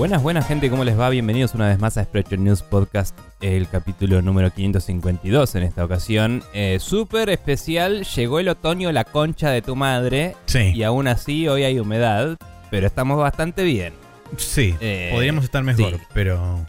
Buenas, 0.00 0.22
buenas 0.22 0.46
gente, 0.48 0.70
¿cómo 0.70 0.82
les 0.84 0.98
va? 0.98 1.10
Bienvenidos 1.10 1.54
una 1.54 1.68
vez 1.68 1.78
más 1.78 1.98
a 1.98 2.04
Sprecher 2.04 2.38
News 2.38 2.62
Podcast, 2.62 3.14
el 3.42 3.68
capítulo 3.68 4.22
número 4.22 4.50
552 4.50 5.54
en 5.56 5.62
esta 5.62 5.84
ocasión. 5.84 6.42
Eh, 6.54 6.78
Súper 6.80 7.28
especial, 7.28 8.04
llegó 8.04 8.38
el 8.40 8.48
otoño, 8.48 8.90
la 8.92 9.04
concha 9.04 9.50
de 9.50 9.60
tu 9.60 9.76
madre. 9.76 10.36
Sí. 10.46 10.72
Y 10.74 10.84
aún 10.84 11.06
así 11.06 11.48
hoy 11.48 11.64
hay 11.64 11.78
humedad, 11.78 12.38
pero 12.70 12.86
estamos 12.86 13.18
bastante 13.18 13.62
bien. 13.62 13.92
Sí, 14.38 14.74
Eh, 14.80 15.10
podríamos 15.12 15.44
estar 15.44 15.62
mejor, 15.62 15.92
sí. 15.92 16.00
pero... 16.14 16.64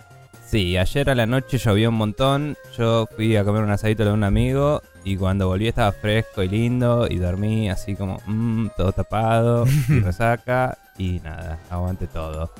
Sí, 0.45 0.75
ayer 0.75 1.09
a 1.09 1.15
la 1.15 1.25
noche 1.25 1.57
llovió 1.57 1.87
un 1.87 1.95
montón. 1.95 2.57
Yo 2.77 3.07
fui 3.15 3.37
a 3.37 3.45
comer 3.45 3.63
un 3.63 3.71
asadito 3.71 4.03
de 4.03 4.11
un 4.11 4.25
amigo 4.25 4.81
y 5.05 5.15
cuando 5.15 5.47
volví 5.47 5.69
estaba 5.69 5.93
fresco 5.93 6.43
y 6.43 6.49
lindo 6.49 7.07
y 7.09 7.15
dormí 7.15 7.69
así 7.69 7.95
como 7.95 8.19
mm, 8.25 8.71
todo 8.75 8.91
tapado 8.91 9.65
y 9.87 9.99
resaca 10.01 10.77
y 10.97 11.21
nada, 11.23 11.59
aguante 11.69 12.07
todo. 12.07 12.51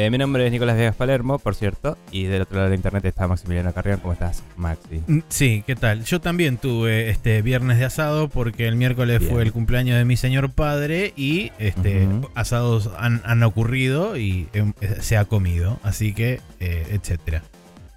Eh, 0.00 0.10
mi 0.10 0.18
nombre 0.18 0.46
es 0.46 0.52
Nicolás 0.52 0.76
Vegas 0.76 0.94
Palermo, 0.94 1.40
por 1.40 1.56
cierto, 1.56 1.98
y 2.12 2.22
del 2.26 2.42
otro 2.42 2.58
lado 2.58 2.68
de 2.68 2.76
internet 2.76 3.04
está 3.04 3.26
Maximiliano 3.26 3.72
Carrión. 3.72 3.98
¿Cómo 3.98 4.12
estás, 4.12 4.44
Maxi? 4.56 5.02
Mm, 5.08 5.18
Sí, 5.28 5.64
¿qué 5.66 5.74
tal? 5.74 6.04
Yo 6.04 6.20
también 6.20 6.56
tuve 6.56 7.10
este 7.10 7.42
viernes 7.42 7.78
de 7.78 7.84
asado 7.86 8.28
porque 8.28 8.68
el 8.68 8.76
miércoles 8.76 9.18
Bien. 9.18 9.32
fue 9.32 9.42
el 9.42 9.52
cumpleaños 9.52 9.96
de 9.98 10.04
mi 10.04 10.16
señor 10.16 10.50
padre 10.52 11.12
y 11.16 11.50
este 11.58 12.06
asados 12.36 12.90
han, 12.96 13.22
han 13.24 13.42
ocurrido 13.42 14.16
y 14.16 14.46
em, 14.52 14.72
se 15.00 15.16
ha 15.16 15.24
comido, 15.24 15.80
así 15.82 16.14
que, 16.14 16.40
eh, 16.60 16.86
etcétera. 16.92 17.42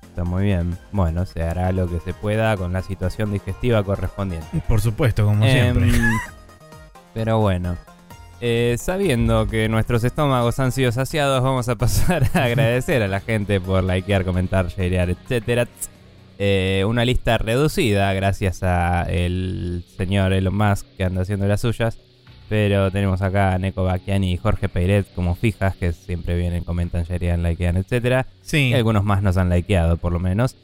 Está 0.01 0.23
muy 0.23 0.45
bien. 0.45 0.75
Bueno, 0.91 1.27
se 1.27 1.43
hará 1.43 1.71
lo 1.71 1.87
que 1.87 1.99
se 1.99 2.15
pueda 2.15 2.57
con 2.57 2.73
la 2.73 2.81
situación 2.81 3.31
digestiva 3.31 3.83
correspondiente. 3.83 4.47
Por 4.67 4.81
supuesto, 4.81 5.23
como 5.23 5.45
Em, 5.45 5.51
siempre. 5.75 5.91
Pero 7.13 7.37
bueno, 7.39 7.77
eh, 8.41 8.75
sabiendo 8.79 9.47
que 9.47 9.69
nuestros 9.69 10.03
estómagos 10.03 10.59
han 10.59 10.71
sido 10.71 10.91
saciados, 10.91 11.43
vamos 11.43 11.69
a 11.69 11.75
pasar 11.75 12.29
a 12.33 12.43
agradecer 12.45 13.03
a 13.03 13.07
la 13.07 13.19
gente 13.19 13.61
por 13.61 13.83
likear, 13.83 14.25
comentar, 14.25 14.67
sharear, 14.67 15.11
etcétera. 15.11 15.67
Eh, 16.39 16.83
una 16.87 17.05
lista 17.05 17.37
reducida 17.37 18.11
gracias 18.13 18.63
a 18.63 19.03
el 19.03 19.83
señor 19.95 20.33
Elon 20.33 20.55
Musk 20.55 20.87
que 20.97 21.03
anda 21.03 21.21
haciendo 21.21 21.45
las 21.47 21.61
suyas. 21.61 21.99
Pero 22.49 22.91
tenemos 22.91 23.21
acá 23.21 23.53
a 23.53 23.59
Neko 23.59 23.83
Bakiani 23.83 24.33
y 24.33 24.37
Jorge 24.37 24.67
Peiret 24.67 25.05
como 25.13 25.35
fijas 25.35 25.75
que 25.77 25.93
siempre 25.93 26.35
vienen, 26.35 26.65
comentan, 26.65 27.03
sharean, 27.03 27.43
likean, 27.43 27.77
etcétera. 27.77 28.25
Sí. 28.41 28.69
Y 28.69 28.73
algunos 28.73 29.05
más 29.05 29.21
nos 29.21 29.37
han 29.37 29.49
likeado 29.49 29.97
por 29.97 30.11
lo 30.11 30.19
menos. 30.19 30.57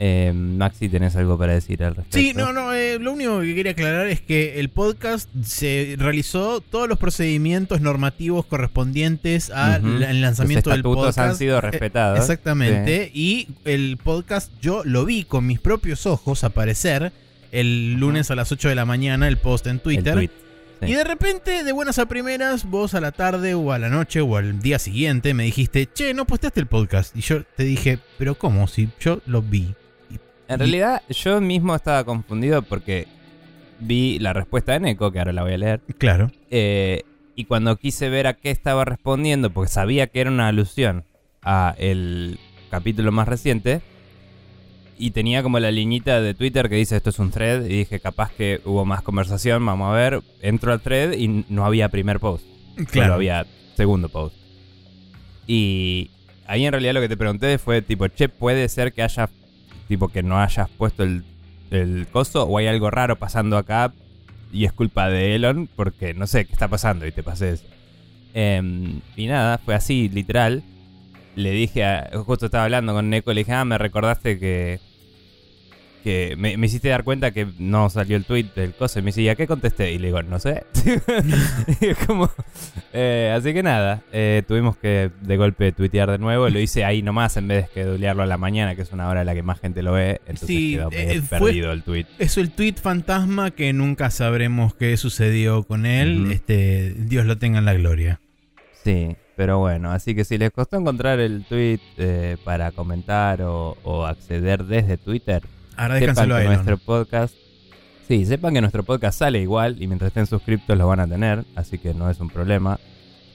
Eh, 0.00 0.32
Maxi, 0.32 0.88
¿tenés 0.88 1.16
algo 1.16 1.36
para 1.36 1.54
decir 1.54 1.82
al 1.82 1.96
respecto? 1.96 2.18
Sí, 2.18 2.32
no, 2.32 2.52
no, 2.52 2.72
eh, 2.72 2.98
lo 3.00 3.12
único 3.12 3.40
que 3.40 3.52
quería 3.56 3.72
aclarar 3.72 4.06
es 4.06 4.20
que 4.20 4.60
el 4.60 4.68
podcast 4.68 5.28
se 5.42 5.96
realizó 5.98 6.60
todos 6.60 6.88
los 6.88 6.98
procedimientos 6.98 7.80
normativos 7.80 8.46
correspondientes 8.46 9.50
al 9.50 10.20
lanzamiento 10.20 10.70
Los 10.70 10.76
del 10.76 10.82
podcast. 10.84 11.18
han 11.18 11.36
sido 11.36 11.58
Eh, 11.58 11.62
respetados. 11.62 12.20
Exactamente. 12.20 13.10
Y 13.12 13.48
el 13.64 13.96
podcast 14.02 14.52
yo 14.60 14.82
lo 14.84 15.04
vi 15.04 15.24
con 15.24 15.46
mis 15.46 15.58
propios 15.58 16.06
ojos 16.06 16.44
aparecer 16.44 17.10
el 17.50 17.94
lunes 17.94 18.30
a 18.30 18.36
las 18.36 18.52
8 18.52 18.68
de 18.68 18.74
la 18.76 18.84
mañana, 18.84 19.26
el 19.26 19.38
post 19.38 19.66
en 19.66 19.80
Twitter. 19.80 20.18
Sí. 20.80 20.86
Y 20.86 20.92
de 20.92 21.02
repente, 21.02 21.64
de 21.64 21.72
buenas 21.72 21.98
a 21.98 22.06
primeras, 22.06 22.64
vos 22.66 22.94
a 22.94 23.00
la 23.00 23.10
tarde 23.10 23.54
o 23.54 23.72
a 23.72 23.80
la 23.80 23.88
noche 23.88 24.20
o 24.20 24.36
al 24.36 24.60
día 24.60 24.78
siguiente 24.78 25.34
me 25.34 25.42
dijiste, 25.42 25.88
che, 25.92 26.14
no 26.14 26.24
posteaste 26.24 26.60
el 26.60 26.66
podcast. 26.68 27.16
Y 27.16 27.20
yo 27.22 27.42
te 27.56 27.64
dije, 27.64 27.98
pero 28.16 28.36
¿cómo? 28.36 28.68
Si 28.68 28.88
yo 29.00 29.20
lo 29.26 29.42
vi. 29.42 29.74
En 30.48 30.58
realidad, 30.58 31.02
yo 31.10 31.40
mismo 31.40 31.74
estaba 31.74 32.04
confundido 32.04 32.62
porque 32.62 33.06
vi 33.80 34.18
la 34.18 34.32
respuesta 34.32 34.72
de 34.72 34.80
Neko, 34.80 35.12
que 35.12 35.18
ahora 35.18 35.32
la 35.32 35.42
voy 35.42 35.52
a 35.52 35.58
leer. 35.58 35.80
Claro. 35.98 36.30
eh, 36.50 37.02
y 37.36 37.44
cuando 37.44 37.76
quise 37.76 38.08
ver 38.08 38.26
a 38.26 38.34
qué 38.34 38.50
estaba 38.50 38.84
respondiendo, 38.84 39.50
porque 39.50 39.70
sabía 39.70 40.08
que 40.08 40.20
era 40.20 40.30
una 40.30 40.48
alusión 40.48 41.04
a 41.40 41.72
el 41.78 42.40
capítulo 42.68 43.12
más 43.12 43.28
reciente, 43.28 43.80
y 44.98 45.12
tenía 45.12 45.44
como 45.44 45.60
la 45.60 45.70
liñita 45.70 46.20
de 46.20 46.34
Twitter 46.34 46.68
que 46.68 46.74
dice 46.74 46.96
esto 46.96 47.10
es 47.10 47.20
un 47.20 47.30
thread, 47.30 47.64
y 47.66 47.68
dije 47.68 48.00
capaz 48.00 48.32
que 48.32 48.60
hubo 48.64 48.84
más 48.84 49.02
conversación, 49.02 49.64
vamos 49.64 49.88
a 49.88 49.96
ver. 49.96 50.20
Entro 50.42 50.72
al 50.72 50.80
thread 50.80 51.12
y 51.12 51.44
no 51.48 51.64
había 51.64 51.88
primer 51.90 52.18
post. 52.18 52.44
Claro. 52.90 53.14
había 53.14 53.46
segundo 53.76 54.08
post. 54.08 54.34
Y 55.46 56.10
ahí 56.46 56.66
en 56.66 56.72
realidad 56.72 56.94
lo 56.94 57.00
que 57.00 57.08
te 57.08 57.16
pregunté 57.16 57.58
fue 57.58 57.82
tipo, 57.82 58.08
che, 58.08 58.28
puede 58.28 58.68
ser 58.68 58.92
que 58.92 59.02
haya, 59.02 59.30
tipo, 59.88 60.08
que 60.08 60.22
no 60.22 60.38
hayas 60.40 60.68
puesto 60.68 61.02
el, 61.02 61.24
el 61.70 62.06
coso 62.12 62.44
o 62.44 62.58
hay 62.58 62.66
algo 62.66 62.90
raro 62.90 63.16
pasando 63.16 63.56
acá 63.56 63.92
y 64.52 64.64
es 64.64 64.72
culpa 64.72 65.08
de 65.08 65.34
Elon 65.34 65.68
porque 65.74 66.14
no 66.14 66.26
sé 66.26 66.44
qué 66.46 66.52
está 66.52 66.68
pasando 66.68 67.06
y 67.06 67.12
te 67.12 67.22
pasé 67.22 67.52
eso. 67.54 67.64
Em, 68.34 69.00
y 69.16 69.26
nada, 69.26 69.58
fue 69.58 69.74
así, 69.74 70.08
literal. 70.08 70.62
Le 71.34 71.50
dije, 71.52 71.84
a- 71.84 72.10
justo 72.24 72.46
estaba 72.46 72.64
hablando 72.64 72.92
con 72.94 73.10
Neko, 73.10 73.32
le 73.32 73.40
dije, 73.40 73.52
ah, 73.52 73.64
me 73.64 73.78
recordaste 73.78 74.38
que... 74.38 74.80
Que 76.02 76.34
me, 76.38 76.56
me 76.56 76.66
hiciste 76.66 76.88
dar 76.88 77.04
cuenta 77.04 77.30
que 77.32 77.46
no 77.58 77.90
salió 77.90 78.16
el 78.16 78.24
tweet 78.24 78.46
del 78.54 78.74
coso. 78.74 78.98
Y 78.98 79.02
me 79.02 79.06
dice, 79.06 79.22
¿y 79.22 79.28
a 79.28 79.34
qué 79.34 79.46
contesté? 79.46 79.92
Y 79.92 79.98
le 79.98 80.08
digo, 80.08 80.22
no 80.22 80.38
sé. 80.38 80.64
Y 81.80 81.86
es 81.86 81.98
como, 82.06 82.30
eh, 82.92 83.34
así 83.36 83.52
que 83.52 83.62
nada, 83.62 84.02
eh, 84.12 84.42
tuvimos 84.46 84.76
que 84.76 85.10
de 85.20 85.36
golpe 85.36 85.72
tuitear 85.72 86.10
de 86.10 86.18
nuevo. 86.18 86.48
Lo 86.48 86.58
hice 86.58 86.84
ahí 86.84 87.02
nomás 87.02 87.36
en 87.36 87.48
vez 87.48 87.64
de 87.64 87.68
schedulearlo 87.68 88.22
a 88.22 88.26
la 88.26 88.38
mañana, 88.38 88.74
que 88.74 88.82
es 88.82 88.92
una 88.92 89.08
hora 89.08 89.20
a 89.20 89.24
la 89.24 89.34
que 89.34 89.42
más 89.42 89.60
gente 89.60 89.82
lo 89.82 89.92
ve. 89.92 90.20
Entonces 90.26 90.48
Sí, 90.48 90.74
quedó 90.76 90.88
eh, 90.92 91.22
perdido 91.28 91.72
el 91.72 91.82
tweet. 91.82 92.06
Es 92.18 92.38
el 92.38 92.50
tweet 92.50 92.74
fantasma 92.80 93.50
que 93.50 93.72
nunca 93.72 94.10
sabremos 94.10 94.74
qué 94.74 94.96
sucedió 94.96 95.62
con 95.64 95.86
él. 95.86 96.30
Este, 96.32 96.94
Dios 96.96 97.26
lo 97.26 97.38
tenga 97.38 97.58
en 97.58 97.64
la 97.64 97.74
gloria. 97.74 98.20
Sí, 98.84 99.16
pero 99.36 99.58
bueno, 99.58 99.92
así 99.92 100.14
que 100.14 100.24
si 100.24 100.38
les 100.38 100.50
costó 100.50 100.78
encontrar 100.78 101.20
el 101.20 101.44
tweet 101.44 101.80
eh, 101.96 102.36
para 102.44 102.72
comentar 102.72 103.42
o, 103.42 103.76
o 103.84 104.04
acceder 104.06 104.64
desde 104.64 104.96
Twitter, 104.96 105.42
Agradezcanselo 105.78 106.34
a 106.34 106.40
Elon. 106.42 106.52
nuestro 106.54 106.78
podcast. 106.78 107.34
Sí, 108.06 108.24
sepan 108.24 108.54
que 108.54 108.60
nuestro 108.60 108.82
podcast 108.84 109.18
sale 109.18 109.40
igual 109.40 109.76
y 109.82 109.86
mientras 109.86 110.08
estén 110.08 110.26
suscriptos 110.26 110.76
lo 110.78 110.86
van 110.88 111.00
a 111.00 111.06
tener, 111.06 111.44
así 111.56 111.78
que 111.78 111.92
no 111.94 112.08
es 112.10 112.20
un 112.20 112.30
problema. 112.30 112.78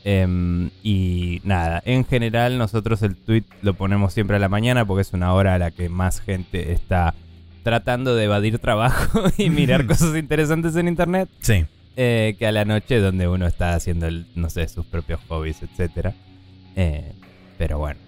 Em, 0.04 0.70
y 0.84 1.40
nada, 1.46 1.82
en 1.86 2.04
general 2.06 2.58
nosotros 2.58 3.02
el 3.04 3.16
tweet 3.16 3.44
lo 3.62 3.74
ponemos 3.76 4.14
siempre 4.14 4.36
a 4.36 4.40
la 4.40 4.50
mañana 4.50 4.84
porque 4.86 5.02
es 5.04 5.14
una 5.14 5.34
hora 5.34 5.54
a 5.56 5.58
la 5.60 5.72
que 5.72 5.88
más 5.90 6.20
gente 6.20 6.74
está 6.74 7.14
tratando 7.64 8.14
de 8.16 8.26
evadir 8.26 8.60
trabajo 8.60 9.22
y 9.38 9.50
mirar 9.50 9.86
cosas 9.86 10.16
interesantes 10.18 10.76
en 10.76 10.90
internet 10.90 11.30
Sí. 11.40 11.66
eh, 11.96 12.36
que 12.38 12.46
a 12.48 12.52
la 12.52 12.66
noche 12.66 13.00
donde 13.00 13.28
uno 13.30 13.48
está 13.48 13.76
haciendo, 13.76 14.08
el, 14.08 14.26
no 14.36 14.50
sé, 14.50 14.68
sus 14.68 14.86
propios 14.86 15.22
hobbies, 15.30 15.62
etcétera. 15.64 16.14
Eh, 16.76 17.14
pero 17.58 17.78
bueno. 17.78 18.00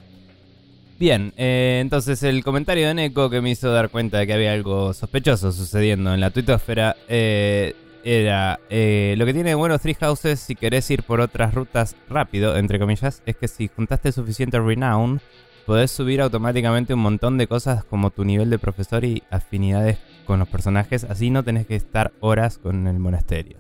Bien, 0.98 1.34
eh, 1.36 1.80
entonces 1.82 2.24
el 2.24 2.42
comentario 2.42 2.88
de 2.88 2.94
Neko 2.94 3.30
que 3.30 3.42
me 3.42 3.50
hizo 3.50 3.70
dar 3.70 3.90
cuenta 3.90 4.20
de 4.20 4.28
que 4.28 4.34
había 4.34 4.54
algo 4.54 4.94
sospechoso 4.94 5.52
sucediendo 5.52 6.14
en 6.14 6.22
la 6.22 6.32
tuitosfera 6.32 6.96
eh, 7.10 7.76
era 8.06 8.62
eh, 8.70 9.16
lo 9.18 9.26
que 9.26 9.34
tiene 9.34 9.50
de 9.50 9.56
bueno 9.56 9.78
Three 9.78 9.96
Houses 9.96 10.40
si 10.40 10.56
querés 10.56 10.90
ir 10.92 11.04
por 11.04 11.20
otras 11.20 11.54
rutas 11.54 11.98
rápido, 12.08 12.56
entre 12.56 12.80
comillas, 12.80 13.22
es 13.26 13.36
que 13.36 13.50
si 13.50 13.68
juntaste 13.68 14.14
suficiente 14.14 14.58
renown, 14.58 15.20
podés 15.66 15.92
subir 15.92 16.22
automáticamente 16.22 16.94
un 16.94 17.02
montón 17.02 17.38
de 17.38 17.48
cosas 17.48 17.84
como 17.84 18.12
tu 18.12 18.24
nivel 18.24 18.50
de 18.50 18.60
profesor 18.60 19.04
y 19.04 19.22
afinidades 19.32 19.98
con 20.26 20.40
los 20.40 20.48
personajes, 20.48 21.04
así 21.04 21.30
no 21.30 21.44
tenés 21.44 21.66
que 21.68 21.76
estar 21.76 22.14
horas 22.22 22.58
con 22.58 22.88
el 22.88 23.00
monasterio. 23.00 23.58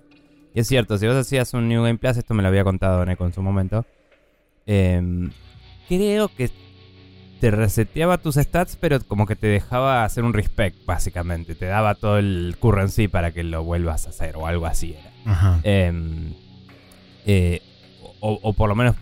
Y 0.54 0.62
es 0.62 0.68
cierto, 0.68 0.98
si 0.98 1.06
vos 1.06 1.18
hacías 1.18 1.54
un 1.54 1.68
New 1.68 1.84
Game 1.84 1.98
Plus, 1.98 2.16
esto 2.16 2.34
me 2.34 2.44
lo 2.44 2.48
había 2.48 2.64
contado 2.64 3.06
Neko 3.06 3.26
en 3.26 3.34
su 3.34 3.42
momento, 3.42 3.86
em, 4.66 5.32
creo 5.90 6.30
que 6.30 6.50
te 7.40 7.52
reseteaba 7.52 8.18
tus 8.18 8.36
stats, 8.36 8.78
pero 8.80 9.00
como 9.02 9.26
que 9.26 9.36
te 9.36 9.48
dejaba 9.48 10.04
hacer 10.06 10.24
un 10.24 10.34
respect, 10.34 10.86
básicamente. 10.86 11.56
Te 11.56 11.66
daba 11.66 11.96
todo 11.96 12.18
el 12.18 12.56
currency 12.60 13.08
para 13.08 13.32
que 13.32 13.44
lo 13.44 13.64
vuelvas 13.64 14.06
a 14.08 14.10
hacer, 14.10 14.36
o 14.38 14.48
algo 14.48 14.66
así 14.66 14.94
era. 15.00 15.12
Ajá. 15.32 15.60
Em, 15.64 16.34
eh, 17.26 17.62
o, 18.20 18.40
o 18.42 18.54
por 18.54 18.70
lo 18.70 18.76
menos 18.76 18.96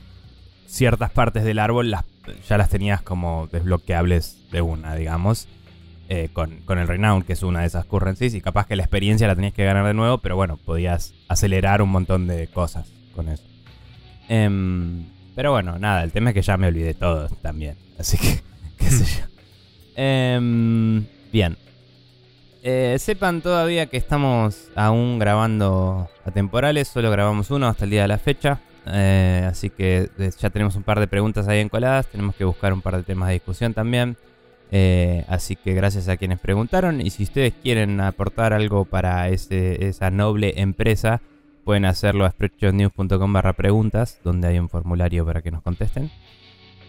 ciertas 0.66 1.12
partes 1.12 1.44
del 1.44 1.60
árbol 1.60 1.92
las, 1.92 2.04
ya 2.50 2.58
las 2.58 2.70
tenías 2.70 3.02
como 3.02 3.48
desbloqueables 3.52 4.38
de 4.52 4.62
una, 4.62 4.96
digamos. 4.96 5.48
eh, 6.10 6.30
con, 6.34 6.58
con 6.66 6.80
el 6.80 6.88
Renown, 6.88 7.24
que 7.24 7.34
es 7.34 7.44
una 7.44 7.62
de 7.62 7.68
esas 7.68 7.86
currencies. 7.86 8.34
Y 8.36 8.42
capaz 8.42 8.68
que 8.68 8.76
la 8.76 8.84
experiencia 8.84 9.26
la 9.28 9.36
tenías 9.36 9.54
que 9.54 9.64
ganar 9.64 9.86
de 9.86 9.94
nuevo, 9.94 10.18
pero 10.20 10.36
bueno, 10.36 10.58
podías 10.58 11.14
acelerar 11.28 11.82
un 11.82 11.90
montón 11.90 12.28
de 12.28 12.48
cosas 12.48 12.92
con 13.16 13.30
eso. 13.30 13.44
Em, 14.30 15.06
pero 15.36 15.52
bueno, 15.52 15.78
nada, 15.80 16.04
el 16.04 16.12
tema 16.12 16.30
es 16.30 16.34
que 16.36 16.42
ya 16.42 16.58
me 16.58 16.68
olvidé 16.68 16.94
todo 16.94 17.28
también. 17.42 17.76
Así 18.00 18.18
que, 18.18 18.42
qué 18.78 18.86
sé 18.90 19.06
yo. 19.22 19.26
Em, 19.96 21.06
bien. 21.32 21.58
Eh, 22.66 22.96
sepan 23.00 23.42
todavía 23.42 23.88
que 23.88 23.98
estamos 23.98 24.70
aún 24.76 25.20
grabando 25.20 26.10
atemporales, 26.26 26.88
solo 26.88 27.12
grabamos 27.12 27.52
uno 27.52 27.68
hasta 27.68 27.84
el 27.86 27.92
día 27.92 28.04
de 28.04 28.08
la 28.08 28.18
fecha. 28.18 28.60
Eh, 28.86 29.46
así 29.50 29.70
que 29.70 30.10
eh, 30.18 30.30
ya 30.40 30.50
tenemos 30.50 30.76
un 30.76 30.84
par 30.84 31.00
de 31.00 31.08
preguntas 31.08 31.48
ahí 31.48 31.60
encoladas, 31.60 32.08
tenemos 32.08 32.36
que 32.36 32.44
buscar 32.46 32.74
un 32.74 32.82
par 32.82 32.98
de 32.98 33.04
temas 33.04 33.28
de 33.30 33.34
discusión 33.34 33.74
también. 33.74 34.18
Así 35.28 35.56
que 35.56 35.74
gracias 35.76 36.10
a 36.10 36.18
quienes 36.18 36.40
preguntaron 36.40 37.00
y 37.00 37.12
si 37.12 37.22
ustedes 37.24 37.54
quieren 37.62 38.02
aportar 38.02 38.54
algo 38.54 38.86
para 38.86 39.30
ese- 39.30 39.86
esa 39.88 40.10
noble 40.10 40.54
empresa, 40.58 41.22
pueden 41.64 41.86
hacerlo 41.86 42.26
a 42.26 42.32
spreadshotnews.com 42.32 43.34
barra 43.34 43.54
preguntas, 43.54 44.20
donde 44.24 44.48
hay 44.48 44.60
un 44.60 44.70
formulario 44.70 45.26
para 45.26 45.42
que 45.42 45.52
nos 45.52 45.62
contesten. 45.62 46.12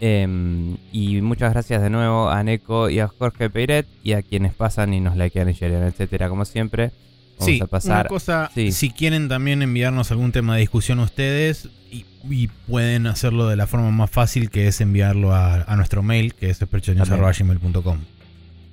Em, 0.01 0.77
y 0.93 1.21
muchas 1.23 1.53
gracias 1.53 1.81
de 1.81 1.89
nuevo 1.91 2.29
a 2.29 2.43
Neko 2.43 2.91
y 2.91 2.99
a 2.99 3.09
Jorge 3.09 3.49
Peiret 3.49 3.87
y 4.03 4.13
a 4.13 4.23
quienes 4.23 4.53
pasan 4.53 4.93
y 4.93 5.01
nos 5.01 5.17
likean 5.17 5.49
y 5.49 5.53
sharean, 5.53 5.85
etcétera, 5.85 6.29
como 6.29 6.45
siempre. 6.45 6.91
Vamos 7.39 7.45
sí, 7.47 7.61
a 7.63 7.67
pasar. 7.67 8.01
una 8.03 8.09
cosa, 8.09 8.51
Sí. 8.55 8.71
si 8.73 8.91
quieren 8.91 9.29
también 9.29 9.63
enviarnos 9.63 10.11
algún 10.11 10.31
tema 10.33 10.55
de 10.55 10.61
discusión 10.61 10.99
ustedes, 11.01 11.69
y, 11.91 12.05
y 12.29 12.49
pueden 12.69 13.07
hacerlo 13.07 13.47
de 13.49 13.57
la 13.57 13.67
forma 13.67 13.91
más 13.91 14.11
fácil 14.11 14.51
que 14.51 14.67
es 14.67 14.81
enviarlo 14.81 15.33
a, 15.33 15.63
a 15.63 15.77
nuestro 15.77 16.03
mail, 16.03 16.35
que 16.35 16.51
es 16.51 16.61
esperchonews.gmail.com. 16.61 17.99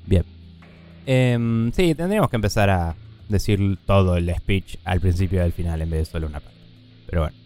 Bien. 0.07 0.24
Em, 1.06 1.71
sí, 1.71 1.95
tendríamos 1.95 2.30
que 2.30 2.36
empezar 2.36 2.69
a 2.69 2.95
decir 3.31 3.78
todo 3.86 4.18
el 4.18 4.33
speech 4.36 4.78
al 4.83 5.00
principio 5.00 5.39
y 5.39 5.42
al 5.42 5.54
final 5.54 5.81
en 5.81 5.89
vez 5.89 6.00
de 6.01 6.06
solo 6.06 6.28
una 6.28 6.39
parte. 6.39 6.60
Pero 7.07 7.22
bueno. 7.24 7.38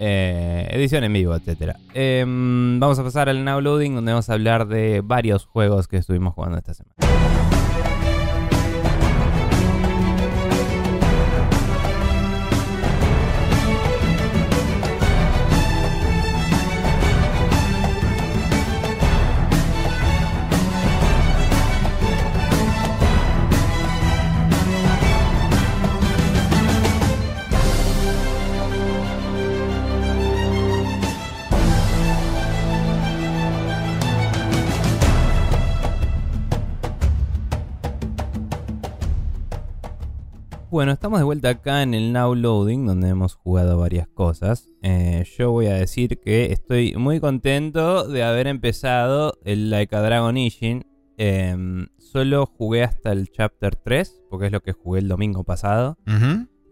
Eh, 0.00 0.68
edición 0.72 1.04
en 1.04 1.12
vivo, 1.12 1.36
etcétera. 1.36 1.76
Em, 1.94 2.80
vamos 2.80 2.98
a 2.98 3.04
pasar 3.04 3.28
al 3.28 3.44
Now 3.44 3.60
Loading, 3.60 3.94
donde 3.94 4.12
vamos 4.12 4.28
a 4.28 4.32
hablar 4.32 4.66
de 4.66 5.02
varios 5.02 5.46
juegos 5.46 5.86
que 5.86 5.98
estuvimos 5.98 6.34
jugando 6.34 6.58
esta 6.58 6.74
semana. 6.74 7.53
Bueno, 40.74 40.90
estamos 40.90 41.20
de 41.20 41.24
vuelta 41.24 41.50
acá 41.50 41.84
en 41.84 41.94
el 41.94 42.12
Now 42.12 42.34
Loading, 42.34 42.84
donde 42.84 43.08
hemos 43.08 43.36
jugado 43.36 43.78
varias 43.78 44.08
cosas. 44.08 44.74
Eh, 44.82 45.24
yo 45.38 45.52
voy 45.52 45.66
a 45.66 45.74
decir 45.74 46.18
que 46.18 46.50
estoy 46.50 46.96
muy 46.96 47.20
contento 47.20 48.08
de 48.08 48.24
haber 48.24 48.48
empezado 48.48 49.38
el 49.44 49.70
Like 49.70 49.94
a 49.94 50.00
Dragon 50.00 50.36
Ishin. 50.36 50.84
Em, 51.16 51.86
solo 51.98 52.46
jugué 52.46 52.82
hasta 52.82 53.12
el 53.12 53.30
Chapter 53.30 53.76
3, 53.76 54.24
porque 54.28 54.46
es 54.46 54.52
lo 54.52 54.62
que 54.62 54.72
jugué 54.72 54.98
el 54.98 55.06
domingo 55.06 55.44
pasado. 55.44 55.96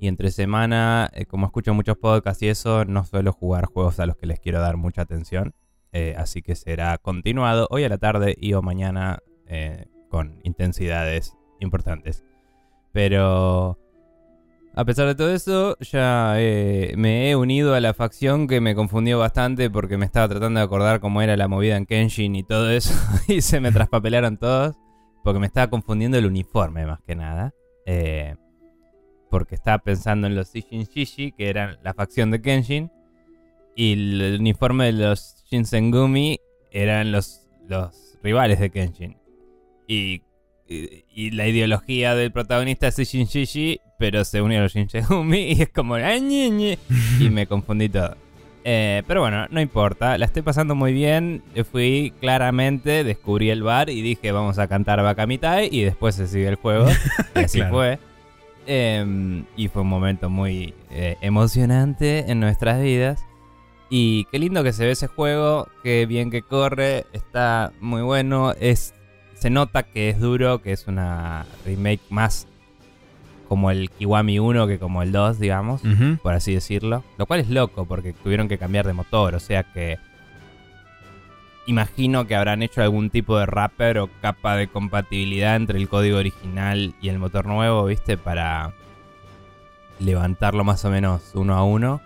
Y 0.00 0.08
entre 0.08 0.32
semana, 0.32 1.08
eh, 1.12 1.26
como 1.26 1.46
escucho 1.46 1.72
muchos 1.72 1.96
podcasts 1.96 2.42
y 2.42 2.48
eso, 2.48 2.84
no 2.84 3.04
suelo 3.04 3.32
jugar 3.32 3.66
juegos 3.66 4.00
a 4.00 4.06
los 4.06 4.16
que 4.16 4.26
les 4.26 4.40
quiero 4.40 4.60
dar 4.60 4.76
mucha 4.76 5.02
atención. 5.02 5.54
Eh, 5.92 6.16
así 6.18 6.42
que 6.42 6.56
será 6.56 6.98
continuado 6.98 7.68
hoy 7.70 7.84
a 7.84 7.88
la 7.88 7.98
tarde 7.98 8.34
y 8.36 8.54
o 8.54 8.62
mañana 8.62 9.20
con 10.08 10.40
intensidades 10.42 11.36
importantes. 11.60 12.24
Pero 12.92 13.78
a 14.74 14.84
pesar 14.84 15.06
de 15.06 15.14
todo 15.14 15.32
eso, 15.32 15.76
ya 15.80 16.34
eh, 16.38 16.94
me 16.96 17.30
he 17.30 17.36
unido 17.36 17.74
a 17.74 17.80
la 17.80 17.92
facción 17.92 18.46
que 18.46 18.60
me 18.60 18.74
confundió 18.74 19.18
bastante 19.18 19.68
porque 19.68 19.98
me 19.98 20.06
estaba 20.06 20.28
tratando 20.28 20.60
de 20.60 20.64
acordar 20.64 21.00
cómo 21.00 21.20
era 21.20 21.36
la 21.36 21.46
movida 21.46 21.76
en 21.76 21.84
Kenshin 21.84 22.34
y 22.34 22.42
todo 22.42 22.70
eso. 22.70 22.94
y 23.28 23.42
se 23.42 23.60
me 23.60 23.70
traspapelaron 23.70 24.38
todos. 24.38 24.76
Porque 25.22 25.38
me 25.38 25.46
estaba 25.46 25.68
confundiendo 25.68 26.18
el 26.18 26.26
uniforme 26.26 26.86
más 26.86 27.00
que 27.02 27.14
nada. 27.14 27.54
Eh, 27.86 28.34
porque 29.30 29.54
estaba 29.54 29.78
pensando 29.78 30.26
en 30.26 30.34
los 30.34 30.54
Ishin 30.54 30.84
Shishi, 30.84 31.32
que 31.32 31.48
eran 31.48 31.78
la 31.82 31.94
facción 31.94 32.30
de 32.30 32.40
Kenshin. 32.40 32.90
Y 33.76 33.92
el 33.92 34.40
uniforme 34.40 34.86
de 34.86 34.92
los 34.92 35.44
Shinsengumi 35.50 36.38
eran 36.70 37.12
los, 37.12 37.48
los 37.68 38.18
rivales 38.22 38.58
de 38.58 38.70
Kenshin. 38.70 39.18
Y, 39.86 40.22
y, 41.14 41.30
la 41.30 41.46
ideología 41.46 42.14
del 42.14 42.32
protagonista 42.32 42.88
es 42.88 42.96
Shishi, 42.98 43.80
pero 43.98 44.24
se 44.24 44.40
unió 44.42 44.58
a 44.58 44.62
los 44.62 44.74
Shinsengumi 44.74 45.38
y 45.52 45.62
es 45.62 45.68
como... 45.70 45.94
"Ah, 45.94 46.18
ñe, 46.18 46.50
ñe", 46.50 46.78
Y 47.20 47.30
me 47.30 47.46
confundí 47.46 47.88
todo. 47.88 48.16
Eh, 48.64 49.02
pero 49.08 49.20
bueno, 49.22 49.46
no 49.50 49.60
importa, 49.60 50.16
la 50.18 50.26
estoy 50.26 50.42
pasando 50.42 50.74
muy 50.76 50.92
bien. 50.92 51.42
Fui 51.72 52.12
claramente, 52.20 53.02
descubrí 53.02 53.50
el 53.50 53.62
bar 53.64 53.90
y 53.90 54.02
dije 54.02 54.30
vamos 54.30 54.58
a 54.60 54.68
cantar 54.68 55.02
Bakamitai 55.02 55.68
y 55.72 55.82
después 55.82 56.14
se 56.14 56.26
sigue 56.28 56.48
el 56.48 56.54
juego. 56.56 56.86
Y 57.34 57.38
así 57.40 57.58
Claro. 57.58 57.74
fue. 57.74 57.98
Em, 58.66 59.44
y 59.56 59.66
fue 59.68 59.82
un 59.82 59.88
momento 59.88 60.30
muy 60.30 60.74
eh, 60.90 61.16
emocionante 61.20 62.30
en 62.30 62.38
nuestras 62.38 62.80
vidas. 62.80 63.24
Y 63.90 64.26
qué 64.30 64.38
lindo 64.38 64.62
que 64.62 64.72
se 64.72 64.86
ve 64.86 64.92
ese 64.92 65.06
juego, 65.08 65.68
qué 65.82 66.06
bien 66.06 66.30
que 66.30 66.42
corre, 66.42 67.04
está 67.12 67.72
muy 67.80 68.00
bueno. 68.02 68.52
Es, 68.60 68.94
se 69.42 69.50
nota 69.50 69.82
que 69.82 70.08
es 70.08 70.20
duro, 70.20 70.62
que 70.62 70.70
es 70.70 70.86
una 70.86 71.46
remake 71.66 72.00
más 72.10 72.46
como 73.48 73.72
el 73.72 73.90
Kiwami 73.90 74.38
1 74.38 74.68
que 74.68 74.78
como 74.78 75.02
el 75.02 75.10
2, 75.10 75.40
digamos 75.40 75.82
por 76.22 76.34
así 76.34 76.54
decirlo. 76.54 77.02
Lo 77.18 77.26
cual 77.26 77.40
es 77.40 77.50
loco 77.50 77.84
porque 77.84 78.12
tuvieron 78.12 78.46
que 78.46 78.56
cambiar 78.56 78.86
de 78.86 78.92
motor, 78.92 79.34
o 79.34 79.40
sea 79.40 79.64
que 79.64 79.98
imagino 81.66 82.24
que 82.28 82.36
habrán 82.36 82.62
hecho 82.62 82.82
algún 82.82 83.10
tipo 83.10 83.36
de 83.36 83.46
wrapper 83.46 83.98
o 83.98 84.08
capa 84.20 84.54
de 84.54 84.68
compatibilidad 84.68 85.56
entre 85.56 85.80
el 85.80 85.88
código 85.88 86.18
original 86.18 86.94
y 87.02 87.08
el 87.08 87.18
motor 87.18 87.46
nuevo, 87.46 87.84
¿viste? 87.86 88.16
Para 88.16 88.72
levantarlo 89.98 90.62
más 90.62 90.84
o 90.84 90.90
menos 90.90 91.32
uno 91.34 91.56
a 91.56 91.64
uno. 91.64 92.00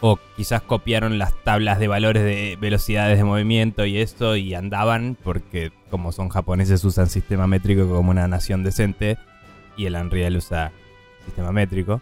O 0.00 0.18
quizás 0.36 0.62
copiaron 0.62 1.16
las 1.18 1.32
tablas 1.44 1.78
de 1.78 1.86
valores 1.86 2.24
de 2.24 2.58
velocidades 2.60 3.18
de 3.18 3.24
movimiento 3.24 3.86
y 3.86 3.98
esto 3.98 4.34
y 4.34 4.54
andaban 4.54 5.16
porque 5.22 5.70
como 5.90 6.12
son 6.12 6.28
japoneses 6.28 6.84
usan 6.84 7.08
sistema 7.08 7.46
métrico 7.46 7.88
como 7.88 8.10
una 8.10 8.26
nación 8.28 8.62
decente 8.62 9.18
y 9.76 9.86
el 9.86 9.94
Unreal 9.96 10.36
usa 10.36 10.72
sistema 11.24 11.52
métrico. 11.52 12.00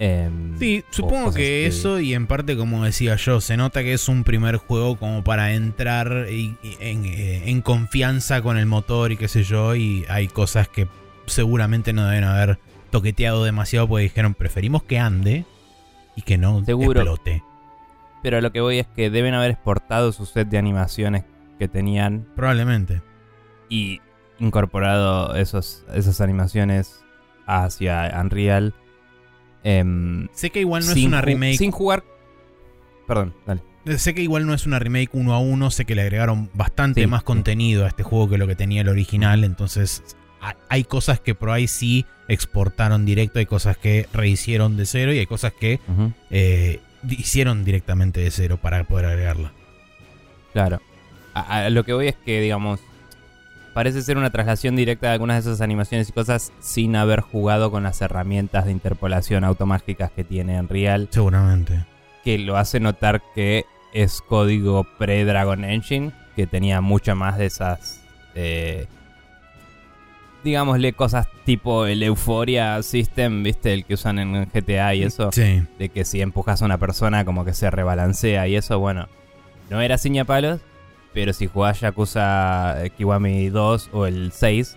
Em, 0.00 0.58
Sí, 0.58 0.84
supongo 0.90 1.32
que 1.32 1.66
eso 1.66 2.00
y 2.00 2.14
en 2.14 2.26
parte 2.26 2.56
como 2.56 2.84
decía 2.84 3.14
yo, 3.16 3.40
se 3.40 3.56
nota 3.56 3.82
que 3.82 3.92
es 3.92 4.08
un 4.08 4.24
primer 4.24 4.56
juego 4.56 4.96
como 4.96 5.22
para 5.22 5.54
entrar 5.54 6.26
y- 6.30 6.56
y 6.64 6.76
en, 6.80 7.04
eh, 7.04 7.48
en 7.48 7.62
confianza 7.62 8.42
con 8.42 8.58
el 8.58 8.66
motor 8.66 9.12
y 9.12 9.16
qué 9.16 9.28
sé 9.28 9.44
yo, 9.44 9.76
y 9.76 10.04
hay 10.08 10.26
cosas 10.26 10.68
que 10.68 10.88
seguramente 11.26 11.92
no 11.92 12.06
deben 12.06 12.24
haber 12.24 12.58
toqueteado 12.90 13.44
demasiado 13.44 13.86
porque 13.88 14.02
dijeron 14.04 14.34
preferimos 14.34 14.82
que 14.82 14.98
ande 14.98 15.44
y 16.16 16.22
que 16.22 16.38
no 16.38 16.64
Seguro. 16.64 17.00
explote. 17.00 17.42
Pero 18.22 18.40
lo 18.40 18.50
que 18.52 18.60
voy 18.60 18.78
es 18.80 18.86
que 18.88 19.10
deben 19.10 19.34
haber 19.34 19.52
exportado 19.52 20.10
su 20.12 20.26
set 20.26 20.48
de 20.48 20.58
animaciones 20.58 21.24
que 21.64 21.68
tenían 21.68 22.26
Probablemente. 22.36 23.00
y 23.68 24.00
incorporado 24.38 25.34
esos, 25.36 25.84
esas 25.94 26.20
animaciones 26.20 27.02
hacia 27.46 28.12
Unreal. 28.20 28.74
em, 29.62 30.28
Sé 30.32 30.50
que 30.50 30.60
igual 30.60 30.84
no 30.86 30.92
es 30.92 31.04
una 31.04 31.20
remake. 31.22 31.56
Sin 31.58 31.70
jugar. 31.70 32.04
Perdón, 33.06 33.34
dale. 33.46 33.62
Sé 33.98 34.14
que 34.14 34.22
igual 34.22 34.46
no 34.46 34.54
es 34.54 34.66
una 34.66 34.78
remake 34.78 35.10
uno 35.12 35.34
a 35.34 35.38
uno, 35.38 35.70
sé 35.70 35.84
que 35.84 35.94
le 35.94 36.02
agregaron 36.02 36.50
bastante 36.54 37.02
Sí, 37.02 37.06
más 37.06 37.20
sí. 37.20 37.26
contenido 37.26 37.84
a 37.84 37.88
este 37.88 38.02
juego 38.02 38.28
que 38.30 38.38
lo 38.38 38.46
que 38.46 38.56
tenía 38.56 38.80
el 38.80 38.88
original, 38.88 39.44
entonces 39.44 40.02
ha- 40.40 40.56
hay 40.70 40.84
cosas 40.84 41.20
que 41.20 41.34
por 41.34 41.50
ahí 41.50 41.66
sí 41.68 42.06
exportaron 42.28 43.04
directo, 43.04 43.38
hay 43.40 43.46
cosas 43.46 43.76
que 43.76 44.08
rehicieron 44.12 44.76
de 44.78 44.86
cero 44.86 45.12
y 45.12 45.18
hay 45.18 45.26
cosas 45.26 45.52
que 45.52 45.80
eh, 46.30 46.80
hicieron 47.10 47.62
directamente 47.64 48.20
de 48.20 48.30
cero 48.30 48.58
para 48.60 48.84
poder 48.84 49.04
agregarla. 49.06 49.52
Claro. 50.54 50.80
A, 51.34 51.64
a 51.66 51.70
lo 51.70 51.84
que 51.84 51.92
voy 51.92 52.08
es 52.08 52.16
que, 52.16 52.40
digamos, 52.40 52.80
parece 53.74 54.02
ser 54.02 54.16
una 54.18 54.30
traslación 54.30 54.76
directa 54.76 55.08
de 55.08 55.14
algunas 55.14 55.44
de 55.44 55.50
esas 55.50 55.60
animaciones 55.60 56.08
y 56.08 56.12
cosas 56.12 56.52
sin 56.60 56.94
haber 56.96 57.20
jugado 57.20 57.70
con 57.72 57.82
las 57.82 58.00
herramientas 58.00 58.66
de 58.66 58.70
interpolación 58.72 59.42
automáticas 59.44 60.10
que 60.12 60.22
tiene 60.24 60.60
Unreal. 60.60 61.08
Seguramente. 61.10 61.84
que 62.24 62.38
lo 62.38 62.56
hace 62.56 62.80
notar 62.80 63.20
que 63.34 63.64
es 63.92 64.22
código 64.22 64.86
pre-Dragon 64.98 65.64
Engine, 65.64 66.12
que 66.36 66.46
tenía 66.46 66.80
mucho 66.80 67.14
más 67.16 67.36
de 67.36 67.46
esas, 67.46 68.00
eh, 68.34 68.86
digámosle, 70.42 70.92
cosas 70.92 71.26
tipo 71.44 71.86
el 71.86 72.02
Euphoria 72.02 72.82
System, 72.82 73.42
¿viste? 73.42 73.72
El 73.72 73.84
que 73.84 73.94
usan 73.94 74.18
en 74.18 74.46
GTA 74.46 74.94
y 74.94 75.02
eso, 75.02 75.30
Sí. 75.32 75.62
de 75.78 75.88
que 75.88 76.04
si 76.04 76.20
empujas 76.20 76.62
a 76.62 76.64
una 76.64 76.78
persona 76.78 77.24
como 77.24 77.44
que 77.44 77.54
se 77.54 77.70
rebalancea 77.70 78.46
y 78.48 78.56
eso, 78.56 78.78
bueno, 78.78 79.08
no 79.70 79.80
era 79.80 79.96
ciñapalos, 79.98 80.60
pero 81.14 81.32
si 81.32 81.46
jugás 81.46 81.80
Yakuza 81.80 82.84
eh, 82.84 82.90
Kiwami 82.90 83.48
2 83.48 83.90
o 83.92 84.06
el 84.06 84.32
6, 84.32 84.76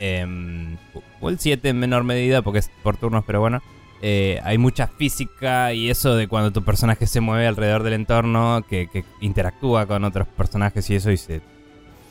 em, 0.00 0.76
o 1.20 1.28
el 1.28 1.38
7 1.38 1.68
en 1.68 1.78
menor 1.78 2.02
medida, 2.04 2.42
porque 2.42 2.60
es 2.60 2.70
por 2.82 2.96
turnos, 2.96 3.22
pero 3.26 3.40
bueno, 3.40 3.62
eh, 4.00 4.40
hay 4.44 4.56
mucha 4.58 4.86
física 4.86 5.74
y 5.74 5.90
eso 5.90 6.16
de 6.16 6.26
cuando 6.26 6.52
tu 6.52 6.64
personaje 6.64 7.06
se 7.06 7.20
mueve 7.20 7.46
alrededor 7.46 7.82
del 7.82 7.92
entorno, 7.92 8.64
que, 8.68 8.88
que 8.88 9.04
interactúa 9.20 9.86
con 9.86 10.04
otros 10.04 10.26
personajes 10.26 10.88
y 10.88 10.94
eso, 10.94 11.10
y 11.10 11.18
se, 11.18 11.42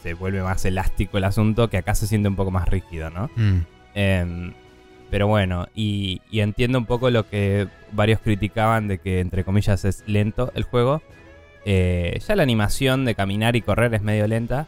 se 0.04 0.14
vuelve 0.14 0.44
más 0.44 0.64
elástico 0.64 1.18
el 1.18 1.24
asunto, 1.24 1.70
que 1.70 1.78
acá 1.78 1.96
se 1.96 2.06
siente 2.06 2.30
un 2.30 2.36
poco 2.36 2.52
más 2.52 2.68
rígido, 2.68 3.10
¿no? 3.10 3.30
Mm. 3.36 3.60
Em, 3.96 4.54
pero 5.10 5.28
bueno, 5.28 5.68
y, 5.74 6.22
y 6.30 6.42
entiendo 6.42 6.78
un 6.78 6.86
poco 6.86 7.10
lo 7.10 7.28
que 7.28 7.68
varios 7.94 8.20
criticaban 8.20 8.88
de 8.88 9.00
que, 9.00 9.20
entre 9.20 9.44
comillas, 9.44 9.84
es 9.86 10.04
lento 10.06 10.52
el 10.54 10.64
juego. 10.64 11.02
Eh, 11.70 12.18
ya 12.26 12.38
la 12.38 12.44
animación 12.44 13.04
de 13.04 13.14
caminar 13.14 13.58
y 13.58 13.62
correr 13.62 13.94
es 13.94 14.02
medio 14.02 14.26
lenta, 14.26 14.68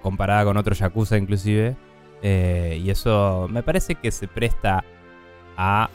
comparada 0.00 0.44
con 0.44 0.56
otro 0.56 0.74
Yakuza 0.74 1.18
inclusive. 1.18 1.76
Eh, 2.22 2.80
y 2.82 2.88
eso 2.88 3.46
me 3.50 3.62
parece 3.62 3.94
que 3.94 4.10
se 4.10 4.26
presta 4.26 4.82
a 5.58 5.90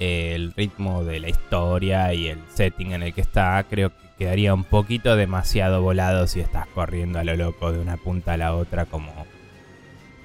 eh, 0.00 0.32
el 0.34 0.52
ritmo 0.54 1.04
de 1.04 1.20
la 1.20 1.28
historia 1.28 2.12
y 2.14 2.26
el 2.26 2.40
setting 2.52 2.94
en 2.94 3.04
el 3.04 3.14
que 3.14 3.20
está. 3.20 3.64
Creo 3.70 3.90
que 3.90 3.96
quedaría 4.18 4.52
un 4.54 4.64
poquito 4.64 5.14
demasiado 5.14 5.80
volado 5.82 6.26
si 6.26 6.40
estás 6.40 6.66
corriendo 6.66 7.20
a 7.20 7.24
lo 7.24 7.36
loco 7.36 7.70
de 7.70 7.78
una 7.78 7.96
punta 7.96 8.32
a 8.32 8.36
la 8.36 8.56
otra 8.56 8.86
como, 8.86 9.12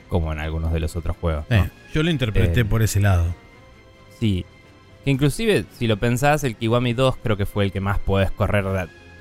como 0.10 0.34
en 0.34 0.40
algunos 0.40 0.74
de 0.74 0.80
los 0.80 0.96
otros 0.96 1.16
juegos. 1.18 1.46
¿no? 1.52 1.70
Yo 1.94 2.02
lo 2.02 2.10
interpreté 2.10 2.66
por 2.66 2.82
ese 2.82 3.00
lado. 3.00 3.36
Sí. 4.20 4.44
Que 5.06 5.12
inclusive, 5.12 5.66
si 5.78 5.86
lo 5.86 5.98
pensás, 5.98 6.44
el 6.44 6.56
Kiwami 6.56 6.94
2 6.94 7.18
creo 7.18 7.38
que 7.38 7.46
fue 7.46 7.66
el 7.66 7.72
que 7.72 7.80
más 7.80 8.00
podés 8.00 8.32
correr 8.32 8.66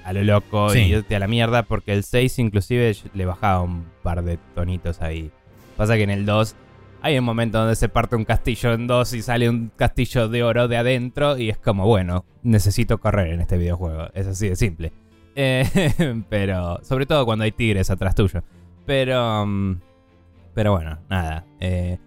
a, 0.04 0.12
lo 0.12 0.22
loco 0.22 0.70
Sí. 0.70 0.80
y 0.80 0.92
irte 0.94 1.16
a 1.16 1.18
la 1.18 1.28
mierda, 1.28 1.62
porque 1.62 1.92
el 1.92 2.04
6 2.04 2.38
inclusive 2.38 2.96
le 3.14 3.24
bajaba 3.26 3.62
un 3.62 3.86
par 4.02 4.22
de 4.22 4.38
tonitos 4.54 5.00
ahí. 5.02 5.30
Pasa 5.76 5.96
que 5.96 6.02
en 6.02 6.10
el 6.10 6.26
2 6.26 6.56
hay 7.02 7.18
un 7.18 7.24
momento 7.24 7.58
donde 7.58 7.76
se 7.76 7.88
parte 7.88 8.16
un 8.16 8.24
castillo 8.24 8.72
en 8.72 8.86
dos 8.86 9.14
y 9.14 9.22
sale 9.22 9.48
un 9.48 9.72
castillo 9.74 10.28
de 10.28 10.42
oro 10.42 10.68
de 10.68 10.76
adentro 10.76 11.38
y 11.38 11.48
es 11.48 11.58
como, 11.58 11.86
bueno, 11.86 12.24
necesito 12.42 12.98
correr 12.98 13.28
en 13.32 13.40
este 13.40 13.56
videojuego. 13.56 14.08
Es 14.14 14.26
así 14.26 14.48
de 14.48 14.56
simple. 14.56 14.92
Eh, 15.34 15.64
pero, 16.28 16.80
sobre 16.82 17.06
todo 17.06 17.24
cuando 17.24 17.44
hay 17.44 17.52
tigres 17.52 17.90
atrás 17.90 18.14
tuyo. 18.14 18.42
Pero, 18.84 19.46
mm, 19.46 19.80
pero 20.54 20.72
bueno, 20.72 20.98
nada. 21.08 21.46
Eh, 21.60 21.98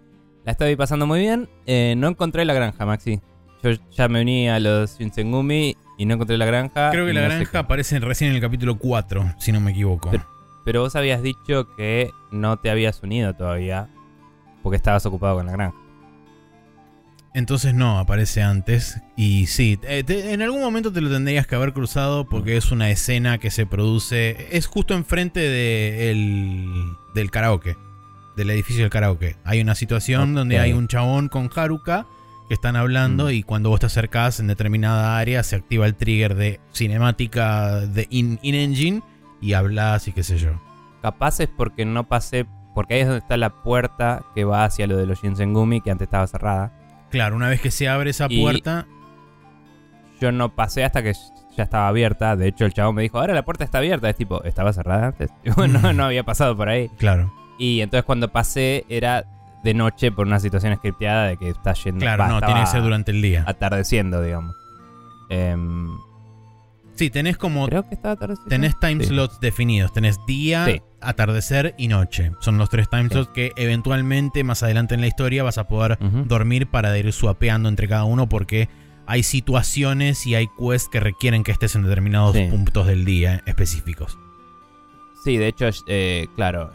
la 0.44 0.52
estoy 0.52 0.76
pasando 0.76 1.06
muy 1.06 1.20
bien. 1.20 1.48
Eh, 1.66 1.94
no 1.96 2.08
encontré 2.08 2.44
la 2.44 2.54
granja, 2.54 2.86
Maxi. 2.86 3.20
Yo 3.62 3.70
ya 3.90 4.08
me 4.08 4.20
uní 4.20 4.48
a 4.48 4.60
los 4.60 4.98
Shinsengumi 4.98 5.76
y 5.98 6.06
no 6.06 6.14
encontré 6.14 6.36
la 6.38 6.46
granja. 6.46 6.90
Creo 6.90 7.06
que 7.06 7.12
la 7.12 7.22
no 7.22 7.28
granja 7.34 7.58
aparece 7.60 7.98
recién 8.00 8.30
en 8.30 8.36
el 8.36 8.42
capítulo 8.42 8.76
4, 8.76 9.34
si 9.38 9.52
no 9.52 9.60
me 9.60 9.70
equivoco. 9.72 10.10
Pero- 10.10 10.26
Pero 10.64 10.80
vos 10.80 10.96
habías 10.96 11.22
dicho 11.22 11.68
que 11.76 12.10
no 12.32 12.56
te 12.58 12.70
habías 12.70 13.02
unido 13.02 13.34
todavía 13.34 13.88
porque 14.62 14.76
estabas 14.76 15.04
ocupado 15.04 15.36
con 15.36 15.46
la 15.46 15.52
granja. 15.52 15.76
Entonces 17.34 17.74
no, 17.74 17.98
aparece 17.98 18.42
antes. 18.42 19.00
Y 19.16 19.46
sí, 19.46 19.78
eh, 19.82 20.04
te- 20.04 20.32
en 20.32 20.40
algún 20.40 20.60
momento 20.60 20.92
te 20.92 21.00
lo 21.00 21.10
tendrías 21.10 21.46
que 21.48 21.56
haber 21.56 21.72
cruzado 21.72 22.28
porque 22.28 22.56
es 22.56 22.70
una 22.70 22.90
escena 22.90 23.38
que 23.38 23.50
se 23.50 23.66
produce. 23.66 24.48
Es 24.56 24.66
justo 24.66 24.94
enfrente 24.94 25.40
de 25.40 26.10
el- 26.12 26.92
del 27.14 27.30
karaoke. 27.32 27.76
Del 28.36 28.50
edificio 28.50 28.82
del 28.84 28.90
karaoke. 28.90 29.36
Hay 29.44 29.60
una 29.60 29.74
situación 29.74 30.34
donde 30.34 30.58
hay 30.60 30.72
un 30.72 30.86
chabón 30.88 31.28
con 31.28 31.50
Haruka 31.54 32.06
que 32.48 32.54
están 32.54 32.76
hablando 32.76 33.26
Mm. 33.26 33.30
y 33.30 33.42
cuando 33.42 33.70
vos 33.70 33.80
te 33.80 33.86
acercás 33.86 34.38
en 34.40 34.46
determinada 34.48 35.18
área 35.18 35.42
se 35.42 35.56
activa 35.56 35.86
el 35.86 35.94
trigger 35.94 36.34
de 36.34 36.60
cinemática 36.72 37.80
de 37.80 38.06
in- 38.10 38.38
in-engine 38.42 39.02
y 39.40 39.54
hablas 39.54 40.08
y 40.08 40.12
qué 40.12 40.22
sé 40.22 40.38
yo. 40.38 40.50
Capaz 41.02 41.40
es 41.40 41.48
porque 41.48 41.84
no 41.84 42.08
pasé. 42.08 42.46
Porque 42.74 42.94
ahí 42.94 43.00
es 43.00 43.06
donde 43.06 43.20
está 43.20 43.36
la 43.36 43.50
puerta 43.62 44.24
que 44.34 44.44
va 44.44 44.64
hacia 44.64 44.86
lo 44.88 44.96
de 44.96 45.06
los 45.06 45.22
Shinsengumi 45.22 45.80
que 45.80 45.90
antes 45.92 46.06
estaba 46.06 46.26
cerrada. 46.26 46.72
Claro, 47.10 47.36
una 47.36 47.48
vez 47.48 47.60
que 47.60 47.70
se 47.70 47.88
abre 47.88 48.10
esa 48.10 48.26
Y- 48.28 48.40
puerta, 48.42 48.86
Yo 50.20 50.32
no 50.32 50.54
pasé 50.54 50.84
hasta 50.84 51.02
que 51.02 51.12
ya 51.56 51.64
estaba 51.64 51.88
abierta. 51.88 52.36
De 52.36 52.48
hecho, 52.48 52.64
el 52.64 52.72
chabón 52.72 52.94
me 52.94 53.02
dijo, 53.02 53.18
ahora 53.18 53.34
la 53.34 53.44
puerta 53.44 53.64
está 53.64 53.78
abierta. 53.78 54.08
Es 54.08 54.16
tipo, 54.16 54.42
¿estaba 54.44 54.72
cerrada 54.72 55.08
antes? 55.08 55.30
No, 55.68 55.92
no 55.92 56.04
había 56.04 56.24
pasado 56.24 56.56
por 56.56 56.68
ahí. 56.68 56.88
claro. 56.98 57.32
Y 57.58 57.80
entonces 57.80 58.04
cuando 58.04 58.32
pasé 58.32 58.84
era 58.88 59.24
de 59.64 59.74
noche 59.74 60.12
por 60.12 60.26
una 60.26 60.38
situación 60.38 60.76
scripteada 60.76 61.26
de 61.28 61.36
que 61.36 61.48
está 61.48 61.72
yendo. 61.72 62.00
Claro, 62.00 62.22
va, 62.22 62.28
no, 62.28 62.40
tiene 62.40 62.60
que 62.60 62.66
ser 62.66 62.82
durante 62.82 63.10
el 63.10 63.20
día. 63.22 63.44
Atardeciendo, 63.46 64.22
digamos. 64.22 64.54
Em, 65.30 65.88
Sí, 66.96 67.10
tenés 67.10 67.36
como 67.36 67.66
creo 67.66 67.88
que 67.88 67.96
estaba 67.96 68.12
atardeciendo. 68.14 68.50
Tenés 68.50 68.78
time 68.78 69.02
Sí. 69.02 69.08
slots 69.10 69.40
definidos. 69.40 69.92
Tenés 69.92 70.16
día, 70.28 70.64
Sí. 70.66 70.80
atardecer 71.00 71.74
y 71.76 71.88
noche. 71.88 72.30
Son 72.38 72.56
los 72.56 72.70
tres 72.70 72.88
time 72.88 73.04
Sí. 73.04 73.14
slots 73.14 73.30
que 73.34 73.50
eventualmente 73.56 74.44
más 74.44 74.62
adelante 74.62 74.94
en 74.94 75.00
la 75.00 75.08
historia 75.08 75.42
vas 75.42 75.58
a 75.58 75.66
poder 75.66 75.98
dormir 76.28 76.68
para 76.68 76.96
ir 76.96 77.12
swapeando 77.12 77.68
entre 77.68 77.88
cada 77.88 78.04
uno 78.04 78.28
porque 78.28 78.68
hay 79.06 79.24
situaciones 79.24 80.24
y 80.26 80.36
hay 80.36 80.46
quests 80.56 80.88
que 80.88 81.00
requieren 81.00 81.42
que 81.42 81.50
estés 81.50 81.74
en 81.74 81.82
determinados 81.82 82.36
puntos 82.50 82.86
del 82.86 83.04
día 83.04 83.42
específicos. 83.44 84.16
Sí, 85.24 85.38
de 85.38 85.48
hecho, 85.48 85.70
eh, 85.86 86.28
claro, 86.36 86.70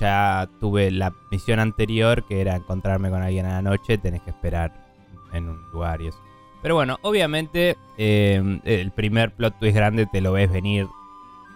ya 0.00 0.48
tuve 0.58 0.90
la 0.90 1.14
misión 1.30 1.60
anterior 1.60 2.24
que 2.24 2.40
era 2.40 2.56
encontrarme 2.56 3.10
con 3.10 3.22
alguien 3.22 3.46
a 3.46 3.52
la 3.52 3.62
noche, 3.62 3.96
tenés 3.96 4.22
que 4.22 4.30
esperar 4.30 4.72
en 5.32 5.48
un 5.48 5.62
lugar 5.70 6.02
y 6.02 6.08
eso. 6.08 6.18
Pero 6.62 6.74
bueno, 6.74 6.98
obviamente 7.02 7.76
eh, 7.98 8.60
el 8.64 8.90
primer 8.90 9.30
plot 9.30 9.56
twist 9.60 9.76
grande 9.76 10.06
te 10.06 10.20
lo 10.20 10.32
ves 10.32 10.50
venir 10.50 10.88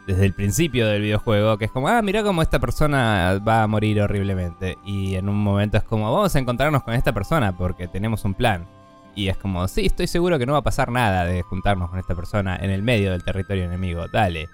desde 0.06 0.24
el 0.24 0.34
principio 0.34 0.86
del 0.86 1.02
videojuego, 1.02 1.58
que 1.58 1.64
es 1.64 1.72
como, 1.72 1.88
ah, 1.88 2.00
mira 2.00 2.22
cómo 2.22 2.42
esta 2.42 2.60
persona 2.60 3.40
va 3.40 3.64
a 3.64 3.66
morir 3.66 4.00
horriblemente. 4.00 4.78
Y 4.84 5.16
en 5.16 5.28
un 5.28 5.42
momento 5.42 5.78
es 5.78 5.82
como, 5.82 6.12
vamos 6.12 6.36
a 6.36 6.38
encontrarnos 6.38 6.84
con 6.84 6.94
esta 6.94 7.12
persona 7.12 7.56
porque 7.56 7.88
tenemos 7.88 8.24
un 8.24 8.34
plan. 8.34 8.68
Y 9.16 9.26
es 9.26 9.36
como, 9.36 9.66
sí, 9.66 9.86
estoy 9.86 10.06
seguro 10.06 10.38
que 10.38 10.46
no 10.46 10.52
va 10.52 10.58
a 10.58 10.62
pasar 10.62 10.92
nada 10.92 11.24
de 11.24 11.42
juntarnos 11.42 11.90
con 11.90 11.98
esta 11.98 12.14
persona 12.14 12.54
en 12.54 12.70
el 12.70 12.84
medio 12.84 13.10
del 13.10 13.24
territorio 13.24 13.64
enemigo, 13.64 14.06
dale. 14.12 14.46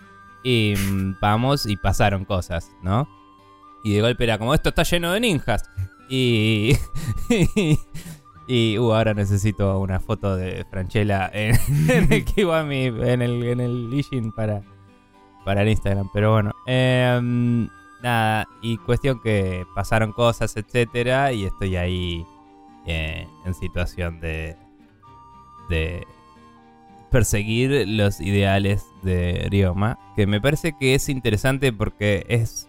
Y 0.43 0.75
mm, 0.77 1.17
vamos 1.21 1.67
y 1.67 1.77
pasaron 1.77 2.25
cosas, 2.25 2.71
¿no? 2.83 3.09
Y 3.85 3.95
de 3.95 4.01
golpe 4.01 4.25
era 4.25 4.39
como, 4.39 4.55
esto 4.55 4.69
está 4.69 4.83
lleno 4.83 5.13
de 5.13 5.21
ninjas. 5.21 5.69
Y... 6.09 6.77
y, 8.47 8.79
uh, 8.79 8.93
ahora 8.93 9.15
necesito 9.15 9.79
una 9.79 10.01
foto 10.01 10.37
de 10.37 10.65
Franchella 10.71 11.31
en, 11.33 11.57
el 12.13 12.25
Kiwami, 12.25 12.87
en 12.87 13.23
el, 13.23 13.43
en 13.45 13.61
el 13.61 13.93
Ishin 13.93 14.33
para, 14.33 14.63
para 15.45 15.63
el 15.63 15.69
Instagram. 15.69 16.09
Pero 16.13 16.33
bueno, 16.33 16.53
em, 16.67 17.69
nada, 18.03 18.49
y 18.61 18.77
cuestión 18.79 19.21
que 19.21 19.65
pasaron 19.75 20.13
cosas, 20.13 20.57
etcétera, 20.57 21.33
y 21.33 21.45
estoy 21.45 21.77
ahí 21.77 22.27
eh, 22.87 23.27
en 23.45 23.55
situación 23.55 24.21
de... 24.21 24.57
de 25.69 26.07
perseguir 27.13 27.87
los 27.87 28.21
ideales 28.21 28.85
de 29.03 29.47
Ryoma, 29.51 29.99
que 30.17 30.27
me 30.27 30.41
parece 30.41 30.73
que 30.79 30.95
es 30.97 31.09
interesante 31.09 31.73
porque 31.73 32.25
es 32.29 32.69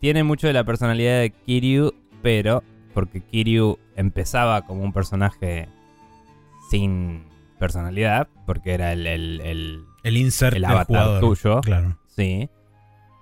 tiene 0.00 0.22
mucho 0.24 0.46
de 0.46 0.52
la 0.54 0.64
personalidad 0.64 1.20
de 1.20 1.30
Kiryu, 1.30 1.92
pero 2.22 2.62
porque 2.94 3.20
Kiryu 3.20 3.78
empezaba 3.96 4.62
como 4.66 4.82
un 4.82 4.92
personaje 4.92 5.68
sin 6.70 7.24
personalidad, 7.58 8.28
porque 8.46 8.72
era 8.74 8.92
el, 8.92 9.06
el- 9.06 9.40
el- 9.42 9.84
El 10.02 10.16
insert 10.16 10.56
El 10.56 10.64
avatar 10.64 10.86
jugador. 10.86 11.20
tuyo. 11.20 11.60
Claro. 11.60 11.96
sí. 12.08 12.48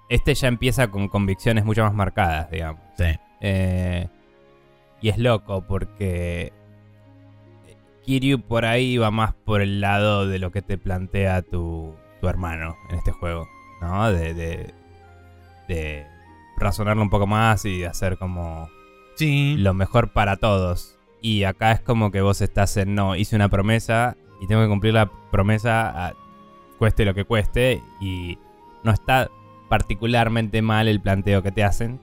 Este 0.09 0.35
ya 0.35 0.49
empieza 0.49 0.89
con 0.89 1.09
convicciones 1.09 1.65
mucho 1.65 1.83
más 1.85 1.95
marcadas, 1.95 2.51
digamos. 2.51 2.83
Sí. 2.99 3.05
Eh, 3.41 4.09
y 5.01 5.09
es 5.09 5.17
loco 5.17 5.65
porque 5.67 6.53
Kiryu 8.13 8.41
por 8.43 8.65
ahí 8.67 8.99
va 8.99 9.11
más 9.11 9.33
por 9.33 9.63
el 9.63 9.81
lado 9.81 10.27
de 10.29 10.39
lo 10.39 10.51
que 10.53 10.61
te 10.61 10.77
plantea 10.77 11.41
tu, 11.43 11.95
tu 12.21 12.29
hermano 12.29 12.77
en 12.91 12.97
este 12.97 13.11
juego, 13.13 13.49
¿no? 13.81 14.13
De, 14.13 14.35
de, 14.35 14.75
de 15.69 16.07
razonarlo 16.59 17.03
un 17.03 17.09
poco 17.11 17.27
más 17.27 17.65
y 17.65 17.79
de 17.81 17.87
hacer 17.87 18.19
como 18.19 18.69
Sí. 19.17 19.57
lo 19.57 19.73
mejor 19.73 20.13
para 20.13 20.37
todos. 20.37 20.99
Y 21.23 21.45
acá 21.45 21.73
es 21.73 21.81
como 21.81 22.11
que 22.11 22.21
vos 22.21 22.41
estás 22.43 22.77
en, 22.77 22.95
no, 22.95 23.17
hice 23.17 23.35
una 23.37 23.49
promesa 23.49 24.17
y 24.43 24.47
tengo 24.47 24.61
que 24.63 24.69
cumplir 24.69 24.93
la 24.95 25.07
promesa 25.31 26.09
a- 26.09 26.15
cueste 26.79 27.05
lo 27.07 27.15
que 27.15 27.25
cueste 27.25 27.83
y 28.01 28.39
no 28.85 28.91
está 28.93 29.31
particularmente 29.71 30.61
mal 30.61 30.87
el 30.87 31.01
planteo 31.01 31.43
que 31.43 31.53
te 31.53 31.65
hacen, 31.65 31.99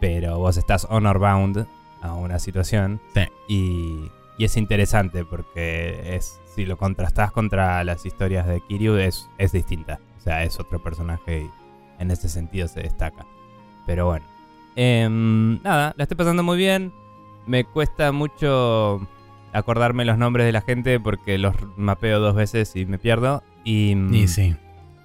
pero 0.00 0.38
vos 0.38 0.56
estás 0.56 0.86
honor 0.88 1.18
bound 1.18 1.66
a 2.00 2.14
una 2.14 2.38
situación 2.38 3.00
Sí. 3.14 3.22
y, 3.48 4.10
y 4.38 4.44
es 4.44 4.56
interesante 4.56 5.24
porque 5.24 6.16
es 6.16 6.40
si 6.54 6.64
lo 6.64 6.76
contrastás 6.76 7.32
contra 7.32 7.82
las 7.84 8.04
historias 8.06 8.46
de 8.46 8.60
Kiryu 8.60 8.96
es, 8.96 9.28
es 9.38 9.52
distinta, 9.52 10.00
o 10.18 10.20
sea, 10.20 10.44
es 10.44 10.58
otro 10.58 10.82
personaje 10.82 11.42
y 11.42 11.50
en 12.02 12.10
ese 12.10 12.28
sentido 12.28 12.68
se 12.68 12.80
destaca. 12.80 13.26
Pero 13.86 14.06
bueno. 14.06 14.26
Em, 14.76 15.62
nada, 15.62 15.94
la 15.96 16.04
estoy 16.04 16.16
pasando 16.16 16.42
muy 16.42 16.56
bien. 16.58 16.92
Me 17.46 17.64
cuesta 17.64 18.10
mucho 18.12 19.06
acordarme 19.52 20.04
los 20.04 20.18
nombres 20.18 20.46
de 20.46 20.52
la 20.52 20.62
gente 20.62 20.98
porque 20.98 21.38
los 21.38 21.54
mapeo 21.76 22.18
dos 22.18 22.34
veces 22.34 22.74
y 22.76 22.86
me 22.86 22.98
pierdo. 22.98 23.42
Y, 23.64 23.92
Y 24.12 24.28
sí. 24.28 24.56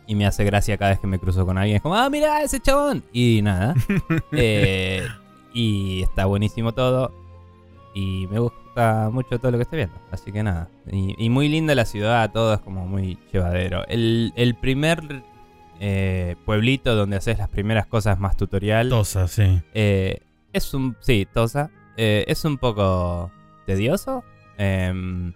y 0.07 0.15
me 0.15 0.25
hace 0.25 0.43
gracia 0.43 0.77
cada 0.77 0.91
vez 0.91 0.99
que 0.99 1.07
me 1.07 1.19
cruzo 1.19 1.45
con 1.45 1.57
alguien. 1.57 1.77
Es 1.77 1.81
como, 1.81 1.95
ah, 1.95 2.09
mira 2.09 2.41
ese 2.41 2.59
chabón. 2.59 3.03
Y 3.11 3.41
nada. 3.43 3.75
Eh, 4.31 5.05
y 5.53 6.01
está 6.03 6.25
buenísimo 6.25 6.73
todo. 6.73 7.11
Y 7.93 8.27
me 8.31 8.39
gusta 8.39 9.09
mucho 9.11 9.39
todo 9.39 9.51
lo 9.51 9.57
que 9.57 9.63
estoy 9.63 9.77
viendo. 9.77 9.95
Así 10.11 10.31
que 10.31 10.43
nada. 10.43 10.69
Y, 10.91 11.15
y 11.17 11.29
muy 11.29 11.49
linda 11.49 11.73
la 11.75 11.85
ciudad, 11.85 12.31
todo 12.31 12.53
es 12.53 12.59
como 12.61 12.85
muy 12.87 13.17
llevadero. 13.33 13.85
El, 13.87 14.31
el 14.35 14.55
primer 14.55 15.23
eh, 15.79 16.35
pueblito 16.45 16.95
donde 16.95 17.17
haces 17.17 17.37
las 17.39 17.49
primeras 17.49 17.85
cosas 17.87 18.19
más 18.19 18.37
tutorial. 18.37 18.89
Tosa, 18.89 19.27
sí. 19.27 19.61
Eh, 19.73 20.19
es 20.53 20.73
un. 20.73 20.95
Sí, 20.99 21.27
Tosa. 21.33 21.71
Eh, 21.97 22.25
es 22.27 22.45
un 22.45 22.57
poco 22.57 23.31
tedioso. 23.65 24.23
em, 24.57 25.33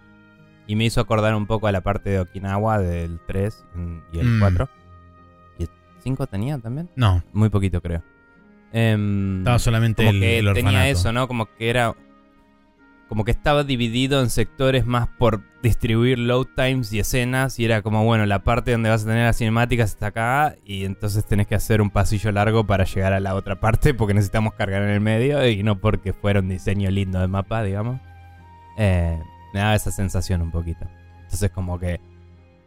y 0.66 0.76
me 0.76 0.84
hizo 0.84 1.00
acordar 1.00 1.34
un 1.34 1.46
poco 1.46 1.66
a 1.66 1.72
la 1.72 1.82
parte 1.82 2.08
de 2.10 2.20
Okinawa 2.20 2.78
del 2.78 3.20
3 3.26 3.64
y 4.12 4.18
el 4.18 4.26
Mm. 4.28 4.40
4. 4.40 4.68
¿5 6.04 6.26
tenía 6.28 6.58
también? 6.58 6.90
No, 6.96 7.22
Muy 7.32 7.48
poquito, 7.48 7.80
creo. 7.80 8.02
Em, 8.72 9.38
estaba 9.38 9.58
solamente 9.58 10.02
como 10.04 10.14
el, 10.14 10.20
que 10.20 10.38
el 10.38 10.52
tenía 10.52 10.88
eso, 10.88 11.12
¿no? 11.12 11.26
Como 11.28 11.46
que 11.56 11.70
era. 11.70 11.94
Como 13.08 13.24
que 13.24 13.30
estaba 13.30 13.64
dividido 13.64 14.20
en 14.20 14.30
sectores 14.30 14.86
más 14.86 15.08
por 15.08 15.42
distribuir 15.62 16.18
load 16.18 16.46
times 16.56 16.92
y 16.92 16.98
escenas. 16.98 17.58
Y 17.58 17.64
era 17.64 17.82
como, 17.82 18.04
bueno, 18.04 18.26
la 18.26 18.44
parte 18.44 18.72
donde 18.72 18.90
vas 18.90 19.02
a 19.02 19.06
tener 19.06 19.26
las 19.26 19.36
cinemáticas 19.36 19.90
está 19.90 20.08
acá. 20.08 20.56
Y 20.64 20.84
entonces 20.84 21.24
tenés 21.26 21.46
que 21.46 21.54
hacer 21.54 21.80
un 21.82 21.90
pasillo 21.90 22.32
largo 22.32 22.66
para 22.66 22.84
llegar 22.84 23.12
a 23.12 23.20
la 23.20 23.34
otra 23.34 23.60
parte. 23.60 23.94
Porque 23.94 24.14
necesitamos 24.14 24.54
cargar 24.54 24.82
en 24.82 24.90
el 24.90 25.00
medio. 25.00 25.46
Y 25.48 25.62
no 25.62 25.78
porque 25.80 26.12
fuera 26.12 26.40
un 26.40 26.48
diseño 26.48 26.90
lindo 26.90 27.20
de 27.20 27.28
mapa, 27.28 27.62
digamos. 27.62 28.00
Eh, 28.78 29.18
me 29.52 29.60
daba 29.60 29.74
esa 29.74 29.90
sensación 29.90 30.42
un 30.42 30.50
poquito. 30.50 30.86
Entonces, 31.22 31.50
como 31.50 31.78
que 31.78 32.00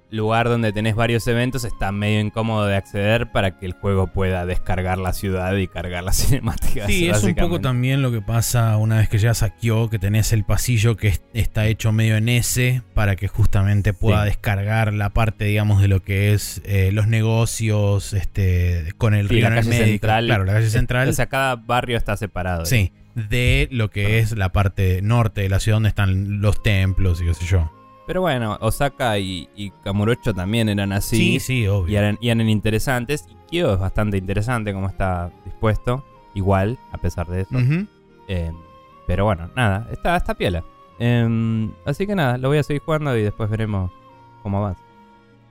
lugar 0.09 0.47
donde 0.47 0.71
tenés 0.71 0.95
varios 0.95 1.27
eventos 1.27 1.65
está 1.65 1.91
medio 1.91 2.21
incómodo 2.21 2.65
de 2.65 2.75
acceder 2.77 3.31
para 3.31 3.59
que 3.59 3.65
el 3.65 3.73
juego 3.73 4.07
pueda 4.07 4.45
descargar 4.45 4.97
la 4.97 5.11
ciudad 5.11 5.55
y 5.57 5.67
cargar 5.67 6.03
las 6.03 6.15
cinemáticas. 6.25 6.87
Sí, 6.87 7.09
es 7.09 7.23
un 7.23 7.35
poco 7.35 7.59
también 7.59 8.01
lo 8.01 8.11
que 8.11 8.21
pasa 8.21 8.77
una 8.77 8.97
vez 8.97 9.09
que 9.09 9.17
llegas 9.17 9.43
a 9.43 9.49
Kyo, 9.49 9.89
que 9.89 9.99
tenés 9.99 10.31
el 10.31 10.43
pasillo 10.45 10.95
que 10.95 11.09
es- 11.09 11.21
está 11.33 11.65
hecho 11.67 11.91
medio 11.91 12.15
en 12.15 12.29
S 12.29 12.81
para 12.93 13.15
que 13.17 13.27
justamente 13.27 13.93
pueda 13.93 14.21
Sí. 14.23 14.29
descargar 14.29 14.93
la 14.93 15.09
parte, 15.09 15.45
digamos, 15.45 15.81
de 15.81 15.87
lo 15.89 16.01
que 16.01 16.33
es 16.33 16.61
eh, 16.65 16.91
los 16.93 17.07
negocios, 17.07 18.13
este, 18.13 18.93
con 18.97 19.13
el 19.13 19.27
Sí, 19.27 19.35
río 19.35 19.49
la 19.49 19.55
calle 19.55 19.71
central. 19.85 20.25
Claro, 20.25 20.43
la 20.45 20.53
calle 20.53 20.69
central. 20.69 21.09
O 21.09 21.13
sea, 21.13 21.27
cada 21.27 21.55
barrio 21.57 21.97
está 21.97 22.15
separado. 22.17 22.65
sí, 22.65 22.93
de 23.15 23.67
lo 23.71 23.89
que 23.89 24.19
es 24.19 24.37
la 24.37 24.51
parte 24.51 25.01
norte 25.01 25.41
de 25.41 25.49
la 25.49 25.59
ciudad 25.59 25.77
donde 25.77 25.89
están 25.89 26.39
los 26.39 26.61
templos 26.61 27.19
y 27.21 27.25
qué 27.25 27.33
sé 27.33 27.45
yo. 27.45 27.71
Pero 28.07 28.21
bueno, 28.21 28.57
Osaka 28.61 29.19
y, 29.19 29.49
y 29.55 29.71
Kamurocho 29.83 30.33
también 30.33 30.69
eran 30.69 30.93
así. 30.93 31.17
Sí, 31.17 31.39
sí, 31.39 31.67
obvio. 31.67 31.91
Y 31.91 31.95
eran, 31.97 32.17
y 32.21 32.29
eran 32.29 32.47
interesantes. 32.49 33.25
Y 33.29 33.35
Kyo 33.51 33.73
es 33.73 33.79
bastante 33.79 34.17
interesante 34.17 34.73
como 34.73 34.87
está 34.87 35.29
dispuesto. 35.45 36.03
Igual, 36.33 36.79
a 36.91 36.97
pesar 36.97 37.27
de 37.27 37.41
eso. 37.41 37.57
Eh, 38.29 38.51
pero 39.05 39.25
bueno, 39.25 39.49
nada, 39.55 39.87
está, 39.91 40.15
está 40.15 40.35
piola. 40.35 40.63
Em, 40.99 41.71
así 41.85 42.07
que 42.07 42.15
nada, 42.15 42.37
lo 42.37 42.47
voy 42.49 42.57
a 42.59 42.63
seguir 42.63 42.81
jugando 42.81 43.15
y 43.17 43.23
después 43.23 43.49
veremos 43.49 43.91
cómo 44.41 44.61
va. 44.61 44.75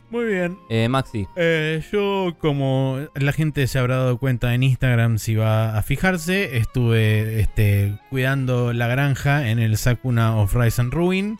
Muy 0.08 0.24
bien. 0.24 0.56
Eh, 0.68 0.88
Maxi, 0.88 1.26
Eh, 1.34 1.82
yo, 1.92 2.34
como 2.38 2.98
la 3.14 3.32
gente 3.32 3.66
se 3.66 3.78
habrá 3.78 3.96
dado 3.96 4.18
cuenta 4.18 4.54
en 4.54 4.62
Instagram, 4.62 5.18
si 5.18 5.34
va 5.34 5.76
a 5.76 5.82
fijarse, 5.82 6.56
estuve 6.58 7.40
este, 7.40 7.98
cuidando 8.08 8.72
la 8.72 8.86
granja 8.86 9.50
en 9.50 9.58
el 9.58 9.76
Sakuna 9.76 10.36
of 10.36 10.54
Rise 10.54 10.80
and 10.80 10.92
Ruin. 10.94 11.38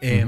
Eh, 0.00 0.24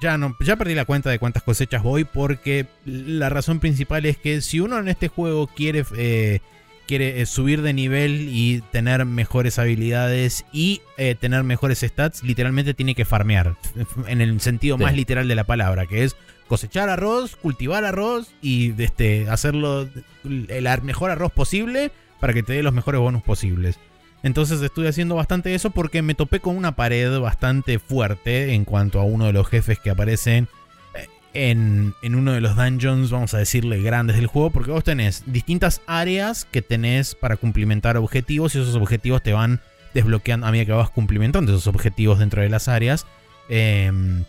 ya, 0.00 0.16
no, 0.16 0.36
ya 0.40 0.56
perdí 0.56 0.74
la 0.74 0.84
cuenta 0.84 1.10
de 1.10 1.18
cuántas 1.18 1.42
cosechas 1.42 1.82
voy 1.82 2.04
porque 2.04 2.66
la 2.84 3.28
razón 3.28 3.58
principal 3.60 4.06
es 4.06 4.16
que 4.16 4.40
si 4.40 4.60
uno 4.60 4.78
en 4.78 4.88
este 4.88 5.08
juego 5.08 5.48
quiere, 5.48 5.84
eh, 5.96 6.40
quiere 6.86 7.20
eh, 7.20 7.26
subir 7.26 7.62
de 7.62 7.72
nivel 7.72 8.28
y 8.30 8.62
tener 8.70 9.04
mejores 9.04 9.58
habilidades 9.58 10.44
y 10.52 10.82
eh, 10.98 11.16
tener 11.18 11.42
mejores 11.42 11.80
stats, 11.80 12.22
literalmente 12.22 12.74
tiene 12.74 12.94
que 12.94 13.04
farmear. 13.04 13.56
En 14.06 14.20
el 14.20 14.40
sentido 14.40 14.76
Sí. 14.78 14.84
más 14.84 14.94
literal 14.94 15.26
de 15.26 15.34
la 15.34 15.44
palabra, 15.44 15.86
que 15.86 16.04
es 16.04 16.16
cosechar 16.46 16.88
arroz, 16.88 17.36
cultivar 17.36 17.84
arroz 17.84 18.32
y 18.40 18.80
este, 18.80 19.28
hacerlo 19.28 19.88
el 20.24 20.68
mejor 20.82 21.10
arroz 21.10 21.32
posible 21.32 21.90
para 22.20 22.32
que 22.32 22.42
te 22.42 22.52
dé 22.54 22.62
los 22.62 22.72
mejores 22.72 23.00
bonus 23.00 23.22
posibles. 23.22 23.78
Entonces 24.22 24.60
estuve 24.62 24.88
haciendo 24.88 25.14
bastante 25.14 25.54
eso 25.54 25.70
porque 25.70 26.02
me 26.02 26.14
topé 26.14 26.40
con 26.40 26.56
una 26.56 26.74
pared 26.74 27.18
bastante 27.20 27.78
fuerte 27.78 28.52
en 28.54 28.64
cuanto 28.64 29.00
a 29.00 29.04
uno 29.04 29.26
de 29.26 29.32
los 29.32 29.46
jefes 29.48 29.78
que 29.78 29.90
aparecen 29.90 30.48
eh, 30.94 31.06
en, 31.34 31.94
en 32.02 32.14
uno 32.16 32.32
de 32.32 32.40
los 32.40 32.56
dungeons, 32.56 33.10
vamos 33.10 33.34
a 33.34 33.38
decirle, 33.38 33.80
grandes 33.80 34.16
del 34.16 34.26
juego, 34.26 34.50
porque 34.50 34.72
vos 34.72 34.82
tenés 34.82 35.22
distintas 35.26 35.80
áreas 35.86 36.46
que 36.50 36.62
tenés 36.62 37.14
para 37.14 37.36
cumplimentar 37.36 37.96
objetivos 37.96 38.54
y 38.54 38.60
esos 38.60 38.74
objetivos 38.74 39.22
te 39.22 39.32
van 39.32 39.60
desbloqueando 39.94 40.46
a 40.46 40.50
medida 40.50 40.66
que 40.66 40.72
vas 40.72 40.90
cumplimentando 40.90 41.52
esos 41.52 41.66
objetivos 41.68 42.18
dentro 42.18 42.42
de 42.42 42.48
las 42.48 42.68
áreas. 42.68 43.06
em, 43.48 44.24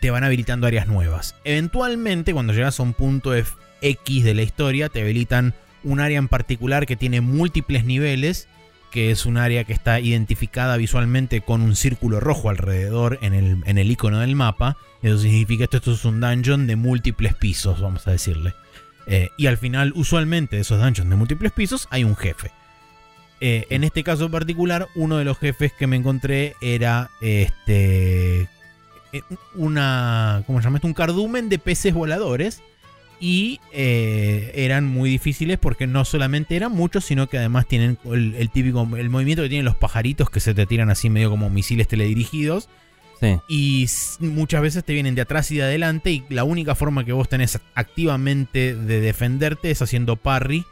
te 0.00 0.10
van 0.10 0.24
habilitando 0.24 0.66
áreas 0.66 0.86
nuevas. 0.86 1.34
Eventualmente, 1.44 2.32
cuando 2.32 2.52
llegas 2.52 2.78
a 2.78 2.82
un 2.82 2.92
punto 2.94 3.34
F- 3.34 3.56
X 3.82 4.24
de 4.24 4.34
la 4.34 4.42
historia, 4.42 4.88
te 4.88 5.00
habilitan 5.02 5.54
un 5.84 6.00
área 6.00 6.18
en 6.18 6.28
particular 6.28 6.86
que 6.86 6.96
tiene 6.96 7.20
múltiples 7.20 7.84
niveles, 7.84 8.46
que 8.96 9.10
es 9.10 9.26
un 9.26 9.36
área 9.36 9.64
que 9.64 9.74
está 9.74 10.00
identificada 10.00 10.78
visualmente 10.78 11.42
con 11.42 11.60
un 11.60 11.76
círculo 11.76 12.18
rojo 12.18 12.48
alrededor 12.48 13.18
en 13.20 13.34
el, 13.34 13.62
en 13.66 13.76
el 13.76 13.90
icono 13.90 14.20
del 14.20 14.34
mapa. 14.34 14.78
Eso 15.02 15.18
significa 15.18 15.66
que 15.66 15.76
esto 15.76 15.92
es 15.92 16.06
un 16.06 16.18
dungeon 16.18 16.66
de 16.66 16.76
múltiples 16.76 17.34
pisos, 17.34 17.78
vamos 17.82 18.08
a 18.08 18.12
decirle. 18.12 18.54
Eh, 19.06 19.28
y 19.36 19.48
al 19.48 19.58
final, 19.58 19.92
usualmente, 19.96 20.56
de 20.56 20.62
esos 20.62 20.80
dungeons 20.80 21.10
de 21.10 21.16
múltiples 21.16 21.52
pisos, 21.52 21.88
hay 21.90 22.04
un 22.04 22.16
jefe. 22.16 22.52
Eh, 23.42 23.66
en 23.68 23.84
este 23.84 24.02
caso 24.02 24.30
particular, 24.30 24.88
uno 24.94 25.18
de 25.18 25.26
los 25.26 25.36
jefes 25.36 25.74
que 25.74 25.86
me 25.86 25.96
encontré 25.96 26.54
era 26.62 27.10
este. 27.20 28.48
eh, 29.12 29.22
Una. 29.56 30.42
¿Cómo 30.46 30.60
se 30.60 30.64
llama 30.64 30.78
esto? 30.78 30.88
Un 30.88 30.94
cardumen 30.94 31.50
de 31.50 31.58
peces 31.58 31.92
voladores. 31.92 32.62
Y 33.18 33.60
eh, 33.72 34.52
eran 34.54 34.86
muy 34.86 35.08
difíciles 35.08 35.58
porque 35.58 35.86
no 35.86 36.04
solamente 36.04 36.54
eran 36.56 36.72
muchos, 36.72 37.04
sino 37.04 37.28
que 37.28 37.38
además 37.38 37.66
tienen 37.66 37.98
el, 38.04 38.34
el 38.34 38.50
típico. 38.50 38.88
El 38.96 39.08
movimiento 39.08 39.42
que 39.42 39.48
tienen 39.48 39.64
los 39.64 39.76
pajaritos 39.76 40.28
que 40.28 40.40
se 40.40 40.52
te 40.54 40.66
tiran 40.66 40.90
así 40.90 41.08
medio 41.08 41.30
como 41.30 41.48
misiles 41.48 41.88
teledirigidos. 41.88 42.68
sí. 43.20 43.38
Y 43.48 43.86
muchas 44.20 44.60
veces 44.60 44.84
te 44.84 44.92
vienen 44.92 45.14
de 45.14 45.22
atrás 45.22 45.50
y 45.50 45.56
de 45.56 45.62
adelante. 45.62 46.10
Y 46.10 46.24
la 46.28 46.44
única 46.44 46.74
forma 46.74 47.04
que 47.04 47.12
vos 47.12 47.28
tenés 47.28 47.58
activamente 47.74 48.74
de 48.74 49.00
defenderte 49.00 49.70
es 49.70 49.80
haciendo 49.80 50.16
parry. 50.16 50.64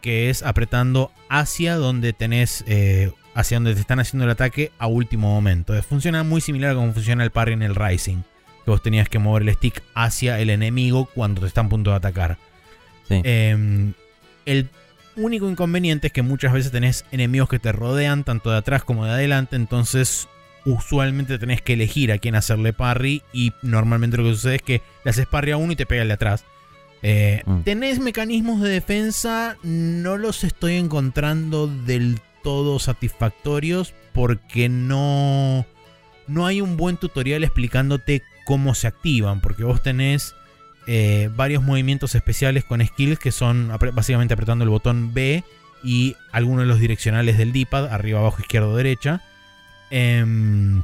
Que 0.00 0.30
es 0.30 0.42
apretando 0.42 1.12
hacia 1.28 1.76
donde 1.76 2.12
tenés. 2.12 2.64
eh, 2.66 3.12
hacia 3.34 3.56
donde 3.56 3.74
te 3.74 3.80
están 3.80 4.00
haciendo 4.00 4.24
el 4.24 4.30
ataque 4.30 4.72
a 4.78 4.86
último 4.86 5.32
momento. 5.32 5.80
Funciona 5.82 6.22
muy 6.22 6.40
similar 6.40 6.72
a 6.72 6.74
como 6.74 6.92
funciona 6.92 7.24
el 7.24 7.30
parry 7.30 7.52
en 7.54 7.62
el 7.62 7.74
Rising. 7.74 8.22
Que 8.64 8.70
vos 8.70 8.82
tenías 8.82 9.08
que 9.08 9.18
mover 9.18 9.42
el 9.42 9.54
stick 9.54 9.82
hacia 9.94 10.38
el 10.40 10.50
enemigo 10.50 11.06
cuando 11.06 11.40
te 11.40 11.46
están 11.46 11.66
a 11.66 11.68
punto 11.68 11.90
de 11.90 11.96
atacar. 11.96 12.38
Sí. 13.08 13.20
Eh, 13.24 13.92
el 14.46 14.68
único 15.16 15.48
inconveniente 15.48 16.06
es 16.08 16.12
que 16.12 16.22
muchas 16.22 16.52
veces 16.52 16.72
tenés 16.72 17.04
enemigos 17.12 17.48
que 17.48 17.58
te 17.58 17.72
rodean, 17.72 18.24
tanto 18.24 18.50
de 18.50 18.58
atrás 18.58 18.84
como 18.84 19.04
de 19.04 19.12
adelante, 19.12 19.56
entonces 19.56 20.28
usualmente 20.64 21.38
tenés 21.38 21.60
que 21.60 21.72
elegir 21.72 22.12
a 22.12 22.18
quién 22.18 22.34
hacerle 22.36 22.72
parry 22.72 23.22
y 23.32 23.52
normalmente 23.62 24.16
lo 24.16 24.24
que 24.24 24.30
sucede 24.30 24.56
es 24.56 24.62
que 24.62 24.82
le 25.04 25.10
haces 25.10 25.26
parry 25.26 25.50
a 25.50 25.56
uno 25.56 25.72
y 25.72 25.76
te 25.76 25.86
pega 25.86 26.02
el 26.02 26.08
de 26.08 26.14
atrás. 26.14 26.44
Eh, 27.02 27.42
Mm. 27.46 27.62
¿Tenés 27.62 27.98
mecanismos 27.98 28.60
de 28.60 28.70
defensa? 28.70 29.56
No 29.64 30.16
los 30.16 30.44
estoy 30.44 30.76
encontrando 30.76 31.66
del 31.66 32.20
todo 32.44 32.78
satisfactorios 32.78 33.92
porque 34.12 34.68
no, 34.68 35.66
no 36.28 36.46
hay 36.46 36.60
un 36.60 36.76
buen 36.76 36.96
tutorial 36.96 37.42
explicándote 37.44 38.22
cómo 38.44 38.74
se 38.74 38.86
activan, 38.86 39.40
porque 39.40 39.64
vos 39.64 39.82
tenés 39.82 40.34
eh, 40.86 41.30
varios 41.36 41.62
movimientos 41.62 42.14
especiales 42.14 42.64
con 42.64 42.84
skills 42.84 43.18
que 43.18 43.32
son 43.32 43.70
básicamente 43.94 44.34
apretando 44.34 44.64
el 44.64 44.70
botón 44.70 45.14
B 45.14 45.44
y 45.84 46.16
algunos 46.32 46.62
de 46.62 46.66
los 46.68 46.80
direccionales 46.80 47.38
del 47.38 47.52
D-pad, 47.52 47.86
arriba, 47.92 48.20
abajo, 48.20 48.40
izquierdo, 48.40 48.76
derecha. 48.76 49.22
Em, 49.90 50.82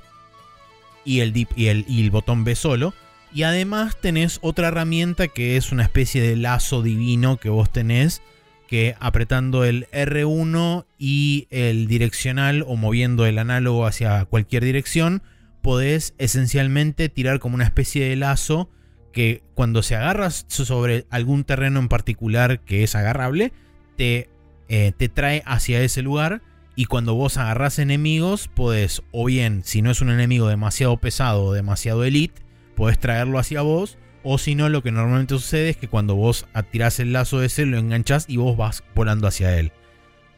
y, 1.04 1.20
el 1.20 1.32
dip- 1.32 1.52
y, 1.56 1.66
el, 1.68 1.84
y 1.88 2.02
el 2.02 2.10
botón 2.10 2.44
B 2.44 2.54
solo. 2.54 2.94
Y 3.32 3.42
además 3.42 3.96
tenés 4.00 4.38
otra 4.42 4.68
herramienta 4.68 5.28
que 5.28 5.56
es 5.56 5.70
una 5.72 5.82
especie 5.82 6.22
de 6.22 6.36
lazo 6.36 6.82
divino 6.82 7.36
que 7.36 7.48
vos 7.48 7.70
tenés. 7.72 8.22
Que 8.68 8.96
apretando 9.00 9.64
el 9.64 9.86
R1 9.92 10.84
y 10.98 11.46
el 11.50 11.86
direccional 11.88 12.64
o 12.66 12.76
moviendo 12.76 13.24
el 13.24 13.38
análogo 13.38 13.86
hacia 13.86 14.26
cualquier 14.26 14.62
dirección, 14.64 15.22
podés 15.68 16.14
esencialmente 16.16 17.10
tirar 17.10 17.40
como 17.40 17.54
una 17.54 17.64
especie 17.64 18.08
de 18.08 18.16
lazo 18.16 18.70
que 19.12 19.42
cuando 19.52 19.82
se 19.82 19.96
agarras 19.96 20.46
sobre 20.48 21.04
algún 21.10 21.44
terreno 21.44 21.78
en 21.78 21.88
particular 21.88 22.60
que 22.60 22.84
es 22.84 22.94
agarrable, 22.94 23.52
te, 23.94 24.30
eh, 24.70 24.92
te 24.96 25.10
trae 25.10 25.42
hacia 25.44 25.82
ese 25.82 26.00
lugar. 26.00 26.40
Y 26.74 26.86
cuando 26.86 27.16
vos 27.16 27.36
agarrás 27.36 27.78
enemigos, 27.78 28.48
podés, 28.48 29.02
o 29.12 29.26
bien, 29.26 29.60
si 29.62 29.82
no 29.82 29.90
es 29.90 30.00
un 30.00 30.08
enemigo 30.08 30.48
demasiado 30.48 30.96
pesado 30.96 31.44
o 31.44 31.52
demasiado 31.52 32.02
elite, 32.02 32.40
podés 32.74 32.98
traerlo 32.98 33.38
hacia 33.38 33.60
vos. 33.60 33.98
O 34.22 34.38
si 34.38 34.54
no, 34.54 34.70
lo 34.70 34.82
que 34.82 34.90
normalmente 34.90 35.34
sucede 35.34 35.68
es 35.68 35.76
que 35.76 35.88
cuando 35.88 36.14
vos 36.14 36.46
tirás 36.70 36.98
el 36.98 37.12
lazo 37.12 37.42
ese, 37.42 37.66
lo 37.66 37.76
enganchás 37.76 38.24
y 38.26 38.38
vos 38.38 38.56
vas 38.56 38.84
volando 38.94 39.26
hacia 39.26 39.58
él. 39.58 39.72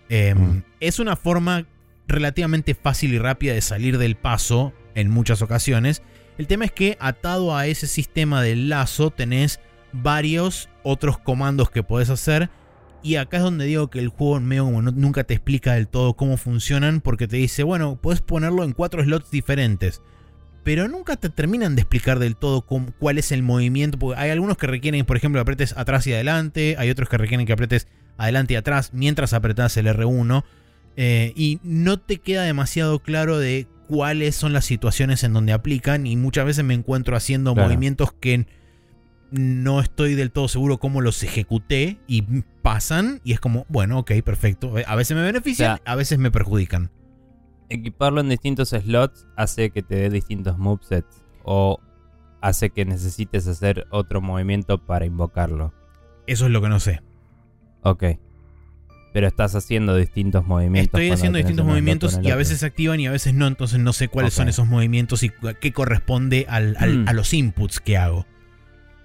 Eh, 0.08 0.34
Mm. 0.34 0.64
Es 0.80 0.98
una 0.98 1.14
forma 1.14 1.66
relativamente 2.10 2.74
fácil 2.74 3.14
y 3.14 3.18
rápida 3.18 3.54
de 3.54 3.60
salir 3.60 3.98
del 3.98 4.16
paso 4.16 4.72
en 4.94 5.10
muchas 5.10 5.42
ocasiones. 5.42 6.02
El 6.38 6.46
tema 6.46 6.64
es 6.64 6.72
que 6.72 6.96
atado 7.00 7.56
a 7.56 7.66
ese 7.66 7.86
sistema 7.86 8.42
del 8.42 8.68
lazo 8.68 9.10
tenés 9.10 9.60
varios 9.92 10.68
otros 10.82 11.18
comandos 11.18 11.70
que 11.70 11.82
podés 11.82 12.10
hacer. 12.10 12.48
Y 13.02 13.16
acá 13.16 13.38
es 13.38 13.42
donde 13.42 13.64
digo 13.64 13.88
que 13.88 13.98
el 13.98 14.08
juego 14.08 14.40
medio 14.40 14.64
como 14.66 14.82
no- 14.82 14.90
nunca 14.92 15.24
te 15.24 15.34
explica 15.34 15.72
del 15.74 15.88
todo 15.88 16.14
cómo 16.14 16.36
funcionan. 16.36 17.00
Porque 17.00 17.26
te 17.28 17.36
dice, 17.36 17.62
bueno, 17.62 17.98
puedes 18.00 18.20
ponerlo 18.20 18.64
en 18.64 18.72
cuatro 18.72 19.02
slots 19.02 19.30
diferentes. 19.30 20.00
pero 20.62 20.88
nunca 20.88 21.16
te 21.16 21.30
terminan 21.30 21.74
de 21.74 21.80
explicar 21.80 22.18
del 22.18 22.36
todo 22.36 22.60
cuál 22.62 23.16
es 23.16 23.32
el 23.32 23.42
movimiento. 23.42 23.98
Porque 23.98 24.20
hay 24.20 24.30
algunos 24.30 24.58
que 24.58 24.66
requieren, 24.66 25.06
por 25.06 25.16
ejemplo, 25.16 25.40
apretes 25.40 25.74
atrás 25.76 26.06
y 26.06 26.12
adelante, 26.12 26.76
hay 26.78 26.90
otros 26.90 27.08
que 27.08 27.16
requieren 27.16 27.46
que 27.46 27.54
apretes 27.54 27.88
adelante 28.18 28.52
y 28.52 28.56
atrás 28.56 28.90
mientras 28.92 29.32
apretas 29.32 29.78
el 29.78 29.86
R1. 29.86 30.44
Eh, 30.96 31.32
y 31.36 31.60
no 31.62 31.98
te 31.98 32.18
queda 32.18 32.42
demasiado 32.42 32.98
claro 33.00 33.38
de 33.38 33.66
cuáles 33.88 34.36
son 34.36 34.52
las 34.52 34.64
situaciones 34.64 35.24
en 35.24 35.32
donde 35.32 35.52
aplican. 35.52 36.06
Y 36.06 36.16
muchas 36.16 36.44
veces 36.44 36.64
me 36.64 36.74
encuentro 36.74 37.16
haciendo 37.16 37.54
Claro. 37.54 37.68
movimientos 37.68 38.12
que 38.12 38.46
no 39.30 39.80
estoy 39.80 40.14
del 40.14 40.32
todo 40.32 40.48
seguro 40.48 40.78
cómo 40.78 41.00
los 41.00 41.22
ejecuté 41.22 42.00
y 42.06 42.22
pasan. 42.62 43.20
Y 43.24 43.32
es 43.32 43.40
como, 43.40 43.64
bueno, 43.68 43.98
ok, 44.00 44.12
perfecto. 44.24 44.74
A 44.86 44.96
veces 44.96 45.16
me 45.16 45.22
benefician, 45.22 45.72
O 45.72 45.76
sea, 45.76 45.92
a 45.92 45.96
veces 45.96 46.18
me 46.18 46.30
perjudican. 46.30 46.90
Equiparlo 47.68 48.20
en 48.20 48.28
distintos 48.28 48.70
slots 48.70 49.26
hace 49.36 49.70
que 49.70 49.82
te 49.82 49.94
dé 49.96 50.10
distintos 50.10 50.58
movesets. 50.58 51.24
O 51.44 51.80
hace 52.42 52.70
que 52.70 52.84
necesites 52.84 53.46
hacer 53.46 53.86
otro 53.90 54.20
movimiento 54.20 54.84
para 54.84 55.04
invocarlo. 55.06 55.72
Eso 56.26 56.46
es 56.46 56.50
lo 56.52 56.60
que 56.60 56.68
no 56.68 56.80
sé. 56.80 57.00
Ok. 57.82 58.04
Pero 59.12 59.26
estás 59.26 59.54
haciendo 59.56 59.96
distintos 59.96 60.46
movimientos. 60.46 60.86
Estoy 61.00 61.10
haciendo 61.10 61.38
distintos 61.38 61.66
movimientos 61.66 62.20
y 62.22 62.30
a 62.30 62.36
veces 62.36 62.60
se 62.60 62.66
activan 62.66 63.00
y 63.00 63.06
a 63.08 63.10
veces 63.10 63.34
no, 63.34 63.46
entonces 63.48 63.80
no 63.80 63.92
sé 63.92 64.06
cuáles 64.08 64.34
son 64.34 64.48
esos 64.48 64.68
movimientos 64.68 65.22
y 65.24 65.30
qué 65.60 65.72
corresponde 65.72 66.46
al- 66.48 66.76
al- 66.78 66.98
Mm. 67.00 67.08
a 67.08 67.12
los 67.12 67.34
inputs 67.34 67.80
que 67.80 67.96
hago. 67.96 68.26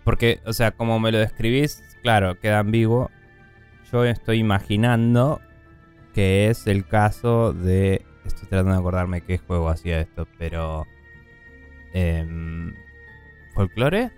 Porque, 0.04 0.40
o 0.46 0.54
sea, 0.54 0.72
como 0.72 1.00
me 1.00 1.12
lo 1.12 1.18
describís, 1.18 1.82
claro, 2.04 2.40
queda 2.40 2.60
ambiguo. 2.60 3.10
Yo 3.92 4.06
estoy 4.06 4.38
imaginando 4.40 5.42
que 6.14 6.50
es 6.50 6.68
el 6.68 6.86
caso 6.86 7.54
de. 7.54 8.06
Estoy 8.26 8.48
tratando 8.48 8.74
de 8.74 8.78
acordarme 8.80 9.22
qué 9.22 9.40
juego 9.40 9.70
hacía 9.70 10.00
esto, 10.00 10.28
pero. 10.38 10.86
em, 11.94 12.74
¿Folclore? 13.54 14.12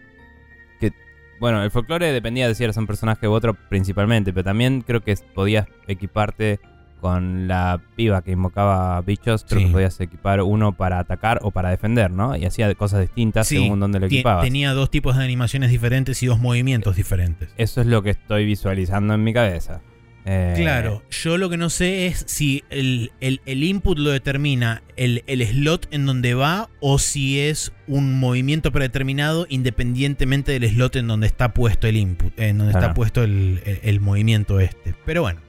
Bueno, 1.40 1.64
el 1.64 1.72
folclore 1.72 2.12
dependía 2.12 2.48
de 2.48 2.56
si 2.56 2.64
eras 2.64 2.78
un 2.78 2.88
personaje 2.88 3.28
u 3.28 3.32
otro 3.32 3.54
principalmente, 3.70 4.34
pero 4.34 4.44
también 4.46 4.82
creo 4.82 5.02
que 5.02 5.16
podías 5.36 5.68
equiparte 5.88 6.60
con 7.00 7.48
la 7.48 7.80
piba 7.96 8.24
que 8.24 8.32
invocaba 8.32 9.00
bichos. 9.02 9.46
Creo 9.48 9.60
Sí. 9.60 9.66
que 9.68 9.72
podías 9.72 10.02
equipar 10.02 10.42
uno 10.42 10.72
para 10.76 10.98
atacar 10.98 11.40
o 11.44 11.52
para 11.52 11.70
defender, 11.70 12.10
¿no? 12.10 12.36
Y 12.36 12.46
hacía 12.46 12.74
cosas 12.74 13.02
distintas 13.02 13.48
Sí, 13.48 13.58
según 13.58 13.80
donde 13.80 14.00
lo 14.00 14.08
equipabas. 14.08 14.44
Tenía 14.44 14.72
dos 14.74 14.90
tipos 14.90 15.16
de 15.16 15.24
animaciones 15.24 15.70
diferentes 15.70 16.24
y 16.24 16.26
dos 16.26 16.40
movimientos 16.40 16.96
diferentes. 16.96 17.50
Eso 17.58 17.82
es 17.82 17.88
lo 17.88 18.02
que 18.02 18.10
estoy 18.10 18.46
visualizando 18.46 19.14
en 19.14 19.24
mi 19.24 19.32
cabeza. 19.32 19.82
Eh, 20.30 20.54
Claro, 20.58 21.04
yo 21.10 21.38
lo 21.38 21.50
que 21.50 21.56
no 21.56 21.70
sé 21.70 22.08
es 22.08 22.26
si 22.28 22.64
el, 22.70 23.12
el- 23.22 23.40
el 23.46 23.64
input 23.64 23.98
lo 23.98 24.10
determina 24.10 24.84
el, 24.98 25.24
el 25.28 25.46
slot 25.48 25.88
en 25.92 26.06
donde 26.06 26.34
va 26.34 26.70
o 26.82 27.00
si 27.00 27.40
es 27.40 27.72
un 27.88 28.20
movimiento 28.20 28.72
predeterminado 28.74 29.46
independientemente 29.50 30.52
del 30.60 30.70
slot 30.70 30.98
en 30.98 31.08
donde 31.08 31.28
está 31.28 31.54
puesto 31.54 31.88
el 31.88 31.96
input, 31.96 32.38
en 32.40 32.58
donde 32.58 32.74
está 32.74 32.94
puesto 32.94 33.24
el, 33.24 34.00
movimiento 34.02 34.60
este. 34.60 34.94
Pero 35.06 35.22
bueno, 35.22 35.40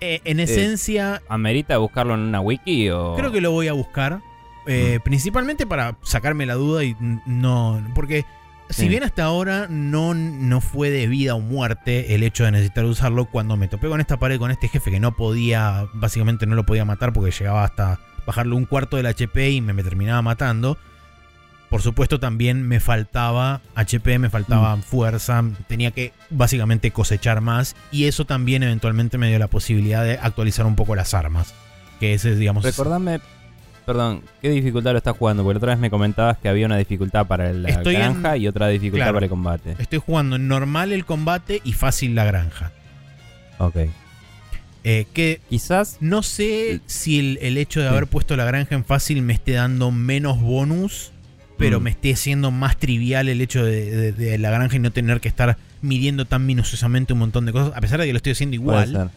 eh, 0.00 0.20
en 0.24 0.40
esencia 0.40 1.20
¿Amerita 1.28 1.76
buscarlo 1.76 2.14
en 2.14 2.20
una 2.20 2.40
wiki 2.40 2.88
o...? 2.90 3.14
Creo 3.16 3.32
que 3.32 3.40
lo 3.42 3.50
voy 3.50 3.68
a 3.68 3.74
buscar. 3.74 4.20
eh, 4.66 4.98
Principalmente 5.04 5.66
para 5.66 5.98
sacarme 6.02 6.46
la 6.46 6.54
duda 6.54 6.84
y 6.84 6.96
no. 7.26 7.86
Porque 7.94 8.24
si 8.70 8.82
Sí. 8.82 8.88
bien 8.88 9.04
hasta 9.04 9.24
ahora 9.24 9.66
no, 9.68 10.14
no 10.14 10.60
fue 10.60 10.90
de 10.90 11.06
vida 11.06 11.34
o 11.34 11.40
muerte 11.40 12.14
el 12.14 12.22
hecho 12.22 12.44
de 12.44 12.52
necesitar 12.52 12.84
usarlo, 12.84 13.26
cuando 13.26 13.56
me 13.56 13.68
topé 13.68 13.88
con 13.88 14.00
esta 14.00 14.18
pared, 14.18 14.38
con 14.38 14.50
este 14.50 14.68
jefe 14.68 14.90
que 14.90 15.00
no 15.00 15.16
podía, 15.16 15.86
básicamente 15.94 16.46
no 16.46 16.54
lo 16.54 16.66
podía 16.66 16.84
matar 16.84 17.12
porque 17.12 17.30
llegaba 17.30 17.64
hasta 17.64 18.00
bajarle 18.26 18.54
un 18.54 18.64
cuarto 18.64 18.96
del 18.96 19.06
HP 19.06 19.50
y 19.50 19.60
me, 19.60 19.72
me 19.72 19.82
terminaba 19.82 20.20
matando. 20.22 20.76
Por 21.70 21.82
supuesto 21.82 22.20
también 22.20 22.66
me 22.66 22.78
faltaba 22.78 23.60
HP, 23.74 24.18
me 24.20 24.30
faltaba 24.30 24.76
fuerza, 24.76 25.42
tenía 25.66 25.90
que 25.90 26.12
básicamente 26.30 26.92
cosechar 26.92 27.40
más 27.40 27.74
y 27.90 28.04
eso 28.04 28.24
también 28.24 28.62
eventualmente 28.62 29.18
me 29.18 29.28
dio 29.28 29.38
la 29.40 29.48
posibilidad 29.48 30.04
de 30.04 30.12
actualizar 30.12 30.64
un 30.64 30.76
poco 30.76 30.94
las 30.94 31.12
armas. 31.12 31.54
Que 31.98 32.14
ese 32.14 32.32
es, 32.32 32.38
digamos, 32.38 32.62
Recordame... 32.62 33.20
Perdón, 33.86 34.22
¿qué 34.42 34.50
dificultad 34.50 34.92
lo 34.92 34.98
estás 34.98 35.16
jugando? 35.16 35.44
Porque 35.44 35.58
otra 35.58 35.70
vez 35.72 35.78
me 35.78 35.90
comentabas 35.90 36.36
que 36.38 36.48
había 36.48 36.66
una 36.66 36.76
dificultad 36.76 37.26
para 37.26 37.52
la 37.52 37.68
Estoy 37.68 37.94
en- 37.94 38.00
granja 38.02 38.36
y 38.36 38.48
otra 38.48 38.66
dificultad 38.68 39.04
Claro. 39.06 39.14
para 39.14 39.26
el 39.26 39.30
combate. 39.30 39.76
Estoy 39.78 40.00
jugando 40.04 40.36
en 40.36 40.48
normal 40.48 40.92
el 40.92 41.04
combate 41.04 41.60
y 41.64 41.72
fácil 41.72 42.14
la 42.16 42.24
granja. 42.24 42.72
Ok. 43.58 43.76
Eh, 44.82 45.06
que 45.12 45.40
Quizás... 45.48 45.98
no 46.00 46.22
sé 46.22 46.80
si 46.86 47.18
el, 47.18 47.38
el 47.42 47.58
hecho 47.58 47.80
de 47.80 47.86
Sí. 47.88 47.92
haber 47.92 48.06
puesto 48.08 48.36
la 48.36 48.44
granja 48.44 48.74
en 48.74 48.84
fácil 48.84 49.22
me 49.22 49.32
esté 49.32 49.52
dando 49.52 49.90
menos 49.92 50.40
bonus, 50.40 51.12
pero 51.56 51.78
Mm. 51.80 51.82
me 51.84 51.90
esté 51.90 52.14
siendo 52.16 52.50
más 52.50 52.76
trivial 52.78 53.28
el 53.28 53.40
hecho 53.40 53.64
de, 53.64 53.90
de- 53.90 54.12
de 54.12 54.38
la 54.38 54.50
granja 54.50 54.76
y 54.76 54.78
no 54.80 54.90
tener 54.92 55.20
que 55.20 55.28
estar 55.28 55.56
midiendo 55.80 56.24
tan 56.24 56.44
minuciosamente 56.44 57.12
un 57.12 57.20
montón 57.20 57.46
de 57.46 57.52
cosas, 57.52 57.72
a 57.76 57.80
pesar 57.80 58.00
de 58.00 58.06
que 58.06 58.12
lo 58.12 58.16
estoy 58.16 58.32
haciendo 58.32 58.54
igual. 58.54 59.10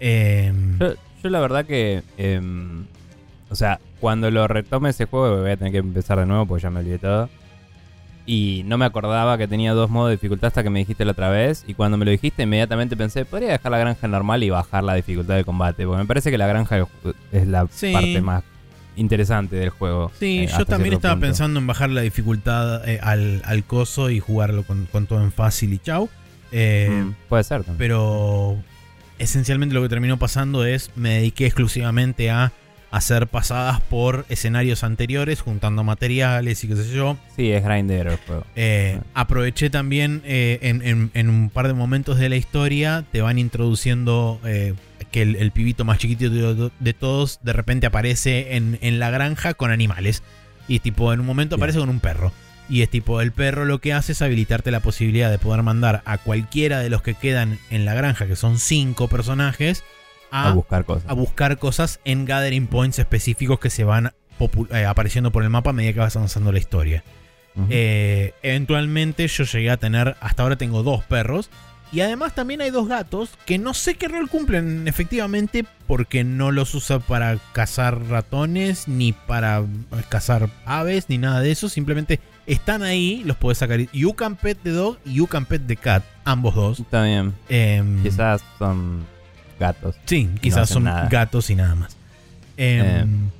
Eh, 0.00 0.52
Yo, 0.80 0.94
yo 1.22 1.30
la 1.30 1.40
verdad 1.40 1.66
que... 1.66 2.02
em, 2.16 2.84
o 3.50 3.54
sea, 3.54 3.80
cuando 4.00 4.30
lo 4.30 4.46
retome 4.48 4.90
ese 4.90 5.04
juego 5.06 5.40
voy 5.42 5.50
a 5.50 5.56
tener 5.56 5.72
que 5.72 5.78
empezar 5.78 6.18
de 6.18 6.26
nuevo 6.26 6.46
porque 6.46 6.62
ya 6.62 6.70
me 6.70 6.80
olvidé 6.80 6.98
todo. 6.98 7.28
Y 8.26 8.62
no 8.66 8.76
me 8.76 8.84
acordaba 8.84 9.38
que 9.38 9.48
tenía 9.48 9.72
dos 9.72 9.88
modos 9.88 10.10
de 10.10 10.16
dificultad 10.16 10.48
hasta 10.48 10.62
que 10.62 10.68
me 10.68 10.80
dijiste 10.80 11.04
la 11.06 11.12
otra 11.12 11.30
vez. 11.30 11.64
Y 11.66 11.72
cuando 11.72 11.96
me 11.96 12.04
lo 12.04 12.10
dijiste, 12.10 12.42
inmediatamente 12.42 12.94
pensé, 12.94 13.24
podría 13.24 13.52
dejar 13.52 13.72
la 13.72 13.78
granja 13.78 14.06
normal 14.06 14.42
y 14.42 14.50
bajar 14.50 14.84
la 14.84 14.94
dificultad 14.94 15.36
de 15.36 15.44
combate. 15.44 15.86
Porque 15.86 16.02
me 16.02 16.06
parece 16.06 16.30
que 16.30 16.36
la 16.36 16.46
granja 16.46 16.86
es 17.32 17.46
la 17.46 17.66
Sí. 17.70 17.90
parte 17.92 18.20
más 18.20 18.44
interesante 18.96 19.56
del 19.56 19.70
juego. 19.70 20.12
Sí, 20.18 20.40
eh, 20.40 20.50
yo 20.58 20.66
también 20.66 20.92
estaba 20.94 21.14
punto. 21.14 21.26
pensando 21.26 21.58
en 21.58 21.66
bajar 21.66 21.88
la 21.88 22.02
dificultad 22.02 22.86
eh, 22.86 22.98
al, 23.02 23.40
al 23.46 23.64
coso 23.64 24.10
y 24.10 24.20
jugarlo 24.20 24.62
con, 24.64 24.86
con 24.92 25.06
todo 25.06 25.22
en 25.22 25.32
fácil 25.32 25.72
y 25.72 25.78
chau. 25.78 26.10
Eh, 26.52 26.88
Mm, 26.90 27.14
puede 27.30 27.44
ser 27.44 27.58
también. 27.64 27.78
pero 27.78 28.56
esencialmente 29.18 29.74
lo 29.74 29.82
que 29.82 29.88
terminó 29.88 30.18
pasando 30.18 30.64
es 30.66 30.90
me 30.96 31.14
dediqué 31.14 31.46
exclusivamente 31.46 32.30
a 32.30 32.52
hacer 32.90 33.26
pasadas 33.26 33.80
por 33.82 34.24
escenarios 34.28 34.82
anteriores, 34.84 35.40
juntando 35.42 35.84
materiales 35.84 36.64
y 36.64 36.68
qué 36.68 36.76
sé 36.76 36.90
yo. 36.94 37.18
Sí, 37.36 37.50
es 37.52 37.62
grindero. 37.62 38.18
Eh, 38.56 39.00
aproveché 39.14 39.68
también 39.70 40.22
eh, 40.24 40.58
en, 40.62 40.82
en- 40.82 41.10
en 41.14 41.28
un 41.28 41.50
par 41.50 41.66
de 41.68 41.74
momentos 41.74 42.18
de 42.18 42.28
la 42.28 42.36
historia, 42.36 43.04
te 43.12 43.20
van 43.20 43.38
introduciendo 43.38 44.40
eh, 44.44 44.74
que 45.10 45.22
el, 45.22 45.36
el 45.36 45.50
pibito 45.52 45.84
más 45.84 45.98
chiquitito 45.98 46.54
de, 46.54 46.70
de 46.80 46.92
todos 46.94 47.40
de 47.42 47.52
repente 47.52 47.86
aparece 47.86 48.56
en, 48.56 48.78
en 48.80 48.98
la 48.98 49.10
granja 49.10 49.54
con 49.54 49.70
animales. 49.70 50.22
Y 50.66 50.80
tipo, 50.80 51.12
en 51.12 51.20
un 51.20 51.26
momento 51.26 51.56
aparece 51.56 51.78
con 51.78 51.88
un 51.88 52.00
perro. 52.00 52.32
Y 52.70 52.82
es 52.82 52.90
tipo, 52.90 53.22
el 53.22 53.32
perro 53.32 53.64
lo 53.64 53.78
que 53.80 53.94
hace 53.94 54.12
es 54.12 54.20
habilitarte 54.20 54.70
la 54.70 54.80
posibilidad 54.80 55.30
de 55.30 55.38
poder 55.38 55.62
mandar 55.62 56.02
a 56.04 56.18
cualquiera 56.18 56.80
de 56.80 56.90
los 56.90 57.00
que 57.00 57.14
quedan 57.14 57.58
en 57.70 57.86
la 57.86 57.94
granja, 57.94 58.26
que 58.26 58.36
son 58.36 58.58
cinco 58.58 59.08
personajes, 59.08 59.84
A 60.30 60.50
a, 60.50 60.52
buscar 60.52 60.84
cosas. 60.84 61.10
a 61.10 61.14
buscar 61.14 61.58
cosas 61.58 62.00
en 62.04 62.24
gathering 62.24 62.66
points 62.66 62.98
específicos 62.98 63.58
que 63.58 63.70
se 63.70 63.84
van 63.84 64.12
eh, 64.72 64.84
apareciendo 64.84 65.32
por 65.32 65.42
el 65.42 65.50
mapa 65.50 65.70
a 65.70 65.72
medida 65.72 65.92
que 65.92 66.00
vas 66.00 66.16
avanzando 66.16 66.52
la 66.52 66.58
historia. 66.58 67.02
Eh, 67.70 68.34
eventualmente 68.42 69.26
yo 69.26 69.42
llegué 69.44 69.70
a 69.70 69.76
tener, 69.78 70.16
hasta 70.20 70.42
ahora 70.44 70.56
tengo 70.56 70.82
dos 70.82 71.02
perros. 71.04 71.50
Y 71.90 72.02
además 72.02 72.34
también 72.34 72.60
hay 72.60 72.70
dos 72.70 72.86
gatos 72.86 73.30
que 73.46 73.56
no 73.56 73.72
sé 73.72 73.94
qué 73.94 74.08
rol 74.08 74.28
cumplen 74.28 74.86
efectivamente 74.86 75.64
porque 75.86 76.22
no 76.22 76.50
los 76.50 76.74
usa 76.74 76.98
para 76.98 77.38
cazar 77.52 77.98
ratones, 78.08 78.88
ni 78.88 79.12
para 79.14 79.64
cazar 80.10 80.50
aves, 80.66 81.06
ni 81.08 81.16
nada 81.16 81.40
de 81.40 81.50
eso. 81.50 81.70
Simplemente 81.70 82.20
están 82.46 82.82
ahí, 82.82 83.22
los 83.24 83.38
puedes 83.38 83.58
sacar. 83.58 83.80
You 83.92 84.12
can 84.12 84.36
pet 84.36 84.58
the 84.62 84.70
dog 84.72 84.98
y 85.06 85.14
you 85.14 85.26
can 85.26 85.46
pet 85.46 85.66
the 85.66 85.76
cat, 85.76 86.04
ambos 86.24 86.54
dos. 86.54 86.80
Está 86.80 87.04
bien. 87.04 87.32
Em, 87.48 88.02
Quizás 88.02 88.44
son 88.58 89.06
gatos. 89.58 89.96
Sí, 90.06 90.28
quizás 90.40 90.68
son 90.68 90.84
nada. 90.84 91.08
gatos 91.08 91.50
y 91.50 91.54
nada 91.54 91.74
más. 91.74 91.96
Em, 92.56 92.80
Em, 92.86 93.30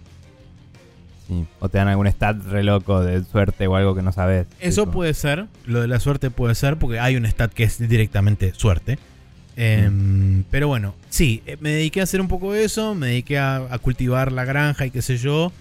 Sí. 1.28 1.44
O 1.60 1.68
te 1.68 1.76
dan 1.76 1.88
algún 1.88 2.06
stat 2.06 2.42
re 2.46 2.62
loco 2.62 3.02
de 3.02 3.22
suerte 3.22 3.66
o 3.66 3.76
algo 3.76 3.94
que 3.94 4.00
no 4.00 4.12
sabes. 4.12 4.46
Eso 4.60 4.84
Tipo, 4.84 4.92
puede 4.92 5.12
ser, 5.12 5.44
lo 5.66 5.82
de 5.82 5.86
la 5.86 6.00
suerte 6.00 6.30
puede 6.30 6.54
ser, 6.54 6.78
porque 6.78 6.98
hay 7.00 7.16
un 7.16 7.26
stat 7.26 7.52
que 7.52 7.64
es 7.64 7.78
directamente 7.86 8.54
suerte. 8.54 8.98
Em, 9.54 10.44
Pero 10.50 10.68
bueno, 10.68 10.94
sí, 11.10 11.42
eh, 11.44 11.58
me 11.60 11.70
dediqué 11.70 12.00
a 12.00 12.04
hacer 12.04 12.22
un 12.22 12.28
poco 12.28 12.52
de 12.54 12.64
eso, 12.64 12.94
me 12.94 13.08
dediqué 13.08 13.38
a, 13.38 13.56
a 13.56 13.78
cultivar 13.78 14.32
la 14.32 14.44
granja 14.46 14.86
y 14.86 14.90
qué 14.90 15.02
sé 15.02 15.18
yo. 15.18 15.52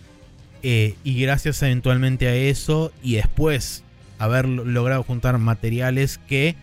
eh, 0.63 0.95
y 1.03 1.21
gracias 1.21 1.61
eventualmente 1.61 2.27
a 2.27 2.33
eso 2.35 2.91
y 3.03 3.15
después 3.15 3.83
haber 4.19 4.47
lo- 4.47 4.63
logrado 4.65 5.03
juntar 5.03 5.37
materiales 5.37 6.17
que, 6.27 6.55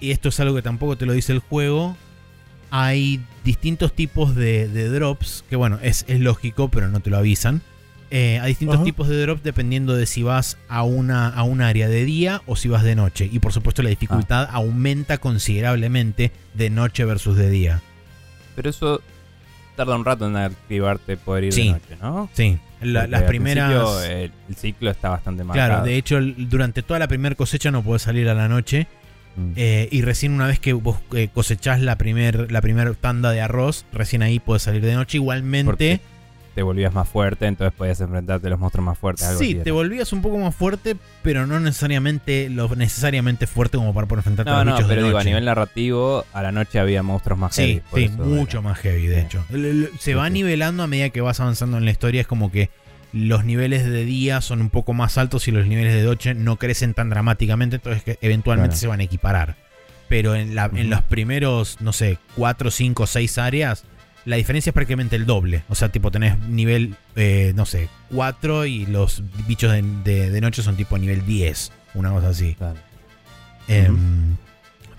y 0.00 0.10
esto 0.10 0.30
es 0.30 0.40
algo 0.40 0.54
que 0.56 0.62
tampoco 0.62 0.96
te 0.96 1.04
lo 1.06 1.12
dice 1.12 1.32
el 1.32 1.38
juego, 1.38 1.96
hay 2.70 3.20
distintos 3.44 3.92
tipos 3.92 4.34
de, 4.34 4.68
de 4.68 4.88
drops, 4.88 5.44
que 5.48 5.56
bueno, 5.56 5.78
es, 5.82 6.04
es 6.08 6.20
lógico, 6.20 6.68
pero 6.68 6.88
no 6.88 7.00
te 7.00 7.10
lo 7.10 7.16
avisan. 7.18 7.62
Eh, 8.10 8.38
hay 8.40 8.48
distintos 8.52 8.76
Ajá. 8.76 8.84
tipos 8.84 9.06
de 9.08 9.20
drops 9.20 9.42
dependiendo 9.42 9.94
de 9.94 10.06
si 10.06 10.22
vas 10.22 10.56
a 10.68 10.82
una 10.82 11.28
a 11.28 11.42
un 11.42 11.60
área 11.60 11.88
de 11.88 12.04
día 12.06 12.40
o 12.46 12.56
si 12.56 12.68
vas 12.68 12.82
de 12.82 12.94
noche. 12.94 13.28
Y 13.30 13.38
por 13.38 13.52
supuesto 13.52 13.82
la 13.82 13.90
dificultad 13.90 14.48
aumenta 14.50 15.18
considerablemente 15.18 16.32
de 16.54 16.70
noche 16.70 17.04
versus 17.04 17.36
de 17.36 17.50
día. 17.50 17.82
Pero 18.56 18.70
eso 18.70 19.02
tarda 19.76 19.94
un 19.94 20.04
rato 20.06 20.26
en 20.26 20.36
activarte 20.36 21.16
poder 21.18 21.44
ir 21.44 21.52
Sí. 21.52 21.64
de 21.64 21.72
noche, 21.72 21.96
¿no? 22.00 22.30
Sí, 22.32 22.58
la- 22.80 23.06
las 23.06 23.22
primeras... 23.24 23.70
principio, 23.70 24.02
el, 24.04 24.32
el 24.48 24.56
ciclo 24.56 24.90
está 24.90 25.10
bastante 25.10 25.44
marcado. 25.44 25.68
Claro, 25.68 25.84
de 25.84 25.96
hecho, 25.96 26.18
durante 26.20 26.82
toda 26.82 26.98
la 26.98 27.08
primera 27.08 27.34
cosecha 27.34 27.70
no 27.70 27.82
podés 27.82 28.02
salir 28.02 28.28
a 28.28 28.34
la 28.34 28.48
noche. 28.48 28.86
Mm. 29.38 29.52
eh, 29.56 29.88
y 29.92 30.02
recién 30.02 30.32
una 30.32 30.46
vez 30.48 30.58
que 30.58 30.72
vos 30.72 30.98
eh, 31.14 31.28
cosechás 31.32 31.80
la 31.80 31.96
primer, 31.96 32.50
la 32.50 32.60
primer 32.60 32.94
tanda 32.96 33.30
de 33.30 33.40
arroz, 33.40 33.84
recién 33.92 34.22
ahí 34.22 34.40
podés 34.40 34.62
salir 34.62 34.82
de 34.84 34.94
noche. 34.94 35.18
Igualmente, 35.18 36.00
te 36.54 36.62
volvías 36.64 36.92
más 36.92 37.08
fuerte, 37.08 37.46
entonces 37.46 37.72
podías 37.78 38.00
enfrentarte 38.00 38.48
a 38.48 38.50
los 38.50 38.58
monstruos 38.58 38.84
más 38.84 38.98
fuertes. 38.98 39.24
Algo 39.28 39.38
sí, 39.38 39.54
te 39.54 39.70
volvías 39.70 40.12
un 40.12 40.22
poco 40.22 40.38
más 40.38 40.56
fuerte, 40.56 40.96
pero 41.22 41.46
no 41.46 41.60
necesariamente 41.60 42.50
lo 42.50 42.68
necesariamente 42.74 43.46
fuerte 43.46 43.76
como 43.78 43.94
para 43.94 44.08
poder 44.08 44.20
enfrentarte 44.20 44.50
a 44.50 44.54
No, 44.54 44.58
los 44.58 44.66
no, 44.66 44.74
bichos 44.74 44.88
pero 44.88 45.00
de 45.02 45.06
digo, 45.06 45.18
a 45.18 45.20
noche. 45.20 45.30
nivel 45.30 45.44
narrativo, 45.44 46.24
a 46.32 46.42
la 46.42 46.50
noche 46.50 46.80
había 46.80 47.04
monstruos 47.04 47.38
más 47.38 47.54
Sí, 47.54 47.80
heavy. 47.92 48.08
sí, 48.08 48.14
mucho 48.18 48.58
era. 48.58 48.68
más 48.68 48.78
heavy, 48.80 49.06
de 49.06 49.20
Sí. 49.20 49.26
hecho. 49.26 49.44
Se 49.48 49.88
Sí, 50.00 50.14
va 50.14 50.28
nivelando 50.30 50.82
a 50.82 50.88
medida 50.88 51.10
que 51.10 51.20
vas 51.20 51.38
avanzando 51.38 51.78
en 51.78 51.84
la 51.84 51.92
historia. 51.92 52.20
Es 52.22 52.26
como 52.26 52.50
que 52.50 52.70
los 53.12 53.44
niveles 53.44 53.84
de 53.84 54.04
día 54.04 54.40
son 54.40 54.60
un 54.60 54.70
poco 54.70 54.92
más 54.92 55.16
altos 55.18 55.48
y 55.48 55.50
los 55.52 55.66
niveles 55.66 55.94
de 55.94 56.02
noche 56.02 56.34
no 56.34 56.56
crecen 56.56 56.94
tan 56.94 57.08
dramáticamente, 57.10 57.76
entonces 57.76 58.02
que 58.02 58.18
eventualmente 58.20 58.70
Claro. 58.74 58.80
se 58.80 58.86
van 58.86 59.00
a 59.00 59.04
equiparar. 59.04 59.56
Pero 60.08 60.34
en, 60.34 60.54
la, 60.54 60.66
en 60.66 60.80
Ujú. 60.80 60.88
los 60.90 61.02
primeros, 61.02 61.80
no 61.80 61.92
sé, 61.92 62.18
4, 62.36 62.70
5, 62.70 63.06
6 63.06 63.38
áreas, 63.38 63.84
la 64.24 64.36
diferencia 64.36 64.70
es 64.70 64.74
prácticamente 64.74 65.16
el 65.16 65.26
doble. 65.26 65.62
O 65.68 65.74
sea, 65.74 65.88
tipo, 65.90 66.10
tenés 66.10 66.38
nivel, 66.48 66.94
eh, 67.16 67.52
no 67.56 67.64
sé, 67.66 67.88
4 68.10 68.66
y 68.66 68.86
los 68.86 69.22
bichos 69.46 69.72
de, 69.72 69.82
de- 70.04 70.30
de 70.30 70.40
noche 70.40 70.62
son 70.62 70.76
tipo 70.76 70.96
nivel 70.98 71.24
10. 71.26 71.72
Una 71.94 72.10
cosa 72.10 72.28
así. 72.28 72.54
Claro. 72.54 72.76
Em, 73.68 74.36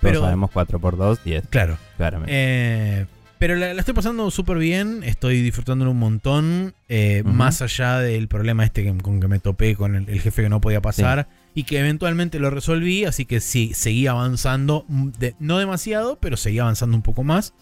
pero, 0.00 0.20
sabemos 0.22 0.50
4x2, 0.50 1.18
10, 1.24 1.44
claro. 1.48 1.76
claramente. 1.96 2.32
Eh, 2.34 3.06
pero 3.40 3.56
la, 3.56 3.74
la 3.74 3.80
estoy 3.80 3.94
pasando 3.94 4.30
súper 4.30 4.58
bien, 4.58 5.02
estoy 5.02 5.40
disfrutándolo 5.42 5.90
un 5.90 5.98
montón, 5.98 6.74
eh, 6.88 7.22
más 7.24 7.62
allá 7.62 7.98
del 7.98 8.28
problema 8.28 8.64
este 8.64 8.84
que- 8.84 8.94
con 8.98 9.18
que 9.18 9.26
me 9.28 9.38
topé 9.40 9.74
con 9.74 9.96
el, 9.96 10.08
el 10.08 10.20
jefe 10.20 10.42
que 10.42 10.48
no 10.48 10.60
podía 10.60 10.80
pasar 10.80 11.26
y 11.54 11.64
que 11.64 11.80
eventualmente 11.80 12.38
lo 12.38 12.50
resolví, 12.50 13.04
así 13.06 13.24
que 13.24 13.40
sí, 13.40 13.72
seguí 13.74 14.06
avanzando, 14.06 14.84
de- 14.88 15.34
no 15.40 15.58
demasiado, 15.58 16.18
pero 16.20 16.36
seguí 16.36 16.58
avanzando 16.60 16.96
un 16.96 17.02
poco 17.02 17.24
más. 17.24 17.54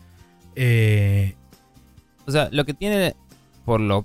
Eh, 0.56 1.34
O 2.26 2.30
sea, 2.32 2.48
lo 2.52 2.64
que 2.66 2.74
tiene, 2.74 3.14
por 3.64 3.80
lo 3.80 4.04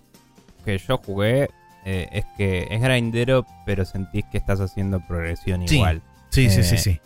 que 0.63 0.77
yo 0.77 0.97
jugué, 0.99 1.49
eh, 1.85 2.07
es 2.13 2.23
que 2.37 2.67
es 2.69 2.81
grindero, 2.81 3.45
pero 3.65 3.83
sentís 3.83 4.23
que 4.31 4.37
estás 4.37 4.61
haciendo 4.61 5.05
progresión 5.07 5.67
Sí. 5.67 5.75
igual. 5.75 6.01
sí, 6.29 6.49
sí, 6.49 6.63
sí, 6.63 6.77
sí. 6.77 6.99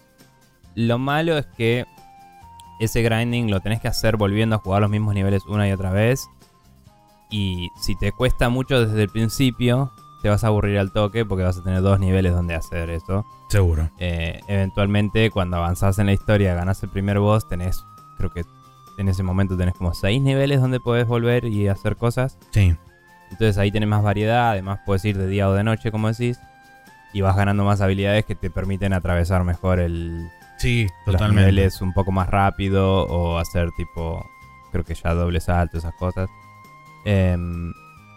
Lo 0.76 1.00
malo 1.00 1.38
es 1.38 1.46
que 1.58 1.86
ese 2.80 3.02
grinding 3.02 3.50
lo 3.50 3.60
tenés 3.60 3.82
que 3.82 3.88
hacer 3.88 4.18
volviendo 4.18 4.56
a 4.56 4.60
jugar 4.60 4.82
los 4.82 4.90
mismos 4.90 5.14
niveles 5.16 5.44
una 5.46 5.68
y 5.68 5.72
otra 5.72 5.92
vez. 5.92 6.28
Y 7.30 7.70
si 7.80 7.98
te 7.98 8.12
cuesta 8.12 8.50
mucho 8.50 8.86
desde 8.86 9.04
el 9.04 9.10
principio, 9.10 9.92
te 10.22 10.30
vas 10.30 10.44
a 10.44 10.48
aburrir 10.48 10.78
al 10.80 10.92
toque 10.92 11.26
porque 11.26 11.44
vas 11.44 11.58
a 11.58 11.64
tener 11.64 11.82
dos 11.82 12.00
niveles 12.00 12.34
donde 12.34 12.56
hacer 12.56 12.90
eso. 12.90 13.26
Seguro. 13.50 13.90
Eh, 13.98 14.40
eventualmente, 14.48 15.30
cuando 15.32 15.58
avanzás 15.58 16.00
en 16.00 16.08
la 16.08 16.14
historia, 16.14 16.54
ganás 16.54 16.82
el 16.84 16.90
primer 16.90 17.20
boss, 17.20 17.48
tenés, 17.48 17.84
creo 18.18 18.30
que 18.30 18.44
en 18.98 19.10
ese 19.10 19.24
momento 19.24 19.58
tenés 19.58 19.76
como 19.76 19.94
seis 19.94 20.22
niveles 20.22 20.62
donde 20.62 20.80
podés 20.80 21.08
volver 21.08 21.46
y 21.46 21.68
hacer 21.68 21.98
cosas. 21.98 22.38
Sí. 22.52 22.76
Entonces 23.32 23.58
ahí 23.58 23.72
tenés 23.72 23.90
más 23.90 24.04
variedad, 24.04 24.52
además 24.52 24.80
puedes 24.86 25.04
ir 25.06 25.18
de 25.18 25.28
día 25.28 25.50
o 25.50 25.54
de 25.54 25.64
noche, 25.64 25.92
como 25.92 26.08
decís. 26.08 26.40
Y 27.14 27.22
vas 27.22 27.36
ganando 27.36 27.64
más 27.64 27.82
habilidades 27.82 28.26
que 28.26 28.36
te 28.36 28.50
permiten 28.50 28.94
atravesar 28.94 29.44
mejor 29.44 29.80
el, 29.80 30.30
Sí, 30.58 30.88
los 31.06 31.14
totalmente. 31.16 31.52
niveles 31.52 31.82
un 31.82 31.94
poco 31.94 32.12
más 32.12 32.30
rápido 32.30 33.06
o 33.08 33.38
hacer 33.38 33.72
tipo, 33.74 34.26
creo 34.72 34.84
que 34.84 34.96
ya 34.96 35.14
doble 35.14 35.40
salto, 35.40 35.78
esas 35.78 35.94
cosas. 35.96 36.30
Em, 37.06 37.74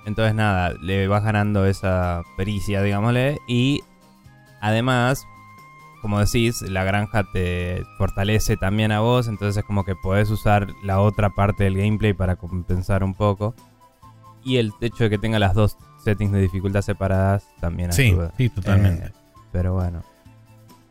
entonces 0.07 0.35
nada, 0.35 0.73
le 0.81 1.07
vas 1.07 1.23
ganando 1.23 1.67
esa 1.67 2.23
pericia, 2.37 2.83
digámosle, 2.83 3.39
y 3.47 3.83
además, 4.61 5.27
como 6.01 6.19
decís, 6.19 6.63
la 6.63 6.83
granja 6.85 7.25
te 7.33 7.85
fortalece 7.99 8.57
también 8.57 8.91
a 8.93 9.01
vos, 9.01 9.29
entonces 9.29 9.59
es 9.59 9.65
como 9.65 9.85
que 9.85 9.95
podés 9.95 10.31
usar 10.31 10.67
la 10.83 11.01
otra 11.01 11.31
parte 11.31 11.65
del 11.65 11.77
gameplay 11.77 12.15
para 12.15 12.37
compensar 12.37 13.05
un 13.05 13.15
poco. 13.15 13.55
Y 14.43 14.57
el 14.57 14.73
hecho 14.81 15.05
de 15.05 15.11
que 15.11 15.19
tenga 15.19 15.39
las 15.39 15.53
dos 15.55 15.77
settings 16.03 16.33
de 16.33 16.41
dificultad 16.41 16.81
separadas 16.81 17.45
también 17.61 17.93
Sí, 17.93 18.05
ayuda. 18.09 18.33
sí, 18.39 18.49
totalmente. 18.49 19.09
Eh, 19.09 19.13
pero 19.53 19.75
bueno, 19.75 20.03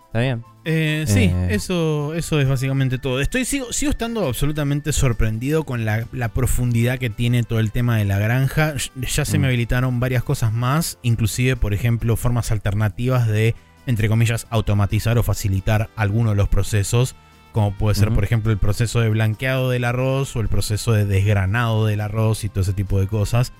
está 0.05 0.19
bien. 0.19 0.43
Eh, 0.65 1.05
sí, 1.07 1.23
Eh. 1.33 1.47
eso, 1.51 2.13
eso 2.13 2.39
es 2.39 2.47
básicamente 2.47 2.97
todo. 2.97 3.21
Estoy, 3.21 3.45
sigo, 3.45 3.71
sigo 3.71 3.91
estando 3.91 4.27
absolutamente 4.27 4.91
sorprendido 4.93 5.63
con 5.63 5.85
la, 5.85 6.05
la 6.11 6.29
profundidad 6.29 6.99
que 6.99 7.09
tiene 7.09 7.43
todo 7.43 7.59
el 7.59 7.71
tema 7.71 7.97
de 7.97 8.05
la 8.05 8.19
granja. 8.19 8.73
Ya 8.97 9.25
se 9.25 9.37
me 9.39 9.47
Mm. 9.47 9.49
habilitaron 9.49 9.99
varias 9.99 10.23
cosas 10.23 10.51
más, 10.53 10.99
inclusive, 11.01 11.55
por 11.55 11.73
ejemplo, 11.73 12.15
formas 12.17 12.51
alternativas 12.51 13.27
de, 13.27 13.55
entre 13.85 14.09
comillas, 14.09 14.47
automatizar 14.49 15.17
o 15.17 15.23
facilitar 15.23 15.89
alguno 15.95 16.31
de 16.31 16.35
los 16.35 16.49
procesos, 16.49 17.15
como 17.53 17.73
puede 17.75 17.95
ser, 17.95 18.11
por 18.11 18.23
ejemplo, 18.23 18.51
el 18.51 18.57
proceso 18.59 18.99
de 18.99 19.09
blanqueado 19.09 19.69
del 19.71 19.83
arroz 19.85 20.35
o 20.35 20.41
el 20.41 20.49
proceso 20.49 20.91
de 20.91 21.05
desgranado 21.05 21.85
del 21.85 22.01
arroz 22.01 22.43
y 22.43 22.49
todo 22.49 22.61
ese 22.61 22.73
tipo 22.73 22.99
de 22.99 23.07
cosas. 23.07 23.53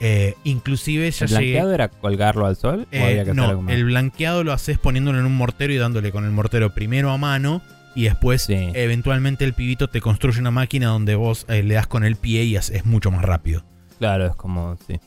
Eh, 0.00 0.34
inclusive 0.44 1.10
ya 1.10 1.26
¿El 1.26 1.30
llegué... 1.30 1.40
blanqueado 1.52 1.74
era 1.74 1.88
colgarlo 1.88 2.46
al 2.46 2.56
sol? 2.56 2.86
¿O 2.90 2.94
Eh, 2.96 3.02
había 3.02 3.24
que 3.24 3.30
hacer 3.32 3.40
algo 3.44 3.54
no, 3.56 3.62
más? 3.62 3.74
el 3.74 3.84
blanqueado 3.84 4.44
lo 4.44 4.52
haces 4.52 4.78
poniéndolo 4.78 5.18
en 5.18 5.26
un 5.26 5.36
mortero 5.36 5.72
y 5.72 5.76
dándole 5.76 6.10
con 6.10 6.24
el 6.24 6.30
mortero 6.30 6.72
primero 6.74 7.10
a 7.10 7.18
mano 7.18 7.60
y 7.94 8.04
después 8.04 8.42
Sí. 8.42 8.54
eventualmente 8.74 9.44
el 9.44 9.52
pibito 9.52 9.88
te 9.88 10.00
construye 10.00 10.40
una 10.40 10.50
máquina 10.50 10.86
donde 10.88 11.16
vos 11.16 11.44
eh, 11.48 11.62
le 11.62 11.74
das 11.74 11.86
con 11.86 12.04
el 12.04 12.16
pie 12.16 12.44
y 12.44 12.56
es, 12.56 12.70
es 12.70 12.86
mucho 12.86 13.10
más 13.10 13.22
rápido. 13.24 13.64
Claro, 13.98 14.26
es 14.26 14.34
como, 14.36 14.78
sí, 14.86 14.98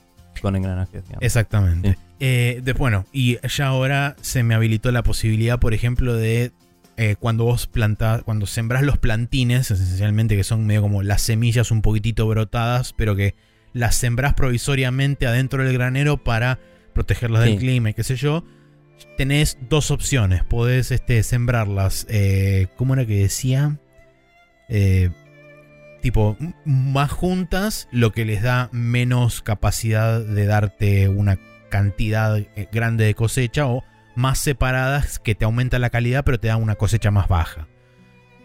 con 0.41 0.55
engranajes. 0.55 1.01
digamos. 1.03 1.23
Exactamente. 1.23 1.93
Sí. 1.93 1.97
Eh, 2.19 2.61
de- 2.63 2.73
bueno, 2.73 3.05
y 3.11 3.37
ya 3.47 3.65
ahora 3.67 4.15
se 4.21 4.43
me 4.43 4.53
habilitó 4.53 4.91
la 4.91 5.01
posibilidad, 5.01 5.59
por 5.59 5.73
ejemplo, 5.73 6.13
de 6.13 6.51
eh, 6.97 7.15
cuando 7.19 7.45
vos 7.45 7.65
plantás, 7.65 8.21
cuando 8.21 8.45
sembrás 8.45 8.83
los 8.83 8.99
plantines, 8.99 9.71
esencialmente 9.71 10.35
que 10.35 10.43
son 10.43 10.67
medio 10.67 10.83
como 10.83 11.01
las 11.01 11.23
semillas 11.23 11.71
un 11.71 11.81
poquitito 11.81 12.27
brotadas, 12.27 12.93
pero 12.93 13.15
que 13.15 13.33
las 13.73 13.95
sembrás 13.95 14.33
provisoriamente 14.33 15.27
adentro 15.27 15.63
del 15.63 15.73
granero 15.73 16.17
para 16.17 16.59
protegerlas 16.93 17.43
del 17.43 17.57
clima 17.57 17.89
y 17.89 17.93
qué 17.93 18.03
sé 18.03 18.15
yo. 18.15 18.43
Tenés 19.17 19.57
dos 19.69 19.91
opciones. 19.91 20.43
Podés 20.43 20.91
este, 20.91 21.23
sembrarlas. 21.23 22.05
eh, 22.09 22.67
¿Cómo 22.77 22.93
era 22.93 23.05
que 23.05 23.21
decía? 23.23 23.79
Eh, 24.69 25.09
tipo, 26.01 26.37
más 26.65 27.11
juntas, 27.11 27.87
lo 27.91 28.11
que 28.11 28.25
les 28.25 28.43
da 28.43 28.69
menos 28.71 29.41
capacidad 29.41 30.21
de 30.21 30.45
darte 30.45 31.09
una 31.09 31.39
cantidad 31.69 32.37
eh, 32.37 32.67
grande 32.71 33.05
de 33.05 33.15
cosecha, 33.15 33.65
o 33.65 33.83
más 34.15 34.37
separadas, 34.37 35.17
que 35.17 35.33
te 35.33 35.45
aumenta 35.45 35.79
la 35.79 35.89
calidad, 35.89 36.23
pero 36.23 36.39
te 36.39 36.49
da 36.49 36.57
una 36.57 36.75
cosecha 36.75 37.09
más 37.09 37.27
baja. 37.27 37.67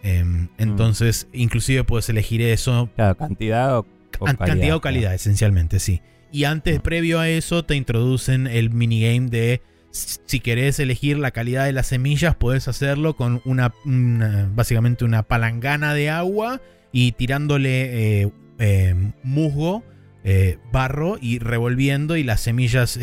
Em, 0.01 0.47
entonces, 0.57 1.27
inclusive 1.33 1.83
puedes 1.83 2.07
elegir 2.09 2.41
eso 2.41 2.89
Claro, 2.95 3.17
cantidad 3.17 3.77
o, 3.77 3.85
o 4.19 4.27
An- 4.27 4.35
calidad. 4.37 4.55
Cantidad 4.55 4.75
o 4.75 4.81
calidad, 4.81 5.13
esencialmente, 5.13 5.79
sí. 5.79 6.01
Y 6.31 6.43
antes, 6.43 6.79
previo 6.79 7.19
a 7.19 7.27
eso, 7.29 7.63
te 7.65 7.75
introducen 7.75 8.45
el 8.47 8.69
minigame 8.69 9.29
de 9.29 9.61
si 9.91 10.39
querés 10.39 10.79
elegir 10.79 11.17
la 11.17 11.31
calidad 11.31 11.65
de 11.65 11.71
las 11.73 11.87
semillas, 11.87 12.35
podés 12.35 12.67
hacerlo 12.67 13.15
con 13.15 13.41
una, 13.45 13.73
una- 13.85 14.47
básicamente 14.53 15.03
una 15.05 15.23
palangana 15.23 15.93
de 15.95 16.09
agua 16.11 16.61
y 16.91 17.13
tirándole 17.13 18.21
eh, 18.23 18.31
eh, 18.59 18.93
musgo, 19.23 19.83
eh, 20.23 20.57
barro 20.71 21.17
y 21.19 21.39
revolviendo 21.39 22.17
y 22.17 22.23
las 22.23 22.41
semillas, 22.41 22.99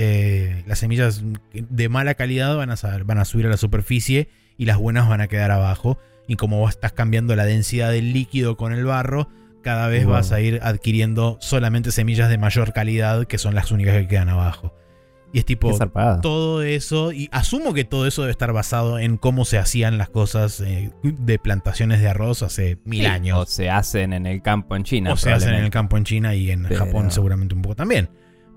las 0.67 0.79
semillas 0.79 1.25
de 1.53 1.89
mala 1.89 2.15
calidad 2.15 2.57
van 2.57 2.71
a, 2.71 2.77
van 3.05 3.19
a 3.19 3.25
subir 3.25 3.47
a 3.47 3.49
la 3.51 3.57
superficie 3.57 4.29
y 4.59 4.67
las 4.67 4.77
buenas 4.79 5.09
van 5.09 5.21
a 5.21 5.27
quedar 5.27 5.51
abajo. 5.51 5.99
Y 6.29 6.37
como 6.37 6.59
vos 6.59 6.71
estás 6.71 6.93
cambiando 6.93 7.35
la 7.37 7.45
densidad 7.45 7.91
del 7.91 8.13
líquido 8.13 8.57
con 8.57 8.73
el 8.73 8.85
barro, 8.85 9.29
cada 9.67 9.89
vez 9.89 10.05
Wow. 10.05 10.13
vas 10.15 10.31
a 10.31 10.41
ir 10.41 10.61
adquiriendo 10.63 11.39
solamente 11.41 11.91
semillas 11.91 12.29
de 12.31 12.39
mayor 12.39 12.73
calidad, 12.73 13.27
que 13.27 13.37
son 13.37 13.57
las 13.57 13.73
únicas 13.73 13.97
que 13.97 14.07
quedan 14.07 14.29
abajo. 14.29 14.73
Y 15.33 15.41
es 15.41 15.45
tipo, 15.45 15.77
todo 16.23 16.63
eso, 16.63 17.11
y 17.13 17.29
asumo 17.33 17.75
que 17.75 17.83
todo 17.85 18.07
eso 18.07 18.23
debe 18.23 18.31
estar 18.31 18.53
basado 18.53 19.01
en 19.01 19.17
cómo 19.17 19.45
se 19.45 19.59
hacían 19.59 19.99
las 19.99 20.09
cosas 20.09 20.61
eh, 20.61 20.93
de 21.03 21.39
plantaciones 21.41 22.01
de 22.01 22.07
arroz 22.09 22.45
hace 22.45 22.79
mil 22.85 23.01
Sí, 23.01 23.07
O 23.07 23.11
años. 23.11 23.51
se 23.51 23.69
hacen 23.69 24.13
en 24.13 24.25
el 24.27 24.41
campo 24.41 24.77
en 24.77 24.85
China. 24.85 25.13
O 25.13 25.17
se 25.17 25.33
hacen 25.33 25.55
en 25.55 25.65
el 25.65 25.71
campo 25.71 25.97
en 25.97 26.05
China 26.05 26.37
y 26.37 26.53
en 26.53 26.63
Pero- 26.63 26.79
Japón 26.87 27.11
seguramente 27.11 27.57
un 27.57 27.63
poco 27.63 27.75
también. 27.75 28.09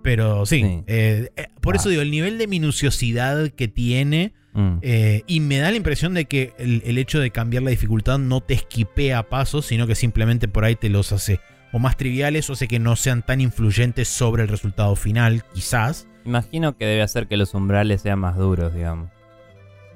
Pero 0.04 0.46
sí, 0.46 0.62
Sí. 0.62 0.84
eh, 0.88 1.30
eh, 1.36 1.48
por 1.60 1.74
Ah. 1.74 1.78
eso 1.80 1.90
digo, 1.90 2.04
el 2.04 2.12
nivel 2.12 2.38
de 2.38 2.46
minuciosidad 2.48 3.50
que 3.50 3.68
tiene 3.68 4.34
Mm. 4.54 4.78
eh, 4.82 5.22
y 5.28 5.42
me 5.42 5.60
da 5.60 5.70
la 5.70 5.78
impresión 5.78 6.16
de 6.16 6.26
que 6.26 6.54
el, 6.58 6.82
el 6.86 6.98
hecho 6.98 7.20
de 7.20 7.30
cambiar 7.30 7.62
la 7.64 7.70
dificultad 7.70 8.18
no 8.18 8.42
te 8.42 8.56
esquipea 8.56 9.30
pasos, 9.30 9.66
sino 9.68 9.86
que 9.86 9.94
simplemente 9.96 10.48
por 10.48 10.66
ahí 10.66 10.76
te 10.76 10.90
los 10.90 11.12
hace 11.12 11.40
o 11.72 11.78
más 11.80 11.98
triviales 11.98 12.50
o 12.50 12.54
hace 12.54 12.68
que 12.68 12.80
no 12.80 12.96
sean 12.96 13.24
tan 13.24 13.42
influyentes 13.42 14.08
sobre 14.08 14.42
el 14.44 14.50
resultado 14.50 14.96
final, 14.96 15.44
quizás. 15.54 16.08
Imagino 16.26 16.76
que 16.76 16.86
debe 16.86 17.02
hacer 17.04 17.28
que 17.28 17.38
los 17.38 17.54
umbrales 17.54 18.02
sean 18.02 18.20
más 18.20 18.38
duros, 18.38 18.74
digamos. 18.74 19.10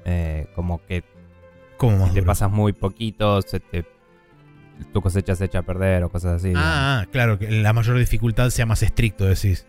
Eh, 0.04 0.46
como 0.54 0.84
que 0.86 1.02
Como 1.76 1.98
más 1.98 2.08
si 2.08 2.14
te 2.14 2.20
duro. 2.20 2.30
pasas 2.30 2.50
muy 2.50 2.72
poquito, 2.72 3.42
se 3.42 3.58
te 3.60 3.84
tu 4.92 5.00
cosecha 5.00 5.36
se 5.36 5.44
echa 5.44 5.60
a 5.60 5.62
perder 5.62 6.02
o 6.04 6.10
cosas 6.10 6.42
así. 6.42 6.52
Ah, 6.56 7.02
ah, 7.02 7.06
claro, 7.10 7.38
que 7.38 7.48
la 7.50 7.72
mayor 7.72 7.96
dificultad 7.98 8.50
sea 8.50 8.66
más 8.66 8.82
estricto, 8.82 9.24
decís. 9.24 9.66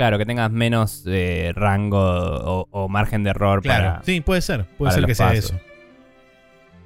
Claro, 0.00 0.16
que 0.16 0.24
tengas 0.24 0.50
menos 0.50 1.04
eh, 1.06 1.52
rango 1.54 1.98
o, 2.00 2.66
o 2.70 2.88
margen 2.88 3.22
de 3.22 3.28
error 3.30 3.60
Claro, 3.60 3.84
para. 3.90 4.02
sí, 4.02 4.22
puede 4.22 4.40
ser, 4.40 4.64
puede 4.78 4.92
ser 4.92 5.04
que 5.04 5.14
sea 5.14 5.26
pasos. 5.28 5.44
eso. 5.50 5.60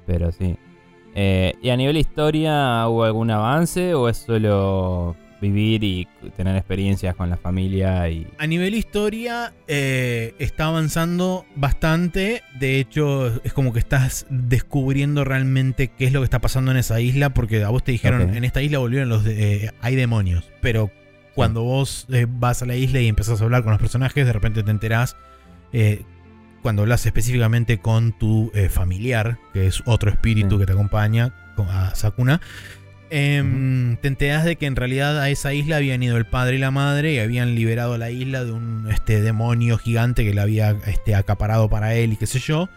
Pero 0.05 0.33
sí. 0.33 0.57
Eh, 1.15 1.53
¿Y 1.61 1.69
a 1.69 1.77
nivel 1.77 1.95
historia 1.95 2.85
hubo 2.89 3.05
algún 3.05 3.31
avance 3.31 3.93
o 3.93 4.09
es 4.09 4.17
solo 4.17 5.15
vivir 5.39 5.81
y 5.85 6.07
tener 6.35 6.57
experiencias 6.57 7.15
con 7.15 7.29
la 7.29 7.37
familia 7.37 8.09
y. 8.09 8.27
A 8.37 8.47
nivel 8.47 8.73
historia, 8.75 9.53
eh, 9.69 10.33
está 10.37 10.65
avanzando 10.65 11.45
bastante. 11.55 12.41
De 12.59 12.81
hecho, 12.81 13.27
es 13.45 13.53
como 13.53 13.71
que 13.71 13.79
estás 13.79 14.25
descubriendo 14.29 15.23
realmente 15.23 15.87
qué 15.87 16.03
es 16.07 16.11
lo 16.11 16.19
que 16.19 16.25
está 16.25 16.39
pasando 16.39 16.71
en 16.71 16.77
esa 16.77 16.99
isla. 16.99 17.29
Porque 17.29 17.63
a 17.63 17.69
vos 17.69 17.81
te 17.81 17.93
dijeron, 17.93 18.35
en 18.35 18.43
esta 18.43 18.61
isla 18.61 18.79
volvieron 18.79 19.07
los. 19.07 19.23
de- 19.23 19.65
eh, 19.67 19.71
hay 19.79 19.95
demonios. 19.95 20.51
Pero 20.59 20.91
cuando 21.35 21.63
vos 21.63 22.07
eh, 22.11 22.25
vas 22.29 22.61
a 22.61 22.65
la 22.65 22.75
isla 22.75 22.99
y 23.01 23.07
empezás 23.07 23.41
a 23.41 23.43
hablar 23.43 23.63
con 23.63 23.71
los 23.71 23.79
personajes, 23.81 24.25
de 24.25 24.33
repente 24.33 24.63
te 24.63 24.71
enterás. 24.71 25.15
eh, 25.73 26.03
cuando 26.61 26.81
hablas 26.81 27.05
específicamente 27.05 27.77
con 27.77 28.11
tu 28.17 28.49
eh, 28.55 28.69
familiar, 28.69 29.37
que 29.53 29.67
es 29.67 29.83
otro 29.85 30.09
espíritu 30.09 30.55
Sí. 30.55 30.59
que 30.61 30.65
te 30.65 30.71
acompaña, 30.71 31.31
a 31.69 31.93
Sakuna. 31.93 32.41
Em, 33.11 33.97
Te 33.97 34.07
enteras 34.07 34.43
de 34.45 34.55
que 34.55 34.65
en 34.65 34.75
realidad 34.75 35.19
a 35.21 35.29
esa 35.29 35.53
isla 35.53 35.77
habían 35.77 36.01
ido 36.01 36.17
el 36.17 36.25
padre 36.25 36.55
y 36.55 36.59
la 36.59 36.71
madre 36.71 37.13
y 37.13 37.19
habían 37.19 37.53
liberado 37.53 37.97
la 37.99 38.09
isla 38.09 38.43
de 38.43 38.51
un 38.51 38.87
este, 38.91 39.21
demonio 39.21 39.77
gigante 39.77 40.25
que 40.25 40.33
la 40.33 40.41
había 40.41 40.71
este, 40.87 41.13
acaparado 41.13 41.69
para 41.69 41.93
él 41.93 42.13
y 42.13 42.17
qué 42.17 42.25
sé 42.25 42.39
yo. 42.39 42.67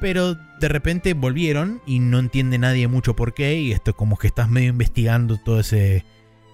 Pero 0.00 0.34
de 0.34 0.68
repente 0.68 1.14
volvieron 1.14 1.80
y 1.86 1.98
no 1.98 2.18
entiende 2.18 2.58
nadie 2.58 2.88
mucho 2.88 3.16
por 3.16 3.32
qué. 3.32 3.58
Y 3.58 3.72
esto 3.72 3.94
como 3.96 4.18
que 4.18 4.26
estás 4.26 4.50
medio 4.50 4.68
investigando 4.68 5.38
todo 5.38 5.60
ese, 5.60 6.04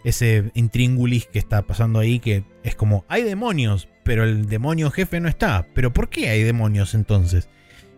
ese 0.09 0.51
intríngulis 0.55 1.27
que 1.27 1.39
está 1.39 1.63
pasando 1.63 1.99
ahí. 1.99 2.19
Que 2.19 2.45
es 2.63 2.75
como, 2.75 3.05
hay 3.09 3.23
demonios, 3.23 3.89
pero 4.05 4.25
el 4.25 4.47
demonio 4.47 4.91
jefe 4.91 5.21
no 5.21 5.29
está. 5.29 5.67
Pero 5.75 5.93
¿por 5.93 6.09
qué 6.09 6.31
hay 6.31 6.43
demonios 6.43 6.95
entonces? 6.95 7.49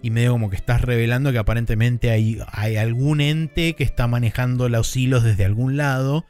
y 0.01 0.11
medio 0.11 0.31
como 0.31 0.49
que 0.49 0.55
estás 0.55 0.83
revelando 0.83 1.33
que 1.33 1.39
aparentemente 1.39 2.11
hay, 2.11 2.41
hay 2.53 2.77
algún 2.77 3.21
ente 3.21 3.75
que 3.75 3.83
está 3.83 4.07
manejando 4.07 4.69
los 4.69 4.97
hilos 4.97 5.25
desde 5.25 5.45
algún 5.45 5.77
lado 5.77 6.25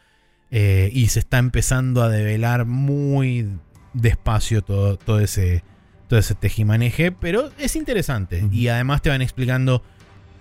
eh, 0.50 0.90
y 0.94 1.08
se 1.08 1.18
está 1.18 1.36
empezando 1.36 2.02
a 2.02 2.08
develar 2.08 2.64
muy 2.64 3.46
despacio 3.92 4.62
todo, 4.62 4.96
todo 4.96 5.20
ese 5.20 5.62
todo 6.08 6.18
ese 6.18 6.34
tejimaneje, 6.34 7.12
pero 7.12 7.50
es 7.58 7.76
interesante 7.76 8.48
y 8.50 8.68
además 8.68 9.02
te 9.02 9.10
van 9.10 9.20
explicando 9.20 9.82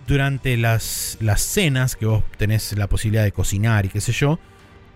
durante 0.08 0.56
las, 0.56 1.18
las 1.20 1.42
cenas 1.42 1.98
que 1.98 2.06
vos 2.06 2.24
tenés 2.38 2.72
la 2.78 2.88
posibilidad 2.88 3.24
de 3.24 3.34
cocinar 3.34 3.86
y 3.86 3.90
qué 3.90 4.00
sé 4.00 4.14
yo. 4.14 4.40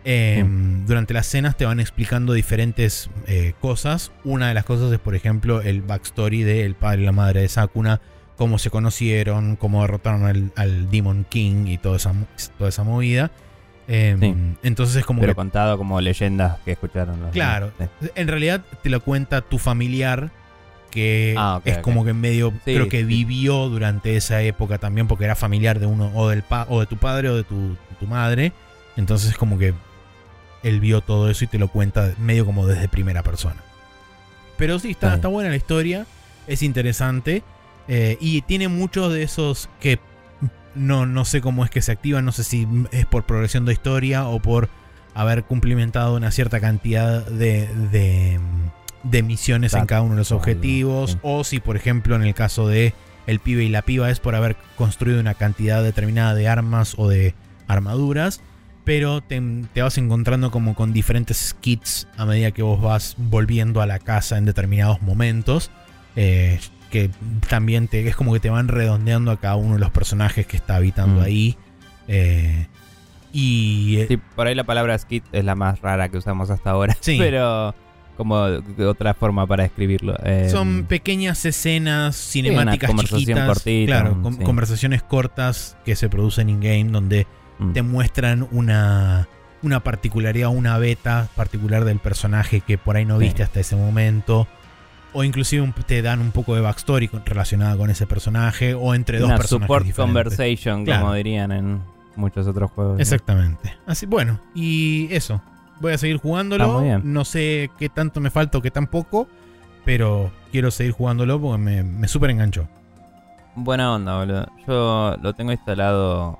Eh, 0.05 0.45
Durante 0.87 1.13
las 1.13 1.27
cenas 1.27 1.57
te 1.57 1.65
van 1.65 1.79
explicando 1.79 2.33
diferentes 2.33 3.09
eh, 3.27 3.53
cosas. 3.61 4.11
Una 4.23 4.47
de 4.47 4.53
las 4.53 4.65
cosas 4.65 4.91
es, 4.91 4.99
por 4.99 5.15
ejemplo, 5.15 5.61
el 5.61 5.81
backstory 5.81 6.43
del 6.43 6.75
padre 6.75 7.03
y 7.03 7.05
la 7.05 7.11
madre 7.11 7.41
de 7.41 7.49
Sakuna, 7.49 8.01
cómo 8.37 8.57
se 8.57 8.69
conocieron, 8.69 9.55
cómo 9.55 9.81
derrotaron 9.81 10.25
al, 10.25 10.51
al 10.55 10.89
Demon 10.89 11.25
King 11.29 11.67
y 11.67 11.77
toda 11.77 11.97
esa, 11.97 12.13
toda 12.57 12.69
esa 12.69 12.83
movida. 12.83 13.31
Eh, 13.87 14.15
Sí. 14.19 14.35
Entonces 14.63 14.95
es 14.97 15.05
como 15.05 15.21
Pero 15.21 15.33
que 15.33 15.35
contado 15.35 15.77
como 15.77 15.99
leyendas 16.01 16.57
que 16.63 16.71
escucharon 16.71 17.19
los 17.19 17.31
Claro. 17.31 17.71
Sí. 17.77 18.07
en 18.15 18.27
realidad 18.27 18.61
te 18.83 18.89
lo 18.89 19.01
cuenta 19.01 19.41
tu 19.41 19.57
familiar 19.57 20.31
que 20.91 21.35
Ah, 21.37 21.61
es 21.65 21.79
como 21.79 22.05
que 22.05 22.13
medio 22.13 22.51
Sí, 22.65 22.73
creo 22.75 22.89
que 22.89 23.03
vivió 23.03 23.69
durante 23.69 24.15
esa 24.15 24.41
época 24.43 24.77
también 24.77 25.07
porque 25.07 25.25
era 25.25 25.35
familiar 25.35 25.79
de 25.79 25.87
uno 25.87 26.11
o 26.15 26.29
del 26.29 26.43
pa 26.43 26.67
o 26.69 26.79
de 26.79 26.85
tu 26.85 26.97
padre 26.97 27.29
o 27.29 27.35
de 27.35 27.43
tu, 27.43 27.75
tu 27.99 28.07
madre 28.07 28.53
entonces 28.97 29.31
es 29.31 29.37
como 29.37 29.57
que 29.57 29.73
él 30.63 30.79
vio 30.79 31.01
todo 31.01 31.29
eso 31.29 31.43
y 31.43 31.47
te 31.47 31.57
lo 31.57 31.67
cuenta 31.67 32.13
medio 32.19 32.45
como 32.45 32.65
desde 32.65 32.87
primera 32.87 33.23
persona 33.23 33.61
pero 34.57 34.77
sí 34.79 34.91
está, 34.91 35.15
Está 35.15 35.27
buena 35.27 35.49
la 35.49 35.55
historia 35.55 36.05
es 36.47 36.61
interesante 36.63 37.43
eh, 37.87 38.17
y 38.19 38.41
tiene 38.41 38.67
muchos 38.67 39.11
de 39.11 39.23
esos 39.23 39.69
que 39.79 39.99
no, 40.75 41.05
no 41.05 41.25
sé 41.25 41.41
cómo 41.41 41.65
es 41.65 41.69
que 41.69 41.81
se 41.81 41.91
activan 41.91 42.25
no 42.25 42.31
sé 42.31 42.43
si 42.43 42.67
es 42.91 43.05
por 43.05 43.23
progresión 43.23 43.65
de 43.65 43.73
historia 43.73 44.27
o 44.27 44.39
por 44.39 44.69
haber 45.13 45.43
cumplimentado 45.43 46.15
una 46.15 46.31
cierta 46.31 46.59
cantidad 46.59 47.25
de, 47.25 47.67
de, 47.91 48.39
de 49.03 49.23
misiones 49.23 49.73
en 49.73 49.85
cada 49.85 50.01
uno 50.01 50.13
de 50.13 50.19
los 50.19 50.31
objetivos. 50.31 51.17
O 51.21 51.43
si, 51.43 51.59
por 51.59 51.75
ejemplo, 51.75 52.15
en 52.15 52.23
el 52.23 52.33
caso 52.33 52.67
de 52.67 52.93
el 53.27 53.39
pibe 53.39 53.63
y 53.63 53.69
la 53.69 53.81
piba 53.81 54.09
es 54.09 54.19
por 54.19 54.35
haber 54.35 54.55
construido 54.75 55.19
una 55.19 55.33
cantidad 55.33 55.83
determinada 55.83 56.33
de 56.33 56.47
armas 56.47 56.95
o 56.97 57.07
de 57.07 57.35
armaduras. 57.67 58.41
Pero 58.83 59.21
te, 59.21 59.41
te 59.73 59.81
vas 59.81 59.97
encontrando 59.97 60.49
como 60.51 60.73
con 60.75 60.91
diferentes 60.93 61.55
kits 61.61 62.07
a 62.17 62.25
medida 62.25 62.51
que 62.51 62.63
vos 62.63 62.81
vas 62.81 63.15
volviendo 63.17 63.81
a 63.81 63.85
la 63.85 63.99
casa 63.99 64.37
en 64.37 64.45
determinados 64.45 65.01
momentos. 65.01 65.69
eh, 66.15 66.59
que 66.89 67.09
también 67.47 67.87
te, 67.87 68.05
es 68.05 68.17
como 68.17 68.33
que 68.33 68.41
te 68.41 68.49
van 68.49 68.67
redondeando 68.67 69.31
a 69.31 69.39
cada 69.39 69.55
uno 69.55 69.75
de 69.75 69.79
los 69.79 69.91
personajes 69.91 70.45
que 70.45 70.57
está 70.57 70.75
habitando 70.75 71.21
Mm. 71.21 71.23
ahí. 71.23 71.57
eh, 72.09 72.67
y 73.31 73.97
eh, 73.99 74.05
Sí, 74.09 74.17
por 74.17 74.47
ahí 74.47 74.55
la 74.55 74.65
palabra 74.65 74.97
skit 74.97 75.23
es 75.31 75.45
la 75.45 75.55
más 75.55 75.79
rara 75.79 76.09
que 76.09 76.17
usamos 76.17 76.49
hasta 76.49 76.71
ahora. 76.71 76.97
Sí. 76.99 77.15
Pero 77.19 77.73
como 78.17 78.45
de 78.45 78.85
otra 78.85 79.13
forma 79.13 79.47
para 79.47 79.63
escribirlo. 79.63 80.15
Eh, 80.25 80.49
Son 80.51 80.83
pequeñas 80.83 81.45
escenas 81.45 82.15
cinemáticas 82.17 82.89
una 82.89 82.97
conversación 82.97 83.19
chiquitas, 83.21 83.47
cortita, 83.47 83.85
claro, 84.01 84.21
con- 84.21 84.33
sí. 84.33 84.43
conversaciones 84.43 85.01
cortas 85.03 85.77
que 85.85 85.95
se 85.95 86.09
producen 86.09 86.49
in 86.49 86.59
game 86.59 86.85
donde 86.91 87.25
mm, 87.61 87.73
te 87.73 87.81
muestran 87.81 88.47
una 88.51 89.27
una 89.63 89.79
particularidad, 89.81 90.49
una 90.49 90.79
beta 90.79 91.27
particular 91.35 91.85
del 91.85 91.99
personaje 91.99 92.61
que 92.61 92.79
por 92.79 92.95
ahí 92.97 93.05
no 93.05 93.19
Sí. 93.19 93.25
viste 93.25 93.43
hasta 93.43 93.59
ese 93.59 93.75
momento. 93.75 94.47
O 95.13 95.23
inclusive 95.23 95.61
un- 95.61 95.71
te 95.73 96.01
dan 96.01 96.19
un 96.19 96.31
poco 96.31 96.55
de 96.55 96.61
backstory 96.61 97.11
relacionada 97.25 97.77
con 97.77 97.91
ese 97.91 98.07
personaje. 98.07 98.73
O 98.73 98.95
entre 98.95 99.19
dos 99.19 99.27
una 99.27 99.37
personajes 99.37 99.67
support 99.67 99.85
diferentes. 99.85 100.23
conversation, 100.23 100.83
Claro. 100.85 101.01
como 101.01 101.13
dirían 101.13 101.51
en 101.51 101.81
muchos 102.15 102.47
otros 102.47 102.71
juegos. 102.71 102.95
¿no? 102.95 103.01
Exactamente. 103.01 103.77
Así, 103.85 104.07
bueno, 104.07 104.39
y 104.55 105.09
eso. 105.11 105.41
Voy 105.79 105.93
a 105.93 105.97
seguir 105.99 106.17
jugándolo. 106.17 106.81
Bien. 106.81 107.01
No 107.03 107.23
sé 107.23 107.69
qué 107.77 107.87
tanto 107.89 108.19
me 108.19 108.31
falta 108.31 108.57
o 108.57 108.61
qué 108.63 108.71
tan 108.71 108.87
poco. 108.87 109.27
Pero 109.85 110.31
quiero 110.51 110.71
seguir 110.71 110.93
jugándolo 110.93 111.39
porque 111.39 111.57
me, 111.59 111.83
me 111.83 112.07
súper 112.07 112.31
enganchó. 112.31 112.67
Buena 113.55 113.93
onda, 113.93 114.17
boludo. 114.17 114.47
Yo 114.67 115.17
lo 115.21 115.33
tengo 115.33 115.51
instalado 115.51 116.39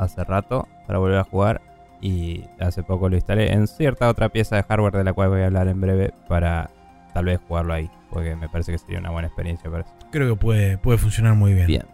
hace 0.00 0.24
rato 0.24 0.66
para 0.86 0.98
volver 0.98 1.18
a 1.18 1.24
jugar. 1.24 1.60
Y 2.02 2.44
hace 2.58 2.82
poco 2.82 3.08
lo 3.10 3.16
instalé 3.16 3.52
en 3.52 3.66
cierta 3.66 4.08
otra 4.08 4.30
pieza 4.30 4.56
de 4.56 4.62
hardware 4.62 4.94
de 4.94 5.04
la 5.04 5.12
cual 5.12 5.28
voy 5.28 5.42
a 5.42 5.46
hablar 5.46 5.68
en 5.68 5.80
breve 5.80 6.14
para 6.28 6.70
tal 7.12 7.26
vez 7.26 7.40
jugarlo 7.46 7.74
ahí. 7.74 7.90
Porque 8.10 8.34
me 8.36 8.48
parece 8.48 8.72
que 8.72 8.78
sería 8.78 8.98
una 8.98 9.10
buena 9.10 9.28
experiencia 9.28 9.70
para 9.70 9.82
eso. 9.84 9.92
Creo 10.10 10.34
que 10.34 10.40
puede, 10.40 10.78
puede 10.78 10.98
funcionar 10.98 11.34
muy 11.34 11.52
bien. 11.52 11.66
Bien. 11.66 11.84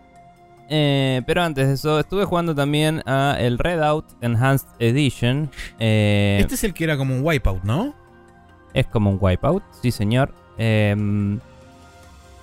Eh, 0.69 1.23
pero 1.27 1.43
antes 1.43 1.67
de 1.67 1.75
eso, 1.75 2.01
estuve 2.01 2.25
jugando 2.25 2.55
también 2.55 3.03
a 3.07 3.37
el 3.39 3.59
Redout 3.59 4.05
Enhanced 4.21 4.69
Edition. 4.79 5.51
Eh, 5.79 6.39
Este 6.41 6.55
es 6.55 6.65
el 6.65 6.73
que 6.73 6.85
era 6.85 6.97
como 6.97 7.15
un 7.15 7.21
wipeout, 7.25 7.63
¿no? 7.65 7.95
Es 8.75 8.87
como 8.87 9.11
un 9.11 9.19
wipeout, 9.21 9.63
sí 9.83 9.91
señor. 9.91 10.33
Eh, 10.59 10.95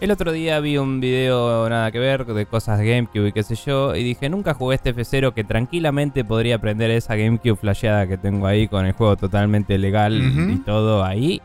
el 0.03 0.11
otro 0.11 0.33
día 0.33 0.59
vi 0.59 0.77
un 0.77 0.99
video 0.99 1.69
nada 1.69 1.89
que 1.89 1.97
ver 1.97 2.25
de 2.25 2.45
cosas 2.45 2.77
de 2.77 2.85
GameCube 2.85 3.29
y 3.29 3.31
qué 3.31 3.41
sé 3.41 3.55
yo. 3.55 3.95
Y 3.95 4.03
dije, 4.03 4.27
nunca 4.27 4.53
jugué 4.53 4.75
este 4.75 4.93
F0 4.93 5.33
que 5.33 5.45
tranquilamente 5.45 6.25
podría 6.25 6.59
prender 6.59 6.91
esa 6.91 7.15
GameCube 7.15 7.55
flasheada 7.55 8.05
que 8.05 8.17
tengo 8.17 8.45
ahí 8.45 8.67
con 8.67 8.85
el 8.85 8.91
juego 8.91 9.15
totalmente 9.15 9.77
legal 9.77 10.21
y 10.51 10.57
todo 10.57 11.05
ahí. 11.05 11.41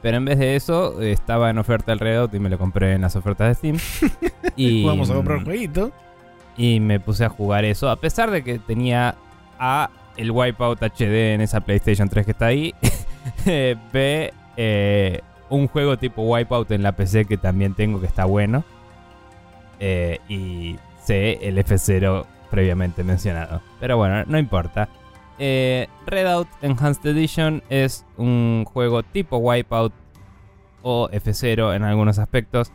Pero 0.00 0.16
en 0.16 0.24
vez 0.24 0.38
de 0.38 0.56
eso, 0.56 1.02
estaba 1.02 1.50
en 1.50 1.58
oferta 1.58 1.92
el 1.92 1.98
Redout 1.98 2.32
y 2.32 2.38
me 2.38 2.48
lo 2.48 2.56
compré 2.56 2.94
en 2.94 3.02
las 3.02 3.14
ofertas 3.14 3.48
de 3.48 3.76
Steam. 3.76 4.10
y, 4.56 4.86
Vamos 4.86 5.10
a 5.10 5.14
comprar 5.14 5.38
un 5.38 5.44
jueguito. 5.44 5.92
y 6.56 6.80
me 6.80 7.00
puse 7.00 7.26
a 7.26 7.28
jugar 7.28 7.66
eso, 7.66 7.90
a 7.90 7.96
pesar 7.96 8.30
de 8.30 8.42
que 8.42 8.58
tenía 8.58 9.16
A, 9.58 9.90
el 10.16 10.30
Wipeout 10.30 10.80
HD 10.80 11.34
en 11.34 11.42
esa 11.42 11.60
PlayStation 11.60 12.08
3 12.08 12.24
que 12.24 12.32
está 12.32 12.46
ahí, 12.46 12.74
B, 13.44 14.32
eh, 14.56 15.20
un 15.50 15.68
juego 15.68 15.96
tipo 15.98 16.22
Wipeout 16.22 16.70
en 16.70 16.82
la 16.82 16.92
PC 16.92 17.24
que 17.24 17.36
también 17.36 17.74
tengo 17.74 18.00
que 18.00 18.06
está 18.06 18.24
bueno, 18.24 18.64
eh, 19.80 20.18
y 20.28 20.76
C, 21.02 21.38
el 21.42 21.58
F0 21.58 22.26
previamente 22.50 23.04
mencionado. 23.04 23.60
Pero 23.80 23.96
bueno, 23.96 24.24
no 24.26 24.38
importa. 24.38 24.88
Eh, 25.38 25.86
Redout 26.06 26.48
Enhanced 26.62 27.06
Edition 27.06 27.62
es 27.68 28.04
un 28.16 28.64
juego 28.66 29.02
tipo 29.02 29.38
Wipeout 29.38 29.92
o 30.82 31.08
F0 31.10 31.76
en 31.76 31.84
algunos 31.84 32.18
aspectos. 32.18 32.72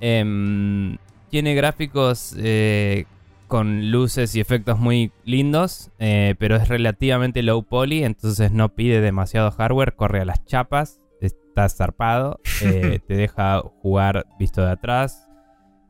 Em, 0.00 0.98
tiene 1.30 1.54
gráficos 1.54 2.34
eh, 2.38 3.06
con 3.46 3.90
luces 3.90 4.34
y 4.34 4.40
efectos 4.40 4.78
muy 4.78 5.12
lindos, 5.24 5.90
eh, 5.98 6.34
pero 6.38 6.56
es 6.56 6.68
relativamente 6.68 7.42
low 7.42 7.62
poly, 7.62 8.04
entonces 8.04 8.50
no 8.50 8.70
pide 8.70 9.00
demasiado 9.00 9.50
hardware, 9.50 9.94
corre 9.94 10.20
a 10.20 10.24
las 10.24 10.44
chapas, 10.44 11.00
está 11.54 11.68
zarpado, 11.68 12.40
eh, 12.62 12.98
te 13.06 13.14
deja 13.14 13.60
jugar 13.80 14.26
visto 14.38 14.60
de 14.64 14.72
atrás, 14.72 15.28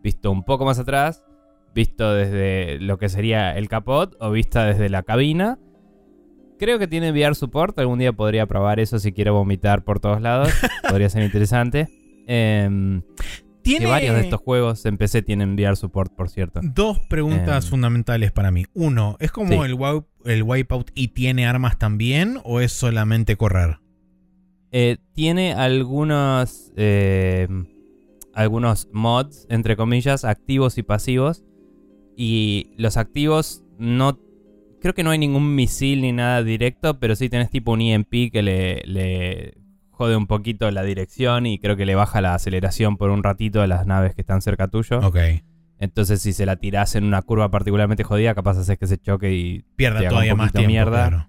visto 0.02 0.30
un 0.30 0.44
poco 0.44 0.64
más 0.66 0.78
atrás, 0.78 1.24
visto 1.74 2.12
desde 2.14 2.78
lo 2.80 2.98
que 2.98 3.08
sería 3.08 3.56
el 3.56 3.68
capot 3.68 4.14
o 4.20 4.30
vista 4.30 4.66
desde 4.66 4.90
la 4.90 5.02
cabina. 5.02 5.58
Creo 6.58 6.78
que 6.78 6.86
tiene 6.86 7.10
VR 7.10 7.34
support. 7.34 7.76
Algún 7.78 7.98
día 7.98 8.12
podría 8.12 8.46
probar 8.46 8.78
eso 8.78 8.98
si 8.98 9.12
quiero 9.12 9.34
vomitar 9.34 9.82
por 9.84 9.98
todos 10.00 10.20
lados. 10.20 10.50
podría 10.88 11.08
ser 11.08 11.24
interesante. 11.24 11.88
Em, 12.28 13.02
Tiene 13.62 13.86
que 13.86 13.90
varios 13.90 14.14
de 14.14 14.20
estos 14.20 14.40
juegos 14.40 14.84
en 14.86 14.96
PC 14.98 15.22
tienen 15.22 15.54
VR 15.54 15.74
support, 15.76 16.14
por 16.14 16.28
cierto. 16.30 16.60
dos 16.62 17.00
preguntas 17.08 17.64
Em. 17.64 17.70
fundamentales 17.70 18.30
para 18.30 18.50
mí. 18.52 18.66
Uno, 18.74 19.16
¿es 19.18 19.32
como 19.32 19.48
Sí. 19.48 19.58
el, 19.70 19.74
Wipe- 19.76 20.06
el 20.26 20.42
Wipeout 20.44 20.90
y 20.94 21.08
tiene 21.08 21.46
armas 21.46 21.76
también 21.78 22.38
o 22.44 22.60
es 22.60 22.72
solamente 22.72 23.36
correr? 23.36 23.78
Eh, 24.76 24.96
tiene 25.12 25.52
algunos, 25.54 26.72
eh, 26.74 27.46
algunos 28.32 28.88
mods, 28.92 29.46
entre 29.48 29.76
comillas, 29.76 30.24
activos 30.24 30.78
y 30.78 30.82
pasivos. 30.82 31.44
Y 32.16 32.72
los 32.76 32.96
activos 32.96 33.62
no... 33.78 34.18
Creo 34.80 34.92
que 34.92 35.04
no 35.04 35.10
hay 35.10 35.18
ningún 35.18 35.54
misil 35.54 36.02
ni 36.02 36.10
nada 36.10 36.42
directo, 36.42 36.98
pero 36.98 37.14
sí 37.14 37.28
tenés 37.28 37.50
tipo 37.50 37.70
un 37.70 37.82
EMP 37.82 38.32
que 38.32 38.42
le, 38.42 38.82
le 38.84 39.54
jode 39.90 40.16
un 40.16 40.26
poquito 40.26 40.68
la 40.72 40.82
dirección 40.82 41.46
y 41.46 41.60
creo 41.60 41.76
que 41.76 41.86
le 41.86 41.94
baja 41.94 42.20
la 42.20 42.34
aceleración 42.34 42.96
por 42.96 43.10
un 43.10 43.22
ratito 43.22 43.62
a 43.62 43.68
las 43.68 43.86
naves 43.86 44.16
que 44.16 44.22
están 44.22 44.42
cerca 44.42 44.66
tuyo. 44.66 44.98
Ok. 44.98 45.18
Entonces 45.78 46.20
si 46.20 46.32
se 46.32 46.46
la 46.46 46.56
tirás 46.56 46.96
en 46.96 47.04
una 47.04 47.22
curva 47.22 47.48
particularmente 47.48 48.02
jodida, 48.02 48.34
capaz 48.34 48.58
haces 48.58 48.76
que 48.76 48.88
se 48.88 48.98
choque 48.98 49.32
y 49.32 49.62
Pierda 49.76 50.08
todavía 50.08 50.32
un 50.32 50.38
más 50.38 50.52
tiempo. 50.52 50.68
mierda. 50.68 51.08
claro. 51.08 51.28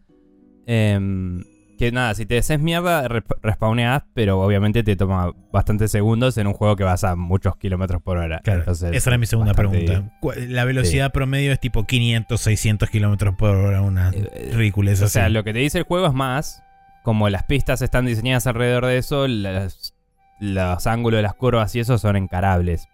Em, 0.66 1.44
que 1.76 1.92
nada, 1.92 2.14
si 2.16 2.26
te 2.26 2.38
haces 2.38 2.60
mierda, 2.60 3.08
resp- 3.08 3.38
respawneás, 3.44 4.04
pero 4.14 4.40
obviamente 4.42 4.84
te 4.84 4.96
toma 4.96 5.32
bastantes 5.52 5.92
segundos 5.92 6.38
en 6.38 6.48
un 6.48 6.54
juego 6.54 6.76
que 6.76 6.84
vas 6.84 7.04
a 7.04 7.16
muchos 7.16 7.56
kilómetros 7.58 8.02
por 8.02 8.18
hora. 8.18 8.40
Claro, 8.44 8.60
Entonces, 8.62 8.94
esa 8.96 9.10
era 9.10 9.18
mi 9.18 9.26
segunda 9.26 9.54
pregunta. 9.54 10.12
La 10.48 10.66
velocidad 10.66 11.12
promedio 11.12 11.52
es 11.52 11.60
tipo 11.60 11.86
500, 11.86 12.40
600 12.40 12.90
kilómetros 12.90 13.36
por 13.36 13.50
hora, 13.52 13.82
una 13.82 14.10
Eh, 14.12 14.52
ridiculez 14.54 15.02
O 15.02 15.06
así. 15.06 15.14
sea, 15.14 15.30
lo 15.30 15.44
que 15.44 15.54
te 15.54 15.60
dice 15.60 15.78
el 15.80 15.84
juego 15.84 16.08
es 16.08 16.14
más, 16.14 16.64
como 17.04 17.30
las 17.30 17.44
pistas 17.44 17.82
están 17.82 18.06
diseñadas 18.06 18.48
alrededor 18.48 18.86
de 18.86 18.98
eso, 18.98 19.28
las- 19.28 19.94
los 20.40 20.88
ángulos 20.88 21.18
de 21.20 21.24
las 21.24 21.34
curvas 21.36 21.76
y 21.76 21.80
eso 21.80 21.98
son 21.98 22.16
encarables. 22.16 22.88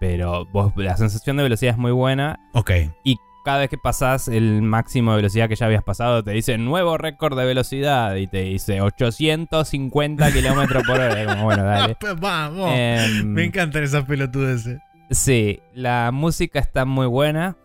Pero 0.00 0.46
vos, 0.46 0.72
la 0.76 0.96
sensación 0.96 1.36
de 1.36 1.42
velocidad 1.42 1.72
es 1.72 1.78
muy 1.78 1.92
buena 1.92 2.38
Ok. 2.54 2.70
y 3.04 3.16
cada 3.44 3.58
vez 3.60 3.70
que 3.70 3.78
pasás 3.78 4.28
el 4.28 4.62
máximo 4.62 5.12
de 5.12 5.16
velocidad 5.18 5.48
que 5.48 5.56
ya 5.56 5.66
habías 5.66 5.82
pasado, 5.82 6.22
te 6.22 6.30
dice 6.32 6.56
nuevo 6.58 6.98
récord 6.98 7.38
de 7.38 7.44
velocidad 7.44 8.14
y 8.16 8.26
te 8.26 8.42
dice 8.42 8.80
850 8.80 10.32
kilómetros 10.32 10.82
por 10.84 11.00
hora. 11.00 11.24
Como, 11.26 11.44
bueno, 11.44 11.64
dale. 11.64 11.96
Pues 12.00 12.18
Vamos. 12.20 12.70
Em, 12.74 13.26
Me 13.32 13.44
encantan 13.44 13.82
esas 13.82 14.04
pelotudeces. 14.04 14.78
Sí, 15.10 15.60
la 15.74 16.10
música 16.12 16.58
está 16.60 16.84
muy 16.84 17.06
buena. 17.06 17.56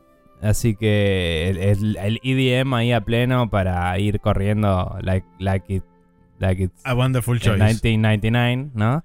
Así 0.42 0.76
que 0.76 1.50
el, 1.50 1.98
el- 1.98 2.20
EDM 2.24 2.74
ahí 2.74 2.92
a 2.92 3.02
pleno 3.02 3.50
para 3.50 3.98
ir 4.00 4.20
corriendo 4.20 4.98
like, 5.02 5.26
like, 5.40 5.74
it, 5.74 5.84
like 6.40 6.62
it's 6.64 6.82
A 6.86 6.94
Wonderful 6.94 7.40
Choice. 7.40 7.58
1999, 7.58 8.72
¿no? 8.74 9.04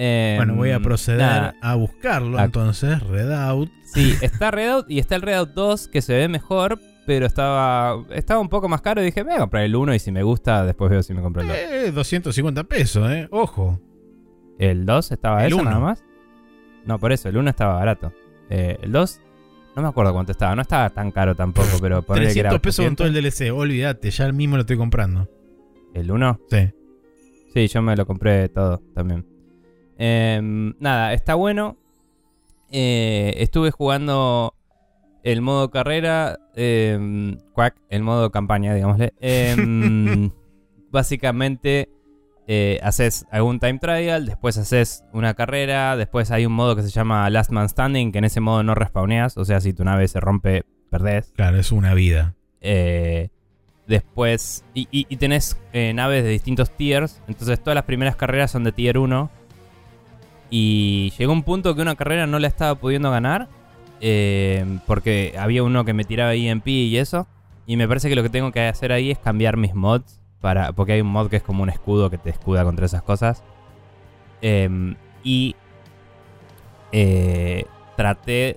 Em, 0.00 0.36
Bueno, 0.36 0.54
voy 0.54 0.70
a 0.70 0.78
proceder 0.80 1.20
nada. 1.20 1.54
a 1.60 1.74
buscarlo 1.74 2.38
Ah. 2.38 2.44
entonces. 2.44 3.00
Redout. 3.02 3.68
Sí, 3.84 4.14
está 4.22 4.50
Redout 4.52 4.88
y 4.88 4.98
está 5.00 5.16
el 5.16 5.22
Redout 5.22 5.50
2 5.54 5.88
que 5.88 6.02
se 6.02 6.14
ve 6.14 6.28
mejor, 6.28 6.78
pero 7.04 7.26
estaba, 7.26 8.04
estaba 8.10 8.38
un 8.40 8.48
poco 8.48 8.68
más 8.68 8.80
caro 8.80 9.02
y 9.02 9.06
dije, 9.06 9.22
voy 9.24 9.32
a 9.34 9.38
comprar 9.38 9.64
el 9.64 9.74
1 9.74 9.94
y 9.94 9.98
si 9.98 10.12
me 10.12 10.22
gusta, 10.22 10.64
después 10.64 10.90
veo 10.90 11.02
si 11.02 11.14
me 11.14 11.20
compro 11.22 11.42
el 11.42 11.48
2. 11.48 11.56
Eh, 11.58 11.92
250 11.92 12.64
pesos, 12.64 13.10
eh. 13.10 13.26
Ojo. 13.32 13.80
¿El 14.58 14.86
2 14.86 15.10
estaba 15.12 15.40
El 15.44 15.48
eso 15.52 15.56
uno. 15.62 15.70
nada 15.70 15.80
más? 15.82 16.04
No, 16.84 16.98
por 16.98 17.12
eso, 17.12 17.28
el 17.28 17.36
1 17.36 17.50
estaba 17.50 17.74
barato. 17.74 18.12
Eh, 18.50 18.78
el 18.82 18.92
2, 18.92 19.20
no 19.74 19.82
me 19.82 19.88
acuerdo 19.88 20.12
cuánto 20.12 20.30
estaba, 20.32 20.54
no 20.54 20.62
estaba 20.62 20.90
tan 20.90 21.10
caro 21.10 21.34
tampoco, 21.34 21.66
pero 21.82 22.02
ponele 22.02 22.32
que 22.32 22.40
era 22.40 22.50
300 22.50 22.60
pesos 22.60 22.84
con 22.84 22.92
800. 22.92 22.96
todo 22.96 23.08
el 23.08 23.14
DLC. 23.14 23.50
Olvídate, 23.58 24.10
ya 24.12 24.30
mismo 24.32 24.56
lo 24.56 24.60
estoy 24.60 24.76
comprando. 24.76 25.28
¿El 25.92 26.10
1? 26.10 26.40
Sí. 26.50 26.70
Sí, 27.52 27.66
yo 27.66 27.82
me 27.82 27.96
lo 27.96 28.06
compré 28.06 28.48
todo 28.50 28.80
también. 28.94 29.26
Em, 29.98 30.74
nada, 30.80 31.12
está 31.12 31.34
bueno. 31.34 31.76
Eh, 32.70 33.34
estuve 33.38 33.70
jugando 33.70 34.54
el 35.22 35.40
modo 35.42 35.70
carrera, 35.70 36.38
em, 36.54 37.38
quack, 37.52 37.76
el 37.90 38.02
modo 38.02 38.30
campaña, 38.30 38.74
digámosle. 38.74 39.12
Em, 39.20 40.30
básicamente 40.90 41.88
eh, 42.46 42.78
haces 42.82 43.26
algún 43.30 43.58
time 43.60 43.78
trial, 43.78 44.24
después 44.26 44.56
haces 44.56 45.04
una 45.12 45.34
carrera, 45.34 45.96
después 45.96 46.30
hay 46.30 46.46
un 46.46 46.52
modo 46.52 46.76
que 46.76 46.82
se 46.82 46.88
llama 46.90 47.28
Last 47.30 47.50
Man 47.50 47.68
Standing, 47.68 48.12
que 48.12 48.18
en 48.18 48.24
ese 48.24 48.40
modo 48.40 48.62
no 48.62 48.74
respawneas, 48.74 49.36
o 49.36 49.44
sea, 49.44 49.60
si 49.60 49.72
tu 49.74 49.84
nave 49.84 50.08
se 50.08 50.20
rompe, 50.20 50.64
perdés. 50.90 51.32
Claro, 51.36 51.58
es 51.58 51.72
una 51.72 51.92
vida. 51.94 52.34
Eh, 52.60 53.28
después. 53.86 54.64
Y, 54.74 54.88
y- 54.90 55.06
y 55.08 55.16
tenés 55.16 55.58
eh, 55.72 55.92
naves 55.94 56.24
de 56.24 56.30
distintos 56.30 56.70
tiers. 56.76 57.20
Entonces 57.28 57.60
todas 57.62 57.74
las 57.74 57.84
primeras 57.84 58.16
carreras 58.16 58.50
son 58.50 58.64
de 58.64 58.72
tier 58.72 58.98
1. 58.98 59.30
Y 60.50 61.10
llegó 61.18 61.32
un 61.32 61.42
punto 61.42 61.74
que 61.74 61.82
una 61.82 61.94
carrera 61.96 62.26
no 62.26 62.38
la 62.38 62.48
estaba 62.48 62.74
pudiendo 62.76 63.10
ganar. 63.10 63.48
eh, 64.00 64.64
porque 64.86 65.34
había 65.38 65.62
uno 65.64 65.84
que 65.84 65.92
me 65.92 66.04
tiraba 66.04 66.34
EMP 66.34 66.68
y 66.68 66.96
eso. 66.98 67.26
Y 67.66 67.76
me 67.76 67.88
parece 67.88 68.08
que 68.08 68.14
lo 68.16 68.22
que 68.22 68.30
tengo 68.30 68.52
que 68.52 68.60
hacer 68.66 68.92
ahí 68.92 69.10
es 69.10 69.18
cambiar 69.18 69.56
mis 69.56 69.74
mods. 69.74 70.20
Para, 70.40 70.72
porque 70.72 70.92
hay 70.92 71.00
un 71.00 71.08
mod 71.08 71.28
que 71.28 71.36
es 71.36 71.42
como 71.42 71.64
un 71.64 71.68
escudo 71.68 72.10
que 72.10 72.18
te 72.18 72.30
escuda 72.30 72.64
contra 72.64 72.86
esas 72.86 73.02
cosas. 73.02 73.42
Em, 74.40 74.94
y 75.24 75.56
eh, 76.92 77.64
traté, 77.96 78.56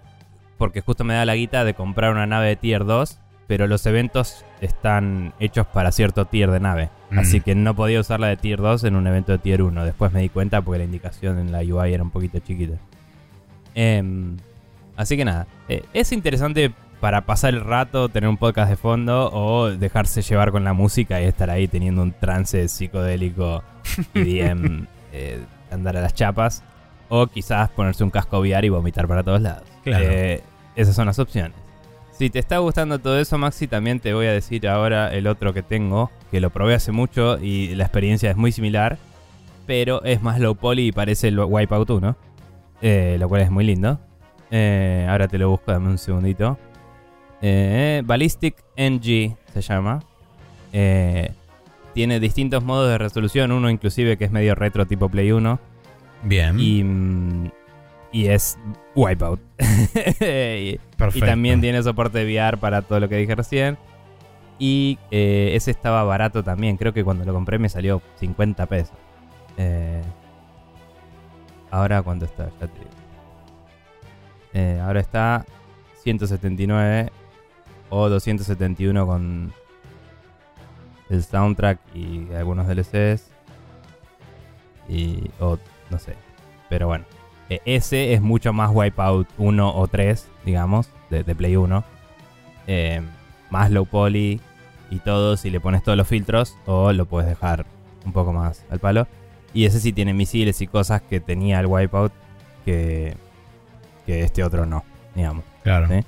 porque 0.58 0.82
justo 0.82 1.04
me 1.04 1.16
da 1.16 1.26
la 1.26 1.36
guita 1.36 1.64
de 1.66 1.74
comprar 1.74 2.12
una 2.12 2.28
nave 2.28 2.48
de 2.50 2.56
tier 2.56 2.86
2, 2.86 3.20
pero 3.52 3.68
los 3.68 3.86
eventos 3.86 4.46
están 4.62 5.34
hechos 5.42 5.68
para 5.68 5.92
cierto 5.92 6.24
tier 6.24 6.52
de 6.52 6.62
nave. 6.62 6.90
Mm. 7.10 7.20
Así 7.20 7.42
que 7.42 7.54
no 7.54 7.76
podía 7.76 8.00
usar 8.00 8.22
la 8.22 8.28
de 8.28 8.38
tier 8.38 8.60
2 8.62 8.86
en 8.86 8.96
un 8.96 9.06
evento 9.08 9.34
de 9.34 9.40
tier 9.40 9.62
1. 9.62 9.84
Después 9.84 10.14
me 10.14 10.22
di 10.22 10.30
cuenta 10.30 10.62
porque 10.62 10.78
la 10.78 10.86
indicación 10.86 11.38
en 11.38 11.52
la 11.52 11.60
UI 11.60 11.94
era 11.94 12.02
un 12.02 12.12
poquito 12.12 12.40
chiquita. 12.40 12.78
Em, 13.76 14.38
así 14.96 15.18
que 15.18 15.26
nada, 15.26 15.48
eh, 15.68 15.84
es 15.92 16.14
interesante 16.14 16.72
para 17.02 17.26
pasar 17.26 17.54
el 17.54 17.60
rato, 17.60 18.08
tener 18.08 18.30
un 18.30 18.38
podcast 18.38 18.70
de 18.70 18.78
fondo 18.78 19.30
o 19.34 19.70
dejarse 19.70 20.22
llevar 20.22 20.52
con 20.54 20.64
la 20.64 20.72
música 20.72 21.22
y 21.22 21.26
estar 21.26 21.50
ahí 21.50 21.68
teniendo 21.68 22.04
un 22.04 22.14
trance 22.14 22.70
psicodélico 22.70 23.64
EDM, 24.14 24.88
eh, 25.12 25.42
andar 25.70 25.98
a 25.98 26.02
las 26.02 26.14
chapas. 26.14 26.64
O 27.10 27.28
quizás 27.28 27.70
ponerse 27.72 28.02
un 28.06 28.12
casco 28.12 28.40
VR 28.40 28.66
y 28.66 28.70
vomitar 28.70 29.10
para 29.10 29.24
todos 29.24 29.42
lados. 29.42 29.64
Claro. 29.84 30.06
Eh, 30.08 30.42
esas 30.78 30.96
son 30.96 31.08
las 31.08 31.20
opciones. 31.20 31.61
Si 32.22 32.30
te 32.30 32.38
está 32.38 32.60
gustando 32.60 33.00
todo 33.00 33.20
eso, 33.20 33.36
Maxi, 33.40 33.68
también 33.68 34.00
te 34.00 34.14
voy 34.14 34.28
a 34.28 34.32
decir 34.32 34.68
ahora 34.68 35.12
el 35.12 35.26
otro 35.26 35.56
que 35.56 35.64
tengo, 35.64 36.12
que 36.30 36.40
lo 36.40 36.52
probé 36.52 36.76
hace 36.76 36.92
mucho 36.92 37.40
y 37.40 37.74
la 37.74 37.86
experiencia 37.86 38.30
es 38.30 38.38
muy 38.38 38.52
similar, 38.52 39.00
pero 39.66 40.04
es 40.04 40.22
más 40.22 40.40
low 40.40 40.54
poly 40.54 40.90
y 40.90 40.92
parece 40.92 41.30
el 41.30 41.40
Wipeout 41.40 41.90
1, 41.90 42.16
eh, 42.84 43.18
lo 43.20 43.28
cual 43.28 43.42
es 43.42 43.50
muy 43.50 43.66
lindo. 43.66 44.00
Eh, 44.52 45.08
ahora 45.10 45.28
te 45.28 45.40
lo 45.40 45.50
busco, 45.50 45.72
dame 45.72 45.88
un 45.88 45.98
segundito. 45.98 46.60
Eh, 47.42 48.04
Ballistic 48.06 48.56
NG 48.78 49.36
se 49.52 49.62
llama. 49.62 50.04
Tiene 50.72 52.20
distintos 52.20 52.64
modos 52.64 52.88
de 52.88 53.00
resolución, 53.00 53.52
uno 53.52 53.68
inclusive 53.68 54.16
que 54.20 54.26
es 54.26 54.32
medio 54.32 54.54
retro 54.54 54.86
tipo 54.86 55.10
Play 55.10 55.32
1. 55.32 55.60
Bien. 56.22 56.60
Y, 56.60 56.84
mm, 56.84 57.52
y 58.12 58.28
es 58.28 58.58
Wipeout. 58.96 59.40
y, 60.20 60.80
también 61.20 61.62
tiene 61.62 61.82
soporte 61.82 62.24
VR 62.26 62.58
para 62.58 62.82
todo 62.82 63.00
lo 63.00 63.10
que 63.10 63.16
dije 63.16 63.36
recién. 63.36 63.78
Y 64.60 65.00
eh, 65.10 65.52
ese 65.56 65.72
estaba 65.72 66.04
barato 66.04 66.44
también. 66.44 66.78
Creo 66.78 66.94
que 66.94 67.04
cuando 67.04 67.26
lo 67.26 67.34
compré 67.34 67.58
me 67.58 67.70
salió 67.70 68.02
50 68.20 68.66
pesos. 68.68 68.96
Eh, 69.58 70.02
ahora, 71.72 72.02
¿cuánto 72.04 72.26
está? 72.26 72.50
Ya 72.60 72.68
te 72.68 72.80
digo. 72.80 72.92
Eh, 74.54 74.80
ahora 74.84 75.00
está 75.00 75.46
179 76.04 77.10
o 77.90 78.10
271 78.10 79.08
con 79.08 79.54
el 81.10 81.24
soundtrack 81.24 81.80
y 81.96 82.32
algunos 82.34 82.68
DLCs. 82.68 83.32
Y, 84.90 85.32
o 85.40 85.58
no 85.90 85.98
sé. 85.98 86.16
Pero 86.70 86.88
bueno. 86.88 87.06
Eh, 87.52 87.60
ese 87.66 88.14
es 88.14 88.22
mucho 88.22 88.54
más 88.54 88.72
Wipeout 88.74 89.28
1 89.38 89.76
o 89.76 89.88
3, 89.88 90.26
digamos, 90.46 90.90
de, 91.10 91.24
de 91.26 91.36
Play 91.36 91.58
1. 91.58 91.84
Eh, 92.68 93.02
más 93.50 93.70
low 93.72 93.86
poly 93.86 94.40
y 94.90 95.00
todo 95.00 95.36
si 95.36 95.50
le 95.50 95.60
pones 95.60 95.84
todos 95.84 95.98
los 95.98 96.08
filtros 96.08 96.58
o 96.66 96.94
lo 96.94 97.06
puedes 97.06 97.28
dejar 97.30 97.66
un 98.06 98.14
poco 98.14 98.32
más 98.32 98.64
al 98.70 98.80
palo. 98.80 99.06
Y 99.54 99.66
ese 99.66 99.82
sí 99.82 99.92
tiene 99.92 100.14
misiles 100.14 100.62
y 100.62 100.68
cosas 100.68 101.02
que 101.02 101.20
tenía 101.20 101.60
el 101.60 101.66
Wipeout 101.66 102.14
que, 102.64 103.18
que 104.06 104.22
este 104.24 104.44
otro 104.46 104.66
no, 104.66 104.86
digamos. 105.14 105.44
Claro. 105.64 105.88
Sí. 105.90 106.06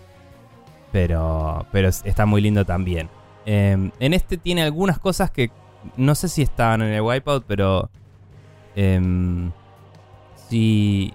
Pero, 0.93 1.65
pero 1.73 1.89
es- 1.89 2.03
está 2.05 2.25
muy 2.25 2.39
lindo 2.39 2.63
también. 2.63 3.09
Eh, 3.45 3.91
en 3.99 4.13
este 4.13 4.37
tiene 4.37 4.63
algunas 4.63 4.97
cosas 4.99 5.29
que 5.29 5.51
no 5.97 6.15
sé 6.15 6.29
si 6.29 6.41
estaban 6.43 6.81
en 6.83 6.93
el 6.93 7.01
Wipeout, 7.01 7.43
pero 7.45 7.89
em, 8.77 9.51
sí. 10.49 11.13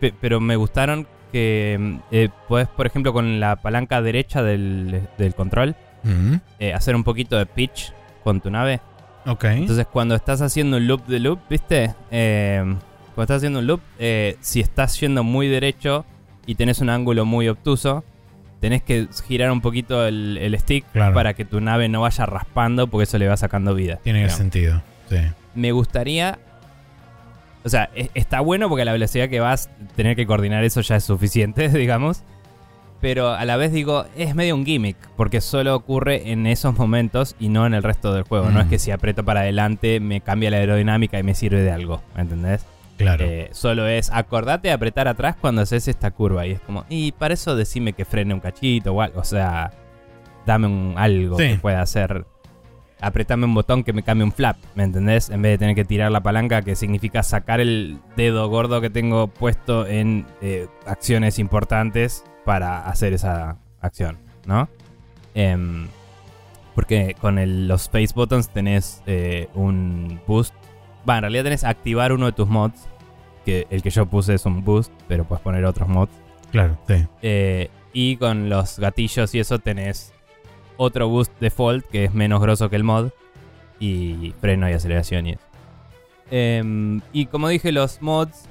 Pe- 0.00 0.14
pero 0.20 0.40
me 0.40 0.56
gustaron 0.56 1.06
que 1.32 1.98
eh, 2.10 2.28
puedes, 2.48 2.68
por 2.68 2.86
ejemplo, 2.86 3.12
con 3.12 3.40
la 3.40 3.56
palanca 3.56 4.00
derecha 4.02 4.42
del, 4.42 5.02
del 5.18 5.34
control, 5.34 5.74
eh, 6.58 6.72
hacer 6.74 6.94
un 6.94 7.02
poquito 7.04 7.36
de 7.38 7.46
pitch 7.46 7.92
con 8.22 8.40
tu 8.40 8.50
nave. 8.50 8.80
Ok. 9.26 9.44
Entonces, 9.44 9.86
cuando 9.86 10.14
estás 10.14 10.42
haciendo 10.42 10.76
un 10.76 10.86
loop 10.86 11.06
de 11.06 11.18
loop, 11.18 11.40
¿viste? 11.48 11.94
Eh, 12.10 12.60
cuando 13.14 13.22
estás 13.22 13.36
haciendo 13.38 13.60
un 13.60 13.66
loop, 13.66 13.80
eh, 13.98 14.36
si 14.40 14.60
estás 14.60 15.00
yendo 15.00 15.22
muy 15.24 15.48
derecho 15.48 16.04
y 16.46 16.56
tenés 16.56 16.80
un 16.80 16.90
ángulo 16.90 17.24
muy 17.24 17.48
obtuso, 17.48 18.04
tenés 18.60 18.82
que 18.82 19.08
girar 19.26 19.50
un 19.50 19.60
poquito 19.60 20.06
el, 20.06 20.38
el 20.40 20.58
stick 20.58 20.84
Claro. 20.92 21.14
para 21.14 21.34
que 21.34 21.44
tu 21.44 21.60
nave 21.60 21.88
no 21.88 22.02
vaya 22.02 22.26
raspando, 22.26 22.86
porque 22.86 23.04
eso 23.04 23.18
le 23.18 23.26
va 23.28 23.36
sacando 23.36 23.74
vida. 23.74 23.98
Tiene 24.02 24.20
digamos. 24.20 24.36
sentido. 24.38 24.82
Sí. 25.08 25.16
Me 25.54 25.72
gustaría. 25.72 26.38
O 27.64 27.68
sea, 27.68 27.90
e- 27.94 28.10
está 28.14 28.40
bueno 28.40 28.68
porque 28.68 28.82
a 28.82 28.84
la 28.84 28.92
velocidad 28.92 29.28
que 29.28 29.40
vas, 29.40 29.70
tener 29.96 30.16
que 30.16 30.26
coordinar 30.26 30.64
eso 30.64 30.80
ya 30.82 30.96
es 30.96 31.04
suficiente, 31.04 31.68
digamos. 31.70 32.22
Pero 33.00 33.30
a 33.30 33.44
la 33.44 33.56
vez 33.56 33.70
digo, 33.72 34.06
es 34.16 34.34
medio 34.34 34.54
un 34.54 34.64
gimmick, 34.64 34.96
porque 35.16 35.40
solo 35.42 35.74
ocurre 35.76 36.30
en 36.32 36.46
esos 36.46 36.76
momentos 36.78 37.36
y 37.38 37.48
no 37.50 37.66
en 37.66 37.74
el 37.74 37.82
resto 37.82 38.14
del 38.14 38.22
juego. 38.24 38.46
No 38.50 38.60
Mm. 38.60 38.62
es 38.62 38.68
que 38.68 38.78
si 38.78 38.90
aprieto 38.92 39.24
para 39.24 39.40
adelante 39.40 40.00
me 40.00 40.20
cambia 40.22 40.50
la 40.50 40.56
aerodinámica 40.58 41.18
y 41.18 41.22
me 41.22 41.34
sirve 41.34 41.60
de 41.62 41.70
algo, 41.70 42.02
¿me 42.14 42.22
entendés? 42.22 42.64
Claro. 42.96 43.24
Eh, 43.26 43.48
solo 43.52 43.88
es 43.88 44.10
acordate 44.10 44.68
de 44.68 44.74
apretar 44.74 45.08
atrás 45.08 45.36
cuando 45.38 45.62
haces 45.62 45.88
esta 45.88 46.12
curva. 46.12 46.46
Y 46.46 46.52
es 46.52 46.60
como, 46.60 46.86
y 46.88 47.12
para 47.12 47.34
eso 47.34 47.56
decime 47.56 47.92
que 47.92 48.04
frene 48.04 48.32
un 48.32 48.40
cachito 48.40 48.92
o 48.94 49.00
algo. 49.02 49.20
O 49.20 49.24
sea, 49.24 49.72
dame 50.46 50.66
un 50.68 50.94
algo 50.96 51.36
Sí. 51.36 51.48
que 51.48 51.56
pueda 51.58 51.82
hacer. 51.82 52.24
Apretame 53.06 53.44
un 53.44 53.54
botón 53.54 53.84
que 53.84 53.92
me 53.92 54.02
cambie 54.02 54.24
un 54.24 54.32
flap, 54.32 54.56
¿me 54.74 54.84
entendés? 54.84 55.30
En 55.30 55.42
vez 55.42 55.52
de 55.52 55.58
tener 55.58 55.74
que 55.74 55.84
tirar 55.84 56.10
la 56.10 56.22
palanca, 56.22 56.62
que 56.62 56.74
significa 56.76 57.22
sacar 57.22 57.60
el 57.60 57.98
dedo 58.16 58.48
gordo 58.48 58.80
que 58.80 58.90
tengo 58.90 59.28
puesto 59.28 59.86
en 59.86 60.26
eh, 60.40 60.68
acciones 60.86 61.38
importantes 61.38 62.24
para 62.44 62.86
hacer 62.86 63.12
esa 63.12 63.58
acción, 63.80 64.18
¿no? 64.46 64.68
Em, 65.34 65.88
porque 66.74 67.14
con 67.20 67.38
el- 67.38 67.68
los 67.68 67.88
face 67.88 68.12
buttons 68.14 68.48
tenés 68.48 69.02
eh, 69.06 69.48
un 69.54 70.20
boost. 70.26 70.54
Va, 71.08 71.16
en 71.16 71.22
realidad 71.22 71.44
tenés 71.44 71.64
activar 71.64 72.12
uno 72.12 72.26
de 72.26 72.32
tus 72.32 72.48
mods. 72.48 72.88
Que 73.44 73.66
el 73.68 73.82
que 73.82 73.90
yo 73.90 74.06
puse 74.06 74.32
es 74.32 74.46
un 74.46 74.64
boost, 74.64 74.90
pero 75.06 75.24
puedes 75.24 75.42
poner 75.42 75.66
otros 75.66 75.86
mods. 75.86 76.10
claro, 76.50 76.78
sí. 76.88 77.06
Eh, 77.20 77.68
y 77.92 78.16
con 78.16 78.48
los 78.48 78.78
gatillos 78.78 79.34
y 79.34 79.38
eso 79.40 79.58
tenés 79.58 80.13
otro 80.76 81.08
boost 81.08 81.32
default 81.40 81.84
que 81.86 82.04
es 82.04 82.14
menos 82.14 82.40
grosso 82.40 82.70
que 82.70 82.76
el 82.76 82.84
mod. 82.84 83.10
Y 83.80 84.32
freno 84.40 84.68
y 84.68 84.72
aceleración 84.72 85.26
y 85.26 85.30
eso. 85.32 85.42
Em, 86.30 87.00
y 87.12 87.26
como 87.26 87.48
dije, 87.48 87.72
los 87.72 88.00
mods, 88.00 88.44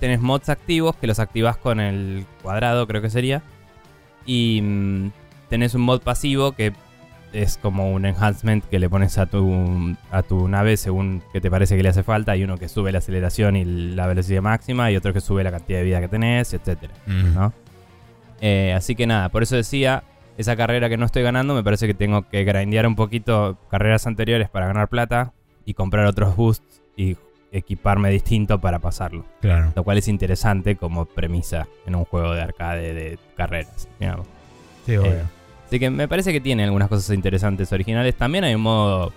tenés 0.00 0.20
mods 0.20 0.48
activos 0.48 0.96
que 0.96 1.06
los 1.06 1.18
activás 1.18 1.56
con 1.56 1.80
el 1.80 2.24
cuadrado, 2.42 2.86
creo 2.86 3.02
que 3.02 3.10
sería. 3.10 3.42
Y 4.24 4.60
mm, 4.62 5.10
tenés 5.48 5.74
un 5.74 5.82
mod 5.82 6.00
pasivo 6.00 6.52
que 6.52 6.72
es 7.32 7.58
como 7.58 7.92
un 7.92 8.06
enhancement 8.06 8.64
que 8.64 8.78
le 8.78 8.88
pones 8.88 9.18
a 9.18 9.26
tu, 9.26 9.96
a 10.10 10.22
tu 10.22 10.48
nave 10.48 10.76
según 10.76 11.22
que 11.32 11.40
te 11.40 11.50
parece 11.50 11.76
que 11.76 11.82
le 11.82 11.90
hace 11.90 12.02
falta. 12.02 12.32
Hay 12.32 12.44
uno 12.44 12.56
que 12.56 12.68
sube 12.68 12.92
la 12.92 12.98
aceleración 12.98 13.56
y 13.56 13.64
la 13.64 14.06
velocidad 14.06 14.42
máxima 14.42 14.90
y 14.90 14.96
otro 14.96 15.12
que 15.12 15.20
sube 15.20 15.44
la 15.44 15.50
cantidad 15.50 15.78
de 15.78 15.84
vida 15.84 16.00
que 16.00 16.08
tenés. 16.08 16.56
Mm. 17.06 17.34
¿no? 17.34 17.52
Eh, 18.40 18.72
así 18.74 18.94
que 18.94 19.06
nada, 19.06 19.28
por 19.28 19.42
eso 19.42 19.56
decía, 19.56 20.04
esa 20.38 20.56
carrera 20.56 20.88
que 20.88 20.96
no 20.96 21.04
estoy 21.04 21.24
ganando, 21.24 21.52
me 21.52 21.64
parece 21.64 21.88
que 21.88 21.94
tengo 21.94 22.28
que 22.28 22.44
grindear 22.44 22.86
un 22.86 22.94
poquito 22.94 23.58
carreras 23.70 24.06
anteriores 24.06 24.48
para 24.48 24.68
ganar 24.68 24.88
plata 24.88 25.32
y 25.64 25.74
comprar 25.74 26.06
otros 26.06 26.36
boosts 26.36 26.80
y 26.96 27.16
equiparme 27.50 28.08
distinto 28.10 28.60
para 28.60 28.78
pasarlo. 28.78 29.24
Claro. 29.40 29.72
Lo 29.74 29.82
cual 29.82 29.98
es 29.98 30.06
interesante 30.06 30.76
como 30.76 31.06
premisa 31.06 31.66
en 31.86 31.96
un 31.96 32.04
juego 32.04 32.34
de 32.34 32.42
arcade 32.42 32.94
de 32.94 33.18
carreras, 33.36 33.88
digamos. 33.98 34.28
Sí, 34.86 34.96
obvio. 34.96 35.10
Eh, 35.10 35.22
así 35.66 35.80
que 35.80 35.90
me 35.90 36.06
parece 36.06 36.32
que 36.32 36.40
tiene 36.40 36.62
algunas 36.62 36.88
cosas 36.88 37.12
interesantes 37.16 37.72
originales. 37.72 38.14
También 38.14 38.44
hay 38.44 38.54
un 38.54 38.62
modo, 38.62 39.12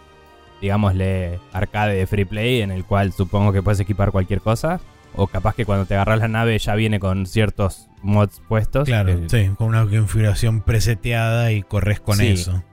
digámosle, 0.60 1.40
arcade 1.54 1.98
de 1.98 2.08
free 2.08 2.26
play 2.26 2.62
en 2.62 2.72
el 2.72 2.84
cual 2.84 3.14
supongo 3.14 3.54
que 3.54 3.62
puedes 3.62 3.80
equipar 3.80 4.12
cualquier 4.12 4.42
cosa. 4.42 4.80
O 5.16 5.28
capaz 5.28 5.54
que 5.54 5.66
cuando 5.66 5.86
te 5.86 5.94
agarras 5.94 6.18
la 6.18 6.28
nave 6.30 6.58
ya 6.58 6.74
viene 6.74 7.00
con 7.00 7.28
ciertos 7.28 7.91
mods 8.02 8.42
puestos. 8.48 8.86
Claro, 8.86 9.20
que- 9.22 9.30
sí, 9.30 9.52
con 9.58 9.68
una 9.68 9.86
configuración 9.86 10.62
preseteada 10.62 11.52
y 11.52 11.62
corres 11.64 12.00
con 12.00 12.18
Sí. 12.18 12.28
eso. 12.30 12.64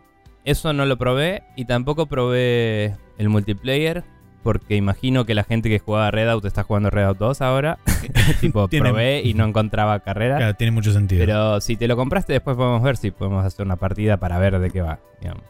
Eso 0.44 0.72
no 0.72 0.86
lo 0.86 0.96
probé 0.96 1.42
y 1.56 1.64
tampoco 1.66 2.06
probé 2.06 2.96
el 3.18 3.28
multiplayer. 3.28 4.04
Porque 4.42 4.76
imagino 4.76 5.26
que 5.26 5.34
la 5.34 5.42
gente 5.42 5.68
que 5.68 5.80
jugaba 5.80 6.10
Redout 6.12 6.44
está 6.44 6.62
jugando 6.62 6.90
Redout 6.90 7.18
2 7.18 7.42
ahora. 7.42 7.78
tipo, 8.40 8.68
Tiene- 8.68 8.88
probé 8.90 9.20
y 9.22 9.34
no 9.34 9.44
encontraba 9.44 9.98
carrera. 10.00 10.36
Claro, 10.36 10.54
tiene 10.54 10.70
mucho 10.70 10.92
sentido. 10.92 11.20
Pero 11.20 11.60
si 11.60 11.76
te 11.76 11.88
lo 11.88 11.96
compraste, 11.96 12.34
después 12.34 12.56
podemos 12.56 12.80
ver 12.82 12.96
si 12.96 13.10
podemos 13.10 13.44
hacer 13.44 13.66
una 13.66 13.76
partida 13.76 14.16
para 14.18 14.38
ver 14.38 14.58
de 14.60 14.70
qué 14.70 14.80
va. 14.80 15.00
digamos. 15.20 15.42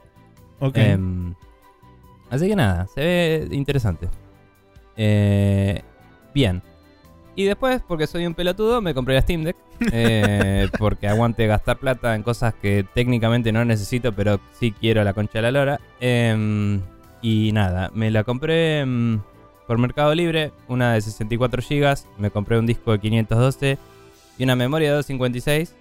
ok. 0.59 0.77
Em, 0.79 1.35
así 2.31 2.49
que 2.49 2.57
nada, 2.57 2.87
se 2.89 3.01
ve 3.03 3.49
interesante. 3.53 4.09
Eh, 4.97 5.83
bien. 6.35 6.63
Y 7.39 7.45
después, 7.45 7.81
porque 7.87 8.09
soy 8.09 8.27
un 8.27 8.35
pelotudo, 8.35 8.83
me 8.83 8.95
compré 8.95 9.15
la 9.15 9.21
Steam 9.21 9.45
Deck. 9.45 9.57
eh, 9.93 10.67
porque 10.77 11.07
aguante 11.07 11.47
gastar 11.47 11.79
plata 11.79 12.17
en 12.17 12.25
cosas 12.25 12.53
que 12.53 12.85
técnicamente 12.95 13.53
no 13.53 13.65
necesito, 13.65 14.13
pero 14.13 14.41
sí 14.59 14.73
quiero 14.73 15.05
la 15.05 15.13
concha 15.13 15.35
de 15.35 15.43
la 15.43 15.53
lora. 15.53 15.81
Em, 16.01 16.81
y 17.23 17.53
nada, 17.53 17.93
me 17.95 18.11
la 18.11 18.25
compré 18.25 18.81
em, 18.81 19.21
por 19.69 19.79
Mercado 19.79 20.17
Libre, 20.17 20.51
una 20.67 20.95
de 20.95 21.01
64 21.01 21.63
GB. 21.63 21.95
Me 22.19 22.33
compré 22.33 22.59
un 22.59 22.67
disco 22.67 22.91
de 22.91 22.99
512 22.99 23.79
y 24.37 24.43
una 24.43 24.57
memoria 24.57 24.89
de 24.89 24.97
256. 24.97 25.77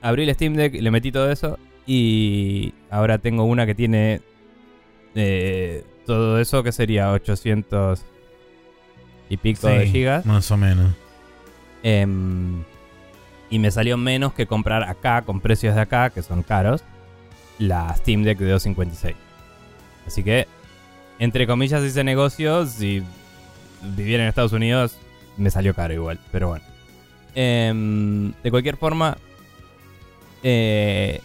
Abrí 0.00 0.22
el 0.22 0.34
Steam 0.34 0.54
Deck, 0.54 0.72
le 0.72 0.90
metí 0.90 1.12
todo 1.12 1.30
eso 1.30 1.58
y 1.86 2.72
ahora 2.88 3.18
tengo 3.18 3.44
una 3.44 3.66
que 3.66 3.74
tiene 3.74 4.22
eh, 5.16 5.84
todo 6.06 6.40
eso 6.40 6.62
que 6.62 6.72
sería 6.72 7.12
800 7.12 8.06
y 9.28 9.36
pico 9.36 9.68
de 9.68 9.86
gigas. 9.86 10.24
Más 10.26 10.50
o 10.50 10.56
menos. 10.56 10.94
Em, 11.82 12.62
y 13.50 13.58
me 13.58 13.70
salió 13.70 13.96
menos 13.96 14.32
que 14.32 14.46
comprar 14.46 14.82
acá, 14.84 15.22
con 15.22 15.40
precios 15.40 15.74
de 15.74 15.80
acá, 15.80 16.10
que 16.10 16.22
son 16.22 16.42
caros, 16.42 16.82
la 17.58 17.94
Steam 17.96 18.22
Deck 18.22 18.38
de 18.38 18.50
256. 18.50 19.16
Así 20.06 20.22
que, 20.22 20.46
entre 21.18 21.46
comillas, 21.46 21.82
hice 21.82 22.04
negocio. 22.04 22.66
Si 22.66 23.02
viviera 23.82 24.22
en 24.22 24.28
Estados 24.28 24.52
Unidos, 24.52 24.98
me 25.36 25.50
salió 25.50 25.74
caro 25.74 25.94
igual, 25.94 26.18
pero 26.32 26.48
bueno. 26.48 26.64
Em, 27.34 28.32
de 28.42 28.50
cualquier 28.50 28.76
forma, 28.76 29.18
eh, 30.42 31.20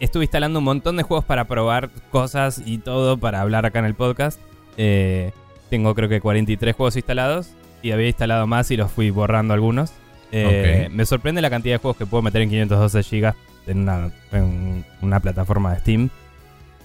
estuve 0.00 0.24
instalando 0.24 0.58
un 0.58 0.64
montón 0.64 0.96
de 0.96 1.04
juegos 1.04 1.24
para 1.24 1.44
probar 1.44 1.90
cosas 2.10 2.62
y 2.64 2.78
todo 2.78 3.18
para 3.18 3.40
hablar 3.40 3.66
acá 3.66 3.78
en 3.78 3.84
el 3.84 3.94
podcast. 3.94 4.40
Eh, 4.76 5.32
tengo 5.72 5.94
creo 5.94 6.06
que 6.06 6.20
43 6.20 6.76
juegos 6.76 6.96
instalados 6.96 7.48
y 7.82 7.92
había 7.92 8.06
instalado 8.06 8.46
más 8.46 8.70
y 8.70 8.76
los 8.76 8.92
fui 8.92 9.08
borrando 9.08 9.54
algunos. 9.54 9.90
Eh. 10.30 10.90
Me 10.92 11.06
sorprende 11.06 11.40
la 11.40 11.48
cantidad 11.48 11.76
de 11.76 11.78
juegos 11.78 11.96
que 11.96 12.04
puedo 12.04 12.20
meter 12.20 12.42
en 12.42 12.50
512 12.50 13.02
GB 13.02 13.34
en 13.68 13.78
una, 13.78 14.10
en 14.32 14.84
una 15.00 15.20
plataforma 15.20 15.72
de 15.72 15.80
Steam. 15.80 16.10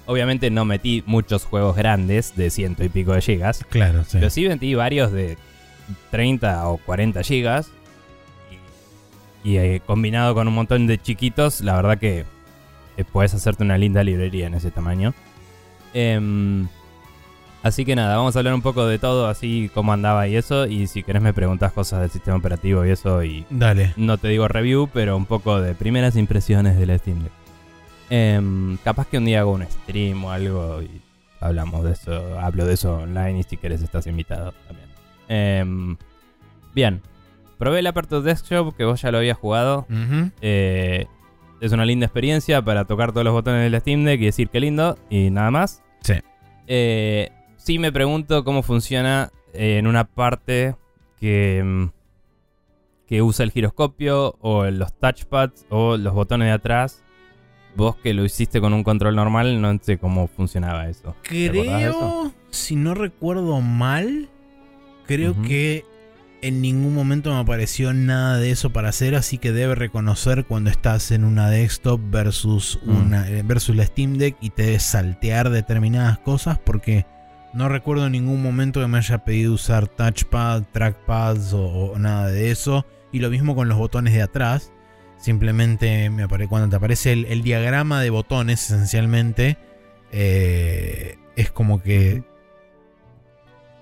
Obviamente 0.06 0.50
no 0.52 0.64
metí 0.64 1.04
muchos 1.06 1.44
juegos 1.44 1.76
grandes 1.76 2.34
de 2.38 2.50
ciento 2.50 2.86
y 2.86 2.88
pico 2.88 3.12
de 3.12 3.22
gigas, 3.22 3.66
Claro, 3.70 4.06
sí. 4.06 4.20
pero 4.20 4.30
sí 4.30 4.48
metí 4.48 4.74
varios 4.74 5.12
de 5.12 5.38
30 6.12 6.70
o 6.70 6.78
40 6.78 7.24
gigas. 7.24 7.70
Y, 9.44 9.50
y, 9.50 9.58
eh, 9.58 9.82
combinado 9.86 10.34
con 10.34 10.48
un 10.48 10.54
montón 10.54 10.88
de 10.88 10.98
chiquitos, 10.98 11.60
la 11.60 11.76
verdad 11.76 11.98
que 11.98 12.24
eh, 12.96 13.04
puedes 13.04 13.34
hacerte 13.34 13.64
una 13.64 13.78
linda 13.78 14.02
librería 14.02 14.48
en 14.48 14.54
ese 14.54 14.72
tamaño. 14.72 15.14
Em, 15.94 16.70
así 17.68 17.86
que 17.86 17.96
nada, 17.96 18.18
vamos 18.18 18.36
a 18.36 18.40
hablar 18.40 18.54
un 18.54 18.62
poco 18.62 18.86
de 18.88 18.98
todo, 19.00 19.28
así 19.28 19.70
cómo 19.74 19.94
andaba 19.94 20.28
y 20.28 20.36
eso. 20.36 20.66
Y 20.66 20.88
si 20.88 21.04
querés 21.04 21.22
me 21.22 21.34
preguntas 21.34 21.72
cosas 21.74 22.02
del 22.02 22.10
sistema 22.10 22.38
operativo 22.38 22.86
y 22.86 22.90
eso. 22.90 23.24
Y 23.24 23.46
Dale. 23.50 23.94
no 23.98 24.18
te 24.18 24.28
digo 24.30 24.48
review, 24.48 24.90
pero 24.94 25.16
un 25.16 25.26
poco 25.26 25.62
de 25.62 25.76
primeras 25.76 26.16
impresiones 26.16 26.78
de 26.78 26.86
la 26.86 26.98
Steam 26.98 27.24
Deck. 27.24 27.32
Em, 28.10 28.78
capaz 28.84 29.08
que 29.08 29.18
un 29.18 29.26
día 29.26 29.42
hago 29.42 29.52
un 29.52 29.64
stream 29.66 30.24
o 30.24 30.32
algo 30.32 30.82
y 30.82 31.02
hablamos 31.40 31.84
de 31.84 31.92
eso, 31.92 32.40
hablo 32.40 32.66
de 32.66 32.74
eso 32.74 32.98
online 32.98 33.40
y 33.40 33.44
si 33.44 33.58
querés 33.58 33.82
estás 33.82 34.08
invitado 34.08 34.54
también. 34.68 34.88
Em, 35.28 35.98
bien, 36.74 37.02
probé 37.58 37.80
el 37.80 37.88
Aperture 37.88 38.22
Desktop 38.22 38.76
que 38.76 38.86
vos 38.86 39.02
ya 39.02 39.12
lo 39.12 39.18
habías 39.18 39.38
jugado. 39.38 39.86
Eh, 40.42 41.06
es 41.60 41.72
una 41.72 41.86
linda 41.86 42.06
experiencia 42.06 42.62
para 42.62 42.86
tocar 42.86 43.12
todos 43.12 43.26
los 43.26 43.34
botones 43.34 43.64
de 43.64 43.70
la 43.70 43.80
Steam 43.80 44.04
Deck 44.06 44.22
y 44.22 44.26
decir 44.26 44.50
qué 44.50 44.60
lindo 44.60 44.98
y 45.10 45.30
nada 45.30 45.52
más. 45.52 45.84
Sí. 46.02 46.14
Eh, 46.68 47.30
sí 47.68 47.80
me 47.80 47.92
pregunto 47.92 48.46
cómo 48.46 48.64
funciona 48.64 49.30
eh, 49.54 49.78
en 49.78 49.88
una 49.88 50.06
parte 50.06 50.78
que, 51.20 51.62
mm, 51.66 51.90
que 53.06 53.22
usa 53.22 53.44
el 53.44 53.52
giroscopio 53.52 54.38
o 54.40 54.64
los 54.68 54.98
touchpads 54.98 55.66
o 55.70 55.98
los 55.98 56.14
botones 56.14 56.46
de 56.48 56.54
atrás. 56.54 57.04
Vos 57.76 57.98
que 57.98 58.14
lo 58.14 58.24
hiciste 58.24 58.62
con 58.62 58.72
un 58.72 58.86
control 58.86 59.18
normal, 59.18 59.60
no 59.62 59.78
sé 59.82 59.98
cómo 59.98 60.30
funcionaba 60.30 60.88
eso. 60.88 61.14
Creo, 61.24 62.32
si 62.52 62.78
no 62.78 62.94
recuerdo 62.94 63.60
mal, 63.60 64.30
creo 65.06 65.36
que 65.42 65.84
en 66.42 66.62
ningún 66.62 66.96
momento 66.96 67.34
me 67.34 67.40
apareció 67.42 67.92
nada 67.92 68.38
de 68.38 68.50
eso 68.52 68.70
para 68.72 68.88
hacer, 68.88 69.14
así 69.14 69.40
que 69.40 69.52
debe 69.52 69.76
reconocer 69.76 70.46
cuando 70.46 70.70
estás 70.70 71.12
en 71.12 71.26
una 71.26 71.50
desktop 71.50 72.00
versus, 72.10 72.80
Mm. 72.86 72.96
una, 72.96 73.30
eh, 73.30 73.44
versus 73.44 73.76
la 73.76 73.86
Steam 73.86 74.18
Deck 74.18 74.38
y 74.40 74.52
te 74.52 74.64
debe 74.64 74.80
saltear 74.80 75.50
determinadas 75.50 76.18
cosas 76.20 76.58
porque 76.60 77.06
no 77.58 77.68
recuerdo 77.70 78.06
en 78.06 78.12
ningún 78.14 78.42
momento 78.42 78.80
que 78.80 78.88
me 78.88 78.98
haya 79.00 79.26
pedido 79.26 79.54
usar 79.54 79.88
touchpad, 79.88 80.64
trackpads 80.72 81.54
o, 81.54 81.66
o 81.66 82.00
nada 82.00 82.28
de 82.28 82.52
eso. 82.52 82.86
Y 83.12 83.20
lo 83.20 83.30
mismo 83.30 83.56
con 83.56 83.68
los 83.68 83.78
botones 83.78 84.14
de 84.14 84.22
atrás. 84.22 84.72
Simplemente 85.18 86.10
me 86.12 86.24
apare- 86.24 86.48
cuando 86.48 86.70
te 86.70 86.76
aparece 86.76 87.12
el, 87.12 87.26
el 87.26 87.42
diagrama 87.42 88.02
de 88.02 88.12
botones, 88.12 88.64
esencialmente, 88.72 89.58
eh, 90.12 91.18
es 91.36 91.50
como 91.52 91.82
que 91.82 92.24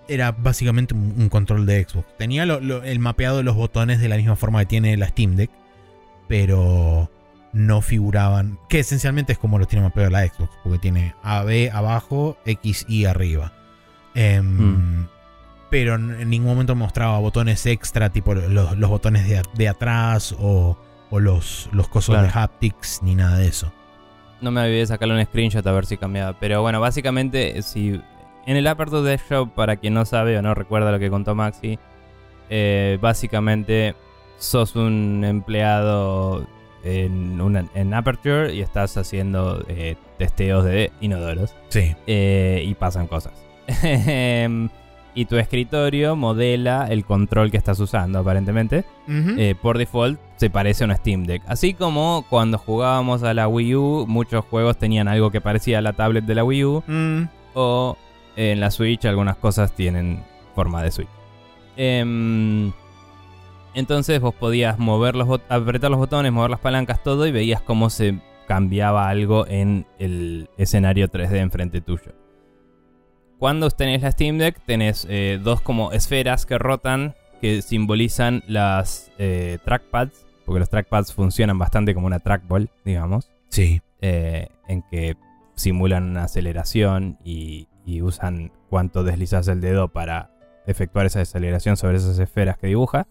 era 0.08 0.32
básicamente 0.32 0.94
un, 0.94 1.14
un 1.18 1.30
control 1.30 1.66
de 1.66 1.84
Xbox. 1.84 2.08
Tenía 2.18 2.46
lo- 2.46 2.62
lo- 2.62 2.84
el 2.84 3.00
mapeado 3.00 3.38
de 3.38 3.44
los 3.44 3.56
botones 3.56 4.00
de 4.00 4.08
la 4.08 4.16
misma 4.18 4.36
forma 4.38 4.60
que 4.60 4.66
tiene 4.68 4.96
la 4.96 5.10
Steam 5.10 5.36
Deck, 5.36 5.52
pero 6.28 7.12
no 7.52 7.82
figuraban. 7.82 8.58
Que 8.70 8.80
esencialmente 8.80 9.34
es 9.34 9.40
como 9.40 9.60
lo 9.60 9.66
tiene 9.66 9.84
mapeado 9.84 10.10
la 10.12 10.26
Xbox, 10.26 10.52
porque 10.64 10.80
tiene 10.80 11.16
AB 11.24 11.70
abajo, 11.74 12.38
X 12.46 12.86
y 12.88 13.06
arriba. 13.06 13.52
Em, 14.16 14.58
Mm. 15.02 15.08
Pero 15.70 15.96
en 15.96 16.30
ningún 16.30 16.52
momento 16.52 16.76
mostraba 16.76 17.20
botones 17.20 17.66
extra, 17.66 18.10
tipo 18.10 18.34
los, 18.34 18.78
los 18.78 18.90
botones 18.90 19.28
de, 19.28 19.42
de 19.56 19.68
atrás 19.68 20.34
o, 20.40 20.78
o 21.10 21.20
los, 21.20 21.68
los 21.74 21.88
cosos 21.90 22.14
Claro. 22.16 22.28
de 22.32 22.34
haptics, 22.40 23.02
ni 23.04 23.16
nada 23.16 23.38
de 23.38 23.48
eso. 23.48 23.74
No 24.42 24.52
me 24.52 24.62
olvidé 24.62 24.78
de 24.80 24.86
sacarle 24.88 25.16
un 25.20 25.26
screenshot 25.26 25.66
a 25.66 25.72
ver 25.72 25.86
si 25.86 25.98
cambiaba. 25.98 26.38
Pero 26.40 26.62
bueno, 26.62 26.80
básicamente, 26.80 27.62
si 27.64 28.00
en 28.46 28.58
el 28.58 28.68
Aperture 28.68 29.02
Desktop, 29.02 29.50
para 29.54 29.76
quien 29.78 29.96
no 29.96 30.06
sabe 30.06 30.38
o 30.38 30.42
no 30.42 30.54
recuerda 30.54 30.92
lo 30.92 31.00
que 31.00 31.10
contó 31.10 31.36
Maxi, 31.36 31.78
eh, 32.50 32.98
básicamente 33.02 33.96
sos 34.38 34.76
un 34.76 35.24
empleado 35.26 36.46
en, 36.84 37.42
una- 37.42 37.66
en 37.74 37.94
Aperture 37.94 38.54
y 38.54 38.62
estás 38.62 38.96
haciendo 38.98 39.66
eh, 39.68 39.96
testeos 40.20 40.64
de 40.64 40.92
inodoros 41.02 41.54
Sí. 41.70 41.96
eh, 42.08 42.64
y 42.66 42.76
pasan 42.76 43.08
cosas. 43.08 43.34
Y 45.18 45.26
tu 45.26 45.38
escritorio 45.38 46.18
modela 46.18 46.88
el 46.90 47.06
control 47.06 47.50
que 47.50 47.56
estás 47.56 47.80
usando, 47.80 48.20
aparentemente. 48.20 48.84
Eh, 49.08 49.56
por 49.62 49.78
default 49.78 50.20
se 50.36 50.50
parece 50.50 50.84
a 50.84 50.88
una 50.88 50.98
Steam 50.98 51.24
Deck. 51.24 51.42
Así 51.48 51.74
como 51.74 52.26
cuando 52.30 52.58
jugábamos 52.58 53.24
a 53.24 53.34
la 53.34 53.48
Wii 53.48 53.76
U, 53.76 54.06
muchos 54.10 54.44
juegos 54.44 54.78
tenían 54.78 55.08
algo 55.08 55.32
que 55.32 55.40
parecía 55.40 55.78
a 55.78 55.82
la 55.82 55.94
tablet 55.94 56.26
de 56.26 56.36
la 56.36 56.44
Wii 56.44 56.66
U. 56.66 56.84
Mm, 56.86 57.22
O 57.54 57.98
en 58.36 58.60
la 58.60 58.70
Switch 58.72 59.06
algunas 59.06 59.38
cosas 59.38 59.72
tienen 59.72 60.22
forma 60.54 60.84
de 60.84 60.92
Switch. 60.92 61.08
Em, 61.78 62.74
entonces 63.74 64.20
vos 64.20 64.34
podías 64.36 64.78
mover 64.80 65.16
los 65.16 65.40
apretar 65.48 65.92
los 65.92 66.00
botones, 66.00 66.34
mover 66.34 66.50
las 66.50 66.60
palancas, 66.60 67.02
todo 67.02 67.26
y 67.26 67.32
veías 67.32 67.62
cómo 67.62 67.90
se 67.90 68.20
cambiaba 68.50 69.08
algo 69.08 69.48
en 69.48 69.86
el 69.98 70.50
escenario 70.58 71.08
3D 71.08 71.38
enfrente 71.38 71.80
tuyo. 71.80 72.12
Cuando 73.46 73.70
tenés 73.70 74.02
la 74.02 74.12
Steam 74.12 74.40
Deck, 74.40 74.60
tenés 74.66 75.06
eh, 75.08 75.40
dos 75.40 75.62
como 75.62 75.92
esferas 75.92 76.48
que 76.48 76.58
rotan 76.58 77.14
que 77.40 77.62
simbolizan 77.62 78.42
las 78.48 79.12
eh, 79.20 79.60
trackpads, 79.64 80.26
porque 80.46 80.58
los 80.58 80.70
trackpads 80.72 81.14
funcionan 81.14 81.60
bastante 81.60 81.94
como 81.94 82.08
una 82.08 82.18
trackball, 82.18 82.72
digamos 82.84 83.30
sí. 83.50 83.84
eh, 84.02 84.48
en 84.68 84.82
que 84.90 85.16
simulan 85.54 86.06
una 86.06 86.24
aceleración 86.24 87.20
y, 87.24 87.68
y 87.86 88.02
usan 88.02 88.52
cuánto 88.72 89.04
deslizas 89.04 89.48
el 89.48 89.62
dedo 89.62 89.90
para 89.90 90.32
efectuar 90.66 91.06
esa 91.06 91.22
aceleración 91.22 91.78
sobre 91.78 91.98
esas 91.98 92.18
esferas 92.18 92.58
que 92.58 92.66
dibuja. 92.66 93.06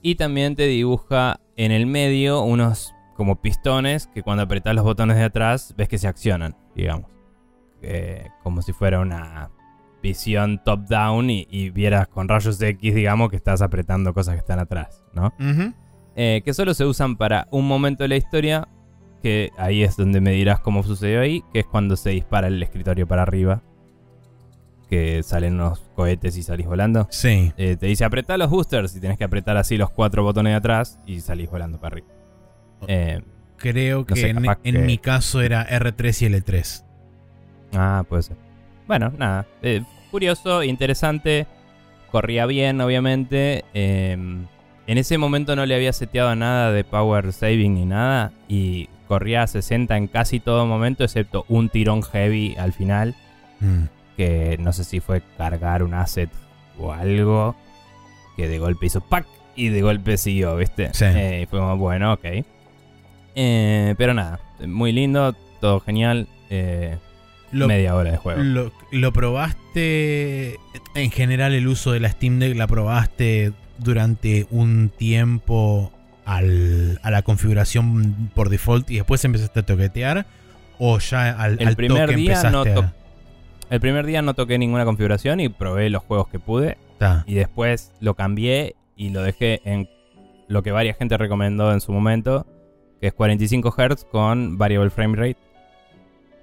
Y 0.00 0.14
también 0.14 0.56
te 0.56 0.66
dibuja 0.66 1.40
en 1.58 1.72
el 1.72 1.84
medio 1.84 2.40
unos 2.40 2.94
como 3.16 3.42
pistones 3.42 4.06
que 4.06 4.22
cuando 4.22 4.44
apretas 4.44 4.74
los 4.74 4.84
botones 4.84 5.18
de 5.18 5.24
atrás 5.24 5.74
ves 5.76 5.90
que 5.90 5.98
se 5.98 6.08
accionan, 6.08 6.56
digamos. 6.74 7.15
Eh, 7.82 8.28
como 8.42 8.62
si 8.62 8.72
fuera 8.72 9.00
una 9.00 9.50
visión 10.02 10.62
top-down 10.64 11.30
y, 11.30 11.46
y 11.50 11.70
vieras 11.70 12.08
con 12.08 12.28
rayos 12.28 12.60
X, 12.60 12.94
digamos, 12.94 13.28
que 13.30 13.36
estás 13.36 13.60
apretando 13.62 14.14
cosas 14.14 14.34
que 14.34 14.40
están 14.40 14.58
atrás, 14.60 15.02
¿no? 15.12 15.32
Eh, 16.14 16.42
que 16.44 16.54
solo 16.54 16.74
se 16.74 16.84
usan 16.84 17.16
para 17.16 17.48
un 17.50 17.66
momento 17.66 18.04
de 18.04 18.08
la 18.08 18.16
historia, 18.16 18.68
que 19.22 19.50
ahí 19.58 19.82
es 19.82 19.96
donde 19.96 20.20
me 20.20 20.30
dirás 20.30 20.60
cómo 20.60 20.82
sucedió 20.82 21.20
ahí, 21.20 21.42
que 21.52 21.60
es 21.60 21.66
cuando 21.66 21.96
se 21.96 22.10
dispara 22.10 22.46
el 22.46 22.62
escritorio 22.62 23.06
para 23.06 23.22
arriba, 23.22 23.62
que 24.88 25.22
salen 25.24 25.54
unos 25.54 25.80
cohetes 25.96 26.36
y 26.36 26.42
salís 26.42 26.66
volando. 26.66 27.08
Sí. 27.10 27.52
Eh, 27.56 27.76
te 27.76 27.86
dice 27.86 28.04
apretar 28.04 28.38
los 28.38 28.48
boosters 28.50 28.94
y 28.94 29.00
tenés 29.00 29.18
que 29.18 29.24
apretar 29.24 29.56
así 29.56 29.76
los 29.76 29.90
cuatro 29.90 30.22
botones 30.22 30.52
de 30.52 30.56
atrás 30.56 31.00
y 31.06 31.20
salís 31.20 31.50
volando 31.50 31.80
para 31.80 31.94
arriba. 31.94 32.08
Eh, 32.86 33.20
Creo 33.56 34.04
que 34.04 34.14
sé, 34.16 34.28
en, 34.30 34.36
capaz 34.42 34.58
en 34.64 34.74
que- 34.76 34.80
mi 34.82 34.98
caso 34.98 35.40
era 35.40 35.66
R3 35.68 36.22
y 36.22 36.26
L3. 36.26 36.84
Ah, 37.76 38.04
puede 38.08 38.22
ser. 38.22 38.36
Bueno, 38.86 39.12
nada. 39.18 39.46
eh, 39.62 39.82
curioso, 40.10 40.62
interesante. 40.62 41.46
Corría 42.10 42.46
bien, 42.46 42.80
obviamente. 42.80 43.64
eh, 43.74 44.12
en 44.88 44.98
ese 44.98 45.18
momento 45.18 45.56
no 45.56 45.66
le 45.66 45.74
había 45.74 45.92
seteado 45.92 46.34
nada 46.36 46.70
de 46.70 46.84
power 46.84 47.32
saving 47.32 47.74
ni 47.74 47.84
nada. 47.84 48.32
Y 48.48 48.88
corría 49.08 49.42
a 49.42 49.46
60 49.46 49.96
en 49.96 50.06
casi 50.06 50.38
todo 50.40 50.64
momento, 50.66 51.02
excepto 51.04 51.44
un 51.48 51.68
tirón 51.68 52.02
heavy 52.02 52.54
al 52.58 52.72
final. 52.72 53.14
Mm. 53.60 53.82
Que 54.16 54.56
no 54.60 54.72
sé 54.72 54.84
si 54.84 55.00
fue 55.00 55.22
cargar 55.36 55.82
un 55.82 55.94
asset 55.94 56.30
o 56.78 56.92
algo. 56.92 57.56
Que 58.36 58.48
de 58.48 58.58
golpe 58.58 58.86
hizo 58.86 59.00
¡pac! 59.00 59.26
Y 59.56 59.68
de 59.70 59.82
golpe 59.82 60.16
siguió, 60.18 60.56
¿viste? 60.56 60.90
Sí. 60.94 61.04
Eh, 61.06 61.40
y 61.42 61.46
fue 61.46 61.58
como, 61.58 61.76
bueno, 61.78 62.12
ok. 62.12 62.24
Eh, 63.34 63.94
pero 63.98 64.14
nada, 64.14 64.38
muy 64.66 64.92
lindo, 64.92 65.34
todo 65.60 65.80
genial. 65.80 66.28
eh, 66.50 66.96
Lo, 67.58 67.68
media 67.68 67.94
hora 67.94 68.10
de 68.12 68.16
juego. 68.16 68.42
lo, 68.42 68.72
lo 68.92 69.12
probaste. 69.12 70.56
En 70.94 71.10
general, 71.10 71.54
el 71.54 71.66
uso 71.68 71.92
de 71.92 72.00
la 72.00 72.10
Steam 72.10 72.38
Deck 72.38 72.56
la 72.56 72.66
probaste 72.66 73.52
durante 73.78 74.46
un 74.50 74.90
tiempo 74.96 75.92
al- 76.24 76.98
a 77.02 77.10
la 77.10 77.22
configuración 77.22 78.30
por 78.34 78.48
default 78.48 78.90
y 78.90 78.96
después 78.96 79.24
empezaste 79.24 79.60
a 79.60 79.62
toquetear. 79.66 80.26
O 80.78 80.98
ya 80.98 81.30
al, 81.30 81.58
El 81.60 81.68
al 81.68 81.76
primer 81.76 82.02
toque 82.06 82.16
día 82.16 82.32
empezaste 82.40 82.74
no 82.74 82.80
a- 82.80 82.92
El 83.70 83.80
primer 83.80 84.06
día 84.06 84.22
no 84.22 84.34
toqué 84.34 84.58
ninguna 84.58 84.84
configuración 84.84 85.40
y 85.40 85.48
probé 85.48 85.90
los 85.90 86.02
juegos 86.02 86.28
que 86.28 86.38
pude. 86.38 86.76
Ta. 86.98 87.24
Y 87.26 87.34
después 87.34 87.92
lo 88.00 88.14
cambié 88.14 88.76
y 88.96 89.10
lo 89.10 89.22
dejé 89.22 89.60
en 89.64 89.88
lo 90.48 90.62
que 90.62 90.70
varias 90.72 90.96
gente 90.96 91.16
recomendó 91.18 91.72
en 91.72 91.80
su 91.80 91.92
momento, 91.92 92.46
que 93.00 93.08
es 93.08 93.12
45 93.12 93.70
Hz 93.72 94.04
con 94.04 94.56
variable 94.58 94.90
frame 94.90 95.16
rate. 95.16 95.36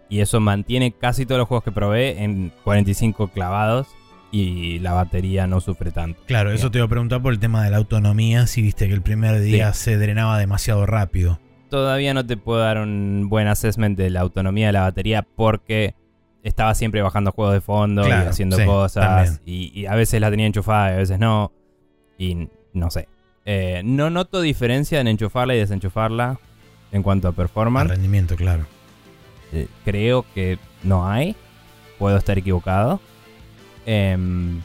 Y 0.10 0.20
eso 0.20 0.40
mantiene 0.40 0.92
casi 0.92 1.26
todos 1.26 1.40
los 1.40 1.48
juegos 1.48 1.64
que 1.64 1.72
probé 1.72 2.24
en 2.24 2.52
45 2.64 3.30
clavados 3.30 3.88
y 4.32 4.80
la 4.80 4.94
batería 4.94 5.46
no 5.46 5.62
sufre 5.62 5.92
tanto. 5.92 6.22
Claro, 6.26 6.52
eso 6.52 6.72
te 6.72 6.80
iba 6.80 6.86
a 6.86 6.90
preguntar 6.90 7.22
por 7.22 7.34
el 7.34 7.40
tema 7.40 7.64
de 7.64 7.70
la 7.70 7.78
autonomía. 7.78 8.48
Si 8.48 8.62
viste 8.62 8.88
que 8.88 8.94
el 8.94 9.02
primer 9.02 9.40
día 9.40 9.74
se 9.74 9.98
drenaba 9.98 10.40
demasiado 10.40 10.86
rápido. 10.86 11.40
Todavía 11.70 12.14
no 12.14 12.26
te 12.26 12.38
puedo 12.38 12.60
dar 12.60 12.80
un 12.80 13.28
buen 13.30 13.48
assessment 13.48 13.98
de 13.98 14.10
la 14.10 14.22
autonomía 14.22 14.68
de 14.68 14.74
la 14.74 14.82
batería 14.82 15.22
porque 15.22 15.96
estaba 16.44 16.76
siempre 16.76 17.02
bajando 17.02 17.32
juegos 17.32 17.54
de 17.54 17.62
fondo 17.62 18.08
y 18.08 18.12
haciendo 18.12 18.58
sí, 18.58 18.66
cosas. 18.66 19.40
Y, 19.46 19.72
y 19.80 19.86
a 19.86 19.96
veces 19.96 20.20
la 20.20 20.30
tenía 20.30 20.48
enchufada 20.48 20.92
y 20.92 20.94
a 20.94 20.98
veces 20.98 21.20
no. 21.20 21.52
Y 22.18 22.50
no 22.74 22.90
sé. 22.90 23.08
Eh, 23.46 23.82
no 23.84 24.10
noto 24.10 24.42
diferencia 24.42 25.00
en 25.00 25.08
enchufarla 25.08 25.56
y 25.56 25.60
desenchufarla 25.60 26.40
en 26.92 27.04
cuanto 27.04 27.28
a 27.28 27.34
performance. 27.34 27.90
rendimiento, 27.90 28.36
claro. 28.36 28.66
Eh, 29.54 29.68
creo 29.86 30.26
que 30.34 30.58
no 30.84 31.08
hay. 31.08 31.36
Puedo 32.00 32.18
estar 32.18 32.38
equivocado. 32.38 33.00
Em, 33.86 34.62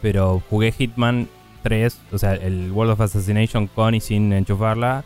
pero 0.00 0.42
jugué 0.50 0.72
Hitman 0.72 1.28
3, 1.62 1.98
o 2.12 2.18
sea, 2.18 2.34
el 2.34 2.72
World 2.72 2.92
of 2.92 3.00
Assassination 3.00 3.66
con 3.66 3.94
y 3.94 4.00
sin 4.00 4.32
enchufarla. 4.32 5.04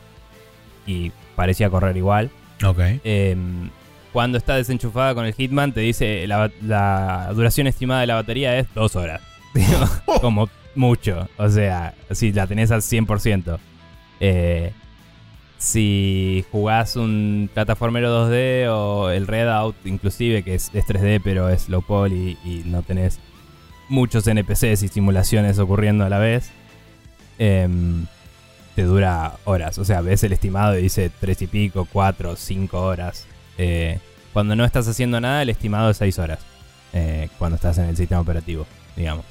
Y 0.87 1.13
parecía 1.37 1.69
correr 1.69 1.97
igual. 1.97 2.31
Ok. 2.65 2.79
Em, 3.05 3.71
cuando 4.13 4.39
está 4.39 4.57
desenchufada 4.57 5.15
con 5.15 5.27
el 5.27 5.35
Hitman, 5.35 5.73
te 5.73 5.81
dice 5.81 6.27
la, 6.27 6.51
la 6.63 7.31
duración 7.35 7.67
estimada 7.67 8.01
de 8.01 8.07
la 8.07 8.15
batería 8.15 8.59
es 8.59 8.73
dos 8.75 8.97
horas. 8.97 9.21
Digo, 9.55 9.79
Como 10.21 10.49
mucho. 10.75 11.29
O 11.37 11.49
sea, 11.49 11.95
si 12.13 12.33
la 12.33 12.47
tenés 12.47 12.71
al 12.71 12.81
100%. 12.81 13.59
Eh, 14.21 14.73
si 15.59 16.45
jugás 16.53 16.97
un 16.97 17.51
plataformero 17.53 18.29
2D 18.29 18.69
o 18.71 19.11
el 19.11 19.27
Redout, 19.27 19.75
inclusive, 19.85 20.43
que 20.43 20.55
es, 20.55 20.71
es 20.73 20.87
3D 20.87 21.21
pero 21.23 21.49
es 21.49 21.69
low 21.69 21.83
poly 21.83 22.39
y 22.45 22.63
no 22.65 22.83
tenés 22.83 23.19
muchos 23.89 24.27
NPCs 24.27 24.83
y 24.83 24.89
simulaciones 24.89 25.59
ocurriendo 25.59 26.05
a 26.05 26.09
la 26.09 26.19
vez, 26.19 26.51
em, 27.39 28.07
te 28.77 28.83
dura 28.85 29.35
horas. 29.45 29.79
O 29.79 29.85
sea, 29.85 30.01
ves 30.01 30.23
el 30.23 30.33
estimado 30.33 30.79
y 30.79 30.83
dice 30.83 31.11
3 31.21 31.43
y 31.43 31.47
pico, 31.49 31.89
4, 31.93 32.37
5 32.37 32.81
horas. 32.81 33.27
Eh, 33.57 33.99
cuando 34.33 34.55
no 34.55 34.65
estás 34.65 34.87
haciendo 34.87 35.21
nada, 35.21 35.43
el 35.43 35.51
estimado 35.51 35.91
es 35.91 35.97
6 35.97 36.19
horas. 36.19 36.39
eh, 36.95 37.29
cuando 37.39 37.57
estás 37.57 37.77
en 37.79 37.85
el 37.85 37.97
sistema 37.99 38.21
operativo, 38.23 38.67
digamos. 38.97 39.25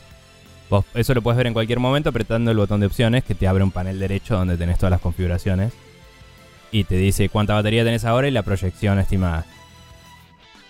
Vos 0.70 0.86
eso 0.94 1.14
lo 1.16 1.22
puedes 1.24 1.38
ver 1.38 1.48
en 1.48 1.54
cualquier 1.54 1.80
momento 1.80 2.10
apretando 2.10 2.52
el 2.52 2.58
botón 2.58 2.80
de 2.82 2.86
opciones 2.86 3.24
que 3.24 3.34
te 3.34 3.48
abre 3.48 3.64
un 3.64 3.72
panel 3.72 3.98
derecho 4.00 4.36
donde 4.36 4.58
tenés 4.58 4.78
todas 4.78 4.92
las 4.92 5.02
configuraciones. 5.02 5.74
Y 6.72 6.84
te 6.84 6.96
dice 6.96 7.30
cuánta 7.30 7.54
batería 7.54 7.84
tenés 7.84 8.06
ahora 8.06 8.28
y 8.28 8.32
la 8.32 8.44
proyección 8.44 9.00
estimada. 9.00 9.46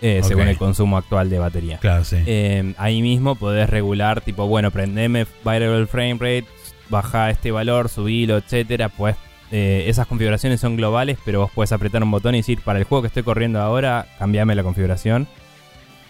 eh. 0.01 0.21
Según 0.23 0.47
el 0.47 0.57
consumo 0.57 0.97
actual 0.97 1.29
de 1.29 1.39
batería. 1.39 1.77
Claro, 1.79 2.03
sí. 2.05 2.17
Eh, 2.25 2.73
ahí 2.77 3.01
mismo 3.01 3.35
podés 3.35 3.69
regular, 3.69 4.21
tipo, 4.21 4.47
bueno, 4.47 4.69
prendeme 4.71 5.25
variable 5.43 5.87
frame 5.87 6.13
rate, 6.15 6.45
baja 6.89 7.29
este 7.31 7.51
valor, 7.51 7.89
subilo, 7.89 8.37
etcétera. 8.37 8.89
Pues 8.89 9.15
eh, 9.51 9.85
esas 9.87 10.05
configuraciones 10.07 10.59
son 10.61 10.75
globales, 10.75 11.17
pero 11.25 11.39
vos 11.39 11.51
puedes 11.53 11.71
apretar 11.71 12.03
un 12.03 12.11
botón 12.11 12.35
y 12.35 12.39
decir, 12.39 12.61
para 12.61 12.77
el 12.79 12.85
juego 12.85 13.01
que 13.01 13.07
estoy 13.07 13.23
corriendo 13.23 13.59
ahora, 13.59 14.05
cambiame 14.19 14.53
la 14.55 14.63
configuración. 14.63 15.27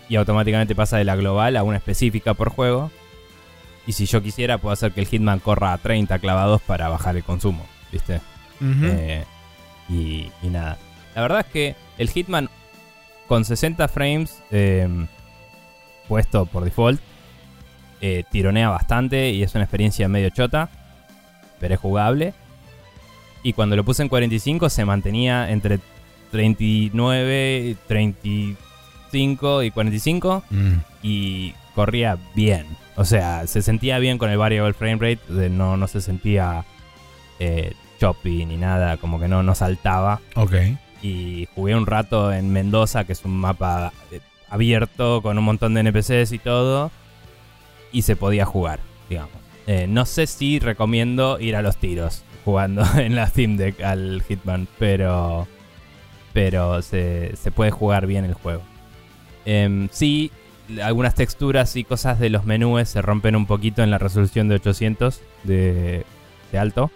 Y 0.10 0.16
automáticamente 0.16 0.74
pasa 0.76 0.98
de 0.98 1.04
la 1.06 1.16
global 1.16 1.56
a 1.58 1.64
una 1.64 1.78
específica 1.78 2.34
por 2.34 2.50
juego. 2.50 2.92
Y 3.86 3.94
si 3.94 4.06
yo 4.06 4.22
quisiera, 4.22 4.58
puedo 4.58 4.74
hacer 4.74 4.92
que 4.92 5.00
el 5.02 5.08
Hitman 5.08 5.40
corra 5.40 5.72
a 5.72 5.78
30 5.78 6.20
clavados 6.20 6.62
para 6.62 6.90
bajar 6.90 7.16
el 7.16 7.24
consumo, 7.24 7.66
¿viste? 7.92 8.20
Eh, 8.62 9.24
y, 9.90 10.32
y 10.44 10.48
nada. 10.50 10.78
La 11.16 11.22
verdad 11.22 11.40
es 11.42 11.52
que 11.52 11.76
el 11.98 12.10
Hitman 12.10 12.50
con 13.28 13.44
60 13.46 13.88
frames 13.88 14.42
eh, 14.52 14.88
puesto 16.08 16.46
por 16.46 16.64
default 16.64 17.02
eh, 18.00 18.24
tironea 18.32 18.70
bastante 18.70 19.32
y 19.32 19.44
es 19.44 19.54
una 19.56 19.64
experiencia 19.64 20.08
medio 20.08 20.30
chota, 20.30 20.70
pero 21.60 21.74
es 21.74 21.80
jugable. 21.80 22.34
Y 23.44 23.54
cuando 23.54 23.76
lo 23.76 23.84
puse 23.84 24.04
en 24.04 24.10
45 24.10 24.70
se 24.70 24.86
mantenía 24.86 25.50
entre 25.50 25.80
39, 26.32 27.76
35 27.88 29.64
y 29.64 29.72
45 29.72 30.44
Mm. 30.50 30.74
y 31.04 31.54
corría 31.76 32.18
bien. 32.36 32.66
O 32.96 33.06
sea, 33.06 33.46
se 33.48 33.62
sentía 33.62 34.00
bien 34.00 34.18
con 34.18 34.30
el 34.30 34.38
variable 34.38 34.74
frame 34.74 34.96
rate, 34.96 35.34
de 35.34 35.50
no, 35.50 35.78
no 35.78 35.88
se 35.88 36.02
sentía 36.02 36.66
eh, 37.40 37.74
choppy 38.00 38.46
ni 38.46 38.58
nada, 38.58 38.98
como 38.98 39.20
que 39.20 39.28
no, 39.28 39.44
no 39.44 39.56
saltaba. 39.56 40.22
Ok. 40.36 40.54
Y 41.02 41.48
jugué 41.56 41.76
un 41.76 41.86
rato 41.86 42.34
en 42.34 42.52
Mendoza, 42.52 43.04
que 43.06 43.14
es 43.14 43.24
un 43.24 43.38
mapa 43.38 43.94
eh, 44.12 44.20
abierto 44.50 45.22
con 45.22 45.38
un 45.38 45.44
montón 45.44 45.74
de 45.74 45.82
NPCs 45.82 46.32
y 46.32 46.40
todo, 46.40 46.92
y 47.92 48.02
se 48.04 48.16
podía 48.16 48.46
jugar, 48.46 48.80
digamos. 49.10 49.36
Eh, 49.68 49.86
no 49.88 50.06
sé 50.06 50.28
si 50.28 50.60
recomiendo 50.60 51.40
ir 51.40 51.56
a 51.56 51.62
los 51.62 51.78
tiros 51.78 52.24
jugando 52.46 52.86
en 52.98 53.16
la 53.16 53.28
Steam 53.28 53.58
Deck 53.58 53.82
al 53.82 54.24
Hitman, 54.28 54.68
pero, 54.80 55.48
pero 56.34 56.82
se, 56.82 57.36
se 57.36 57.52
puede 57.52 57.72
jugar 57.72 58.08
bien 58.08 58.26
el 58.26 58.34
juego. 58.34 58.62
Em, 59.46 59.90
sí, 59.92 60.32
algunas 60.82 61.16
texturas 61.16 61.76
y 61.76 61.84
cosas 61.84 62.20
de 62.20 62.30
los 62.30 62.46
menús 62.46 62.88
se 62.90 63.02
rompen 63.02 63.36
un 63.36 63.46
poquito 63.46 63.84
en 63.84 63.92
la 63.92 63.98
resolución 63.98 64.48
de 64.48 64.56
800 64.56 65.22
de, 65.44 66.06
de 66.52 66.58
alto. 66.58 66.92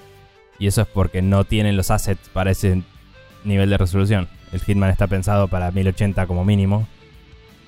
Y 0.61 0.67
eso 0.67 0.81
es 0.83 0.87
porque 0.87 1.21
no 1.23 1.43
tienen 1.43 1.75
los 1.75 1.89
assets 1.91 2.29
para 2.29 2.51
ese 2.51 2.83
nivel 3.43 3.69
de 3.71 3.77
resolución. 3.79 4.27
El 4.53 4.61
Hitman 4.61 4.91
está 4.91 5.07
pensado 5.07 5.47
para 5.47 5.71
1080 5.71 6.27
como 6.27 6.45
mínimo. 6.45 6.87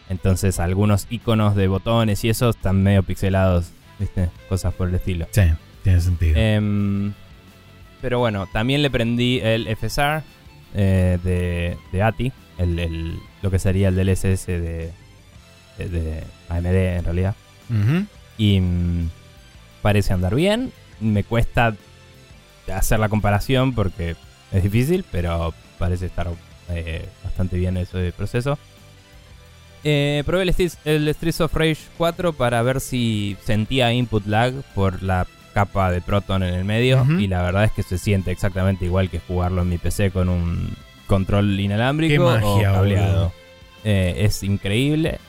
Entonces 0.09 0.59
algunos 0.59 1.07
iconos 1.09 1.55
de 1.55 1.67
botones 1.67 2.23
y 2.23 2.29
eso 2.29 2.49
están 2.49 2.83
medio 2.83 3.01
pixelados, 3.01 3.71
¿viste? 3.97 4.29
Cosas 4.47 4.73
por 4.75 4.89
el 4.89 4.95
estilo. 4.95 5.27
Sí, 5.31 5.41
tiene 5.83 6.01
sentido. 6.01 6.37
Em, 6.39 7.13
pero 8.01 8.19
bueno, 8.19 8.47
también 8.53 8.81
le 8.83 8.91
prendí 8.91 9.39
el 9.39 9.67
FSR 9.75 10.21
eh, 10.75 11.17
de, 11.23 11.77
de 11.91 12.03
ATI, 12.03 12.31
el, 12.59 12.77
el- 12.77 13.17
lo 13.41 13.49
que 13.49 13.57
sería 13.59 13.87
el 13.89 13.95
DLSS 13.95 14.45
de, 14.47 14.91
de, 15.79 16.23
AMD 16.49 16.65
en 16.97 17.03
realidad. 17.05 17.35
Y 18.37 18.59
mm, 18.59 19.09
parece 19.81 20.13
andar 20.13 20.35
bien. 20.35 20.71
Me 20.99 21.23
cuesta 21.23 21.75
hacer 22.71 22.99
la 22.99 23.09
comparación 23.09 23.73
porque 23.73 24.15
es 24.51 24.63
difícil, 24.63 25.03
pero 25.11 25.53
parece 25.79 26.05
estar 26.05 26.27
eh, 26.69 27.07
bastante 27.23 27.57
bien 27.57 27.77
ese 27.77 28.11
proceso. 28.15 28.57
Eh, 29.83 30.23
probé 30.25 30.43
el, 30.43 30.49
Streets- 30.53 30.77
el 30.85 31.13
Streets 31.13 31.41
of 31.41 31.53
Rage 31.53 31.77
4 31.97 32.33
para 32.33 32.61
ver 32.61 32.79
si 32.79 33.35
sentía 33.43 33.91
input 33.91 34.25
lag 34.27 34.53
por 34.73 35.03
la 35.03 35.27
capa 35.53 35.91
de 35.91 36.01
Proton 36.01 36.41
en 36.43 36.53
el 36.53 36.63
medio. 36.63 37.05
Y 37.19 37.27
la 37.27 37.41
verdad 37.43 37.65
es 37.65 37.71
que 37.73 37.83
se 37.83 37.97
siente 37.97 38.31
exactamente 38.31 38.85
igual 38.85 39.09
que 39.09 39.19
jugarlo 39.19 39.61
en 39.61 39.69
mi 39.69 39.77
PC 39.77 40.11
con 40.11 40.29
un 40.29 40.73
control 41.07 41.59
inalámbrico 41.59 42.13
Qué 42.13 42.19
o 42.19 42.55
magia, 42.55 42.71
cableado. 42.71 43.33
Eh, 43.83 44.15
es 44.19 44.41
increíble. 44.43 45.19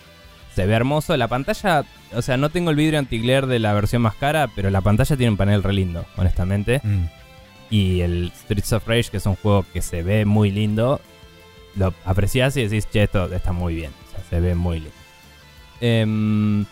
Se 0.55 0.67
ve 0.67 0.75
hermoso. 0.75 1.17
La 1.17 1.27
pantalla, 1.27 1.85
o 2.15 2.23
sea, 2.23 2.37
no 2.37 2.49
tengo 2.49 2.71
el 2.71 2.77
vidrio 2.77 3.01
anti-glare 3.01 3.49
de 3.49 3.59
la 3.59 3.73
versión 3.75 4.03
más 4.03 4.15
cara, 4.15 4.49
pero 4.55 4.71
la 4.71 4.81
pantalla 4.81 5.17
tiene 5.17 5.31
un 5.33 5.37
panel 5.37 5.65
re 5.65 5.73
lindo, 5.73 6.07
honestamente. 6.17 6.81
Mm. 6.85 7.05
Y 7.71 8.01
el 8.01 8.33
Streets 8.35 8.73
of 8.73 8.87
Rage, 8.87 9.11
que 9.11 9.17
es 9.17 9.27
un 9.27 9.37
juego 9.37 9.65
que 9.73 9.83
se 9.83 10.03
ve 10.03 10.25
muy 10.25 10.51
lindo, 10.51 11.01
lo 11.77 11.95
apreciás 12.05 12.57
y 12.57 12.63
decís, 12.63 12.89
che, 12.91 13.05
esto 13.05 13.33
está 13.33 13.53
muy 13.53 13.75
bien. 13.75 13.93
O 14.09 14.11
sea, 14.11 14.25
se 14.29 14.41
ve 14.41 14.55
muy 14.55 14.81
lindo. 14.81 14.95
Em, 15.81 16.65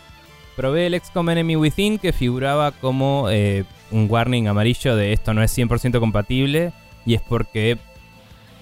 probé 0.55 0.87
el 0.87 0.99
XCOM 0.99 1.29
Enemy 1.29 1.55
Within, 1.55 1.97
que 1.97 2.13
figuraba 2.13 2.71
como 2.71 3.27
eh, 3.29 3.65
un 3.91 4.07
warning 4.09 4.47
amarillo 4.47 4.95
de 4.95 5.13
esto 5.13 5.33
no 5.33 5.43
es 5.43 5.55
100% 5.57 5.99
compatible. 5.99 6.73
Y 7.05 7.15
es 7.15 7.21
porque, 7.21 7.77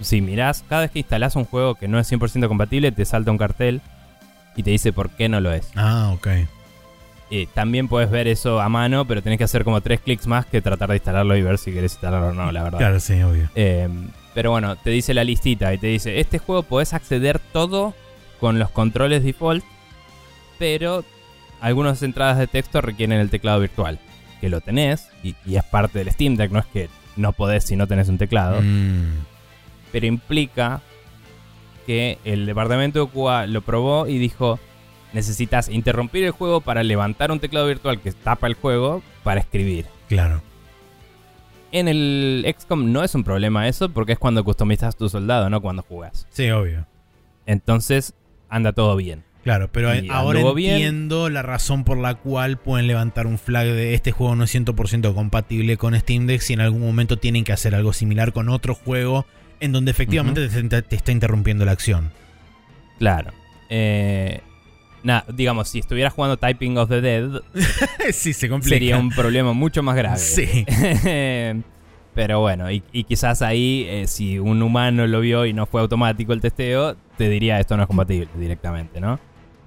si 0.00 0.20
mirás, 0.20 0.64
cada 0.68 0.82
vez 0.82 0.90
que 0.90 0.98
instalás 0.98 1.36
un 1.36 1.44
juego 1.44 1.76
que 1.76 1.86
no 1.86 1.98
es 1.98 2.10
100% 2.10 2.48
compatible, 2.48 2.90
te 2.92 3.04
salta 3.04 3.30
un 3.30 3.38
cartel 3.38 3.80
y 4.56 4.62
te 4.62 4.70
dice 4.70 4.92
por 4.92 5.10
qué 5.10 5.28
no 5.28 5.40
lo 5.40 5.52
es. 5.52 5.70
Ah, 5.76 6.12
ok. 6.14 6.28
Eh, 7.34 7.48
también 7.54 7.88
puedes 7.88 8.10
ver 8.10 8.28
eso 8.28 8.60
a 8.60 8.68
mano, 8.68 9.06
pero 9.06 9.22
tenés 9.22 9.38
que 9.38 9.44
hacer 9.44 9.64
como 9.64 9.80
tres 9.80 10.00
clics 10.00 10.26
más 10.26 10.44
que 10.44 10.60
tratar 10.60 10.90
de 10.90 10.96
instalarlo 10.96 11.34
y 11.34 11.40
ver 11.40 11.56
si 11.56 11.72
querés 11.72 11.92
instalarlo 11.92 12.28
o 12.28 12.32
no, 12.34 12.52
la 12.52 12.62
verdad. 12.62 12.78
Claro, 12.78 13.00
sí, 13.00 13.22
obvio. 13.22 13.48
Eh, 13.54 13.88
pero 14.34 14.50
bueno, 14.50 14.76
te 14.76 14.90
dice 14.90 15.14
la 15.14 15.24
listita 15.24 15.72
y 15.72 15.78
te 15.78 15.86
dice, 15.86 16.20
este 16.20 16.38
juego 16.38 16.62
podés 16.62 16.92
acceder 16.92 17.38
todo 17.38 17.94
con 18.38 18.58
los 18.58 18.68
controles 18.70 19.24
default, 19.24 19.64
pero 20.58 21.04
algunas 21.60 22.02
entradas 22.02 22.38
de 22.38 22.46
texto 22.48 22.80
requieren 22.82 23.18
el 23.18 23.30
teclado 23.30 23.60
virtual, 23.60 23.98
que 24.40 24.48
lo 24.50 24.60
tenés 24.60 25.08
y, 25.22 25.34
y 25.46 25.56
es 25.56 25.64
parte 25.64 26.00
del 26.00 26.10
Steam 26.10 26.36
Deck, 26.36 26.50
no 26.50 26.58
es 26.58 26.66
que 26.66 26.88
no 27.16 27.32
podés 27.32 27.64
si 27.64 27.76
no 27.76 27.86
tenés 27.86 28.08
un 28.08 28.18
teclado, 28.18 28.60
Mm. 28.60 29.24
pero 29.90 30.06
implica 30.06 30.82
que 31.86 32.18
el 32.24 32.46
departamento 32.46 33.04
de 33.06 33.10
QA 33.10 33.46
lo 33.46 33.62
probó 33.62 34.06
y 34.06 34.18
dijo, 34.18 34.58
necesitas 35.12 35.68
interrumpir 35.68 36.24
el 36.24 36.30
juego 36.30 36.60
para 36.60 36.82
levantar 36.82 37.30
un 37.30 37.40
teclado 37.40 37.66
virtual 37.66 38.00
que 38.00 38.12
tapa 38.12 38.46
el 38.46 38.54
juego 38.54 39.02
para 39.22 39.40
escribir. 39.40 39.86
Claro. 40.08 40.42
En 41.70 41.88
el 41.88 42.44
XCOM 42.58 42.92
no 42.92 43.02
es 43.02 43.14
un 43.14 43.24
problema 43.24 43.66
eso 43.68 43.88
porque 43.88 44.12
es 44.12 44.18
cuando 44.18 44.44
customizas 44.44 44.96
tu 44.96 45.08
soldado, 45.08 45.48
no 45.48 45.60
cuando 45.62 45.82
jugas. 45.82 46.26
Sí, 46.30 46.50
obvio. 46.50 46.86
Entonces 47.46 48.14
anda 48.48 48.72
todo 48.72 48.94
bien. 48.96 49.24
Claro, 49.42 49.68
pero 49.72 49.92
Y 49.94 50.08
ahora 50.08 50.38
anduvo 50.38 50.54
bien. 50.54 50.74
entiendo 50.74 51.28
la 51.28 51.42
razón 51.42 51.82
por 51.82 51.96
la 51.98 52.14
cual 52.14 52.58
pueden 52.58 52.86
levantar 52.86 53.26
un 53.26 53.38
flag 53.38 53.66
de 53.66 53.94
este 53.94 54.12
juego 54.12 54.36
no 54.36 54.44
es 54.44 54.54
100% 54.54 55.14
compatible 55.14 55.76
con 55.76 55.98
Steam 55.98 56.26
Deck 56.26 56.42
si 56.42 56.52
en 56.52 56.60
algún 56.60 56.82
momento 56.82 57.16
tienen 57.16 57.42
que 57.42 57.52
hacer 57.52 57.74
algo 57.74 57.92
similar 57.92 58.32
con 58.32 58.48
otro 58.48 58.74
juego 58.76 59.26
en 59.58 59.72
donde 59.72 59.90
efectivamente 59.90 60.48
te, 60.48 60.62
te- 60.62 60.82
te 60.82 60.94
está 60.96 61.10
interrumpiendo 61.10 61.64
la 61.64 61.72
acción. 61.72 62.12
Claro. 62.98 63.32
Eh, 63.68 64.42
nada, 65.02 65.24
digamos, 65.32 65.68
si 65.68 65.78
estuviera 65.78 66.10
jugando 66.10 66.36
Typing 66.36 66.78
of 66.78 66.88
the 66.88 67.00
Dead, 67.00 67.30
sí, 68.12 68.32
se 68.32 68.48
complica. 68.48 68.74
sería 68.74 68.98
un 68.98 69.10
problema 69.10 69.52
mucho 69.52 69.82
más 69.82 69.96
grave. 69.96 70.18
Sí. 70.18 70.64
Pero 72.14 72.40
bueno, 72.40 72.70
y, 72.70 72.82
y 72.92 73.04
quizás 73.04 73.40
ahí, 73.40 73.86
eh, 73.88 74.06
si 74.06 74.38
un 74.38 74.60
humano 74.62 75.06
lo 75.06 75.20
vio 75.20 75.46
y 75.46 75.54
no 75.54 75.64
fue 75.64 75.80
automático 75.80 76.34
el 76.34 76.42
testeo, 76.42 76.94
te 77.16 77.28
diría 77.30 77.58
esto 77.58 77.74
no 77.76 77.84
es 77.84 77.86
compatible 77.86 78.28
directamente, 78.36 79.00
¿no? 79.00 79.18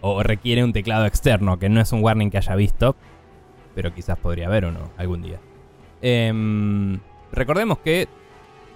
O 0.01 0.21
requiere 0.21 0.63
un 0.63 0.71
teclado 0.71 1.07
externo, 1.07 1.57
que 1.57 1.69
no 1.69 1.81
es 1.81 1.91
un 1.91 2.03
warning 2.03 2.29
que 2.29 2.37
haya 2.37 2.55
visto, 2.55 2.95
pero 3.73 3.93
quizás 3.95 4.19
podría 4.19 4.45
haber 4.45 4.65
uno 4.65 4.91
algún 4.95 5.23
día. 5.23 5.39
Em, 6.03 6.99
recordemos 7.31 7.79
que 7.79 8.07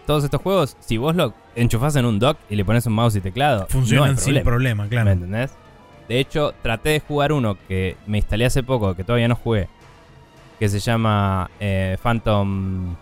todos 0.08 0.24
estos 0.24 0.42
juegos, 0.42 0.76
si 0.80 0.98
vos 0.98 1.16
lo 1.16 1.36
enchufás 1.56 1.96
en 1.96 2.06
un 2.06 2.18
dock 2.18 2.40
y 2.50 2.56
le 2.56 2.66
pones 2.66 2.88
un 2.88 2.94
mouse 2.94 3.18
y 3.18 3.22
teclado, 3.22 3.68
Funcionan 3.70 4.16
no 4.16 4.18
hay 4.18 4.24
sin 4.24 4.44
problema, 4.44 4.84
¿Me 4.86 4.90
claro. 4.90 5.12
entendés? 5.12 5.52
De 6.10 6.20
hecho, 6.20 6.54
traté 6.64 6.90
de 6.90 7.00
jugar 7.00 7.32
uno 7.32 7.56
que 7.68 7.96
me 8.08 8.18
instalé 8.18 8.46
hace 8.46 8.64
poco, 8.64 8.96
que 8.96 9.04
todavía 9.04 9.28
no 9.28 9.36
jugué, 9.36 9.70
que 10.58 10.68
se 10.68 10.80
llama 10.80 11.52
eh, 11.60 11.98
Phantom 12.02 12.96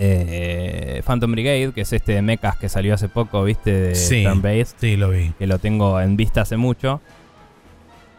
eh, 0.00 1.02
Phantom 1.06 1.30
Brigade, 1.30 1.72
que 1.72 1.82
es 1.82 1.92
este 1.92 2.12
de 2.12 2.22
mechas 2.22 2.56
que 2.56 2.68
salió 2.68 2.94
hace 2.94 3.08
poco, 3.08 3.44
¿viste? 3.44 3.72
De 3.72 3.94
Sí. 3.94 4.24
Sí, 4.76 4.96
lo 4.96 5.10
vi. 5.10 5.32
que 5.38 5.46
lo 5.46 5.60
tengo 5.60 6.00
en 6.00 6.16
vista 6.16 6.42
hace 6.42 6.56
mucho. 6.56 7.00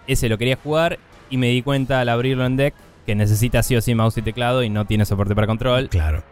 Ese 0.08 0.30
lo 0.30 0.38
quería 0.38 0.56
jugar 0.56 1.00
y 1.30 1.36
me 1.36 1.48
di 1.48 1.62
cuenta 1.62 2.00
al 2.00 2.08
abrirlo 2.08 2.46
en 2.46 2.56
deck 2.56 2.74
que 3.06 3.14
necesita 3.14 3.62
sí 3.62 3.76
o 3.76 3.82
sí 3.82 3.94
mouse 3.94 4.18
y 4.18 4.22
teclado 4.22 4.64
y 4.64 4.70
no 4.70 4.86
tiene 4.86 5.06
soporte 5.06 5.36
para 5.36 5.48
control. 5.48 5.90
Claro. 5.90 6.24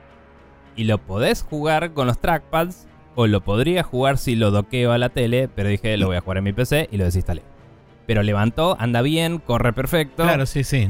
Y 0.77 0.85
lo 0.85 0.97
podés 0.97 1.43
jugar 1.43 1.91
con 1.91 2.07
los 2.07 2.19
trackpads 2.19 2.87
o 3.15 3.27
lo 3.27 3.41
podría 3.41 3.83
jugar 3.83 4.17
si 4.17 4.35
lo 4.35 4.51
doqueo 4.51 4.93
a 4.93 4.97
la 4.97 5.09
tele, 5.09 5.49
pero 5.53 5.67
dije 5.67 5.97
lo 5.97 6.07
voy 6.07 6.15
a 6.15 6.21
jugar 6.21 6.37
en 6.37 6.45
mi 6.45 6.53
PC 6.53 6.87
y 6.89 6.97
lo 6.97 7.03
desinstalé. 7.03 7.43
Pero 8.07 8.23
levantó, 8.23 8.77
anda 8.79 9.01
bien, 9.01 9.39
corre 9.39 9.73
perfecto. 9.73 10.23
Claro, 10.23 10.45
sí, 10.45 10.63
sí. 10.63 10.87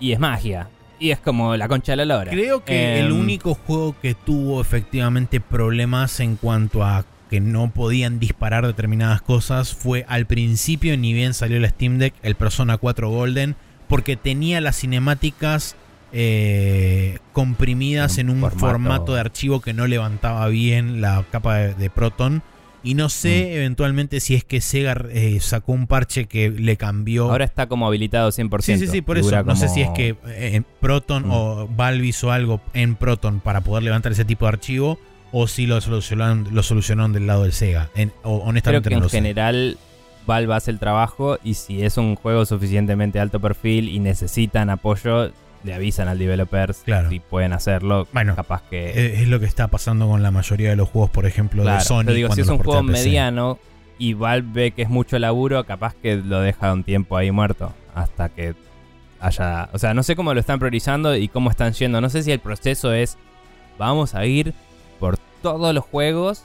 y 0.00 0.12
es 0.12 0.18
magia. 0.18 0.68
Y 0.98 1.10
es 1.10 1.18
como 1.18 1.56
la 1.56 1.66
concha 1.66 1.92
de 1.92 1.96
la 1.96 2.04
lora. 2.04 2.30
Creo 2.30 2.64
que 2.64 3.00
el 3.00 3.06
Em, 3.06 3.18
único 3.20 3.54
juego 3.54 3.96
que 4.00 4.14
tuvo 4.14 4.60
efectivamente 4.60 5.40
problemas 5.40 6.20
en 6.20 6.36
cuanto 6.36 6.84
a 6.84 7.04
que 7.28 7.40
no 7.40 7.70
podían 7.72 8.20
disparar 8.20 8.64
determinadas 8.66 9.20
cosas 9.22 9.74
fue 9.74 10.04
al 10.08 10.26
principio, 10.26 10.96
ni 10.96 11.12
bien 11.12 11.34
salió 11.34 11.58
la 11.58 11.68
Steam 11.70 11.98
Deck, 11.98 12.14
el 12.22 12.34
Persona 12.36 12.76
4 12.76 13.08
Golden, 13.10 13.56
porque 13.88 14.16
tenía 14.16 14.60
las 14.60 14.76
cinemáticas 14.76 15.74
eh, 16.12 17.18
comprimidas 17.32 18.18
En 18.18 18.28
en 18.28 18.36
un 18.36 18.42
formato- 18.42 18.58
formato 18.58 19.14
de 19.14 19.20
archivo 19.20 19.60
que 19.60 19.72
no 19.72 19.86
levantaba 19.86 20.46
bien 20.48 21.00
la 21.00 21.24
capa 21.32 21.56
de, 21.56 21.74
de 21.74 21.90
Proton. 21.90 22.42
Y 22.84 22.94
no 22.94 23.08
sé 23.08 23.46
Mm. 23.50 23.56
eventualmente 23.58 24.18
si 24.20 24.34
es 24.34 24.42
que 24.44 24.60
Sega 24.60 25.06
eh, 25.10 25.38
sacó 25.40 25.72
un 25.72 25.86
parche 25.86 26.26
que 26.26 26.50
le 26.50 26.76
cambió. 26.76 27.30
Ahora 27.30 27.44
está 27.44 27.66
como 27.68 27.86
habilitado 27.86 28.30
100%. 28.32 28.78
Sí, 28.80 28.86
sí, 28.86 28.92
sí, 28.92 29.02
por 29.02 29.18
eso. 29.18 29.42
No 29.44 29.54
sé 29.56 29.68
si 29.68 29.82
es 29.82 29.90
que 29.90 30.16
eh, 30.26 30.62
Proton 30.80 31.28
Mm. 31.28 31.30
o 31.32 31.68
Valve 31.68 32.06
hizo 32.06 32.32
algo 32.32 32.60
en 32.74 32.96
Proton 32.96 33.40
para 33.40 33.60
poder 33.60 33.84
levantar 33.84 34.12
ese 34.12 34.24
tipo 34.24 34.46
de 34.46 34.50
archivo 34.50 34.98
o 35.30 35.46
si 35.46 35.66
lo 35.66 35.80
solucionaron, 35.80 36.48
lo 36.52 36.62
solucionaron 36.62 37.12
del 37.12 37.26
lado 37.26 37.44
del 37.44 37.52
Sega. 37.52 37.88
En- 37.94 38.12
o, 38.22 38.38
Creo 38.38 38.48
honestamente 38.48 38.88
que 38.88 38.96
no 38.96 39.04
en 39.04 39.08
sé. 39.10 39.16
general 39.18 39.78
Valve 40.26 40.54
hace 40.54 40.70
el 40.70 40.78
trabajo 40.78 41.38
y 41.42 41.54
si 41.54 41.82
es 41.82 41.96
un 41.96 42.16
juego 42.16 42.44
suficientemente 42.46 43.18
alto 43.20 43.40
perfil 43.40 43.88
y 43.88 43.98
necesitan 43.98 44.70
apoyo, 44.70 45.30
le 45.64 45.74
avisan 45.74 46.08
al 46.08 46.18
developer 46.18 46.74
Claro. 46.84 47.10
si 47.10 47.20
pueden 47.20 47.52
hacerlo. 47.52 48.06
Bueno, 48.12 48.34
capaz 48.36 48.62
que... 48.68 48.90
Eh, 48.90 49.22
Es 49.22 49.28
lo 49.28 49.38
que 49.40 49.46
está 49.46 49.68
pasando 49.68 50.08
con 50.08 50.22
la 50.22 50.30
mayoría 50.30 50.70
de 50.70 50.76
los 50.76 50.88
juegos, 50.88 51.10
por 51.10 51.26
ejemplo, 51.26 51.62
Claro, 51.62 51.78
de 51.78 51.84
Sony. 51.84 52.00
pero 52.04 52.14
digo, 52.14 52.34
si 52.34 52.40
es 52.40 52.48
un 52.48 52.58
juego 52.58 52.82
mediano 52.82 53.58
y 53.98 54.14
Valve 54.14 54.48
ve 54.52 54.70
que 54.72 54.82
es 54.82 54.88
mucho 54.88 55.18
laburo, 55.18 55.62
capaz 55.64 55.94
que 55.94 56.16
lo 56.16 56.40
deja 56.40 56.72
un 56.72 56.82
tiempo 56.84 57.16
ahí 57.16 57.30
muerto 57.30 57.72
hasta 57.94 58.28
que 58.28 58.54
haya... 59.20 59.68
O 59.72 59.78
sea, 59.78 59.94
no 59.94 60.02
sé 60.02 60.16
cómo 60.16 60.34
lo 60.34 60.40
están 60.40 60.58
priorizando 60.58 61.14
y 61.16 61.28
cómo 61.28 61.50
están 61.50 61.72
yendo. 61.72 62.00
No 62.00 62.08
sé 62.10 62.22
si 62.22 62.32
el 62.32 62.40
proceso 62.40 62.92
es, 62.92 63.16
vamos 63.78 64.14
a 64.14 64.26
ir 64.26 64.54
por 64.98 65.16
todos 65.42 65.74
los 65.74 65.84
juegos, 65.84 66.44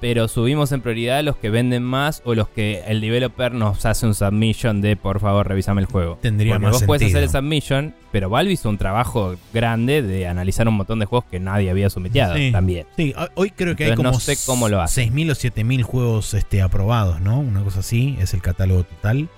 pero 0.00 0.28
subimos 0.28 0.72
en 0.72 0.82
prioridad 0.82 1.22
los 1.24 1.36
que 1.36 1.48
venden 1.48 1.82
más 1.82 2.20
o 2.24 2.34
los 2.34 2.48
que 2.48 2.82
el 2.86 3.00
developer 3.00 3.52
nos 3.54 3.86
hace 3.86 4.06
un 4.06 4.14
submission 4.14 4.80
de, 4.82 4.94
por 4.96 5.20
favor, 5.20 5.48
revisame 5.48 5.80
el 5.80 5.86
juego. 5.86 6.18
Tendría 6.20 6.54
Porque 6.54 6.64
más 6.66 6.72
vos 6.74 6.84
puedes 6.84 7.02
hacer 7.02 7.22
sentido. 7.22 7.38
el 7.40 7.44
submission, 7.44 7.94
pero 8.12 8.28
Valve 8.28 8.52
hizo 8.52 8.68
un 8.68 8.76
trabajo 8.78 9.36
grande 9.54 10.02
de 10.02 10.26
analizar 10.26 10.68
un 10.68 10.74
montón 10.74 10.98
de 10.98 11.06
juegos 11.06 11.24
que 11.30 11.40
nadie 11.40 11.70
había 11.70 11.88
sometido 11.88 12.34
Sí. 12.36 12.52
también. 12.52 12.86
Sí, 12.96 13.14
ho- 13.16 13.28
hoy 13.36 13.50
creo 13.50 13.74
que 13.74 13.84
hay 13.86 13.94
como 13.94 14.10
no 14.12 14.20
sé 14.20 14.36
cómo 14.44 14.68
lo 14.68 14.80
hace. 14.82 15.06
6.000 15.10 15.30
o 15.30 15.34
7.000 15.34 15.82
juegos 15.82 16.34
este, 16.34 16.60
aprobados, 16.60 17.20
¿no? 17.20 17.40
Una 17.40 17.62
cosa 17.62 17.80
así, 17.80 18.16
es 18.20 18.34
el 18.34 18.42
catálogo 18.42 18.84
total. 18.84 19.28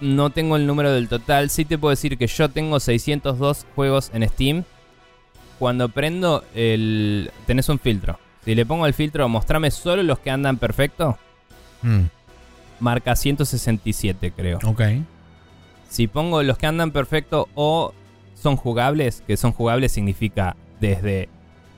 No 0.00 0.30
tengo 0.30 0.56
el 0.56 0.66
número 0.66 0.92
del 0.92 1.08
total. 1.08 1.48
Sí 1.50 1.64
te 1.64 1.78
puedo 1.78 1.90
decir 1.90 2.18
que 2.18 2.26
yo 2.26 2.48
tengo 2.48 2.80
602 2.80 3.66
juegos 3.74 4.10
en 4.14 4.28
Steam. 4.28 4.64
Cuando 5.58 5.88
prendo 5.88 6.42
el... 6.56 7.30
Tenés 7.46 7.68
un 7.68 7.78
filtro. 7.78 8.18
Si 8.44 8.54
le 8.54 8.66
pongo 8.66 8.86
el 8.86 8.94
filtro, 8.94 9.28
mostrame 9.28 9.70
solo 9.70 10.02
los 10.02 10.18
que 10.18 10.30
andan 10.30 10.56
perfecto. 10.58 11.18
Mm, 11.82 12.04
Marca 12.80 13.14
167, 13.14 14.32
creo. 14.32 14.58
ok. 14.64 14.82
Si 15.88 16.06
pongo 16.08 16.42
los 16.42 16.58
que 16.58 16.66
andan 16.66 16.90
perfecto 16.90 17.48
o 17.54 17.92
son 18.34 18.56
jugables, 18.56 19.22
que 19.26 19.36
son 19.36 19.52
jugables 19.52 19.92
significa 19.92 20.56
desde 20.80 21.28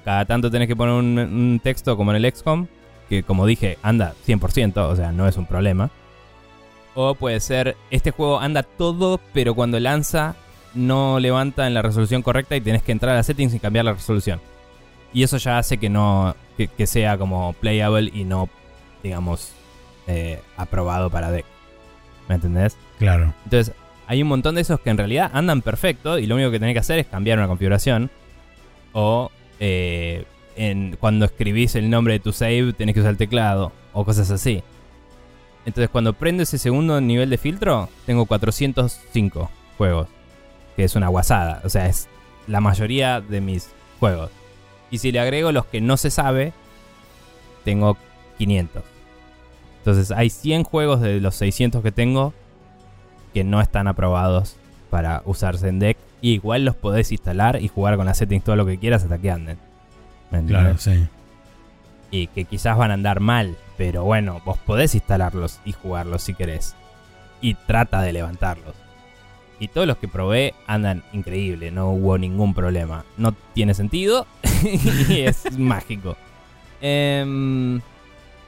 cada 0.04 0.24
tanto 0.24 0.50
tenés 0.50 0.68
que 0.68 0.76
poner 0.76 0.94
un, 0.94 1.18
un 1.18 1.60
texto 1.62 1.96
como 1.96 2.12
en 2.12 2.24
el 2.24 2.32
XCOM, 2.32 2.66
que 3.08 3.22
como 3.22 3.44
dije 3.44 3.76
anda 3.82 4.14
100%, 4.26 4.76
o 4.78 4.96
sea, 4.96 5.12
no 5.12 5.26
es 5.26 5.36
un 5.36 5.46
problema. 5.46 5.90
O 6.94 7.14
puede 7.16 7.40
ser, 7.40 7.76
este 7.90 8.12
juego 8.12 8.38
anda 8.38 8.62
todo, 8.62 9.20
pero 9.32 9.54
cuando 9.54 9.80
lanza 9.80 10.36
no 10.74 11.18
levanta 11.18 11.66
en 11.66 11.74
la 11.74 11.82
resolución 11.82 12.22
correcta 12.22 12.56
y 12.56 12.60
tenés 12.60 12.82
que 12.82 12.92
entrar 12.92 13.12
a 13.12 13.16
las 13.16 13.26
settings 13.26 13.54
y 13.54 13.60
cambiar 13.60 13.84
la 13.84 13.94
resolución. 13.94 14.40
Y 15.14 15.22
eso 15.22 15.38
ya 15.38 15.58
hace 15.58 15.78
que 15.78 15.88
no 15.88 16.36
que, 16.58 16.68
que 16.68 16.86
sea 16.86 17.16
como 17.16 17.54
playable 17.54 18.10
y 18.12 18.24
no, 18.24 18.50
digamos, 19.02 19.52
eh, 20.06 20.42
aprobado 20.56 21.08
para 21.08 21.30
deck. 21.30 21.46
¿Me 22.28 22.34
entendés? 22.34 22.76
Claro. 22.98 23.32
Entonces, 23.44 23.74
hay 24.06 24.22
un 24.22 24.28
montón 24.28 24.54
de 24.54 24.60
esos 24.60 24.80
que 24.80 24.90
en 24.90 24.98
realidad 24.98 25.30
andan 25.32 25.62
perfecto 25.62 26.18
y 26.18 26.26
lo 26.26 26.34
único 26.34 26.50
que 26.50 26.58
tenés 26.58 26.74
que 26.74 26.80
hacer 26.80 26.98
es 26.98 27.06
cambiar 27.06 27.38
una 27.38 27.48
configuración. 27.48 28.10
O 28.92 29.30
eh, 29.60 30.24
en, 30.56 30.96
cuando 31.00 31.24
escribís 31.24 31.74
el 31.74 31.90
nombre 31.90 32.14
de 32.14 32.20
tu 32.20 32.32
save 32.32 32.72
tenés 32.72 32.94
que 32.94 33.00
usar 33.00 33.12
el 33.12 33.16
teclado 33.16 33.72
o 33.92 34.04
cosas 34.04 34.30
así. 34.30 34.62
Entonces, 35.66 35.88
cuando 35.90 36.12
prendo 36.12 36.42
ese 36.42 36.58
segundo 36.58 37.00
nivel 37.00 37.30
de 37.30 37.38
filtro, 37.38 37.88
tengo 38.04 38.26
405 38.26 39.50
juegos. 39.78 40.08
Que 40.76 40.84
es 40.84 40.96
una 40.96 41.08
guasada. 41.08 41.62
O 41.64 41.68
sea, 41.70 41.86
es 41.86 42.08
la 42.46 42.60
mayoría 42.60 43.20
de 43.20 43.40
mis 43.40 43.70
juegos. 44.00 44.30
Y 44.94 44.98
si 44.98 45.10
le 45.10 45.18
agrego 45.18 45.50
los 45.50 45.66
que 45.66 45.80
no 45.80 45.96
se 45.96 46.08
sabe, 46.08 46.52
tengo 47.64 47.96
500. 48.38 48.84
Entonces, 49.78 50.12
hay 50.12 50.30
100 50.30 50.62
juegos 50.62 51.00
de 51.00 51.20
los 51.20 51.34
600 51.34 51.82
que 51.82 51.90
tengo 51.90 52.32
que 53.32 53.42
no 53.42 53.60
están 53.60 53.88
aprobados 53.88 54.54
para 54.90 55.22
usarse 55.24 55.66
en 55.66 55.80
deck. 55.80 55.98
Y 56.20 56.34
igual 56.34 56.64
los 56.64 56.76
podés 56.76 57.10
instalar 57.10 57.60
y 57.60 57.66
jugar 57.66 57.96
con 57.96 58.06
las 58.06 58.18
settings 58.18 58.44
todo 58.44 58.54
lo 58.54 58.66
que 58.66 58.78
quieras 58.78 59.02
hasta 59.02 59.18
que 59.18 59.32
anden. 59.32 59.58
¿Me 60.30 60.44
Claro, 60.44 60.78
sí. 60.78 61.08
Y 62.12 62.28
que 62.28 62.44
quizás 62.44 62.78
van 62.78 62.92
a 62.92 62.94
andar 62.94 63.18
mal, 63.18 63.56
pero 63.76 64.04
bueno, 64.04 64.42
vos 64.44 64.58
podés 64.58 64.94
instalarlos 64.94 65.58
y 65.64 65.72
jugarlos 65.72 66.22
si 66.22 66.34
querés. 66.34 66.76
Y 67.40 67.54
trata 67.54 68.00
de 68.00 68.12
levantarlos. 68.12 68.76
Y 69.60 69.68
todos 69.68 69.86
los 69.86 69.98
que 69.98 70.08
probé 70.08 70.54
andan 70.66 71.02
increíble, 71.12 71.70
no 71.70 71.90
hubo 71.90 72.18
ningún 72.18 72.54
problema. 72.54 73.04
No 73.16 73.32
tiene 73.54 73.74
sentido 73.74 74.26
y 75.08 75.20
es 75.20 75.44
mágico. 75.58 76.16
Em, 76.80 77.80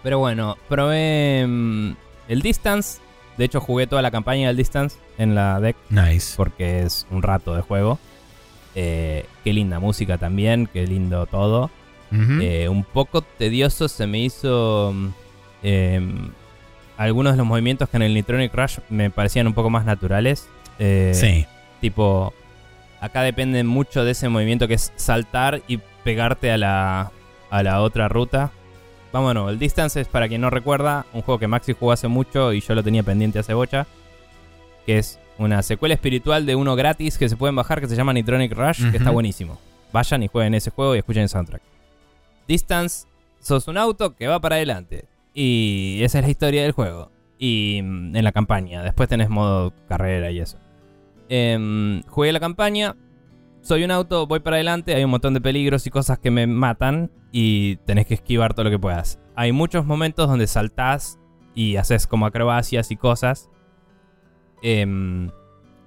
pero 0.02 0.18
bueno, 0.18 0.56
probé 0.68 1.40
em, 1.40 1.94
el 2.28 2.42
Distance. 2.42 3.00
De 3.38 3.44
hecho, 3.44 3.60
jugué 3.60 3.86
toda 3.86 4.02
la 4.02 4.10
campaña 4.10 4.48
del 4.48 4.56
Distance 4.56 4.98
en 5.18 5.34
la 5.34 5.60
deck 5.60 5.76
Nice. 5.90 6.34
porque 6.36 6.82
es 6.82 7.06
un 7.10 7.22
rato 7.22 7.54
de 7.54 7.62
juego. 7.62 7.98
Eh, 8.74 9.26
qué 9.44 9.52
linda 9.52 9.78
música 9.78 10.18
también, 10.18 10.68
qué 10.72 10.86
lindo 10.86 11.26
todo. 11.26 11.70
Eh, 12.12 12.68
un 12.68 12.84
poco 12.84 13.20
tedioso 13.20 13.88
se 13.88 14.06
me 14.06 14.20
hizo 14.20 14.94
em, 15.62 16.30
algunos 16.96 17.32
de 17.34 17.36
los 17.38 17.46
movimientos 17.46 17.88
que 17.90 17.96
en 17.96 18.04
el 18.04 18.14
Nitronic 18.14 18.54
Rush 18.54 18.78
me 18.88 19.10
parecían 19.10 19.46
un 19.46 19.54
poco 19.54 19.70
más 19.70 19.84
naturales. 19.84 20.48
Eh, 20.78 21.12
sí. 21.14 21.46
Tipo, 21.80 22.32
acá 23.00 23.22
depende 23.22 23.62
mucho 23.64 24.04
de 24.04 24.12
ese 24.12 24.28
movimiento 24.28 24.68
que 24.68 24.74
es 24.74 24.92
saltar 24.96 25.62
y 25.68 25.78
pegarte 26.04 26.50
a 26.50 26.58
la, 26.58 27.12
a 27.50 27.62
la 27.62 27.82
otra 27.82 28.08
ruta. 28.08 28.50
Vámonos, 29.12 29.50
el 29.50 29.58
Distance 29.58 30.00
es 30.00 30.08
para 30.08 30.28
quien 30.28 30.40
no 30.40 30.50
recuerda, 30.50 31.06
un 31.12 31.22
juego 31.22 31.38
que 31.38 31.48
Maxi 31.48 31.72
jugó 31.72 31.92
hace 31.92 32.08
mucho 32.08 32.52
y 32.52 32.60
yo 32.60 32.74
lo 32.74 32.82
tenía 32.82 33.02
pendiente 33.02 33.38
hace 33.38 33.54
bocha. 33.54 33.86
Que 34.84 34.98
es 34.98 35.18
una 35.38 35.62
secuela 35.62 35.94
espiritual 35.94 36.46
de 36.46 36.54
uno 36.54 36.76
gratis 36.76 37.18
que 37.18 37.28
se 37.28 37.36
pueden 37.36 37.56
bajar 37.56 37.80
que 37.80 37.88
se 37.88 37.96
llama 37.96 38.12
Nitronic 38.12 38.52
Rush, 38.52 38.90
que 38.90 38.96
está 38.96 39.10
buenísimo. 39.10 39.58
Vayan 39.92 40.22
y 40.22 40.28
jueguen 40.28 40.54
ese 40.54 40.70
juego 40.70 40.94
y 40.94 40.98
escuchen 40.98 41.22
el 41.22 41.28
soundtrack. 41.28 41.62
Distance, 42.46 43.06
sos 43.40 43.68
un 43.68 43.78
auto 43.78 44.14
que 44.14 44.26
va 44.26 44.40
para 44.40 44.56
adelante. 44.56 45.06
Y 45.34 45.98
esa 46.02 46.18
es 46.18 46.24
la 46.24 46.30
historia 46.30 46.62
del 46.62 46.72
juego. 46.72 47.10
Y 47.38 47.80
mm, 47.82 48.16
en 48.16 48.24
la 48.24 48.32
campaña. 48.32 48.82
Después 48.82 49.08
tenés 49.08 49.28
modo 49.28 49.72
carrera 49.88 50.30
y 50.30 50.40
eso. 50.40 50.58
Em, 51.28 52.02
jugué 52.04 52.32
la 52.32 52.40
campaña. 52.40 52.96
Soy 53.60 53.84
un 53.84 53.90
auto, 53.90 54.26
voy 54.26 54.40
para 54.40 54.56
adelante. 54.56 54.94
Hay 54.94 55.04
un 55.04 55.10
montón 55.10 55.34
de 55.34 55.40
peligros 55.40 55.86
y 55.86 55.90
cosas 55.90 56.18
que 56.18 56.30
me 56.30 56.46
matan. 56.46 57.10
Y 57.32 57.76
tenés 57.84 58.06
que 58.06 58.14
esquivar 58.14 58.54
todo 58.54 58.64
lo 58.64 58.70
que 58.70 58.78
puedas. 58.78 59.20
Hay 59.34 59.52
muchos 59.52 59.84
momentos 59.84 60.28
donde 60.28 60.46
saltás 60.46 61.18
y 61.54 61.76
haces 61.76 62.06
como 62.06 62.26
acrobacias 62.26 62.90
y 62.90 62.96
cosas. 62.96 63.50
Em, 64.62 65.30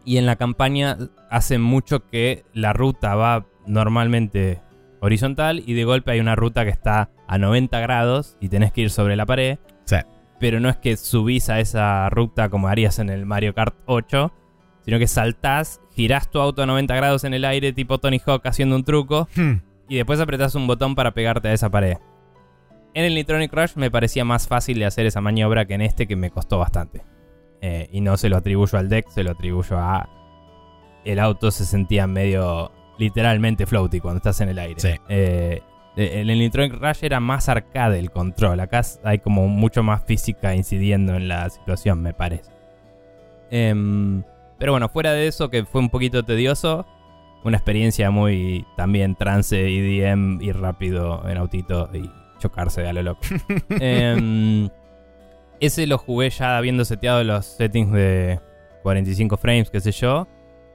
y 0.05 0.17
en 0.17 0.25
la 0.25 0.35
campaña 0.35 0.97
hace 1.29 1.57
mucho 1.57 2.07
que 2.09 2.43
la 2.53 2.73
ruta 2.73 3.15
va 3.15 3.45
normalmente 3.65 4.61
horizontal 5.01 5.63
y 5.65 5.73
de 5.73 5.85
golpe 5.85 6.11
hay 6.11 6.19
una 6.19 6.35
ruta 6.35 6.63
que 6.63 6.71
está 6.71 7.09
a 7.27 7.37
90 7.37 7.79
grados 7.79 8.37
y 8.39 8.49
tenés 8.49 8.71
que 8.71 8.81
ir 8.81 8.89
sobre 8.89 9.15
la 9.15 9.25
pared. 9.25 9.59
Sí. 9.85 9.97
Pero 10.39 10.59
no 10.59 10.69
es 10.69 10.77
que 10.77 10.97
subís 10.97 11.49
a 11.49 11.59
esa 11.59 12.09
ruta 12.09 12.49
como 12.49 12.67
harías 12.67 12.99
en 12.99 13.09
el 13.09 13.25
Mario 13.25 13.53
Kart 13.53 13.75
8, 13.85 14.31
sino 14.89 14.97
que 14.97 15.05
saltás, 15.07 15.81
girás 15.91 16.31
tu 16.31 16.39
auto 16.39 16.63
a 16.63 16.65
90 16.65 16.95
grados 16.95 17.23
en 17.23 17.35
el 17.35 17.45
aire 17.45 17.73
tipo 17.73 17.99
Tony 17.99 18.19
Hawk 18.25 18.41
haciendo 18.47 18.75
un 18.75 18.83
truco 18.83 19.27
Hmm. 19.35 19.57
y 19.87 19.97
después 19.97 20.19
apretás 20.19 20.55
un 20.55 20.65
botón 20.65 20.95
para 20.95 21.13
pegarte 21.13 21.47
a 21.47 21.53
esa 21.53 21.69
pared. 21.69 21.97
En 22.95 23.05
el 23.05 23.13
Nitronic 23.13 23.53
Rush 23.53 23.75
me 23.75 23.91
parecía 23.91 24.25
más 24.25 24.47
fácil 24.47 24.79
de 24.79 24.85
hacer 24.85 25.05
esa 25.05 25.21
maniobra 25.21 25.65
que 25.65 25.75
en 25.75 25.81
este 25.81 26.07
que 26.07 26.15
me 26.15 26.31
costó 26.31 26.57
bastante. 26.57 27.03
Eh, 27.61 27.87
y 27.91 28.01
no 28.01 28.17
se 28.17 28.29
lo 28.29 28.37
atribuyo 28.37 28.79
al 28.79 28.89
deck, 28.89 29.07
se 29.09 29.23
lo 29.23 29.29
atribuyo 29.29 29.77
a... 29.77 30.09
El 31.05 31.19
auto 31.19 31.51
se 31.51 31.65
sentía 31.65 32.07
medio 32.07 32.71
literalmente 32.97 33.67
floaty 33.67 33.99
cuando 33.99 34.17
estás 34.17 34.41
en 34.41 34.49
el 34.49 34.57
aire. 34.57 34.79
Sí. 34.79 34.95
Eh, 35.07 35.61
en 35.97 36.31
el 36.31 36.39
Nitronic 36.39 36.73
Rush 36.81 37.03
era 37.03 37.19
más 37.19 37.47
arcade 37.47 37.99
el 37.99 38.09
control. 38.09 38.59
Acá 38.59 38.81
hay 39.03 39.19
como 39.19 39.47
mucho 39.47 39.83
más 39.83 40.03
física 40.05 40.55
incidiendo 40.55 41.13
en 41.13 41.27
la 41.27 41.47
situación, 41.51 42.01
me 42.01 42.13
parece. 42.15 42.49
Em, 43.51 44.23
Pero 44.59 44.73
bueno, 44.73 44.89
fuera 44.89 45.13
de 45.13 45.27
eso, 45.27 45.49
que 45.49 45.65
fue 45.65 45.81
un 45.81 45.89
poquito 45.89 46.23
tedioso, 46.23 46.85
una 47.43 47.57
experiencia 47.57 48.11
muy 48.11 48.65
también 48.75 49.15
trance, 49.15 49.57
EDM, 49.57 50.41
ir 50.41 50.57
rápido 50.57 51.27
en 51.27 51.37
autito 51.37 51.89
y 51.93 52.11
chocarse 52.39 52.85
a 52.85 52.93
lo 52.93 53.01
loco. 53.01 53.21
Em, 53.79 54.69
ese 55.59 55.87
lo 55.87 55.97
jugué 55.97 56.29
ya 56.29 56.57
habiendo 56.57 56.83
seteado 56.85 57.23
los 57.23 57.45
settings 57.45 57.91
de 57.91 58.39
45 58.83 59.37
frames, 59.37 59.69
qué 59.69 59.79
sé 59.79 59.91
yo. 59.91 60.27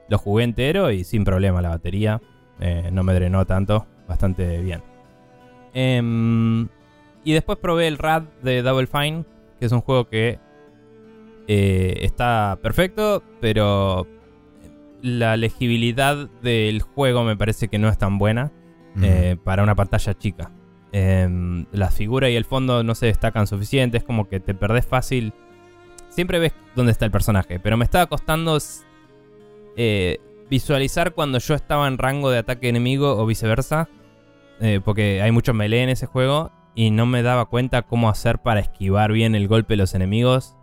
Lo 0.09 0.17
jugué 0.17 0.43
entero 0.43 0.91
y 0.91 1.03
sin 1.03 1.23
problema 1.23 1.61
la 1.61 1.69
batería. 1.69 2.21
Eh, 2.59 2.89
no 2.91 3.03
me 3.03 3.13
drenó 3.13 3.45
tanto, 3.45 3.85
bastante 4.07 4.61
bien. 4.61 4.81
Em, 5.73 6.67
y 7.23 7.33
después 7.33 7.57
probé 7.59 7.87
el 7.87 7.97
RAD 7.97 8.23
de 8.41 8.61
Double 8.61 8.87
Fine, 8.87 9.25
que 9.59 9.65
es 9.65 9.71
un 9.71 9.81
juego 9.81 10.07
que 10.07 10.39
eh, 11.47 11.99
está 12.01 12.59
perfecto, 12.61 13.23
pero 13.39 14.07
la 15.05 15.37
legibilidad 15.37 16.27
del 16.41 16.81
juego 16.81 17.23
me 17.23 17.37
parece 17.37 17.67
que 17.67 17.77
no 17.77 17.89
es 17.89 17.97
tan 17.97 18.17
buena 18.17 18.51
eh, 19.01 19.37
para 19.43 19.61
una 19.61 19.75
pantalla 19.75 20.17
chica. 20.17 20.51
Eh, 20.91 21.65
la 21.71 21.91
figura 21.91 22.29
y 22.29 22.35
el 22.35 22.45
fondo 22.45 22.83
no 22.83 22.95
se 22.95 23.07
destacan 23.07 23.45
suficiente, 23.45 23.97
es 23.97 24.03
como 24.03 24.27
que 24.27 24.39
te 24.39 24.55
perdés 24.55 24.87
fácil. 24.87 25.33
Siempre 26.09 26.39
ves 26.39 26.53
dónde 26.75 26.91
está 26.91 27.05
el 27.05 27.11
personaje, 27.11 27.59
pero 27.59 27.77
me 27.77 27.83
estaba 27.83 28.07
costando 28.07 28.57
eh, 29.77 30.19
visualizar 30.49 31.13
cuando 31.13 31.37
yo 31.37 31.53
estaba 31.53 31.87
en 31.87 31.99
rango 31.99 32.31
de 32.31 32.39
ataque 32.39 32.69
enemigo 32.69 33.17
o 33.17 33.25
viceversa, 33.25 33.89
porque 34.85 35.21
hay 35.21 35.31
mucho 35.31 35.53
melee 35.53 35.83
en 35.83 35.89
ese 35.89 36.05
juego 36.05 36.49
y 36.75 36.89
no 36.89 37.05
me 37.05 37.21
daba 37.21 37.45
cuenta 37.45 37.81
cómo 37.81 38.09
hacer 38.09 38.39
para 38.39 38.61
esquivar 38.61 39.11
bien 39.11 39.35
el 39.35 39.49
golpe 39.49 39.73
de 39.73 39.77
los 39.77 39.93
enemigos 39.93 40.55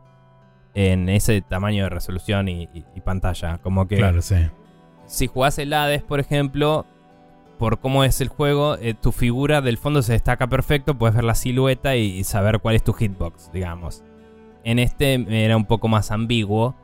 en 0.74 1.08
ese 1.08 1.42
tamaño 1.42 1.84
de 1.84 1.90
resolución 1.90 2.48
y, 2.48 2.68
pantalla. 3.04 3.58
Como 3.58 3.88
que 3.88 3.96
claro, 3.96 4.22
sí. 4.22 4.36
si 5.06 5.26
jugás 5.26 5.58
el 5.58 5.72
Hades, 5.72 6.02
por 6.02 6.20
ejemplo, 6.20 6.86
por 7.58 7.78
cómo 7.80 8.04
es 8.04 8.20
el 8.20 8.28
juego, 8.28 8.76
eh, 8.80 8.94
tu 8.94 9.12
figura 9.12 9.60
del 9.60 9.78
fondo 9.78 10.02
se 10.02 10.12
destaca 10.12 10.46
perfecto, 10.46 10.96
puedes 10.98 11.14
ver 11.14 11.24
la 11.24 11.34
silueta 11.34 11.96
y, 11.96 12.24
saber 12.24 12.60
cuál 12.60 12.74
es 12.74 12.82
tu 12.82 12.92
hitbox, 12.92 13.52
digamos. 13.52 14.02
En 14.64 14.78
este 14.78 15.14
era 15.44 15.56
un 15.56 15.64
poco 15.64 15.88
más 15.88 16.10
ambiguo 16.10 16.74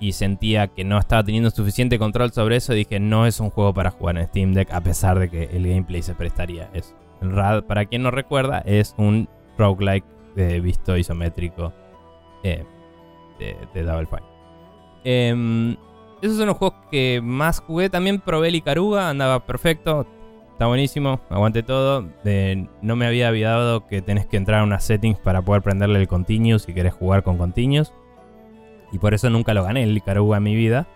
y 0.00 0.12
sentía 0.12 0.66
que 0.66 0.82
no 0.82 0.98
estaba 0.98 1.22
teniendo 1.22 1.50
suficiente 1.50 1.98
control 1.98 2.32
sobre 2.32 2.56
eso. 2.56 2.72
Y 2.72 2.78
dije, 2.78 2.98
no 2.98 3.26
es 3.26 3.38
un 3.38 3.50
juego 3.50 3.72
para 3.72 3.90
jugar 3.90 4.18
en 4.18 4.26
Steam 4.26 4.52
Deck, 4.52 4.72
a 4.72 4.80
pesar 4.80 5.18
de 5.18 5.30
que 5.30 5.44
el 5.44 5.66
gameplay 5.66 6.02
se 6.02 6.14
prestaría 6.14 6.68
eso. 6.72 6.94
El 7.20 7.30
RAD, 7.30 7.64
para 7.64 7.86
quien 7.86 8.02
no 8.02 8.10
recuerda, 8.10 8.58
es 8.66 8.94
un 8.98 9.28
roguelike 9.56 10.04
de 10.34 10.60
visto 10.60 10.96
isométrico. 10.96 11.72
Eh, 12.42 12.64
de, 13.38 13.82
Double 13.82 14.06
Fine. 14.06 14.22
Em, 15.04 15.76
esos 16.20 16.36
son 16.36 16.46
los 16.46 16.56
juegos 16.56 16.78
que 16.90 17.20
más 17.22 17.60
jugué. 17.60 17.90
También 17.90 18.20
probé 18.20 18.48
el 18.48 18.56
Icaruga, 18.56 19.08
andaba 19.08 19.40
perfecto. 19.46 20.06
Está 20.52 20.66
buenísimo, 20.66 21.20
aguante 21.30 21.62
todo. 21.62 22.08
no 22.82 22.96
me 22.96 23.06
había 23.06 23.28
olvidado 23.28 23.86
que 23.86 24.02
tenés 24.02 24.26
que 24.26 24.36
entrar 24.36 24.60
a 24.60 24.64
unas 24.64 24.84
settings 24.84 25.18
para 25.18 25.42
poder 25.42 25.62
prenderle 25.62 25.98
el 25.98 26.08
Continuous 26.08 26.62
si 26.62 26.74
querés 26.74 26.94
jugar 26.94 27.22
con 27.22 27.38
Continuous. 27.38 27.92
Y 28.92 28.98
por 28.98 29.14
eso 29.14 29.30
nunca 29.30 29.54
lo 29.54 29.64
gané 29.64 29.82
el 29.82 29.96
Icaruga 29.96 30.36
en 30.36 30.42
mi 30.42 30.54
vida. 30.54 30.86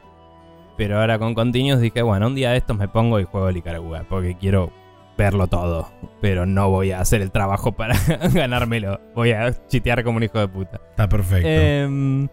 Pero 0.77 1.01
ahora 1.01 1.19
con 1.19 1.35
Continuous 1.35 1.81
dije, 1.81 2.03
bueno, 2.03 2.27
un 2.27 2.35
día 2.35 2.51
de 2.51 2.59
estos 2.59 2.77
me 2.77 2.87
pongo 2.87 3.19
y 3.19 3.25
juego 3.25 3.49
el 3.49 3.57
Icaruga. 3.57 4.05
Porque 4.09 4.37
quiero 4.37 4.71
verlo 5.17 5.47
todo. 5.47 5.91
Pero 6.21 6.47
no 6.47 6.71
voy 6.71 6.93
a 6.93 7.01
hacer 7.01 7.23
el 7.23 7.31
trabajo 7.31 7.73
para 7.73 7.97
ganármelo. 8.35 9.01
Voy 9.15 9.33
a 9.33 9.53
chitear 9.69 10.05
como 10.05 10.19
un 10.19 10.25
hijo 10.25 10.39
de 10.39 10.49
puta. 10.49 10.81
Está 10.91 11.09
perfecto. 11.09 11.49
Em, 11.49 12.29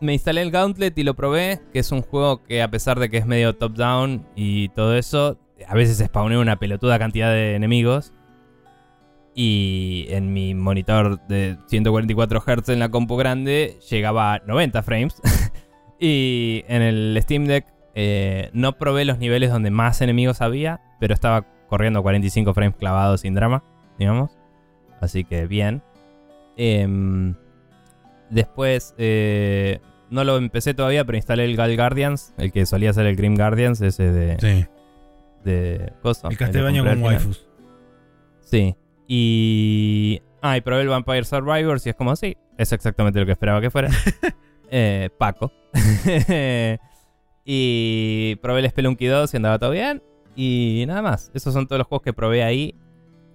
me 0.00 0.12
instalé 0.12 0.42
el 0.42 0.50
Gauntlet 0.50 0.96
y 0.96 1.02
lo 1.02 1.14
probé, 1.14 1.60
que 1.72 1.80
es 1.80 1.90
un 1.92 2.02
juego 2.02 2.42
que 2.44 2.62
a 2.62 2.70
pesar 2.70 2.98
de 2.98 3.10
que 3.10 3.18
es 3.18 3.26
medio 3.26 3.56
top-down 3.56 4.26
y 4.36 4.68
todo 4.70 4.96
eso, 4.96 5.38
a 5.66 5.74
veces 5.74 5.98
spawnea 5.98 6.38
una 6.38 6.58
pelotuda 6.58 6.98
cantidad 6.98 7.30
de 7.30 7.54
enemigos. 7.54 8.12
Y 9.34 10.06
en 10.08 10.32
mi 10.32 10.54
monitor 10.54 11.24
de 11.28 11.58
144 11.68 12.40
Hz 12.40 12.68
en 12.70 12.80
la 12.80 12.88
compu 12.88 13.16
grande 13.16 13.78
llegaba 13.88 14.34
a 14.34 14.38
90 14.40 14.82
frames. 14.82 15.20
y 16.00 16.64
en 16.66 16.82
el 16.82 17.18
Steam 17.22 17.44
Deck 17.44 17.66
eh, 17.94 18.50
no 18.52 18.78
probé 18.78 19.04
los 19.04 19.18
niveles 19.18 19.50
donde 19.50 19.70
más 19.70 20.00
enemigos 20.00 20.40
había, 20.40 20.80
pero 21.00 21.14
estaba 21.14 21.46
corriendo 21.68 22.02
45 22.02 22.54
frames 22.54 22.76
clavados 22.76 23.20
sin 23.20 23.34
drama, 23.34 23.62
digamos. 23.98 24.38
Así 25.00 25.24
que 25.24 25.46
bien. 25.46 25.82
Em, 26.56 27.34
después, 28.30 28.94
eh, 28.98 29.80
no 30.10 30.24
lo 30.24 30.36
empecé 30.36 30.74
todavía, 30.74 31.04
pero 31.04 31.16
instalé 31.16 31.44
el 31.44 31.56
Gal 31.56 31.76
Guardians, 31.76 32.34
el 32.38 32.52
que 32.52 32.66
solía 32.66 32.92
ser 32.92 33.06
el 33.06 33.16
Grim 33.16 33.36
Guardians, 33.36 33.80
ese 33.80 34.10
de. 34.10 34.36
Sí. 34.40 34.66
De 35.44 35.92
El 36.28 36.36
Castlevania 36.36 36.84
con 36.84 37.02
waifus. 37.02 37.46
Sí. 38.40 38.76
Y. 39.06 40.20
Ah, 40.42 40.56
y 40.56 40.60
probé 40.60 40.82
el 40.82 40.88
Vampire 40.88 41.24
Survivors 41.24 41.84
y 41.86 41.90
es 41.90 41.96
como, 41.96 42.14
sí, 42.16 42.36
es 42.56 42.72
exactamente 42.72 43.18
lo 43.20 43.26
que 43.26 43.32
esperaba 43.32 43.60
que 43.60 43.70
fuera. 43.70 43.90
eh, 44.70 45.10
Paco. 45.18 45.52
y 47.44 48.36
probé 48.36 48.60
el 48.60 48.70
Spelunky 48.70 49.06
2 49.06 49.32
y 49.32 49.36
andaba 49.36 49.58
todo 49.58 49.70
bien. 49.70 50.02
Y 50.38 50.84
nada 50.86 51.02
más. 51.02 51.32
Esos 51.34 51.52
son 51.52 51.66
todos 51.66 51.78
los 51.78 51.88
juegos 51.88 52.04
que 52.04 52.12
probé 52.12 52.44
ahí. 52.44 52.76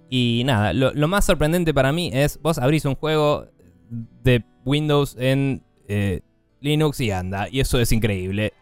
Y 0.08 0.42
nada, 0.46 0.72
lo, 0.72 1.06
más 1.06 1.26
sorprendente 1.26 1.74
para 1.74 1.92
mí 1.92 2.10
es, 2.14 2.40
vos 2.40 2.56
abrís 2.56 2.86
un 2.86 2.94
juego 2.94 3.46
de 4.22 4.42
Windows 4.64 5.14
en 5.18 5.62
eh, 5.86 6.22
Linux 6.62 7.00
y 7.00 7.10
anda. 7.10 7.46
Y 7.50 7.60
eso 7.60 7.78
es 7.78 7.92
increíble. 7.92 8.54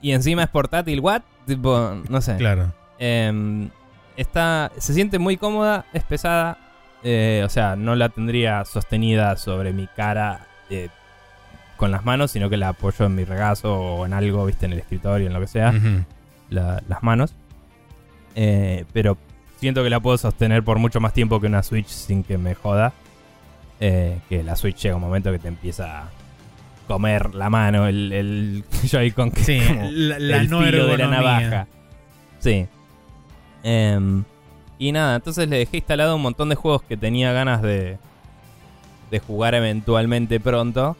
Y 0.00 0.12
encima 0.12 0.44
es 0.44 0.48
portátil, 0.48 1.00
¿what? 1.00 1.22
Tipo, 1.46 2.00
no 2.08 2.22
sé. 2.22 2.36
Claro. 2.36 2.72
Em, 2.98 3.68
está, 4.16 4.72
se 4.78 4.94
siente 4.94 5.18
muy 5.18 5.36
cómoda, 5.36 5.84
es 5.92 6.04
pesada. 6.04 6.56
Eh, 7.02 7.42
o 7.44 7.50
sea, 7.50 7.76
no 7.76 7.96
la 7.96 8.08
tendría 8.08 8.64
sostenida 8.64 9.36
sobre 9.36 9.74
mi 9.74 9.88
cara 9.88 10.46
eh, 10.70 10.88
con 11.76 11.90
las 11.90 12.02
manos, 12.06 12.30
sino 12.30 12.48
que 12.48 12.56
la 12.56 12.68
apoyo 12.68 13.04
en 13.04 13.14
mi 13.14 13.24
regazo 13.24 13.78
o 13.78 14.06
en 14.06 14.14
algo, 14.14 14.46
viste, 14.46 14.64
en 14.64 14.72
el 14.72 14.78
escritorio, 14.78 15.26
en 15.26 15.34
lo 15.34 15.40
que 15.40 15.48
sea. 15.48 15.74
las 16.48 17.02
manos. 17.02 17.34
Eh, 18.34 18.84
pero 18.92 19.16
siento 19.58 19.82
que 19.82 19.90
la 19.90 20.00
puedo 20.00 20.18
sostener 20.18 20.62
por 20.62 20.78
mucho 20.78 21.00
más 21.00 21.12
tiempo 21.12 21.40
que 21.40 21.46
una 21.46 21.62
Switch 21.62 21.88
sin 21.88 22.22
que 22.22 22.38
me 22.38 22.54
joda. 22.54 22.92
Eh, 23.80 24.18
que 24.28 24.42
la 24.42 24.56
Switch 24.56 24.82
llega 24.82 24.96
un 24.96 25.02
momento 25.02 25.32
que 25.32 25.38
te 25.38 25.48
empieza 25.48 26.02
a 26.02 26.10
comer 26.86 27.34
la 27.34 27.50
mano, 27.50 27.86
el, 27.86 28.12
el 28.12 28.64
Joy-Con 28.84 29.30
que 29.30 29.42
sí, 29.44 29.60
la, 29.90 30.16
el 30.16 30.48
filo 30.48 30.86
de 30.86 30.98
la 30.98 31.08
navaja. 31.08 31.66
Sí. 32.38 32.66
Em, 33.62 34.24
y 34.78 34.92
nada, 34.92 35.16
entonces 35.16 35.48
le 35.48 35.58
dejé 35.58 35.78
instalado 35.78 36.16
un 36.16 36.22
montón 36.22 36.50
de 36.50 36.54
juegos 36.54 36.82
que 36.82 36.96
tenía 36.96 37.32
ganas 37.32 37.62
de, 37.62 37.98
de 39.10 39.18
jugar 39.18 39.54
eventualmente 39.54 40.40
pronto. 40.40 40.96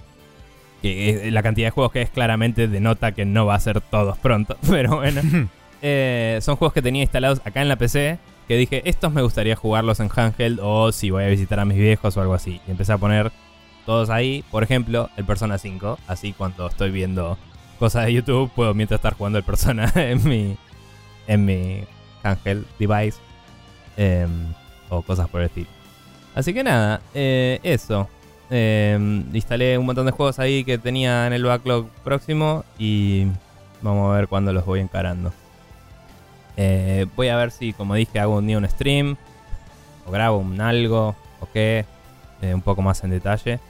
Que 0.80 1.30
la 1.30 1.42
cantidad 1.42 1.68
de 1.68 1.70
juegos 1.70 1.92
que 1.92 2.02
es 2.02 2.10
claramente 2.10 2.68
denota 2.68 3.12
que 3.12 3.24
no 3.24 3.46
va 3.46 3.54
a 3.54 3.60
ser 3.60 3.80
todos 3.80 4.18
pronto. 4.18 4.56
Pero 4.68 4.96
bueno. 4.96 5.20
Eh, 5.86 6.38
son 6.40 6.56
juegos 6.56 6.72
que 6.72 6.80
tenía 6.80 7.02
instalados 7.02 7.42
acá 7.44 7.60
en 7.60 7.68
la 7.68 7.76
PC. 7.76 8.18
Que 8.48 8.56
dije, 8.56 8.82
estos 8.88 9.12
me 9.12 9.20
gustaría 9.20 9.54
jugarlos 9.54 10.00
en 10.00 10.10
handheld 10.14 10.58
o 10.62 10.92
si 10.92 11.10
voy 11.10 11.24
a 11.24 11.28
visitar 11.28 11.60
a 11.60 11.66
mis 11.66 11.76
viejos 11.76 12.16
o 12.16 12.20
algo 12.22 12.32
así. 12.32 12.60
Y 12.66 12.70
empecé 12.70 12.94
a 12.94 12.98
poner 12.98 13.30
todos 13.84 14.08
ahí. 14.08 14.44
Por 14.50 14.62
ejemplo, 14.62 15.10
el 15.18 15.26
Persona 15.26 15.58
5. 15.58 15.98
Así 16.08 16.32
cuando 16.32 16.66
estoy 16.66 16.90
viendo 16.90 17.36
cosas 17.78 18.06
de 18.06 18.14
YouTube, 18.14 18.50
puedo 18.54 18.72
mientras 18.72 18.98
estar 18.98 19.12
jugando 19.12 19.38
el 19.38 19.44
Persona 19.44 19.92
en 19.94 20.26
mi, 20.26 20.56
en 21.26 21.44
mi 21.44 21.84
handheld 22.22 22.66
device. 22.78 23.18
Em, 23.98 24.54
o 24.88 25.02
cosas 25.02 25.28
por 25.28 25.42
el 25.42 25.48
estilo. 25.48 25.68
Así 26.34 26.54
que 26.54 26.64
nada, 26.64 27.02
eh, 27.12 27.60
eso. 27.62 28.08
Em, 28.48 29.24
instalé 29.34 29.76
un 29.76 29.84
montón 29.84 30.06
de 30.06 30.12
juegos 30.12 30.38
ahí 30.38 30.64
que 30.64 30.78
tenía 30.78 31.26
en 31.26 31.34
el 31.34 31.44
backlog 31.44 31.88
próximo 32.02 32.64
y 32.78 33.26
vamos 33.82 34.12
a 34.12 34.16
ver 34.16 34.28
cuándo 34.28 34.52
los 34.52 34.64
voy 34.64 34.80
encarando. 34.80 35.32
Eh, 36.56 37.06
voy 37.16 37.28
a 37.28 37.36
ver 37.36 37.50
si, 37.50 37.72
como 37.72 37.94
dije, 37.94 38.20
hago 38.20 38.36
un 38.36 38.46
día 38.46 38.58
un 38.58 38.68
stream. 38.68 39.16
O 40.06 40.10
grabo 40.10 40.38
un 40.38 40.60
algo. 40.60 41.16
O 41.40 41.48
qué. 41.52 41.84
Eh, 42.42 42.54
un 42.54 42.62
poco 42.62 42.82
más 42.82 43.02
en 43.04 43.10
detalle. 43.10 43.60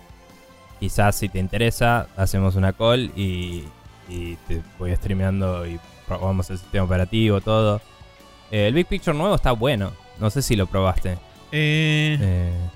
Quizás 0.80 1.16
si 1.16 1.28
te 1.28 1.38
interesa, 1.38 2.08
hacemos 2.16 2.56
una 2.56 2.72
call 2.72 3.12
y, 3.16 3.64
y 4.08 4.36
te 4.48 4.60
voy 4.78 4.94
streameando 4.96 5.66
y 5.66 5.78
probamos 6.06 6.50
el 6.50 6.58
sistema 6.58 6.84
operativo, 6.84 7.40
todo. 7.40 7.80
Eh, 8.50 8.66
el 8.68 8.74
Big 8.74 8.86
Picture 8.86 9.16
nuevo 9.16 9.34
está 9.34 9.52
bueno. 9.52 9.92
No 10.18 10.30
sé 10.30 10.42
si 10.42 10.56
lo 10.56 10.66
probaste. 10.66 11.16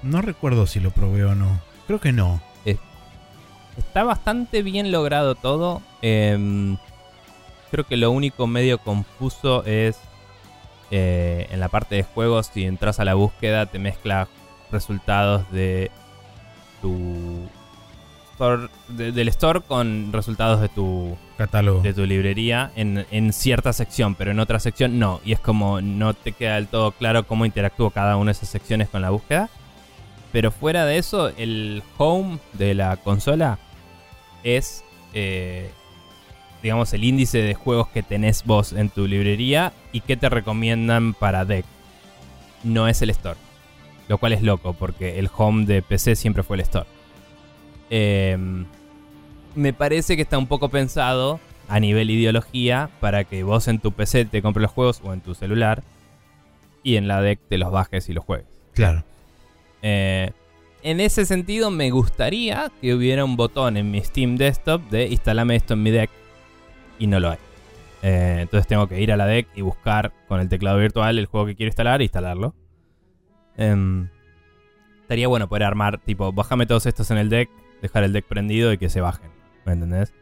no 0.03 0.23
recuerdo 0.23 0.67
si 0.67 0.81
lo 0.81 0.91
probé 0.91 1.25
o 1.25 1.35
no. 1.35 1.61
Creo 1.87 2.01
que 2.01 2.13
no. 2.13 2.41
está 3.77 4.05
bastante 4.05 4.63
bien 4.63 4.91
logrado 4.93 5.35
todo. 5.35 5.83
Em, 6.01 6.77
Creo 7.71 7.85
que 7.87 7.97
lo 7.97 8.11
único 8.11 8.47
medio 8.47 8.79
confuso 8.79 9.65
es 9.65 9.99
eh, 10.91 11.47
en 11.51 11.61
la 11.61 11.69
parte 11.69 11.97
de 11.97 12.03
juegos, 12.03 12.51
si 12.53 12.65
entras 12.65 12.99
a 13.01 13.05
la 13.05 13.15
búsqueda 13.15 13.67
te 13.67 13.79
mezcla 13.79 14.27
resultados 14.73 15.51
de 15.51 15.91
tu 16.81 17.47
store, 18.33 18.69
de- 18.89 19.13
del 19.13 19.29
store 19.29 19.61
con 19.61 20.13
resultados 20.13 20.61
de 20.61 20.69
tu, 20.69 21.17
Catálogo. 21.37 21.83
de 21.83 21.93
tu 21.93 22.07
librería 22.07 22.71
en, 22.77 23.05
en 23.11 23.33
cierta 23.33 23.73
sección, 23.73 24.15
pero 24.15 24.31
en 24.31 24.41
otra 24.41 24.61
sección 24.61 24.99
no. 24.99 25.21
Y 25.25 25.33
es 25.33 25.41
como 25.41 25.81
no 25.83 26.15
te 26.15 26.33
queda 26.33 26.55
del 26.55 26.69
todo 26.69 26.93
claro 26.93 27.27
cómo 27.27 27.45
interactúa 27.45 27.91
cada 27.93 28.17
una 28.17 28.27
de 28.27 28.33
esas 28.33 28.49
secciones 28.49 28.89
con 28.89 29.03
la 29.03 29.11
búsqueda. 29.11 29.51
Pero 30.33 30.51
fuera 30.53 30.85
de 30.85 30.99
eso, 30.99 31.29
el 31.37 31.83
home 31.97 32.39
de 32.53 32.75
la 32.75 32.97
consola 32.99 33.59
es, 34.45 34.85
eh, 35.15 35.71
digamos, 36.63 36.93
el 36.93 37.05
índice 37.05 37.39
de 37.39 37.55
juegos 37.55 37.89
que 37.89 38.03
tenés 38.03 38.45
vos 38.45 38.73
en 38.73 38.91
tu 38.91 39.07
librería 39.07 39.73
y 39.93 40.01
que 40.01 40.17
te 40.17 40.29
recomiendan 40.29 41.15
para 41.15 41.45
deck. 41.45 41.65
No 42.65 42.89
es 42.89 43.03
el 43.03 43.11
store. 43.11 43.39
Lo 44.09 44.19
cual 44.19 44.33
es 44.33 44.43
loco, 44.43 44.73
porque 44.73 45.19
el 45.19 45.31
home 45.35 45.67
de 45.67 45.83
PC 45.83 46.17
siempre 46.17 46.43
fue 46.43 46.57
el 46.57 46.63
store. 46.63 46.87
Em, 47.91 48.65
me 49.55 49.73
parece 49.73 50.17
que 50.17 50.23
está 50.23 50.39
un 50.39 50.47
poco 50.47 50.69
pensado 50.69 51.41
a 51.69 51.81
nivel 51.81 52.11
ideología 52.11 52.91
para 53.01 53.25
que 53.25 53.43
vos 53.43 53.69
en 53.69 53.79
tu 53.79 53.93
PC 53.93 54.25
te 54.25 54.43
compres 54.43 54.63
los 54.63 54.73
juegos 54.73 55.01
o 55.05 55.13
en 55.13 55.21
tu 55.21 55.35
celular 55.35 55.83
y 56.83 56.97
en 56.97 57.09
la 57.09 57.21
deck 57.21 57.41
te 57.49 57.59
los 57.59 57.71
bajes 57.71 58.09
y 58.09 58.13
los 58.13 58.25
juegues. 58.25 58.47
Claro. 58.73 59.05
Eh, 59.83 60.33
en 60.83 61.01
ese 61.01 61.27
sentido, 61.27 61.71
me 61.71 61.91
gustaría 61.91 62.71
que 62.81 62.95
hubiera 62.95 63.25
un 63.25 63.37
botón 63.37 63.77
en 63.77 63.91
mi 63.91 64.03
Steam 64.03 64.37
Desktop 64.37 64.83
de 64.91 65.09
instalame 65.09 65.57
esto 65.57 65.75
en 65.75 65.83
mi 65.83 65.91
deck 65.91 66.11
y 66.99 67.07
no 67.07 67.21
lo 67.21 67.31
hay. 67.31 67.39
Eh, 68.03 68.39
entonces 68.43 68.67
tengo 68.67 68.87
que 68.87 69.01
ir 69.01 69.13
a 69.13 69.17
la 69.17 69.27
deck 69.27 69.49
y 69.55 69.63
buscar 69.63 70.13
con 70.29 70.41
el 70.41 70.49
teclado 70.49 70.79
virtual 70.79 71.19
el 71.19 71.27
juego 71.27 71.47
que 71.47 71.57
quiero 71.57 71.69
instalar 71.69 72.01
e 72.01 72.05
instalarlo. 72.05 72.55
Em, 73.57 74.09
estaría 75.01 75.27
bueno 75.27 75.49
poder 75.49 75.65
armar, 75.65 75.99
tipo, 75.99 76.33
bájame 76.33 76.67
todos 76.67 76.87
estos 76.87 77.11
en 77.11 77.19
el 77.19 77.29
deck, 77.29 77.51
dejar 77.83 78.05
el 78.05 78.13
deck 78.13 78.27
prendido 78.27 78.73
y 78.73 78.79
que 78.79 78.89
se 78.89 79.01
bajen. 79.01 79.31
¿Me 79.65 79.73
entendés? 79.73 80.15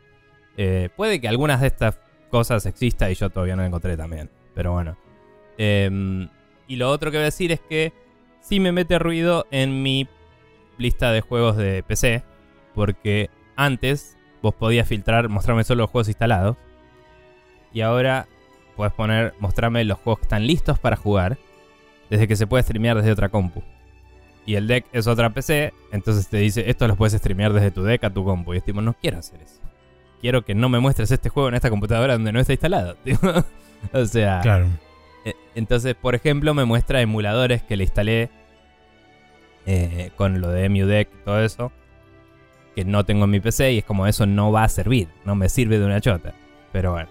Eh, 0.57 0.89
puede 0.97 1.20
que 1.20 1.29
algunas 1.29 1.61
de 1.61 1.66
estas 1.66 2.01
cosas 2.31 2.64
exista 2.66 3.11
y 3.11 3.14
yo 3.14 3.31
todavía 3.31 3.57
no 3.57 3.62
la 3.62 3.68
encontré 3.68 3.97
también. 3.97 4.31
Pero 4.55 4.72
bueno. 4.72 4.97
Em, 5.59 6.29
y 6.66 6.77
lo 6.77 6.91
otro 6.91 7.11
que 7.11 7.18
voy 7.18 7.22
a 7.22 7.27
decir 7.27 7.53
es 7.53 7.61
que 7.61 7.93
sí 8.41 8.59
me 8.59 8.72
mete 8.72 8.99
ruido 8.99 9.47
en 9.51 9.83
mi 9.83 10.09
lista 10.79 11.12
de 11.12 11.20
juegos 11.20 11.57
de 11.57 11.83
PC. 11.83 12.22
Porque 12.74 13.31
antes 13.55 14.16
vos 14.47 14.55
podías 14.55 14.87
filtrar, 14.89 15.29
mostrarme 15.29 15.65
solo 15.65 15.83
los 15.83 15.91
juegos 15.91 16.09
instalados. 16.09 16.57
Y 17.73 17.81
ahora 17.83 18.27
puedes 18.77 18.93
poner, 18.95 19.35
mostrarme 19.41 19.85
los 19.85 19.99
juegos 19.99 20.21
que 20.21 20.25
están 20.25 20.47
listos 20.47 20.79
para 20.79 20.97
jugar. 20.97 21.37
Desde 22.11 22.29
que 22.29 22.37
se 22.37 22.47
puede 22.47 22.63
streamear 22.63 22.97
desde 22.97 23.11
otra 23.13 23.29
compu. 23.29 23.63
Y 24.47 24.55
el 24.55 24.69
deck 24.69 24.87
es 24.93 25.07
otra 25.09 25.31
PC. 25.31 25.73
Entonces 25.93 26.29
te 26.29 26.37
dice, 26.37 26.71
esto 26.71 26.87
los 26.87 26.97
puedes 26.97 27.13
streamear 27.15 27.53
desde 27.53 27.71
tu 27.73 27.83
deck 27.83 28.05
a 28.05 28.11
tu 28.11 28.25
compu. 28.25 28.55
Y 28.55 28.59
es 28.59 28.65
tipo, 28.65 28.81
no 28.81 28.95
quiero 28.95 29.19
hacer 29.19 29.43
eso. 29.43 29.61
Quiero 30.21 30.43
que 30.45 30.55
no 30.55 30.69
me 30.69 30.79
muestres 30.79 31.11
este 31.11 31.29
juego 31.29 31.49
en 31.49 31.57
esta 31.57 31.69
computadora 31.69 32.13
donde 32.15 32.33
no 32.33 32.39
está 32.41 32.53
instalado. 32.53 32.97
o 33.93 34.05
sea, 34.07 34.41
Claro. 34.43 34.67
eh, 35.25 35.35
Entonces, 35.57 35.95
por 35.97 36.15
ejemplo, 36.15 36.55
me 36.55 36.65
muestra 36.65 37.01
emuladores 37.01 37.63
que 37.63 37.77
le 37.77 37.83
instalé 37.85 38.31
eh, 39.67 40.11
con 40.17 40.41
lo 40.41 40.49
de 40.51 40.65
EmuDeck 40.65 41.09
y 41.13 41.25
todo 41.25 41.41
eso, 41.43 41.73
que 42.77 42.85
no 42.85 43.05
tengo 43.05 43.24
en 43.24 43.31
mi 43.31 43.41
PC 43.41 43.72
y 43.72 43.79
es 43.79 43.85
como 43.85 44.07
eso 44.07 44.27
no 44.27 44.53
va 44.53 44.62
a 44.62 44.68
servir, 44.68 45.09
no 45.24 45.35
me 45.35 45.49
sirve 45.49 45.79
de 45.81 45.87
una 45.87 46.01
chota. 46.01 46.35
Pero 46.72 46.93
bueno, 46.93 47.09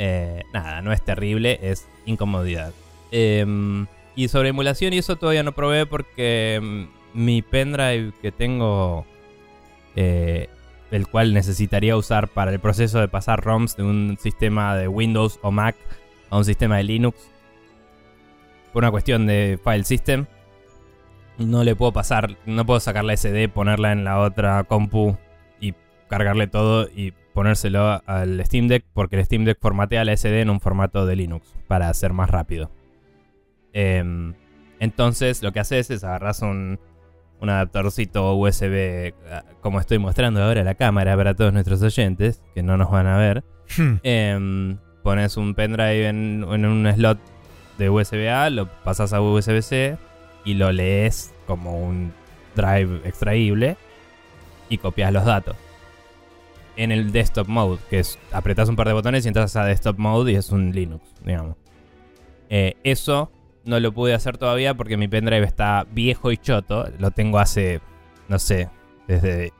Eh, 0.00 0.44
nada, 0.52 0.80
no 0.80 0.92
es 0.92 1.02
terrible, 1.04 1.58
es 1.60 1.88
incomodidad. 2.06 2.72
Em, 3.10 3.86
y 4.14 4.28
sobre 4.28 4.50
emulación 4.50 4.92
y 4.92 4.98
eso 4.98 5.16
todavía 5.16 5.42
no 5.42 5.50
probé 5.52 5.86
porque 5.86 6.54
em, 6.54 6.88
mi 7.14 7.42
pendrive 7.42 8.12
que 8.22 8.30
tengo, 8.30 9.04
eh, 9.96 10.48
el 10.92 11.08
cual 11.08 11.34
necesitaría 11.34 11.96
usar 11.96 12.28
para 12.28 12.52
el 12.52 12.60
proceso 12.60 13.00
de 13.00 13.08
pasar 13.08 13.42
ROMs 13.44 13.76
de 13.76 13.82
un 13.82 14.16
sistema 14.20 14.76
de 14.76 14.86
Windows 14.86 15.40
o 15.42 15.50
Mac 15.50 15.74
a 16.30 16.38
un 16.38 16.44
sistema 16.44 16.76
de 16.76 16.84
Linux 16.84 17.28
por 18.72 18.84
una 18.84 18.92
cuestión 18.92 19.26
de 19.26 19.58
file 19.64 19.84
system. 19.84 20.26
No 21.38 21.62
le 21.62 21.76
puedo 21.76 21.92
pasar, 21.92 22.36
no 22.46 22.66
puedo 22.66 22.80
sacar 22.80 23.04
la 23.04 23.16
SD, 23.16 23.48
ponerla 23.48 23.92
en 23.92 24.02
la 24.02 24.18
otra 24.18 24.64
compu 24.64 25.16
y 25.60 25.72
cargarle 26.08 26.48
todo 26.48 26.88
y 26.92 27.12
ponérselo 27.32 28.02
al 28.06 28.44
Steam 28.44 28.66
Deck 28.66 28.84
porque 28.92 29.16
el 29.16 29.24
Steam 29.24 29.44
Deck 29.44 29.58
formatea 29.60 30.04
la 30.04 30.16
SD 30.16 30.40
en 30.40 30.50
un 30.50 30.60
formato 30.60 31.06
de 31.06 31.14
Linux 31.14 31.54
para 31.68 31.94
ser 31.94 32.12
más 32.12 32.28
rápido. 32.28 32.72
Em, 33.72 34.34
entonces 34.80 35.40
lo 35.44 35.52
que 35.52 35.60
haces 35.60 35.90
es 35.90 36.02
agarras 36.02 36.42
un, 36.42 36.80
un 37.40 37.50
adaptorcito 37.50 38.34
USB 38.34 39.14
ah, 39.30 39.44
como 39.60 39.78
estoy 39.78 39.98
mostrando 39.98 40.42
ahora 40.42 40.62
a 40.62 40.64
la 40.64 40.74
cámara 40.74 41.16
para 41.16 41.34
todos 41.34 41.52
nuestros 41.52 41.80
oyentes 41.82 42.42
que 42.52 42.64
no 42.64 42.76
nos 42.76 42.90
van 42.90 43.06
a 43.06 43.16
ver. 43.16 43.44
Hmm. 43.76 44.00
Em, 44.02 44.78
pones 45.04 45.36
un 45.36 45.54
pendrive 45.54 46.08
en, 46.08 46.44
en 46.50 46.64
un 46.66 46.92
slot 46.92 47.20
de 47.78 47.90
USB-A, 47.90 48.50
lo 48.50 48.66
pasas 48.82 49.12
a 49.12 49.20
USB-C 49.20 50.07
y 50.48 50.54
lo 50.54 50.72
lees 50.72 51.34
como 51.46 51.78
un 51.78 52.14
drive 52.56 53.02
extraíble 53.04 53.76
y 54.70 54.78
copias 54.78 55.12
los 55.12 55.26
datos. 55.26 55.56
En 56.74 56.90
el 56.90 57.12
desktop 57.12 57.48
mode, 57.48 57.78
que 57.90 57.98
es 57.98 58.18
apretas 58.32 58.70
un 58.70 58.76
par 58.76 58.86
de 58.86 58.94
botones 58.94 59.26
y 59.26 59.28
entras 59.28 59.56
a 59.56 59.66
desktop 59.66 59.98
mode 59.98 60.32
y 60.32 60.36
es 60.36 60.50
un 60.50 60.72
Linux, 60.72 61.04
digamos. 61.22 61.56
Eh, 62.48 62.76
eso 62.82 63.30
no 63.66 63.78
lo 63.78 63.92
pude 63.92 64.14
hacer 64.14 64.38
todavía 64.38 64.72
porque 64.72 64.96
mi 64.96 65.06
pendrive 65.06 65.44
está 65.44 65.86
viejo 65.90 66.32
y 66.32 66.38
choto. 66.38 66.86
Lo 66.98 67.10
tengo 67.10 67.38
hace, 67.40 67.82
no 68.28 68.38
sé, 68.38 68.70
desde, 69.06 69.52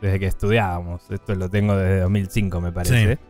desde 0.00 0.20
que 0.20 0.26
estudiábamos. 0.26 1.10
Esto 1.10 1.34
lo 1.34 1.48
tengo 1.48 1.76
desde 1.76 1.98
2005, 2.02 2.60
me 2.60 2.70
parece. 2.70 3.14
Sí. 3.14 3.20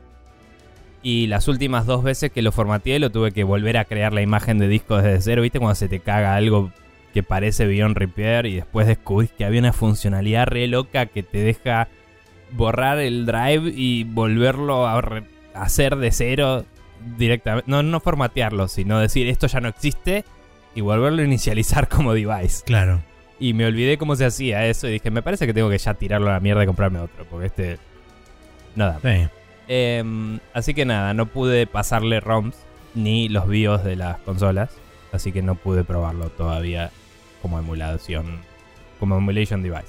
Y 1.02 1.26
las 1.28 1.48
últimas 1.48 1.86
dos 1.86 2.02
veces 2.02 2.30
que 2.30 2.42
lo 2.42 2.52
formateé, 2.52 2.98
lo 2.98 3.10
tuve 3.10 3.32
que 3.32 3.44
volver 3.44 3.78
a 3.78 3.86
crear 3.86 4.12
la 4.12 4.20
imagen 4.20 4.58
de 4.58 4.68
disco 4.68 4.98
desde 4.98 5.22
cero. 5.22 5.40
¿Viste 5.40 5.58
cuando 5.58 5.74
se 5.74 5.88
te 5.88 6.00
caga 6.00 6.34
algo 6.34 6.70
que 7.12 7.22
parece 7.22 7.66
Beyond 7.66 7.96
Repair 7.96 8.46
y 8.46 8.56
después 8.56 8.86
descubrís 8.86 9.30
que 9.30 9.44
había 9.44 9.60
una 9.60 9.72
funcionalidad 9.72 10.46
re 10.46 10.66
loca 10.68 11.06
que 11.06 11.22
te 11.22 11.38
deja 11.38 11.88
borrar 12.52 12.98
el 12.98 13.26
drive 13.26 13.72
y 13.74 14.04
volverlo 14.04 14.86
a 14.86 15.02
hacer 15.54 15.96
de 15.96 16.10
cero 16.12 16.64
directamente? 17.16 17.70
No, 17.70 17.82
no 17.82 18.00
formatearlo, 18.00 18.68
sino 18.68 18.98
decir 18.98 19.26
esto 19.28 19.46
ya 19.46 19.60
no 19.60 19.68
existe 19.68 20.24
y 20.74 20.80
volverlo 20.80 21.22
a 21.22 21.24
inicializar 21.24 21.88
como 21.90 22.14
device. 22.14 22.64
Claro. 22.64 23.02
Y 23.40 23.52
me 23.52 23.66
olvidé 23.66 23.98
cómo 23.98 24.16
se 24.16 24.24
hacía 24.24 24.66
eso 24.66 24.88
y 24.88 24.92
dije, 24.92 25.10
me 25.10 25.22
parece 25.22 25.46
que 25.46 25.54
tengo 25.54 25.70
que 25.70 25.78
ya 25.78 25.94
tirarlo 25.94 26.28
a 26.28 26.32
la 26.32 26.40
mierda 26.40 26.64
y 26.64 26.66
comprarme 26.66 26.98
otro, 26.98 27.24
porque 27.30 27.46
este... 27.46 27.78
Nada. 28.74 28.98
Sí. 29.02 29.28
Em, 29.68 30.40
así 30.54 30.74
que 30.74 30.84
nada, 30.84 31.14
no 31.14 31.26
pude 31.26 31.66
pasarle 31.66 32.20
ROMs 32.20 32.56
ni 32.94 33.28
los 33.28 33.46
BIOS 33.46 33.84
de 33.84 33.96
las 33.96 34.18
consolas. 34.18 34.70
Así 35.12 35.32
que 35.32 35.42
no 35.42 35.54
pude 35.54 35.84
probarlo 35.84 36.30
todavía 36.30 36.90
como 37.42 37.58
emulación. 37.58 38.40
Como 39.00 39.16
emulation 39.16 39.62
device. 39.62 39.88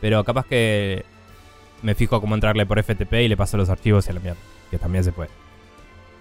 Pero 0.00 0.24
capaz 0.24 0.46
que 0.46 1.04
me 1.82 1.94
fijo 1.94 2.20
cómo 2.20 2.34
entrarle 2.34 2.66
por 2.66 2.82
FTP 2.82 3.12
y 3.14 3.28
le 3.28 3.36
paso 3.36 3.56
los 3.56 3.68
archivos 3.68 4.06
y 4.06 4.10
a 4.10 4.14
la 4.14 4.20
mierda. 4.20 4.40
Que 4.70 4.78
también 4.78 5.04
se 5.04 5.12
puede. 5.12 5.30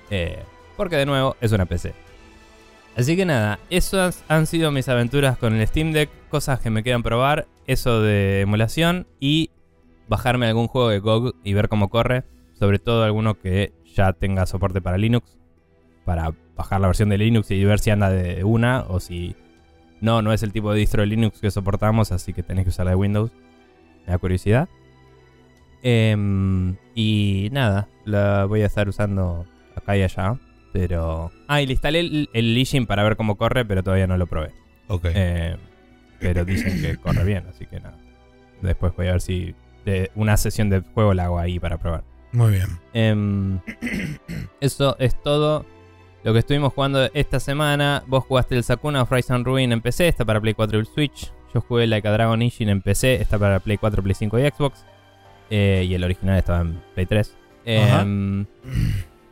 Eh, 0.09 0.43
porque 0.77 0.95
de 0.95 1.05
nuevo 1.05 1.35
es 1.41 1.51
una 1.51 1.65
PC. 1.65 1.93
Así 2.95 3.15
que 3.15 3.25
nada, 3.25 3.59
esas 3.69 4.23
han 4.27 4.47
sido 4.47 4.71
mis 4.71 4.89
aventuras 4.89 5.37
con 5.37 5.55
el 5.55 5.67
Steam 5.67 5.91
Deck. 5.91 6.09
Cosas 6.29 6.59
que 6.59 6.69
me 6.69 6.83
quedan 6.83 7.03
probar. 7.03 7.47
Eso 7.67 8.01
de 8.01 8.41
emulación. 8.41 9.07
Y 9.19 9.51
bajarme 10.07 10.47
algún 10.47 10.67
juego 10.67 10.89
de 10.89 10.99
GOG 10.99 11.35
y 11.43 11.53
ver 11.53 11.69
cómo 11.69 11.89
corre. 11.89 12.23
Sobre 12.57 12.79
todo 12.79 13.03
alguno 13.03 13.35
que 13.35 13.73
ya 13.95 14.13
tenga 14.13 14.45
soporte 14.45 14.81
para 14.81 14.97
Linux. 14.97 15.38
Para 16.09 16.33
bajar 16.55 16.81
la 16.81 16.87
versión 16.87 17.09
de 17.09 17.19
Linux 17.19 17.51
y 17.51 17.63
ver 17.63 17.77
si 17.77 17.91
anda 17.91 18.09
de 18.09 18.43
una 18.43 18.81
o 18.87 18.99
si 18.99 19.35
no, 20.01 20.23
no 20.23 20.33
es 20.33 20.41
el 20.41 20.51
tipo 20.51 20.73
de 20.73 20.79
distro 20.79 21.01
de 21.01 21.05
Linux 21.05 21.39
que 21.39 21.51
soportamos, 21.51 22.11
así 22.11 22.33
que 22.33 22.41
tenés 22.41 22.63
que 22.63 22.69
usar 22.69 22.85
la 22.85 22.93
de 22.93 22.95
Windows. 22.95 23.31
Me 24.07 24.13
da 24.13 24.17
curiosidad. 24.17 24.67
Em, 25.83 26.77
y 26.95 27.49
nada, 27.51 27.89
la 28.05 28.45
voy 28.45 28.63
a 28.63 28.65
estar 28.65 28.89
usando 28.89 29.45
acá 29.75 29.97
y 29.97 30.01
allá. 30.01 30.39
Pero. 30.73 31.29
Ah, 31.47 31.61
y 31.61 31.67
le 31.67 31.73
instalé 31.73 31.99
el, 31.99 32.27
el 32.33 32.55
Legion 32.55 32.87
para 32.87 33.03
ver 33.03 33.15
cómo 33.15 33.35
corre, 33.35 33.63
pero 33.63 33.83
todavía 33.83 34.07
no 34.07 34.17
lo 34.17 34.25
probé. 34.25 34.49
Ok. 34.87 35.09
Eh, 35.13 35.57
pero 36.19 36.43
dicen 36.43 36.81
que 36.81 36.97
corre 36.97 37.23
bien, 37.23 37.45
así 37.47 37.67
que 37.67 37.79
nada. 37.79 37.99
Después 38.63 38.95
voy 38.95 39.09
a 39.09 39.11
ver 39.11 39.21
si 39.21 39.53
de 39.85 40.09
una 40.15 40.37
sesión 40.37 40.71
de 40.71 40.79
juego 40.79 41.13
la 41.13 41.25
hago 41.25 41.37
ahí 41.37 41.59
para 41.59 41.77
probar. 41.77 42.03
Muy 42.31 42.53
bien. 42.53 42.79
Em, 42.93 43.59
eso 44.59 44.95
es 44.97 45.21
todo 45.21 45.67
lo 46.23 46.33
que 46.33 46.39
estuvimos 46.39 46.73
jugando 46.73 47.09
esta 47.13 47.39
semana. 47.39 48.03
Vos 48.07 48.25
jugaste 48.25 48.55
el 48.55 48.63
Sakuna 48.63 49.03
of 49.03 49.11
Rise 49.11 49.33
and 49.33 49.45
Ruin 49.45 49.71
en 49.71 49.81
PC, 49.81 50.07
está 50.07 50.25
para 50.25 50.41
Play 50.41 50.53
4 50.53 50.79
y 50.79 50.85
Switch. 50.85 51.31
Yo 51.53 51.61
jugué 51.61 51.87
Like 51.87 52.07
a 52.07 52.11
Dragon 52.11 52.41
Ishin 52.41 52.69
en 52.69 52.81
PC, 52.81 53.15
está 53.15 53.39
para 53.39 53.59
Play 53.59 53.77
4, 53.77 54.03
Play 54.03 54.15
5 54.15 54.39
y 54.39 54.49
Xbox. 54.49 54.85
Eh, 55.49 55.85
y 55.87 55.93
el 55.93 56.03
original 56.03 56.37
estaba 56.37 56.61
en 56.61 56.81
Play 56.93 57.05
3. 57.05 57.35
Ajá. 57.61 58.01
Em, 58.01 58.45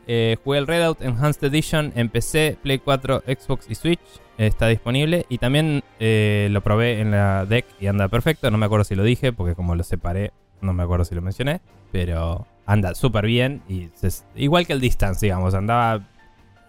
eh, 0.06 0.36
jugué 0.42 0.58
el 0.58 0.66
Redout 0.66 1.00
Enhanced 1.02 1.44
Edition 1.44 1.92
en 1.94 2.08
PC, 2.08 2.56
Play 2.62 2.78
4, 2.78 3.22
Xbox 3.26 3.70
y 3.70 3.74
Switch. 3.74 4.00
Está 4.36 4.68
disponible. 4.68 5.26
Y 5.28 5.38
también 5.38 5.82
eh, 6.00 6.48
lo 6.50 6.60
probé 6.62 7.00
en 7.00 7.10
la 7.10 7.44
deck 7.44 7.66
y 7.80 7.86
anda 7.86 8.08
perfecto. 8.08 8.50
No 8.50 8.58
me 8.58 8.66
acuerdo 8.66 8.84
si 8.84 8.94
lo 8.94 9.02
dije 9.04 9.32
porque 9.32 9.54
como 9.54 9.74
lo 9.74 9.82
separé 9.82 10.32
no 10.60 10.72
me 10.72 10.82
acuerdo 10.82 11.04
si 11.04 11.14
lo 11.14 11.22
mencioné, 11.22 11.60
pero 11.92 12.46
anda 12.66 12.94
súper 12.94 13.26
bien. 13.26 13.62
y 13.68 13.90
Igual 14.36 14.66
que 14.66 14.72
el 14.72 14.80
Distance, 14.80 15.24
digamos, 15.26 15.54
andaba 15.54 16.06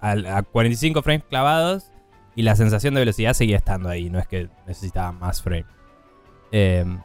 a, 0.02 0.42
45 0.44 1.02
frames 1.02 1.24
clavados 1.30 1.92
y 2.36 2.44
la 2.44 2.56
sensación 2.56 2.94
de 2.94 3.02
velocidad 3.02 3.34
seguía 3.34 3.58
estando 3.58 3.90
ahí, 3.90 4.10
no 4.10 4.20
es 4.20 4.28
que 4.28 4.50
necesitaba 4.68 5.12
más 5.12 5.42
frame. 5.42 5.66
Em, 6.52 7.00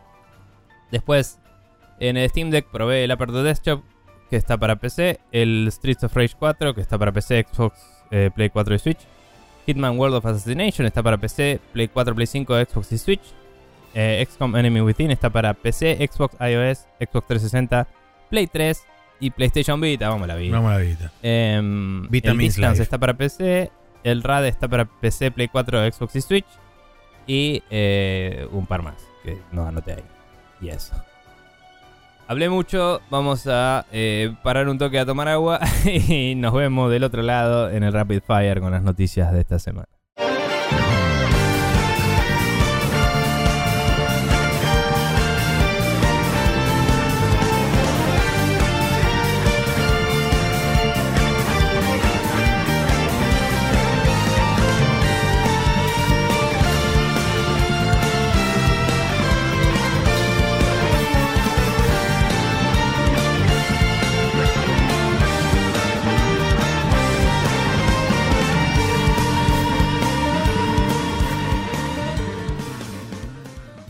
después, 0.91 1.39
en 2.01 2.16
el 2.16 2.29
Steam 2.31 2.51
Deck 2.51 2.66
probé 2.71 3.05
el 3.05 3.11
Aperture 3.11 3.43
Desktop, 3.43 3.83
que 4.31 4.37
está 4.37 4.57
para 4.57 4.77
PC, 4.77 5.21
el 5.33 5.69
Streets 5.71 6.05
of 6.05 6.15
Rage 6.15 6.35
4, 6.39 6.75
que 6.75 6.81
está 6.81 6.99
para 6.99 7.12
PC, 7.12 7.47
Xbox, 7.51 7.79
eh, 8.11 8.31
Play 8.35 8.51
4 8.51 8.75
y 8.75 8.79
Switch. 8.79 9.01
Hitman 9.66 9.99
World 9.99 10.16
of 10.16 10.27
Assassination 10.27 10.87
está 10.87 11.03
para 11.03 11.16
PC, 11.16 11.61
Play 11.73 11.89
4, 11.89 12.15
Play 12.15 12.27
5, 12.27 12.55
Xbox 12.65 12.93
y 12.93 12.99
Switch. 12.99 13.23
Eh, 13.95 14.27
XCOM 14.29 14.57
Enemy 14.57 14.81
Within 14.81 15.12
está 15.12 15.31
para 15.31 15.55
PC, 15.55 15.97
Xbox, 16.11 16.35
iOS, 16.41 16.87
Xbox 16.99 17.27
360, 17.29 17.87
Play 18.29 18.49
3 18.49 18.85
y 19.25 19.31
PlayStation 19.31 19.81
Vita. 19.81 20.09
Vamos 20.11 20.25
a 20.25 20.27
la 20.29 20.37
Vita. 20.37 20.57
Vamos 20.57 20.71
a 20.71 20.75
la 20.75 20.81
Vita. 20.81 21.11
Eh, 21.23 21.57
el 21.57 22.39
Distance 22.39 22.83
está 22.83 22.99
para 22.99 23.15
PC, 23.15 23.71
el 24.03 24.23
RAD 24.23 24.47
está 24.47 24.69
para 24.69 24.85
PC, 24.85 25.31
Play 25.31 25.49
4, 25.49 25.93
Xbox 25.93 26.17
y 26.17 26.21
Switch. 26.21 26.47
Y 27.27 27.63
eh, 27.71 28.47
un 28.53 28.67
par 28.67 28.83
más 28.83 28.97
que 29.23 29.39
no 29.51 29.67
anoté 29.67 29.93
ahí. 29.93 30.05
Y 30.61 30.69
eso. 30.69 30.95
Hablé 32.27 32.51
mucho, 32.51 33.01
vamos 33.11 33.47
a 33.47 33.87
eh, 33.93 34.35
parar 34.43 34.69
un 34.69 34.79
toque 34.79 34.99
a 34.99 35.07
tomar 35.07 35.29
agua 35.29 35.61
y 35.85 36.35
nos 36.35 36.53
vemos 36.53 36.91
del 36.91 37.05
otro 37.05 37.23
lado 37.23 37.71
en 37.71 37.83
el 37.83 37.93
Rapid 37.93 38.21
Fire 38.27 38.61
con 38.61 38.73
las 38.73 38.83
noticias 38.83 39.33
de 39.33 39.41
esta 39.41 39.59
semana. 39.59 39.89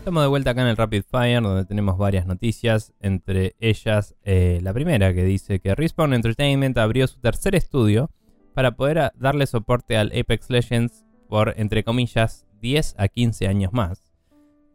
Estamos 0.05 0.21
de 0.21 0.27
vuelta 0.27 0.51
acá 0.51 0.61
en 0.61 0.67
el 0.67 0.77
Rapid 0.77 1.01
Fire, 1.09 1.41
donde 1.41 1.65
tenemos 1.65 1.97
varias 1.97 2.27
noticias, 2.27 2.93
entre 2.99 3.55
ellas 3.59 4.13
eh, 4.23 4.59
la 4.61 4.71
primera 4.71 5.15
que 5.15 5.23
dice 5.23 5.59
que 5.59 5.73
Respawn 5.73 6.13
Entertainment 6.13 6.77
abrió 6.77 7.07
su 7.07 7.19
tercer 7.19 7.55
estudio 7.55 8.11
para 8.53 8.75
poder 8.75 9.13
darle 9.15 9.47
soporte 9.47 9.97
al 9.97 10.11
Apex 10.15 10.51
Legends 10.51 11.03
por, 11.27 11.55
entre 11.57 11.83
comillas, 11.83 12.45
10 12.61 12.93
a 12.99 13.07
15 13.07 13.47
años 13.47 13.73
más. 13.73 14.07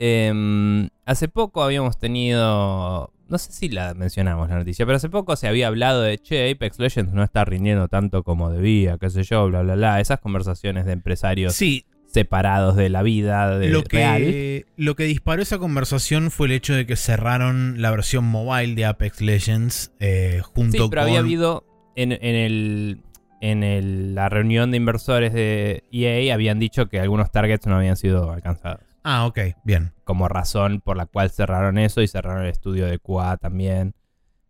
Em, 0.00 0.88
hace 1.04 1.28
poco 1.28 1.62
habíamos 1.62 1.96
tenido, 1.96 3.12
no 3.28 3.38
sé 3.38 3.52
si 3.52 3.68
la 3.68 3.94
mencionamos 3.94 4.48
la 4.48 4.58
noticia, 4.58 4.84
pero 4.84 4.96
hace 4.96 5.10
poco 5.10 5.36
se 5.36 5.46
había 5.46 5.68
hablado 5.68 6.02
de, 6.02 6.18
che, 6.18 6.50
Apex 6.50 6.80
Legends 6.80 7.12
no 7.12 7.22
está 7.22 7.44
rindiendo 7.44 7.86
tanto 7.86 8.24
como 8.24 8.50
debía, 8.50 8.98
qué 8.98 9.08
sé 9.10 9.22
yo, 9.22 9.46
bla, 9.46 9.62
bla, 9.62 9.76
bla. 9.76 10.00
Esas 10.00 10.18
conversaciones 10.18 10.86
de 10.86 10.92
empresarios. 10.92 11.54
Sí, 11.54 11.86
separados 12.12 12.76
de 12.76 12.88
la 12.88 13.02
vida 13.02 13.58
de 13.58 13.68
lo 13.68 13.84
que, 13.84 14.66
Lo 14.76 14.96
que 14.96 15.04
disparó 15.04 15.42
esa 15.42 15.58
conversación 15.58 16.30
fue 16.30 16.48
el 16.48 16.52
hecho 16.52 16.74
de 16.74 16.86
que 16.86 16.96
cerraron 16.96 17.80
la 17.80 17.90
versión 17.90 18.24
mobile 18.24 18.74
de 18.74 18.84
Apex 18.84 19.20
Legends 19.20 19.92
eh, 20.00 20.40
junto 20.42 20.84
sí, 20.84 20.90
pero 20.90 21.02
había 21.02 21.20
habido 21.20 21.64
en, 21.94 22.12
el, 22.12 23.02
en 23.40 24.14
la 24.14 24.28
reunión 24.28 24.70
de 24.70 24.76
inversores 24.76 25.32
de 25.32 25.84
EA 25.92 26.34
habían 26.34 26.58
dicho 26.58 26.88
que 26.88 27.00
algunos 27.00 27.30
targets 27.30 27.66
no 27.66 27.76
habían 27.76 27.96
sido 27.96 28.32
alcanzados. 28.32 28.82
Ah, 29.02 29.26
ok, 29.26 29.38
bien. 29.64 29.92
Como 30.04 30.28
razón 30.28 30.80
por 30.80 30.96
la 30.96 31.06
cual 31.06 31.30
cerraron 31.30 31.78
eso 31.78 32.02
y 32.02 32.08
cerraron 32.08 32.44
el 32.44 32.50
estudio 32.50 32.86
de 32.86 32.98
QA 32.98 33.36
también. 33.38 33.94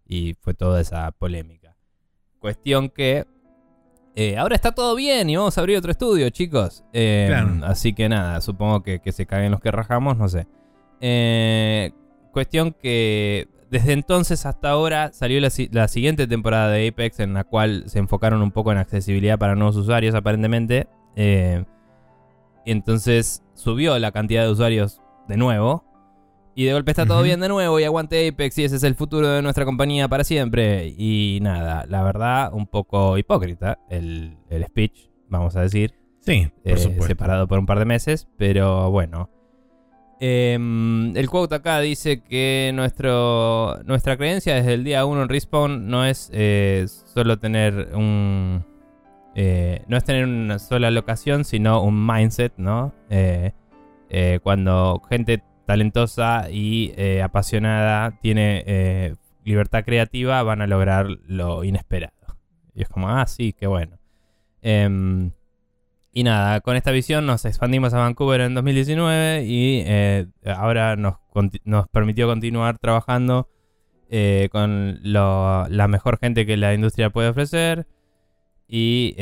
Y 0.07 0.35
fue 0.41 0.55
toda 0.55 0.81
esa 0.81 1.13
polémica. 1.13 1.77
Cuestión 2.41 2.89
que 2.89 3.27
eh, 4.23 4.37
ahora 4.37 4.55
está 4.55 4.73
todo 4.73 4.95
bien 4.97 5.31
y 5.31 5.37
vamos 5.37 5.57
a 5.57 5.63
abrir 5.63 5.79
otro 5.79 5.91
estudio, 5.91 6.29
chicos. 6.29 6.85
Eh, 6.93 7.35
así 7.63 7.95
que 7.95 8.07
nada, 8.07 8.43
supongo 8.43 8.83
que, 8.83 9.01
se 9.13 9.25
caguen 9.25 9.51
los 9.51 9.63
que 9.63 9.71
rajamos, 9.71 10.19
no 10.19 10.29
sé. 10.29 10.47
Eh, 11.01 11.93
cuestión 12.31 12.77
que 12.83 13.49
desde 13.71 13.95
entonces 13.95 14.45
hasta 14.45 14.69
ahora 14.69 15.11
salió 15.15 15.41
la, 15.41 15.89
siguiente 15.89 16.27
temporada 16.27 16.69
de 16.71 16.89
Apex 16.89 17.21
en 17.21 17.33
la 17.33 17.45
cual 17.45 17.85
se 17.87 17.99
enfocaron 17.99 18.43
un 18.43 18.51
poco 18.51 18.73
en 18.73 18.77
accesibilidad 18.77 19.39
para 19.39 19.55
nuevos 19.55 19.77
usuarios 19.77 20.15
aparentemente. 20.15 20.87
entonces 22.67 23.43
subió 23.55 23.99
la 23.99 24.13
cantidad 24.13 24.45
de 24.45 24.51
usuarios 24.51 25.01
de 25.29 25.39
nuevo. 25.39 25.90
Y 26.61 26.67
de 26.67 26.75
golpe 26.75 26.91
está 26.91 27.07
todo 27.07 27.23
bien 27.23 27.41
de 27.41 27.49
nuevo 27.49 27.81
y 27.81 27.85
aguante 27.85 28.29
Apex 28.29 28.59
y 28.59 28.65
ese 28.65 28.77
es 28.77 28.83
el 28.83 28.95
futuro 28.95 29.27
de 29.27 29.41
nuestra 29.41 29.65
compañía 29.65 30.09
para 30.09 30.25
siempre. 30.25 30.89
Y 30.89 31.39
nada, 31.41 31.87
la 31.89 32.03
verdad, 32.03 32.53
un 32.53 32.67
poco 32.67 33.17
hipócrita 33.17 33.79
el, 33.89 34.37
speech, 34.67 35.09
vamos 35.31 35.57
a 35.57 35.63
decir. 35.63 35.95
Sí, 36.21 36.49
por 36.63 36.73
eh, 36.77 37.07
Separado 37.07 37.49
por 37.49 37.59
un 37.59 37.65
par 37.65 37.79
de 37.79 37.87
meses, 37.87 38.29
pero 38.37 38.91
bueno. 38.91 39.31
Em, 40.21 41.17
el 41.17 41.31
quote 41.31 41.55
acá 41.55 41.81
dice 41.81 42.23
que 42.23 42.73
nuestro, 42.75 43.79
nuestra 43.87 44.19
creencia 44.19 44.57
desde 44.57 44.75
el 44.75 44.85
día 44.85 45.07
1 45.07 45.23
en 45.23 45.29
Respawn 45.31 45.89
no 45.89 46.05
es 46.05 46.29
eh, 46.31 46.85
solo 47.07 47.39
tener 47.39 47.93
un... 47.95 48.67
Eh, 49.35 49.83
no 49.89 49.97
es 49.97 50.05
tener 50.05 50.27
una 50.27 50.59
sola 50.59 50.91
locación, 50.91 51.47
sino 51.47 51.83
un 51.83 52.07
mindset, 52.07 52.53
¿no? 52.59 52.93
cuando 54.43 55.01
gente 55.09 55.43
talentosa 55.71 56.51
y 56.51 56.93
eh, 56.97 57.23
apasionada, 57.23 58.19
tiene 58.21 58.65
eh, 58.67 59.15
libertad 59.45 59.85
creativa, 59.85 60.43
van 60.43 60.63
a 60.63 60.67
lograr 60.67 61.07
lo 61.29 61.63
inesperado. 61.63 62.13
Y 62.75 62.83
es 62.83 62.89
como, 62.89 63.09
ah, 63.09 63.25
sí, 63.29 63.53
qué 63.53 63.69
bueno. 63.69 64.01
Em, 64.63 65.31
y 66.13 66.25
nada, 66.25 66.61
con 66.61 66.75
esta 66.75 66.91
visión 66.91 67.25
nos 67.25 67.45
expandimos 67.45 67.95
a 67.95 67.99
Vancouver 67.99 68.41
en 68.41 68.55
2019 68.55 69.45
y 69.45 69.85
eh, 69.87 70.27
ahora 70.45 70.97
nos, 70.97 71.19
nos, 71.63 71.87
permitió 71.87 72.27
continuar 72.27 72.79
trabajando 72.79 73.49
con 74.51 74.99
la 75.05 75.87
mejor 75.89 76.19
gente 76.19 76.47
que 76.47 76.57
la 76.57 76.75
industria 76.75 77.11
puede 77.11 77.29
ofrecer 77.29 77.87
y 78.71 79.15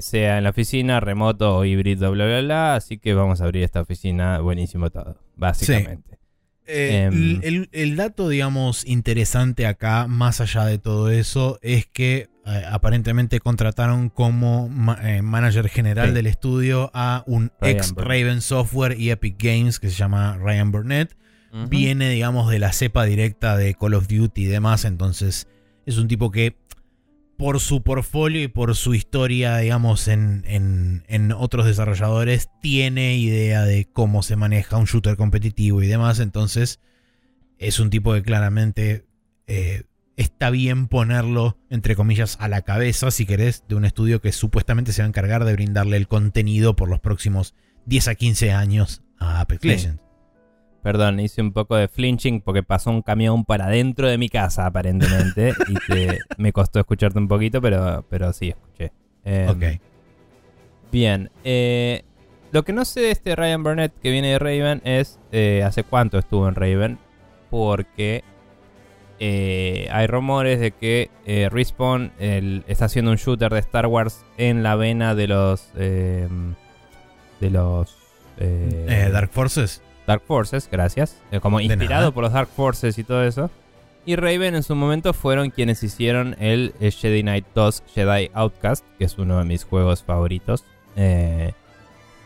sea 0.00 0.38
en 0.38 0.44
la 0.44 0.50
oficina, 0.50 1.00
remoto 1.00 1.56
o 1.56 1.64
híbrido, 1.64 2.12
bla, 2.12 2.26
bla, 2.26 2.40
bla. 2.40 2.74
Así 2.76 2.98
que 2.98 3.14
vamos 3.14 3.40
a 3.40 3.44
abrir 3.44 3.64
esta 3.64 3.80
oficina, 3.80 4.38
buenísimo 4.38 4.90
todo 4.90 5.18
básicamente. 5.42 6.18
Eh, 6.64 7.10
em, 7.10 7.68
el, 7.72 7.96
dato, 7.96 8.28
digamos, 8.28 8.86
interesante 8.86 9.66
acá, 9.66 10.06
más 10.06 10.40
allá 10.40 10.64
de 10.64 10.78
todo 10.78 11.10
eso, 11.10 11.58
es 11.60 11.86
que 11.86 12.30
eh, 12.46 12.62
aparentemente 12.70 13.40
contrataron 13.40 14.08
como 14.08 14.70
eh, 15.02 15.22
manager 15.22 15.68
general 15.68 16.14
del 16.14 16.28
estudio 16.28 16.90
a 16.94 17.24
un 17.26 17.52
ex 17.60 17.94
Raven 17.96 18.40
Software 18.40 18.98
y 18.98 19.10
Epic 19.10 19.36
Games 19.38 19.80
que 19.80 19.90
se 19.90 19.96
llama 19.96 20.38
Ryan 20.38 20.70
Burnett. 20.70 21.16
Viene, 21.68 22.08
digamos, 22.08 22.50
de 22.50 22.58
la 22.58 22.72
cepa 22.72 23.04
directa 23.04 23.58
de 23.58 23.74
Call 23.74 23.92
of 23.92 24.08
Duty 24.08 24.44
y 24.44 24.46
demás, 24.46 24.86
entonces 24.86 25.48
es 25.84 25.98
un 25.98 26.08
tipo 26.08 26.30
que 26.30 26.56
por 27.36 27.60
su 27.60 27.82
portfolio 27.82 28.42
y 28.42 28.48
por 28.48 28.76
su 28.76 28.94
historia, 28.94 29.56
digamos, 29.58 30.08
en, 30.08 30.44
en, 30.46 31.32
otros 31.32 31.66
desarrolladores, 31.66 32.50
tiene 32.60 33.16
idea 33.16 33.62
de 33.62 33.86
cómo 33.92 34.22
se 34.22 34.36
maneja 34.36 34.76
un 34.76 34.84
shooter 34.84 35.16
competitivo 35.16 35.82
y 35.82 35.86
demás. 35.86 36.20
Entonces, 36.20 36.80
es 37.58 37.80
un 37.80 37.90
tipo 37.90 38.12
que 38.12 38.22
claramente 38.22 39.06
eh, 39.46 39.84
está 40.16 40.50
bien 40.50 40.88
ponerlo, 40.88 41.58
entre 41.70 41.96
comillas, 41.96 42.36
a 42.40 42.48
la 42.48 42.62
cabeza, 42.62 43.10
si 43.10 43.26
querés, 43.26 43.64
de 43.68 43.74
un 43.74 43.84
estudio 43.84 44.20
que 44.20 44.32
supuestamente 44.32 44.92
se 44.92 45.02
va 45.02 45.06
a 45.06 45.08
encargar 45.08 45.44
de 45.44 45.52
brindarle 45.52 45.96
el 45.96 46.08
contenido 46.08 46.76
por 46.76 46.88
los 46.88 47.00
próximos 47.00 47.54
10 47.86 48.08
a 48.08 48.14
15 48.14 48.52
años 48.52 49.02
a 49.18 49.40
Apex 49.40 49.64
Legends. 49.64 50.11
Perdón, 50.82 51.20
hice 51.20 51.40
un 51.40 51.52
poco 51.52 51.76
de 51.76 51.86
flinching 51.86 52.40
porque 52.40 52.64
pasó 52.64 52.90
un 52.90 53.02
camión 53.02 53.44
para 53.44 53.66
adentro 53.66 54.08
de 54.08 54.18
mi 54.18 54.28
casa, 54.28 54.66
aparentemente. 54.66 55.54
y 55.68 55.74
que 55.86 56.18
me 56.38 56.52
costó 56.52 56.80
escucharte 56.80 57.18
un 57.20 57.28
poquito, 57.28 57.62
pero, 57.62 58.04
pero 58.10 58.32
sí, 58.32 58.48
escuché. 58.48 58.92
Em, 59.24 59.48
ok. 59.48 59.80
Bien. 60.90 61.30
Eh, 61.44 62.02
lo 62.50 62.64
que 62.64 62.72
no 62.72 62.84
sé 62.84 63.00
de 63.00 63.10
este 63.12 63.36
Ryan 63.36 63.62
Burnett 63.62 63.92
que 64.02 64.10
viene 64.10 64.32
de 64.32 64.38
Raven 64.40 64.82
es 64.84 65.20
eh, 65.30 65.62
hace 65.64 65.84
cuánto 65.84 66.18
estuvo 66.18 66.48
en 66.48 66.56
Raven. 66.56 66.98
Porque 67.48 68.24
eh, 69.20 69.88
hay 69.92 70.06
rumores 70.08 70.58
de 70.58 70.72
que 70.72 71.10
Respawn 71.52 72.10
está 72.18 72.86
haciendo 72.86 73.12
un 73.12 73.18
shooter 73.18 73.52
de 73.52 73.60
Star 73.60 73.86
Wars 73.86 74.24
en 74.36 74.64
la 74.64 74.74
vena 74.74 75.14
de 75.14 75.28
los. 75.28 75.70
Em, 75.76 76.54
de 77.40 77.50
los. 77.50 77.96
Dark 79.12 79.30
Forces. 79.30 79.80
Dark 80.06 80.22
Forces, 80.26 80.68
gracias. 80.70 81.16
Eh, 81.30 81.40
como 81.40 81.60
inspirado 81.60 82.12
por 82.12 82.24
los 82.24 82.32
Dark 82.32 82.48
Forces 82.48 82.98
y 82.98 83.04
todo 83.04 83.24
eso. 83.24 83.50
Y 84.04 84.16
Raven 84.16 84.56
en 84.56 84.62
su 84.64 84.74
momento 84.74 85.12
fueron 85.12 85.50
quienes 85.50 85.82
hicieron 85.82 86.34
el 86.40 86.74
eh, 86.80 86.90
Jedi 86.90 87.22
Knight 87.22 87.46
2 87.54 87.84
Jedi 87.94 88.30
Outcast, 88.34 88.84
que 88.98 89.04
es 89.04 89.16
uno 89.16 89.38
de 89.38 89.44
mis 89.44 89.64
juegos 89.64 90.02
favoritos. 90.02 90.64
Eh, 90.96 91.52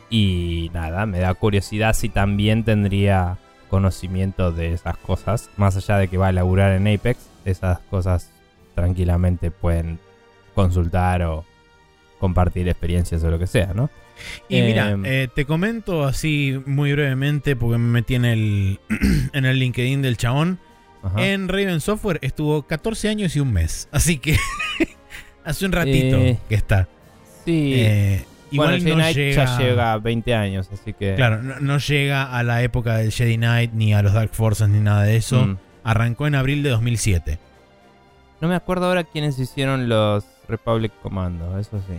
y 0.08 0.70
nada, 0.72 1.04
me 1.04 1.18
da 1.18 1.34
curiosidad 1.34 1.94
si 1.94 2.08
también 2.08 2.64
tendría 2.64 3.38
conocimiento 3.68 4.52
de 4.52 4.72
esas 4.72 4.96
cosas. 4.96 5.50
Más 5.56 5.76
allá 5.76 5.98
de 5.98 6.08
que 6.08 6.16
va 6.16 6.28
a 6.28 6.32
laburar 6.32 6.72
en 6.72 6.88
Apex, 6.88 7.28
esas 7.44 7.80
cosas 7.90 8.30
tranquilamente 8.74 9.50
pueden 9.50 9.98
consultar 10.54 11.22
o 11.22 11.44
compartir 12.18 12.68
experiencias 12.68 13.22
o 13.22 13.30
lo 13.30 13.38
que 13.38 13.46
sea, 13.46 13.74
¿no? 13.74 13.90
Y 14.48 14.62
mira, 14.62 14.90
Em, 14.90 15.04
eh, 15.04 15.28
te 15.34 15.44
comento 15.44 16.04
así 16.04 16.60
muy 16.66 16.92
brevemente 16.92 17.56
porque 17.56 17.78
me 17.78 17.88
metí 17.88 18.14
en 18.14 18.24
el, 18.24 18.80
en 19.32 19.44
el 19.44 19.58
LinkedIn 19.58 20.02
del 20.02 20.16
chabón. 20.16 20.58
ajá. 21.02 21.24
En 21.26 21.48
Raven 21.48 21.80
Software 21.80 22.18
estuvo 22.22 22.62
14 22.62 23.08
años 23.08 23.36
y 23.36 23.40
un 23.40 23.52
mes. 23.52 23.88
Así 23.92 24.18
que 24.18 24.36
hace 25.44 25.66
un 25.66 25.72
ratito 25.72 26.16
Eh, 26.16 26.38
que 26.48 26.54
está. 26.54 26.88
sí. 27.44 27.72
Eh, 27.76 28.24
bueno, 28.52 28.76
igual 28.76 28.80
Jedi 28.80 28.90
no 28.90 28.96
Knight 28.96 29.16
llega, 29.16 29.44
ya 29.44 29.58
llega 29.58 29.92
a 29.92 29.98
20 29.98 30.34
años, 30.34 30.68
así 30.72 30.92
que... 30.92 31.14
Claro, 31.16 31.42
no, 31.42 31.58
no 31.60 31.78
llega 31.78 32.22
a 32.36 32.42
la 32.44 32.62
época 32.62 32.96
del 32.96 33.10
Jedi 33.12 33.36
Knight 33.36 33.72
ni 33.72 33.92
a 33.92 34.02
los 34.02 34.12
Dark 34.12 34.30
Forces 34.34 34.68
ni 34.68 34.78
nada 34.78 35.02
de 35.02 35.16
eso. 35.16 35.44
Mm. 35.44 35.58
Arrancó 35.82 36.26
en 36.28 36.36
abril 36.36 36.62
de 36.62 36.70
2007. 36.70 37.38
No 38.40 38.48
me 38.48 38.54
acuerdo 38.54 38.86
ahora 38.86 39.02
quiénes 39.04 39.38
hicieron 39.38 39.88
los 39.88 40.24
Republic 40.48 40.92
Commando, 41.02 41.58
eso 41.58 41.82
sí. 41.88 41.94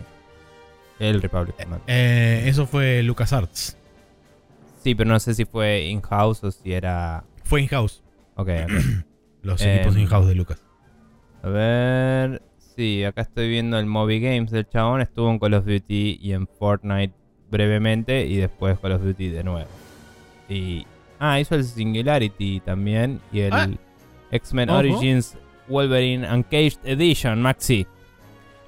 El 0.98 1.22
Republic 1.22 1.54
Commando. 1.56 1.84
Eh, 1.86 2.44
eso 2.46 2.66
fue 2.66 3.02
LucasArts. 3.02 3.76
Sí, 4.82 4.94
pero 4.94 5.10
no 5.10 5.18
sé 5.20 5.34
si 5.34 5.44
fue 5.44 5.86
in-house 5.86 6.42
o 6.44 6.50
si 6.50 6.72
era... 6.72 7.24
Fue 7.44 7.60
in-house. 7.62 8.02
Ok, 8.36 8.48
ok. 8.64 8.72
Los 9.42 9.60
Em, 9.62 9.76
equipos 9.76 9.96
in-house 9.96 10.26
de 10.28 10.34
Lucas. 10.34 10.62
A 11.42 11.48
ver... 11.48 12.42
Sí, 12.76 13.02
acá 13.04 13.22
estoy 13.22 13.48
viendo 13.48 13.76
el 13.78 13.86
Moby 13.86 14.20
Games 14.20 14.50
del 14.52 14.68
chabón. 14.68 15.00
Estuvo 15.00 15.28
en 15.30 15.38
Call 15.40 15.54
of 15.54 15.64
Duty 15.66 16.18
y 16.22 16.32
en 16.32 16.46
Fortnite 16.46 17.12
brevemente 17.50 18.24
y 18.26 18.36
después 18.36 18.78
Call 18.78 18.92
of 18.92 19.02
Duty 19.02 19.28
de 19.30 19.42
nuevo. 19.44 19.68
Y... 20.48 20.86
Ah, 21.18 21.40
hizo 21.40 21.56
el 21.56 21.64
Singularity 21.64 22.60
también 22.60 23.20
y 23.32 23.40
el 23.40 23.52
Ah. 23.52 23.68
X-Men. 24.30 24.70
Origins 24.70 25.36
Wolverine 25.66 26.24
Uncaged 26.32 26.78
Edition, 26.84 27.42
Maxi. 27.42 27.86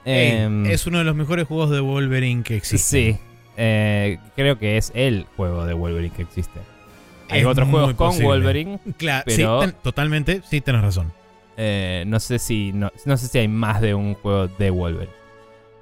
Em, 0.04 0.66
es 0.66 0.86
uno 0.86 0.98
de 0.98 1.04
los 1.04 1.14
mejores 1.14 1.46
juegos 1.46 1.70
de 1.70 1.80
Wolverine 1.80 2.42
que 2.42 2.56
existe. 2.56 3.12
Sí, 3.14 3.18
eh, 3.56 4.18
creo 4.36 4.58
que 4.58 4.76
es 4.76 4.92
el 4.94 5.26
juego 5.36 5.66
de 5.66 5.74
Wolverine 5.74 6.14
que 6.14 6.22
existe. 6.22 6.58
Hay 7.28 7.40
Es 7.40 7.46
otros 7.46 7.68
juegos 7.68 7.94
con. 7.94 8.18
Wolverine, 8.22 8.80
Claro, 8.96 9.24
Pero- 9.26 9.60
sí, 9.62 9.66
ten- 9.66 9.76
totalmente, 9.82 10.42
sí, 10.48 10.60
tenés 10.60 10.82
razón. 10.82 11.12
eh, 11.56 12.04
no 12.06 12.18
sé 12.20 12.38
si 12.38 12.72
no, 12.72 12.90
no 13.04 13.16
sé 13.16 13.28
si 13.28 13.38
hay 13.38 13.48
más 13.48 13.80
de 13.82 13.94
un 13.94 14.14
juego 14.14 14.48
de 14.48 14.70
Wolverine. 14.70 15.12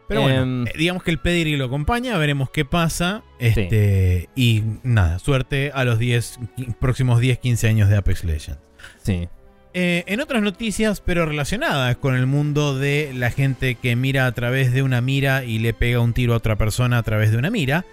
Pero 0.08 0.22
bueno, 0.22 0.42
Em, 0.42 0.66
eh, 0.66 0.72
digamos 0.76 1.02
que 1.02 1.10
el 1.10 1.18
pedigree 1.18 1.56
lo 1.58 1.66
acompaña, 1.66 2.16
veremos 2.18 2.48
qué 2.50 2.64
pasa. 2.64 3.22
Este, 3.38 4.28
Y 4.34 4.64
nada, 4.82 5.18
suerte 5.18 5.70
a 5.74 5.84
los 5.84 5.98
10, 5.98 6.40
qui- 6.56 6.74
próximos 6.74 7.20
10, 7.20 7.38
15 7.38 7.68
años 7.68 7.88
de 7.90 7.96
Apex 7.96 8.24
Legends. 8.24 8.58
Sí, 9.02 9.28
Eh, 9.80 10.02
en 10.08 10.20
otras 10.20 10.42
noticias, 10.42 11.00
pero 11.00 11.24
relacionadas 11.24 11.96
con 11.98 12.16
el 12.16 12.26
mundo 12.26 12.76
de 12.76 13.12
la 13.14 13.30
gente 13.30 13.76
que 13.76 13.94
mira 13.94 14.26
a 14.26 14.32
través 14.32 14.72
de 14.72 14.82
una 14.82 15.00
mira 15.00 15.44
y 15.44 15.60
le 15.60 15.72
pega 15.72 16.00
un 16.00 16.14
tiro 16.14 16.34
a 16.34 16.38
otra 16.38 16.56
persona 16.56 16.98
a 16.98 17.04
través 17.04 17.30
de 17.30 17.36
una 17.36 17.48
mira, 17.48 17.84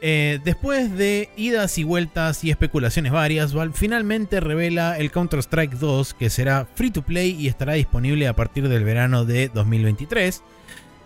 eh, 0.00 0.40
después 0.42 0.96
de 0.96 1.28
idas 1.36 1.76
y 1.76 1.84
vueltas 1.84 2.42
y 2.44 2.50
especulaciones 2.50 3.12
varias, 3.12 3.52
Valve 3.52 3.74
finalmente 3.76 4.40
revela 4.40 4.96
el 4.96 5.10
Counter-Strike 5.10 5.74
2 5.74 6.14
que 6.14 6.30
será 6.30 6.66
free 6.76 6.90
to 6.90 7.02
play 7.02 7.36
y 7.38 7.48
estará 7.48 7.74
disponible 7.74 8.26
a 8.26 8.32
partir 8.32 8.66
del 8.70 8.82
verano 8.82 9.26
de 9.26 9.50
2023. 9.50 10.42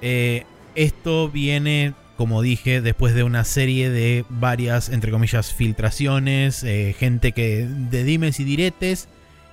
Eh, 0.03 0.45
esto 0.77 1.31
viene, 1.31 1.95
como 2.17 2.43
dije, 2.43 2.81
después 2.81 3.13
de 3.13 3.25
una 3.25 3.43
serie 3.43 3.91
de 3.91 4.25
varias, 4.29 4.89
entre 4.89 5.11
comillas, 5.11 5.53
filtraciones, 5.53 6.65
gente 6.97 7.33
que 7.33 7.67
de 7.67 8.05
dimes 8.05 8.39
y 8.39 8.45
diretes 8.45 9.09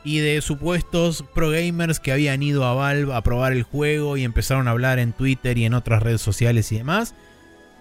y 0.05 0.19
de 0.19 0.39
supuestos 0.41 1.25
pro 1.33 1.49
gamers 1.49 1.99
que 1.99 2.11
habían 2.13 2.41
ido 2.43 2.63
a 2.65 2.73
Valve 2.73 3.13
a 3.13 3.21
probar 3.21 3.51
el 3.51 3.63
juego 3.63 4.15
y 4.15 4.23
empezaron 4.23 4.67
a 4.67 4.71
hablar 4.71 4.99
en 4.99 5.11
Twitter 5.11 5.57
y 5.57 5.65
en 5.65 5.73
otras 5.73 6.01
redes 6.03 6.21
sociales 6.21 6.71
y 6.71 6.77
demás. 6.77 7.15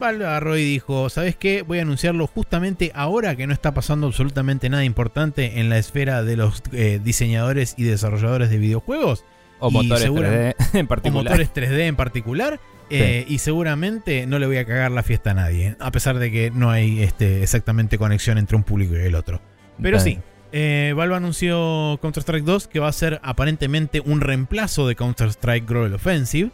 Valve 0.01 0.27
agarró 0.27 0.57
y 0.57 0.65
dijo, 0.65 1.09
¿sabes 1.09 1.37
qué? 1.37 1.63
Voy 1.63 1.79
a 1.79 1.83
anunciarlo 1.83 2.27
justamente 2.27 2.91
ahora 2.95 3.37
que 3.37 3.47
no 3.47 3.53
está 3.53 3.75
pasando 3.75 4.09
absolutamente 4.09 4.69
nada 4.69 4.85
importante 4.85 5.61
en 5.61 5.69
la 5.69 5.79
esfera 5.79 6.25
de 6.25 6.37
los 6.37 6.63
eh, 6.73 6.99
diseñadores 7.05 7.75
y 7.79 7.85
desarrolladores 7.85 8.51
de 8.51 8.59
videojuegos 8.59 9.25
o 9.61 9.71
motores 9.71 10.03
segura- 10.03 10.31
3D 10.31 10.55
en 10.75 10.87
o 10.87 10.89
particular. 10.89 11.25
motores 11.25 11.53
3D 11.55 11.81
en 11.87 11.97
particular. 11.97 12.61
eh, 12.91 13.25
y 13.29 13.39
seguramente 13.39 14.27
no 14.27 14.39
le 14.39 14.47
voy 14.47 14.57
a 14.59 14.65
cagar 14.67 14.91
la 14.91 15.03
fiesta 15.03 15.31
a 15.31 15.35
nadie, 15.35 15.77
a 15.79 15.91
pesar 15.93 16.19
de 16.19 16.31
que 16.31 16.51
no 16.51 16.71
hay 16.71 17.03
este, 17.03 17.43
exactamente 17.43 17.97
conexión 17.97 18.37
entre 18.37 18.57
un 18.57 18.63
público 18.65 18.95
y 18.97 18.99
el 19.01 19.15
otro. 19.15 19.41
Pero 19.81 20.01
sí. 20.01 20.19
Eh, 20.57 20.95
Valve 20.97 21.17
anunció 21.17 21.99
Counter-Strike 22.01 22.45
2 22.45 22.69
que 22.69 22.79
va 22.79 22.87
a 22.87 22.93
ser 22.93 23.21
aparentemente 23.25 24.01
un 24.01 24.21
reemplazo 24.21 24.87
de 24.87 24.95
Counter-Strike 24.95 25.67
Global 25.69 25.95
Offensive. 25.95 26.51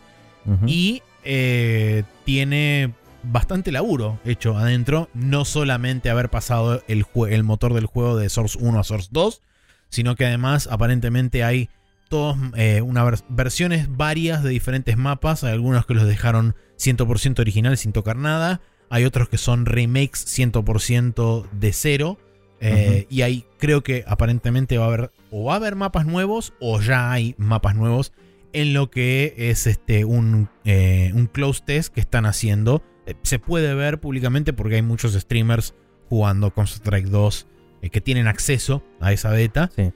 Y 0.66 1.02
eh, 1.22 2.04
tiene 2.24 2.94
bastante 3.22 3.70
laburo 3.70 4.18
hecho 4.24 4.56
adentro, 4.56 5.10
no 5.12 5.44
solamente 5.44 6.08
haber 6.08 6.30
pasado 6.30 6.82
el, 6.88 7.44
motor 7.44 7.74
del 7.74 7.84
juego 7.84 8.16
de 8.16 8.30
Source 8.30 8.58
1 8.58 8.80
a 8.80 8.84
Source 8.84 9.08
2, 9.12 9.42
sino 9.90 10.16
que 10.16 10.24
además 10.24 10.66
aparentemente 10.72 11.44
hay 11.44 11.68
todos 12.08 12.38
eh, 12.56 12.80
una 12.80 13.04
vers- 13.04 13.24
versiones 13.28 13.94
varias 13.94 14.42
de 14.42 14.48
diferentes 14.48 14.96
mapas, 14.96 15.44
hay 15.44 15.52
algunos 15.52 15.84
que 15.84 15.92
los 15.92 16.06
dejaron 16.06 16.56
100% 16.78 17.38
original 17.38 17.76
sin 17.76 17.92
tocar 17.92 18.16
nada, 18.16 18.62
hay 18.88 19.04
otros 19.04 19.28
que 19.28 19.36
son 19.36 19.66
remakes 19.66 20.26
100% 20.26 21.50
de 21.52 21.72
cero. 21.74 22.18
Eh, 22.60 23.06
Y 23.08 23.22
hay, 23.22 23.44
creo 23.58 23.82
que 23.82 24.04
aparentemente 24.06 24.78
va 24.78 24.84
a 24.84 24.88
haber, 24.88 25.10
o 25.30 25.44
va 25.44 25.54
a 25.54 25.56
haber 25.56 25.76
mapas 25.76 26.06
nuevos, 26.06 26.52
o 26.60 26.80
ya 26.80 27.10
hay 27.10 27.34
mapas 27.38 27.74
nuevos 27.74 28.12
en 28.52 28.74
lo 28.74 28.90
que 28.90 29.34
es 29.36 29.66
este 29.66 30.04
un, 30.04 30.48
eh, 30.64 31.12
un 31.14 31.26
close 31.26 31.62
test 31.64 31.92
que 31.94 32.00
están 32.00 32.26
haciendo. 32.26 32.82
Eh, 33.06 33.14
se 33.22 33.38
puede 33.38 33.74
ver 33.74 34.00
públicamente 34.00 34.52
porque 34.52 34.76
hay 34.76 34.82
muchos 34.82 35.14
streamers 35.14 35.74
jugando 36.08 36.52
Counter-Strike 36.52 37.08
2 37.08 37.46
eh, 37.82 37.90
que 37.90 38.00
tienen 38.00 38.26
acceso 38.26 38.82
a 39.00 39.12
esa 39.12 39.30
beta. 39.30 39.70
Sí. 39.74 39.92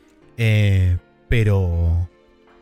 Pero, 1.29 2.09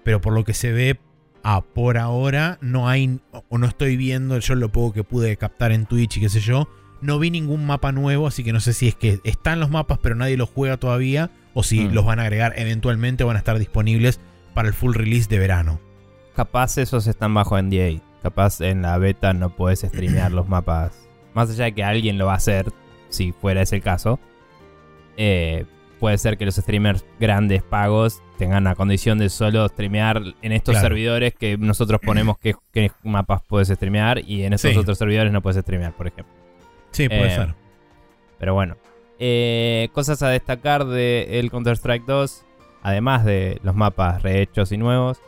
pero 0.05 0.21
por 0.21 0.33
lo 0.33 0.45
que 0.45 0.55
se 0.55 0.73
ve, 0.73 0.99
ah, 1.43 1.63
por 1.63 1.99
ahora 1.99 2.59
no 2.61 2.89
hay, 2.89 3.21
o 3.49 3.59
no 3.59 3.67
estoy 3.67 3.97
viendo, 3.97 4.39
yo 4.39 4.55
lo 4.55 4.71
poco 4.71 4.93
que 4.93 5.05
pude 5.05 5.37
captar 5.37 5.73
en 5.73 5.87
Twitch 5.87 6.17
y 6.17 6.21
qué 6.21 6.29
sé 6.29 6.41
yo, 6.41 6.69
no 7.03 7.19
vi 7.19 7.31
ningún 7.31 7.67
mapa 7.67 7.93
nuevo, 7.93 8.27
así 8.27 8.43
que 8.45 8.53
no 8.53 8.61
sé 8.61 8.73
si 8.73 8.89
es 8.89 8.95
que 8.95 9.21
están 9.25 9.61
los 9.61 9.71
mapas 9.71 9.99
pero 10.03 10.15
nadie 10.15 10.37
los 10.37 10.49
juega 10.49 10.77
todavía, 10.79 11.31
o 11.55 11.63
si 11.63 11.81
Mm. 11.81 11.93
los 11.93 12.05
van 12.07 12.19
a 12.19 12.23
agregar 12.23 12.55
eventualmente 12.57 13.25
o 13.25 13.27
van 13.27 13.37
a 13.37 13.41
estar 13.41 13.59
disponibles 13.59 14.21
para 14.55 14.69
el 14.69 14.75
full 14.75 14.95
release 14.95 15.29
de 15.29 15.39
verano. 15.39 15.81
Capaz 16.35 16.79
esos 16.79 17.07
están 17.07 17.35
bajo 17.35 17.59
NDA. 17.59 18.01
Capaz 18.23 18.61
en 18.61 18.83
la 18.83 18.97
beta 18.99 19.33
no 19.35 19.51
puedes 19.51 19.81
streamear 19.81 20.31
los 20.33 20.49
mapas. 20.49 20.93
Más 21.35 21.51
allá 21.51 21.65
de 21.65 21.73
que 21.75 21.85
alguien 21.85 22.17
lo 22.19 22.27
va 22.27 22.33
a 22.35 22.37
hacer, 22.37 22.73
si 23.09 23.33
fuera 23.33 23.63
ese 23.63 23.77
el 23.77 23.83
caso. 23.83 24.19
eh, 25.19 25.67
puede 26.01 26.19
ser 26.19 26.37
que 26.39 26.45
los 26.47 26.57
streamers 26.57 27.05
grandes 27.21 27.63
pagos 27.63 28.23
tengan 28.39 28.65
la 28.65 28.75
condición 28.75 29.19
de 29.19 29.29
solo 29.29 29.69
streamear 29.69 30.21
en 30.43 30.51
estos 30.53 30.73
Claro. 30.73 30.89
servidores 30.89 31.35
que 31.35 31.57
nosotros 31.59 32.01
ponemos 32.05 32.39
qué, 32.39 32.55
qué 32.73 32.91
mapas 33.05 33.43
puedes 33.47 33.69
streamear 33.69 34.19
y 34.27 34.43
en 34.45 34.53
esos 34.55 34.73
Sí. 34.73 34.77
otros 34.79 34.99
servidores 34.99 35.33
no 35.33 35.43
puedes 35.43 35.61
streamear, 35.63 35.93
por 35.93 36.09
ejemplo. 36.09 36.35
Sí, 36.93 37.09
puede 37.09 37.27
Eh, 37.27 37.35
ser. 37.35 37.55
Pero 38.39 38.55
bueno. 38.55 38.77
Eh, 39.19 39.89
cosas 39.93 40.23
a 40.23 40.29
destacar 40.29 40.85
de 40.87 41.39
el 41.41 41.51
Counter-Strike 41.51 42.05
2. 42.07 42.45
Además 42.83 43.25
de 43.25 43.61
los 43.63 43.75
mapas 43.77 44.23
rehechos 44.23 44.73
y 44.73 44.77
nuevos. 44.77 45.19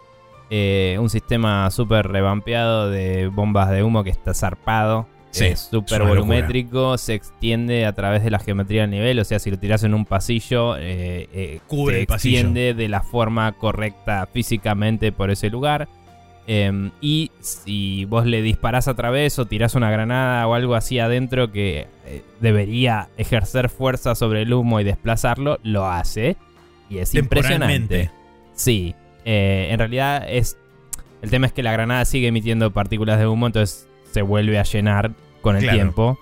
eh, 0.51 0.99
un 1.01 1.09
sistema 1.11 1.69
súper 1.71 2.07
revampeado 2.09 2.91
de 2.91 3.29
bombas 3.29 3.71
de 3.71 3.83
humo 3.83 4.05
que 4.05 4.11
está 4.11 4.35
zarpado. 4.35 5.09
Sí, 5.31 5.47
es 5.47 5.61
súper 5.71 6.05
volumétrico. 6.05 6.97
Se 6.99 7.15
extiende 7.15 7.87
a 7.87 7.93
través 7.95 8.23
de 8.23 8.31
la 8.31 8.39
geometría 8.39 8.83
del 8.83 8.91
nivel. 8.91 9.19
O 9.19 9.25
sea, 9.25 9.39
si 9.41 9.51
lo 9.51 9.59
tiras 9.59 9.83
en 9.85 9.95
un 9.95 10.05
pasillo, 10.05 10.77
eh, 10.77 11.29
eh, 11.33 11.61
Cubre 11.67 11.95
se 11.97 12.01
el 12.03 12.07
pasillo. 12.07 12.37
extiende 12.39 12.75
de 12.75 12.89
la 12.89 13.01
forma 13.03 13.51
correcta 13.53 14.29
físicamente 14.33 15.11
por 15.13 15.31
ese 15.31 15.51
lugar. 15.51 15.89
Em, 16.47 16.91
y 17.01 17.31
si 17.41 18.05
vos 18.05 18.27
le 18.27 18.43
disparás 18.43 18.87
a 18.87 18.95
través 18.95 19.39
o 19.39 19.47
tirás 19.47 19.75
una 19.75 19.91
granada 19.91 20.47
o 20.47 20.53
algo 20.55 20.75
así 20.75 20.99
adentro 20.99 21.51
que 21.51 21.87
eh, 22.05 22.23
debería 22.41 23.09
ejercer 23.17 23.71
fuerza 23.71 24.15
sobre 24.15 24.43
el 24.43 24.53
humo 24.53 24.79
y 24.81 24.85
desplazarlo, 24.85 25.59
lo 25.63 25.87
hace. 25.87 26.37
Y 26.91 26.99
es 26.99 27.15
impresionante. 27.15 28.11
Sí, 28.55 28.95
eh, 29.25 29.69
en 29.71 29.79
realidad 29.79 30.27
es. 30.29 30.59
El 31.23 31.31
tema 31.31 31.47
es 31.47 31.55
que 31.55 31.63
la 31.63 31.73
granada 31.73 32.05
sigue 32.05 32.27
emitiendo 32.29 32.71
partículas 32.73 33.19
de 33.19 33.27
humo, 33.27 33.47
entonces 33.47 33.89
se 34.13 34.21
vuelve 34.21 34.59
a 34.59 34.63
llenar 34.65 35.13
con 35.41 35.57
el 35.57 35.63
Claro. 35.63 35.77
tiempo. 35.79 36.19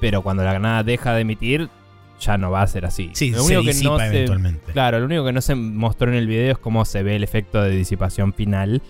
Pero 0.00 0.22
cuando 0.22 0.42
la 0.42 0.50
granada 0.52 0.82
deja 0.82 1.12
de 1.14 1.20
emitir, 1.20 1.68
ya 2.18 2.38
no 2.38 2.50
va 2.50 2.62
a 2.62 2.66
ser 2.66 2.86
así. 2.86 3.10
Sí, 3.12 3.30
lo 3.30 3.42
se 3.42 3.58
único 3.58 3.64
que 3.64 3.74
se, 3.74 3.84
eventualmente. 3.86 4.72
Claro, 4.72 4.98
lo 5.00 5.04
único 5.04 5.24
que 5.26 5.32
no 5.32 5.42
se 5.42 5.54
mostró 5.54 6.08
en 6.08 6.14
el 6.16 6.26
video 6.26 6.52
es 6.52 6.58
cómo 6.58 6.84
se 6.86 7.02
ve 7.02 7.16
el 7.16 7.22
efecto 7.24 7.60
de 7.62 7.70
disipación 7.70 8.32
final. 8.32 8.80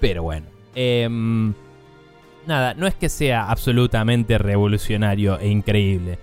Pero 0.00 0.22
bueno. 0.22 0.46
Em, 0.74 1.52
nada, 2.46 2.74
no 2.74 2.86
es 2.86 2.94
que 2.94 3.08
sea 3.08 3.50
absolutamente 3.50 4.38
revolucionario 4.38 5.38
e 5.38 5.48
increíble. 5.48 6.18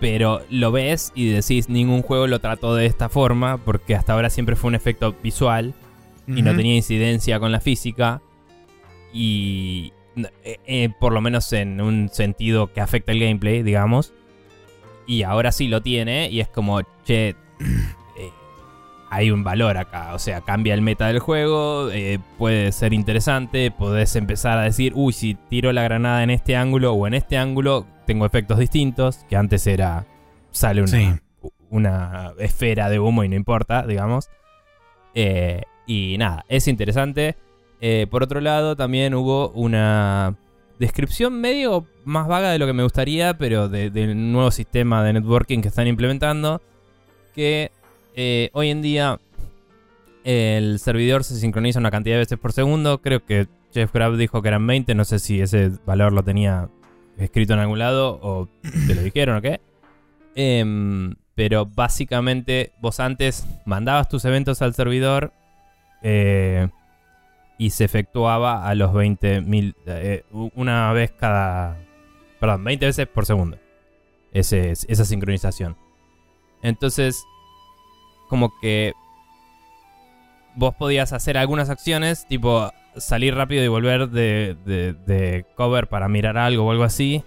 Pero 0.00 0.42
lo 0.48 0.72
ves 0.72 1.12
y 1.14 1.28
decís, 1.28 1.68
ningún 1.68 2.02
juego 2.02 2.26
lo 2.26 2.38
trató 2.38 2.74
de 2.74 2.86
esta 2.86 3.08
forma, 3.08 3.58
porque 3.58 3.94
hasta 3.94 4.14
ahora 4.14 4.30
siempre 4.30 4.56
fue 4.56 4.68
un 4.68 4.74
efecto 4.74 5.14
visual 5.22 5.74
y 6.26 6.42
no 6.42 6.54
tenía 6.54 6.76
incidencia 6.76 7.38
con 7.40 7.52
la 7.52 7.60
física. 7.60 8.22
Y 9.12 9.92
eh, 10.16 10.58
eh, 10.66 10.88
por 10.98 11.12
lo 11.12 11.20
menos 11.20 11.52
en 11.52 11.80
un 11.80 12.08
sentido 12.08 12.72
que 12.72 12.80
afecta 12.80 13.12
el 13.12 13.20
gameplay, 13.20 13.62
digamos. 13.62 14.14
Y 15.06 15.22
ahora 15.24 15.52
sí 15.52 15.68
lo 15.68 15.82
tiene 15.82 16.30
y 16.30 16.40
es 16.40 16.48
como, 16.48 16.80
che, 17.04 17.34
hay 19.10 19.30
un 19.30 19.42
valor 19.44 19.76
acá. 19.76 20.14
O 20.14 20.18
sea, 20.18 20.40
cambia 20.40 20.72
el 20.74 20.82
meta 20.82 21.08
del 21.08 21.18
juego, 21.18 21.90
eh, 21.90 22.18
puede 22.38 22.72
ser 22.72 22.92
interesante, 22.92 23.70
podés 23.70 24.14
empezar 24.16 24.56
a 24.58 24.62
decir, 24.62 24.92
uy, 24.94 25.12
si 25.12 25.34
tiro 25.34 25.72
la 25.72 25.82
granada 25.82 26.22
en 26.22 26.30
este 26.30 26.56
ángulo 26.56 26.92
o 26.94 27.06
en 27.06 27.14
este 27.14 27.36
ángulo, 27.36 27.86
tengo 28.06 28.24
efectos 28.24 28.58
distintos, 28.58 29.24
que 29.28 29.36
antes 29.36 29.66
era, 29.66 30.06
sale 30.50 30.80
una, 30.82 30.88
Sí. 30.90 31.10
una 31.70 32.32
esfera 32.38 32.88
de 32.88 32.98
humo 33.00 33.24
y 33.24 33.28
no 33.28 33.34
importa, 33.36 33.84
digamos. 33.86 34.30
Eh, 35.14 35.62
y 35.86 36.16
nada, 36.18 36.44
es 36.48 36.68
interesante. 36.68 37.36
Eh, 37.80 38.06
por 38.10 38.22
otro 38.22 38.40
lado, 38.40 38.76
también 38.76 39.14
hubo 39.14 39.50
una 39.50 40.36
descripción 40.78 41.40
medio 41.40 41.86
más 42.04 42.26
vaga 42.28 42.50
de 42.52 42.58
lo 42.58 42.66
que 42.66 42.72
me 42.72 42.82
gustaría, 42.82 43.36
pero 43.36 43.68
de- 43.68 43.90
del 43.90 44.32
nuevo 44.32 44.50
sistema 44.50 45.02
de 45.02 45.14
networking 45.14 45.60
que 45.62 45.68
están 45.68 45.86
implementando. 45.86 46.62
Que 47.34 47.70
eh, 48.14 48.50
hoy 48.52 48.70
en 48.70 48.82
día 48.82 49.20
el 50.24 50.78
servidor 50.78 51.24
se 51.24 51.36
sincroniza 51.36 51.78
una 51.78 51.90
cantidad 51.90 52.16
de 52.16 52.20
veces 52.20 52.38
por 52.38 52.52
segundo. 52.52 53.00
Creo 53.00 53.24
que 53.24 53.46
Jeff 53.72 53.92
Grab 53.92 54.16
dijo 54.16 54.42
que 54.42 54.48
eran 54.48 54.66
20. 54.66 54.94
No 54.94 55.04
sé 55.04 55.18
si 55.18 55.40
ese 55.40 55.70
valor 55.86 56.12
lo 56.12 56.22
tenía 56.22 56.68
escrito 57.18 57.52
en 57.54 57.60
algún 57.60 57.78
lado 57.78 58.18
o 58.22 58.48
te 58.86 58.94
lo 58.94 59.02
dijeron 59.02 59.36
o 59.36 59.42
qué. 59.42 59.60
Em, 60.34 61.14
pero 61.34 61.66
básicamente 61.66 62.72
vos 62.80 63.00
antes 63.00 63.46
mandabas 63.64 64.08
tus 64.08 64.24
eventos 64.24 64.62
al 64.62 64.74
servidor 64.74 65.32
eh, 66.02 66.68
y 67.58 67.70
se 67.70 67.84
efectuaba 67.84 68.66
a 68.66 68.74
los 68.74 68.92
20.000, 68.92 69.74
eh, 69.86 70.24
una 70.54 70.92
vez 70.92 71.12
cada, 71.12 71.76
perdón, 72.38 72.64
20 72.64 72.86
veces 72.86 73.06
por 73.06 73.26
segundo. 73.26 73.58
Esa 74.32 75.04
sincronización. 75.04 75.76
Entonces, 76.62 77.24
como 78.30 78.50
que 78.62 78.94
vos 80.54 80.74
podías 80.74 81.12
hacer 81.12 81.36
algunas 81.36 81.68
acciones, 81.68 82.26
tipo 82.26 82.70
salir 82.96 83.34
rápido 83.34 83.62
y 83.62 83.68
volver 83.68 84.08
de, 84.08 84.56
de- 84.64 85.44
cover 85.54 85.86
para 85.88 86.08
mirar 86.08 86.38
algo 86.38 86.66
o 86.66 86.70
algo 86.70 86.84
así. 86.84 87.24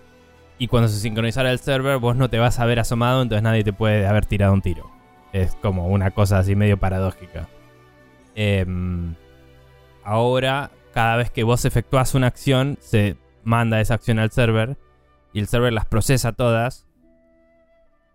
Y 0.57 0.67
cuando 0.67 0.87
se 0.89 0.99
sincronizara 0.99 1.51
el 1.51 1.59
server, 1.59 1.97
vos 1.97 2.15
no 2.15 2.29
te 2.29 2.39
vas 2.39 2.59
a 2.59 2.65
ver 2.65 2.79
asomado, 2.79 3.21
entonces 3.21 3.43
nadie 3.43 3.63
te 3.63 3.73
puede 3.73 4.07
haber 4.07 4.25
tirado 4.25 4.53
un 4.53 4.61
tiro. 4.61 4.89
Es 5.31 5.55
como 5.61 5.87
una 5.87 6.11
cosa 6.11 6.39
así 6.39 6.55
medio 6.55 6.77
paradójica. 6.77 7.47
Em, 8.35 9.15
ahora, 10.03 10.71
cada 10.93 11.15
vez 11.17 11.31
que 11.31 11.43
vos 11.43 11.65
efectuás 11.65 12.13
una 12.13 12.27
acción, 12.27 12.77
se 12.81 13.17
manda 13.43 13.81
esa 13.81 13.95
acción 13.95 14.19
al 14.19 14.31
server. 14.31 14.77
Y 15.33 15.39
el 15.39 15.47
server 15.47 15.73
las 15.73 15.85
procesa 15.85 16.31
todas. 16.33 16.85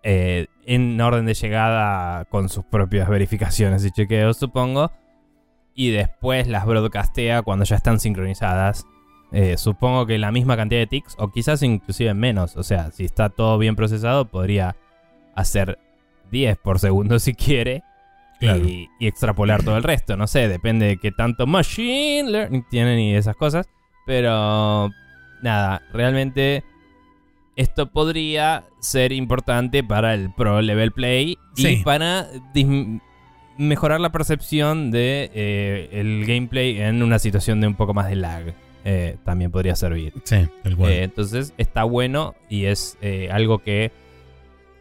Eh, 0.03 0.47
en 0.65 1.01
orden 1.01 1.27
de 1.27 1.35
llegada 1.35 2.25
con 2.27 2.49
sus 2.49 2.65
propias 2.65 3.09
verificaciones 3.09 3.85
y 3.85 3.91
chequeos, 3.91 4.37
supongo. 4.37 4.93
Y 5.75 5.91
después 5.91 6.49
las 6.49 6.67
broadcastea 6.67 7.43
cuando 7.43 7.65
ya 7.65 7.77
están 7.77 8.01
sincronizadas. 8.01 8.87
Eh, 9.31 9.57
supongo 9.57 10.07
que 10.07 10.19
la 10.19 10.33
misma 10.33 10.57
cantidad 10.57 10.81
de 10.81 10.87
ticks, 10.87 11.15
o 11.19 11.31
quizás 11.31 11.63
inclusive 11.63 12.15
menos. 12.15 12.57
O 12.57 12.63
sea, 12.63 12.91
si 12.91 13.05
está 13.05 13.29
todo 13.29 13.59
bien 13.59 13.77
procesado, 13.77 14.25
podría 14.27 14.77
hacer 15.35 15.79
10 16.31 16.59
por 16.59 16.79
segundo 16.79 17.19
si 17.19 17.35
quiere. 17.35 17.83
Claro. 18.41 18.65
Y, 18.65 18.89
y 19.01 19.07
extrapolar 19.09 19.63
todo 19.63 19.77
el 19.77 19.83
resto. 19.83 20.17
No 20.17 20.27
sé, 20.27 20.49
depende 20.49 20.87
de 20.87 20.97
qué 20.99 21.11
tanto 21.11 21.47
machine 21.47 22.31
learning 22.31 22.65
tienen 22.71 22.99
y 22.99 23.15
esas 23.15 23.37
cosas. 23.37 23.69
Pero 24.07 24.91
nada, 25.43 25.83
realmente 25.93 26.65
esto 27.59 27.91
podría 27.91 28.69
ser 28.79 29.13
importante 29.13 29.83
para 29.83 30.15
el 30.15 30.33
pro 30.33 30.63
level 30.63 30.93
play 30.93 31.37
y 31.57 31.77
para 31.83 32.29
mejorar 33.57 34.01
la 34.01 34.13
percepción 34.13 34.93
de 34.93 35.29
eh, 35.35 35.89
el 35.91 36.25
gameplay 36.25 36.81
en 36.81 37.03
una 37.03 37.19
situación 37.19 37.61
de 37.61 37.67
un 37.67 37.75
poco 37.75 37.93
más 37.93 38.09
de 38.09 38.15
lag. 38.15 38.55
Eh, 38.85 39.17
también 39.25 39.51
podría 39.51 39.75
servir. 39.75 40.13
Sí, 40.23 40.47
tal 40.63 40.77
cual. 40.77 40.93
Eh, 40.93 41.03
entonces 41.03 41.53
está 41.59 41.83
bueno 41.83 42.37
y 42.49 42.67
es 42.67 42.97
eh, 43.01 43.29
algo 43.33 43.59
que 43.59 43.91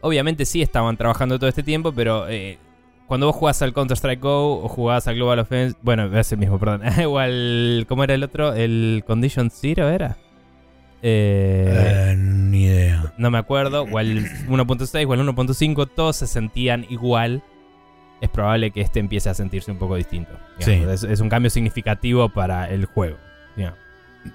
obviamente 0.02 0.45
sí 0.45 0.62
estaban 0.62 0.98
trabajando 0.98 1.40
todo 1.40 1.49
este 1.49 1.64
tiempo, 1.64 1.91
pero 1.91 2.28
cuando 3.08 3.26
vos 3.26 3.36
jugás 3.36 3.60
al 3.64 3.74
Counter-Strike 3.74 4.22
Go 4.22 4.64
o 4.64 4.68
jugás 4.68 5.08
al 5.08 5.16
Global 5.16 5.40
Offense, 5.40 5.76
bueno, 5.82 6.16
es 6.16 6.32
el 6.32 6.38
mismo, 6.38 6.60
perdón, 6.60 6.84
o 7.08 7.18
al, 7.18 7.86
¿cómo 7.90 8.04
era 8.04 8.14
el 8.14 8.22
otro? 8.22 8.54
¿El 8.54 9.04
Condition 9.08 9.49
Zero 9.49 9.90
era? 9.90 10.16
Eh, 11.02 12.11
Eh, 12.11 12.15
ni 12.18 12.64
idea. 12.65 13.14
no 13.18 13.30
me 13.32 13.38
acuerdo, 13.38 13.84
o 13.84 13.98
al 13.98 14.26
1.6 14.48 15.07
o 15.07 15.14
al 15.14 15.19
1.5, 15.19 15.88
todos 15.94 16.15
se 16.18 16.28
sentían 16.28 16.86
igual. 16.90 17.44
Es 18.19 18.30
probable 18.30 18.72
que 18.72 18.82
este 18.82 18.99
empiece 18.99 19.30
a 19.30 19.34
sentirse 19.36 19.72
un 19.72 19.78
poco 19.78 19.95
distinto. 19.95 20.32
digamos. 20.60 21.03
Es, 21.03 21.10
es 21.10 21.19
un 21.19 21.30
cambio 21.30 21.49
significativo 21.52 22.30
para 22.30 22.69
el 22.69 22.86
juego. 22.86 23.18
digamos. 23.56 23.78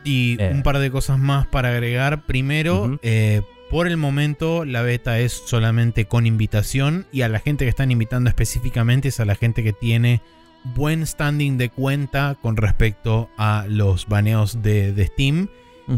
Y 0.05 0.37
Eh. 0.41 0.51
un 0.55 0.63
par 0.63 0.79
de 0.79 0.91
cosas 0.91 1.19
más 1.19 1.47
para 1.49 1.71
agregar. 1.71 2.23
Primero, 2.25 2.99
eh, 3.03 3.43
por 3.71 3.89
el 3.89 3.97
momento 3.97 4.65
la 4.65 4.83
beta 4.83 5.19
es 5.19 5.33
solamente 5.33 6.05
con 6.07 6.27
invitación 6.27 7.07
y 7.13 7.23
a 7.23 7.29
la 7.29 7.41
gente 7.41 7.65
que 7.65 7.71
están 7.71 7.91
invitando 7.91 8.29
específicamente 8.31 9.09
es 9.09 9.19
a 9.21 9.25
la 9.25 9.35
gente 9.35 9.63
que 9.65 9.73
tiene 9.73 10.23
buen 10.77 11.05
standing 11.07 11.59
de 11.59 11.71
cuenta 11.71 12.37
con 12.41 12.57
respecto 12.57 13.29
a 13.37 13.65
los 13.69 14.07
baneos 14.07 14.63
de, 14.63 14.93
de 14.93 15.07
Steam 15.07 15.49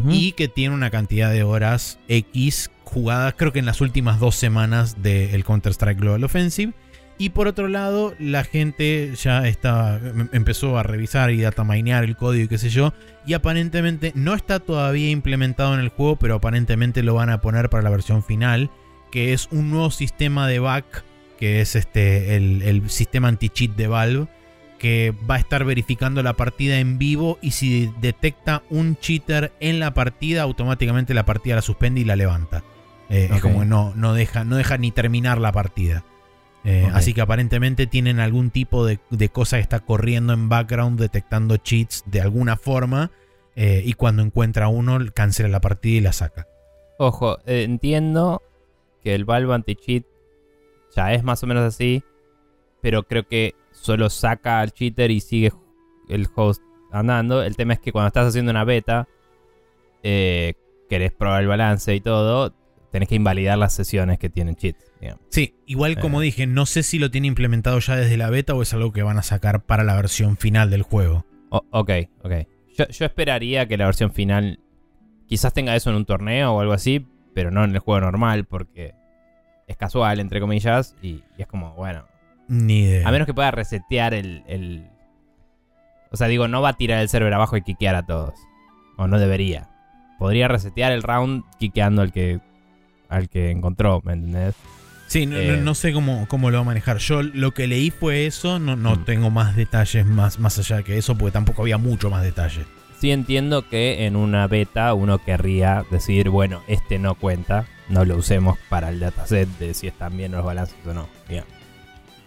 y 0.09 0.31
que 0.33 0.47
tiene 0.47 0.73
una 0.75 0.89
cantidad 0.89 1.31
de 1.31 1.43
horas 1.43 1.99
X 2.07 2.69
jugadas 2.83 3.33
creo 3.37 3.51
que 3.53 3.59
en 3.59 3.65
las 3.65 3.81
últimas 3.81 4.19
dos 4.19 4.35
semanas 4.35 5.01
del 5.01 5.43
Counter-Strike 5.43 5.99
Global 5.99 6.23
Offensive. 6.23 6.73
Y 7.17 7.29
por 7.29 7.47
otro 7.47 7.69
lado, 7.69 8.13
la 8.19 8.43
gente 8.43 9.13
ya 9.15 9.47
está, 9.47 9.97
em- 10.03 10.27
empezó 10.33 10.77
a 10.77 10.83
revisar 10.83 11.31
y 11.31 11.39
dataminear 11.39 12.03
el 12.03 12.17
código 12.17 12.43
y 12.43 12.47
qué 12.49 12.57
sé 12.57 12.69
yo. 12.69 12.93
Y 13.25 13.33
aparentemente 13.35 14.11
no 14.15 14.33
está 14.33 14.59
todavía 14.59 15.09
implementado 15.11 15.73
en 15.75 15.79
el 15.79 15.87
juego, 15.89 16.17
pero 16.17 16.35
aparentemente 16.35 17.03
lo 17.03 17.13
van 17.13 17.29
a 17.29 17.39
poner 17.39 17.69
para 17.69 17.83
la 17.83 17.89
versión 17.89 18.21
final. 18.21 18.69
Que 19.13 19.31
es 19.31 19.47
un 19.51 19.71
nuevo 19.71 19.91
sistema 19.91 20.45
de 20.49 20.59
back, 20.59 21.05
que 21.39 21.61
es 21.61 21.77
este 21.77 22.35
el, 22.35 22.61
el 22.63 22.89
sistema 22.89 23.29
anti-cheat 23.29 23.71
de 23.77 23.87
Valve. 23.87 24.27
Que 24.79 25.13
va 25.29 25.35
a 25.35 25.39
estar 25.39 25.63
verificando 25.63 26.21
la 26.23 26.33
partida 26.33 26.79
en 26.79 26.97
vivo. 26.97 27.37
Y 27.41 27.51
si 27.51 27.91
detecta 28.01 28.63
un 28.69 28.97
cheater 28.97 29.51
en 29.59 29.79
la 29.79 29.93
partida, 29.93 30.41
automáticamente 30.43 31.13
la 31.13 31.25
partida 31.25 31.55
la 31.55 31.61
suspende 31.61 32.01
y 32.01 32.05
la 32.05 32.15
levanta. 32.15 32.63
Eh, 33.09 33.29
Es 33.31 33.41
como 33.41 33.59
que 33.61 33.65
no, 33.65 33.93
no, 33.95 34.13
deja, 34.13 34.43
no 34.43 34.55
deja 34.57 34.77
ni 34.77 34.91
terminar 34.91 35.39
la 35.39 35.51
partida. 35.51 36.03
Eh. 36.63 36.89
Así 36.93 37.13
que 37.13 37.21
aparentemente 37.21 37.85
tienen 37.87 38.19
algún 38.19 38.49
tipo 38.49 38.85
de, 38.85 38.99
de 39.11 39.29
cosa 39.29 39.57
que 39.57 39.61
está 39.61 39.79
corriendo 39.81 40.33
en 40.33 40.49
background 40.49 40.99
detectando 40.99 41.57
cheats 41.57 42.03
de 42.07 42.21
alguna 42.21 42.55
forma. 42.57 43.11
eh, 43.55 43.83
y 43.85 43.93
cuando 43.93 44.21
encuentra 44.23 44.67
uno, 44.67 44.99
cancela 45.13 45.47
la 45.49 45.61
partida 45.61 45.97
y 45.97 46.01
la 46.01 46.11
saca. 46.11 46.47
Ojo, 46.97 47.37
entiendo 47.45 48.41
que 49.03 49.13
el 49.15 49.23
Valve 49.25 49.53
Anti-Cheat 49.53 50.03
ya 50.95 51.13
es 51.13 51.23
más 51.23 51.43
o 51.43 51.47
menos 51.47 51.63
así, 51.63 52.03
pero 52.81 53.03
creo 53.03 53.27
que 53.27 53.53
solo 53.85 54.09
saca 54.09 54.59
al 54.61 54.71
cheater 54.71 55.11
y 55.11 55.19
sigue 55.19 55.51
el 56.09 56.27
host 56.35 56.61
andando. 56.91 57.43
El 57.43 57.55
tema 57.55 57.73
es 57.73 57.79
que 57.79 57.91
cuando 57.91 58.07
estás 58.07 58.27
haciendo 58.27 58.51
una 58.51 58.63
beta, 58.63 59.07
eh, 60.03 60.53
querés 60.89 61.11
probar 61.11 61.41
el 61.41 61.47
balance 61.47 61.93
y 61.95 62.01
todo, 62.01 62.53
tenés 62.91 63.09
que 63.09 63.15
invalidar 63.15 63.57
las 63.57 63.73
sesiones 63.73 64.19
que 64.19 64.29
tienen 64.29 64.55
cheats. 64.55 64.91
digamos. 65.01 65.21
Sí, 65.29 65.53
igual 65.65 65.99
como 65.99 66.21
Eh. 66.21 66.25
dije, 66.25 66.47
no 66.47 66.65
sé 66.65 66.81
si 66.81 66.97
lo 66.99 67.11
tiene 67.11 67.27
implementado 67.27 67.77
ya 67.79 67.95
desde 67.95 68.17
la 68.17 68.29
beta 68.29 68.53
o 68.55 68.61
es 68.61 68.73
algo 68.73 68.91
que 68.91 69.03
van 69.03 69.17
a 69.19 69.23
sacar 69.23 69.63
para 69.63 69.83
la 69.83 69.95
versión 69.95 70.37
final 70.37 70.69
del 70.71 70.81
juego. 70.81 71.25
Ok, 71.49 71.91
ok. 72.23 72.31
Yo, 72.77 72.87
yo 72.87 73.05
esperaría 73.05 73.67
que 73.67 73.77
la 73.77 73.85
versión 73.85 74.11
final 74.11 74.59
quizás 75.27 75.53
tenga 75.53 75.75
eso 75.75 75.89
en 75.89 75.95
un 75.97 76.05
torneo 76.05 76.53
o 76.53 76.59
algo 76.61 76.73
así, 76.73 77.05
pero 77.33 77.51
no 77.51 77.63
en 77.63 77.71
el 77.71 77.79
juego 77.79 78.01
normal 78.01 78.45
porque 78.45 78.93
es 79.67 79.77
casual, 79.77 80.19
entre 80.19 80.39
comillas, 80.39 80.95
y, 81.01 81.23
y 81.37 81.41
es 81.41 81.47
como, 81.47 81.73
bueno, 81.75 82.05
Ni 82.47 82.81
idea. 82.83 83.07
A 83.07 83.11
menos 83.11 83.25
que 83.25 83.33
pueda 83.33 83.51
resetear 83.51 84.13
el, 84.13 84.43
el- 84.47 84.87
O 86.11 86.17
sea, 86.17 86.27
digo, 86.27 86.47
no 86.47 86.61
va 86.61 86.69
a 86.69 86.73
tirar 86.77 86.99
el 87.01 87.09
server 87.09 87.33
abajo 87.33 87.57
y 87.57 87.61
quiquear 87.61 87.95
a 87.95 88.05
todos. 88.05 88.33
O 88.97 89.07
no 89.07 89.19
debería. 89.19 89.69
Podría 90.19 90.47
resetear 90.47 90.91
el 90.91 91.03
round 91.03 91.43
quiqueando 91.59 92.01
al 92.01 92.11
que. 92.11 92.39
al 93.09 93.29
que 93.29 93.51
encontró, 93.51 94.01
¿me 94.03 94.13
entendés? 94.13 94.55
Sí, 95.07 95.25
no, 95.27 95.37
Eh. 95.37 95.57
no- 95.57 95.63
no 95.63 95.75
sé 95.75 95.93
cómo, 95.93 96.25
cómo 96.27 96.49
lo 96.49 96.57
va 96.57 96.61
a 96.61 96.65
manejar. 96.65 96.97
Yo 96.97 97.21
lo 97.21 97.51
que 97.51 97.67
leí 97.67 97.91
fue 97.91 98.25
eso, 98.25 98.57
no, 98.59 98.75
no 98.75 98.95
Mm. 98.95 99.05
tengo 99.05 99.29
más 99.29 99.55
detalles 99.55 100.05
más, 100.07 100.39
más 100.39 100.57
allá 100.57 100.81
que 100.81 100.97
eso, 100.97 101.15
porque 101.15 101.31
tampoco 101.33 101.61
había 101.61 101.77
mucho 101.77 102.09
más 102.09 102.23
detalle. 102.23 102.65
Sí 102.99 103.11
entiendo 103.11 103.67
que 103.69 104.05
en 104.07 104.15
una 104.15 104.47
beta 104.47 104.93
uno 104.95 105.19
querría 105.19 105.85
decir, 105.91 106.29
bueno, 106.29 106.63
este 106.67 106.97
no 106.97 107.13
cuenta, 107.15 107.65
no 107.89 108.03
lo 108.05 108.15
usemos 108.17 108.57
para 108.69 108.89
el 108.89 108.99
dataset 108.99 109.47
de 109.59 109.73
si 109.75 109.85
están 109.87 110.17
bien 110.17 110.31
los 110.31 110.43
balances 110.43 110.77
o 110.87 110.93
no. 110.93 111.07
Bien. 111.29 111.43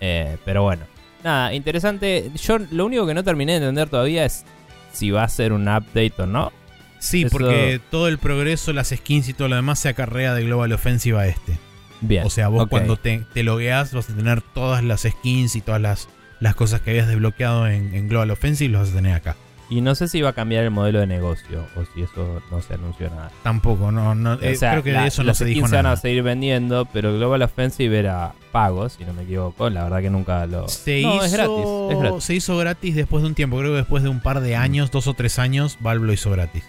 Eh, 0.01 0.37
pero 0.45 0.63
bueno, 0.63 0.85
nada, 1.25 1.53
interesante. 1.55 2.31
Yo 2.35 2.59
lo 2.71 2.87
único 2.87 3.07
que 3.07 3.15
no 3.15 3.25
terminé 3.25 3.53
de 3.53 3.59
entender 3.59 3.89
todavía 3.89 4.25
es 4.25 4.45
si 4.93 5.11
va 5.11 5.25
a 5.25 5.29
ser 5.29 5.53
un 5.53 5.69
update 5.69 6.15
o 6.19 6.27
no. 6.27 6.53
Sí, 6.99 7.23
Eso- 7.23 7.31
porque 7.33 7.81
todo 7.91 8.09
el 8.09 8.19
progreso, 8.19 8.73
las 8.73 8.89
skins 8.89 9.29
y 9.29 9.35
todo 9.35 9.49
lo 9.49 9.57
demás 9.57 9.79
se 9.79 9.89
acarrea 9.89 10.35
de 10.35 10.45
Global 10.45 10.73
Offensive 10.73 11.19
a 11.19 11.27
este. 11.27 11.59
Bien. 12.01 12.25
O 12.27 12.31
sea, 12.31 12.49
vos 12.49 12.67
cuando 12.69 12.97
te, 12.97 13.25
te 13.35 13.43
logueas 13.43 13.93
vas 13.93 14.09
a 14.11 14.15
tener 14.15 14.41
todas 14.41 14.85
las 14.85 15.03
skins 15.03 15.57
y 15.57 15.61
todas 15.61 15.81
las, 15.81 16.09
las 16.41 16.55
cosas 16.55 16.81
que 16.81 16.91
habías 16.91 17.09
desbloqueado 17.09 17.67
en, 17.67 17.95
en 17.95 18.09
Global 18.09 18.31
Offensive 18.31 18.71
los 18.71 18.83
vas 18.83 18.91
a 18.91 18.95
tener 18.97 19.15
acá. 19.15 19.37
Y 19.71 19.83
no 19.83 19.95
sé 19.95 20.09
si 20.09 20.23
va 20.23 20.31
a 20.31 20.33
cambiar 20.33 20.65
el 20.65 20.71
modelo 20.71 20.99
de 21.01 21.07
negocio 21.07 21.67
o 21.77 21.85
si 21.93 22.01
eso 22.03 22.41
no 22.51 22.63
se 22.63 22.73
anunció 22.75 23.11
nada. 23.11 23.31
Tampoco, 23.43 23.93
no, 23.93 24.15
no 24.15 24.35
eh, 24.41 24.53
o 24.55 24.59
sea, 24.59 24.71
creo 24.73 24.83
que 24.83 24.93
la- 24.93 25.03
de 25.03 25.09
eso 25.09 25.23
no 25.23 25.35
se 25.35 25.45
dijo 25.45 25.69
se 25.69 25.75
van 25.77 25.83
nada. 25.83 25.95
a 25.97 25.99
seguir 25.99 26.23
vendiendo, 26.23 26.87
pero 26.91 27.13
Global 27.13 27.43
Offensive 27.43 27.99
era 27.99 28.33
pago, 28.51 28.89
si 28.89 29.05
no 29.05 29.13
me 29.13 29.25
equivoco. 29.25 29.69
La 29.69 29.85
verdad 29.85 30.01
que 30.01 30.09
nunca 30.09 30.47
lo. 30.47 30.69
Se, 30.69 31.03
no, 31.03 31.17
hizo, 31.17 31.25
es 31.27 31.33
gratis. 31.35 31.67
Es 31.91 31.99
gratis. 31.99 32.25
se 32.25 32.35
hizo 32.35 32.57
gratis 32.57 32.95
después 32.95 33.23
de 33.23 33.29
un 33.29 33.35
tiempo, 33.35 33.59
creo 33.59 33.73
que 33.73 33.77
después 33.79 34.03
de 34.03 34.09
un 34.09 34.21
par 34.21 34.41
de 34.41 34.57
años, 34.57 34.91
dos 34.91 35.07
o 35.07 35.13
tres 35.13 35.39
años, 35.39 35.77
Valve 35.81 36.07
lo 36.07 36.13
hizo 36.15 36.31
gratis. 36.31 36.65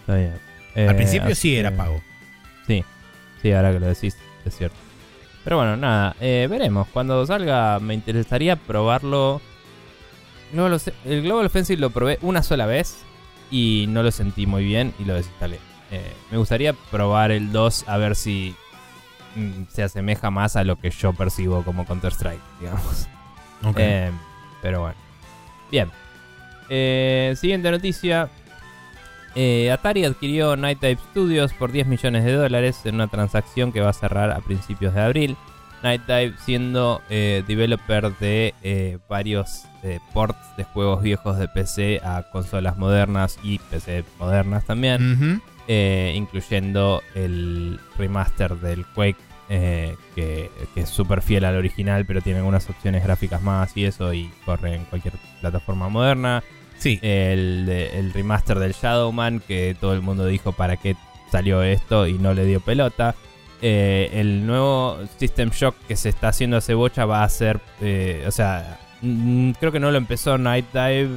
Está 0.00 0.14
bien. 0.14 0.32
Al 0.76 0.90
Eh, 0.90 0.94
principio 0.94 1.34
sí 1.34 1.56
era 1.56 1.72
pago. 1.72 2.00
Sí, 2.68 2.84
sí, 3.42 3.50
ahora 3.50 3.72
que 3.72 3.80
lo 3.80 3.86
decís, 3.86 4.16
es 4.44 4.56
cierto. 4.56 4.76
Pero 5.42 5.56
bueno, 5.56 5.76
nada, 5.76 6.14
eh, 6.20 6.46
veremos. 6.48 6.86
Cuando 6.92 7.26
salga, 7.26 7.80
me 7.80 7.94
interesaría 7.94 8.54
probarlo. 8.56 9.40
No 10.54 10.68
lo 10.68 10.78
sé. 10.78 10.94
El 11.04 11.22
Global 11.22 11.46
Offensive 11.46 11.80
lo 11.80 11.90
probé 11.90 12.18
una 12.22 12.42
sola 12.42 12.66
vez 12.66 12.98
y 13.50 13.86
no 13.88 14.02
lo 14.02 14.10
sentí 14.12 14.46
muy 14.46 14.64
bien 14.64 14.94
y 15.00 15.04
lo 15.04 15.14
desinstalé. 15.14 15.58
Eh, 15.90 16.12
me 16.30 16.38
gustaría 16.38 16.72
probar 16.72 17.32
el 17.32 17.50
2 17.50 17.84
a 17.88 17.96
ver 17.96 18.14
si 18.14 18.54
mm, 19.34 19.64
se 19.68 19.82
asemeja 19.82 20.30
más 20.30 20.54
a 20.54 20.62
lo 20.62 20.76
que 20.76 20.90
yo 20.90 21.12
percibo 21.12 21.62
como 21.64 21.84
Counter-Strike, 21.84 22.40
digamos. 22.60 23.08
Ok. 23.64 23.76
Eh, 23.78 24.10
pero 24.62 24.80
bueno. 24.80 24.96
Bien. 25.70 25.90
Eh, 26.68 27.34
siguiente 27.36 27.70
noticia. 27.70 28.30
Atari 29.72 30.04
adquirió 30.04 30.56
Night 30.56 30.80
Dive 30.80 31.00
Studios 31.10 31.52
por 31.52 31.72
10 31.72 31.88
millones 31.88 32.24
de 32.24 32.32
dólares 32.34 32.80
en 32.84 32.94
una 32.94 33.08
transacción 33.08 33.72
que 33.72 33.80
va 33.80 33.88
a 33.88 33.92
cerrar 33.92 34.30
a 34.30 34.38
principios 34.38 34.94
de 34.94 35.00
abril. 35.00 35.36
Night 35.84 36.02
Dive 36.06 36.34
siendo 36.42 37.02
eh, 37.10 37.44
developer 37.46 38.16
de 38.16 38.54
eh, 38.62 38.98
varios 39.06 39.64
eh, 39.82 40.00
ports 40.14 40.38
de 40.56 40.64
juegos 40.64 41.02
viejos 41.02 41.38
de 41.38 41.46
PC 41.46 42.00
a 42.02 42.24
consolas 42.32 42.78
modernas 42.78 43.38
y 43.42 43.58
PC 43.58 44.04
modernas 44.18 44.64
también 44.64 45.42
incluyendo 45.66 47.02
el 47.14 47.80
remaster 47.96 48.56
del 48.56 48.84
Quake, 48.94 49.16
que, 49.48 49.96
que 50.74 50.80
es 50.80 50.88
súper 50.90 51.22
fiel 51.22 51.46
al 51.46 51.56
original, 51.56 52.04
pero 52.04 52.20
tiene 52.20 52.40
algunas 52.40 52.68
opciones 52.68 53.02
gráficas 53.02 53.40
más 53.40 53.74
y 53.74 53.86
eso, 53.86 54.12
y 54.12 54.30
corre 54.44 54.74
en 54.74 54.84
cualquier 54.84 55.14
plataforma 55.40 55.88
moderna. 55.88 56.42
Sí, 56.76 56.98
El, 57.00 57.66
el 57.68 58.12
remaster 58.12 58.58
del 58.58 58.72
Shadowman, 58.72 59.40
que 59.40 59.74
todo 59.80 59.94
el 59.94 60.02
mundo 60.02 60.26
dijo 60.26 60.52
para 60.52 60.76
qué 60.76 60.96
salió 61.30 61.62
esto 61.62 62.06
y 62.06 62.14
no 62.14 62.34
le 62.34 62.44
dio 62.44 62.60
pelota. 62.60 63.14
Eh, 63.66 64.10
el 64.20 64.44
nuevo 64.46 64.98
System 65.18 65.48
Shock 65.48 65.74
que 65.88 65.96
se 65.96 66.10
está 66.10 66.28
haciendo 66.28 66.58
hace 66.58 66.74
bocha 66.74 67.06
va 67.06 67.24
a 67.24 67.28
ser, 67.30 67.60
eh, 67.80 68.22
o 68.26 68.30
sea, 68.30 68.78
mm, 69.00 69.52
creo 69.52 69.72
que 69.72 69.80
no 69.80 69.90
lo 69.90 69.96
empezó 69.96 70.36
Night 70.36 70.66
Dive. 70.74 71.08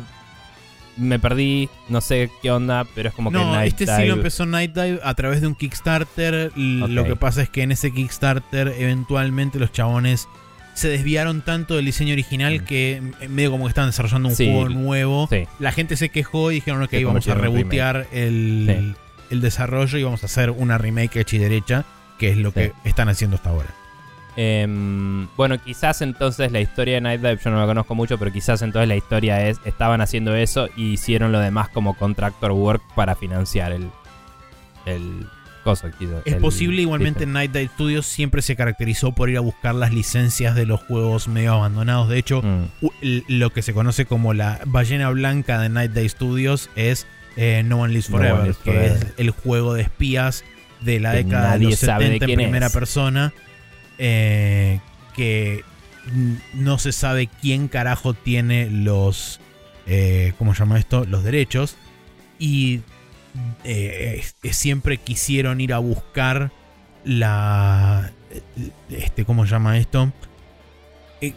Me 0.96 1.20
perdí, 1.20 1.68
no 1.90 2.00
sé 2.00 2.32
qué 2.42 2.50
onda, 2.50 2.86
pero 2.96 3.10
es 3.10 3.16
como 3.16 3.32
que 3.32 3.38
no, 3.38 3.52
Night 3.54 3.74
este 3.74 3.84
Dive... 3.92 3.98
sí 3.98 4.08
lo 4.08 4.14
empezó 4.16 4.46
Night 4.46 4.74
Dive 4.74 5.00
a 5.04 5.14
través 5.14 5.42
de 5.42 5.48
un 5.48 5.56
Kickstarter. 5.56 6.54
Lo 6.56 7.04
que 7.04 7.18
pasa 7.18 7.42
es 7.42 7.50
que 7.50 7.64
en 7.64 7.74
ese 7.74 7.92
Kickstarter, 7.92 8.74
eventualmente 8.78 9.60
los 9.60 9.74
chabones 9.74 10.30
se 10.74 10.88
desviaron 10.88 11.42
tanto 11.42 11.76
del 11.76 11.84
diseño 11.86 12.14
original 12.14 12.62
Mm. 12.62 12.66
que 12.66 13.02
eh, 13.20 13.28
medio 13.28 13.52
como 13.52 13.66
que 13.66 13.70
estaban 13.70 13.90
desarrollando 13.90 14.30
un 14.30 14.36
Sí, 14.36 14.46
juego 14.46 14.70
nuevo. 14.70 15.28
Sí. 15.30 15.44
La 15.60 15.74
gente 15.74 15.98
se 15.98 16.08
quejó 16.10 16.50
y 16.52 16.56
dijeron 16.56 16.82
ok, 16.82 16.90
Que 16.92 17.04
vamos 17.04 17.28
a 17.28 17.34
rebotear 17.36 18.08
el, 18.14 18.96
el 19.30 19.42
desarrollo 19.42 19.98
y 19.98 20.04
vamos 20.04 20.24
a 20.24 20.28
hacer 20.28 20.52
una 20.52 20.78
remake 20.78 21.18
hecha 21.20 21.36
y 21.36 21.40
derecha, 21.40 21.84
que 22.18 22.30
es 22.30 22.38
lo 22.38 22.50
Sí. 22.50 22.56
que 22.56 22.74
están 22.84 23.10
haciendo 23.10 23.36
hasta 23.38 23.50
ahora. 23.50 23.70
Em, 24.36 25.28
bueno, 25.36 25.58
quizás 25.60 26.02
entonces 26.04 26.52
la 26.52 26.60
historia 26.60 26.96
de 26.96 27.02
Night 27.02 27.22
Dive 27.22 27.40
yo 27.44 27.50
no 27.50 27.60
la 27.60 27.66
conozco 27.66 27.96
mucho, 27.96 28.20
pero 28.20 28.32
quizás 28.32 28.62
entonces 28.62 28.88
la 28.88 28.96
historia 28.96 29.48
es 29.48 29.60
estaban 29.66 30.00
haciendo 30.00 30.36
eso 30.36 30.70
y 30.78 30.92
hicieron 30.94 31.32
lo 31.32 31.40
demás 31.40 31.70
como 31.70 31.96
contractor 31.96 32.52
work 32.52 32.84
para 32.96 33.16
financiar 33.16 33.72
el 33.72 33.90
el 34.86 35.28
quiso- 36.00 36.22
Es 36.24 36.36
el 36.36 36.40
posible, 36.40 36.82
igualmente. 36.84 37.26
Night 37.26 37.52
Dive 37.52 37.68
Studios 37.74 38.06
siempre 38.06 38.42
se 38.42 38.56
caracterizó 38.56 39.12
por 39.12 39.30
ir 39.30 39.36
a 39.38 39.42
buscar 39.42 39.76
las 39.76 39.92
licencias 39.94 40.56
de 40.56 40.66
los 40.66 40.80
juegos 40.82 41.28
medio 41.28 41.52
abandonados. 41.54 42.08
De 42.08 42.18
hecho, 42.18 42.42
Mm, 42.42 42.68
lo 43.28 43.50
que 43.50 43.62
se 43.62 43.74
conoce 43.74 44.06
como 44.06 44.34
la 44.34 44.62
ballena 44.66 45.10
blanca 45.10 45.60
de 45.60 45.68
Night 45.68 45.92
Dive 45.92 46.08
Studios 46.10 46.70
es 46.78 47.06
eh, 47.36 47.64
No 47.66 47.82
One 47.82 47.92
Lives 47.94 48.10
No 48.10 48.16
One 48.18 48.28
Forever, 48.30 48.44
Lives 48.46 48.58
que 48.64 48.72
Forever. 48.72 48.92
es 48.94 49.14
el 49.18 49.30
juego 49.32 49.74
de 49.74 49.82
espías 49.82 50.44
de 50.82 51.00
la 51.00 51.14
década 51.14 51.58
de 51.58 51.66
los 51.66 51.80
sabe 51.80 52.06
de 52.06 52.12
70 52.20 52.26
en 52.26 52.36
primera 52.36 52.68
es. 52.68 52.74
persona, 52.74 53.34
eh, 53.98 54.80
que 55.16 55.64
no 56.54 56.78
se 56.80 56.92
sabe 56.92 57.28
quién 57.28 57.68
carajo 57.68 58.14
tiene 58.14 58.70
los, 58.70 59.40
eh, 59.86 60.34
¿cómo 60.38 60.54
se 60.54 60.60
llama 60.60 60.80
esto? 60.80 61.06
Los 61.06 61.24
derechos. 61.24 61.76
Y 62.40 62.82
eh, 63.64 64.24
siempre 64.52 64.98
quisieron 64.98 65.60
ir 65.60 65.74
a 65.74 65.80
buscar 65.80 66.52
la, 67.04 68.12
este, 68.90 69.26
¿cómo 69.26 69.46
se 69.46 69.52
llama 69.52 69.78
esto? 69.78 70.12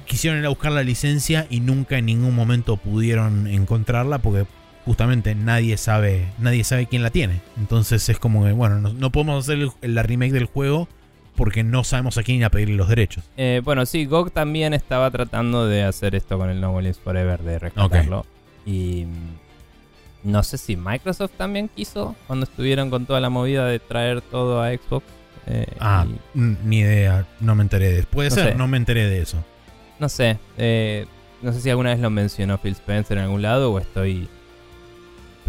Quisieron 0.05 0.41
ir 0.41 0.47
a 0.47 0.51
buscar 0.51 0.73
la 0.73 0.83
licencia 0.83 1.47
y 1.49 1.61
nunca 1.61 1.97
en 1.97 2.07
ningún 2.07 2.35
momento 2.35 2.77
pudieron 2.77 3.47
encontrarla 3.47 4.19
porque 4.19 4.47
justamente 4.85 5.35
nadie 5.35 5.77
sabe, 5.77 6.29
nadie 6.39 6.65
sabe 6.65 6.87
quién 6.87 7.03
la 7.03 7.11
tiene. 7.11 7.41
Entonces 7.59 8.09
es 8.09 8.19
como 8.19 8.45
que, 8.45 8.53
bueno, 8.53 8.81
no, 8.81 8.93
no 8.93 9.11
podemos 9.11 9.45
hacer 9.45 9.59
el- 9.83 9.95
la 9.95 10.03
remake 10.03 10.33
del 10.33 10.47
juego 10.47 10.89
porque 11.37 11.63
no 11.65 11.85
sabemos 11.85 12.19
a 12.19 12.23
quién 12.23 12.39
ir 12.39 12.45
a 12.45 12.51
pedirle 12.51 12.77
los 12.77 12.89
derechos. 12.89 13.25
eh, 13.37 13.63
bueno, 13.65 13.87
sí, 13.87 14.05
GOG 14.05 14.31
también 14.31 14.75
estaba 14.75 15.11
tratando 15.11 15.67
de 15.67 15.85
hacer 15.85 16.15
esto 16.15 16.37
con 16.39 16.51
el 16.51 16.61
No 16.61 16.71
One 16.73 16.83
Lives 16.83 16.99
Forever, 16.99 17.41
de 17.43 17.59
rescatarlo. 17.59 18.27
Y 18.67 19.07
mm, 19.07 20.31
no 20.33 20.43
sé 20.43 20.59
si 20.59 20.77
Microsoft 20.77 21.33
también 21.39 21.69
quiso 21.69 22.15
cuando 22.27 22.45
estuvieron 22.45 22.91
con 22.91 23.07
toda 23.07 23.21
la 23.21 23.31
movida 23.31 23.65
de 23.67 23.79
traer 23.79 24.21
todo 24.21 24.63
a 24.63 24.71
Xbox. 24.71 25.07
eh, 25.47 25.67
Ah, 25.81 26.05
y- 26.35 26.39
ni 26.65 26.81
idea, 26.81 27.27
no 27.41 27.55
me 27.55 27.63
enteré 27.63 27.91
de 27.91 28.03
Puede 28.03 28.29
No 28.29 28.35
ser, 28.35 28.49
sé. 28.51 28.55
no 28.57 28.69
me 28.69 28.77
enteré 28.77 29.09
de 29.09 29.23
eso. 29.23 29.43
No 29.99 30.09
sé, 30.11 30.39
eh, 30.59 31.07
no 31.43 31.53
sé 31.55 31.61
si 31.63 31.71
alguna 31.71 31.91
vez 31.91 32.01
lo 32.01 32.11
mencionó 32.11 32.59
Phil 32.59 32.73
Spencer 32.73 33.17
en 33.17 33.25
algún 33.25 33.41
lado 33.43 33.73
o 33.73 33.79
estoy 33.79 34.29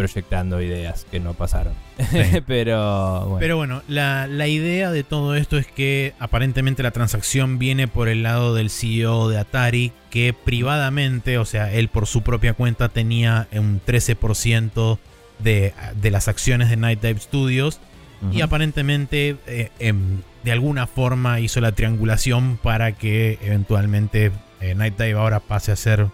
proyectando 0.01 0.61
ideas 0.61 1.05
que 1.11 1.19
no 1.19 1.33
pasaron. 1.33 1.73
Sí. 2.11 2.41
Pero 2.47 3.21
bueno. 3.21 3.37
Pero 3.39 3.57
bueno, 3.57 3.83
la, 3.87 4.25
la 4.27 4.47
idea 4.47 4.89
de 4.89 5.03
todo 5.03 5.35
esto 5.35 5.57
es 5.57 5.67
que 5.67 6.13
aparentemente 6.17 6.81
la 6.81 6.91
transacción 6.91 7.59
viene 7.59 7.87
por 7.87 8.07
el 8.07 8.23
lado 8.23 8.55
del 8.55 8.69
CEO 8.69 9.29
de 9.29 9.37
Atari, 9.37 9.91
que 10.09 10.33
privadamente, 10.33 11.37
o 11.37 11.45
sea, 11.45 11.71
él 11.71 11.87
por 11.87 12.07
su 12.07 12.23
propia 12.23 12.53
cuenta 12.53 12.89
tenía 12.89 13.47
un 13.53 13.79
13% 13.85 14.97
de, 15.39 15.73
de 15.95 16.11
las 16.11 16.27
acciones 16.27 16.69
de 16.69 16.77
Night 16.77 17.01
Dive 17.01 17.19
Studios 17.19 17.79
y 18.31 18.41
aparentemente 18.41 19.35
eh, 19.47 19.71
em, 19.79 20.21
de 20.43 20.51
alguna 20.51 20.85
forma 20.85 21.39
hizo 21.39 21.59
la 21.59 21.71
triangulación 21.71 22.59
para 22.61 22.91
que 22.91 23.39
eventualmente 23.41 24.31
eh, 24.59 24.75
Night 24.75 24.95
Dive 24.95 25.13
ahora 25.13 25.39
pase 25.39 25.71
a 25.71 25.75
ser, 25.75 26.07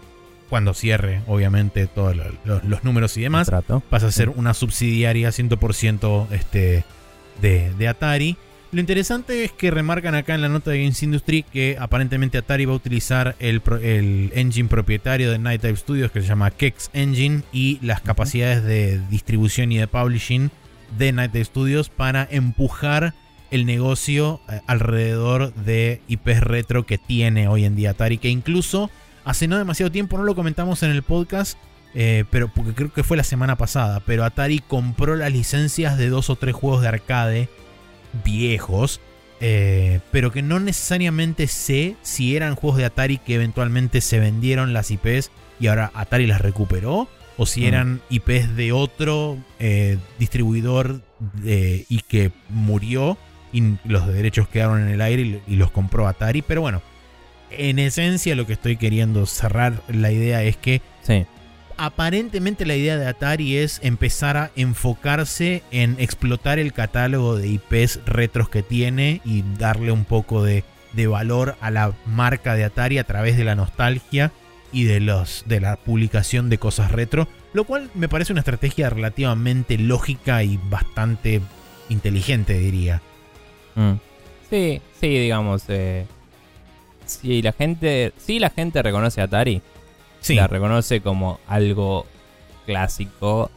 cuando 0.48 0.74
cierre 0.74 1.20
obviamente 1.26 1.86
todos 1.86 2.16
lo- 2.16 2.24
lo- 2.44 2.60
los 2.66 2.84
números 2.84 3.16
y 3.16 3.22
demás, 3.22 3.46
Trato. 3.48 3.80
pasa 3.90 4.06
a 4.08 4.12
ser 4.12 4.28
una 4.30 4.54
subsidiaria 4.54 5.30
100% 5.30 6.26
este, 6.32 6.84
de, 7.40 7.72
de 7.74 7.88
Atari. 7.88 8.36
Lo 8.70 8.80
interesante 8.80 9.44
es 9.44 9.52
que 9.52 9.70
remarcan 9.70 10.14
acá 10.14 10.34
en 10.34 10.42
la 10.42 10.50
nota 10.50 10.70
de 10.70 10.82
Games 10.82 11.02
Industry 11.02 11.42
que 11.42 11.76
aparentemente 11.80 12.36
Atari 12.36 12.66
va 12.66 12.74
a 12.74 12.76
utilizar 12.76 13.34
el, 13.38 13.62
engine 14.34 14.68
propietario 14.68 15.30
de 15.30 15.38
Night 15.38 15.62
Dive 15.62 15.76
Studios 15.78 16.10
que 16.10 16.20
se 16.20 16.26
llama 16.28 16.50
Kex 16.50 16.90
Engine 16.92 17.42
y 17.50 17.78
las 17.80 18.02
capacidades 18.02 18.62
de 18.64 19.00
distribución 19.08 19.72
y 19.72 19.78
de 19.78 19.86
publishing 19.86 20.50
de 20.98 21.12
Night 21.12 21.34
Studios 21.44 21.88
para 21.88 22.28
empujar 22.30 23.14
el 23.50 23.64
negocio 23.64 24.40
eh, 24.50 24.60
alrededor 24.66 25.54
de 25.54 26.02
IPs 26.08 26.40
retro 26.40 26.84
que 26.84 26.98
tiene 26.98 27.48
hoy 27.48 27.64
en 27.64 27.74
día 27.74 27.92
Atari, 27.92 28.18
que 28.18 28.28
incluso 28.28 28.90
hace 29.28 29.46
no 29.46 29.58
demasiado 29.58 29.92
tiempo, 29.92 30.16
no 30.16 30.24
lo 30.24 30.34
comentamos 30.34 30.82
en 30.82 30.90
el 30.90 31.02
podcast, 31.02 31.58
eh, 31.94 32.24
pero 32.30 32.48
porque 32.48 32.72
creo 32.74 32.92
que 32.92 33.02
fue 33.04 33.16
la 33.16 33.24
semana 33.24 33.56
pasada, 33.56 34.00
pero 34.00 34.24
Atari 34.24 34.58
compró 34.60 35.16
las 35.16 35.32
licencias 35.32 35.98
de 35.98 36.08
dos 36.08 36.30
o 36.30 36.36
tres 36.36 36.54
juegos 36.54 36.80
de 36.82 36.88
arcade 36.88 37.48
viejos 38.24 39.00
eh, 39.40 40.00
pero 40.10 40.32
que 40.32 40.42
no 40.42 40.58
necesariamente 40.58 41.46
sé 41.46 41.94
si 42.02 42.34
eran 42.34 42.56
juegos 42.56 42.78
de 42.78 42.86
Atari 42.86 43.18
que 43.18 43.36
eventualmente 43.36 44.00
se 44.00 44.18
vendieron 44.18 44.72
las 44.72 44.90
IPs 44.90 45.30
y 45.60 45.68
ahora 45.68 45.92
Atari 45.94 46.26
las 46.26 46.40
recuperó, 46.40 47.08
o 47.36 47.46
si 47.46 47.60
Mm. 47.60 47.64
eran 47.66 48.00
IPs 48.10 48.56
de 48.56 48.72
otro 48.72 49.38
eh, 49.60 49.96
distribuidor 50.18 51.02
y 51.44 52.00
que 52.08 52.32
murió 52.48 53.16
y 53.52 53.74
los 53.84 54.08
derechos 54.08 54.48
quedaron 54.48 54.80
en 54.82 54.88
el 54.88 55.00
aire 55.00 55.22
y, 55.22 55.42
y 55.46 55.56
los 55.56 55.70
compró 55.70 56.08
Atari. 56.08 56.42
Pero 56.42 56.62
bueno, 56.62 56.82
en 57.50 57.78
esencia 57.78 58.34
lo 58.36 58.46
que 58.46 58.52
estoy 58.54 58.76
queriendo 58.76 59.26
cerrar 59.26 59.82
la 59.88 60.10
idea 60.12 60.42
es 60.42 60.56
que 60.56 60.82
Sí. 61.02 61.24
aparentemente 61.76 62.66
la 62.66 62.76
idea 62.76 62.96
de 62.98 63.06
Atari 63.06 63.56
es 63.56 63.80
empezar 63.82 64.36
a 64.36 64.50
enfocarse 64.56 65.62
en 65.70 65.96
explotar 65.98 66.58
el 66.58 66.72
catálogo 66.72 67.36
de 67.36 67.48
IPs 67.48 68.00
retros 68.06 68.48
que 68.48 68.62
tiene 68.62 69.20
y 69.24 69.44
darle 69.58 69.92
un 69.92 70.04
poco 70.04 70.42
de, 70.42 70.64
de 70.92 71.06
valor 71.06 71.56
a 71.60 71.70
la 71.70 71.92
marca 72.06 72.54
de 72.54 72.64
Atari 72.64 72.98
a 72.98 73.04
través 73.04 73.36
de 73.36 73.44
la 73.44 73.54
nostalgia 73.54 74.32
y 74.72 74.84
de, 74.84 75.00
los, 75.00 75.44
de 75.46 75.60
la 75.60 75.76
publicación 75.76 76.50
de 76.50 76.58
cosas 76.58 76.92
retro, 76.92 77.26
lo 77.54 77.64
cual 77.64 77.90
me 77.94 78.08
parece 78.08 78.32
una 78.32 78.40
estrategia 78.40 78.90
relativamente 78.90 79.78
lógica 79.78 80.42
y 80.42 80.58
bastante 80.68 81.40
inteligente, 81.88 82.58
diría. 82.58 83.00
Mm. 83.76 83.92
Sí, 84.50 84.82
sí, 85.00 85.08
digamos. 85.08 85.62
Eh, 85.68 86.06
si 87.08 87.42
la 87.42 87.52
gente, 87.52 88.12
si 88.16 88.38
la 88.38 88.50
gente 88.50 88.82
reconoce 88.82 89.20
a 89.20 89.24
Atari, 89.24 89.60
Sí, 90.20 90.34
la 90.34 90.46
reconoce 90.48 91.00
como 91.00 91.38
algo 91.46 92.06
clásico 92.66 93.50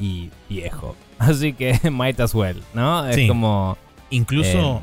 y 0.00 0.30
viejo. 0.48 0.96
Así 1.18 1.52
que 1.52 1.78
might 1.90 2.18
as 2.20 2.34
well, 2.34 2.62
¿no? 2.74 3.06
Es 3.06 3.28
como. 3.28 3.76
incluso 4.10 4.82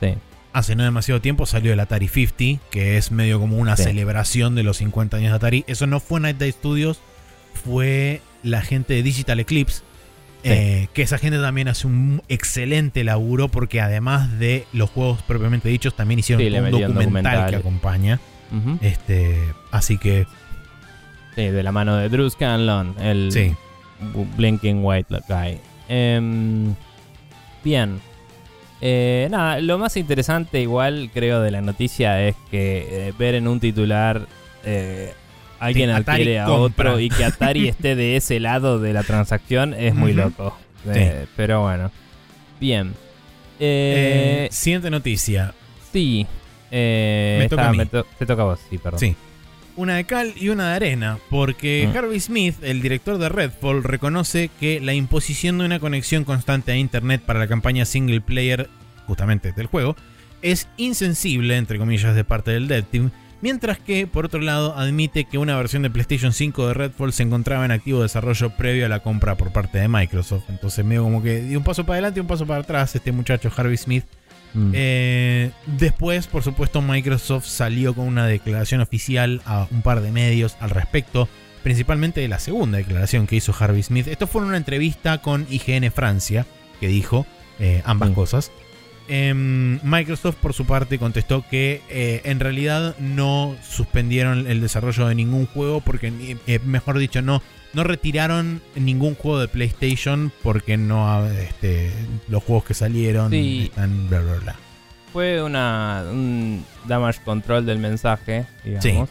eh, 0.00 0.14
sí. 0.14 0.20
hace 0.52 0.76
no 0.76 0.84
demasiado 0.84 1.20
tiempo 1.20 1.46
salió 1.46 1.72
el 1.72 1.80
Atari 1.80 2.08
50, 2.08 2.62
que 2.70 2.96
es 2.96 3.10
medio 3.10 3.40
como 3.40 3.56
una 3.58 3.76
Sí. 3.76 3.84
celebración 3.84 4.54
de 4.54 4.62
los 4.62 4.76
50 4.78 5.16
años 5.16 5.30
de 5.30 5.36
Atari. 5.36 5.64
Eso 5.66 5.86
no 5.86 6.00
fue 6.00 6.20
Night 6.20 6.36
Day 6.38 6.52
Studios, 6.52 6.98
fue 7.64 8.20
la 8.42 8.62
gente 8.62 8.94
de 8.94 9.02
Digital 9.02 9.40
Eclipse. 9.40 9.82
Eh, 10.52 10.88
que 10.92 11.02
esa 11.02 11.18
gente 11.18 11.38
también 11.38 11.68
hace 11.68 11.86
un 11.86 12.22
excelente 12.28 13.02
laburo 13.04 13.48
porque 13.48 13.80
además 13.80 14.38
de 14.38 14.64
los 14.72 14.90
juegos 14.90 15.22
propiamente 15.22 15.68
dichos 15.68 15.94
también 15.94 16.20
hicieron 16.20 16.42
Sí, 16.42 16.48
un 16.48 16.70
documental, 16.70 16.94
documental. 17.04 17.50
que 17.50 17.56
acompaña. 17.56 18.20
Ujú. 18.52 18.78
Este, 18.80 19.38
así 19.72 19.98
que 19.98 20.26
Sí, 21.34 21.42
de 21.42 21.62
la 21.62 21.70
mano 21.72 21.96
de 21.96 22.08
Drew 22.08 22.30
Scanlon, 22.30 22.94
el 23.00 23.30
sí, 23.30 23.54
Blinking 24.36 24.82
White 24.82 25.14
Guy. 25.28 25.58
Em, 25.88 26.74
bien. 27.62 28.00
Eh, 28.80 29.28
nada, 29.30 29.58
lo 29.60 29.78
más 29.78 29.96
interesante 29.96 30.60
igual 30.60 31.10
creo 31.12 31.40
de 31.42 31.50
la 31.50 31.60
noticia 31.60 32.22
es 32.26 32.36
que 32.50 32.86
eh, 33.08 33.12
ver 33.18 33.34
en 33.34 33.48
un 33.48 33.58
titular 33.60 34.26
eh, 34.64 35.12
alguien 35.58 35.90
adquiere 35.90 36.40
a 36.40 36.44
compra. 36.46 36.90
otro 36.92 37.00
y 37.00 37.08
que 37.08 37.24
Atari 37.24 37.68
esté 37.68 37.94
de 37.96 38.16
ese 38.16 38.40
lado 38.40 38.78
de 38.78 38.92
la 38.92 39.02
transacción 39.02 39.74
es 39.74 39.94
muy 39.94 40.12
loco. 40.12 40.56
Eh, 40.88 41.26
Pero 41.36 41.62
bueno. 41.62 41.90
Bien. 42.60 42.94
Eh, 43.58 44.46
Eh, 44.46 44.48
siguiente 44.52 44.90
noticia. 44.90 45.54
sí. 45.92 46.26
Me 46.70 47.46
toca 47.48 47.62
está- 47.62 47.68
a 47.68 47.72
mí. 47.72 47.78
me 47.78 47.86
to- 47.86 48.06
te 48.18 48.26
toca 48.26 48.42
a 48.42 48.44
vos, 48.46 48.60
sí, 48.68 48.76
perdón. 48.78 49.00
Sí. 49.00 49.16
Una 49.76 49.96
de 49.96 50.04
cal 50.04 50.32
y 50.36 50.48
una 50.48 50.70
de 50.70 50.76
arena, 50.76 51.18
porque 51.30 51.88
Mm. 51.92 51.96
Harvey 51.96 52.20
Smith, 52.20 52.56
el 52.62 52.80
director 52.82 53.18
de 53.18 53.28
Redfall, 53.28 53.82
reconoce 53.84 54.50
que 54.60 54.80
la 54.80 54.94
imposición 54.94 55.58
de 55.58 55.66
una 55.66 55.78
conexión 55.80 56.24
constante 56.24 56.72
a 56.72 56.76
Internet 56.76 57.22
para 57.24 57.38
la 57.38 57.46
campaña 57.46 57.84
single 57.84 58.20
player, 58.22 58.68
justamente 59.06 59.52
del 59.52 59.66
juego, 59.66 59.94
es 60.42 60.68
insensible, 60.76 61.56
entre 61.56 61.78
comillas, 61.78 62.14
de 62.14 62.24
parte 62.24 62.50
del 62.52 62.68
Dev 62.68 62.84
Team, 62.84 63.10
mientras 63.46 63.78
que, 63.78 64.08
por 64.08 64.24
otro 64.24 64.40
lado, 64.40 64.76
admite 64.76 65.24
que 65.24 65.38
una 65.38 65.56
versión 65.56 65.82
de 65.82 65.88
PlayStation 65.88 66.32
5 66.32 66.66
de 66.66 66.74
Redfall 66.74 67.12
se 67.12 67.22
encontraba 67.22 67.64
en 67.64 67.70
activo 67.70 68.02
desarrollo 68.02 68.50
previo 68.50 68.86
a 68.86 68.88
la 68.88 69.04
compra 69.04 69.36
por 69.36 69.52
parte 69.52 69.78
de 69.78 69.86
Microsoft. 69.86 70.50
Entonces, 70.50 70.84
medio 70.84 71.04
como 71.04 71.22
que 71.22 71.42
dio 71.42 71.56
un 71.56 71.62
paso 71.62 71.86
para 71.86 71.94
adelante 71.94 72.18
y 72.18 72.22
un 72.22 72.26
paso 72.26 72.44
para 72.44 72.62
atrás 72.62 72.96
este 72.96 73.12
muchacho 73.12 73.48
Harvey 73.56 73.76
Smith. 73.76 74.04
Mm. 74.52 74.72
Eh, 74.74 75.52
después, 75.78 76.26
por 76.26 76.42
supuesto, 76.42 76.82
Microsoft 76.82 77.46
salió 77.46 77.94
con 77.94 78.08
una 78.08 78.26
declaración 78.26 78.80
oficial 78.80 79.40
a 79.44 79.68
un 79.70 79.82
par 79.82 80.00
de 80.00 80.10
medios 80.10 80.56
al 80.58 80.70
respecto, 80.70 81.28
principalmente 81.62 82.20
de 82.20 82.26
la 82.26 82.40
segunda 82.40 82.78
declaración 82.78 83.28
que 83.28 83.36
hizo 83.36 83.54
Harvey 83.56 83.84
Smith. 83.84 84.08
Esto 84.08 84.26
fue 84.26 84.42
en 84.42 84.48
una 84.48 84.56
entrevista 84.56 85.22
con 85.22 85.46
IGN 85.48 85.92
Francia, 85.92 86.46
que 86.80 86.88
dijo 86.88 87.26
eh, 87.60 87.80
ambas 87.84 88.10
cosas. 88.10 88.50
Em, 89.08 89.78
Microsoft, 89.82 90.36
por 90.36 90.52
su 90.52 90.64
parte, 90.64 90.98
contestó 90.98 91.44
que 91.48 91.80
eh, 91.88 92.22
en 92.24 92.40
realidad 92.40 92.96
no 92.98 93.54
suspendieron 93.62 94.46
el 94.46 94.60
desarrollo 94.60 95.06
de 95.06 95.14
ningún 95.14 95.46
juego, 95.46 95.80
porque, 95.80 96.12
eh, 96.46 96.58
mejor 96.64 96.98
dicho, 96.98 97.22
no, 97.22 97.40
no 97.72 97.84
retiraron 97.84 98.60
ningún 98.74 99.14
juego 99.14 99.38
de 99.38 99.48
PlayStation 99.48 100.32
porque 100.42 100.76
no 100.76 101.24
este, 101.26 101.92
los 102.28 102.42
juegos 102.42 102.64
que 102.64 102.74
salieron 102.74 103.30
Sí. 103.30 103.64
están 103.70 104.08
bla 104.08 104.20
bla 104.20 104.34
bla. 104.42 104.56
Fue 105.12 105.42
una, 105.42 106.04
un 106.10 106.64
damage 106.86 107.20
control 107.24 107.64
del 107.64 107.78
mensaje, 107.78 108.46
digamos. 108.64 109.08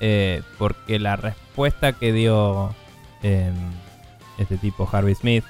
Eh, 0.00 0.42
porque 0.58 0.98
la 1.00 1.16
respuesta 1.16 1.92
que 1.92 2.12
dio 2.12 2.72
eh, 3.24 3.50
este 4.38 4.58
tipo 4.58 4.88
Harvey 4.90 5.14
Smith 5.16 5.44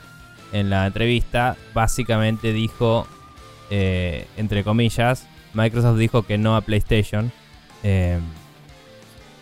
en 0.53 0.71
la 0.71 0.87
entrevista 0.87 1.57
básicamente 1.75 2.53
dijo, 2.55 3.07
eh, 3.71 4.27
entre 4.37 4.65
comillas, 4.65 5.27
Microsoft 5.55 5.99
dijo 5.99 6.23
que 6.23 6.39
no 6.39 6.57
a 6.57 6.61
PlayStation 6.61 7.33
eh, 7.83 8.19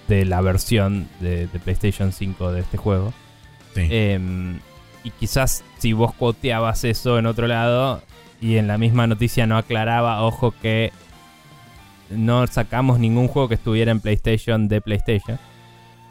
de 0.09 0.25
la 0.25 0.41
versión 0.41 1.09
de, 1.21 1.47
de 1.49 1.59
PlayStation 1.59 2.13
5 2.13 2.53
de 2.53 2.61
este 2.61 2.77
juego. 2.77 3.13
Sí. 3.75 3.89
Eh, 3.91 4.59
y 5.05 5.11
quizás 5.11 5.65
si 5.79 5.93
vos 5.93 6.13
cuoteabas 6.15 6.85
eso 6.85 7.19
en 7.19 7.27
otro 7.27 7.47
lado 7.47 8.03
y 8.41 8.57
en 8.57 8.67
la 8.67 8.79
misma 8.79 9.07
noticia 9.07 9.47
no 9.47 9.57
aclaraba, 9.57 10.23
ojo 10.23 10.53
que 10.63 10.93
no 12.11 12.47
sacamos 12.47 12.99
ningún 12.99 13.29
juego 13.29 13.49
que 13.49 13.55
estuviera 13.57 13.91
en 13.93 14.01
PlayStation 14.01 14.69
de 14.69 14.81
PlayStation, 14.81 15.39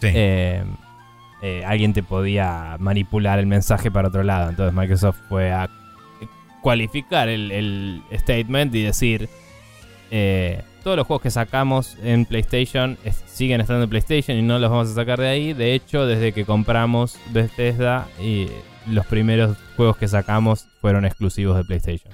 Sí. 0.02 0.08
eh, 0.14 0.64
eh, 1.42 1.64
alguien 1.66 1.94
te 1.94 2.04
podía 2.04 2.76
manipular 2.80 3.40
el 3.40 3.48
mensaje 3.48 3.90
para 3.92 4.10
otro 4.10 4.24
lado. 4.24 4.50
Entonces 4.50 4.74
Microsoft 4.74 5.20
fue 5.30 5.52
a 5.54 5.70
cualificar 6.66 7.30
el, 7.30 7.52
el 7.52 8.02
statement 8.12 8.74
y 8.74 8.82
decir, 8.82 9.30
eh, 10.10 10.64
todos 10.84 10.98
los 10.98 11.06
juegos 11.06 11.22
que 11.22 11.30
sacamos 11.30 11.96
en 12.04 12.26
PlayStation 12.26 12.98
es- 13.06 13.22
siguen 13.28 13.62
estando 13.62 13.84
en 13.84 13.90
PlayStation 13.92 14.36
y 14.36 14.42
no 14.42 14.58
los 14.58 14.72
vamos 14.72 14.90
a 14.90 14.96
sacar 14.96 15.20
de 15.20 15.28
ahí. 15.28 15.54
De 15.54 15.76
hecho, 15.76 16.08
desde 16.08 16.32
que 16.34 16.44
compramos 16.44 17.20
Bethesda, 17.32 18.08
y 18.20 18.48
los 18.88 19.06
primeros 19.06 19.58
juegos 19.78 19.98
que 19.98 20.08
sacamos 20.08 20.66
fueron 20.82 21.06
exclusivos 21.06 21.56
de 21.56 21.64
PlayStation. 21.66 22.12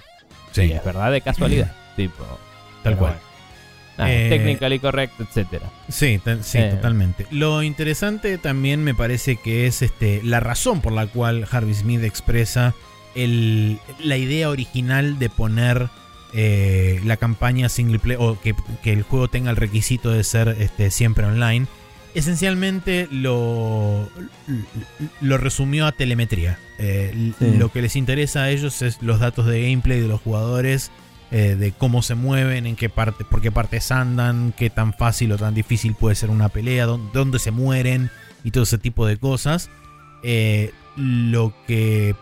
sí, 0.52 0.64
Y 0.64 0.72
es 0.74 0.84
verdad 0.84 1.14
de 1.14 1.22
casualidad. 1.22 1.72
tipo, 1.96 2.26
tal 2.84 2.98
cual. 2.98 3.14
bueno. 3.14 3.32
Nada, 3.98 4.12
Eh, 4.14 4.30
technically 4.30 4.80
correct, 4.80 5.18
etcétera. 5.22 5.66
Sí, 5.88 6.20
sí, 6.42 6.58
Eh. 6.58 6.72
totalmente. 6.76 7.26
Lo 7.32 7.64
interesante 7.64 8.38
también 8.38 8.84
me 8.84 8.94
parece 8.96 9.38
que 9.38 9.66
es 9.68 9.82
este, 9.82 10.20
la 10.26 10.42
razón 10.42 10.82
por 10.82 10.92
la 10.92 11.08
cual 11.08 11.48
Harvey 11.50 11.74
Smith 11.74 12.04
expresa 12.04 12.74
el- 13.16 13.80
la 14.04 14.18
idea 14.18 14.50
original 14.50 15.20
de 15.20 15.30
poner 15.30 15.90
eh, 16.34 17.02
la 17.04 17.18
campaña 17.18 17.68
single 17.68 18.00
player 18.00 18.22
o 18.22 18.40
que, 18.40 18.56
que 18.84 18.94
el 18.94 19.04
juego 19.04 19.28
tenga 19.28 19.50
el 19.52 19.58
requisito 19.58 20.12
de 20.12 20.24
ser 20.24 20.56
este, 20.60 20.90
siempre 20.92 21.26
online. 21.26 21.68
Esencialmente 22.14 23.08
lo, 23.12 24.08
lo 25.22 25.38
resumió 25.38 25.86
a 25.88 25.92
telemetría. 25.92 26.58
Eh, 26.80 27.34
Sí. 27.40 27.58
Lo 27.58 27.70
que 27.72 27.82
les 27.82 27.96
interesa 27.96 28.44
a 28.44 28.50
ellos 28.50 28.82
es 28.82 29.02
los 29.02 29.20
datos 29.20 29.46
de 29.46 29.62
gameplay 29.64 30.00
de 30.00 30.08
los 30.08 30.22
jugadores, 30.22 30.92
eh, 31.32 31.56
de 31.58 31.72
cómo 31.74 32.02
se 32.02 32.16
mueven, 32.16 32.66
en 32.66 32.76
qué 32.76 32.90
parte, 32.90 33.24
por 33.24 33.42
qué 33.42 33.52
partes 33.52 33.92
andan, 33.92 34.54
qué 34.58 34.70
tan 34.70 34.94
fácil 34.94 35.32
o 35.34 35.38
tan 35.38 35.54
difícil 35.54 35.96
puede 35.96 36.16
ser 36.16 36.30
una 36.30 36.50
pelea, 36.50 36.86
dónde, 36.86 37.10
dónde 37.14 37.40
se 37.40 37.52
mueren 37.52 38.10
y 38.44 38.52
todo 38.52 38.64
ese 38.64 38.78
tipo 38.78 39.06
de 39.06 39.18
cosas. 39.18 39.70
Lo 40.98 41.54
que 41.68 42.16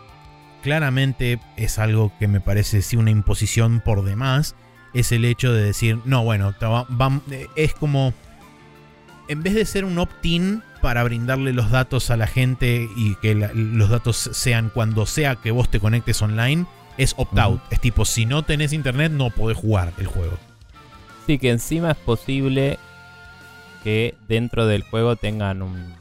claramente 0.61 1.39
es 1.57 1.79
algo 1.79 2.11
que 2.19 2.27
me 2.27 2.41
parece 2.41 2.81
sí 2.81 2.95
una 2.97 3.11
imposición 3.11 3.81
por 3.81 4.03
demás 4.03 4.55
es 4.93 5.11
el 5.11 5.23
hecho 5.25 5.53
de 5.53 5.63
decir, 5.63 5.99
no, 6.05 6.23
bueno, 6.23 6.53
eh, 7.31 7.47
es 7.55 7.73
como, 7.73 8.13
en 9.27 9.43
vez 9.43 9.53
de 9.53 9.65
ser 9.65 9.85
un 9.85 9.97
opt-in 9.99 10.63
para 10.81 11.03
brindarle 11.03 11.53
los 11.53 11.69
datos 11.71 12.09
a 12.09 12.17
la 12.17 12.25
gente 12.27 12.87
y 12.95 13.15
que 13.15 13.35
la- 13.35 13.51
los 13.53 13.89
datos 13.89 14.17
sean 14.33 14.71
cuando 14.73 15.05
sea 15.05 15.35
que 15.35 15.51
vos 15.51 15.69
te 15.69 15.79
conectes 15.79 16.21
online, 16.21 16.65
es 16.97 17.13
opt-out. 17.17 17.61
Es 17.69 17.79
tipo, 17.79 18.03
si 18.05 18.25
no 18.25 18.43
tenés 18.43 18.73
internet 18.73 19.11
no 19.11 19.29
podés 19.29 19.57
jugar 19.57 19.93
el 19.99 20.07
juego. 20.07 20.37
Sí, 21.27 21.37
que 21.37 21.51
encima 21.51 21.91
es 21.91 21.97
posible 21.97 22.79
que 23.83 24.15
dentro 24.27 24.65
del 24.67 24.81
juego 24.83 25.15
tengan 25.15 25.61
un 25.61 25.93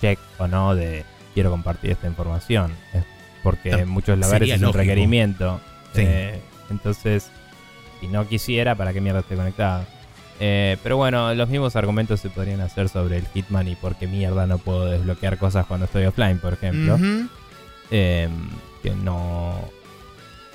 check 0.00 0.18
o 0.38 0.48
no 0.48 0.74
de 0.74 1.04
quiero 1.34 1.50
compartir 1.50 1.90
esta 1.90 2.08
información. 2.08 2.72
Es 2.94 3.04
porque 3.42 3.84
muchos 3.86 4.16
lugares 4.16 4.38
sería 4.38 4.54
es 4.54 4.60
un 4.60 4.66
lógico. 4.66 4.78
requerimiento. 4.78 5.60
Sí. 5.94 6.02
Eh, 6.04 6.40
entonces, 6.70 7.30
Si 8.00 8.08
no 8.08 8.26
quisiera, 8.26 8.74
¿para 8.74 8.92
qué 8.92 9.00
mierda 9.00 9.20
esté 9.20 9.36
conectado? 9.36 9.84
Eh, 10.40 10.76
pero 10.82 10.96
bueno, 10.96 11.32
los 11.34 11.48
mismos 11.48 11.76
argumentos 11.76 12.18
se 12.18 12.30
podrían 12.30 12.60
hacer 12.60 12.88
sobre 12.88 13.16
el 13.18 13.26
Hitman 13.28 13.68
y 13.68 13.76
por 13.76 13.94
qué 13.94 14.08
mierda 14.08 14.46
no 14.48 14.58
puedo 14.58 14.86
desbloquear 14.86 15.38
cosas 15.38 15.66
cuando 15.66 15.86
estoy 15.86 16.06
offline, 16.06 16.38
por 16.38 16.54
ejemplo. 16.54 16.98
Eh, 17.92 18.28
que 18.82 18.90
no, 18.90 19.54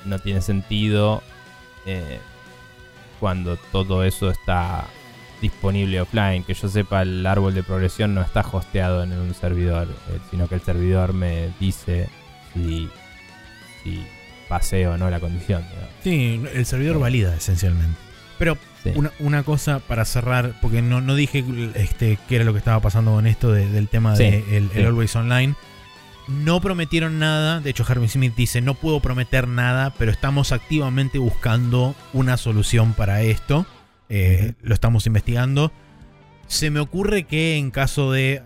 no 0.03 0.19
tiene 0.19 0.41
sentido 0.41 1.21
eh, 1.85 2.19
cuando 3.21 3.55
todo 3.71 4.03
eso 4.03 4.29
está 4.29 4.83
disponible 5.41 6.01
offline. 6.01 6.43
Que 6.43 6.53
yo 6.53 6.67
sepa, 6.67 7.03
el 7.03 7.25
árbol 7.25 7.53
de 7.53 7.63
progresión 7.63 8.13
no 8.13 8.21
está 8.21 8.41
hosteado 8.51 9.03
en 9.03 9.13
un 9.13 9.33
servidor, 9.33 9.87
eh, 10.09 10.19
sino 10.31 10.49
que 10.49 10.55
el 10.55 10.61
servidor 10.61 11.13
me 11.13 11.51
dice 11.61 12.09
si, 12.57 12.89
si 13.83 14.03
pasé 14.49 14.87
o 14.87 14.97
no 14.97 15.09
la 15.09 15.19
condición. 15.19 15.63
Sí, 16.03 16.41
el 16.53 16.65
servidor 16.65 16.99
valida 16.99 17.35
esencialmente. 17.35 17.97
Pero 18.37 18.57
Sí. 18.83 18.91
una, 18.95 19.11
una 19.19 19.43
cosa 19.43 19.79
para 19.79 20.05
cerrar, 20.05 20.53
porque 20.61 20.81
no, 20.83 21.01
no 21.01 21.15
dije 21.15 21.43
este, 21.73 22.19
qué 22.29 22.35
era 22.35 22.45
lo 22.45 22.53
que 22.53 22.59
estaba 22.59 22.79
pasando 22.79 23.11
con 23.11 23.25
esto 23.25 23.51
de- 23.51 23.67
del 23.69 23.87
tema 23.87 24.15
Sí, 24.15 24.23
de 24.23 24.57
el, 24.57 24.69
sí. 24.71 24.79
el 24.79 24.85
Always 24.85 25.15
Online. 25.15 25.55
No 26.27 26.61
prometieron 26.61 27.19
nada, 27.19 27.59
de 27.59 27.69
hecho 27.71 27.85
Harvey 27.87 28.07
Smith 28.07 28.35
dice, 28.35 28.61
no 28.61 28.75
puedo 28.75 28.99
prometer 28.99 29.47
nada, 29.47 29.93
pero 29.97 30.11
estamos 30.11 30.51
activamente 30.51 31.17
buscando 31.17 31.95
una 32.13 32.37
solución 32.37 32.93
para 32.93 33.21
esto. 33.21 33.65
Eh, 34.09 34.53
Lo 34.61 34.73
estamos 34.73 35.07
investigando. 35.07 35.71
Se 36.47 36.69
me 36.69 36.79
ocurre 36.79 37.25
que 37.25 37.57
en 37.57 37.71
caso 37.71 38.11
de, 38.11 38.41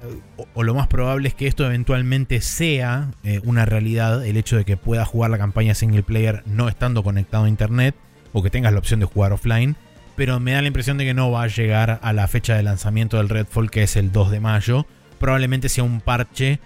o, 0.56 0.64
lo 0.64 0.73
más 0.73 0.88
probable 0.88 1.28
es 1.28 1.36
que 1.36 1.48
esto 1.48 1.65
eventualmente 1.65 2.41
sea 2.41 3.11
eh, 3.23 3.41
una 3.44 3.65
realidad, 3.65 4.26
el 4.26 4.38
hecho 4.38 4.57
de 4.57 4.65
que 4.65 4.76
puedas 4.76 5.07
jugar 5.07 5.30
la 5.30 5.38
campaña 5.38 5.76
single 5.76 6.02
player 6.02 6.41
no 6.48 6.68
estando 6.68 7.03
conectado 7.03 7.45
a 7.45 7.49
internet, 7.49 7.95
o 8.34 8.41
que 8.41 8.49
tengas 8.49 8.73
la 8.73 8.80
opción 8.80 8.99
de 8.99 9.06
jugar 9.06 9.34
offline, 9.34 9.76
pero 10.15 10.40
me 10.40 10.53
da 10.53 10.61
la 10.61 10.68
impresión 10.68 10.98
de 10.98 11.06
que 11.06 11.14
no 11.14 11.30
va 11.30 11.44
a 11.44 11.48
llegar 11.48 11.99
a 12.02 12.11
la 12.11 12.28
fecha 12.28 12.56
de 12.56 12.64
lanzamiento 12.64 13.18
del 13.18 13.30
Redfall, 13.30 13.69
que 13.69 13.84
es 13.84 13.95
el 13.95 14.11
2 14.11 14.32
de 14.32 14.40
mayo. 14.40 14.86
Probablemente 15.19 15.69
sea 15.69 15.84
un 15.84 16.02
parche, 16.02 16.60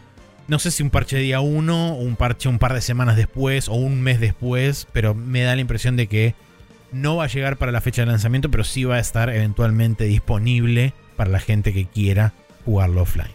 no 0.48 0.58
sé 0.58 0.72
si 0.72 0.84
un 0.84 0.90
parche 0.90 1.18
día 1.18 1.42
1, 1.42 1.94
o 1.94 1.96
un 1.96 2.16
parche 2.16 2.48
un 2.48 2.60
par 2.60 2.74
de 2.74 2.82
semanas 2.82 3.18
después, 3.18 3.68
o 3.68 3.74
un 3.74 4.02
mes 4.02 4.22
después, 4.22 4.88
pero 4.94 5.14
me 5.14 5.42
da 5.42 5.56
la 5.56 5.62
impresión 5.62 5.98
de 5.98 6.08
que 6.08 6.34
no 6.94 7.18
va 7.18 7.26
a 7.26 7.28
llegar 7.28 7.58
para 7.58 7.74
la 7.74 7.82
fecha 7.82 8.04
de 8.04 8.08
lanzamiento, 8.08 8.50
pero 8.50 8.64
sí 8.64 8.86
va 8.86 8.96
a 8.96 9.00
estar 9.00 9.30
eventualmente 9.30 10.06
disponible 10.06 10.94
para 11.16 11.30
la 11.30 11.40
gente 11.40 11.74
que 11.74 11.86
quiera 11.86 12.34
jugarlo 12.66 13.02
offline. 13.02 13.34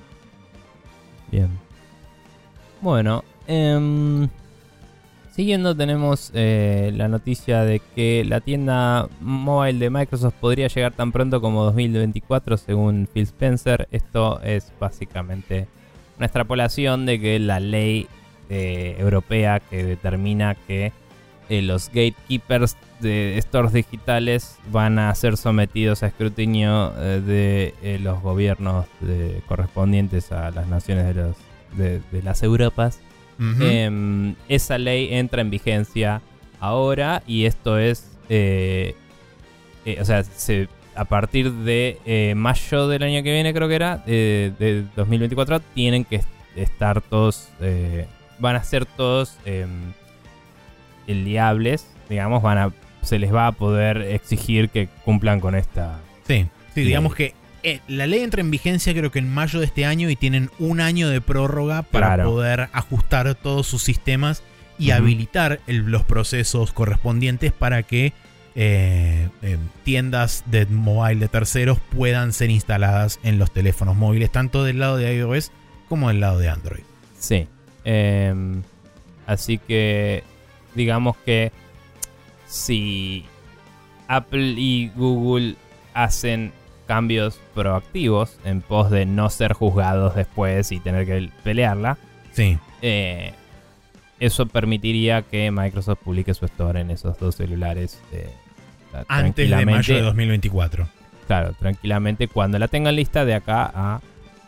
Bien. 1.31 1.49
Bueno, 2.81 3.25
em, 3.47 4.29
siguiendo 5.35 5.77
tenemos 5.77 6.31
eh, 6.35 6.93
la 6.95 7.09
noticia 7.09 7.63
de 7.63 7.81
que 7.95 8.25
la 8.27 8.41
tienda 8.41 9.09
mobile 9.21 9.79
de 9.79 9.91
Microsoft 9.91 10.35
podría 10.41 10.69
llegar 10.69 10.93
tan 10.93 11.13
pronto 11.13 11.41
como 11.41 11.65
2024 11.65 12.57
según 12.57 13.09
Phil 13.13 13.25
Spencer. 13.25 13.89
Esto 13.91 14.41
es 14.43 14.73
básicamente 14.81 15.69
una 16.17 16.27
extrapolación 16.27 17.07
de 17.07 17.21
que 17.21 17.39
la 17.39 17.61
ley 17.61 18.09
eh, 18.49 18.97
europea 18.99 19.61
que 19.61 19.85
determina 19.85 20.55
que 20.55 20.93
eh, 21.51 21.61
los 21.63 21.89
gatekeepers 21.89 22.77
de 23.01 23.39
stores 23.43 23.73
digitales 23.75 24.57
van 24.73 24.99
a 24.99 25.15
ser 25.15 25.37
sometidos 25.37 26.03
a 26.03 26.07
escrutinio 26.07 26.93
eh, 26.99 27.21
de 27.21 27.75
eh, 27.83 27.99
los 27.99 28.23
gobiernos 28.23 28.87
de- 29.01 29.43
correspondientes 29.47 30.33
a 30.33 30.51
las 30.53 30.67
naciones 30.69 31.07
de, 31.07 31.15
los, 31.15 31.37
de, 31.77 32.01
de 32.13 32.23
las 32.23 32.43
Europas. 32.43 33.01
Em, 33.63 34.35
esa 34.49 34.79
ley 34.79 35.09
entra 35.15 35.41
en 35.43 35.51
vigencia 35.51 36.21
ahora 36.61 37.23
y 37.27 37.45
esto 37.47 37.79
es, 37.79 38.07
o 40.01 40.05
sea, 40.05 40.23
se- 40.25 40.69
a 40.95 41.05
partir 41.05 41.51
de 41.53 42.33
mayo 42.37 42.89
del 42.89 43.03
año 43.03 43.23
que 43.23 43.33
viene 43.33 43.55
creo 43.55 43.69
que 43.69 43.75
era, 43.75 44.03
eh, 44.07 44.53
de 44.59 44.85
2024, 44.97 45.61
tienen 45.75 46.05
que 46.05 46.17
est- 46.17 46.29
estar 46.57 47.01
todos, 47.01 47.49
eh, 47.61 48.07
van 48.39 48.57
a 48.57 48.63
ser 48.65 48.85
todos 48.85 49.37
em, 51.11 51.19
eliables, 51.21 51.87
digamos, 52.09 52.43
van 52.43 52.59
a, 52.59 52.73
se 53.03 53.19
les 53.19 53.33
va 53.35 53.47
a 53.49 53.53
poder 53.53 53.99
exigir 54.03 54.69
que 54.71 54.89
cumplan 55.05 55.41
con 55.41 55.55
esta... 55.55 55.99
Sí, 56.27 56.47
sí, 56.75 56.81
Ley. 56.81 56.87
digamos 56.87 57.15
que 57.15 57.35
eh, 57.63 57.81
la 57.89 58.07
ley 58.07 58.21
entra 58.21 58.41
en 58.41 58.51
vigencia 58.51 58.95
creo 58.95 59.11
que 59.11 59.19
en 59.19 59.33
mayo 59.33 59.59
de 59.61 59.67
este 59.67 59.85
año 59.85 60.09
y 60.09 60.17
tienen 60.17 60.51
un 60.59 60.81
año 60.81 61.09
de 61.09 61.21
prórroga 61.21 61.83
para 61.83 62.07
Claro. 62.15 62.31
poder 62.31 62.69
ajustar 62.73 63.35
todos 63.35 63.67
sus 63.67 63.83
sistemas 63.83 64.43
y 64.79 64.93
habilitar 64.93 65.61
el- 65.67 65.85
los 65.91 66.05
procesos 66.05 66.73
correspondientes 66.73 67.53
para 67.53 67.83
que 67.83 68.13
eh, 68.57 69.29
eh, 69.43 69.59
tiendas 69.85 70.43
de 70.47 70.67
mobile 70.67 71.21
de 71.21 71.29
terceros 71.29 71.79
puedan 71.97 72.33
ser 72.33 72.51
instaladas 72.51 73.21
en 73.23 73.39
los 73.39 73.53
teléfonos 73.53 73.95
móviles, 73.97 74.31
tanto 74.33 74.65
del 74.65 74.81
lado 74.81 74.97
de 74.97 75.15
iOS 75.17 75.53
como 75.89 76.09
del 76.09 76.19
lado 76.21 76.39
de 76.39 76.49
Android. 76.49 76.83
Sí. 77.19 77.47
Em, 77.85 78.63
así 79.27 79.59
que 79.59 80.25
digamos 80.75 81.17
que 81.25 81.53
si 82.47 83.25
Apple 84.09 84.55
y 84.57 84.89
Google 84.97 85.55
hacen 85.95 86.53
cambios 86.87 87.41
proactivos 87.55 88.37
en 88.45 88.61
pos 88.63 88.91
de 88.91 89.07
no 89.07 89.31
ser 89.31 89.53
juzgados 89.53 90.15
después 90.17 90.73
y 90.73 90.81
tener 90.81 91.07
que 91.07 91.31
pelearla, 91.45 91.99
Sí, 92.33 92.59
eh, 92.83 93.33
eso 94.21 94.47
permitiría 94.47 95.23
que 95.23 95.51
Microsoft 95.51 95.99
publique 96.05 96.35
su 96.35 96.45
store 96.47 96.81
en 96.81 96.91
esos 96.91 97.19
dos 97.19 97.37
celulares. 97.37 98.01
eh, 98.13 98.29
antes 99.09 99.49
de 99.49 99.65
mayo 99.65 99.95
de 99.95 100.01
tranquilamente. 100.01 100.03
2024. 100.03 100.89
Claro, 101.29 101.53
tranquilamente 101.55 102.27
cuando 102.27 102.59
la 102.59 102.67
tengan 102.67 102.97
lista 102.97 103.25
de 103.25 103.35
acá 103.35 103.71
a 103.73 104.01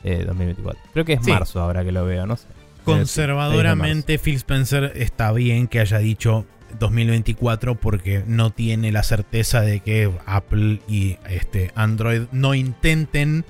eh, 0.03 0.25
2024. 0.27 0.83
Creo 0.93 1.05
que 1.05 1.13
es 1.15 1.25
Sí. 1.25 1.31
marzo 1.31 1.61
ahora 1.61 1.85
que 1.85 1.93
lo 1.93 2.05
veo, 2.05 2.27
no 2.27 2.37
sé. 2.37 2.49
Conservadoramente, 2.85 4.19
Phil 4.19 4.37
Spencer 4.37 4.93
está 4.97 5.33
bien 5.33 5.69
que 5.69 5.81
haya 5.81 5.99
dicho 5.99 6.47
2024 6.79 7.75
porque 7.77 8.23
no 8.27 8.51
tiene 8.51 8.93
la 8.93 9.03
certeza 9.03 9.61
de 9.61 9.81
que 9.81 10.11
Apple 10.27 10.81
y 10.89 11.17
este 11.29 11.71
Android 11.75 12.23
no 12.33 12.55
intenten, 12.55 13.45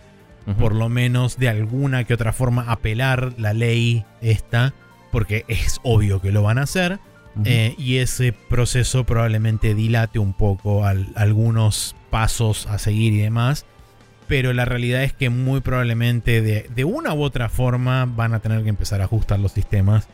por 0.59 0.75
lo 0.75 0.89
menos 0.89 1.39
de 1.39 1.49
alguna 1.49 2.05
que 2.05 2.15
otra 2.15 2.33
forma, 2.33 2.65
apelar 2.71 3.33
la 3.39 3.53
ley 3.53 4.05
esta, 4.21 4.75
porque 5.13 5.45
es 5.49 5.79
obvio 5.85 6.21
que 6.21 6.33
lo 6.33 6.43
van 6.43 6.59
a 6.59 6.63
hacer. 6.63 6.99
Eh, 7.47 7.75
y 7.79 7.97
ese 7.99 8.35
proceso 8.35 9.05
probablemente 9.05 9.75
dilate 9.75 10.19
un 10.19 10.35
poco 10.35 10.85
al- 10.85 11.09
algunos 11.15 11.97
pasos 12.11 12.67
a 12.67 12.79
seguir 12.79 13.15
y 13.15 13.19
demás. 13.19 13.65
Pero 14.29 14.53
la 14.53 14.65
realidad 14.65 15.03
es 15.03 15.13
que 15.13 15.31
muy 15.31 15.61
probablemente 15.61 16.41
de, 16.43 16.85
una 16.85 17.13
u 17.15 17.23
otra 17.23 17.49
forma 17.49 18.07
van 18.07 18.35
a 18.35 18.41
tener 18.41 18.63
que 18.63 18.69
empezar 18.69 19.01
a 19.01 19.05
ajustar 19.05 19.39
los 19.39 19.53
sistemas 19.53 20.09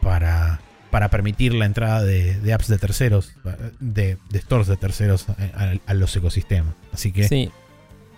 para, 0.00 0.60
para 0.90 1.08
permitir 1.08 1.54
la 1.54 1.66
entrada 1.66 2.02
de, 2.02 2.52
apps 2.52 2.68
de 2.68 2.78
terceros, 2.78 3.32
de, 3.80 4.16
stores 4.34 4.68
de 4.68 4.76
terceros 4.76 5.26
a 5.86 5.94
los 5.94 6.16
ecosistemas. 6.16 6.74
Así 6.92 7.12
que 7.12 7.24
Sí. 7.28 7.50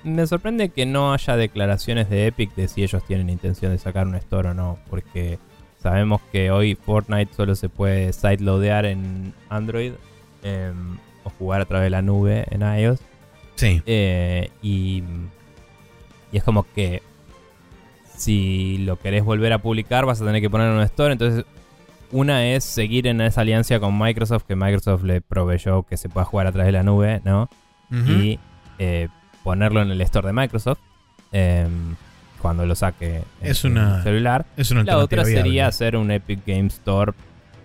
Me 0.05 0.27
sorprende 0.27 0.69
que 0.69 0.85
no 0.85 1.15
haya 1.15 1.35
declaraciones 1.35 2.11
de 2.11 2.27
Epic 2.27 2.55
de 2.55 2.69
si 2.69 2.83
ellos 2.83 3.03
tienen 3.07 3.31
intención 3.31 3.73
de 3.73 3.79
sacar 3.79 4.07
un 4.07 4.15
store 4.17 4.51
o 4.51 4.55
no, 4.55 4.79
porque 4.91 5.39
sabemos 5.83 6.21
que 6.31 6.51
hoy 6.51 6.75
Fortnite 6.75 7.33
solo 7.33 7.55
se 7.55 7.71
puede 7.71 8.13
sideloadear 8.13 8.85
en 8.85 9.33
Android 9.49 9.93
em, 10.43 10.99
o 11.25 11.31
jugar 11.31 11.63
a 11.63 11.65
través 11.65 11.87
de 11.87 11.91
la 11.91 12.03
nube 12.03 12.45
en 12.51 12.61
iOS. 12.61 13.01
Sí, 13.55 13.83
Eh, 13.87 14.51
y, 14.63 15.03
y 16.33 16.37
es 16.37 16.43
como 16.45 16.67
que 16.75 17.03
si 18.17 18.79
lo 18.79 18.97
querés 18.99 19.25
volver 19.25 19.53
a 19.53 19.59
publicar 19.59 20.07
vas 20.07 20.21
a 20.21 20.25
tener 20.25 20.41
que 20.41 20.51
poner 20.51 20.69
en 20.69 20.75
un 20.75 20.83
store. 20.83 21.13
Entonces, 21.13 21.45
una 22.13 22.47
es 22.47 22.65
seguir 22.65 23.07
en 23.07 23.21
esa 23.21 23.41
alianza 23.41 23.81
con 23.81 23.99
Microsoft, 23.99 24.45
que 24.47 24.55
Microsoft 24.55 25.03
le 25.03 25.21
proveyó 25.21 25.83
que 25.83 25.97
se 25.97 26.09
pueda 26.09 26.25
jugar 26.25 26.47
a 26.47 26.53
través 26.53 26.69
de 26.69 26.73
la 26.73 26.83
nube, 26.83 27.21
¿no? 27.25 27.49
Y 27.91 28.39
eh, 28.79 29.09
ponerlo 29.45 29.81
en 29.83 29.91
el 29.91 30.01
store 30.01 30.29
de 30.29 30.33
Microsoft 30.33 30.79
em, 31.31 31.95
cuando 32.43 32.67
lo 32.67 32.75
saque 32.75 33.23
en 33.41 33.51
Es 33.51 33.63
una 33.65 34.03
celular. 34.03 34.47
es 34.57 34.71
una 34.73 34.83
La 34.83 34.99
otra 34.99 35.25
sería 35.25 35.43
viable. 35.43 35.63
hacer 35.63 35.97
un 35.97 36.11
Epic 36.11 36.41
Game 36.47 36.67
Store 36.69 37.13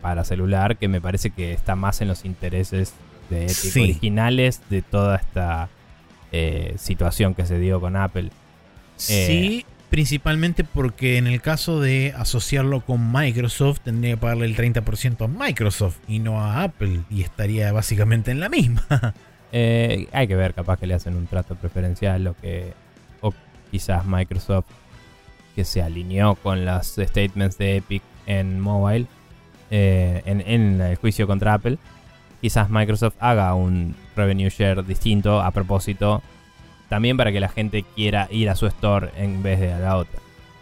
para 0.02 0.24
celular, 0.24 0.78
que 0.78 0.88
me 0.88 1.02
parece 1.02 1.32
que 1.32 1.52
está 1.54 1.76
más 1.76 2.02
en 2.02 2.08
los 2.10 2.26
intereses 2.26 2.94
de 3.32 3.44
Epic 3.44 3.56
Sí. 3.56 3.82
originales 3.82 4.62
de 4.70 4.82
toda 4.84 5.16
esta 5.18 5.70
eh, 6.32 6.76
situación 6.78 7.34
que 7.34 7.46
se 7.46 7.60
dio 7.60 7.80
con 7.82 7.96
Apple. 7.96 8.30
Sí, 8.98 9.66
principalmente 9.90 10.64
porque 10.64 11.18
en 11.18 11.28
el 11.28 11.42
caso 11.42 11.80
de 11.80 12.14
asociarlo 12.16 12.82
con 12.82 13.12
Microsoft, 13.12 13.80
tendría 13.82 14.14
que 14.14 14.18
pagarle 14.18 14.46
el 14.46 14.56
30% 14.56 15.26
a 15.26 15.28
Microsoft 15.28 15.98
y 16.08 16.20
no 16.20 16.42
a 16.42 16.64
Apple, 16.64 17.02
y 17.10 17.22
estaría 17.22 17.72
básicamente 17.72 18.32
en 18.32 18.40
la 18.40 18.50
misma. 18.50 18.86
Eh, 19.52 20.08
hay 20.12 20.28
que 20.28 20.36
ver, 20.36 20.54
capaz 20.54 20.78
que 20.78 20.86
le 20.86 20.94
hacen 20.94 21.16
un 21.16 21.26
trato 21.26 21.56
preferencial 21.56 22.28
o 22.28 22.36
que 22.36 22.72
o 23.22 23.34
quizás 23.72 24.06
Microsoft 24.06 24.68
que 25.56 25.66
se 25.66 25.82
alineó 25.82 26.36
con 26.36 26.66
los 26.66 26.86
statements 26.86 27.58
de 27.58 27.78
Epic 27.78 28.04
en 28.28 28.60
mobile, 28.60 29.08
eh, 29.72 30.22
en, 30.26 30.42
en 30.42 30.80
el 30.80 30.96
juicio 30.98 31.26
contra 31.26 31.56
Apple, 31.56 31.80
quizás 32.42 32.70
Microsoft 32.70 33.16
haga 33.20 33.56
un 33.56 33.96
revenue 34.20 34.50
share 34.50 34.84
distinto 34.86 35.42
a 35.42 35.50
propósito, 35.52 36.22
también 36.90 37.18
para 37.18 37.32
que 37.32 37.40
la 37.40 37.50
gente 37.50 37.84
quiera 37.96 38.28
ir 38.32 38.50
a 38.50 38.56
su 38.56 38.68
store 38.68 39.10
en 39.18 39.42
vez 39.44 39.60
de 39.60 39.74
a 39.74 39.80
la 39.80 39.96
otra, 39.98 40.20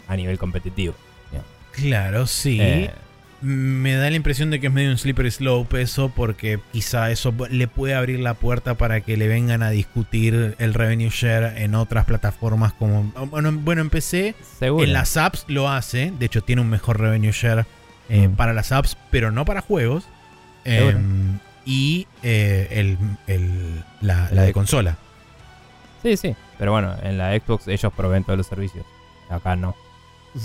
a 0.07 0.15
nivel 0.15 0.37
competitivo. 0.37 0.93
Claro, 1.71 2.25
sí. 2.25 2.57
Eh, 2.59 2.91
Me 3.39 3.93
da 3.93 4.09
la 4.09 4.15
impresión 4.15 4.49
de 4.49 4.59
que 4.59 4.65
es 4.65 4.73
medio 4.73 4.89
un 4.89 4.97
slippery 4.97 5.29
slope 5.29 5.79
eso, 5.79 6.09
porque 6.09 6.59
quizá 6.73 7.11
eso 7.11 7.31
le 7.51 7.67
puede 7.67 7.93
abrir 7.93 8.19
la 8.19 8.33
puerta 8.33 8.73
para 8.75 9.01
que 9.01 9.15
le 9.15 9.27
vengan 9.27 9.61
a 9.61 9.69
discutir 9.69 10.55
el 10.57 10.73
revenue 10.73 11.09
share 11.11 11.61
en 11.61 11.75
otras 11.75 12.05
plataformas 12.05 12.73
como... 12.73 13.03
Bueno, 13.29 13.51
bueno 13.53 13.81
en 13.83 13.91
PC, 13.91 14.33
seguro. 14.59 14.83
en 14.83 14.91
las 14.93 15.17
apps 15.17 15.45
lo 15.49 15.69
hace, 15.69 16.11
de 16.17 16.25
hecho 16.25 16.41
tiene 16.41 16.63
un 16.63 16.69
mejor 16.71 16.99
revenue 16.99 17.31
share 17.31 17.65
eh, 18.09 18.27
Mm. 18.27 18.35
para 18.37 18.53
las 18.53 18.71
apps, 18.71 18.97
pero 19.11 19.29
no 19.31 19.45
para 19.45 19.61
juegos. 19.61 20.05
Y 21.69 22.07
eh, 22.23 22.67
el, 22.71 22.97
el- 23.27 23.83
la, 24.01 24.29
la 24.31 24.43
de 24.43 24.53
consola. 24.53 24.95
Sí, 26.01 26.15
sí. 26.15 26.33
Pero 26.57 26.71
bueno, 26.71 26.95
en 27.03 27.17
la 27.17 27.37
Xbox 27.37 27.67
ellos 27.67 27.91
proveen 27.93 28.23
todos 28.23 28.37
los 28.37 28.47
servicios. 28.47 28.85
Acá 29.29 29.55
no. 29.57 29.75
Eh. 30.35 30.39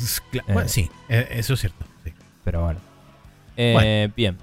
sí, 0.66 0.90
eh, 1.09 1.28
eso 1.31 1.55
es 1.55 1.61
cierto. 1.61 1.85
sí. 2.05 2.12
Pero 2.44 2.62
bueno. 2.65 2.81
Eh, 3.57 4.09
Bien. 4.16 4.36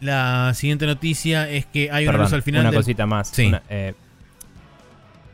La 0.00 0.52
siguiente 0.54 0.86
noticia 0.86 1.48
es 1.48 1.64
que 1.66 1.90
hay 1.90 2.04
una 2.04 2.12
Perdón, 2.14 2.24
luz 2.26 2.32
al 2.34 2.42
final 2.42 2.60
una 2.62 2.70
del- 2.70 2.80
cosita 2.80 3.06
más. 3.06 3.28
Sí. 3.28 3.46
Una, 3.46 3.62
eh, 3.70 3.94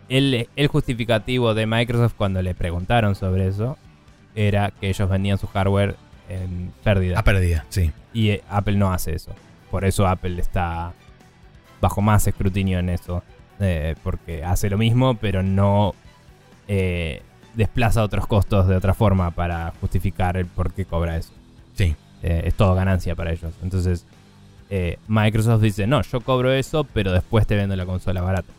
el, 0.09 0.49
el 0.55 0.67
justificativo 0.69 1.55
de 1.55 1.67
Microsoft 1.67 2.13
cuando 2.17 2.43
le 2.43 2.55
preguntaron 2.55 3.15
sobre 3.15 3.49
eso 3.49 3.79
era 4.35 4.71
que 4.71 4.91
ellos 4.91 5.09
vendían 5.09 5.39
su 5.39 5.47
hardware 5.47 5.97
en 6.29 6.73
pérdida. 6.85 7.19
a 7.19 7.25
pérdida, 7.25 7.65
sí. 7.71 7.91
Y 8.13 8.39
Apple 8.51 8.77
no 8.77 8.93
hace 8.93 9.15
eso. 9.15 9.35
Por 9.73 9.87
eso 9.87 10.07
Apple 10.07 10.39
está 10.39 10.93
bajo 11.81 12.03
más 12.03 12.27
escrutinio 12.29 12.79
en 12.79 12.91
eso. 12.91 13.25
eh, 13.59 13.95
porque 14.03 14.45
hace 14.45 14.69
lo 14.69 14.77
mismo, 14.77 15.15
pero 15.15 15.43
no 15.43 15.95
eh, 16.69 17.23
desplaza 17.55 18.03
otros 18.03 18.27
costos 18.27 18.69
de 18.69 18.77
otra 18.77 18.93
forma 18.93 19.31
para 19.31 19.73
justificar 19.81 20.37
el 20.37 20.47
por 20.47 20.73
qué 20.73 20.85
cobra 20.85 21.17
eso. 21.17 21.33
Sí. 21.75 21.97
Eh, 22.23 22.43
es 22.47 22.55
todo 22.55 22.75
ganancia 22.75 23.15
para 23.15 23.33
ellos. 23.33 23.53
Entonces, 23.63 24.05
eh, 24.69 24.99
Microsoft 25.09 25.63
dice, 25.63 25.87
no, 25.87 26.03
yo 26.03 26.21
cobro 26.21 26.53
eso, 26.53 26.85
pero 26.85 27.13
después 27.13 27.47
te 27.47 27.57
vendo 27.57 27.75
la 27.75 27.87
consola 27.87 28.21
barata. 28.21 28.53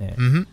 Eh. 0.00 0.44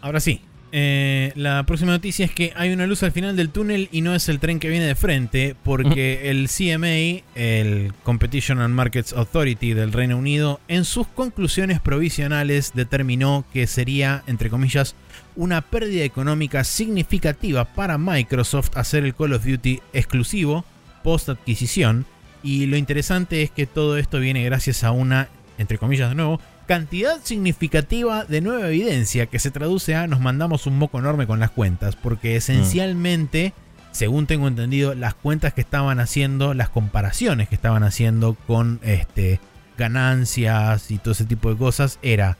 Ahora 0.00 0.20
sí. 0.20 0.40
Eh, 0.70 1.32
la 1.34 1.64
próxima 1.64 1.92
noticia 1.92 2.26
es 2.26 2.32
que 2.32 2.52
hay 2.56 2.72
una 2.72 2.86
luz 2.86 3.02
al 3.02 3.12
final 3.12 3.36
del 3.36 3.50
túnel 3.50 3.88
y 3.90 4.02
no 4.02 4.14
es 4.14 4.28
el 4.28 4.38
tren 4.38 4.60
que 4.60 4.68
viene 4.68 4.86
de 4.86 4.94
frente, 4.94 5.56
porque 5.62 6.30
el 6.30 6.48
CMA, 6.48 7.24
el 7.34 7.92
Competition 8.02 8.60
and 8.60 8.74
Markets 8.74 9.12
Authority 9.12 9.72
del 9.72 9.92
Reino 9.92 10.18
Unido, 10.18 10.60
en 10.68 10.84
sus 10.84 11.06
conclusiones 11.06 11.80
provisionales 11.80 12.72
determinó 12.74 13.44
que 13.52 13.66
sería, 13.66 14.22
entre 14.26 14.50
comillas, 14.50 14.94
una 15.36 15.62
pérdida 15.62 16.04
económica 16.04 16.64
significativa 16.64 17.64
para 17.64 17.96
Microsoft 17.96 18.76
hacer 18.76 19.04
el 19.04 19.14
Call 19.14 19.34
of 19.34 19.44
Duty 19.44 19.80
exclusivo 19.92 20.64
post 21.02 21.28
adquisición. 21.28 22.04
Y 22.42 22.66
lo 22.66 22.76
interesante 22.76 23.42
es 23.42 23.50
que 23.50 23.66
todo 23.66 23.96
esto 23.98 24.20
viene 24.20 24.44
gracias 24.44 24.84
a 24.84 24.92
una, 24.92 25.28
entre 25.56 25.78
comillas 25.78 26.10
de 26.10 26.14
nuevo, 26.14 26.40
cantidad 26.68 27.18
significativa 27.24 28.26
de 28.26 28.42
nueva 28.42 28.68
evidencia 28.68 29.24
que 29.24 29.38
se 29.38 29.50
traduce 29.50 29.94
a 29.94 30.06
nos 30.06 30.20
mandamos 30.20 30.66
un 30.66 30.78
moco 30.78 30.98
enorme 30.98 31.26
con 31.26 31.40
las 31.40 31.50
cuentas, 31.50 31.96
porque 31.96 32.36
esencialmente, 32.36 33.54
según 33.90 34.26
tengo 34.26 34.46
entendido, 34.46 34.94
las 34.94 35.14
cuentas 35.14 35.54
que 35.54 35.62
estaban 35.62 35.98
haciendo, 35.98 36.52
las 36.52 36.68
comparaciones 36.68 37.48
que 37.48 37.54
estaban 37.54 37.84
haciendo 37.84 38.34
con 38.46 38.80
este, 38.82 39.40
ganancias 39.78 40.90
y 40.90 40.98
todo 40.98 41.12
ese 41.12 41.24
tipo 41.24 41.50
de 41.50 41.56
cosas, 41.56 41.98
era 42.02 42.36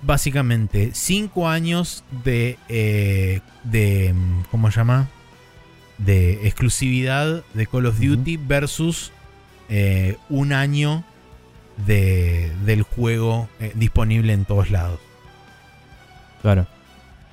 básicamente 0.00 0.92
5 0.94 1.46
años 1.46 2.04
de, 2.24 2.56
eh, 2.70 3.42
de, 3.64 4.14
¿cómo 4.50 4.70
se 4.70 4.78
llama? 4.78 5.08
De 5.98 6.46
exclusividad 6.46 7.44
de 7.52 7.66
Call 7.66 7.84
of. 7.84 8.00
Duty 8.00 8.38
versus 8.38 9.12
eh, 9.68 10.16
un 10.30 10.54
año 10.54 11.04
de, 11.86 12.52
del 12.64 12.82
juego 12.82 13.48
eh, 13.60 13.72
disponible 13.74 14.32
en 14.32 14.44
todos 14.44 14.70
lados. 14.70 15.00
claro. 16.42 16.66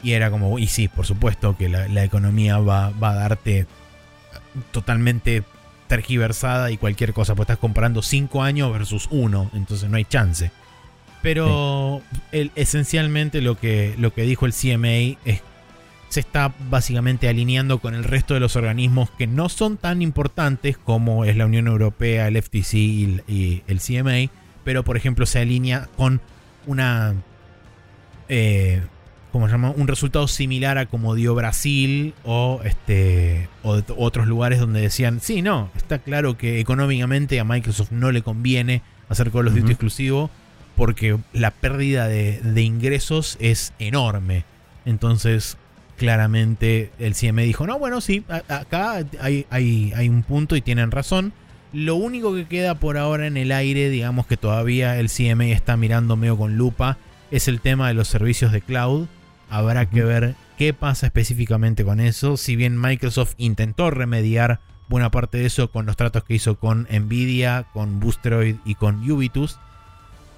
Y 0.03 0.11
era 0.11 0.29
como, 0.29 0.59
y 0.59 0.67
sí, 0.67 0.87
por 0.87 1.05
supuesto 1.07 1.57
que 1.57 1.67
la, 1.67 1.87
la 1.87 2.03
economía 2.03 2.59
va, 2.59 2.91
va 2.91 3.11
a 3.11 3.15
darte 3.15 3.65
totalmente 4.71 5.43
tergiversada 5.87 6.69
y 6.71 6.77
cualquier 6.77 7.13
cosa, 7.13 7.33
pues 7.33 7.45
estás 7.45 7.57
comparando 7.57 8.01
5 8.03 8.43
años 8.43 8.71
versus 8.71 9.07
1, 9.09 9.51
entonces 9.53 9.89
no 9.89 9.97
hay 9.97 10.05
chance. 10.05 10.51
Pero 11.23 12.01
el- 12.31 12.51
esencialmente 12.55 13.41
lo 13.41 13.57
que, 13.57 13.95
lo 13.97 14.13
que 14.13 14.23
dijo 14.23 14.45
el 14.45 14.53
CMA 14.53 15.17
es 15.25 15.41
se 16.15 16.19
está 16.21 16.53
básicamente 16.69 17.27
alineando 17.29 17.79
con 17.79 17.93
el 17.93 18.03
resto 18.03 18.33
de 18.33 18.39
los 18.39 18.55
organismos 18.55 19.09
que 19.11 19.27
no 19.27 19.49
son 19.49 19.77
tan 19.77 20.01
importantes 20.01 20.77
como 20.77 21.25
es 21.25 21.35
la 21.37 21.45
Unión 21.45 21.67
Europea, 21.67 22.27
el 22.27 22.37
FTC 22.41 22.73
y, 22.75 23.03
el- 23.03 23.23
y 23.27 23.63
el 23.67 23.79
CMA, 23.79 24.31
pero 24.63 24.83
por 24.83 24.97
ejemplo 24.97 25.25
se 25.25 25.39
alinea 25.39 25.87
con 25.97 26.21
una 26.67 27.13
eh, 28.29 28.81
¿cómo 29.31 29.47
se 29.47 29.51
llama? 29.51 29.71
un 29.75 29.87
resultado 29.87 30.27
similar 30.27 30.77
a 30.77 30.85
como 30.85 31.13
dio 31.15 31.35
Brasil 31.35 32.13
o 32.23 32.61
este 32.63 33.49
o 33.63 33.81
otros 33.97 34.27
lugares 34.27 34.59
donde 34.59 34.81
decían, 34.81 35.19
sí, 35.21 35.41
no, 35.41 35.69
está 35.75 35.99
claro 35.99 36.37
que 36.37 36.59
económicamente 36.59 37.39
a 37.39 37.43
Microsoft 37.43 37.91
no 37.91 38.11
le 38.11 38.21
conviene 38.21 38.81
hacer 39.09 39.31
Call 39.31 39.47
of 39.47 39.53
Duty 39.53 39.63
Ujú. 39.63 39.71
exclusivo 39.71 40.29
porque 40.75 41.17
la 41.33 41.51
pérdida 41.51 42.07
de, 42.07 42.39
de 42.41 42.61
ingresos 42.61 43.37
es 43.39 43.73
enorme. 43.79 44.43
Entonces, 44.85 45.57
claramente 45.97 46.91
el 46.99 47.15
CME 47.15 47.43
dijo, 47.43 47.65
no, 47.67 47.79
bueno, 47.79 48.01
sí, 48.01 48.23
acá 48.47 49.03
hay, 49.19 49.45
hay, 49.49 49.93
hay 49.95 50.09
un 50.09 50.23
punto 50.23 50.55
y 50.55 50.61
tienen 50.61 50.91
razón. 50.91 51.33
Lo 51.73 51.95
único 51.95 52.33
que 52.33 52.45
queda 52.45 52.75
por 52.75 52.97
ahora 52.97 53.27
en 53.27 53.37
el 53.37 53.51
aire, 53.51 53.89
digamos 53.89 54.27
que 54.27 54.37
todavía 54.37 54.97
el 54.97 55.09
CME 55.09 55.51
está 55.51 55.75
mirando 55.75 56.15
medio 56.15 56.37
con 56.37 56.57
lupa, 56.57 56.97
es 57.31 57.47
el 57.47 57.59
tema 57.59 57.87
de 57.87 57.93
los 57.93 58.07
servicios 58.07 58.51
de 58.51 58.61
cloud. 58.61 59.07
Habrá 59.49 59.85
que 59.85 60.03
ver 60.03 60.35
qué 60.57 60.73
pasa 60.73 61.07
específicamente 61.07 61.83
con 61.83 61.99
eso. 61.99 62.37
Si 62.37 62.55
bien 62.55 62.79
Microsoft 62.79 63.33
intentó 63.37 63.91
remediar 63.91 64.59
buena 64.87 65.11
parte 65.11 65.39
de 65.39 65.47
eso 65.47 65.71
con 65.71 65.85
los 65.85 65.97
tratos 65.97 66.23
que 66.23 66.35
hizo 66.35 66.57
con 66.59 66.87
Nvidia, 66.89 67.65
con 67.73 67.99
Boosteroid 67.99 68.55
y 68.65 68.75
con 68.75 69.09
Ubitus, 69.09 69.59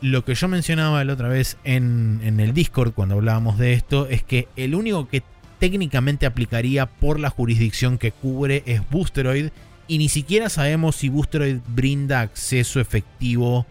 lo 0.02 0.24
que 0.24 0.36
yo 0.36 0.48
mencionaba 0.48 1.04
la 1.04 1.14
otra 1.14 1.28
vez 1.28 1.58
en, 1.64 2.20
en 2.24 2.40
el 2.40 2.54
Discord 2.54 2.94
cuando 2.94 3.16
hablábamos 3.16 3.58
de 3.58 3.74
esto 3.74 4.08
es 4.08 4.24
que 4.24 4.48
el 4.56 4.76
único 4.76 5.08
que 5.08 5.24
técnicamente 5.60 6.26
aplicaría 6.26 6.86
por 6.86 7.20
la 7.20 7.30
jurisdicción 7.30 7.98
que 7.98 8.12
cubre 8.12 8.64
es 8.66 8.82
Boosteroid 8.90 9.50
y 9.88 9.98
ni 9.98 10.10
siquiera 10.10 10.50
sabemos 10.50 10.98
si 10.98 11.10
Boosteroid 11.10 11.58
brinda 11.68 12.22
acceso 12.22 12.80
efectivo 12.80 13.66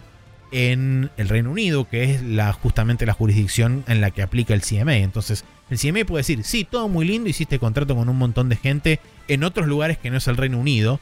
en 0.52 1.10
el 1.16 1.28
Reino 1.28 1.50
Unido, 1.50 1.88
que 1.88 2.14
es 2.14 2.22
la, 2.22 2.52
justamente 2.52 3.04
la 3.04 3.12
jurisdicción 3.12 3.84
en 3.88 4.00
la 4.00 4.10
que 4.10 4.22
aplica 4.22 4.54
el 4.54 4.62
CMA. 4.62 4.96
Entonces, 4.96 5.44
el 5.68 5.78
CMA 5.78 6.04
puede 6.06 6.20
decir, 6.20 6.44
sí, 6.44 6.64
todo 6.64 6.88
muy 6.88 7.06
lindo, 7.06 7.28
hiciste 7.28 7.58
contrato 7.58 7.94
con 7.94 8.08
un 8.08 8.16
montón 8.16 8.48
de 8.48 8.56
gente 8.56 9.00
en 9.28 9.44
otros 9.44 9.66
lugares 9.66 9.98
que 9.98 10.10
no 10.10 10.16
es 10.16 10.26
el 10.28 10.36
Reino 10.36 10.58
Unido, 10.58 11.00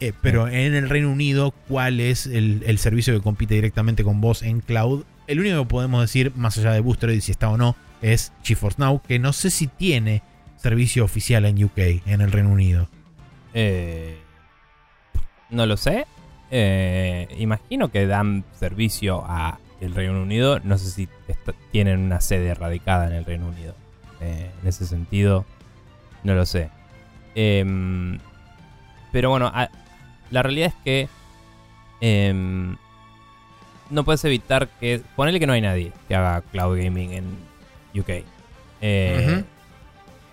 eh, 0.00 0.12
pero 0.20 0.48
en 0.48 0.74
el 0.74 0.90
Reino 0.90 1.10
Unido, 1.10 1.54
¿cuál 1.68 2.00
es 2.00 2.26
el, 2.26 2.62
el 2.66 2.78
servicio 2.78 3.14
que 3.14 3.22
compite 3.22 3.54
directamente 3.54 4.02
con 4.02 4.20
vos 4.20 4.42
en 4.42 4.60
cloud? 4.60 5.04
El 5.28 5.40
único 5.40 5.62
que 5.62 5.68
podemos 5.68 6.00
decir, 6.02 6.32
más 6.34 6.58
allá 6.58 6.72
de 6.72 6.80
Boosteroid, 6.80 7.20
si 7.20 7.30
está 7.30 7.48
o 7.48 7.56
no, 7.56 7.76
es 8.02 8.32
GeForce 8.42 8.80
Now, 8.80 9.00
que 9.00 9.18
no 9.18 9.32
sé 9.32 9.50
si 9.50 9.68
tiene 9.68 10.22
servicio 10.56 11.04
oficial 11.04 11.44
en 11.44 11.62
UK, 11.62 11.78
en 12.06 12.20
el 12.20 12.30
Reino 12.30 12.50
Unido. 12.50 12.88
Eh, 13.54 14.18
no 15.50 15.66
lo 15.66 15.76
sé. 15.76 16.06
Eh, 16.50 17.28
imagino 17.38 17.90
que 17.90 18.06
dan 18.06 18.44
servicio 18.58 19.24
a 19.26 19.58
el 19.80 19.94
Reino 19.94 20.20
Unido. 20.20 20.60
No 20.60 20.78
sé 20.78 20.90
si 20.90 21.08
tienen 21.70 22.00
una 22.00 22.20
sede 22.20 22.54
radicada 22.54 23.06
en 23.06 23.14
el 23.14 23.24
Reino 23.24 23.48
Unido. 23.48 23.74
Eh, 24.20 24.50
en 24.60 24.68
ese 24.68 24.86
sentido, 24.86 25.44
no 26.22 26.34
lo 26.34 26.46
sé. 26.46 26.70
Em, 27.34 28.18
pero 29.10 29.30
bueno, 29.30 29.50
la 30.30 30.42
realidad 30.42 30.68
es 30.68 30.74
que 30.84 31.08
em, 32.00 32.76
no 33.90 34.04
puedes 34.04 34.24
evitar 34.24 34.68
que. 34.68 35.02
Ponele 35.16 35.40
que 35.40 35.46
no 35.46 35.52
hay 35.52 35.60
nadie 35.60 35.92
que 36.08 36.14
haga 36.14 36.42
cloud 36.42 36.76
gaming 36.76 37.12
en 37.12 37.51
UK. 37.94 38.24
Eh. 38.80 39.44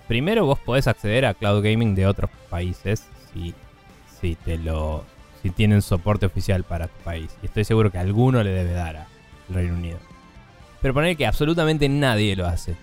Primero 0.07 0.45
vos 0.45 0.59
podés 0.59 0.87
acceder 0.87 1.25
a 1.25 1.33
cloud 1.33 1.63
gaming 1.63 1.93
de 1.93 2.07
otros 2.07 2.31
países 2.49 3.07
si, 3.31 3.53
si 4.19 4.35
te 4.35 4.57
lo 4.57 5.05
si 5.41 5.49
tienen 5.49 5.81
soporte 5.81 6.25
oficial 6.25 6.63
para 6.63 6.87
tu 6.87 6.97
país. 7.03 7.37
Y 7.41 7.45
estoy 7.45 7.63
seguro 7.63 7.91
que 7.91 7.97
alguno 7.97 8.43
le 8.43 8.51
debe 8.51 8.71
dar 8.71 8.95
al 8.97 9.07
Reino 9.49 9.75
Unido. 9.75 9.99
Pero 10.81 10.93
poner 10.93 11.17
que 11.17 11.25
absolutamente 11.25 11.89
nadie 11.89 12.35
lo 12.35 12.45
hace. 12.45 12.75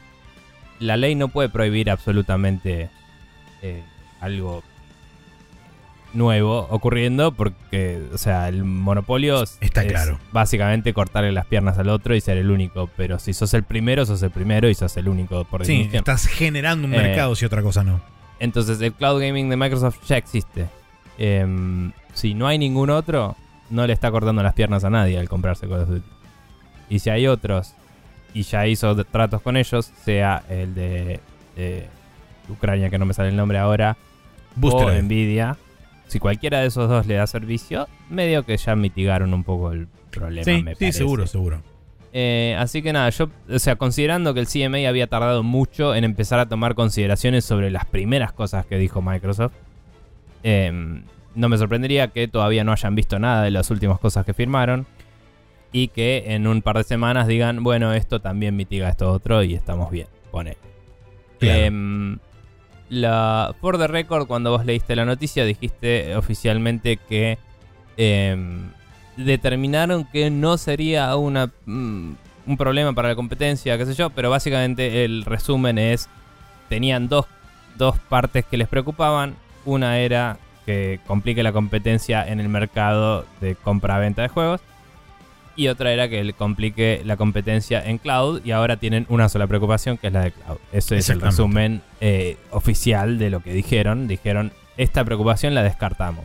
La 0.78 0.97
ley 0.97 1.15
no 1.15 1.28
puede 1.28 1.48
prohibir 1.48 1.90
absolutamente 1.90 2.90
eh, 3.62 3.82
algo. 4.20 4.62
Nuevo 6.16 6.66
ocurriendo 6.70 7.32
porque, 7.32 8.02
o 8.12 8.18
sea, 8.18 8.48
el 8.48 8.64
monopolio 8.64 9.43
Está 9.60 9.82
es 9.84 9.93
claro. 9.93 10.18
básicamente 10.32 10.93
cortarle 10.93 11.32
las 11.32 11.47
piernas 11.47 11.78
al 11.78 11.88
otro 11.88 12.14
y 12.14 12.20
ser 12.20 12.36
el 12.38 12.51
único. 12.51 12.88
Pero 12.97 13.18
si 13.18 13.32
sos 13.34 13.55
el 13.55 13.62
primero, 13.62 14.05
sos 14.06 14.22
el 14.22 14.30
primero 14.30 14.68
y 14.68 14.74
sos 14.74 14.97
el 14.97 15.09
único 15.09 15.44
por 15.44 15.64
Sí, 15.64 15.72
definición. 15.72 15.98
estás 16.01 16.26
generando 16.26 16.86
un 16.88 16.94
Eh, 16.94 16.98
mercado 16.98 17.34
si 17.36 17.44
otra 17.44 17.62
cosa 17.62 17.84
no. 17.84 18.01
Entonces 18.40 18.80
el 18.80 18.93
cloud 18.93 19.20
gaming 19.20 19.48
de 19.48 19.56
Microsoft 19.56 19.98
ya 20.06 20.16
existe. 20.16 20.66
Em, 21.18 21.93
si 22.12 22.34
no 22.34 22.47
hay 22.47 22.59
ningún 22.59 22.90
otro, 22.90 23.36
no 23.70 23.86
le 23.86 23.93
está 23.93 24.10
cortando 24.10 24.43
las 24.43 24.55
piernas 24.55 24.84
a 24.84 24.90
nadie 24.90 25.18
al 25.18 25.28
comprarse 25.28 25.68
Call 25.68 25.82
of 25.82 25.88
Duty. 25.88 26.06
Y 26.90 26.98
si 27.01 27.10
hay 27.10 27.26
otros, 27.26 27.74
y 28.34 28.43
ya 28.43 28.66
hizo 28.66 28.94
tratos 29.05 29.40
con 29.43 29.56
ellos, 29.56 29.90
sea 30.05 30.43
el 30.48 30.74
de, 30.74 31.20
de 31.56 31.88
Ucrania, 32.48 32.90
que 32.90 32.98
no 32.98 33.06
me 33.06 33.14
sale 33.14 33.30
el 33.30 33.36
nombre 33.36 33.59
ahora, 33.59 33.97
o 34.56 34.60
Booster. 34.60 35.02
Nvidia, 35.02 35.56
si 36.07 36.19
cualquiera 36.19 36.61
de 36.61 36.66
esos 36.66 36.89
dos 36.89 37.07
le 37.07 37.15
da 37.15 37.27
servicio, 37.27 37.89
medio 38.09 38.45
que 38.45 38.57
ya 38.57 38.77
mitigaron 38.77 39.35
un 39.35 39.45
poco 39.45 39.73
el 39.73 39.89
problema. 40.11 40.45
Sí, 40.45 40.62
me 40.62 40.74
sí, 40.74 40.81
parece. 40.81 40.99
seguro, 40.99 41.27
seguro. 41.27 41.62
Eh, 42.12 42.57
así 42.59 42.81
que 42.81 42.93
nada, 42.93 43.11
yo, 43.11 43.28
o 43.51 43.59
sea, 43.59 43.77
considerando 43.77 44.33
que 44.33 44.41
el 44.41 44.47
CMA 44.47 44.89
había 44.89 45.07
tardado 45.07 45.43
mucho 45.43 45.95
en 45.95 46.05
empezar 46.05 46.39
a 46.39 46.47
tomar 46.47 46.74
consideraciones 46.74 47.45
sobre 47.45 47.70
las 47.70 47.85
primeras 47.85 48.33
cosas 48.33 48.65
que 48.65 48.78
dijo 48.78 49.03
Microsoft, 49.03 49.53
eh, 50.43 51.03
no 51.35 51.49
me 51.49 51.59
sorprendería 51.59 52.09
que 52.09 52.28
todavía 52.28 52.65
no 52.65 52.73
hayan 52.73 52.95
visto 52.95 53.19
nada 53.19 53.43
de 53.43 53.51
las 53.51 53.70
últimas 53.70 53.99
cosas 53.99 54.24
que 54.24 54.33
firmaron 54.33 54.87
y 55.73 55.89
que 55.89 56.24
en 56.28 56.47
un 56.47 56.62
par 56.62 56.78
de 56.78 56.85
semanas 56.85 57.27
digan, 57.27 57.62
bueno, 57.62 57.93
esto 57.93 58.20
también 58.20 58.57
mitiga 58.57 58.89
esto 58.89 59.12
otro 59.12 59.43
y 59.43 59.55
estamos 59.55 59.91
bien, 59.91 60.07
pone. 60.31 60.57
Claro. 61.39 61.61
Em, 61.61 62.19
la, 62.88 63.54
for 63.60 63.78
the 63.78 63.86
record, 63.86 64.26
cuando 64.26 64.50
vos 64.50 64.64
leíste 64.64 64.96
la 64.96 65.04
noticia, 65.04 65.44
dijiste 65.44 66.16
oficialmente 66.16 66.96
que 66.96 67.38
em, 67.96 68.70
determinaron 69.16 70.04
que 70.04 70.30
no 70.30 70.58
sería 70.58 71.14
una, 71.16 71.50
mm, 71.66 72.12
un 72.46 72.56
problema 72.56 72.92
para 72.92 73.08
la 73.08 73.16
competencia, 73.16 73.76
qué 73.76 73.86
sé 73.86 73.94
yo, 73.94 74.10
pero 74.10 74.30
básicamente 74.30 75.04
el 75.04 75.24
resumen 75.24 75.78
es, 75.78 76.08
tenían 76.68 77.08
dos, 77.08 77.26
dos 77.76 77.98
partes 77.98 78.44
que 78.44 78.56
les 78.56 78.68
preocupaban. 78.68 79.34
Una 79.64 79.98
era 79.98 80.38
que 80.64 81.00
complique 81.06 81.42
la 81.42 81.52
competencia 81.52 82.26
en 82.26 82.40
el 82.40 82.48
mercado 82.48 83.24
de 83.40 83.56
compra-venta 83.56 84.22
de 84.22 84.28
juegos. 84.28 84.60
Y 85.57 85.69
otra 85.69 85.91
era 85.93 86.09
que 86.09 86.23
le 86.23 86.35
complique 86.35 87.01
la 87.05 87.16
competencia 87.16 87.83
en 87.85 87.99
cloud. 87.99 88.43
Y 88.45 88.51
ahora 88.51 88.77
tienen 88.77 89.07
una 89.09 89.28
sola 89.28 89.47
preocupación, 89.47 89.97
que 89.97 90.09
es 90.09 90.12
la 90.12 90.23
de 90.24 90.33
cloud. 90.33 90.59
Eso 90.73 90.95
es 90.95 91.09
el 91.09 91.20
resumen 91.20 91.83
eh, 92.01 92.37
oficial 92.51 93.19
de 93.19 93.31
lo 93.31 93.41
que 93.41 93.53
dijeron. 93.53 94.07
Dijeron, 94.07 94.53
esta 94.77 95.05
preocupación 95.05 95.55
la 95.55 95.62
descartamos 95.62 96.24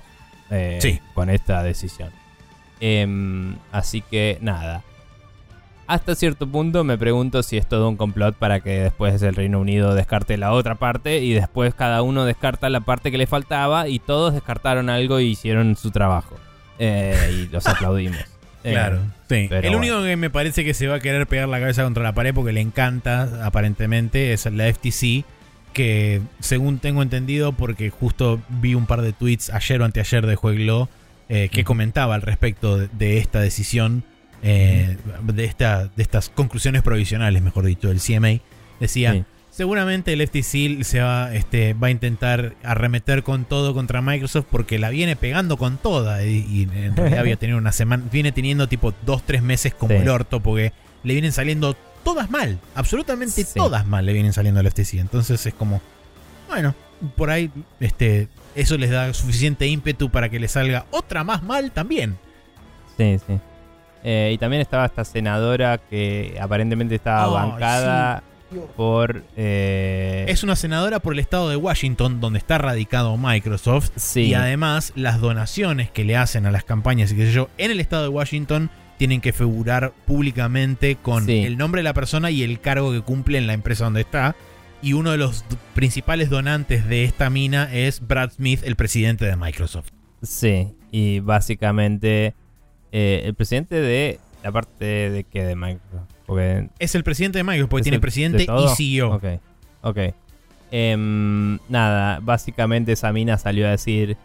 eh, 0.50 0.80
Sí. 0.82 1.00
con 1.14 1.30
esta 1.30 1.64
decisión. 1.64 2.10
Em, 2.82 3.56
así 3.72 4.02
que 4.02 4.38
nada. 4.42 4.84
Hasta 5.88 6.16
cierto 6.16 6.48
punto 6.48 6.84
me 6.84 6.98
pregunto 6.98 7.44
si 7.44 7.58
es 7.58 7.68
todo 7.68 7.90
un 7.90 7.98
complot 7.98 8.36
para 8.36 8.62
que 8.62 8.80
después 8.80 9.22
el 9.22 9.36
Reino 9.36 9.60
Unido 9.60 9.94
descarte 9.94 10.38
la 10.38 10.54
otra 10.54 10.76
parte 10.76 11.20
y 11.20 11.34
después 11.34 11.74
cada 11.74 12.02
uno 12.02 12.24
descarta 12.24 12.70
la 12.70 12.80
parte 12.80 13.12
que 13.12 13.18
le 13.18 13.28
faltaba 13.28 13.88
y 13.90 14.00
todos 14.00 14.34
descartaron 14.34 14.90
algo 14.90 15.20
y 15.20 15.26
hicieron 15.28 15.76
su 15.76 15.92
trabajo. 15.92 16.36
Eh, 16.80 17.44
y 17.44 17.48
los 17.54 17.66
aplaudimos. 17.68 18.20
Eh, 18.64 18.72
Claro, 18.72 19.00
sí. 19.30 19.48
pero 19.50 19.56
El 19.68 19.76
bueno. 19.76 19.78
único 19.78 20.04
que 20.04 20.16
me 20.18 20.30
parece 20.30 20.64
que 20.64 20.74
se 20.74 20.88
va 20.88 20.96
a 20.96 21.00
querer 21.00 21.26
pegar 21.28 21.48
la 21.50 21.60
cabeza 21.60 21.84
contra 21.84 22.04
la 22.04 22.14
pared 22.14 22.34
porque 22.34 22.52
le 22.54 22.62
encanta, 22.62 23.46
aparentemente, 23.46 24.34
es 24.34 24.46
la 24.46 24.66
FTC. 24.72 25.24
Que 25.74 26.22
según 26.42 26.80
tengo 26.80 27.02
entendido, 27.02 27.54
porque 27.54 27.90
justo 27.90 28.42
vi 28.50 28.76
un 28.76 28.86
par 28.88 29.02
de 29.02 29.14
tweets 29.14 29.50
ayer 29.52 29.82
o 29.82 29.86
anteayer 29.86 30.26
de 30.28 30.36
Jueglo 30.36 30.90
eh, 31.30 31.48
que 31.50 31.64
comentaba 31.64 32.16
al 32.16 32.22
respecto 32.24 32.78
de, 32.78 32.90
de 32.92 33.18
esta 33.20 33.40
decisión, 33.40 34.04
eh, 34.44 34.98
de, 35.24 35.46
esta, 35.46 35.86
de 35.86 36.04
estas 36.04 36.28
conclusiones 36.28 36.82
provisionales, 36.82 37.42
mejor 37.42 37.64
dicho, 37.66 37.88
del 37.88 38.02
CMA. 38.02 38.42
Decía, 38.82 39.14
Sí. 39.14 39.24
Seguramente 39.62 40.12
el 40.14 40.28
FTC 40.28 40.84
se 40.84 41.02
va, 41.02 41.32
este, 41.36 41.76
va 41.76 41.86
a 41.86 41.92
intentar 41.92 42.56
arremeter 42.64 43.22
con 43.22 43.46
todo 43.46 43.76
contra 43.76 44.02
Microsoft 44.02 44.48
porque 44.50 44.80
la 44.80 44.90
viene 44.90 45.16
pegando 45.16 45.56
con 45.56 45.78
toda 45.78 46.26
y, 46.26 46.44
y 46.50 46.64
en 46.64 46.96
realidad 46.98 47.20
había 47.20 47.36
tenido 47.36 47.60
una 47.60 47.72
semana, 47.72 48.04
viene 48.12 48.32
teniendo 48.32 48.68
tipo 48.68 48.92
dos, 49.06 49.22
tres 49.22 49.44
meses 49.44 49.76
como 49.76 49.94
Sí. 49.94 50.02
el 50.02 50.10
orto 50.10 50.40
porque 50.40 50.74
le 51.04 51.14
vienen 51.14 51.32
saliendo 51.32 51.76
todas 52.04 52.32
mal, 52.32 52.58
absolutamente 52.74 53.44
Sí. 53.44 53.54
todas 53.54 53.86
mal 53.86 54.04
le 54.04 54.14
vienen 54.14 54.34
saliendo 54.34 54.60
al 54.62 54.66
FTC. 54.66 54.96
Entonces 55.00 55.46
es 55.46 55.54
como, 55.54 55.80
bueno, 56.50 56.74
por 57.16 57.30
ahí 57.30 57.52
este, 57.80 58.30
eso 58.56 58.80
les 58.80 58.90
da 58.90 59.14
suficiente 59.14 59.68
ímpetu 59.68 60.10
para 60.10 60.30
que 60.30 60.40
le 60.40 60.48
salga 60.48 60.88
otra 60.90 61.24
más 61.24 61.44
mal 61.44 61.70
también. 61.72 62.18
Sí, 62.98 63.20
sí. 63.28 63.40
Eh, 64.04 64.32
y 64.34 64.40
también 64.40 64.64
estaba 64.64 64.88
esta 64.88 65.06
senadora 65.06 65.78
que 65.78 66.36
aparentemente 66.42 66.96
estaba 66.96 67.26
Ay, 67.44 67.52
bancada 67.52 68.24
por... 68.76 69.24
eh, 69.38 70.26
Es 70.28 70.44
una 70.44 70.56
senadora 70.56 71.00
por 71.00 71.14
el 71.14 71.20
estado 71.20 71.50
de 71.50 71.56
Washington 71.56 72.20
donde 72.22 72.40
está 72.40 72.58
radicado 72.58 73.16
Microsoft. 73.18 73.92
sí, 73.96 74.22
Y 74.28 74.34
además, 74.34 74.94
las 74.96 75.20
donaciones 75.20 75.90
que 75.92 76.04
le 76.04 76.16
hacen 76.18 76.46
a 76.46 76.52
las 76.52 76.64
campañas 76.64 77.12
y 77.12 77.16
qué 77.16 77.26
sé 77.28 77.32
yo, 77.34 77.50
en 77.58 77.72
el 77.72 77.80
estado 77.80 78.04
de 78.04 78.10
Washington 78.10 78.70
tienen 78.98 79.20
que 79.22 79.34
figurar 79.34 79.94
públicamente 80.06 80.96
con 80.96 81.26
Sí. 81.26 81.44
el 81.44 81.58
nombre 81.58 81.80
de 81.80 81.84
la 81.84 81.94
persona 81.94 82.30
y 82.30 82.44
el 82.44 82.60
cargo 82.62 82.92
que 82.92 83.02
cumple 83.02 83.38
en 83.40 83.48
la 83.48 83.54
empresa 83.54 83.86
donde 83.86 84.02
está. 84.02 84.36
Y 84.84 84.94
uno 84.94 85.12
de 85.12 85.18
los 85.18 85.44
principales 85.76 86.30
donantes 86.30 86.88
de 86.88 87.04
esta 87.04 87.30
mina 87.30 87.68
es 87.74 88.00
Brad 88.06 88.32
Smith, 88.32 88.62
el 88.64 88.76
presidente 88.76 89.26
de 89.26 89.36
Microsoft. 89.36 89.90
Sí, 90.24 90.68
y 90.92 91.20
básicamente 91.20 92.36
eh, 92.92 93.22
el 93.26 93.34
presidente 93.34 93.76
de 93.76 94.20
la 94.44 94.52
parte 94.52 94.86
de 95.10 95.24
que 95.24 95.44
de 95.44 95.56
Microsoft. 95.56 96.10
Porque 96.32 96.70
Es 96.80 96.96
el 96.96 97.04
presidente 97.04 97.38
de 97.40 97.44
Microsoft 97.44 97.70
porque 97.70 97.82
¿Es 97.82 97.84
tiene 97.84 97.96
el- 97.96 98.02
presidente 98.02 98.44
y 98.44 98.76
CEO. 98.78 99.14
Ok, 99.16 99.24
ok. 99.82 99.98
Em, 100.72 101.60
nada, 101.68 102.20
básicamente 102.22 102.94
esa 102.94 103.12
mina 103.12 103.38
salió 103.38 103.68
a 103.68 103.72
decir 103.72 104.16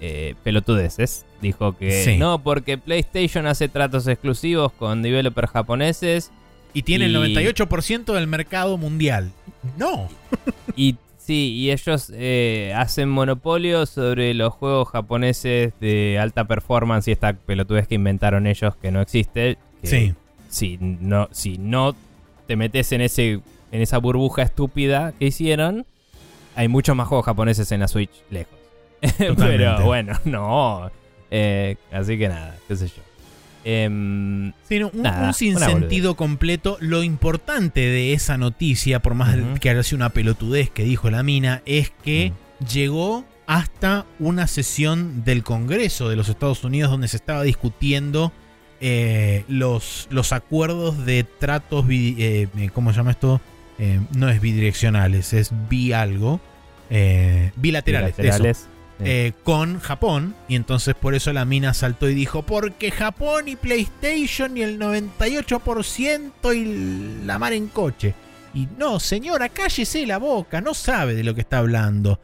eh, 0.00 0.34
pelotudeces. 0.44 1.24
Dijo 1.40 1.76
que 1.76 2.04
Sí. 2.04 2.18
no, 2.18 2.38
porque 2.40 2.76
PlayStation 2.78 3.46
hace 3.46 3.68
tratos 3.68 4.06
exclusivos 4.06 4.70
con 4.72 5.02
developers 5.02 5.50
japoneses 5.50 6.30
Y 6.74 6.82
tiene 6.82 7.06
el 7.06 7.12
Y- 7.12 7.14
98% 7.34 8.12
del 8.12 8.26
mercado 8.26 8.76
mundial. 8.76 9.32
No. 9.78 10.08
y 10.76 10.96
sí, 11.16 11.54
y 11.54 11.70
ellos 11.70 12.12
eh, 12.14 12.74
hacen 12.76 13.08
monopolio 13.08 13.86
sobre 13.86 14.34
los 14.34 14.52
juegos 14.52 14.88
japoneses 14.90 15.72
de 15.80 16.18
alta 16.20 16.44
performance 16.46 17.08
y 17.08 17.12
esta 17.12 17.32
pelotudez 17.32 17.88
que 17.88 17.94
inventaron 17.94 18.46
ellos 18.46 18.76
que 18.76 18.90
no 18.92 19.00
existe. 19.00 19.56
que 19.80 19.86
Sí. 19.88 20.14
Si 20.48 20.78
no, 20.78 21.28
si 21.32 21.58
no 21.58 21.94
te 22.46 22.56
metes 22.56 22.92
en 22.92 23.00
ese 23.00 23.40
en 23.70 23.82
esa 23.82 23.98
burbuja 23.98 24.42
estúpida 24.42 25.12
que 25.18 25.26
hicieron, 25.26 25.86
hay 26.56 26.68
muchos 26.68 26.96
más 26.96 27.06
juegos 27.06 27.26
japoneses 27.26 27.70
en 27.72 27.80
la 27.80 27.88
Switch 27.88 28.10
lejos. 28.30 28.58
Pero 29.36 29.84
bueno, 29.84 30.18
no. 30.24 30.90
Eh, 31.30 31.76
así 31.92 32.18
que 32.18 32.28
nada, 32.28 32.56
qué 32.66 32.76
sé 32.76 32.88
yo. 32.88 33.02
Em, 33.64 34.46
un, 34.46 34.54
Nada, 34.94 35.18
un 35.18 35.22
una 35.24 35.32
sinsentido 35.32 36.16
completo. 36.16 36.78
Lo 36.80 37.02
importante 37.02 37.80
de 37.80 38.14
esa 38.14 38.38
noticia, 38.38 39.00
por 39.02 39.14
más 39.14 39.36
que 39.60 39.70
haya 39.70 39.82
sido 39.82 39.96
una 39.96 40.10
pelotudez 40.10 40.70
que 40.70 40.84
dijo 40.84 41.10
la 41.10 41.22
mina, 41.22 41.62
es 41.66 41.90
que 42.02 42.32
llegó 42.72 43.24
hasta 43.46 44.06
una 44.18 44.46
sesión 44.46 45.24
del 45.24 45.42
Congreso 45.42 46.08
de 46.08 46.16
los 46.16 46.28
Estados 46.28 46.64
Unidos 46.64 46.90
donde 46.90 47.08
se 47.08 47.16
estaba 47.16 47.42
discutiendo 47.42 48.32
eh, 48.80 49.44
los, 49.48 50.06
los 50.10 50.32
acuerdos 50.32 51.04
de 51.04 51.24
tratos, 51.24 51.84
eh, 51.90 52.48
eh, 52.56 52.70
¿cómo 52.72 52.92
se 52.92 52.98
llama 52.98 53.10
esto? 53.12 53.40
Eh, 53.78 54.00
no 54.14 54.28
es 54.28 54.40
bidireccionales, 54.40 55.32
es 55.32 55.50
bi 55.68 55.92
algo. 55.92 56.40
bilaterales, 57.56 58.18
eso 58.18 58.66
con 59.44 59.78
Japón. 59.80 60.34
Y 60.48 60.56
entonces 60.56 60.94
por 60.94 61.14
eso 61.14 61.32
la 61.32 61.44
mina 61.44 61.74
saltó 61.74 62.08
y 62.08 62.14
dijo, 62.14 62.42
porque 62.42 62.90
Japón 62.90 63.48
y 63.48 63.56
PlayStation 63.56 64.56
y 64.56 64.62
el 64.62 64.78
98% 64.78 66.56
y 66.56 67.24
la 67.24 67.38
mar 67.38 67.52
en 67.52 67.68
coche. 67.68 68.14
Y 68.54 68.66
no, 68.78 68.98
señora, 68.98 69.48
cállese 69.48 70.06
la 70.06 70.18
boca, 70.18 70.60
no 70.60 70.74
sabe 70.74 71.14
de 71.14 71.24
lo 71.24 71.34
que 71.34 71.42
está 71.42 71.58
hablando. 71.58 72.20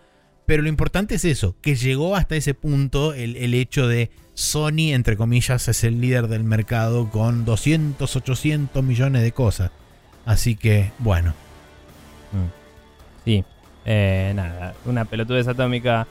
Pero 0.47 0.63
lo 0.63 0.69
importante 0.69 1.15
es 1.15 1.25
eso, 1.25 1.57
que 1.63 1.75
llegó 1.75 2.17
hasta 2.17 2.37
ese 2.37 2.55
punto 2.55 3.15
el, 3.15 3.37
el 3.37 3.55
hecho 3.55 3.89
de 3.89 4.11
Sony, 4.35 4.93
entre 4.93 5.17
comillas, 5.17 5.69
es 5.69 5.85
el 5.85 6.01
líder 6.01 6.27
del 6.29 6.45
mercado 6.45 7.09
con 7.11 7.45
200, 7.45 8.17
800 8.17 8.83
millones 8.83 9.23
de 9.23 9.33
cosas. 9.33 9.71
Así 10.27 10.57
que, 10.57 10.91
bueno, 10.99 11.35
Mm. 12.33 12.51
Sí, 13.25 13.45
eh, 13.85 14.33
nada, 14.35 14.75
una 14.87 15.05
pelotudez 15.05 15.47
atómica. 15.47 16.07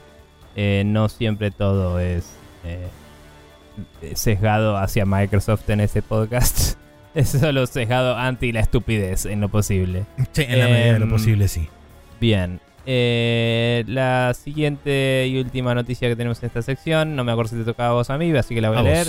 eh, 0.56 0.84
no 0.86 1.08
siempre 1.08 1.50
todo 1.50 1.98
es 1.98 2.30
eh, 2.64 2.88
sesgado 4.14 4.76
hacia 4.78 5.04
Microsoft 5.04 5.68
en 5.70 5.80
este 5.80 6.00
podcast. 6.02 6.76
Es 7.14 7.28
solo 7.28 7.64
sesgado 7.68 8.16
anti 8.16 8.50
la 8.50 8.58
estupidez 8.60 9.24
en 9.26 9.40
lo 9.40 9.48
posible. 9.48 10.04
sí, 10.32 10.42
en 10.48 10.58
la 10.58 10.64
medida 10.66 10.92
de 10.94 10.98
lo 10.98 11.04
Em, 11.04 11.10
posible 11.12 11.46
sí. 11.46 11.68
Bien. 12.20 12.60
Eh, 12.86 13.84
la 13.86 14.34
siguiente 14.34 15.26
y 15.28 15.38
última 15.38 15.74
noticia 15.74 16.08
que 16.08 16.16
tenemos 16.16 16.42
en 16.42 16.46
esta 16.46 16.62
sección, 16.62 17.16
no 17.16 17.24
me 17.24 17.32
acuerdo 17.32 17.50
si 17.50 17.56
te 17.56 17.64
tocaba 17.64 17.90
a 17.90 17.92
vos 17.94 18.10
a 18.10 18.18
mí, 18.18 18.30
así 18.36 18.54
que 18.54 18.60
la 18.60 18.68
voy 18.68 18.78
a, 18.78 18.80
A 18.80 18.82
leer. 18.82 19.08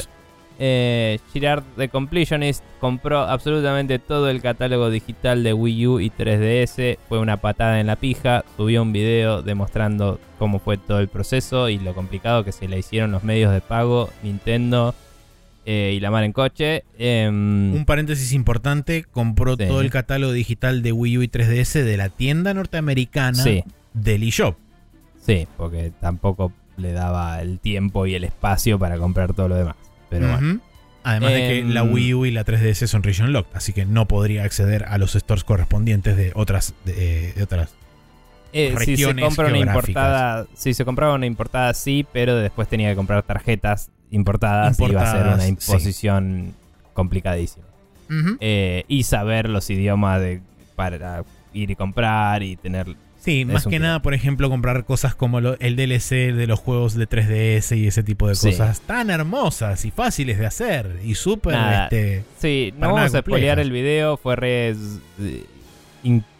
Eh, 0.57 1.19
Girard 1.33 1.63
The 1.75 1.89
Completionist 1.89 2.63
compró 2.79 3.19
absolutamente 3.19 3.99
todo 3.99 4.29
el 4.29 4.41
catálogo 4.41 4.89
digital 4.89 5.43
de 5.43 5.53
Wii 5.53 5.87
U 5.87 5.99
y 5.99 6.09
3DS. 6.09 6.97
Fue 7.09 7.19
una 7.19 7.37
patada 7.37 7.81
en 7.81 7.87
la 7.87 7.97
pija. 7.97 8.45
Subió 8.55 8.81
un 8.81 8.93
video 8.93 9.41
demostrando 9.41 10.19
cómo 10.39 10.59
fue 10.59 10.77
todo 10.77 10.99
el 10.99 11.09
proceso 11.09 11.67
y 11.67 11.77
lo 11.77 11.93
complicado 11.93 12.45
que 12.45 12.53
se 12.53 12.69
le 12.69 12.79
hicieron 12.79 13.11
los 13.11 13.23
medios 13.23 13.51
de 13.51 13.59
pago, 13.59 14.09
Nintendo 14.23 14.95
eh, 15.65 15.93
y 15.95 15.99
la 15.99 16.11
mar 16.11 16.23
en 16.23 16.31
coche. 16.31 16.83
Em, 16.97 17.73
Un 17.73 17.85
paréntesis 17.85 18.31
importante, 18.33 19.03
compró 19.03 19.55
Sí. 19.57 19.65
todo 19.67 19.81
el 19.81 19.89
catálogo 19.89 20.31
digital 20.33 20.81
de 20.83 20.91
Wii 20.91 21.17
U 21.17 21.23
y 21.23 21.27
3DS 21.27 21.83
de 21.83 21.97
la 21.97 22.09
tienda 22.09 22.53
norteamericana 22.53 23.41
sí, 23.43 23.63
del 23.93 24.23
eShop. 24.23 24.55
sí, 25.25 25.47
porque 25.57 25.91
tampoco 25.99 26.51
le 26.77 26.91
daba 26.91 27.41
el 27.41 27.59
tiempo 27.59 28.05
y 28.05 28.15
el 28.15 28.23
espacio 28.25 28.77
para 28.77 28.97
comprar 28.97 29.33
todo 29.33 29.47
lo 29.47 29.55
demás. 29.55 29.75
Pero 30.09 30.27
bueno. 30.29 30.59
Además 31.03 31.33
de 31.33 31.37
que 31.39 31.59
Em, 31.59 31.69
la 31.71 31.83
Wii 31.83 32.13
U 32.15 32.25
y 32.25 32.31
la 32.31 32.43
3DS 32.43 32.87
son 32.87 33.03
region 33.03 33.31
locked, 33.31 33.55
así 33.55 33.73
que 33.73 33.85
no 33.85 34.07
podría 34.07 34.43
acceder 34.43 34.85
a 34.85 34.97
los 34.97 35.13
stores 35.13 35.43
correspondientes 35.43 36.17
de 36.17 36.31
otras 36.35 36.73
de, 36.83 37.31
de 37.33 37.43
otras. 37.43 37.75
Eh, 38.53 38.69
si 38.69 38.73
se 38.73 38.85
regiones 38.85 39.25
compra 39.25 39.47
una 39.47 39.57
importada, 39.59 40.47
si 40.55 40.73
se 40.73 40.83
compraba 40.85 41.13
una 41.13 41.25
importada 41.27 41.73
sí, 41.73 42.05
pero 42.11 42.35
después 42.37 42.67
tenía 42.67 42.89
que 42.89 42.95
comprar 42.95 43.21
tarjetas 43.23 43.91
importadas, 44.15 44.79
y 44.79 44.83
iba 44.85 45.01
a 45.01 45.05
ser 45.11 45.15
Importadas, 45.21 45.35
una 45.35 45.43
sí. 45.43 45.49
imposición 45.49 46.53
complicadísima. 46.93 47.65
Eh, 48.39 48.83
y 48.87 49.03
saber 49.03 49.49
los 49.49 49.69
idiomas 49.69 50.21
de 50.21 50.39
para 50.75 51.23
ir 51.53 51.71
y 51.71 51.75
comprar 51.75 52.43
y 52.43 52.55
tener 52.55 52.95
Sí, 53.19 53.43
más 53.43 53.65
que 53.65 53.79
nada, 53.79 54.03
por 54.03 54.13
ejemplo, 54.13 54.49
comprar 54.51 54.85
cosas 54.85 55.15
como 55.15 55.41
lo- 55.41 55.57
el 55.59 55.75
DLC 55.75 56.31
de 56.31 56.45
los 56.45 56.59
juegos 56.59 56.93
de 56.93 57.07
3DS 57.07 57.71
y 57.75 57.87
ese 57.87 58.03
tipo 58.03 58.27
de 58.27 58.35
Sí. 58.35 58.51
cosas 58.51 58.81
tan 58.81 59.09
hermosas 59.09 59.83
y 59.85 59.89
fáciles 59.89 60.37
de 60.37 60.45
hacer 60.45 60.99
y 61.03 61.15
súper 61.15 61.55
este, 61.55 62.23
Sí, 62.37 62.71
no 62.77 62.93
vamos 62.93 63.15
a 63.15 63.21
spoilear 63.21 63.57
el 63.59 63.71
video, 63.71 64.17
fue 64.17 64.35
re 64.35 64.75
eh, 65.19 65.43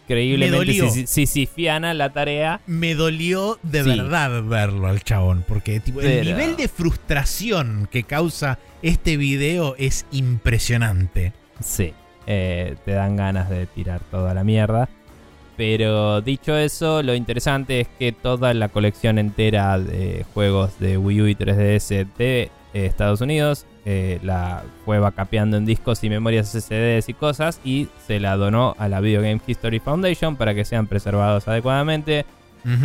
increíblemente 0.06 1.06
sisifiana 1.06 1.92
la 1.94 2.10
tarea. 2.12 2.60
me 2.66 2.94
dolió 2.94 3.58
de 3.62 3.82
Sí. 3.82 3.88
verdad 3.90 4.42
verlo 4.44 4.86
al 4.86 5.02
chabón. 5.02 5.44
Porque 5.46 5.80
tipo, 5.80 6.00
el 6.00 6.06
Pero- 6.06 6.24
nivel 6.24 6.56
de 6.56 6.68
frustración 6.68 7.88
que 7.90 8.04
causa 8.04 8.58
este 8.82 9.16
video 9.16 9.74
es 9.78 10.06
impresionante. 10.12 11.32
Sí, 11.62 11.92
eh, 12.26 12.76
te 12.84 12.92
dan 12.92 13.16
ganas 13.16 13.50
de 13.50 13.66
tirar 13.66 14.00
toda 14.10 14.32
la 14.34 14.44
mierda. 14.44 14.88
Pero 15.56 16.20
dicho 16.20 16.56
eso, 16.56 17.02
lo 17.02 17.14
interesante 17.14 17.80
es 17.80 17.88
que 17.98 18.12
toda 18.12 18.52
la 18.52 18.68
colección 18.68 19.18
entera 19.18 19.78
de 19.78 20.24
juegos 20.34 20.78
de 20.78 20.98
Wii 20.98 21.20
U 21.22 21.26
y 21.28 21.34
3DS 21.34 22.06
de 22.18 22.42
eh, 22.42 22.50
Estados 22.86 23.22
Unidos 23.22 23.64
eh, 23.88 24.18
la 24.24 24.64
fue 24.84 24.98
backupeando 24.98 25.56
en 25.56 25.64
discos 25.64 26.02
y 26.02 26.10
memorias 26.10 26.48
SSDs 26.48 27.08
y 27.08 27.14
cosas 27.14 27.60
y 27.64 27.86
se 28.04 28.18
la 28.18 28.36
donó 28.36 28.74
a 28.78 28.88
la 28.88 28.98
Video 29.00 29.22
Game 29.22 29.40
History 29.46 29.78
Foundation 29.78 30.34
para 30.34 30.56
que 30.56 30.64
sean 30.64 30.88
preservados 30.88 31.46
adecuadamente 31.46 32.26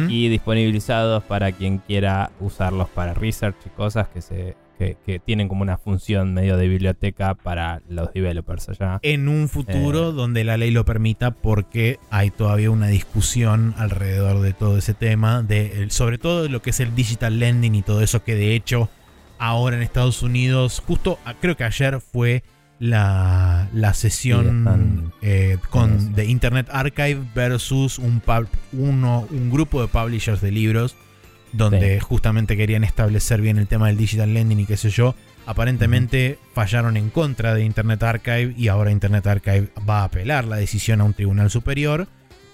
y 0.08 0.30
disponibilizados 0.30 1.24
para 1.24 1.52
quien 1.54 1.80
quiera 1.80 2.30
usarlos 2.40 2.88
para 2.90 3.16
research 3.16 3.56
y 3.66 3.70
cosas 3.70 4.08
que 4.10 4.22
se 4.22 4.56
que, 4.78 4.96
que 5.04 5.18
tienen 5.20 5.48
como 5.48 5.64
una 5.64 5.78
función 5.80 6.36
medio 6.36 6.56
de 6.56 6.68
biblioteca 6.68 7.34
para 7.34 7.82
los 7.90 8.14
developers 8.14 8.70
allá. 8.70 9.00
en 9.02 9.28
un 9.28 9.50
futuro 9.50 10.10
Eh. 10.10 10.14
donde 10.14 10.44
la 10.44 10.58
ley 10.58 10.70
lo 10.70 10.86
permita 10.86 11.32
porque 11.32 11.98
hay 12.12 12.30
todavía 12.30 12.70
una 12.70 12.88
discusión 12.88 13.74
alrededor 13.78 14.42
de 14.42 14.54
todo 14.54 14.78
ese 14.78 14.94
tema, 14.94 15.42
de, 15.42 15.88
sobre 15.90 16.20
todo 16.20 16.44
de 16.44 16.50
lo 16.50 16.62
que 16.62 16.70
es 16.72 16.80
el 16.80 16.94
digital 16.94 17.40
lending 17.40 17.74
y 17.74 17.82
todo 17.82 18.02
eso 18.02 18.24
que 18.24 18.36
de 18.36 18.56
hecho 18.56 18.90
ahora 19.42 19.76
en 19.76 19.82
Estados 19.82 20.22
Unidos, 20.24 20.82
justo 20.86 21.18
a- 21.26 21.34
creo 21.34 21.58
que 21.58 21.64
ayer 21.64 22.00
fue 22.00 22.44
la, 22.80 23.70
la 23.74 23.94
sesión 23.94 25.12
eh, 25.22 25.58
con 25.70 26.14
de 26.16 26.26
Internet 26.26 26.68
Archive 26.72 27.20
versus 27.36 28.00
un, 28.00 28.22
pub- 28.22 28.48
uno, 28.74 29.28
un 29.30 29.50
grupo 29.52 29.82
de 29.82 29.88
publishers 29.88 30.42
de 30.42 30.52
libros 30.52 30.96
donde 31.54 32.00
justamente 32.00 32.56
querían 32.56 32.84
establecer 32.84 33.42
bien 33.42 33.58
el 33.58 33.68
tema 33.68 33.88
del 33.88 33.98
digital 33.98 34.34
lending 34.34 34.62
y 34.62 34.66
qué 34.66 34.78
sé 34.78 34.90
yo. 34.90 35.16
Aparentemente 35.46 36.40
fallaron 36.54 36.98
en 36.98 37.10
contra 37.10 37.54
de 37.54 37.64
Internet 37.66 38.02
Archive 38.04 38.54
y 38.58 38.68
ahora 38.70 38.90
Internet 38.92 39.28
Archive 39.28 39.68
va 39.90 40.02
a 40.02 40.04
apelar 40.06 40.46
la 40.46 40.56
decisión 40.56 41.02
a 41.02 41.04
un 41.04 41.14
tribunal 41.14 41.50
superior. 41.50 42.08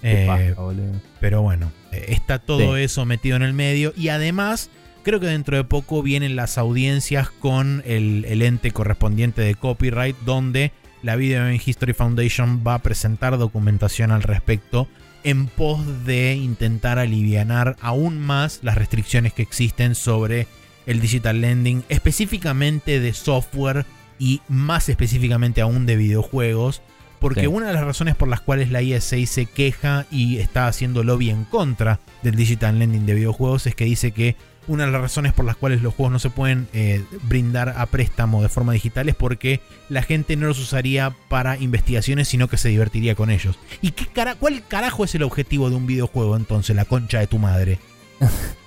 Eh, 0.04 0.26
paja, 0.28 0.72
pero 1.20 1.42
bueno, 1.42 1.72
eh, 1.92 2.06
está 2.10 2.40
todo 2.40 2.76
Sí. 2.76 2.84
eso 2.84 3.06
metido 3.06 3.36
en 3.36 3.44
el 3.44 3.54
medio 3.54 3.94
y 3.96 4.10
además 4.10 4.70
creo 5.08 5.22
que 5.22 5.28
dentro 5.28 5.56
de 5.56 5.64
poco 5.64 6.04
vienen 6.04 6.36
las 6.36 6.58
audiencias 6.58 7.30
con 7.30 7.82
el, 7.86 8.26
el 8.28 8.42
ente 8.42 8.72
correspondiente 8.72 9.42
de 9.42 9.56
copyright 9.56 10.18
donde 10.26 10.74
la 11.02 11.16
Video 11.16 11.44
Game 11.44 11.62
History 11.66 11.94
Foundation 11.94 12.62
va 12.68 12.74
a 12.74 12.80
presentar 12.80 13.38
documentación 13.38 14.12
al 14.12 14.22
respecto 14.22 14.90
en 15.24 15.48
pos 15.48 15.80
de 16.06 16.36
intentar 16.36 17.00
alivianar 17.00 17.78
aún 17.80 18.20
más 18.20 18.60
las 18.64 18.76
restricciones 18.76 19.32
que 19.32 19.44
existen 19.44 19.96
sobre 19.96 20.46
el 20.86 21.00
digital 21.00 21.40
lending, 21.40 21.86
específicamente 21.88 23.00
de 23.00 23.14
software 23.14 23.86
y 24.20 24.42
más 24.50 24.90
específicamente 24.90 25.62
aún 25.62 25.86
de 25.86 25.96
videojuegos, 25.96 26.82
porque 27.22 27.42
Sí. 27.42 27.48
una 27.48 27.68
de 27.68 27.74
las 27.74 27.86
razones 27.86 28.18
por 28.18 28.28
las 28.28 28.42
cuales 28.42 28.72
la 28.72 28.82
ESA 28.82 29.26
se 29.26 29.46
queja 29.46 30.06
y 30.12 30.40
está 30.40 30.68
haciendo 30.68 31.06
lobby 31.06 31.30
en 31.30 31.46
contra 31.46 32.02
del 32.24 32.36
digital 32.36 32.78
lending 32.78 33.06
de 33.06 33.14
videojuegos 33.14 33.68
es 33.68 33.74
que 33.76 33.86
dice 33.86 34.12
que 34.12 34.36
una 34.68 34.86
de 34.86 34.92
las 34.92 35.02
razones 35.02 35.34
por 35.34 35.46
las 35.46 35.56
cuales 35.56 35.82
los 35.82 35.94
juegos 35.94 36.12
no 36.12 36.20
se 36.20 36.30
pueden 36.30 36.68
eh, 36.74 37.04
brindar 37.24 37.74
a 37.78 37.86
préstamo 37.86 38.42
de 38.42 38.50
forma 38.50 38.74
digital 38.74 39.10
es 39.10 39.16
porque 39.16 39.62
la 39.90 40.02
gente 40.02 40.36
no 40.36 40.48
los 40.48 40.60
usaría 40.60 41.16
para 41.30 41.58
investigaciones, 41.58 42.28
sino 42.28 42.48
que 42.48 42.58
se 42.58 42.70
divertiría 42.70 43.16
con 43.16 43.30
ellos. 43.30 43.58
¿Y 43.82 43.92
qué 43.92 44.06
cara 44.08 44.36
cuál 44.36 44.64
carajo 44.68 45.04
es 45.04 45.16
el 45.16 45.24
objetivo 45.24 45.70
de 45.70 45.76
un 45.76 45.88
videojuego 45.88 46.36
entonces, 46.36 46.76
la 46.76 46.86
concha 46.86 47.20
de 47.20 47.28
tu 47.28 47.40
madre? 47.40 47.80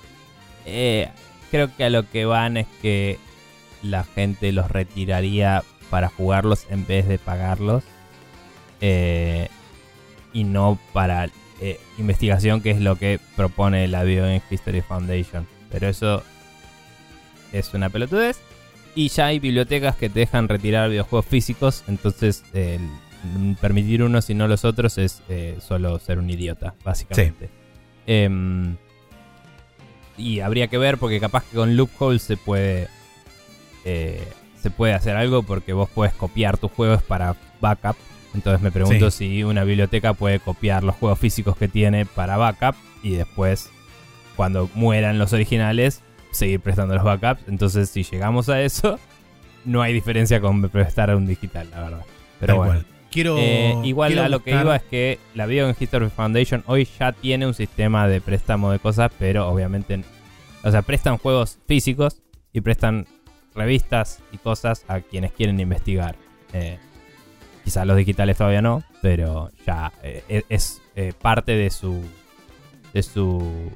Eh, 0.63 1.09
creo 1.49 1.75
que 1.75 1.83
a 1.83 1.89
lo 1.89 2.07
que 2.07 2.23
van 2.23 2.55
es 2.55 2.67
que 2.83 3.17
la 3.81 4.03
gente 4.03 4.51
los 4.51 4.69
retiraría 4.69 5.63
para 5.89 6.07
jugarlos 6.07 6.67
en 6.69 6.85
vez 6.85 7.07
de 7.07 7.17
pagarlos. 7.17 7.83
Eh, 8.79 9.49
y 10.33 10.43
no 10.43 10.79
para 10.93 11.29
eh, 11.59 11.79
investigación, 11.97 12.61
que 12.61 12.71
es 12.71 12.79
lo 12.79 12.95
que 12.95 13.19
propone 13.35 13.87
la 13.87 14.03
Game 14.03 14.41
History 14.49 14.81
Foundation. 14.81 15.45
Pero 15.71 15.87
eso 15.87 16.23
es 17.51 17.73
una 17.73 17.89
pelotudez. 17.89 18.39
Y 18.93 19.07
ya 19.07 19.27
hay 19.27 19.39
bibliotecas 19.39 19.95
que 19.95 20.09
te 20.09 20.19
dejan 20.19 20.47
retirar 20.49 20.89
videojuegos 20.89 21.25
físicos. 21.25 21.83
Entonces, 21.87 22.43
permitir 23.59 24.03
unos 24.03 24.29
y 24.29 24.33
no 24.33 24.47
los 24.47 24.65
otros 24.65 24.97
es 24.97 25.21
eh, 25.29 25.57
solo 25.61 25.99
ser 25.99 26.19
un 26.19 26.29
idiota, 26.29 26.75
básicamente. 26.83 27.49
Em, 28.07 28.75
y 30.17 30.39
habría 30.39 30.67
que 30.67 30.77
ver 30.77 30.97
porque 30.97 31.19
capaz 31.19 31.43
que 31.45 31.55
con 31.55 31.75
loopholes 31.77 32.21
se 32.21 32.35
puede 32.37 32.89
eh, 33.85 34.27
se 34.61 34.69
puede 34.69 34.93
hacer 34.93 35.15
algo 35.15 35.43
porque 35.43 35.73
vos 35.73 35.89
puedes 35.89 36.13
copiar 36.13 36.57
tus 36.57 36.71
juegos 36.71 37.01
para 37.01 37.35
backup. 37.59 37.95
Entonces 38.33 38.61
me 38.61 38.71
pregunto 38.71 39.11
si 39.11 39.43
una 39.43 39.63
biblioteca 39.63 40.13
puede 40.13 40.39
copiar 40.39 40.83
los 40.83 40.95
juegos 40.95 41.19
físicos 41.19 41.57
que 41.57 41.67
tiene 41.67 42.05
para 42.05 42.37
backup 42.37 42.75
y 43.03 43.15
después 43.15 43.69
cuando 44.41 44.71
mueran 44.73 45.19
los 45.19 45.33
originales 45.33 46.01
seguir 46.31 46.61
prestando 46.61 46.95
los 46.95 47.03
backups. 47.03 47.47
Entonces 47.47 47.91
si 47.91 48.01
llegamos 48.01 48.49
a 48.49 48.59
eso 48.63 48.97
no 49.65 49.83
hay 49.83 49.93
diferencia 49.93 50.41
con 50.41 50.67
prestar 50.67 51.15
un 51.15 51.27
digital, 51.27 51.69
la 51.69 51.83
verdad. 51.83 52.05
Pero 52.39 52.53
Tal 52.53 52.57
bueno. 52.57 52.73
cual. 52.73 52.85
Quiero, 53.11 53.37
Eh, 53.37 53.75
igual 53.83 54.13
quiero 54.13 54.25
a 54.25 54.29
lo 54.29 54.41
que 54.41 54.49
iba 54.49 54.75
es 54.75 54.81
que 54.81 55.19
la 55.35 55.45
Video 55.45 55.71
History 55.79 56.09
Foundation 56.09 56.63
hoy 56.65 56.87
ya 56.99 57.11
tiene 57.11 57.45
un 57.45 57.53
sistema 57.53 58.07
de 58.07 58.19
préstamo 58.19 58.71
de 58.71 58.79
cosas, 58.79 59.11
pero 59.19 59.47
obviamente, 59.47 60.03
o 60.63 60.71
sea, 60.71 60.81
prestan 60.81 61.19
juegos 61.19 61.59
físicos 61.67 62.23
y 62.51 62.61
prestan 62.61 63.05
revistas 63.53 64.23
y 64.31 64.39
cosas 64.39 64.85
a 64.87 65.01
quienes 65.01 65.33
quieren 65.33 65.59
investigar. 65.59 66.15
Eh, 66.53 66.79
quizás 67.63 67.85
los 67.85 67.95
digitales 67.95 68.37
todavía 68.37 68.63
no, 68.63 68.81
pero 69.03 69.51
ya 69.67 69.93
eh, 70.01 70.43
es, 70.49 70.81
es, 70.95 71.13
parte 71.13 71.51
de 71.51 71.69
su 71.69 72.03
de 72.91 73.03
su 73.03 73.71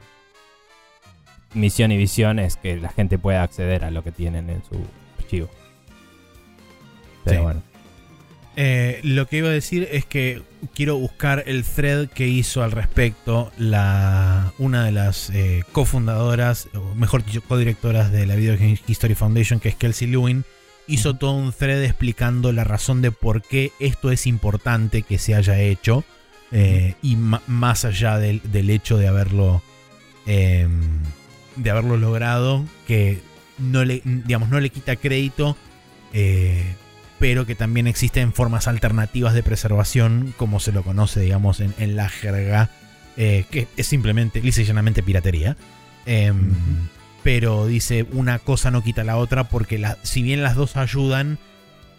misión 1.56 1.92
y 1.92 1.98
visión 1.98 2.38
es 2.40 2.58
que 2.58 2.76
la 2.78 2.90
gente 2.90 3.18
pueda 3.18 3.42
acceder 3.44 3.84
a 3.84 3.92
lo 3.92 4.04
que 4.04 4.12
tienen 4.12 4.50
en 4.50 4.64
su 4.64 4.76
archivo. 5.18 5.50
Pero 7.24 7.38
Sí. 7.38 7.44
bueno. 7.44 7.62
Eh, 8.58 9.02
lo 9.04 9.28
que 9.28 9.38
iba 9.38 9.50
a 9.50 9.52
decir 9.52 9.86
es 9.92 10.06
que 10.06 10.42
quiero 10.74 10.96
buscar 10.98 11.44
el 11.46 11.66
thread 11.66 12.08
que 12.08 12.28
hizo 12.28 12.64
al 12.64 12.72
respecto 12.72 13.52
la, 13.58 14.54
una 14.60 14.86
de 14.86 14.94
las 14.94 15.30
eh, 15.32 15.64
cofundadoras, 15.74 16.70
o 16.74 16.96
mejor 16.96 17.26
dicho, 17.26 17.42
codirectoras 17.42 18.14
de 18.14 18.26
la 18.26 18.36
Video 18.36 18.56
Game 18.56 18.80
History 18.88 19.14
Foundation, 19.16 19.60
que 19.60 19.68
es 19.70 19.76
Kelsey 19.76 20.08
Lewin. 20.08 20.46
Hizo 20.88 21.16
todo 21.16 21.34
un 21.34 21.52
thread 21.52 21.84
explicando 21.84 22.54
la 22.54 22.64
razón 22.64 23.02
de 23.02 23.12
por 23.12 23.42
qué 23.42 23.72
esto 23.80 24.12
es 24.12 24.26
importante 24.26 25.02
que 25.02 25.18
se 25.18 25.36
haya 25.36 25.60
hecho. 25.60 26.06
Eh, 26.52 26.94
y 27.02 27.18
más 27.18 27.84
allá 27.84 28.20
del, 28.20 28.40
del 28.52 28.70
hecho 28.70 28.98
de 28.98 29.08
haberlo 29.10 29.62
eh, 30.28 30.68
de 31.56 31.70
haberlo 31.72 31.98
logrado, 31.98 32.66
que 32.88 33.22
no 33.58 33.84
le, 33.86 34.02
digamos, 34.04 34.50
no 34.50 34.60
le 34.60 34.70
quita 34.70 34.96
crédito, 34.96 35.56
eh, 36.14 36.64
pero 37.20 37.46
que 37.46 37.56
también 37.56 37.88
existen 37.88 38.34
formas 38.34 38.68
alternativas 38.68 39.34
de 39.34 39.44
preservación, 39.44 40.34
como 40.38 40.60
se 40.60 40.72
lo 40.72 40.84
conoce, 40.84 41.20
digamos, 41.22 41.60
en, 41.62 41.74
en 41.80 41.96
la 41.96 42.10
jerga, 42.10 42.70
eh, 43.18 43.46
que 43.50 43.68
es 43.78 43.88
simplemente, 43.88 44.42
lisa 44.42 44.62
y 44.62 44.66
llanamente 44.66 45.02
piratería. 45.04 45.56
Eh, 46.06 46.34
Pero 47.24 47.66
dice, 47.66 48.06
una 48.12 48.38
cosa 48.38 48.70
no 48.70 48.84
quita 48.84 49.04
la 49.04 49.18
otra, 49.18 49.46
porque 49.46 49.80
la- 49.80 49.98
si 50.04 50.22
bien 50.22 50.44
las 50.44 50.56
dos 50.56 50.78
ayudan, 50.78 51.40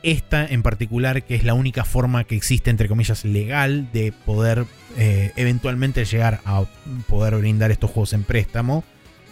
esta 0.04 0.46
en 0.46 0.62
particular, 0.62 1.24
que 1.24 1.34
es 1.34 1.42
la 1.42 1.54
única 1.54 1.84
forma 1.84 2.22
que 2.22 2.36
existe, 2.36 2.70
entre 2.70 2.86
comillas, 2.88 3.24
legal 3.24 3.88
de 3.92 4.12
poder 4.12 4.66
eh, 4.96 5.32
eventualmente 5.34 6.04
llegar 6.04 6.40
a 6.44 6.62
poder 7.08 7.34
brindar 7.38 7.72
estos 7.72 7.90
juegos 7.90 8.12
en 8.12 8.22
préstamo, 8.22 8.84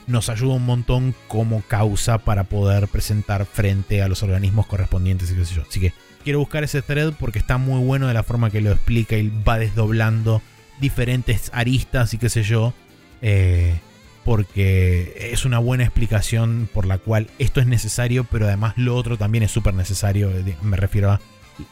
nos 0.07 0.29
ayuda 0.29 0.55
un 0.55 0.67
montón 0.67 1.15
como 1.29 1.63
causa 1.63 2.19
para 2.19 2.45
poder 2.45 2.89
presentar 2.89 3.47
frente 3.47 4.03
a 4.03 4.09
los 4.09 4.23
organismos 4.23 4.67
correspondientes 4.67 5.31
y 5.31 5.35
qué 5.35 5.45
sé 5.45 5.55
yo. 5.55 5.63
Así 5.69 5.81
que 5.81 5.93
quiero 6.25 6.39
buscar 6.41 6.65
ese 6.65 6.83
thread 6.83 7.13
porque 7.19 7.39
está 7.39 7.59
muy 7.59 7.83
bueno 7.85 8.07
de 8.09 8.15
la 8.15 8.23
forma 8.23 8.51
que 8.51 8.61
lo 8.61 8.71
explica 8.73 9.17
y 9.17 9.31
va 9.47 9.59
desdoblando 9.59 10.43
diferentes 10.81 11.51
aristas 11.55 12.13
y 12.15 12.19
qué 12.19 12.29
sé 12.29 12.43
yo. 12.43 12.75
eh, 13.23 13.79
porque 14.25 15.31
es 15.33 15.45
una 15.45 15.59
buena 15.59 15.85
explicación 15.85 16.67
por 16.73 16.87
la 16.87 16.97
cual 16.97 17.29
esto 17.39 17.61
es 17.61 17.67
necesario, 17.67 18.25
pero 18.25 18.47
además 18.47 18.73
lo 18.77 18.97
otro 18.97 19.19
también 19.19 19.45
es 19.45 19.51
súper 19.51 19.75
necesario. 19.75 20.31
eh, 20.31 20.57
Me 20.63 20.79
refiero 20.79 21.13
a, 21.13 21.21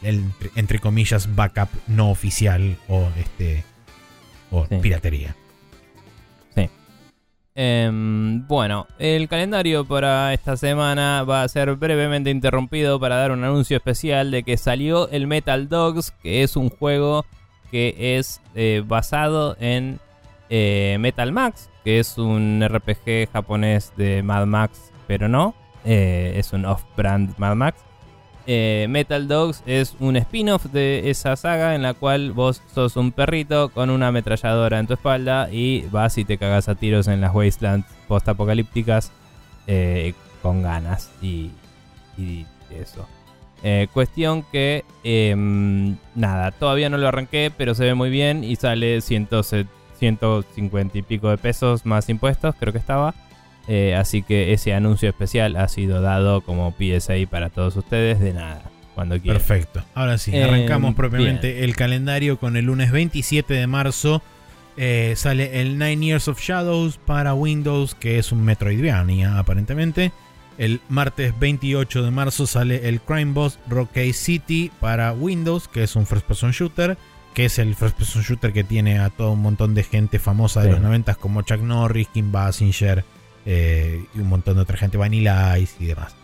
el, 0.03 0.17
entre, 0.19 0.51
entre 0.55 0.79
comillas, 0.79 1.35
backup 1.35 1.69
no 1.87 2.11
oficial 2.11 2.77
o, 2.87 3.09
este, 3.19 3.63
o 4.51 4.67
Sí. 4.69 4.75
piratería. 4.83 5.35
Em, 7.55 8.47
bueno, 8.47 8.87
el 8.97 9.27
calendario 9.27 9.85
para 9.85 10.33
esta 10.33 10.57
semana 10.57 11.23
va 11.23 11.43
a 11.43 11.47
ser 11.47 11.75
brevemente 11.75 12.31
interrumpido 12.31 12.99
para 12.99 13.17
dar 13.17 13.31
un 13.31 13.43
anuncio 13.43 13.77
especial 13.77 14.31
de 14.31 14.43
que 14.43 14.57
salió 14.57 15.07
el 15.09 15.27
Metal 15.27 15.69
Dogs, 15.69 16.11
que 16.23 16.41
es 16.41 16.55
un 16.55 16.69
juego 16.69 17.25
que 17.69 18.17
es 18.17 18.41
eh, 18.55 18.83
basado 18.85 19.55
en 19.59 19.99
eh, 20.49 20.97
Metal 20.99 21.31
Max, 21.31 21.69
que 21.83 21.99
es 21.99 22.17
un 22.17 22.63
RPG 22.67 23.31
japonés 23.31 23.93
de 23.97 24.23
Mad 24.23 24.47
Max, 24.47 24.91
pero 25.05 25.27
no, 25.27 25.53
eh, 25.85 26.33
es 26.37 26.53
un 26.53 26.65
off-brand 26.65 27.35
Mad 27.37 27.55
Max. 27.55 27.83
Eh, 28.45 28.87
Metal 28.89 29.27
Dogs 29.27 29.63
es 29.65 29.95
un 29.99 30.17
spin-off 30.17 30.65
de 30.65 31.09
esa 31.09 31.35
saga 31.37 31.75
en 31.75 31.81
la 31.81 31.93
cual 31.93 32.33
vos 32.33 32.61
sos 32.73 32.97
un 32.97 33.13
perrito 33.13 33.69
con 33.69 33.89
una 33.89 34.09
ametralladora 34.09 34.79
en 34.79 34.87
tu 34.87 34.93
espalda 34.93 35.49
y 35.49 35.85
vas 35.91 36.17
y 36.17 36.25
te 36.25 36.37
cagas 36.37 36.67
a 36.67 36.75
tiros 36.75 37.07
en 37.07 37.21
las 37.21 37.33
wastelands 37.33 37.87
post-apocalípticas 38.07 39.11
eh, 39.67 40.13
con 40.41 40.61
ganas 40.61 41.09
y, 41.21 41.51
eso. 42.69 43.07
Eh, 43.63 43.87
cuestión 43.93 44.43
que, 44.51 44.83
em, 45.03 45.95
nada, 46.15 46.51
todavía 46.51 46.89
no 46.89 46.97
lo 46.97 47.07
arranqué, 47.07 47.51
pero 47.55 47.75
se 47.75 47.85
ve 47.85 47.93
muy 47.93 48.09
bien 48.09 48.43
y 48.43 48.55
sale 48.55 48.99
100 48.99 49.29
150 49.99 50.97
y 50.97 51.01
pico 51.01 51.29
de 51.29 51.37
pesos 51.37 51.85
más 51.85 52.09
impuestos, 52.09 52.55
creo 52.59 52.73
que 52.73 52.79
estaba. 52.79 53.13
Eh, 53.67 53.95
así 53.95 54.23
que 54.23 54.51
ese 54.53 54.73
anuncio 54.73 55.07
especial 55.09 55.55
ha 55.55 55.67
sido 55.69 56.01
dado 56.01 56.41
como 56.41 56.71
PSA 56.77 57.13
para 57.29 57.49
todos 57.49 57.75
ustedes 57.77 58.19
de 58.19 58.33
nada, 58.33 58.61
cuando 58.93 59.19
quieran. 59.19 59.37
Perfecto. 59.39 59.83
Ahora 59.95 60.17
sí, 60.17 60.35
Eh, 60.35 60.43
arrancamos 60.43 60.95
propiamente 60.95 61.63
el 61.63 61.75
calendario 61.75 62.37
con 62.37 62.57
el 62.57 62.65
lunes 62.65 62.91
27 62.91 63.53
de 63.53 63.67
marzo. 63.67 64.21
eh, 64.75 65.13
sale 65.15 65.61
el 65.61 65.77
Nine 65.77 66.03
Years 66.07 66.27
of 66.27 66.41
Shadows 66.41 66.97
para 66.97 67.35
Windows, 67.35 67.93
que 67.93 68.17
es 68.17 68.31
un 68.31 68.43
Metroidvania 68.43 69.37
aparentemente. 69.37 70.11
El 70.57 70.81
martes 70.89 71.37
28 71.39 72.01
de 72.03 72.09
marzo 72.09 72.47
sale 72.47 72.89
el 72.89 72.99
Crime 72.99 73.33
Boss 73.33 73.59
Rockay 73.69 74.13
City 74.13 74.71
para 74.79 75.13
Windows, 75.13 75.67
que 75.67 75.83
es 75.83 75.95
un 75.95 76.07
first 76.07 76.25
person 76.25 76.51
shooter, 76.51 76.97
que 77.35 77.45
es 77.45 77.59
el 77.59 77.75
first 77.75 77.95
person 77.97 78.23
shooter 78.23 78.51
que 78.51 78.63
tiene 78.63 78.97
a 78.97 79.09
todo 79.11 79.31
un 79.33 79.41
montón 79.43 79.75
de 79.75 79.83
gente 79.83 80.17
famosa 80.17 80.61
de 80.61 80.67
Sí. 80.69 80.71
los 80.73 80.81
90 80.81 81.13
como 81.15 81.43
Chuck 81.43 81.61
Norris, 81.61 82.07
Kim 82.11 82.31
Basinger 82.31 83.05
eh, 83.45 84.03
y 84.15 84.19
un 84.19 84.27
montón 84.27 84.55
de 84.55 84.61
otra 84.61 84.77
gente, 84.77 84.97
Vanilla 84.97 85.57
Ice 85.57 85.75
y 85.79 85.85
demás. 85.85 86.15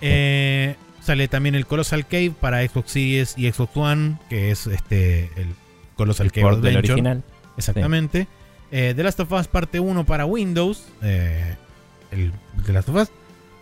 Eh, 0.00 0.76
sale 1.02 1.28
también 1.28 1.54
el 1.54 1.66
Colossal 1.66 2.06
Cave 2.06 2.32
para 2.38 2.66
Xbox 2.66 2.92
Series 2.92 3.34
y 3.36 3.50
Xbox 3.50 3.76
One, 3.76 4.18
que 4.28 4.50
es 4.50 4.66
este 4.66 5.30
el 5.36 5.48
Colossal 5.96 6.32
Cave 6.32 6.42
Port 6.42 6.60
del 6.60 6.76
Adventure. 6.76 6.92
original. 6.94 7.22
Exactamente. 7.56 8.26
Eh, 8.72 8.92
The 8.96 9.02
Last 9.02 9.20
of 9.20 9.32
Us 9.32 9.48
parte 9.48 9.80
1 9.80 10.06
para 10.06 10.24
Windows. 10.26 10.84
eh, 11.02 11.56
el 12.12 12.32
The 12.64 12.72
Last 12.72 12.88
of 12.88 12.96
Us. 12.96 13.08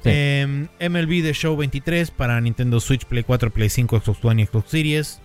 Sí. 0.05 0.11
Eh, 0.13 0.67
MLB 0.81 1.23
The 1.23 1.33
Show 1.33 1.57
23 1.57 2.11
para 2.13 2.41
Nintendo 2.41 2.79
Switch, 2.79 3.05
Play 3.05 3.25
4, 3.25 3.51
Play 3.51 3.69
5, 3.69 4.01
Xbox 4.01 4.25
One 4.25 4.43
y 4.43 4.47
Xbox 4.47 4.71
Series. 4.71 5.21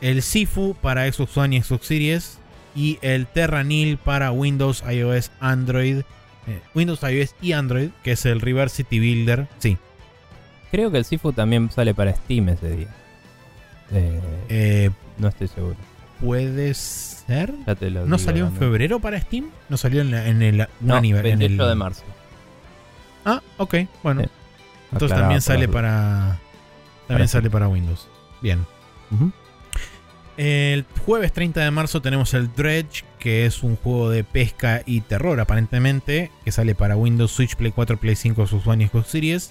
El 0.00 0.22
Sifu 0.22 0.74
para 0.80 1.10
Xbox 1.12 1.36
One 1.36 1.56
y 1.56 1.62
Xbox 1.62 1.86
Series. 1.86 2.38
Y 2.74 2.98
el 3.02 3.26
Terranil 3.26 3.98
para 3.98 4.30
Windows, 4.30 4.82
iOS, 4.90 5.30
Android. 5.40 6.02
Eh, 6.48 6.60
Windows, 6.74 7.00
iOS 7.02 7.34
y 7.42 7.52
Android, 7.52 7.90
que 8.02 8.12
es 8.12 8.24
el 8.26 8.40
River 8.40 8.70
City 8.70 8.98
Builder. 8.98 9.46
Sí. 9.58 9.76
Creo 10.70 10.90
que 10.90 10.98
el 10.98 11.04
Sifu 11.04 11.32
también 11.32 11.70
sale 11.70 11.94
para 11.94 12.14
Steam 12.14 12.48
ese 12.50 12.70
día. 12.76 12.88
Eh, 13.92 14.20
Eh, 14.48 14.90
no 15.18 15.28
estoy 15.28 15.48
seguro. 15.48 15.76
Puede 16.20 16.74
ser. 16.74 17.54
Ya 17.66 17.74
te 17.74 17.90
lo 17.90 18.00
¿No 18.00 18.16
digo 18.16 18.18
salió 18.18 18.46
en 18.46 18.52
febrero 18.56 18.98
para 19.00 19.20
Steam? 19.20 19.50
¿No 19.68 19.76
salió 19.76 20.00
en, 20.00 20.10
la- 20.10 20.26
en 20.26 20.42
el 20.42 20.66
No, 20.80 20.96
aniver- 20.96 21.26
en 21.26 21.38
28 21.38 21.62
el- 21.62 21.68
de 21.68 21.74
marzo. 21.74 22.02
Ah, 23.24 23.42
ok, 23.58 23.74
bueno. 24.02 24.22
Sí. 24.22 24.28
Entonces 24.92 25.18
también 25.18 25.40
sale 25.42 25.68
para. 25.68 26.38
También 27.06 27.26
Para 27.26 27.28
sale 27.28 27.50
para 27.50 27.68
Windows. 27.68 28.08
Bien. 28.42 28.64
El 30.38 30.86
jueves 31.04 31.32
30 31.32 31.60
de 31.64 31.70
marzo 31.72 32.00
tenemos 32.00 32.32
el 32.32 32.54
Dredge, 32.54 33.02
que 33.18 33.44
es 33.44 33.64
un 33.64 33.74
juego 33.74 34.08
de 34.08 34.22
pesca 34.22 34.82
y 34.86 35.00
terror 35.00 35.40
aparentemente, 35.40 36.30
que 36.44 36.52
sale 36.52 36.76
para 36.76 36.96
Windows, 36.96 37.32
Switch, 37.32 37.56
Play 37.56 37.72
4, 37.72 37.98
Play 37.98 38.14
5, 38.14 38.46
Xbox 38.46 38.64
One 38.64 38.84
y 38.84 38.86
Xbox 38.86 39.08
Series. 39.08 39.50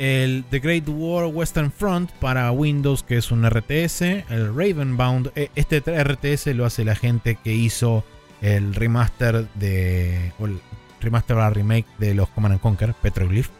El 0.00 0.42
The 0.50 0.58
Great 0.58 0.88
War 0.88 1.26
Western 1.26 1.70
Front 1.70 2.10
para 2.12 2.50
Windows, 2.50 3.04
que 3.04 3.18
es 3.18 3.30
un 3.30 3.48
RTS. 3.48 4.02
El 4.02 4.48
Ravenbound, 4.48 5.30
eh, 5.36 5.48
este 5.54 5.78
RTS 5.78 6.56
lo 6.56 6.66
hace 6.66 6.84
la 6.84 6.96
gente 6.96 7.36
que 7.36 7.54
hizo 7.54 8.04
el 8.42 8.74
remaster 8.74 9.46
de... 9.54 10.32
o 10.40 10.46
el 10.46 10.60
remaster 11.00 11.36
o 11.36 11.50
remake 11.50 11.86
de 11.98 12.14
los 12.14 12.28
Command 12.30 12.54
and 12.54 12.60
Conquer, 12.60 12.94
Petroglyph. 12.94 13.50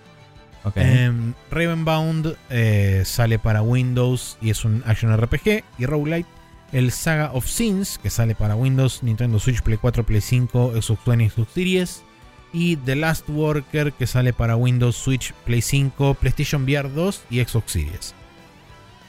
Ok. 0.64 0.78
Em, 0.78 1.32
Ravenbound 1.48 2.36
eh, 2.50 3.02
sale 3.04 3.38
para 3.38 3.62
Windows 3.62 4.36
y 4.40 4.50
es 4.50 4.64
un 4.64 4.82
action 4.84 5.16
RPG 5.16 5.62
y 5.78 5.86
roguelite. 5.86 6.39
El 6.72 6.92
Saga 6.92 7.32
of 7.32 7.46
Sins, 7.46 7.98
que 7.98 8.10
sale 8.10 8.34
para 8.34 8.54
Windows, 8.54 9.02
Nintendo 9.02 9.38
Switch, 9.38 9.62
Play 9.62 9.76
4, 9.76 10.04
Play 10.04 10.20
5, 10.20 10.80
Xbox 10.80 11.08
One 11.08 11.24
y 11.24 11.30
Xbox 11.30 11.52
Series. 11.52 12.02
Y 12.52 12.76
The 12.76 12.96
Last 12.96 13.28
Worker, 13.28 13.92
que 13.92 14.06
sale 14.06 14.32
para 14.32 14.56
Windows, 14.56 14.96
Switch, 14.96 15.32
Play 15.44 15.62
5, 15.62 16.14
PlayStation 16.14 16.64
VR 16.64 16.88
2 16.88 17.22
y 17.30 17.44
Xbox 17.44 17.72
Series. 17.72 18.14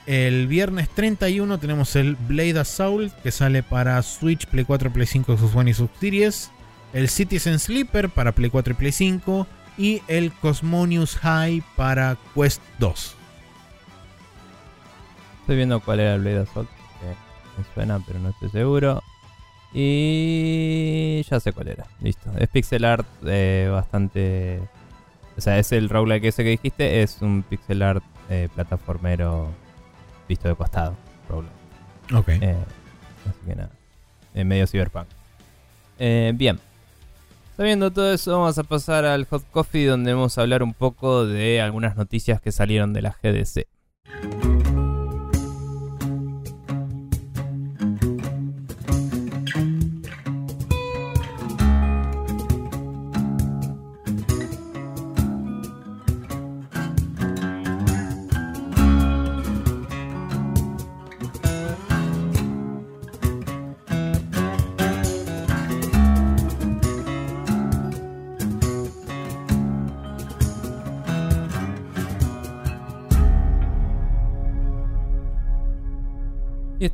El 0.07 0.47
viernes 0.47 0.89
31 0.89 1.59
tenemos 1.59 1.95
el 1.95 2.15
Blade 2.15 2.59
Assault, 2.59 3.13
que 3.21 3.31
sale 3.31 3.61
para 3.63 4.01
Switch, 4.01 4.47
Play 4.47 4.65
4, 4.65 4.91
Play 4.91 5.05
5, 5.05 5.37
Xbox 5.37 5.55
One 5.55 5.71
y 5.71 5.73
Xbox 5.73 5.99
Series. 5.99 6.51
El 6.93 7.09
Citizen 7.09 7.59
Sleeper 7.59 8.09
para 8.09 8.33
Play 8.33 8.49
4 8.49 8.73
y 8.73 8.75
Play 8.75 8.91
5 8.91 9.47
y 9.77 10.01
el 10.07 10.33
Cosmonius 10.33 11.15
High 11.17 11.63
para 11.75 12.17
Quest 12.35 12.61
2. 12.79 13.15
Estoy 15.41 15.55
viendo 15.55 15.79
cuál 15.79 15.99
era 16.01 16.15
el 16.15 16.21
Blade 16.21 16.39
Assault. 16.39 16.80
Me 17.57 17.63
suena, 17.73 17.99
pero 18.05 18.19
no 18.19 18.29
estoy 18.29 18.49
seguro. 18.49 19.01
Y 19.73 21.23
ya 21.29 21.39
sé 21.39 21.53
cuál 21.53 21.69
era. 21.69 21.85
Listo. 22.01 22.29
Es 22.37 22.49
pixel 22.49 22.85
art 22.85 23.07
eh, 23.25 23.69
bastante. 23.71 24.59
O 25.37 25.41
sea, 25.41 25.57
es 25.59 25.71
el 25.71 25.89
roguelike 25.89 26.25
ese 26.25 26.43
que 26.43 26.49
dijiste. 26.49 27.01
Es 27.01 27.21
un 27.21 27.43
pixel 27.43 27.81
art 27.81 28.03
eh, 28.29 28.49
plataformero 28.53 29.49
visto 30.27 30.47
de 30.47 30.55
costado. 30.55 30.95
Roguelike. 31.29 31.53
Ok. 32.13 32.29
Eh, 32.29 32.57
así 33.29 33.39
que 33.45 33.55
nada. 33.55 33.69
Eh, 34.33 34.43
medio 34.43 34.67
cyberpunk. 34.67 35.07
Bien. 35.97 36.59
Sabiendo 37.55 37.91
todo 37.91 38.11
eso, 38.11 38.39
vamos 38.39 38.57
a 38.57 38.63
pasar 38.63 39.05
al 39.05 39.25
Hot 39.25 39.43
Coffee, 39.51 39.85
donde 39.85 40.13
vamos 40.13 40.37
a 40.37 40.41
hablar 40.41 40.63
un 40.63 40.73
poco 40.73 41.27
de 41.27 41.61
algunas 41.61 41.95
noticias 41.95 42.41
que 42.41 42.51
salieron 42.51 42.91
de 42.91 43.03
la 43.03 43.15
GDC. 43.21 43.67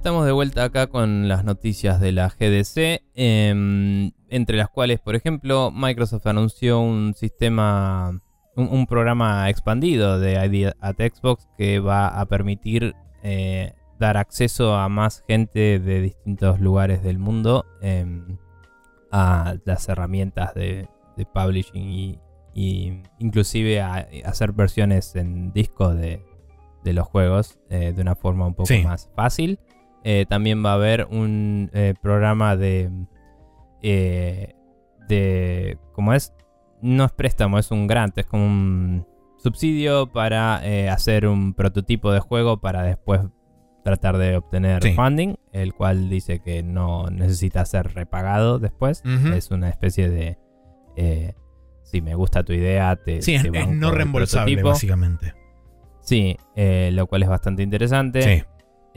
Estamos 0.08 0.26
de 0.26 0.32
vuelta 0.32 0.64
acá 0.64 0.88
con 0.88 1.28
las 1.28 1.44
noticias 1.44 2.00
de 2.00 2.14
la 2.14 2.30
GDC, 2.30 3.04
em, 3.14 4.14
entre 4.30 4.56
las 4.56 4.70
cuales, 4.70 5.02
por 5.02 5.16
ejemplo, 5.16 5.70
Microsoft 5.70 6.26
anunció 6.28 6.80
un 6.80 7.14
sistema, 7.14 8.18
un, 8.56 8.88
programa 8.88 9.50
expandido 9.50 10.18
de 10.18 10.36
ID 10.36 10.72
at 10.80 10.96
Xbox 10.96 11.50
que 11.58 11.82
va 11.82 12.08
a 12.08 12.26
permitir 12.26 12.96
eh, 13.22 13.74
dar 14.00 14.16
acceso 14.16 14.78
a 14.78 14.88
más 14.88 15.26
gente 15.28 15.78
de 15.78 16.00
distintos 16.00 16.62
lugares 16.62 17.04
del 17.04 17.20
mundo 17.20 17.66
em, 17.82 18.38
a 19.12 19.56
las 19.66 19.90
herramientas 19.90 20.54
de, 20.54 20.88
publishing 21.34 22.18
y, 22.54 23.02
inclusive 23.20 23.82
a, 23.82 24.08
hacer 24.24 24.54
versiones 24.54 25.18
en 25.18 25.52
disco 25.52 25.94
de, 25.94 26.24
los 26.86 27.06
juegos 27.06 27.60
eh, 27.70 27.92
de 27.94 28.02
una 28.02 28.16
forma 28.16 28.48
un 28.48 28.54
poco 28.54 28.74
más 28.86 29.10
fácil. 29.14 29.60
Eh, 30.04 30.26
también 30.28 30.64
va 30.64 30.72
a 30.72 30.76
haber 30.76 31.08
un 31.10 31.70
eh, 31.74 31.94
programa 32.02 32.56
de. 32.56 32.90
Eh, 33.82 34.54
de. 35.08 35.78
¿Cómo 35.94 36.14
es? 36.14 36.34
No 36.82 37.06
es 37.06 37.12
préstamo, 37.12 37.58
es 37.60 37.72
un 37.72 37.88
grant, 37.88 38.18
es 38.18 38.26
como 38.26 38.46
un 38.46 39.08
subsidio 39.38 40.12
para 40.12 40.62
hacer 40.92 41.28
un 41.28 41.54
prototipo 41.54 42.12
de 42.12 42.20
juego 42.20 42.60
para 42.60 42.84
después 42.84 43.22
tratar 43.84 44.18
de 44.18 44.38
obtener 44.38 44.84
funding, 44.94 45.36
el 45.54 45.74
cual 45.74 46.10
dice 46.10 46.40
que 46.40 46.62
no 46.62 47.10
necesita 47.10 47.66
ser 47.66 47.94
repagado 47.94 48.60
después. 48.60 49.04
Es 49.34 49.50
una 49.52 49.70
especie 49.70 50.10
de. 50.10 51.36
si 51.84 52.02
me 52.02 52.14
gusta 52.14 52.44
tu 52.44 52.54
idea, 52.54 52.96
te. 52.96 53.22
Sí, 53.22 53.36
es, 53.36 53.44
no 53.68 53.92
reembolsable, 53.92 54.62
básicamente. 54.62 55.34
Sí, 56.02 56.38
lo 56.56 57.08
cual 57.08 57.24
es 57.24 57.30
bastante 57.30 57.64
interesante. 57.64 58.22
Sí. 58.22 58.44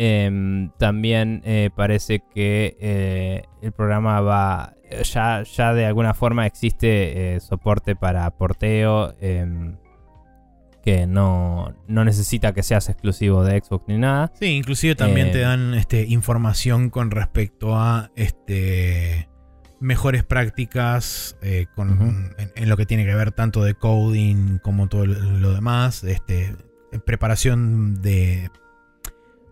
Em, 0.02 0.70
también 0.78 1.42
eh, 1.44 1.68
parece 1.76 2.22
que 2.32 2.74
eh, 2.80 3.42
el 3.60 3.72
programa 3.72 4.22
va. 4.22 4.74
Ya, 5.12 5.42
ya 5.42 5.74
de 5.74 5.84
alguna 5.84 6.14
forma 6.14 6.46
existe 6.46 7.34
eh, 7.34 7.40
soporte 7.40 7.94
para 7.96 8.30
porteo. 8.30 9.14
Em, 9.20 9.76
que 10.82 11.06
no, 11.06 11.74
no, 11.86 12.06
necesita 12.06 12.54
que 12.54 12.62
seas 12.62 12.88
exclusivo 12.88 13.44
de 13.44 13.60
Xbox 13.60 13.84
ni 13.88 13.98
nada. 13.98 14.32
Sí, 14.40 14.46
inclusive 14.46 14.94
también 14.94 15.32
te 15.32 15.40
dan 15.40 15.74
este, 15.74 16.06
información 16.06 16.88
con 16.88 17.10
respecto 17.10 17.76
a 17.76 18.10
este, 18.16 19.28
mejores 19.80 20.24
prácticas 20.24 21.36
con, 21.76 22.34
en, 22.56 22.68
lo 22.70 22.78
que 22.78 22.86
tiene 22.86 23.04
que 23.04 23.14
ver 23.14 23.32
tanto 23.32 23.62
de 23.62 23.74
coding 23.74 24.60
como 24.60 24.88
todo 24.88 25.04
lo 25.04 25.52
demás. 25.52 26.02
Este, 26.04 26.56
preparación 27.04 28.00
de 28.00 28.48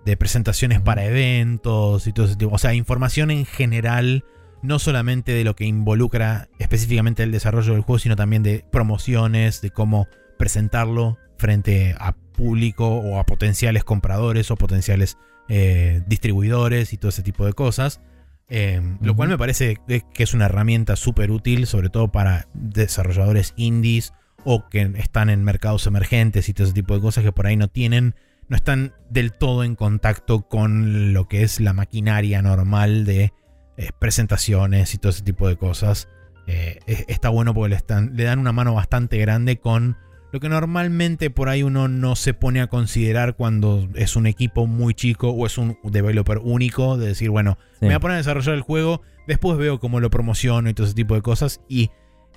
de 0.08 0.16
presentaciones 0.16 0.80
para 0.80 1.04
eventos 1.04 2.06
y 2.06 2.12
todo 2.12 2.26
ese 2.26 2.36
tipo. 2.36 2.52
O 2.52 2.58
sea, 2.58 2.74
información 2.74 3.30
en 3.30 3.44
general, 3.44 4.24
no 4.62 4.78
solamente 4.78 5.32
de 5.32 5.44
lo 5.44 5.54
que 5.54 5.66
involucra 5.66 6.48
específicamente 6.58 7.22
el 7.22 7.30
desarrollo 7.30 7.74
del 7.74 7.82
juego, 7.82 7.98
sino 7.98 8.16
también 8.16 8.42
de 8.42 8.64
promociones, 8.72 9.60
de 9.60 9.70
cómo 9.70 10.08
presentarlo 10.38 11.18
frente 11.36 11.94
a 11.98 12.12
público 12.12 12.88
o 12.88 13.18
a 13.18 13.26
potenciales 13.26 13.84
compradores 13.84 14.50
o 14.50 14.56
potenciales 14.56 15.18
eh, 15.48 16.02
distribuidores 16.06 16.92
y 16.92 16.96
todo 16.96 17.10
ese 17.10 17.22
tipo 17.22 17.44
de 17.44 17.52
cosas. 17.52 18.00
Eh, 18.48 18.80
lo 19.02 19.14
cual 19.14 19.28
me 19.28 19.36
parece 19.36 19.76
que 19.86 20.22
es 20.22 20.32
una 20.32 20.46
herramienta 20.46 20.96
súper 20.96 21.30
útil, 21.30 21.66
sobre 21.66 21.90
todo 21.90 22.10
para 22.10 22.48
desarrolladores 22.54 23.52
indies 23.56 24.14
o 24.44 24.68
que 24.70 24.90
están 24.96 25.28
en 25.28 25.44
mercados 25.44 25.86
emergentes 25.86 26.48
y 26.48 26.54
todo 26.54 26.64
ese 26.64 26.72
tipo 26.72 26.94
de 26.94 27.02
cosas 27.02 27.24
que 27.24 27.32
por 27.32 27.46
ahí 27.46 27.56
no 27.56 27.68
tienen 27.68 28.14
no 28.48 28.56
están 28.56 28.94
del 29.10 29.32
todo 29.32 29.64
en 29.64 29.74
contacto 29.76 30.48
con 30.48 31.12
lo 31.12 31.28
que 31.28 31.42
es 31.42 31.60
la 31.60 31.72
maquinaria 31.72 32.42
normal 32.42 33.04
de 33.04 33.32
eh, 33.76 33.90
presentaciones 33.98 34.94
y 34.94 34.98
todo 34.98 35.10
ese 35.10 35.22
tipo 35.22 35.48
de 35.48 35.56
cosas. 35.56 36.08
Eh, 36.46 36.80
está 37.08 37.28
bueno 37.28 37.52
porque 37.52 37.70
le, 37.70 37.76
están, 37.76 38.16
le 38.16 38.24
dan 38.24 38.38
una 38.38 38.52
mano 38.52 38.74
bastante 38.74 39.18
grande 39.18 39.58
con 39.58 39.98
lo 40.32 40.40
que 40.40 40.48
normalmente 40.48 41.30
por 41.30 41.48
ahí 41.48 41.62
uno 41.62 41.88
no 41.88 42.16
se 42.16 42.34
pone 42.34 42.60
a 42.60 42.66
considerar 42.66 43.36
cuando 43.36 43.88
es 43.94 44.16
un 44.16 44.26
equipo 44.26 44.66
muy 44.66 44.94
chico 44.94 45.30
o 45.30 45.46
es 45.46 45.56
un 45.56 45.78
developer 45.82 46.38
único, 46.38 46.98
de 46.98 47.08
decir, 47.08 47.30
bueno, 47.30 47.56
me 47.80 47.88
voy 47.88 47.94
a 47.94 48.00
poner 48.00 48.16
a 48.16 48.18
desarrollar 48.18 48.54
el 48.54 48.60
juego, 48.60 49.00
después 49.26 49.56
veo 49.56 49.80
cómo 49.80 50.00
lo 50.00 50.10
promociono 50.10 50.68
y 50.68 50.74
todo 50.74 50.86
ese 50.86 50.94
tipo 50.94 51.14
de 51.14 51.22
cosas, 51.22 51.60
y 51.66 51.90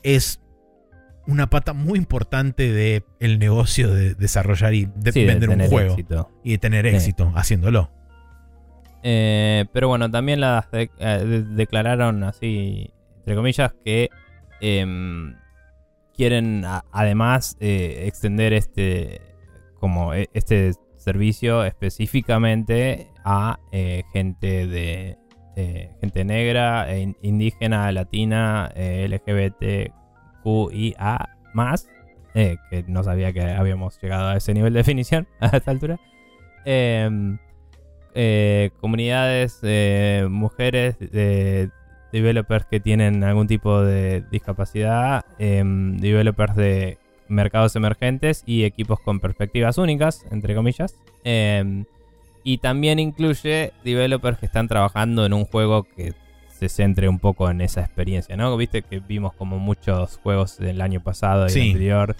es 0.04 0.40
una 1.28 1.48
pata 1.48 1.74
muy 1.74 2.00
importante 2.00 2.72
del 2.72 3.06
el 3.20 3.40
negocio 3.40 3.94
de 3.94 4.16
desarrollar 4.16 4.74
y 4.74 4.86
de 4.86 5.26
vender 5.26 5.50
un 5.50 5.68
juego. 5.68 5.96
Y 6.44 6.52
de 6.52 6.58
tener 6.58 6.86
éxito 6.86 7.32
haciéndolo. 7.36 7.92
Eh, 9.04 9.66
pero 9.72 9.88
bueno, 9.88 10.10
también 10.10 10.40
las 10.40 10.68
eh, 10.74 11.44
declararon 11.50 12.24
así, 12.24 12.92
entre 13.20 13.36
comillas, 13.36 13.74
que 13.84 14.10
em, 14.60 15.36
quieren 16.16 16.64
además 16.92 17.58
eh, 17.60 18.04
extender 18.06 18.54
este 18.54 19.22
como 19.80 20.14
e, 20.14 20.30
este 20.34 20.74
servicio 20.98 21.64
específicamente 21.64 23.08
a 23.26 23.60
gente 24.14 24.68
de 24.68 25.18
gente 26.00 26.24
negra, 26.24 26.92
e 26.94 27.16
indígena, 27.22 27.92
latina, 27.92 28.72
LGBT, 28.76 29.92
QIA 30.44 31.30
más, 31.54 31.90
eh, 32.34 32.58
que 32.70 32.84
no 32.88 33.04
sabía 33.04 33.34
que 33.34 33.42
habíamos 33.42 34.00
llegado 34.02 34.30
a 34.30 34.38
ese 34.38 34.54
nivel 34.54 34.74
de 34.74 34.80
definición 34.80 35.28
a 35.40 35.56
esta 35.58 35.72
altura. 35.72 36.00
Em, 36.66 37.38
eh, 38.14 38.72
comunidades, 38.80 39.62
de 39.62 40.28
mujeres, 40.30 41.00
de 41.00 41.70
developers 42.12 42.66
que 42.66 42.80
tienen 42.80 43.24
algún 43.24 43.48
tipo 43.48 43.82
de 43.82 44.24
discapacidad, 44.32 45.26
em, 45.40 45.98
developers 45.98 46.56
de 46.56 46.98
mercados 47.28 47.76
emergentes 47.76 48.44
y 48.46 48.66
equipos 48.66 49.00
con 49.00 49.20
perspectivas 49.20 49.78
únicas, 49.78 50.26
entre 50.32 50.54
comillas. 50.56 50.96
Em, 51.24 51.86
y 52.44 52.58
también 52.58 53.00
incluye 53.00 53.72
developers 53.84 54.40
que 54.40 54.46
están 54.48 54.68
trabajando 54.68 55.26
en 55.26 55.34
un 55.34 55.46
juego 55.46 55.84
que 55.84 56.14
se 56.62 56.70
centre 56.70 57.10
un 57.10 57.18
poco 57.18 57.50
en 57.50 57.60
esa 57.60 57.82
experiencia, 57.82 58.38
¿no? 58.38 58.56
Viste 58.56 58.84
que 58.84 59.00
vimos 59.00 59.34
como 59.34 59.58
muchos 59.58 60.20
juegos 60.22 60.60
del 60.60 60.80
año 60.82 61.02
pasado 61.02 61.48
y 61.48 61.70
anterior 61.70 62.16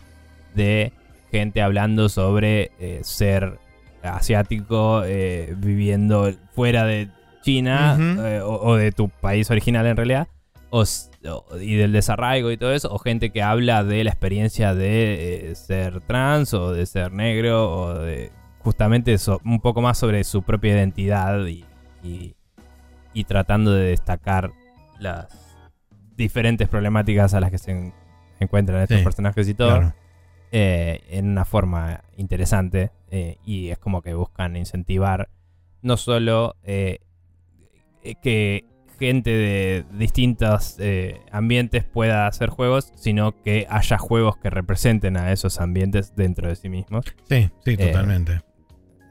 de 0.56 0.94
gente 1.32 1.62
hablando 1.62 2.10
sobre 2.10 2.72
eh, 2.80 3.02
ser 3.04 3.60
asiático 4.02 5.04
eh, 5.06 5.54
viviendo 5.58 6.34
fuera 6.54 6.86
de 6.86 7.10
China 7.44 7.98
eh, 8.00 8.42
o, 8.44 8.76
de 8.78 8.92
tu 8.92 9.10
país 9.10 9.52
original 9.52 9.86
en 9.86 9.96
realidad 9.96 10.28
y 11.60 11.76
del 11.76 11.92
desarraigo 11.92 12.50
y 12.50 12.58
todo 12.58 12.74
eso 12.74 12.92
o 12.92 12.98
gente 12.98 13.30
que 13.30 13.44
habla 13.44 13.84
de 13.84 14.04
la 14.04 14.10
experiencia 14.10 14.74
de 14.74 15.52
ser 15.54 16.02
trans 16.02 16.56
o 16.56 16.72
de 16.72 16.88
ser 16.88 17.12
negro 17.12 17.72
o 17.72 17.94
de 17.94 18.32
justamente 18.58 19.14
eso, 19.14 19.40
un 19.46 19.62
poco 19.62 19.84
más 19.84 20.00
sobre 20.00 20.24
su 20.24 20.42
propia 20.42 20.74
identidad 20.74 21.46
y 21.46 21.64
y 22.04 22.34
tratando 23.26 23.74
de 23.74 23.90
destacar 23.90 24.52
las 25.00 25.28
diferentes 26.16 26.68
problemáticas 26.68 27.34
a 27.34 27.40
las 27.40 27.52
que 27.52 27.58
se 27.58 27.94
encuentran 28.40 28.82
estos 28.82 29.02
personajes 29.02 29.48
y 29.48 29.54
todo. 29.54 29.94
Eh, 30.54 31.02
en 31.10 31.30
una 31.30 31.46
forma 31.46 32.04
interesante 32.18 32.92
eh, 33.10 33.38
y 33.46 33.70
es 33.70 33.78
como 33.78 34.02
que 34.02 34.14
buscan 34.14 34.58
incentivar 34.58 35.30
no 35.82 35.96
solo 35.96 36.58
eh, 36.64 37.00
que 38.22 38.66
gente 39.00 39.30
de 39.30 39.86
distintos 39.94 40.78
ambientes 41.32 41.86
pueda 41.86 42.28
hacer 42.28 42.50
juegos, 42.50 42.92
sino 42.96 43.42
que 43.44 43.66
haya 43.70 43.98
juegos 43.98 44.36
que 44.38 44.50
representen 44.50 45.16
a 45.16 45.32
esos 45.32 45.62
ambientes 45.62 46.16
dentro 46.16 46.50
de 46.50 46.56
sí 46.56 46.68
mismos. 46.68 47.06
Sí, 47.30 47.50
sí, 47.64 47.78
totalmente. 47.78 48.42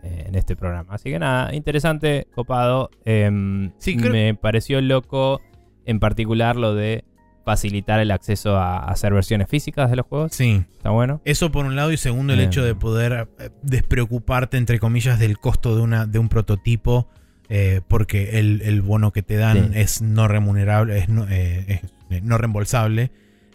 Eh, 0.02 0.24
en 0.28 0.34
este 0.34 0.56
programa. 0.56 0.94
Así 0.94 1.10
que 1.10 1.18
nada, 1.18 1.54
interesante, 1.54 2.26
copado. 2.34 2.90
Em, 3.04 3.72
me 4.10 4.34
pareció 4.34 4.80
loco 4.80 5.42
en 5.84 6.00
particular 6.00 6.56
lo 6.56 6.74
de 6.74 7.04
facilitar 7.44 8.00
el 8.00 8.10
acceso 8.10 8.56
a, 8.56 8.78
hacer 8.78 9.12
versiones 9.12 9.48
físicas 9.48 9.90
de 9.90 9.96
los 9.96 10.06
juegos. 10.06 10.32
Sí. 10.32 10.64
Está 10.72 10.90
bueno. 10.90 11.20
Eso 11.26 11.52
por 11.52 11.66
un 11.66 11.76
lado 11.76 11.92
y 11.92 11.98
segundo 11.98 12.32
el 12.32 12.40
hecho 12.40 12.64
de 12.64 12.74
poder 12.74 13.28
eh, 13.38 13.50
despreocuparte 13.62 14.56
entre 14.56 14.78
comillas 14.78 15.18
del 15.18 15.38
costo 15.38 15.76
de, 15.76 15.82
una, 15.82 16.06
de 16.06 16.18
un 16.18 16.30
prototipo 16.30 17.08
eh, 17.50 17.82
porque 17.86 18.38
el, 18.38 18.80
bono 18.80 19.12
que 19.12 19.22
te 19.22 19.36
dan 19.36 19.72
es 19.74 20.00
no 20.00 20.28
remunerable, 20.28 20.98
es 20.98 21.08
no, 21.10 22.38
reembolsable. 22.38 23.10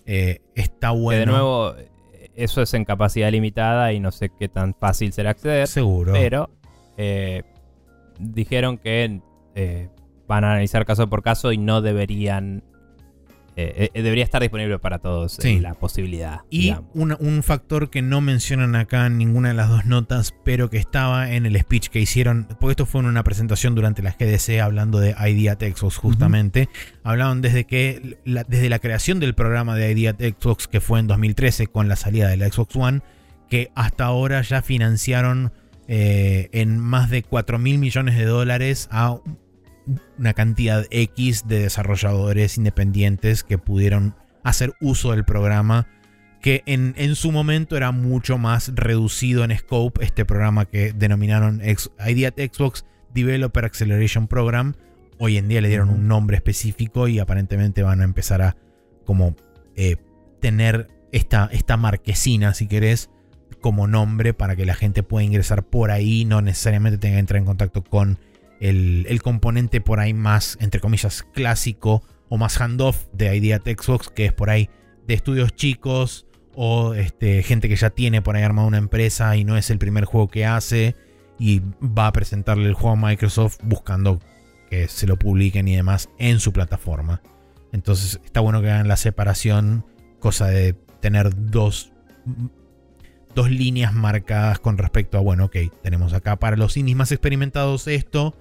está 0.05 0.91
bueno. 0.91 1.19
de 1.19 1.25
nuevo 1.25 1.75
eso 2.35 2.61
es 2.61 2.73
en 2.73 2.85
capacidad 2.85 3.31
limitada 3.31 3.93
y 3.93 3.99
no 3.99 4.11
sé 4.11 4.29
qué 4.29 4.47
tan 4.47 4.73
fácil 4.73 5.13
será 5.13 5.31
acceder. 5.31 5.67
Seguro. 5.67 6.13
Pero 6.13 6.49
eh, 6.97 7.43
dijeron 8.19 8.77
que 8.77 9.21
eh, 9.55 9.89
van 10.27 10.43
a 10.43 10.51
analizar 10.51 10.85
caso 10.85 11.09
por 11.09 11.23
caso 11.23 11.51
y 11.51 11.57
no 11.57 11.81
deberían 11.81 12.63
eh, 13.57 13.89
eh, 13.93 14.01
debería 14.01 14.23
estar 14.23 14.41
disponible 14.41 14.79
para 14.79 14.99
todos 14.99 15.37
Sí. 15.39 15.53
eh, 15.55 15.61
la 15.61 15.73
posibilidad. 15.75 16.41
Y 16.49 16.73
una- 16.93 17.15
un 17.19 17.41
factor 17.41 17.89
que 17.89 18.01
no 18.01 18.19
mencionan 18.21 18.75
acá 18.75 19.05
en 19.05 19.17
ninguna 19.17 19.49
de 19.49 19.53
las 19.55 19.69
dos 19.69 19.85
notas, 19.85 20.33
pero 20.43 20.69
que 20.69 20.77
estaba 20.77 21.31
en 21.31 21.45
el 21.45 21.57
speech 21.59 21.87
que 21.87 21.99
hicieron, 21.99 22.47
porque 22.59 22.71
esto 22.71 22.85
fue 22.85 23.01
en 23.01 23.07
una 23.07 23.23
presentación 23.23 23.73
durante 23.75 24.01
la 24.03 24.11
GDC 24.11 24.59
hablando 24.61 24.99
de 24.99 25.11
ID 25.11 25.47
at 25.49 25.59
Xbox 25.61 25.95
justamente, 25.97 26.67
hablaban 27.03 27.41
desde 27.41 27.63
que 27.65 28.17
la, 28.25 28.43
desde 28.43 28.67
la 28.69 28.79
creación 28.79 29.19
del 29.19 29.35
programa 29.35 29.75
de 29.75 29.91
ID 29.91 30.07
at 30.07 30.15
Xbox 30.19 30.67
que 30.67 30.81
fue 30.81 30.99
en 30.99 31.07
2013 31.07 31.67
con 31.67 31.87
la 31.87 31.95
salida 31.95 32.27
de 32.27 32.37
la 32.37 32.47
Xbox 32.49 32.75
One, 32.75 33.01
que 33.49 33.71
hasta 33.75 34.05
ahora 34.05 34.41
ya 34.41 34.61
financiaron 34.63 35.53
en 35.87 36.79
más 36.79 37.09
de 37.11 37.21
4 37.23 37.59
mil 37.59 37.77
millones 37.77 38.17
de 38.17 38.25
dólares 38.25 38.87
a 38.91 39.17
una 40.17 40.33
cantidad 40.33 40.85
X 40.89 41.47
de 41.47 41.59
desarrolladores 41.59 42.57
independientes 42.57 43.43
que 43.43 43.57
pudieron 43.57 44.15
hacer 44.43 44.73
uso 44.79 45.11
del 45.11 45.25
programa 45.25 45.87
que 46.41 46.61
en, 46.67 46.93
en 46.97 47.15
su 47.15 47.31
momento 47.31 47.75
era 47.75 47.91
mucho 47.91 48.37
más 48.37 48.71
reducido 48.75 49.43
en 49.43 49.57
scope 49.57 50.03
este 50.03 50.25
programa 50.25 50.65
que 50.65 50.93
denominaron 50.93 51.59
Ex- 51.63 51.89
ID 52.05 52.25
at 52.25 52.33
Xbox 52.37 52.85
Developer 53.15 53.65
Acceleration 53.65 54.27
Program. 54.27 54.75
Hoy 55.17 55.37
en 55.37 55.47
día 55.47 55.61
le 55.61 55.69
dieron 55.69 55.89
un 55.89 56.07
nombre 56.07 56.37
específico 56.37 57.07
y 57.07 57.17
aparentemente 57.17 57.81
van 57.81 58.01
a 58.01 58.03
empezar 58.03 58.43
a 58.43 58.57
como 59.05 59.35
eh, 59.75 59.95
tener 60.39 60.87
esta, 61.11 61.49
esta 61.51 61.77
marquesina, 61.77 62.53
si 62.53 62.67
querés, 62.67 63.09
como 63.61 63.87
nombre 63.87 64.33
para 64.33 64.55
que 64.55 64.65
la 64.65 64.75
gente 64.75 65.01
pueda 65.01 65.23
ingresar 65.25 65.63
por 65.63 65.89
ahí, 65.89 66.25
no 66.25 66.41
necesariamente 66.41 66.99
tenga 66.99 67.15
que 67.15 67.19
entrar 67.21 67.39
en 67.39 67.45
contacto 67.45 67.83
con 67.83 68.19
el, 68.59 69.21
componente 69.21 69.81
por 69.81 69.99
ahí 69.99 70.13
más, 70.13 70.57
entre 70.61 70.79
comillas, 70.79 71.23
clásico 71.33 72.03
o 72.29 72.37
más 72.37 72.59
handoff 72.59 73.05
de 73.13 73.35
ID 73.35 73.53
at 73.53 73.61
Xbox, 73.61 74.09
que 74.09 74.25
es 74.25 74.33
por 74.33 74.49
ahí 74.49 74.69
de 75.07 75.13
estudios 75.13 75.53
chicos 75.55 76.25
o 76.55 76.93
este, 76.93 77.43
gente 77.43 77.67
que 77.69 77.75
ya 77.75 77.89
tiene 77.89 78.21
por 78.21 78.35
ahí 78.35 78.43
armada 78.43 78.67
una 78.67 78.77
empresa 78.77 79.35
y 79.35 79.43
no 79.43 79.57
es 79.57 79.69
el 79.69 79.77
primer 79.77 80.05
juego 80.05 80.29
que 80.29 80.45
hace 80.45 80.95
y 81.37 81.61
va 81.81 82.07
a 82.07 82.13
presentarle 82.13 82.67
el 82.67 82.73
juego 82.73 82.91
a 82.91 83.09
Microsoft 83.09 83.57
buscando 83.63 84.19
que 84.69 84.87
se 84.87 85.05
lo 85.05 85.17
publiquen 85.17 85.67
y 85.67 85.75
demás 85.75 86.09
en 86.17 86.39
su 86.39 86.53
plataforma. 86.53 87.21
Entonces 87.71 88.21
está 88.23 88.39
bueno 88.39 88.61
que 88.61 88.71
hagan 88.71 88.87
la 88.87 88.95
separación, 88.95 89.85
cosa 90.19 90.47
de 90.47 90.73
tener 91.01 91.51
dos, 91.51 91.91
dos 93.35 93.51
líneas 93.51 93.93
marcadas 93.93 94.59
con 94.59 94.77
respecto 94.77 95.17
a, 95.17 95.21
bueno, 95.21 95.45
ok, 95.45 95.57
tenemos 95.83 96.13
acá 96.13 96.37
para 96.37 96.55
los 96.55 96.77
indies 96.77 96.97
más 96.97 97.11
experimentados 97.11 97.87
esto, 97.87 98.35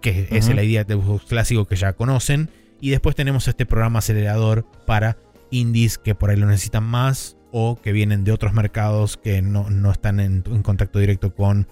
que 0.00 0.28
es 0.30 0.48
el 0.48 0.62
idea 0.62 0.84
de 0.84 0.94
Xbox 0.94 1.24
clásico 1.24 1.64
que 1.64 1.76
ya 1.76 1.92
conocen, 1.92 2.50
y 2.80 2.90
después 2.90 3.16
tenemos 3.16 3.48
este 3.48 3.66
programa 3.66 3.98
acelerador 3.98 4.64
para 4.86 5.16
indies 5.50 5.98
que 5.98 6.14
por 6.14 6.30
ahí 6.30 6.36
lo 6.36 6.46
necesitan 6.46 6.84
más 6.84 7.36
o 7.50 7.80
que 7.80 7.92
vienen 7.92 8.24
de 8.24 8.32
otros 8.32 8.52
mercados 8.52 9.16
que 9.16 9.42
no, 9.42 9.70
no 9.70 9.90
están 9.90 10.20
en, 10.20 10.44
en 10.46 10.62
contacto 10.62 10.98
directo 10.98 11.34
con 11.34 11.66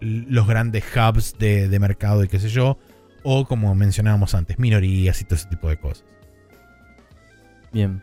los 0.00 0.46
grandes 0.46 0.84
hubs 0.94 1.36
de, 1.38 1.68
de 1.68 1.78
mercado 1.80 2.22
y 2.22 2.28
qué 2.28 2.38
sé 2.38 2.48
yo, 2.48 2.78
o 3.24 3.46
como 3.46 3.74
mencionábamos 3.74 4.34
antes, 4.34 4.58
minorías 4.58 5.20
y 5.20 5.24
todo 5.24 5.36
ese 5.36 5.48
tipo 5.48 5.68
de 5.68 5.78
cosas. 5.78 6.04
Bien. 7.72 8.02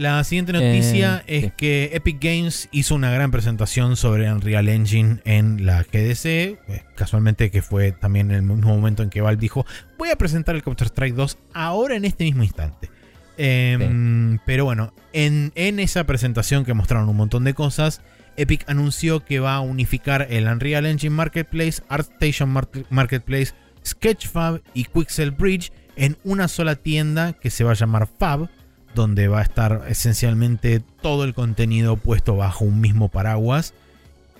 La 0.00 0.24
siguiente 0.24 0.54
noticia 0.54 1.22
Eh, 1.26 1.36
es 1.36 1.44
sí. 1.44 1.52
que 1.58 1.90
Epic 1.92 2.16
Games 2.22 2.70
hizo 2.72 2.94
una 2.94 3.10
gran 3.10 3.30
presentación 3.30 3.96
sobre 3.96 4.32
Unreal 4.32 4.70
Engine 4.70 5.18
en 5.26 5.66
la 5.66 5.82
GDC. 5.82 6.24
eh, 6.24 6.56
Casualmente 6.96 7.50
que 7.50 7.60
fue 7.60 7.92
también 7.92 8.30
en 8.30 8.36
el 8.36 8.42
mismo 8.42 8.74
momento 8.74 9.02
en 9.02 9.10
que 9.10 9.20
Valve 9.20 9.38
dijo, 9.38 9.66
voy 9.98 10.08
a 10.08 10.16
presentar 10.16 10.54
el 10.56 10.62
Counter-Strike 10.62 11.14
2 11.14 11.36
ahora 11.52 11.96
en 11.96 12.06
este 12.06 12.24
mismo 12.24 12.42
instante. 12.42 12.88
Em, 13.36 14.38
Pero 14.46 14.64
bueno, 14.64 14.94
en, 15.12 15.52
en 15.54 15.78
esa 15.78 16.04
presentación 16.04 16.64
que 16.64 16.72
mostraron 16.72 17.06
un 17.06 17.16
montón 17.18 17.44
de 17.44 17.52
cosas, 17.52 18.00
Epic 18.38 18.64
anunció 18.70 19.22
que 19.22 19.38
va 19.38 19.56
a 19.56 19.60
unificar 19.60 20.28
el 20.30 20.46
Unreal 20.46 20.86
Engine 20.86 21.14
Marketplace, 21.14 21.82
ArtStation 21.90 22.48
Mar- 22.48 22.70
Marketplace, 22.88 23.52
Sketchfab 23.86 24.62
y 24.72 24.84
Quixel 24.84 25.30
Bridge 25.32 25.72
en 25.96 26.16
una 26.24 26.48
sola 26.48 26.76
tienda 26.76 27.34
que 27.34 27.50
se 27.50 27.64
va 27.64 27.72
a 27.72 27.74
llamar 27.74 28.08
Fab, 28.18 28.48
donde 28.94 29.28
va 29.28 29.38
a 29.40 29.42
estar 29.42 29.84
esencialmente 29.88 30.80
todo 31.02 31.24
el 31.24 31.34
contenido 31.34 31.96
puesto 31.96 32.36
bajo 32.36 32.64
un 32.64 32.80
mismo 32.80 33.08
paraguas. 33.08 33.74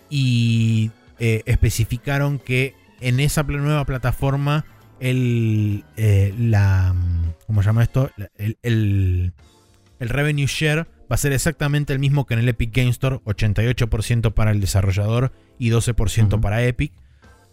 Y 0.09 0.91
eh, 1.19 1.43
especificaron 1.47 2.39
que 2.39 2.75
en 3.01 3.21
esa 3.21 3.43
nueva 3.45 3.85
plataforma 3.85 4.65
el, 4.99 5.85
eh, 5.97 6.35
la, 6.39 6.93
mm, 6.95 7.33
¿cómo 7.47 7.63
se 7.63 7.67
llama 7.67 7.83
esto? 7.83 8.11
El, 8.37 8.59
el- 8.63 9.33
el 9.99 10.09
revenue 10.09 10.47
share 10.47 10.87
va 11.11 11.15
a 11.15 11.17
ser 11.19 11.33
exactamente 11.33 11.93
el 11.93 11.99
mismo 11.99 12.27
que 12.27 12.33
en 12.35 12.41
el 12.41 12.49
Epic 12.49 12.75
Game 12.75 12.89
Store, 12.91 13.21
88% 13.27 14.33
para 14.33 14.51
el 14.51 14.61
desarrollador 14.61 15.31
y 15.59 15.69
12% 15.71 16.37
Ujú. 16.37 16.41
para 16.41 16.63
Epic. 16.65 16.93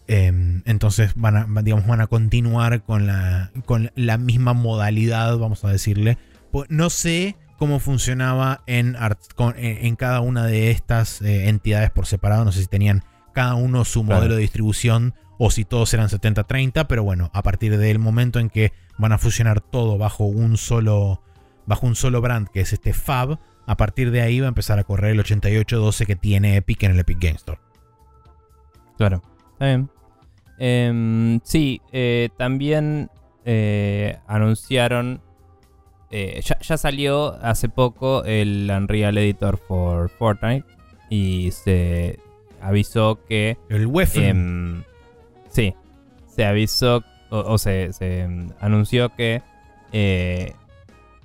Em, 0.06 0.62
entonces 0.64 1.12
van 1.16 1.36
a, 1.36 1.62
digamos, 1.62 1.86
van 1.86 2.00
a 2.00 2.06
continuar 2.06 2.82
con 2.82 3.06
la, 3.06 3.50
con 3.66 3.90
la 3.94 4.16
misma 4.16 4.54
modalidad, 4.54 5.36
vamos 5.36 5.62
a 5.64 5.68
decirle. 5.70 6.16
Pues 6.58 6.70
no 6.70 6.90
sé 6.90 7.36
cómo 7.58 7.78
funcionaba 7.80 8.62
en, 8.66 8.96
Art- 8.96 9.20
en, 9.56 9.96
cada 9.96 10.20
una 10.20 10.44
de 10.46 10.70
estas 10.70 11.20
eh, 11.22 11.48
entidades 11.48 11.90
por 11.90 12.06
separado. 12.06 12.44
No 12.44 12.52
sé 12.52 12.60
si 12.62 12.66
tenían 12.66 13.02
cada 13.32 13.54
uno 13.54 13.84
su 13.84 14.04
Claro. 14.04 14.16
modelo 14.20 14.34
de 14.36 14.40
distribución 14.42 15.14
o 15.38 15.50
si 15.50 15.64
todos 15.64 15.92
eran 15.94 16.08
70-30. 16.08 16.86
Pero 16.88 17.02
bueno, 17.04 17.30
a 17.34 17.42
partir 17.42 17.76
del 17.78 17.98
momento 17.98 18.38
en 18.40 18.48
que 18.50 18.72
van 18.98 19.12
a 19.12 19.18
fusionar 19.18 19.60
todo 19.60 19.98
bajo 19.98 20.24
un 20.24 20.56
solo, 20.56 21.22
bajo 21.66 21.86
un 21.86 21.94
solo 21.94 22.20
brand, 22.20 22.48
que 22.48 22.60
es 22.60 22.72
este 22.72 22.92
Fab, 22.92 23.38
a 23.66 23.76
partir 23.76 24.10
de 24.10 24.22
ahí 24.22 24.40
va 24.40 24.46
a 24.46 24.48
empezar 24.48 24.78
a 24.78 24.84
correr 24.84 25.12
el 25.12 25.20
88-12 25.22 26.06
que 26.06 26.16
tiene 26.16 26.56
Epic 26.56 26.82
en 26.84 26.92
el 26.92 26.98
Epic 27.00 27.18
Game 27.20 27.36
Store. 27.36 27.60
Claro. 28.96 29.22
Está 29.52 29.66
bien. 29.66 29.90
Em, 30.58 31.40
sí, 31.44 31.80
eh, 31.92 32.30
también 32.36 33.10
eh, 33.44 34.18
anunciaron. 34.26 35.20
Eh, 36.10 36.40
ya, 36.44 36.58
ya 36.60 36.76
salió 36.76 37.34
hace 37.42 37.68
poco 37.68 38.24
el 38.24 38.70
Unreal 38.74 39.18
Editor 39.18 39.58
for 39.58 40.10
Fortnite. 40.10 40.64
Y 41.10 41.50
se 41.52 42.18
avisó 42.60 43.18
que. 43.26 43.56
El 43.68 43.86
Weapon. 43.86 44.22
em, 44.22 44.82
sí, 45.48 45.74
se 46.26 46.44
avisó. 46.44 47.02
O, 47.30 47.40
o 47.40 47.58
se, 47.58 47.92
se, 47.92 48.20
em, 48.20 48.48
anunció 48.58 49.10
que 49.14 49.42
eh, 49.92 50.54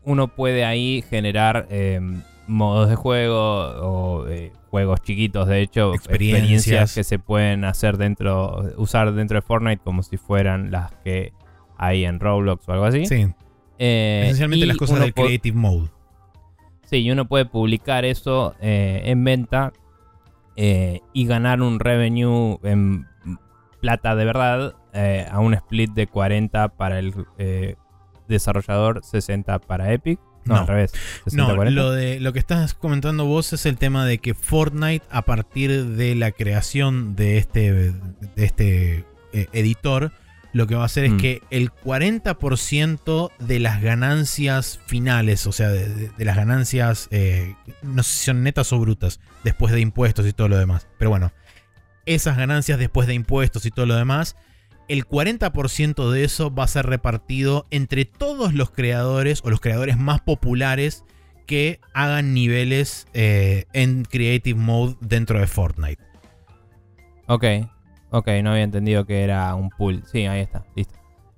uno 0.03 0.27
puede 0.27 0.65
ahí 0.65 1.01
generar 1.10 1.68
em, 1.69 2.22
modos 2.47 2.89
de 2.89 2.95
juego 2.95 3.39
o 3.39 4.27
eh, 4.27 4.51
juegos 4.69 5.01
chiquitos, 5.01 5.47
de 5.47 5.61
hecho, 5.61 5.93
Experiencias. 5.93 6.93
que 6.93 7.03
se 7.03 7.19
pueden 7.19 7.64
hacer 7.64 7.97
dentro, 7.97 8.64
usar 8.77 9.14
dentro 9.14 9.35
de 9.38 9.41
Fortnite 9.41 9.81
como 9.84 10.03
si 10.03 10.18
fueran 10.18 10.72
las 10.72 10.91
que 11.03 11.31
hay 11.77 12.05
en 12.05 12.19
Roblox 12.19 12.68
o 12.68 12.73
algo 12.73 12.85
así. 12.85 13.05
sí, 13.05 13.27
Eh, 13.80 14.22
esencialmente 14.26 14.66
las 14.66 14.78
cosas 14.78 15.00
del 15.00 15.14
Creative 15.14 15.58
Mode. 15.58 15.90
Sí, 16.86 16.98
y 16.98 17.12
uno 17.12 17.28
puede 17.28 17.45
publicar 17.45 18.06
eso 18.06 18.56
eh, 18.62 19.02
en 19.06 19.24
venta 19.24 19.74
eh, 20.56 21.02
y 21.14 21.26
ganar 21.26 21.62
un 21.62 21.80
revenue 21.80 22.60
en 22.64 23.08
plata 23.82 24.16
de 24.16 24.26
verdad 24.26 24.76
a 25.32 25.40
un 25.40 25.56
split 25.56 25.91
de 25.94 26.06
40 26.06 26.70
para 26.70 27.00
el 27.00 27.14
desarrollador, 28.28 29.02
60 29.04 29.60
para 29.60 29.91
Epic. 29.91 30.20
No, 30.45 30.56
No. 30.56 30.62
al 30.62 30.68
revés. 30.68 30.91
60, 31.24 31.48
No, 31.48 31.56
40. 31.56 31.82
lo, 31.82 31.91
de, 31.91 32.20
lo 32.20 32.34
que 32.34 32.40
estás 32.40 32.74
comentando 32.74 33.26
vos 33.26 33.54
es 33.54 33.66
el 33.66 33.78
tema 33.78 34.06
de 34.06 34.18
que 34.18 34.34
Fortnite, 34.34 35.06
a 35.10 35.22
partir 35.24 35.86
de 35.86 36.16
la 36.16 36.32
creación 36.32 37.16
de 37.16 37.38
este, 37.38 37.72
de 37.72 37.94
este 38.36 39.06
eh, 39.32 39.48
editor, 39.54 40.12
lo 40.53 40.67
que 40.67 40.75
va 40.75 40.84
a 40.84 40.85
hacer 40.85 41.09
Mm. 41.09 41.15
es 41.15 41.21
que 41.21 41.41
el 41.49 41.71
40% 41.71 43.31
de 43.39 43.59
las 43.59 43.81
ganancias 43.81 44.80
finales, 44.88 45.45
o 45.47 45.51
sea, 45.51 45.69
de, 45.69 45.88
de- 45.89 46.09
de 46.09 46.25
las 46.25 46.35
ganancias, 46.35 47.07
eh, 47.11 47.55
no 47.81 48.03
sé 48.03 48.11
si 48.17 48.25
son 48.25 48.43
netas 48.43 48.71
o 48.73 48.80
brutas, 48.80 49.19
después 49.43 49.73
de 49.73 49.81
impuestos 49.81 50.25
y 50.27 50.34
todo 50.34 50.47
lo 50.47 50.57
demás, 50.57 50.88
pero 50.97 51.09
bueno, 51.09 51.31
esas 52.05 52.38
ganancias 52.38 52.80
después 52.80 53.07
de 53.07 53.13
impuestos 53.13 53.65
y 53.65 53.71
todo 53.71 53.85
lo 53.85 53.95
demás, 53.95 54.35
el 54.89 55.05
40% 55.07 56.11
de 56.11 56.23
eso 56.25 56.53
va 56.53 56.65
a 56.65 56.67
ser 56.67 56.85
repartido 56.85 57.65
entre 57.71 58.05
todos 58.05 58.53
los 58.53 58.69
creadores 58.69 59.41
o 59.43 59.49
los 59.49 59.61
creadores 59.61 59.97
más 59.97 60.21
populares 60.21 61.03
que 61.47 61.80
hagan 61.93 62.34
niveles 62.34 63.07
eh, 63.13 63.65
en 63.73 64.03
Creative 64.03 64.59
Mode 64.59 64.95
dentro 65.01 65.39
de 65.39 65.47
Fortnite. 65.47 66.03
Ok, 67.27 67.45
ok, 68.14 68.27
no 68.44 68.52
había 68.52 68.64
entendido 68.64 69.06
que 69.06 69.23
era 69.23 69.53
un 69.56 69.69
pool. 69.69 70.03
Sí, 70.11 70.26
ahí 70.26 70.40
está, 70.41 70.64
listo. 70.76 70.94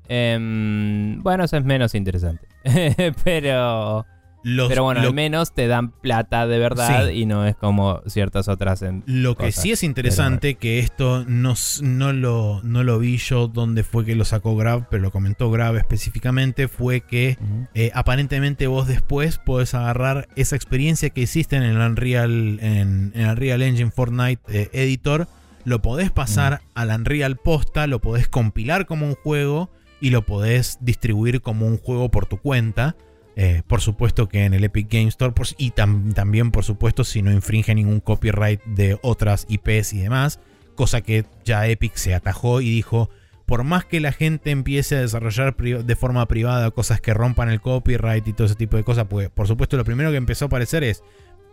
Em, 0.08 1.22
bueno, 1.24 1.44
eso 1.46 1.58
es 1.58 1.66
menos 1.66 1.96
interesante. 1.96 2.48
Pero... 3.24 4.06
Los- 4.48 4.70
Pero 4.70 4.84
bueno, 4.84 5.02
lo- 5.02 5.08
al 5.08 5.14
menos 5.16 5.54
te 5.56 5.66
dan 5.66 5.90
plata 5.90 6.46
de 6.46 6.60
verdad 6.60 7.08
Sí. 7.08 7.14
y 7.22 7.26
no 7.26 7.48
es 7.48 7.56
como 7.56 8.02
ciertas 8.06 8.48
otras 8.48 8.84
en... 8.84 9.02
Lo 9.08 9.34
que 9.36 9.46
cosas. 9.48 9.64
sí 9.64 9.72
es 9.72 9.82
interesante, 9.82 10.54
que 10.54 10.78
esto 10.78 11.26
no, 11.28 11.56
no, 11.82 12.14
lo, 12.14 12.62
no 12.64 12.84
lo 12.84 13.00
vi 13.00 13.18
yo 13.18 13.48
donde 13.48 13.82
fue 13.84 14.06
que 14.06 14.14
lo 14.16 14.24
sacó 14.24 14.56
Grab, 14.56 14.88
pero 14.92 15.02
lo 15.02 15.10
comentó 15.10 15.50
Grab 15.50 15.78
específicamente, 15.78 16.68
fue 16.68 17.02
que 17.02 17.40
eh, 17.74 17.90
aparentemente 17.96 18.68
vos 18.68 18.88
después 18.88 19.40
podés 19.40 19.74
agarrar 19.74 20.28
esa 20.36 20.56
experiencia 20.56 21.10
que 21.10 21.22
hiciste 21.22 21.56
en 21.56 21.64
el 21.64 21.78
Unreal, 21.78 22.60
en, 22.62 23.14
en 23.16 23.22
el 23.22 23.30
Unreal 23.32 23.64
Engine 23.64 23.90
Fortnite 23.90 24.44
eh, 24.50 24.70
Editor, 24.74 25.28
lo 25.66 25.82
podés 25.82 26.12
pasar 26.12 26.62
al 26.76 26.90
Unreal 26.90 27.36
Posta, 27.38 27.88
lo 27.88 28.00
podés 28.00 28.28
compilar 28.28 28.86
como 28.86 29.06
un 29.08 29.16
juego 29.16 29.70
y 30.00 30.12
lo 30.12 30.26
podés 30.26 30.78
distribuir 30.82 31.42
como 31.42 31.66
un 31.68 31.78
juego 31.78 32.10
por 32.10 32.26
tu 32.28 32.38
cuenta. 32.38 32.96
Eh, 33.36 33.64
por 33.68 33.82
supuesto 33.82 34.30
que 34.30 34.46
en 34.46 34.54
el 34.54 34.64
Epic 34.64 34.88
Game 34.90 35.08
Store 35.10 35.34
por- 35.34 35.48
y 35.58 35.72
tam- 35.72 36.14
también 36.14 36.52
por 36.52 36.64
supuesto 36.64 37.04
si 37.04 37.22
no 37.22 37.32
infringe 37.34 37.76
ningún 37.76 38.00
copyright 38.00 38.64
de 38.64 38.98
otras 39.02 39.46
IPs 39.50 39.92
y 39.94 40.00
demás, 40.00 40.40
cosa 40.76 41.02
que 41.02 41.26
ya 41.44 41.68
Epic 41.68 41.96
se 41.96 42.14
atajó 42.14 42.62
y 42.62 42.70
dijo, 42.70 43.10
por 43.46 43.64
más 43.66 43.84
que 43.84 44.00
la 44.00 44.14
gente 44.14 44.52
empiece 44.52 44.96
a 44.96 45.02
desarrollar 45.02 45.56
de 45.58 45.96
forma 45.98 46.26
privada 46.28 46.72
cosas 46.72 47.02
que 47.02 47.14
rompan 47.14 47.50
el 47.50 47.60
copyright 47.60 48.26
y 48.28 48.32
todo 48.34 48.46
ese 48.48 48.56
tipo 48.56 48.78
de 48.78 48.84
cosas, 48.86 49.06
pues 49.10 49.30
por 49.30 49.48
supuesto 49.48 49.76
lo 49.76 49.84
primero 49.84 50.12
que 50.12 50.18
empezó 50.18 50.46
a 50.46 50.48
aparecer 50.48 50.84
es 50.86 51.04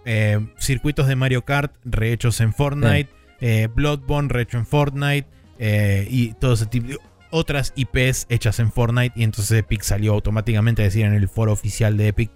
eh, 0.05 0.39
circuitos 0.59 1.07
de 1.09 1.17
Mario 1.17 1.45
Kart 1.45 1.75
rehechos 1.85 2.41
en 2.41 2.53
Fortnite, 2.53 3.09
eh, 3.43 3.69
Bloodborne 3.75 4.31
rehecho 4.31 4.57
en 4.57 4.65
Fortnite 4.65 5.29
eh, 5.59 6.07
y 6.09 6.33
todo 6.35 6.55
ese 6.55 6.67
tipo 6.67 6.95
otras 7.31 7.73
IPs 7.77 8.27
hechas 8.29 8.61
en 8.61 8.71
Fortnite 8.71 9.19
y 9.19 9.25
entonces 9.25 9.59
Epic 9.59 9.83
salió 9.83 10.13
automáticamente 10.13 10.83
a 10.83 10.85
decir 10.85 11.05
en 11.05 11.15
el 11.15 11.29
foro 11.29 11.53
oficial 11.53 11.97
de 11.97 12.09
Epic 12.09 12.31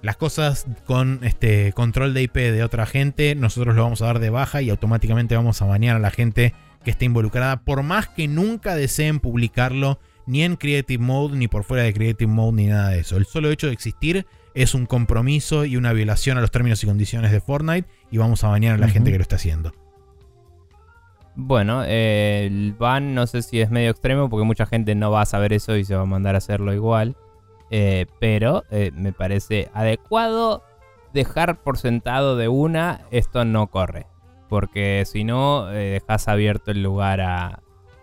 las 0.00 0.16
cosas 0.16 0.66
con 0.84 1.20
este 1.22 1.72
control 1.72 2.12
de 2.12 2.22
IP 2.22 2.36
de 2.36 2.62
otra 2.62 2.84
gente, 2.84 3.34
nosotros 3.34 3.74
lo 3.74 3.82
vamos 3.82 4.02
a 4.02 4.06
dar 4.06 4.18
de 4.18 4.28
baja 4.28 4.60
y 4.60 4.68
automáticamente 4.68 5.34
vamos 5.34 5.62
a 5.62 5.64
banear 5.64 5.96
a 5.96 5.98
la 5.98 6.10
gente 6.10 6.52
que 6.84 6.90
esté 6.90 7.06
involucrada, 7.06 7.62
por 7.64 7.82
más 7.82 8.08
que 8.08 8.28
nunca 8.28 8.76
deseen 8.76 9.18
publicarlo 9.18 9.98
ni 10.26 10.42
en 10.42 10.56
Creative 10.56 11.02
Mode, 11.02 11.38
ni 11.38 11.48
por 11.48 11.64
fuera 11.64 11.84
de 11.84 11.94
Creative 11.94 12.30
Mode, 12.30 12.56
ni 12.56 12.66
nada 12.66 12.90
de 12.90 13.00
eso. 13.00 13.16
El 13.16 13.24
solo 13.24 13.50
hecho 13.50 13.66
de 13.66 13.72
existir 13.72 14.26
es 14.54 14.74
un 14.74 14.84
compromiso 14.84 15.64
y 15.64 15.78
una 15.78 15.94
violación 15.94 16.36
a 16.36 16.42
los 16.42 16.50
términos 16.50 16.84
y 16.84 16.86
condiciones 16.86 17.32
de 17.32 17.40
Fortnite 17.40 17.88
y 18.10 18.18
vamos 18.18 18.44
a 18.44 18.48
banear 18.48 18.74
a 18.74 18.78
la 18.78 18.88
gente 18.88 19.10
que 19.10 19.16
lo 19.16 19.22
está 19.22 19.36
haciendo. 19.36 19.72
Bueno, 21.36 21.82
eh, 21.84 22.46
el 22.46 22.74
ban 22.74 23.14
no 23.14 23.26
sé 23.26 23.42
si 23.42 23.60
es 23.60 23.70
medio 23.70 23.90
extremo 23.90 24.28
porque 24.30 24.44
mucha 24.44 24.66
gente 24.66 24.94
no 24.94 25.10
va 25.10 25.22
a 25.22 25.26
saber 25.26 25.52
eso 25.52 25.76
y 25.76 25.84
se 25.84 25.96
va 25.96 26.02
a 26.02 26.06
mandar 26.06 26.34
a 26.34 26.38
hacerlo 26.38 26.72
igual. 26.72 27.16
Eh, 27.70 28.06
pero 28.20 28.64
eh, 28.70 28.92
me 28.94 29.12
parece 29.12 29.68
adecuado 29.74 30.62
dejar 31.12 31.62
por 31.62 31.78
sentado 31.78 32.36
de 32.36 32.48
una 32.48 33.00
esto 33.10 33.44
no 33.44 33.68
corre. 33.68 34.06
Porque 34.48 35.04
si 35.06 35.24
no, 35.24 35.72
eh, 35.72 36.00
dejas 36.00 36.28
abierto 36.28 36.70
el 36.70 36.82
lugar 36.82 37.20
a 37.20 37.60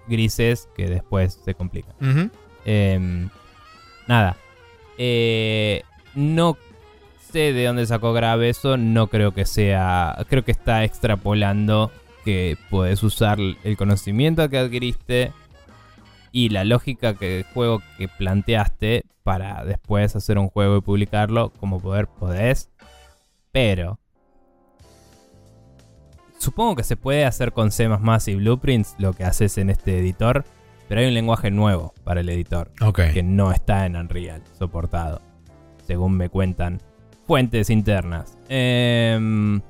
grises 0.07 0.67
que 0.75 0.87
después 0.87 1.39
se 1.45 1.53
complican. 1.53 1.95
Em, 2.65 3.29
nada. 4.07 4.35
Eh, 4.97 5.83
no 6.15 6.57
sé 7.31 7.53
de 7.53 7.65
dónde 7.65 7.85
sacó 7.85 8.11
grave 8.13 8.49
eso. 8.49 8.77
No 8.77 9.07
creo 9.07 9.33
que 9.33 9.45
sea. 9.45 10.17
Creo 10.27 10.43
que 10.43 10.51
está 10.51 10.83
extrapolando 10.83 11.91
que 12.23 12.57
puedes 12.69 13.03
usar 13.03 13.39
el 13.39 13.77
conocimiento 13.77 14.49
que 14.49 14.57
adquiriste 14.57 15.31
y 16.31 16.49
la 16.49 16.63
lógica 16.63 17.15
que 17.15 17.29
del 17.29 17.43
juego 17.43 17.81
que 17.97 18.07
planteaste 18.07 19.03
para 19.23 19.63
después 19.65 20.15
hacer 20.15 20.37
un 20.37 20.49
juego 20.49 20.77
y 20.77 20.81
publicarlo 20.81 21.51
como 21.59 21.79
poder 21.79 22.07
podés. 22.07 22.69
Pero 23.51 23.99
supongo 26.37 26.75
que 26.75 26.83
se 26.83 26.97
puede 26.97 27.25
hacer 27.25 27.51
con 27.51 27.71
C++ 27.71 27.87
y 28.27 28.35
Blueprints 28.35 28.95
lo 28.97 29.13
que 29.13 29.25
haces 29.25 29.57
en 29.57 29.69
este 29.69 29.99
editor, 29.99 30.45
pero 30.87 31.01
hay 31.01 31.07
un 31.07 31.13
lenguaje 31.13 31.51
nuevo 31.51 31.93
para 32.03 32.21
el 32.21 32.29
editor 32.29 32.71
que 33.13 33.23
no 33.23 33.51
está 33.51 33.85
en 33.85 33.95
Unreal 33.95 34.41
soportado, 34.57 35.21
según 35.85 36.17
me 36.17 36.29
cuentan 36.29 36.81
fuentes 37.27 37.69
internas. 37.69 38.37
Em, 38.49 39.61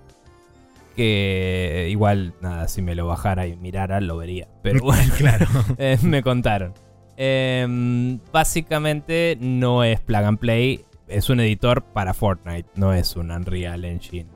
que 1.02 1.88
igual, 1.90 2.36
nada, 2.42 2.68
si 2.68 2.84
me 2.84 2.94
lo 2.94 3.08
bajara 3.08 3.48
y 3.48 3.56
mirara, 3.56 4.00
lo 4.02 4.18
vería. 4.18 4.48
Pero 4.62 4.80
bueno, 4.84 5.12
claro. 5.18 5.48
eh, 5.80 5.98
me 6.04 6.22
contaron. 6.22 6.74
Em, 7.18 8.20
básicamente 8.32 9.36
no 9.40 9.84
es 9.84 10.00
plug 10.00 10.24
and 10.24 10.38
play, 10.38 10.86
es 11.08 11.30
un 11.30 11.40
editor 11.40 11.84
para 11.84 12.14
Fortnite, 12.14 12.70
no 12.76 12.94
es 12.94 13.16
un 13.16 13.32
Unreal 13.32 13.84
Engine 13.84 14.30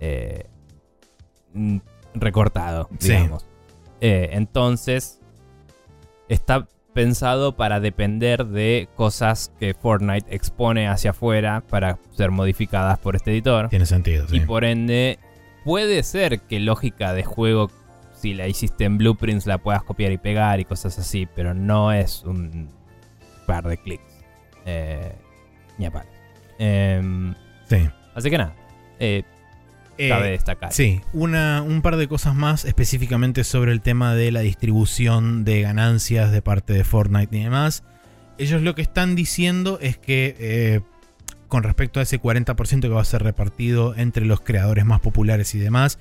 eh, 0.00 0.46
mm, 1.52 1.78
recortado, 2.14 2.88
Sí. 2.98 3.12
digamos. 3.12 3.46
Eh, 4.00 4.30
entonces, 4.32 5.20
está 6.28 6.66
pensado 6.92 7.56
para 7.56 7.78
depender 7.80 8.46
de 8.46 8.88
cosas 8.96 9.52
que 9.58 9.74
Fortnite 9.74 10.34
expone 10.34 10.88
hacia 10.88 11.10
afuera 11.10 11.62
para 11.68 11.98
ser 12.10 12.32
modificadas 12.32 12.98
por 12.98 13.14
este 13.16 13.30
editor. 13.32 13.68
Tiene 13.68 13.86
sentido, 13.86 14.26
sí. 14.28 14.36
Y 14.36 14.40
por 14.40 14.64
ende, 14.64 15.18
puede 15.64 16.02
ser 16.02 16.40
que 16.40 16.60
lógica 16.60 17.12
de 17.14 17.24
juego, 17.24 17.70
si 18.14 18.34
la 18.34 18.46
hiciste 18.48 18.84
en 18.84 18.98
Blueprints, 18.98 19.46
la 19.46 19.58
puedas 19.58 19.82
copiar 19.82 20.12
y 20.12 20.18
pegar 20.18 20.60
y 20.60 20.64
cosas 20.64 20.98
así, 20.98 21.26
pero 21.34 21.54
no 21.54 21.92
es 21.92 22.22
un 22.24 22.68
par 23.46 23.66
de 23.68 23.76
clics. 23.78 24.02
Eh, 24.66 25.12
ni 25.78 25.86
a 25.86 25.90
palos. 25.90 26.12
Em, 26.58 27.34
Sí. 27.68 27.88
así 28.14 28.30
que 28.30 28.38
nada, 28.38 28.54
eh, 28.98 29.24
Eh, 29.96 30.08
cabe 30.08 30.30
destacar. 30.30 30.72
Sí, 30.72 31.00
una, 31.12 31.62
un 31.62 31.80
par 31.80 31.96
de 31.96 32.08
cosas 32.08 32.34
más 32.34 32.64
específicamente 32.64 33.44
sobre 33.44 33.70
el 33.72 33.80
tema 33.80 34.14
de 34.14 34.32
la 34.32 34.40
distribución 34.40 35.44
de 35.44 35.60
ganancias 35.62 36.32
de 36.32 36.42
parte 36.42 36.72
de 36.72 36.82
Fortnite 36.82 37.36
y 37.36 37.44
demás. 37.44 37.84
Ellos 38.36 38.62
lo 38.62 38.74
que 38.74 38.82
están 38.82 39.14
diciendo 39.14 39.78
es 39.80 39.96
que 39.96 40.34
eh, 40.40 40.80
con 41.54 41.62
respecto 41.62 42.00
a 42.00 42.02
ese 42.02 42.20
40% 42.20 42.80
que 42.80 42.88
va 42.88 43.00
a 43.00 43.04
ser 43.04 43.22
repartido 43.22 43.94
entre 43.94 44.26
los 44.26 44.40
creadores 44.40 44.84
más 44.84 44.98
populares 44.98 45.54
y 45.54 45.60
demás, 45.60 46.00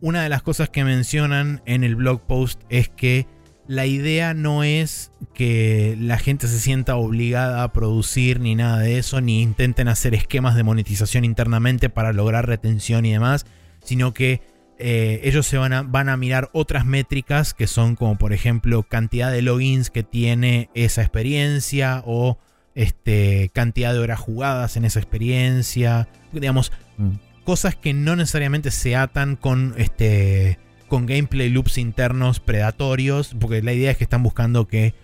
una 0.00 0.22
de 0.22 0.30
las 0.30 0.40
cosas 0.40 0.70
que 0.70 0.84
mencionan 0.84 1.60
en 1.66 1.84
el 1.84 1.96
blog 1.96 2.22
post 2.22 2.62
es 2.70 2.88
que 2.88 3.26
la 3.68 3.84
idea 3.84 4.32
no 4.32 4.64
es 4.64 5.12
que 5.34 5.98
la 6.00 6.16
gente 6.16 6.48
se 6.48 6.58
sienta 6.58 6.96
obligada 6.96 7.62
a 7.62 7.74
producir 7.74 8.40
ni 8.40 8.54
nada 8.54 8.78
de 8.78 8.96
eso, 8.96 9.20
ni 9.20 9.42
intenten 9.42 9.86
hacer 9.86 10.14
esquemas 10.14 10.56
de 10.56 10.62
monetización 10.62 11.26
internamente 11.26 11.90
para 11.90 12.14
lograr 12.14 12.46
retención 12.46 13.04
y 13.04 13.12
demás, 13.12 13.44
sino 13.84 14.14
que 14.14 14.40
eh, 14.78 15.20
ellos 15.24 15.46
se 15.46 15.58
van 15.58 15.74
a, 15.74 15.82
van 15.82 16.08
a 16.08 16.16
mirar 16.16 16.48
otras 16.54 16.86
métricas 16.86 17.52
que 17.52 17.66
son 17.66 17.96
como 17.96 18.16
por 18.16 18.32
ejemplo 18.32 18.82
cantidad 18.82 19.30
de 19.30 19.42
logins 19.42 19.90
que 19.90 20.04
tiene 20.04 20.70
esa 20.72 21.02
experiencia 21.02 22.02
o 22.06 22.38
este, 22.74 23.50
cantidad 23.52 23.92
de 23.92 24.00
horas 24.00 24.20
jugadas 24.20 24.76
en 24.76 24.84
esa 24.84 25.00
experiencia, 25.00 26.08
digamos, 26.32 26.72
Mm. 26.96 27.10
cosas 27.44 27.74
que 27.76 27.92
no 27.92 28.16
necesariamente 28.16 28.70
se 28.70 28.96
atan 28.96 29.36
con 29.36 29.74
este 29.78 30.58
con 30.88 31.06
gameplay 31.06 31.48
loops 31.48 31.78
internos 31.78 32.38
predatorios, 32.40 33.34
porque 33.40 33.62
la 33.62 33.72
idea 33.72 33.90
es 33.90 33.96
que 33.96 34.04
están 34.04 34.22
buscando 34.22 34.68
que 34.68 34.94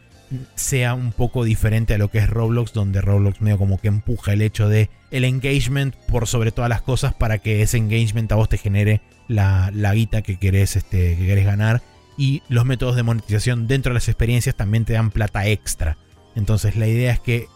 sea 0.55 0.95
un 0.95 1.11
poco 1.11 1.43
diferente 1.43 1.95
a 1.95 1.99
lo 1.99 2.09
que 2.09 2.19
es 2.19 2.31
Roblox, 2.31 2.73
donde 2.73 3.01
Roblox 3.01 3.41
medio 3.41 3.59
como 3.59 3.81
que 3.81 3.89
empuja 3.89 4.33
el 4.33 4.43
hecho 4.43 4.69
de 4.69 4.89
el 5.11 5.25
engagement 5.25 5.97
por 6.07 6.29
sobre 6.29 6.53
todas 6.53 6.69
las 6.69 6.83
cosas 6.83 7.13
para 7.13 7.39
que 7.39 7.63
ese 7.63 7.79
engagement 7.79 8.31
a 8.31 8.37
vos 8.37 8.49
te 8.49 8.57
genere 8.59 9.01
la, 9.27 9.73
la 9.75 9.93
guita 9.95 10.23
que 10.23 10.39
querés, 10.39 10.77
este, 10.77 11.17
que 11.17 11.27
querés 11.27 11.47
ganar. 11.47 11.83
Y 12.17 12.43
los 12.49 12.65
métodos 12.65 12.95
de 12.95 13.03
monetización 13.03 13.67
dentro 13.67 13.91
de 13.91 13.95
las 13.95 14.09
experiencias 14.09 14.55
también 14.55 14.85
te 14.85 14.93
dan 14.93 15.11
plata 15.11 15.49
extra. 15.49 15.97
Entonces 16.37 16.77
la 16.77 16.87
idea 16.87 17.13
es 17.13 17.19
que 17.19 17.47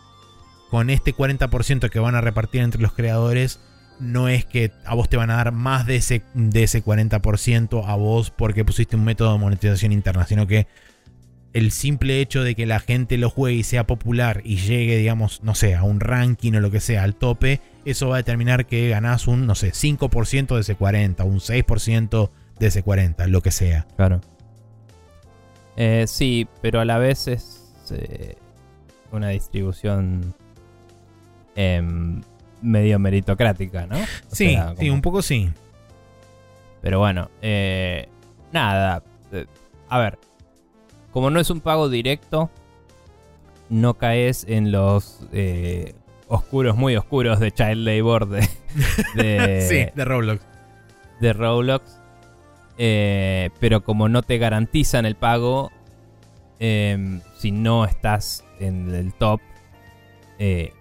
con 0.74 0.90
este 0.90 1.14
40% 1.14 1.88
que 1.88 2.01
van 2.01 2.16
a 2.16 2.20
repartir 2.20 2.60
entre 2.62 2.82
los 2.82 2.92
creadores, 2.92 3.60
no 4.01 4.26
es 4.28 4.44
que 4.44 4.72
a 4.84 4.96
vos 4.96 5.09
te 5.09 5.16
van 5.16 5.30
a 5.30 5.36
dar 5.36 5.52
más 5.52 5.86
de 5.86 5.94
ese, 5.94 6.24
de 6.34 6.64
ese 6.64 6.84
40% 6.84 7.84
a 7.86 7.94
vos 7.94 8.32
porque 8.32 8.64
pusiste 8.64 8.96
un 8.96 9.05
método 9.05 9.34
de 9.34 9.38
monetización 9.38 9.92
interna, 9.92 10.26
sino 10.26 10.48
que 10.48 10.66
el 11.52 11.70
simple 11.70 12.20
hecho 12.20 12.42
de 12.42 12.56
que 12.56 12.66
la 12.66 12.80
gente 12.80 13.18
lo 13.18 13.30
juegue 13.30 13.59
y 13.59 13.62
sea 13.62 13.86
popular 13.86 14.42
y 14.44 14.56
llegue, 14.56 14.96
digamos, 14.96 15.44
no 15.44 15.55
sé, 15.55 15.76
a 15.76 15.84
un 15.84 16.01
ranking 16.01 16.55
o 16.55 16.60
lo 16.60 16.72
que 16.72 16.80
sea, 16.80 17.05
al 17.05 17.14
tope, 17.14 17.60
eso 17.84 18.09
va 18.09 18.16
a 18.16 18.18
determinar 18.18 18.66
que 18.66 18.88
ganás 18.88 19.28
un, 19.28 19.46
no 19.46 19.55
sé, 19.55 19.70
5% 19.70 20.56
de 20.56 20.60
ese 20.60 20.74
40, 20.74 21.22
un 21.22 21.38
6% 21.38 22.30
de 22.59 22.66
ese 22.66 22.82
40, 22.82 23.28
lo 23.28 23.42
que 23.42 23.52
sea. 23.52 23.86
Claro. 23.94 24.20
Eh, 25.76 26.06
sí, 26.09 26.48
pero 26.60 26.80
a 26.80 26.84
la 26.84 26.98
vez 26.98 27.28
es 27.28 27.62
eh, 27.92 28.34
una 29.12 29.28
distribución 29.28 30.34
em, 31.56 32.22
medio 32.62 32.98
meritocrática, 32.98 33.86
¿no? 33.86 33.97
O 33.98 34.05
Sí, 34.35 34.51
sea, 34.55 34.74
sí, 34.78 34.90
un 34.90 35.02
poco 35.02 35.22
sí. 35.22 35.51
Pero 36.81 36.98
bueno, 36.98 37.31
eh, 37.43 38.09
nada. 38.52 39.02
eh, 39.32 39.47
a 39.89 39.98
ver, 39.98 40.18
como 41.10 41.31
no 41.31 41.40
es 41.40 41.51
un 41.51 41.60
pago 41.60 41.89
directo, 41.89 42.51
no 43.70 43.94
caes 43.94 44.44
en 44.48 44.72
los 44.72 45.26
eh, 45.32 45.94
oscuros, 46.28 46.76
muy 46.76 46.97
oscuros 46.97 47.40
de 47.40 47.52
Child 47.52 47.86
Labor 47.86 48.28
de, 48.28 48.48
de, 49.14 49.66
sí, 49.68 49.93
de 49.94 50.05
Roblox. 50.05 50.43
de 51.20 51.32
Roblox. 51.32 52.01
Eh, 52.76 53.51
pero 53.60 53.85
como 53.85 54.09
no 54.09 54.22
te 54.22 54.36
garantizan 54.39 55.06
el 55.06 55.14
pago, 55.14 55.70
eh, 56.59 57.20
si 57.39 57.52
no 57.52 57.85
estás 57.85 58.44
en 58.59 58.93
el 58.94 59.14
top, 59.14 59.40
eh, 60.39 60.72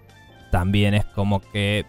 también 0.54 0.94
es 0.94 1.04
como 1.04 1.40
que 1.40 1.84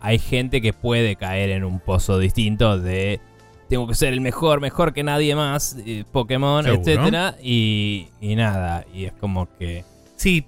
hay 0.00 0.18
gente 0.18 0.62
que 0.62 0.72
puede 0.72 1.16
caer 1.16 1.50
en 1.50 1.64
un 1.64 1.80
pozo 1.80 2.18
distinto 2.18 2.78
de 2.78 3.20
tengo 3.68 3.86
que 3.86 3.94
ser 3.94 4.14
el 4.14 4.22
mejor, 4.22 4.62
mejor 4.62 4.94
que 4.94 5.02
nadie 5.02 5.34
más, 5.36 5.76
eh, 5.84 6.04
Pokémon, 6.10 6.64
Seguro. 6.64 6.80
etcétera, 6.80 7.36
y, 7.42 8.08
y 8.22 8.36
nada, 8.36 8.86
y 8.94 9.04
es 9.04 9.12
como 9.12 9.50
que 9.58 9.84
Sí, 10.16 10.46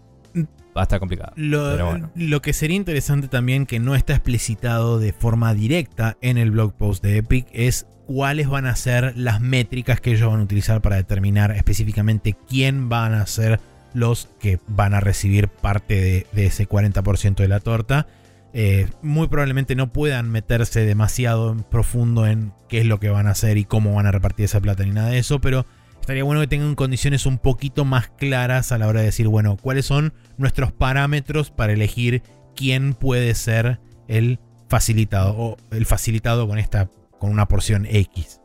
va 0.75 0.81
a 0.81 0.83
estar 0.85 0.99
complicado. 0.99 1.35
Lo, 1.37 1.73
Pero 1.73 1.87
bueno. 1.91 2.11
lo 2.15 2.41
que 2.41 2.55
sería 2.55 2.79
interesante 2.79 3.29
también 3.29 3.67
que 3.67 3.81
no 3.81 3.95
está 3.95 4.15
explicitado 4.15 4.99
de 4.99 5.13
forma 5.13 5.53
directa 5.53 6.17
en 6.23 6.39
el 6.39 6.51
blog 6.53 6.73
post 6.73 7.05
de 7.05 7.19
Epic 7.19 7.49
es 7.53 7.87
cuáles 8.07 8.49
van 8.49 8.65
a 8.65 8.75
ser 8.77 9.13
las 9.15 9.43
métricas 9.43 10.01
que 10.01 10.13
ellos 10.13 10.31
van 10.31 10.41
a 10.41 10.45
utilizar 10.45 10.81
para 10.81 10.97
determinar 10.97 11.51
específicamente 11.51 12.35
quién 12.49 12.89
van 12.89 13.13
a 13.13 13.27
ser 13.27 13.61
los 13.97 14.29
que 14.39 14.61
van 14.69 14.93
a 14.93 15.01
recibir 15.01 15.49
parte 15.49 16.27
de, 16.33 16.47
ese 16.47 16.69
40% 16.69 17.37
de 17.37 17.49
la 17.49 17.61
torta. 17.61 18.07
Eh, 18.53 18.89
muy 19.03 19.27
probablemente 19.29 19.75
no 19.75 19.93
puedan 19.93 20.31
meterse 20.31 20.85
demasiado 20.85 21.51
en 21.51 21.63
profundo 21.63 22.27
en 22.27 22.53
qué 22.69 22.81
es 22.81 22.87
lo 22.87 23.01
que 23.01 23.09
van 23.09 23.27
a 23.27 23.31
hacer 23.31 23.57
y 23.57 23.65
cómo 23.65 23.95
van 23.95 24.07
a 24.07 24.13
repartir 24.13 24.45
esa 24.45 24.61
plata 24.61 24.85
ni 24.85 24.91
nada 24.91 25.09
de 25.09 25.19
eso, 25.19 25.41
pero 25.41 25.67
estaría 25.99 26.25
bueno 26.25 26.41
que 26.43 26.47
tengan 26.47 26.75
condiciones 26.75 27.25
un 27.25 27.39
poquito 27.39 27.85
más 27.85 28.09
claras 28.09 28.71
a 28.71 28.79
la 28.79 28.87
hora 28.87 29.01
de 29.01 29.07
decir, 29.07 29.29
bueno, 29.29 29.57
cuáles 29.57 29.87
son 29.87 30.13
nuestros 30.37 30.73
parámetros 30.73 31.51
para 31.51 31.73
elegir 31.73 32.23
quién 32.55 32.93
puede 32.93 33.35
ser 33.35 33.81
el 34.09 34.39
facilitado 34.69 35.35
o 35.37 35.57
el 35.71 35.87
facilitado 35.87 36.47
con 36.47 36.59
esta 36.59 36.91
con 37.19 37.31
una 37.31 37.49
porción 37.49 37.87
X. 37.87 38.41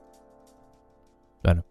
Claro. 1.41 1.65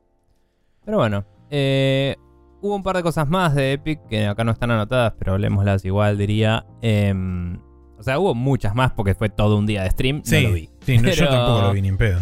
Pero 0.85 0.99
bueno, 0.99 1.25
eh, 1.51 2.17
hubo 2.61 2.75
un 2.75 2.83
par 2.83 2.97
de 2.97 3.03
cosas 3.03 3.29
más 3.29 3.55
de 3.55 3.73
Epic 3.73 4.01
que 4.09 4.27
acá 4.27 4.45
no 4.45 4.53
están 4.53 4.71
anotadas, 4.71 5.15
pero 5.19 5.33
hablemoslas 5.33 5.85
igual, 5.85 6.19
diría. 6.19 6.67
Em, 6.83 7.59
o 7.99 8.03
sea, 8.03 8.19
hubo 8.19 8.35
muchas 8.35 8.75
más 8.75 8.93
porque 8.93 9.15
fue 9.15 9.29
todo 9.29 9.57
un 9.57 9.67
día 9.67 9.83
de 9.83 9.91
stream. 9.91 10.23
Sí, 10.25 10.43
no 10.43 10.49
lo 10.49 10.55
vi. 10.55 10.71
sí, 10.81 10.99
no, 10.99 11.11
yo 11.11 11.29
tampoco 11.29 11.63
lo 11.63 11.73
vi 11.73 11.83
ni 11.83 11.89
en 11.89 11.97
pedo. 11.97 12.21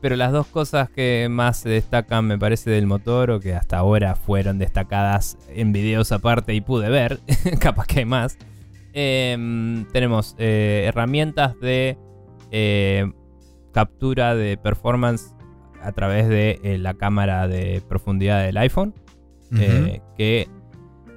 Pero 0.00 0.16
las 0.16 0.32
dos 0.32 0.48
cosas 0.48 0.90
que 0.90 1.28
más 1.30 1.58
se 1.58 1.68
destacan, 1.68 2.26
me 2.26 2.36
parece, 2.36 2.70
del 2.70 2.86
motor, 2.86 3.30
o 3.30 3.40
que 3.40 3.54
hasta 3.54 3.78
ahora 3.78 4.16
fueron 4.16 4.58
destacadas 4.58 5.38
en 5.48 5.72
videos 5.72 6.10
aparte 6.10 6.54
y 6.54 6.60
pude 6.60 6.88
ver, 6.88 7.20
capaz 7.60 7.86
que 7.86 8.00
hay 8.00 8.04
más. 8.04 8.36
em, 8.92 9.86
tenemos 9.92 10.34
eh, 10.38 10.84
herramientas 10.88 11.58
de 11.60 11.96
eh, 12.50 13.10
captura 13.72 14.34
de 14.34 14.56
performance 14.56 15.34
a 15.80 15.92
través 15.92 16.28
de 16.28 16.60
eh, 16.62 16.78
la 16.78 16.94
cámara 16.94 17.48
de 17.48 17.82
profundidad 17.88 18.42
del 18.44 18.56
iPhone, 18.56 18.94
eh, 19.58 20.00
que 20.16 20.48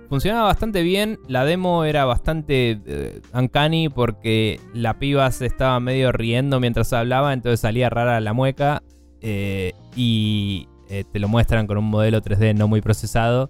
funcionaba 0.10 0.46
bastante 0.46 0.82
bien. 0.82 1.20
La 1.28 1.46
demo 1.46 1.84
era 1.84 2.06
bastante 2.06 2.80
eh, 2.86 3.22
uncanny 3.34 3.90
porque 3.90 4.60
la 4.74 5.00
piba 5.00 5.30
se 5.32 5.46
estaba 5.46 5.80
medio 5.80 6.12
riendo 6.12 6.60
mientras 6.60 6.94
hablaba, 6.94 7.34
entonces 7.34 7.60
salía 7.60 7.90
rara 7.90 8.20
la 8.20 8.34
mueca. 8.34 8.84
eh, 9.22 9.74
y 9.96 10.68
eh, 10.90 11.04
te 11.12 11.20
lo 11.20 11.28
muestran 11.28 11.68
con 11.68 11.78
un 11.78 11.86
modelo 11.86 12.22
3D 12.22 12.54
no 12.56 12.68
muy 12.68 12.82
procesado, 12.82 13.50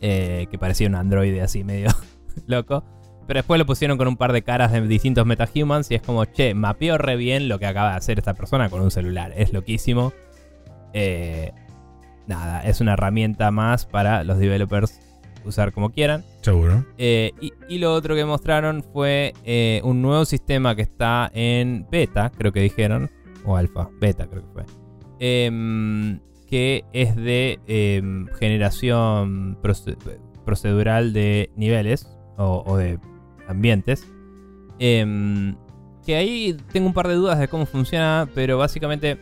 que 0.00 0.56
parecía 0.58 0.88
un 0.88 0.94
androide 0.94 1.42
así 1.42 1.64
medio 1.64 1.88
loco. 2.46 2.84
Pero 3.26 3.38
después 3.38 3.58
lo 3.58 3.66
pusieron 3.66 3.96
con 3.96 4.08
un 4.08 4.16
par 4.16 4.32
de 4.32 4.42
caras 4.42 4.72
de 4.72 4.80
distintos 4.82 5.24
metahumans 5.24 5.90
y 5.90 5.94
es 5.94 6.02
como, 6.02 6.24
che, 6.24 6.52
mapeó 6.52 6.98
re 6.98 7.14
bien 7.16 7.48
lo 7.48 7.58
que 7.58 7.66
acaba 7.66 7.90
de 7.92 7.96
hacer 7.96 8.18
esta 8.18 8.34
persona 8.34 8.68
con 8.68 8.80
un 8.80 8.90
celular. 8.90 9.32
Es 9.36 9.52
loquísimo. 9.52 10.12
Eh, 10.92 11.52
nada, 12.30 12.60
es 12.62 12.80
una 12.80 12.94
herramienta 12.94 13.50
más 13.50 13.84
para 13.84 14.24
los 14.24 14.38
developers 14.38 14.98
usar 15.44 15.72
como 15.72 15.90
quieran. 15.90 16.24
Seguro. 16.42 16.84
Eh, 16.98 17.32
y, 17.40 17.52
y 17.68 17.78
lo 17.78 17.92
otro 17.94 18.14
que 18.14 18.24
mostraron 18.24 18.82
fue 18.82 19.34
eh, 19.44 19.80
un 19.84 20.00
nuevo 20.02 20.24
sistema 20.24 20.74
que 20.74 20.82
está 20.82 21.30
en 21.34 21.86
beta, 21.90 22.30
creo 22.36 22.52
que 22.52 22.60
dijeron, 22.60 23.10
o 23.44 23.56
alfa, 23.56 23.88
beta 24.00 24.26
creo 24.26 24.42
que 24.42 24.52
fue, 24.52 24.64
em, 25.18 26.20
que 26.46 26.84
es 26.92 27.14
de 27.16 27.58
em, 27.66 28.26
generación 28.38 29.56
proce- 29.62 29.96
procedural 30.44 31.12
de 31.12 31.50
niveles 31.56 32.08
o, 32.36 32.62
o 32.66 32.76
de 32.76 32.98
ambientes. 33.48 34.06
Em, 34.78 35.56
que 36.04 36.16
ahí 36.16 36.56
tengo 36.72 36.86
un 36.86 36.94
par 36.94 37.06
de 37.08 37.14
dudas 37.14 37.38
de 37.38 37.48
cómo 37.48 37.66
funciona, 37.66 38.28
pero 38.34 38.56
básicamente 38.58 39.18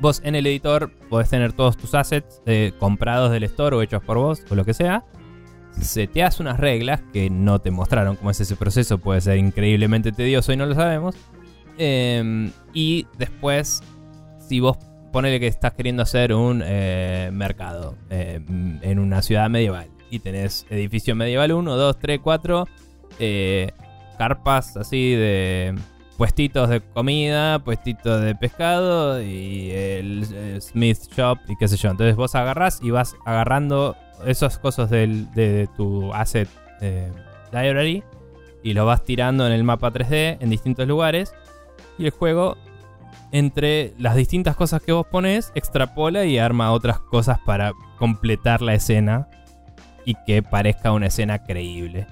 vos 0.00 0.20
en 0.24 0.34
el 0.34 0.46
editor 0.46 0.90
podés 1.08 1.30
tener 1.30 1.52
todos 1.52 1.76
tus 1.76 1.94
assets 1.94 2.42
eh, 2.46 2.72
comprados 2.78 3.30
del 3.30 3.44
store 3.44 3.76
o 3.76 3.82
hechos 3.82 4.02
por 4.02 4.18
vos 4.18 4.42
o 4.50 4.54
lo 4.54 4.64
que 4.64 4.74
sea 4.74 5.04
seteas 5.80 6.40
unas 6.40 6.58
reglas 6.58 7.02
que 7.12 7.30
no 7.30 7.60
te 7.60 7.70
mostraron 7.70 8.16
cómo 8.16 8.30
es 8.30 8.40
ese 8.40 8.56
proceso, 8.56 8.98
puede 8.98 9.20
ser 9.20 9.38
increíblemente 9.38 10.10
tedioso 10.10 10.52
y 10.52 10.56
no 10.56 10.66
lo 10.66 10.74
sabemos. 10.74 11.14
Eh, 11.78 12.50
y 12.72 13.06
después, 13.16 13.82
si 14.40 14.58
vos 14.58 14.76
ponele 15.12 15.40
que 15.40 15.46
estás 15.46 15.72
queriendo 15.72 16.02
hacer 16.02 16.32
un 16.32 16.62
eh, 16.64 17.30
mercado 17.32 17.96
eh, 18.10 18.40
en 18.82 18.98
una 18.98 19.22
ciudad 19.22 19.48
medieval 19.48 19.88
y 20.10 20.18
tenés 20.18 20.66
edificio 20.70 21.14
medieval 21.14 21.52
1, 21.52 21.76
2, 21.76 21.98
3, 21.98 22.20
4, 22.22 22.68
eh, 23.18 23.72
carpas 24.16 24.76
así 24.76 25.12
de 25.12 25.74
puestitos 26.18 26.68
de 26.68 26.80
comida, 26.80 27.60
puestitos 27.60 28.20
de 28.20 28.34
pescado 28.34 29.22
y 29.22 29.70
el 29.70 30.60
Smith 30.60 30.98
Shop 31.16 31.38
y 31.48 31.56
qué 31.56 31.68
sé 31.68 31.76
yo. 31.78 31.90
Entonces 31.90 32.16
vos 32.16 32.34
agarrás 32.34 32.80
y 32.82 32.90
vas 32.90 33.16
agarrando 33.24 33.96
esas 34.26 34.58
cosas 34.58 34.90
del- 34.90 35.30
de, 35.32 35.68
tu 35.76 36.12
asset 36.12 36.48
eh, 36.80 37.10
library 37.52 38.02
y 38.64 38.74
lo 38.74 38.84
vas 38.84 39.04
tirando 39.04 39.46
en 39.46 39.52
el 39.52 39.62
mapa 39.62 39.92
3D 39.92 40.38
en 40.40 40.50
distintos 40.50 40.86
lugares 40.88 41.32
y 41.98 42.04
el 42.06 42.10
juego 42.10 42.56
entre 43.30 43.94
las 43.98 44.16
distintas 44.16 44.56
cosas 44.56 44.82
que 44.82 44.90
vos 44.92 45.06
pones 45.06 45.52
extrapola 45.54 46.24
y 46.24 46.38
arma 46.38 46.72
otras 46.72 46.98
cosas 46.98 47.38
para 47.46 47.72
completar 47.96 48.60
la 48.60 48.74
escena 48.74 49.28
y 50.04 50.14
que 50.26 50.42
parezca 50.42 50.90
una 50.92 51.06
escena 51.06 51.44
creíble. 51.44 52.06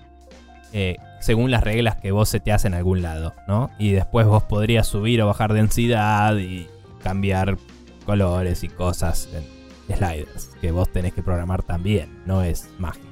Eh, 0.78 0.98
según 1.20 1.50
las 1.50 1.64
reglas 1.64 1.96
que 1.96 2.10
vos 2.10 2.28
seteás 2.28 2.66
en 2.66 2.74
algún 2.74 3.00
lado, 3.00 3.32
¿no? 3.48 3.70
Y 3.78 3.92
después 3.92 4.26
vos 4.26 4.42
podrías 4.42 4.86
subir 4.86 5.22
o 5.22 5.26
bajar 5.26 5.54
densidad 5.54 6.36
y 6.36 6.66
cambiar 7.02 7.56
colores 8.04 8.62
y 8.62 8.68
cosas 8.68 9.26
en 9.32 9.96
sliders 9.96 10.50
que 10.60 10.72
vos 10.72 10.92
tenés 10.92 11.14
que 11.14 11.22
programar 11.22 11.62
también, 11.62 12.22
no 12.26 12.42
es 12.42 12.68
mágico. 12.78 13.06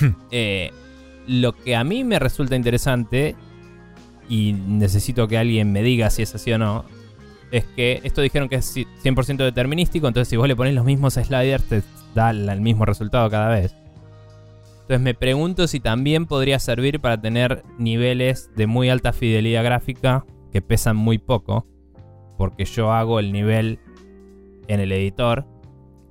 Eh, 0.30 0.70
lo 1.26 1.52
que 1.52 1.76
a 1.76 1.84
mí 1.84 2.04
me 2.04 2.18
resulta 2.18 2.56
interesante 2.56 3.36
y 4.26 4.54
necesito 4.54 5.28
que 5.28 5.36
alguien 5.36 5.72
me 5.72 5.82
diga 5.82 6.08
si 6.08 6.22
es 6.22 6.34
así 6.34 6.52
o 6.52 6.58
no, 6.58 6.86
es 7.50 7.66
que 7.76 8.00
esto 8.02 8.22
dijeron 8.22 8.48
que 8.48 8.56
es 8.56 8.74
100% 8.74 9.36
determinístico, 9.36 10.08
entonces 10.08 10.28
si 10.28 10.38
vos 10.38 10.48
le 10.48 10.56
pones 10.56 10.72
los 10.72 10.86
mismos 10.86 11.14
sliders 11.14 11.64
te 11.64 11.82
da 12.14 12.30
el 12.30 12.62
mismo 12.62 12.86
resultado 12.86 13.28
cada 13.28 13.50
vez. 13.50 13.74
Entonces 14.84 15.00
me 15.00 15.14
pregunto 15.14 15.66
si 15.66 15.80
también 15.80 16.26
podría 16.26 16.58
servir 16.58 17.00
para 17.00 17.18
tener 17.18 17.64
niveles 17.78 18.50
de 18.54 18.66
muy 18.66 18.90
alta 18.90 19.14
fidelidad 19.14 19.64
gráfica 19.64 20.26
que 20.52 20.60
pesan 20.60 20.94
muy 20.94 21.16
poco, 21.16 21.66
porque 22.36 22.66
yo 22.66 22.92
hago 22.92 23.18
el 23.18 23.32
nivel 23.32 23.78
en 24.68 24.80
el 24.80 24.92
editor 24.92 25.46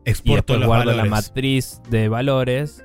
y 0.05 0.09
Exporto 0.09 0.53
después 0.53 0.59
los 0.59 0.67
guardo 0.67 0.91
la 0.93 1.05
matriz 1.05 1.83
de 1.91 2.09
valores 2.09 2.83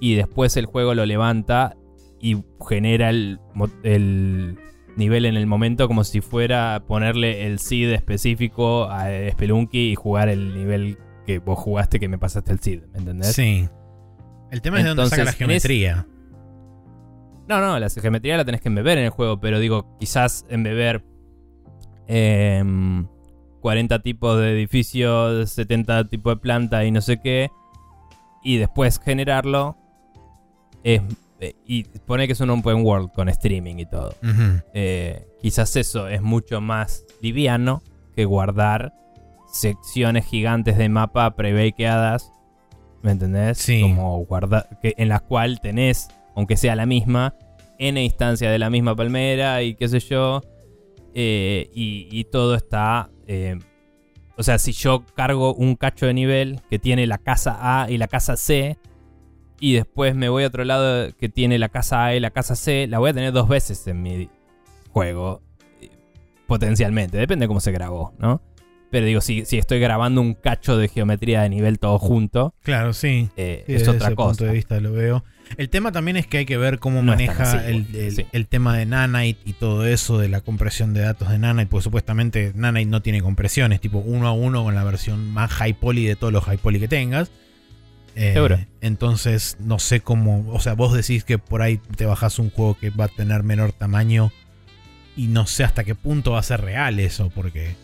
y 0.00 0.14
después 0.14 0.56
el 0.56 0.64
juego 0.64 0.94
lo 0.94 1.04
levanta 1.04 1.76
y 2.18 2.38
genera 2.66 3.10
el, 3.10 3.40
el 3.82 4.58
nivel 4.96 5.26
en 5.26 5.36
el 5.36 5.46
momento 5.46 5.86
como 5.86 6.02
si 6.02 6.22
fuera 6.22 6.82
ponerle 6.86 7.46
el 7.46 7.58
seed 7.58 7.92
específico 7.92 8.84
a 8.84 9.08
Spelunky 9.32 9.90
y 9.90 9.94
jugar 9.96 10.30
el 10.30 10.54
nivel 10.54 10.96
que 11.26 11.40
vos 11.40 11.58
jugaste 11.58 12.00
que 12.00 12.08
me 12.08 12.16
pasaste 12.16 12.52
el 12.52 12.60
seed, 12.60 12.84
¿me 12.92 13.00
entendés? 13.00 13.34
Sí. 13.34 13.68
El 14.50 14.62
tema 14.62 14.78
es 14.78 14.84
de 14.84 14.94
dónde 14.94 15.10
saca 15.10 15.24
la 15.24 15.32
geometría. 15.32 16.06
No, 17.48 17.60
no, 17.60 17.78
la 17.78 17.90
geometría 17.90 18.36
la 18.36 18.44
tenés 18.44 18.60
que 18.60 18.68
embeber 18.68 18.98
en 18.98 19.04
el 19.04 19.10
juego, 19.10 19.40
pero 19.40 19.58
digo, 19.58 19.96
quizás 19.98 20.46
embeber 20.48 21.04
em, 22.06 23.06
40 23.60 24.02
tipos 24.02 24.38
de 24.38 24.52
edificios, 24.52 25.50
70 25.50 26.08
tipos 26.08 26.34
de 26.34 26.40
planta 26.40 26.84
y 26.84 26.92
no 26.92 27.00
sé 27.00 27.20
qué, 27.20 27.50
y 28.44 28.58
después 28.58 29.00
generarlo, 29.00 29.76
es, 30.84 31.02
eh, 31.40 31.54
y 31.66 31.84
pone 32.06 32.26
que 32.26 32.34
es 32.34 32.40
un 32.40 32.50
open 32.50 32.84
world 32.84 33.10
con 33.12 33.28
streaming 33.28 33.76
y 33.76 33.86
todo. 33.86 34.14
Eh, 34.72 35.26
quizás 35.40 35.74
eso 35.76 36.06
es 36.06 36.22
mucho 36.22 36.60
más 36.60 37.04
liviano 37.20 37.82
que 38.14 38.24
guardar 38.24 38.92
secciones 39.52 40.26
gigantes 40.26 40.76
de 40.78 40.88
mapa 40.88 41.34
prebakeadas. 41.34 42.32
¿Me 43.02 43.12
entendés? 43.12 43.58
Sí. 43.58 43.80
Como 43.82 44.18
guardar. 44.24 44.78
Que, 44.82 44.94
en 44.96 45.08
las 45.08 45.22
cuales 45.22 45.60
tenés, 45.60 46.08
aunque 46.34 46.56
sea 46.56 46.76
la 46.76 46.86
misma, 46.86 47.34
N 47.78 48.02
instancias 48.02 48.52
de 48.52 48.58
la 48.58 48.68
misma 48.70 48.94
palmera 48.94 49.62
y 49.62 49.74
qué 49.74 49.88
sé 49.88 50.00
yo. 50.00 50.42
eh, 51.14 51.70
y, 51.74 52.08
y 52.10 52.24
todo 52.24 52.54
está. 52.54 53.10
eh, 53.26 53.58
o 54.36 54.42
sea, 54.42 54.58
si 54.58 54.72
yo 54.72 55.04
cargo 55.14 55.54
un 55.54 55.74
cacho 55.76 56.06
de 56.06 56.14
nivel 56.14 56.60
que 56.70 56.78
tiene 56.78 57.06
la 57.06 57.18
casa 57.18 57.82
A 57.82 57.90
y 57.90 57.98
la 57.98 58.08
casa 58.08 58.36
C, 58.36 58.78
y 59.60 59.74
después 59.74 60.14
me 60.14 60.30
voy 60.30 60.44
a 60.44 60.46
otro 60.46 60.64
lado 60.64 61.10
que 61.18 61.28
tiene 61.28 61.58
la 61.58 61.68
casa 61.68 62.04
A 62.06 62.14
y 62.14 62.20
la 62.20 62.30
casa 62.30 62.56
C, 62.56 62.86
la 62.86 62.98
voy 62.98 63.10
a 63.10 63.12
tener 63.12 63.32
dos 63.32 63.48
veces 63.48 63.86
en 63.86 64.00
mi 64.02 64.30
juego. 64.90 65.42
eh, 65.82 65.90
Potencialmente, 66.46 67.18
depende 67.18 67.44
de 67.44 67.48
cómo 67.48 67.60
se 67.60 67.70
grabó, 67.72 68.14
¿no? 68.18 68.40
Pero 68.90 69.06
digo, 69.06 69.20
si, 69.20 69.44
si 69.44 69.56
estoy 69.58 69.78
grabando 69.78 70.20
un 70.20 70.34
cacho 70.34 70.76
de 70.76 70.88
geometría 70.88 71.42
de 71.42 71.48
nivel 71.48 71.78
todo 71.78 71.98
junto, 71.98 72.54
Claro, 72.62 72.92
sí. 72.92 73.28
eh, 73.36 73.62
Sí, 73.66 73.72
es 73.74 73.78
desde 73.80 73.92
otra 73.92 74.08
ese 74.08 74.16
cosa. 74.16 74.28
punto 74.30 74.44
de 74.44 74.52
vista 74.52 74.80
lo 74.80 74.92
veo. 74.92 75.24
El 75.56 75.68
tema 75.68 75.90
también 75.92 76.16
es 76.16 76.26
que 76.28 76.38
hay 76.38 76.46
que 76.46 76.56
ver 76.56 76.78
cómo 76.78 77.02
No 77.02 77.12
maneja 77.12 77.42
así, 77.42 77.56
el, 77.66 78.12
sí. 78.14 78.26
el 78.32 78.46
tema 78.46 78.76
de 78.76 78.86
Nanite 78.86 79.40
y 79.44 79.52
todo 79.54 79.84
eso, 79.86 80.18
de 80.18 80.28
la 80.28 80.40
compresión 80.40 80.94
de 80.94 81.00
datos 81.00 81.28
de 81.28 81.38
Nanite, 81.38 81.66
porque 81.70 81.84
supuestamente 81.84 82.52
Nanite 82.54 82.90
no 82.90 83.02
tiene 83.02 83.20
compresiones, 83.20 83.80
tipo 83.80 83.98
uno 83.98 84.26
a 84.28 84.32
uno 84.32 84.62
con 84.64 84.74
la 84.74 84.84
versión 84.84 85.28
más 85.30 85.50
high 85.52 85.74
poly 85.74 86.04
de 86.06 86.14
todos 86.16 86.32
los 86.32 86.44
high 86.44 86.58
poly 86.58 86.78
que 86.80 86.88
tengas. 86.88 87.30
Eh, 88.16 88.32
Seguro. 88.34 88.58
Entonces, 88.80 89.56
no 89.60 89.78
sé 89.78 90.00
cómo. 90.00 90.44
O 90.52 90.58
sea, 90.60 90.74
vos 90.74 90.92
decís 90.92 91.22
que 91.24 91.38
por 91.38 91.62
ahí 91.62 91.78
te 91.96 92.06
bajás 92.06 92.38
un 92.40 92.50
juego 92.50 92.76
que 92.76 92.90
va 92.90 93.04
a 93.04 93.08
tener 93.08 93.42
menor 93.44 93.72
tamaño. 93.72 94.32
Y 95.16 95.28
no 95.28 95.46
sé 95.46 95.62
hasta 95.64 95.84
qué 95.84 95.94
punto 95.94 96.32
va 96.32 96.40
a 96.40 96.42
ser 96.44 96.60
real 96.60 96.98
eso, 96.98 97.30
porque. 97.32 97.74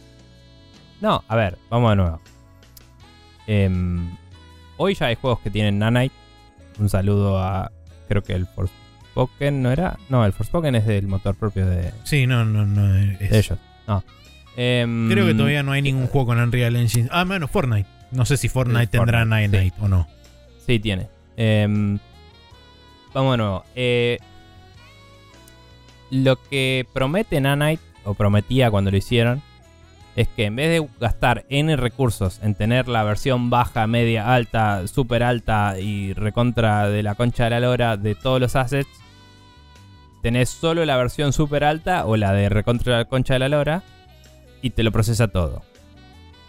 No, 1.00 1.22
a 1.28 1.36
ver, 1.36 1.58
vamos 1.70 1.90
de 1.90 1.96
nuevo. 1.96 2.20
Em, 3.46 4.16
hoy 4.76 4.94
ya 4.94 5.06
hay 5.06 5.14
juegos 5.16 5.40
que 5.40 5.50
tienen 5.50 5.78
Nanite. 5.78 6.14
Un 6.78 6.88
saludo 6.88 7.38
a. 7.42 7.70
Creo 8.08 8.22
que 8.22 8.32
el 8.34 8.46
Forspoken 8.46 9.62
no 9.62 9.70
era. 9.70 9.98
No, 10.08 10.24
el 10.24 10.32
Forspoken 10.32 10.74
es 10.74 10.86
del 10.86 11.06
motor 11.06 11.34
propio 11.34 11.66
de, 11.66 11.92
Sí, 12.04 12.26
no, 12.26 12.44
no, 12.44 12.66
no. 12.66 12.96
es- 12.96 13.30
de 13.30 13.38
ellos. 13.38 13.58
No. 13.86 14.02
Em, 14.56 15.10
Creo 15.10 15.26
que 15.26 15.34
todavía 15.34 15.62
no 15.62 15.72
hay 15.72 15.82
ningún 15.82 16.06
juego 16.06 16.28
con 16.28 16.40
Unreal 16.40 16.76
Engine. 16.76 17.08
Ah, 17.12 17.24
bueno, 17.24 17.46
Fortnite. 17.48 17.88
No 18.10 18.24
sé 18.24 18.36
si 18.36 18.48
Fortnite 18.48 18.86
tendrá 18.86 19.20
Fortnite, 19.20 19.48
Nanite 19.58 19.74
o 19.80 19.88
no. 19.88 20.06
Sí, 20.66 20.78
tiene. 20.78 21.08
Em, 21.36 21.98
vamos 23.12 23.32
de 23.32 23.36
nuevo. 23.38 23.64
Eh, 23.74 24.18
lo 26.10 26.36
que 26.48 26.86
promete 26.92 27.40
Nanite, 27.40 27.82
o 28.04 28.14
prometía 28.14 28.70
cuando 28.70 28.90
lo 28.90 28.96
hicieron, 28.96 29.42
es 30.16 30.28
que 30.28 30.46
en 30.46 30.56
vez 30.56 30.70
de 30.70 30.88
gastar 30.98 31.44
N 31.50 31.76
recursos 31.76 32.40
en 32.42 32.54
tener 32.54 32.88
la 32.88 33.04
versión 33.04 33.50
baja, 33.50 33.86
media, 33.86 34.34
alta, 34.34 34.86
super 34.88 35.22
alta 35.22 35.78
y 35.78 36.14
recontra 36.14 36.88
de 36.88 37.02
la 37.02 37.14
concha 37.14 37.44
de 37.44 37.50
la 37.50 37.60
lora 37.60 37.98
de 37.98 38.14
todos 38.14 38.40
los 38.40 38.56
assets, 38.56 38.88
tenés 40.22 40.48
solo 40.48 40.86
la 40.86 40.96
versión 40.96 41.34
super 41.34 41.64
alta 41.64 42.06
o 42.06 42.16
la 42.16 42.32
de 42.32 42.48
recontra 42.48 42.94
de 42.94 42.98
la 43.00 43.08
concha 43.08 43.34
de 43.34 43.40
la 43.40 43.50
lora 43.50 43.82
y 44.62 44.70
te 44.70 44.82
lo 44.82 44.90
procesa 44.90 45.28
todo. 45.28 45.62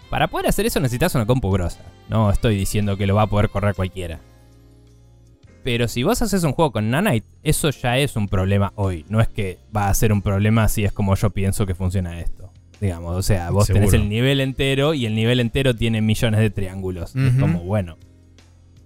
Para 0.10 0.30
poder 0.30 0.48
hacer 0.48 0.66
eso 0.66 0.80
necesitas 0.80 1.14
una 1.16 1.26
compu 1.26 1.52
grosa. 1.52 1.82
No 2.08 2.32
estoy 2.32 2.56
diciendo 2.56 2.96
que 2.96 3.06
lo 3.06 3.16
va 3.16 3.24
a 3.24 3.28
poder 3.28 3.50
correr 3.50 3.76
cualquiera. 3.76 4.22
Pero 5.66 5.90
si 5.90 6.04
vos 6.04 6.22
haces 6.22 6.46
un 6.46 6.54
juego 6.54 6.72
con 6.72 6.90
Nanite, 6.90 7.28
eso 7.44 7.70
ya 7.72 7.98
es 7.98 8.16
un 8.16 8.30
problema 8.30 8.72
hoy. 8.76 9.06
No 9.10 9.20
es 9.20 9.28
que 9.28 9.60
va 9.76 9.90
a 9.90 9.94
ser 9.94 10.14
un 10.14 10.22
problema 10.22 10.70
si 10.70 10.86
es 10.86 10.94
como 10.94 11.14
yo 11.16 11.32
pienso 11.32 11.66
que 11.66 11.76
funciona 11.76 12.22
esto. 12.22 12.47
Digamos, 12.80 13.16
o 13.16 13.22
sea, 13.24 13.50
vos 13.50 13.68
tenés 13.68 13.94
el 13.94 14.08
nivel 14.08 14.40
entero 14.40 14.94
y 14.94 15.06
el 15.06 15.16
nivel 15.16 15.40
entero 15.40 15.76
tiene 15.76 16.02
millones 16.02 16.40
de 16.40 16.50
triángulos. 16.50 17.16
Es 17.16 17.34
como, 17.40 17.64
bueno, 17.64 17.98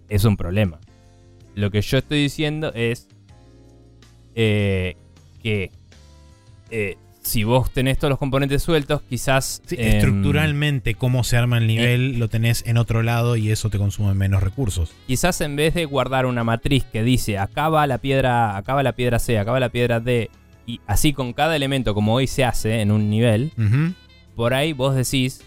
es 0.08 0.24
un 0.26 0.38
problema. 0.38 0.80
Lo 1.56 1.72
que 1.72 1.82
yo 1.82 1.98
estoy 1.98 2.22
diciendo 2.22 2.72
es 2.74 3.10
eh, 4.36 4.96
que 5.44 5.72
eh, 6.70 6.96
si 7.22 7.44
vos 7.44 7.72
tenés 7.72 7.98
todos 7.98 8.10
los 8.10 8.20
componentes 8.20 8.64
sueltos, 8.64 9.02
quizás... 9.04 9.62
Sí, 9.66 9.76
estructuralmente, 9.78 10.96
cómo 10.96 11.24
se 11.24 11.38
arma 11.38 11.58
el 11.58 11.68
nivel, 11.68 12.18
lo 12.18 12.30
tenés 12.30 12.64
en 12.66 12.78
otro 12.78 13.04
lado 13.04 13.36
y 13.36 13.52
eso 13.52 13.70
te 13.70 13.78
consume 13.78 14.14
menos 14.14 14.42
recursos. 14.42 14.94
quizás 15.08 15.42
en 15.42 15.56
vez 15.56 15.74
de 15.74 15.86
guardar 15.86 16.26
una 16.26 16.44
matriz 16.44 16.84
que 16.86 17.04
dice 17.04 17.38
acá 17.38 17.70
va 17.70 17.86
la 17.88 18.00
piedra, 18.00 18.58
acá 18.58 18.74
va 18.74 18.84
la 18.84 18.94
piedra 18.94 19.20
C, 19.20 19.38
acá 19.38 19.52
va 19.52 19.60
la 19.60 19.70
piedra 19.70 20.00
D, 20.00 20.30
y 20.72 20.82
así 20.88 21.12
con 21.12 21.34
cada 21.34 21.56
elemento 21.56 21.94
como 21.94 22.14
hoy 22.14 22.28
se 22.28 22.46
hace 22.46 22.82
en 22.82 22.92
un 22.92 23.10
nivel, 23.10 23.52
por 24.36 24.54
ahí 24.54 24.74
vos 24.74 24.96
decís, 24.96 25.42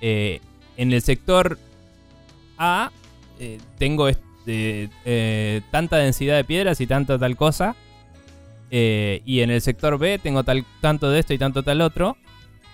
eh, 0.00 0.40
en 0.76 0.92
el 0.92 1.02
sector 1.02 1.58
A 2.58 2.90
eh, 3.38 3.58
tengo 3.78 4.08
este, 4.08 4.90
eh, 5.04 5.62
tanta 5.70 5.96
densidad 5.96 6.36
de 6.36 6.44
piedras 6.44 6.80
y 6.80 6.86
tanta 6.86 7.18
tal 7.18 7.36
cosa, 7.36 7.74
y 8.70 9.40
en 9.40 9.50
el 9.50 9.60
sector 9.62 9.98
B 9.98 10.18
tengo 10.18 10.44
tal, 10.44 10.64
tanto 10.80 11.10
de 11.10 11.20
esto 11.20 11.32
y 11.34 11.38
tanto 11.38 11.62
tal 11.62 11.80
otro, 11.80 12.16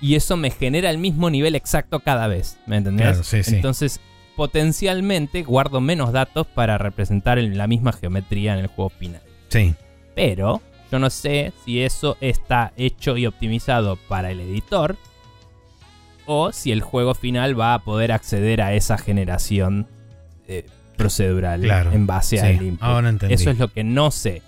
y 0.00 0.16
eso 0.16 0.36
me 0.36 0.50
genera 0.50 0.90
el 0.90 0.98
mismo 0.98 1.30
nivel 1.30 1.54
exacto 1.54 2.00
cada 2.00 2.26
vez, 2.26 2.58
¿me 2.66 2.76
entendés? 2.76 3.06
Claro, 3.06 3.24
sí, 3.24 3.42
sí. 3.42 3.54
Entonces, 3.54 4.00
potencialmente 4.34 5.42
guardo 5.42 5.80
menos 5.80 6.12
datos 6.12 6.46
para 6.48 6.78
representar 6.78 7.38
en 7.38 7.56
la 7.56 7.66
misma 7.66 7.92
geometría 7.92 8.54
en 8.54 8.58
el 8.58 8.66
juego 8.66 8.90
final. 8.90 9.22
Sí. 9.48 9.74
Pero 10.14 10.60
yo 10.90 10.98
no 10.98 11.10
sé 11.10 11.52
si 11.64 11.82
eso 11.82 12.16
está 12.20 12.72
hecho 12.76 13.16
y 13.16 13.26
optimizado 13.26 13.96
para 14.08 14.30
el 14.30 14.40
editor 14.40 14.96
o 16.26 16.52
si 16.52 16.72
el 16.72 16.80
juego 16.80 17.14
final 17.14 17.58
va 17.58 17.74
a 17.74 17.78
poder 17.80 18.12
acceder 18.12 18.60
a 18.60 18.74
esa 18.74 18.98
generación 18.98 19.86
eh, 20.48 20.66
procedural 20.96 21.60
Claro, 21.60 21.92
en 21.92 22.06
base 22.06 22.38
sí. 22.38 22.46
al 22.46 22.62
input. 22.62 22.82
Ahora 22.82 23.08
entendí. 23.08 23.34
Eso 23.34 23.50
es 23.50 23.58
lo 23.58 23.68
que 23.68 23.84
no 23.84 24.10
sé. 24.10 24.42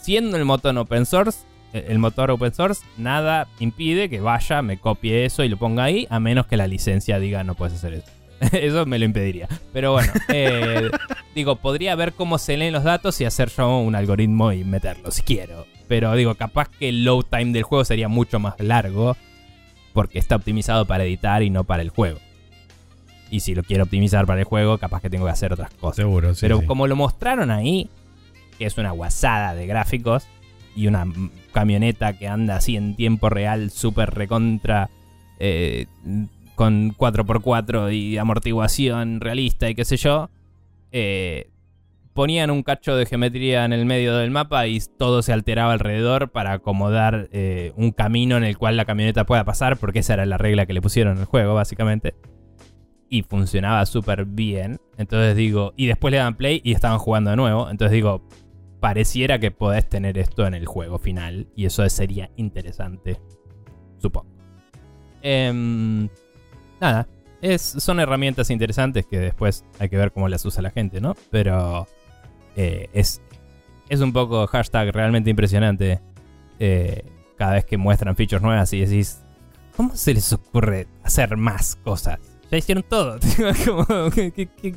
Siendo 0.00 0.36
el 0.36 0.44
motor 0.44 0.76
open 0.78 1.06
source, 1.06 1.40
eh, 1.72 1.86
el 1.88 1.98
motor 1.98 2.30
open 2.30 2.54
source, 2.54 2.82
nada 2.96 3.48
impide 3.58 4.08
que 4.08 4.20
vaya, 4.20 4.62
me 4.62 4.78
copie 4.78 5.24
eso 5.24 5.44
y 5.44 5.48
lo 5.48 5.56
ponga 5.58 5.84
ahí, 5.84 6.06
a 6.10 6.18
menos 6.20 6.46
que 6.46 6.56
la 6.56 6.66
licencia 6.66 7.18
diga 7.18 7.44
no 7.44 7.54
puedes 7.54 7.74
hacer 7.74 7.94
eso. 7.94 8.17
eso 8.52 8.86
me 8.86 8.98
lo 8.98 9.04
impediría. 9.04 9.48
Pero 9.72 9.92
bueno, 9.92 10.12
eh, 10.28 10.90
digo, 11.34 11.56
podría 11.56 11.94
ver 11.94 12.12
cómo 12.12 12.38
se 12.38 12.56
leen 12.56 12.72
los 12.72 12.84
datos 12.84 13.20
y 13.20 13.24
hacer 13.24 13.50
yo 13.50 13.78
un 13.78 13.94
algoritmo 13.94 14.52
y 14.52 14.64
meterlo 14.64 15.10
si 15.10 15.22
quiero. 15.22 15.66
Pero 15.88 16.14
digo, 16.14 16.34
capaz 16.34 16.68
que 16.68 16.90
el 16.90 17.04
load 17.04 17.24
time 17.30 17.52
del 17.52 17.62
juego 17.62 17.84
sería 17.84 18.08
mucho 18.08 18.38
más 18.38 18.58
largo 18.60 19.16
porque 19.92 20.18
está 20.18 20.36
optimizado 20.36 20.84
para 20.86 21.04
editar 21.04 21.42
y 21.42 21.50
no 21.50 21.64
para 21.64 21.82
el 21.82 21.90
juego. 21.90 22.20
Y 23.30 23.40
si 23.40 23.54
lo 23.54 23.62
quiero 23.62 23.84
optimizar 23.84 24.26
para 24.26 24.40
el 24.40 24.46
juego, 24.46 24.78
capaz 24.78 25.02
que 25.02 25.10
tengo 25.10 25.26
que 25.26 25.32
hacer 25.32 25.52
otras 25.52 25.70
cosas. 25.74 25.96
Seguro, 25.96 26.34
sí. 26.34 26.40
Pero 26.42 26.60
sí. 26.60 26.66
como 26.66 26.86
lo 26.86 26.96
mostraron 26.96 27.50
ahí, 27.50 27.90
que 28.58 28.66
es 28.66 28.78
una 28.78 28.92
guasada 28.92 29.54
de 29.54 29.66
gráficos 29.66 30.26
y 30.74 30.86
una 30.86 31.06
camioneta 31.52 32.12
que 32.16 32.28
anda 32.28 32.56
así 32.56 32.76
en 32.76 32.94
tiempo 32.94 33.28
real, 33.28 33.70
súper 33.70 34.10
recontra, 34.10 34.88
eh, 35.38 35.86
con 36.58 36.92
4x4 36.92 37.94
y 37.94 38.18
amortiguación 38.18 39.20
realista 39.20 39.70
y 39.70 39.76
qué 39.76 39.84
sé 39.84 39.96
yo, 39.96 40.28
eh, 40.90 41.50
ponían 42.14 42.50
un 42.50 42.64
cacho 42.64 42.96
de 42.96 43.06
geometría 43.06 43.64
en 43.64 43.72
el 43.72 43.86
medio 43.86 44.16
del 44.16 44.32
mapa 44.32 44.66
y 44.66 44.80
todo 44.98 45.22
se 45.22 45.32
alteraba 45.32 45.72
alrededor 45.72 46.30
para 46.30 46.54
acomodar 46.54 47.28
eh, 47.30 47.72
un 47.76 47.92
camino 47.92 48.36
en 48.36 48.42
el 48.42 48.58
cual 48.58 48.76
la 48.76 48.84
camioneta 48.84 49.24
pueda 49.24 49.44
pasar, 49.44 49.76
porque 49.76 50.00
esa 50.00 50.14
era 50.14 50.26
la 50.26 50.36
regla 50.36 50.66
que 50.66 50.72
le 50.72 50.82
pusieron 50.82 51.18
el 51.18 51.26
juego, 51.26 51.54
básicamente 51.54 52.16
y 53.08 53.22
funcionaba 53.22 53.86
súper 53.86 54.24
bien. 54.26 54.80
Entonces 54.96 55.36
digo, 55.36 55.72
y 55.76 55.86
después 55.86 56.10
le 56.10 56.18
dan 56.18 56.36
play 56.36 56.60
y 56.64 56.72
estaban 56.72 56.98
jugando 56.98 57.30
de 57.30 57.36
nuevo. 57.36 57.70
Entonces 57.70 57.92
digo, 57.92 58.28
pareciera 58.80 59.38
que 59.38 59.52
podés 59.52 59.88
tener 59.88 60.18
esto 60.18 60.44
en 60.44 60.54
el 60.54 60.66
juego 60.66 60.98
final 60.98 61.46
y 61.54 61.66
eso 61.66 61.88
sería 61.88 62.30
interesante, 62.36 63.18
supongo. 63.98 64.28
Em, 65.22 66.08
nada, 66.80 67.08
es, 67.40 67.62
son 67.62 68.00
herramientas 68.00 68.50
interesantes 68.50 69.06
que 69.06 69.18
después 69.18 69.64
hay 69.78 69.88
que 69.88 69.96
ver 69.96 70.12
cómo 70.12 70.28
las 70.28 70.44
usa 70.44 70.62
la 70.62 70.70
gente, 70.70 71.00
¿no? 71.00 71.14
Pero 71.30 71.86
eh, 72.56 72.88
es, 72.92 73.20
es 73.88 74.00
un 74.00 74.12
poco 74.12 74.46
hashtag 74.46 74.92
realmente 74.92 75.30
impresionante 75.30 76.00
eh, 76.58 77.04
cada 77.36 77.52
vez 77.52 77.64
que 77.64 77.76
muestran 77.76 78.16
features 78.16 78.42
nuevas 78.42 78.72
y 78.72 78.80
decís, 78.80 79.22
¿cómo 79.76 79.94
se 79.94 80.14
les 80.14 80.32
ocurre 80.32 80.88
hacer 81.04 81.36
más 81.36 81.76
cosas? 81.76 82.18
Ya 82.50 82.58
hicieron 82.58 82.82
todo. 82.82 83.18
como, 83.66 84.10
¿qué-? 84.10 84.74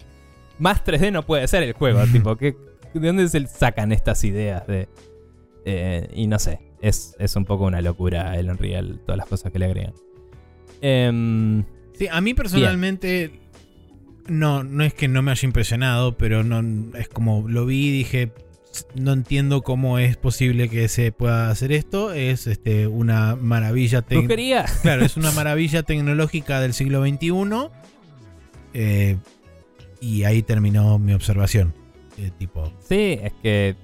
Más 0.60 0.84
3D 0.86 1.12
no 1.12 1.24
puede 1.26 1.48
ser 1.48 1.64
el 1.64 1.74
juego. 1.74 2.04
tipo, 2.12 2.36
¿qué- 2.36 2.56
¿de 2.94 3.08
dónde 3.08 3.28
se 3.30 3.48
sacan 3.48 3.92
estas 3.92 4.24
ideas? 4.24 4.68
de 4.68 4.88
eh, 5.66 6.10
Y 6.14 6.28
no 6.28 6.38
sé. 6.38 6.60
Es, 6.82 7.16
es 7.20 7.36
un 7.36 7.46
poco 7.46 7.66
una 7.66 7.82
locura 7.82 8.38
el 8.38 8.50
Unreal, 8.50 9.00
todas 9.06 9.18
las 9.18 9.28
cosas 9.28 9.52
que 9.52 9.60
le 9.60 9.66
agregan. 9.66 9.94
Em, 10.82 11.64
Sí, 12.02 12.08
a 12.12 12.20
mí 12.22 12.34
personalmente 12.34 13.40
no, 14.28 14.64
no 14.64 14.84
es 14.84 14.94
que 14.94 15.08
no 15.08 15.22
me 15.22 15.32
haya 15.32 15.46
impresionado, 15.46 16.18
pero 16.18 16.44
no 16.44 16.96
es 16.98 17.08
como 17.10 17.48
lo 17.48 17.66
vi 17.66 17.88
y 17.88 17.92
dije, 17.92 18.32
no 18.96 19.12
entiendo 19.14 19.62
cómo 19.62 20.00
es 20.00 20.16
posible 20.18 20.70
que 20.70 20.88
se 20.88 21.12
pueda 21.12 21.50
hacer 21.50 21.72
esto. 21.72 22.14
Es 22.14 22.48
este 22.48 22.88
una 22.88 23.36
maravilla 23.36 24.02
tec- 24.06 24.18
brujería. 24.20 24.66
Claro, 24.82 25.06
es 25.06 25.18
una 25.18 25.32
maravilla 25.32 25.84
tecnológica 25.84 26.60
del 26.62 26.74
siglo 26.74 27.06
XXI. 27.06 27.32
eh, 28.74 29.18
y 30.00 30.24
ahí 30.24 30.42
terminó 30.42 30.98
mi 30.98 31.14
observación. 31.14 31.74
Eh, 32.18 32.32
tipo, 32.38 32.72
Sí, 32.88 33.20
es 33.22 33.34
que 33.44 33.76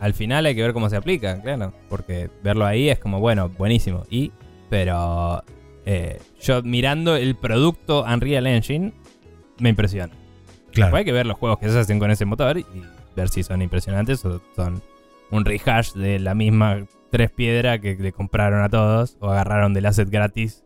al 0.00 0.14
final 0.14 0.46
hay 0.46 0.54
que 0.54 0.62
ver 0.62 0.72
cómo 0.72 0.88
se 0.88 0.96
aplica, 0.96 1.40
claro. 1.42 1.74
Porque 1.88 2.30
verlo 2.42 2.64
ahí 2.64 2.88
es 2.88 2.98
como, 2.98 3.20
bueno, 3.20 3.48
buenísimo. 3.50 4.04
Y, 4.10 4.32
pero 4.70 5.44
eh, 5.86 6.20
yo 6.40 6.62
mirando 6.62 7.16
el 7.16 7.34
producto 7.36 8.04
Unreal 8.04 8.46
Engine, 8.46 8.92
me 9.58 9.68
impresiona. 9.70 10.12
Claro. 10.72 10.96
Hay 10.96 11.04
que 11.04 11.12
ver 11.12 11.26
los 11.26 11.36
juegos 11.38 11.58
que 11.58 11.68
se 11.68 11.78
hacen 11.78 11.98
con 11.98 12.10
ese 12.10 12.24
motor 12.24 12.58
y 12.58 12.64
ver 13.14 13.28
si 13.28 13.42
son 13.42 13.60
impresionantes 13.62 14.24
o 14.24 14.40
son 14.56 14.82
un 15.30 15.44
rehash 15.44 15.92
de 15.92 16.18
la 16.18 16.34
misma 16.34 16.86
tres 17.10 17.30
piedras 17.30 17.78
que 17.80 17.94
le 17.96 18.12
compraron 18.12 18.62
a 18.62 18.68
todos 18.70 19.16
o 19.20 19.28
agarraron 19.30 19.74
del 19.74 19.84
asset 19.86 20.08
gratis 20.08 20.64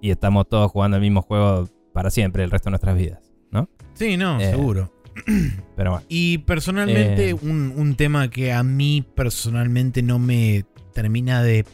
y 0.00 0.10
estamos 0.10 0.48
todos 0.48 0.70
jugando 0.70 0.96
el 0.96 1.02
mismo 1.02 1.20
juego 1.22 1.68
para 1.92 2.10
siempre 2.10 2.44
el 2.44 2.50
resto 2.50 2.68
de 2.68 2.72
nuestras 2.72 2.96
vidas, 2.96 3.32
¿no? 3.50 3.68
Sí, 3.94 4.16
no, 4.16 4.40
Eh, 4.40 4.50
seguro. 4.50 4.90
Pero 5.76 5.92
bueno. 5.92 6.06
Y 6.08 6.38
personalmente, 6.38 7.30
Eh. 7.30 7.34
un, 7.34 7.72
un 7.76 7.94
tema 7.94 8.28
que 8.30 8.52
a 8.52 8.62
mí 8.62 9.04
personalmente 9.14 10.02
no 10.02 10.18
me 10.18 10.64
termina 10.92 11.42
de. 11.42 11.64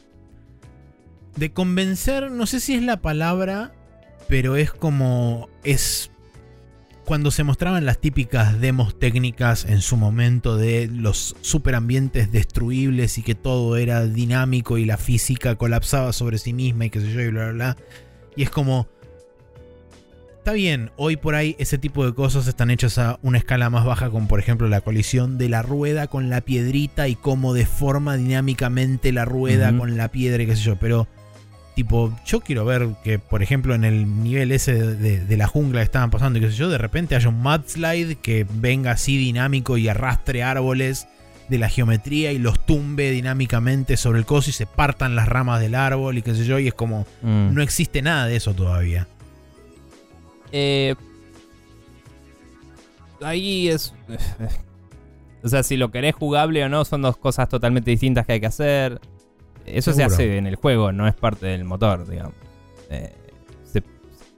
De 1.37 1.53
convencer. 1.53 2.31
No 2.31 2.47
sé 2.47 2.61
si 2.61 2.75
es 2.75 2.83
la 2.83 3.01
palabra, 3.01 3.73
pero 4.29 4.57
es 4.57 4.73
como. 4.73 5.49
es. 5.65 6.11
Cuando 7.05 7.33
se 7.33 7.43
mostraban 7.43 7.87
las 7.87 7.99
típicas 7.99 8.61
demos 8.61 8.97
técnicas 8.97 9.65
en 9.65 9.81
su 9.81 9.97
momento 9.97 10.57
de 10.57 10.87
los 10.87 11.35
superambientes 11.41 12.31
destruibles 12.31 13.19
y 13.19 13.23
que 13.23 13.35
todo 13.35 13.77
era 13.77 14.07
dinámico 14.07 14.79
y 14.79 14.85
la 14.85 14.97
física 14.97 15.57
colapsaba 15.57 16.13
sobre 16.13 16.39
sí 16.39 16.53
misma 16.53 16.85
y 16.85 16.91
qué 16.91 17.01
sé 17.01 17.13
yo 17.13 17.21
y 17.21 17.31
bla 17.31 17.47
bla 17.47 17.53
bla. 17.53 17.77
Y 18.37 18.45
es 18.45 18.51
como. 18.51 18.89
Está 20.39 20.53
bien, 20.53 20.91
hoy 20.97 21.17
por 21.17 21.35
ahí 21.35 21.55
ese 21.59 21.77
tipo 21.77 22.07
de 22.07 22.15
cosas 22.15 22.47
están 22.47 22.71
hechas 22.71 22.97
a 22.97 23.19
una 23.23 23.37
escala 23.37 23.69
más 23.69 23.85
baja, 23.85 24.09
como 24.09 24.27
por 24.27 24.41
ejemplo 24.41 24.69
la 24.69 24.81
colisión 24.81 25.37
de 25.37 25.51
la 25.51 25.61
rueda 25.61 26.07
con 26.07 26.31
la 26.31 26.41
piedrita 26.41 27.09
y 27.09 27.15
cómo 27.15 27.53
deforma 27.53 28.17
dinámicamente 28.17 29.13
la 29.13 29.27
rueda 29.27 29.77
con 29.77 29.99
la 29.99 30.11
piedra 30.11 30.43
y 30.43 30.47
qué 30.47 30.57
sé 30.57 30.63
yo. 30.63 30.77
Pero, 30.77 31.09
tipo, 31.83 32.13
yo 32.27 32.41
quiero 32.41 32.65
ver 32.65 32.89
que, 33.03 33.19
por 33.19 33.43
ejemplo, 33.43 33.75
en 33.75 33.85
el 33.85 34.23
nivel 34.23 34.53
ese 34.53 34.75
de, 34.75 34.95
de- 34.97 35.25
de 35.25 35.37
la 35.37 35.47
jungla 35.47 35.81
que 35.81 35.85
estaban 35.85 36.11
pasando 36.11 36.39
y 36.39 36.43
qué 36.43 36.51
sé 36.51 36.57
yo, 36.57 36.69
de 36.69 36.77
repente 36.79 37.15
haya 37.17 37.29
un 37.29 37.41
mudslide 37.43 38.17
que 38.17 38.47
venga 38.53 38.91
así 38.91 39.17
dinámico 39.17 39.77
y 39.79 39.89
arrastre 39.89 40.43
árboles 40.43 41.07
de 41.49 41.59
la 41.59 41.69
geometría 41.69 42.33
y 42.33 42.39
los 42.39 42.65
tumbe 42.67 43.11
dinámicamente 43.11 43.97
sobre 43.97 44.19
el 44.19 44.27
coso 44.27 44.51
y 44.51 44.53
se 44.53 44.67
partan 44.67 45.17
las 45.17 45.29
ramas 45.29 45.61
del 45.61 45.75
árbol 45.75 46.19
y 46.19 46.23
qué 46.23 46.35
sé 46.35 46.45
yo. 46.45 46.59
Y 46.59 46.69
es 46.69 46.75
como, 46.75 47.07
Mm. 47.23 47.55
no 47.55 47.63
existe 47.63 48.03
nada 48.03 48.27
de 48.27 48.37
eso 48.37 48.53
todavía. 48.55 49.09
Eh, 50.53 50.95
ahí 53.23 53.69
es. 53.69 53.95
O 55.43 55.49
sea, 55.49 55.63
si 55.63 55.77
lo 55.79 55.91
querés 55.91 56.15
jugable 56.15 56.63
o 56.65 56.69
no, 56.69 56.85
son 56.85 57.01
dos 57.03 57.17
cosas 57.17 57.49
totalmente 57.49 57.91
distintas 57.91 58.27
que 58.27 58.33
hay 58.35 58.41
que 58.41 58.47
hacer. 58.47 59.01
Eso 59.67 59.93
Seguro. 59.93 60.11
se 60.11 60.23
hace 60.23 60.37
en 60.39 60.47
el 60.47 60.57
juego, 60.57 60.93
no 60.93 61.07
es 61.07 61.15
parte 61.15 61.47
del 61.47 61.65
motor, 61.65 62.09
digamos. 62.09 62.35
Eh, 62.91 63.13
se 63.65 63.83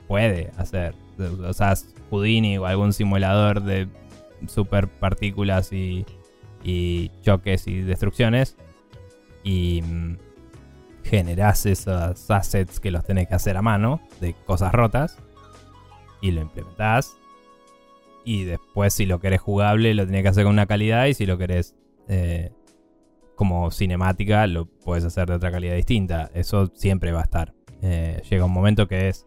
puede 0.07 0.51
hacer. 0.57 0.95
O 1.45 1.53
sea, 1.53 1.75
Houdini 2.11 2.59
o 2.59 2.67
algún 2.67 2.93
simulador 2.93 3.63
de 3.63 3.89
super 4.47 4.89
partículas 4.89 5.73
y, 5.73 6.05
y 6.63 7.11
choques 7.23 7.67
y 7.67 7.81
destrucciones. 7.81 8.57
Y 9.45 9.83
mm, 9.83 10.17
generás 11.05 11.67
esos 11.67 12.31
assets 12.31 12.81
que 12.81 12.91
los 12.91 13.05
tenés 13.05 13.29
que 13.29 13.35
hacer 13.35 13.57
a 13.57 13.63
mano 13.63 14.01
de 14.21 14.35
cosas 14.47 14.73
rotas 14.73 15.19
y 16.21 16.31
lo 16.31 16.41
implementás. 16.41 17.17
Y 18.25 18.45
después, 18.45 18.95
si 18.95 19.05
lo 19.05 19.19
querés 19.19 19.41
jugable, 19.41 19.95
lo 19.95 20.07
tenés 20.07 20.23
que 20.23 20.29
hacer 20.29 20.45
con 20.45 20.53
una 20.53 20.67
calidad. 20.67 21.07
Y 21.07 21.15
si 21.15 21.27
lo 21.27 21.37
querés 21.39 21.75
eh, 22.09 22.53
como 23.37 23.71
cinemática, 23.71 24.47
lo 24.47 24.67
puedes 24.67 25.05
hacer 25.05 25.29
de 25.29 25.35
otra 25.35 25.51
calidad 25.51 25.75
distinta. 25.75 26.31
Eso 26.35 26.71
siempre 26.75 27.13
va 27.13 27.21
a 27.21 27.25
estar. 27.25 27.53
Eh, 27.83 28.23
llega 28.31 28.45
un 28.45 28.53
momento 28.53 28.87
que 28.89 29.09
es 29.09 29.27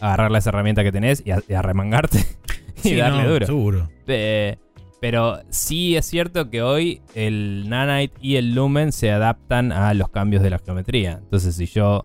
agarrar 0.00 0.30
las 0.30 0.46
herramientas 0.46 0.84
que 0.84 0.92
tenés 0.92 1.22
y, 1.24 1.30
a- 1.30 1.42
y 1.48 1.52
arremangarte 1.54 2.18
y 2.78 2.80
Sí, 2.88 2.96
darle 2.96 3.22
no, 3.24 3.30
duro. 3.30 3.46
Seguro. 3.46 3.88
Eh, 4.08 4.56
pero 5.00 5.40
sí 5.50 5.96
es 5.96 6.06
cierto 6.06 6.48
que 6.50 6.62
hoy 6.62 7.02
el 7.14 7.68
Nanite 7.68 8.14
y 8.20 8.36
el 8.36 8.54
Lumen 8.54 8.90
se 8.90 9.10
adaptan 9.12 9.70
a 9.70 9.92
los 9.94 10.08
cambios 10.08 10.42
de 10.42 10.50
la 10.50 10.58
geometría. 10.58 11.18
Entonces, 11.22 11.54
si 11.56 11.66
yo 11.66 12.04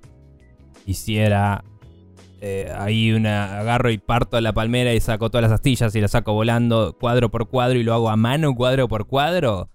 hiciera 0.86 1.64
eh, 2.42 2.72
ahí 2.78 3.12
una. 3.12 3.60
agarro 3.60 3.90
y 3.90 3.98
parto 3.98 4.40
la 4.42 4.54
palmera 4.54 4.94
y 4.94 5.00
saco 5.00 5.30
todas 5.30 5.44
las 5.44 5.52
astillas 5.52 5.94
y 5.96 6.02
la 6.02 6.08
saco 6.08 6.34
volando 6.34 6.96
cuadro 7.00 7.30
por 7.30 7.48
cuadro 7.50 7.80
y 7.80 7.84
lo 7.84 7.94
hago 7.94 8.10
a 8.10 8.16
mano 8.16 8.54
cuadro 8.56 8.88
por 8.88 9.08
cuadro. 9.08 9.70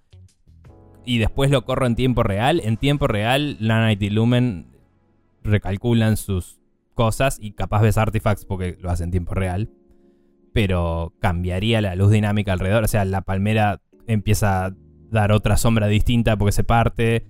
Y 1.04 1.18
después 1.18 1.50
lo 1.50 1.64
corro 1.64 1.86
en 1.86 1.96
tiempo 1.96 2.22
real. 2.22 2.60
En 2.64 2.76
tiempo 2.76 3.06
real, 3.06 3.56
Nanite 3.60 4.06
y 4.06 4.10
Lumen 4.10 4.66
recalculan 5.42 6.16
sus 6.16 6.60
cosas 6.94 7.38
y 7.40 7.52
capaz 7.52 7.82
ves 7.82 7.98
artifacts 7.98 8.44
porque 8.44 8.78
lo 8.80 8.90
hacen 8.90 9.06
en 9.06 9.10
tiempo 9.10 9.34
real 9.34 9.68
pero 10.54 11.12
cambiaría 11.18 11.80
la 11.80 11.96
luz 11.96 12.12
dinámica 12.12 12.52
alrededor. 12.52 12.84
O 12.84 12.88
sea, 12.88 13.04
la 13.04 13.22
palmera 13.22 13.82
empieza 14.06 14.66
a 14.66 14.74
dar 15.10 15.32
otra 15.32 15.56
sombra 15.56 15.88
distinta 15.88 16.36
porque 16.36 16.52
se 16.52 16.62
parte 16.62 17.26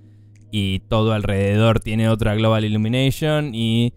y 0.53 0.81
todo 0.81 1.15
alrededor 1.15 1.81
tiene 1.81 2.11
otra 2.11 2.35
global 2.35 2.67
illumination 2.67 3.55
y 3.55 3.95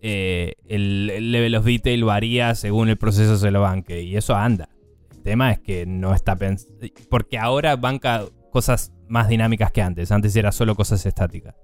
eh, 0.00 0.54
el, 0.68 1.10
el 1.10 1.32
level 1.32 1.56
of 1.56 1.64
detail 1.64 2.04
varía 2.04 2.54
según 2.54 2.88
el 2.88 2.96
proceso 2.96 3.36
se 3.36 3.50
lo 3.50 3.62
banque 3.62 4.02
y 4.02 4.16
eso 4.16 4.36
anda. 4.36 4.68
El 5.10 5.22
tema 5.22 5.50
es 5.50 5.58
que 5.58 5.84
no 5.84 6.14
está 6.14 6.36
pensado... 6.36 6.72
Porque 7.10 7.36
ahora 7.36 7.74
banca 7.74 8.26
cosas 8.52 8.92
más 9.08 9.28
dinámicas 9.28 9.72
que 9.72 9.82
antes. 9.82 10.10
Antes 10.12 10.34
era 10.36 10.52
solo 10.52 10.74
cosas 10.74 11.04
estáticas. 11.04 11.54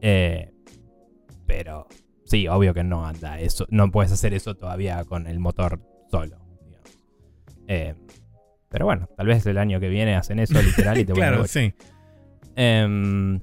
Eh, 0.00 0.52
pero 1.46 1.86
sí, 2.24 2.48
obvio 2.48 2.72
que 2.74 2.84
no 2.84 3.06
anda 3.06 3.40
eso. 3.40 3.66
No 3.70 3.90
puedes 3.90 4.12
hacer 4.12 4.34
eso 4.34 4.54
todavía 4.54 5.04
con 5.04 5.26
el 5.26 5.38
motor 5.38 5.80
solo. 6.10 6.38
Eh, 7.66 7.94
pero 8.68 8.86
bueno, 8.86 9.08
tal 9.16 9.26
vez 9.26 9.44
el 9.46 9.58
año 9.58 9.80
que 9.80 9.88
viene 9.88 10.16
hacen 10.16 10.38
eso 10.38 10.60
literal 10.62 10.98
y 10.98 11.04
te 11.04 11.12
Claro, 11.14 11.46
sí. 11.46 11.72
Em, 12.56 13.40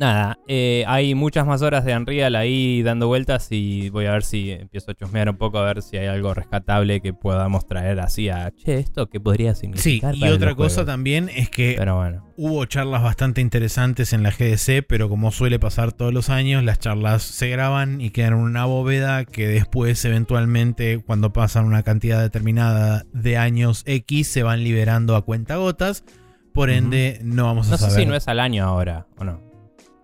nada, 0.00 0.38
eh, 0.48 0.84
hay 0.88 1.14
muchas 1.14 1.46
más 1.46 1.62
horas 1.62 1.84
de 1.84 1.96
Unreal 1.96 2.34
ahí 2.34 2.82
dando 2.82 3.06
vueltas 3.06 3.46
y 3.50 3.88
voy 3.90 4.06
a 4.06 4.12
ver 4.12 4.24
si 4.24 4.50
empiezo 4.50 4.90
a 4.90 4.94
chusmear 4.94 5.28
un 5.30 5.36
poco 5.36 5.58
a 5.58 5.64
ver 5.64 5.80
si 5.82 5.96
hay 5.96 6.06
algo 6.06 6.34
rescatable 6.34 7.00
que 7.00 7.12
podamos 7.12 7.66
traer 7.66 8.00
así 8.00 8.28
a, 8.28 8.50
che, 8.50 8.78
esto 8.78 9.08
qué 9.08 9.20
podría 9.20 9.54
Sí, 9.54 9.60
significar. 9.62 10.14
y 10.16 10.20
para 10.20 10.32
otra 10.34 10.54
cosa 10.54 10.74
juegos?". 10.76 10.86
también 10.92 11.28
es 11.28 11.50
que 11.50 11.74
Pero 11.78 11.96
bueno, 11.96 12.26
hubo 12.36 12.64
charlas 12.64 13.02
bastante 13.02 13.40
interesantes 13.40 14.12
en 14.12 14.22
la 14.24 14.30
GDC, 14.30 14.82
pero 14.88 15.08
como 15.08 15.30
suele 15.30 15.58
pasar 15.60 15.92
todos 15.92 16.12
los 16.12 16.30
años, 16.30 16.64
las 16.64 16.78
charlas 16.80 17.22
se 17.22 17.48
graban 17.48 18.00
y 18.00 18.10
quedan 18.10 18.32
en 18.32 18.38
una 18.40 18.64
bóveda 18.64 19.24
que 19.24 19.46
después 19.46 20.04
eventualmente, 20.04 20.98
cuando 21.04 21.32
pasan 21.32 21.64
una 21.64 21.82
cantidad 21.84 22.20
determinada 22.20 23.04
de 23.12 23.36
años 23.36 23.82
X, 23.86 24.26
se 24.26 24.42
van 24.42 24.64
liberando 24.64 25.14
a 25.14 25.22
cuentagotas. 25.24 26.04
Por 26.52 26.68
ende, 26.68 27.18
no 27.22 27.44
vamos 27.46 27.68
a 27.68 27.70
no 27.72 27.76
sé 27.78 27.84
saber. 27.84 28.00
si 28.00 28.06
no 28.06 28.14
es 28.14 28.28
al 28.28 28.38
año 28.40 28.64
ahora 28.66 29.06
o 29.16 29.24
no. 29.24 29.51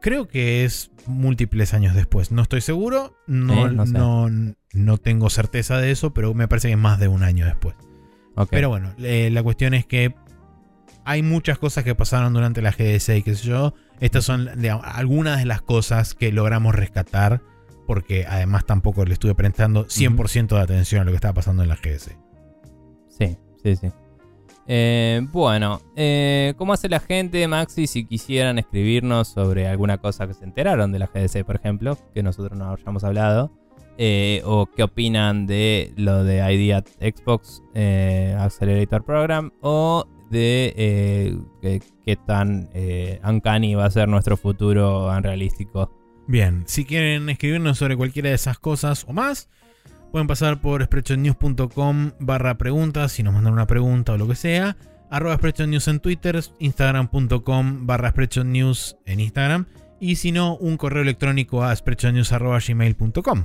Creo 0.08 0.26
que 0.26 0.64
es 0.64 0.90
múltiples 1.06 1.74
años 1.74 1.94
después. 1.94 2.32
No 2.32 2.40
estoy 2.40 2.62
seguro. 2.62 3.14
No, 3.26 3.66
Eh, 3.68 3.72
no 3.72 3.84
no, 3.84 4.28
sé. 4.28 4.54
no 4.72 4.96
tengo 4.96 5.28
certeza 5.28 5.76
de 5.76 5.90
eso, 5.90 6.14
pero 6.14 6.32
me 6.32 6.48
parece 6.48 6.68
que 6.68 6.72
es 6.72 6.78
más 6.78 6.98
de 6.98 7.08
un 7.08 7.22
año 7.22 7.44
después. 7.44 7.74
Pero 8.50 8.70
bueno, 8.70 8.94
eh, 9.00 9.28
la 9.30 9.42
cuestión 9.42 9.74
es 9.74 9.84
que 9.84 10.14
hay 11.04 11.22
muchas 11.22 11.58
cosas 11.58 11.84
que 11.84 11.94
pasaron 11.94 12.32
durante 12.32 12.62
la 12.62 12.70
GDC 12.72 13.18
y 13.18 13.22
qué 13.22 13.34
sé 13.34 13.48
yo. 13.48 13.74
Estas 14.00 14.24
son 14.24 14.48
digamos, 14.56 14.86
algunas 14.86 15.40
de 15.40 15.44
las 15.44 15.60
cosas 15.60 16.14
que 16.14 16.32
logramos 16.32 16.74
rescatar, 16.74 17.42
porque 17.86 18.24
además 18.26 18.64
tampoco 18.64 19.04
le 19.04 19.12
estuve 19.12 19.34
prestando 19.34 19.86
100% 19.88 20.56
de 20.56 20.60
atención 20.62 21.02
a 21.02 21.04
lo 21.04 21.10
que 21.10 21.16
estaba 21.16 21.34
pasando 21.34 21.62
en 21.64 21.68
la 21.68 21.76
GDC. 21.76 22.16
Sí, 23.10 23.36
sí, 23.62 23.76
sí. 23.76 23.90
Eh, 24.70 25.22
bueno, 25.32 25.80
eh, 25.96 26.52
¿cómo 26.58 26.74
hace 26.74 26.90
la 26.90 27.00
gente, 27.00 27.48
Maxi, 27.48 27.86
si 27.86 28.04
quisieran 28.04 28.58
escribirnos 28.58 29.28
sobre 29.28 29.66
alguna 29.66 29.96
cosa 29.96 30.26
que 30.26 30.34
se 30.34 30.44
enteraron 30.44 30.92
de 30.92 30.98
la 30.98 31.06
GDC, 31.06 31.42
por 31.42 31.56
ejemplo, 31.56 31.96
que 32.12 32.22
nosotros 32.22 32.58
no 32.58 32.70
hayamos 32.70 33.02
hablado? 33.02 33.50
Eh, 33.96 34.42
o 34.44 34.66
qué 34.66 34.82
opinan 34.82 35.46
de 35.46 35.94
lo 35.96 36.22
de 36.22 36.36
ID 36.52 36.84
Xbox 37.00 37.62
Accelerator 37.74 39.02
Program, 39.04 39.52
o 39.62 40.06
de 40.30 41.40
qué, 41.62 41.80
qué 42.04 42.16
tan 42.16 42.68
uncanny 43.26 43.74
va 43.74 43.86
a 43.86 43.90
ser 43.90 44.06
nuestro 44.06 44.36
futuro 44.36 45.08
unrealístico. 45.08 45.90
Bien, 46.26 46.64
si 46.66 46.84
quieren 46.84 47.30
escribirnos 47.30 47.78
sobre 47.78 47.96
cualquiera 47.96 48.28
de 48.28 48.34
esas 48.34 48.58
cosas 48.58 49.06
o 49.08 49.14
más, 49.14 49.48
pueden 50.10 50.26
pasar 50.26 50.60
por 50.60 50.82
spreadshotnews.com 50.84 52.12
barra 52.20 52.58
preguntas 52.58 53.18
y 53.18 53.22
nos 53.22 53.34
mandan 53.34 53.52
una 53.52 53.66
pregunta 53.66 54.12
o 54.12 54.18
lo 54.18 54.28
que 54.28 54.34
sea. 54.34 54.76
Arroba 55.10 55.36
spreadshotnews 55.36 55.88
en 55.88 56.00
Twitter, 56.00 56.40
instagram.com 56.58 57.86
barra 57.86 58.10
spreadshotnews 58.10 58.98
en 59.06 59.20
Instagram. 59.20 59.66
Y 60.00 60.16
si 60.16 60.32
no, 60.32 60.56
un 60.56 60.76
correo 60.76 61.02
electrónico 61.02 61.64
a 61.64 61.74
spreadshotnews 61.74 62.32
arroba 62.32 62.58
gmail.com. 62.66 63.44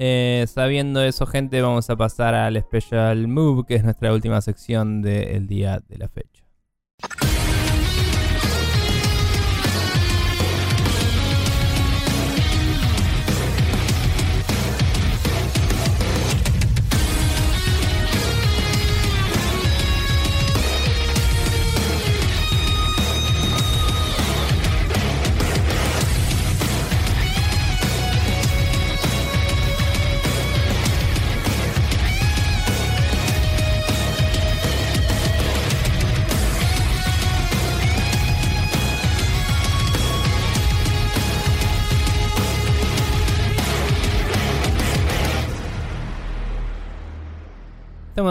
Eh, 0.00 0.46
sabiendo 0.46 1.02
eso, 1.02 1.26
gente, 1.26 1.60
vamos 1.60 1.90
a 1.90 1.96
pasar 1.96 2.34
al 2.34 2.56
Special 2.60 3.26
Move, 3.26 3.64
que 3.66 3.74
es 3.74 3.84
nuestra 3.84 4.12
última 4.12 4.40
sección 4.40 5.02
del 5.02 5.48
día 5.48 5.82
de 5.88 5.98
la 5.98 6.08
fecha. 6.08 6.44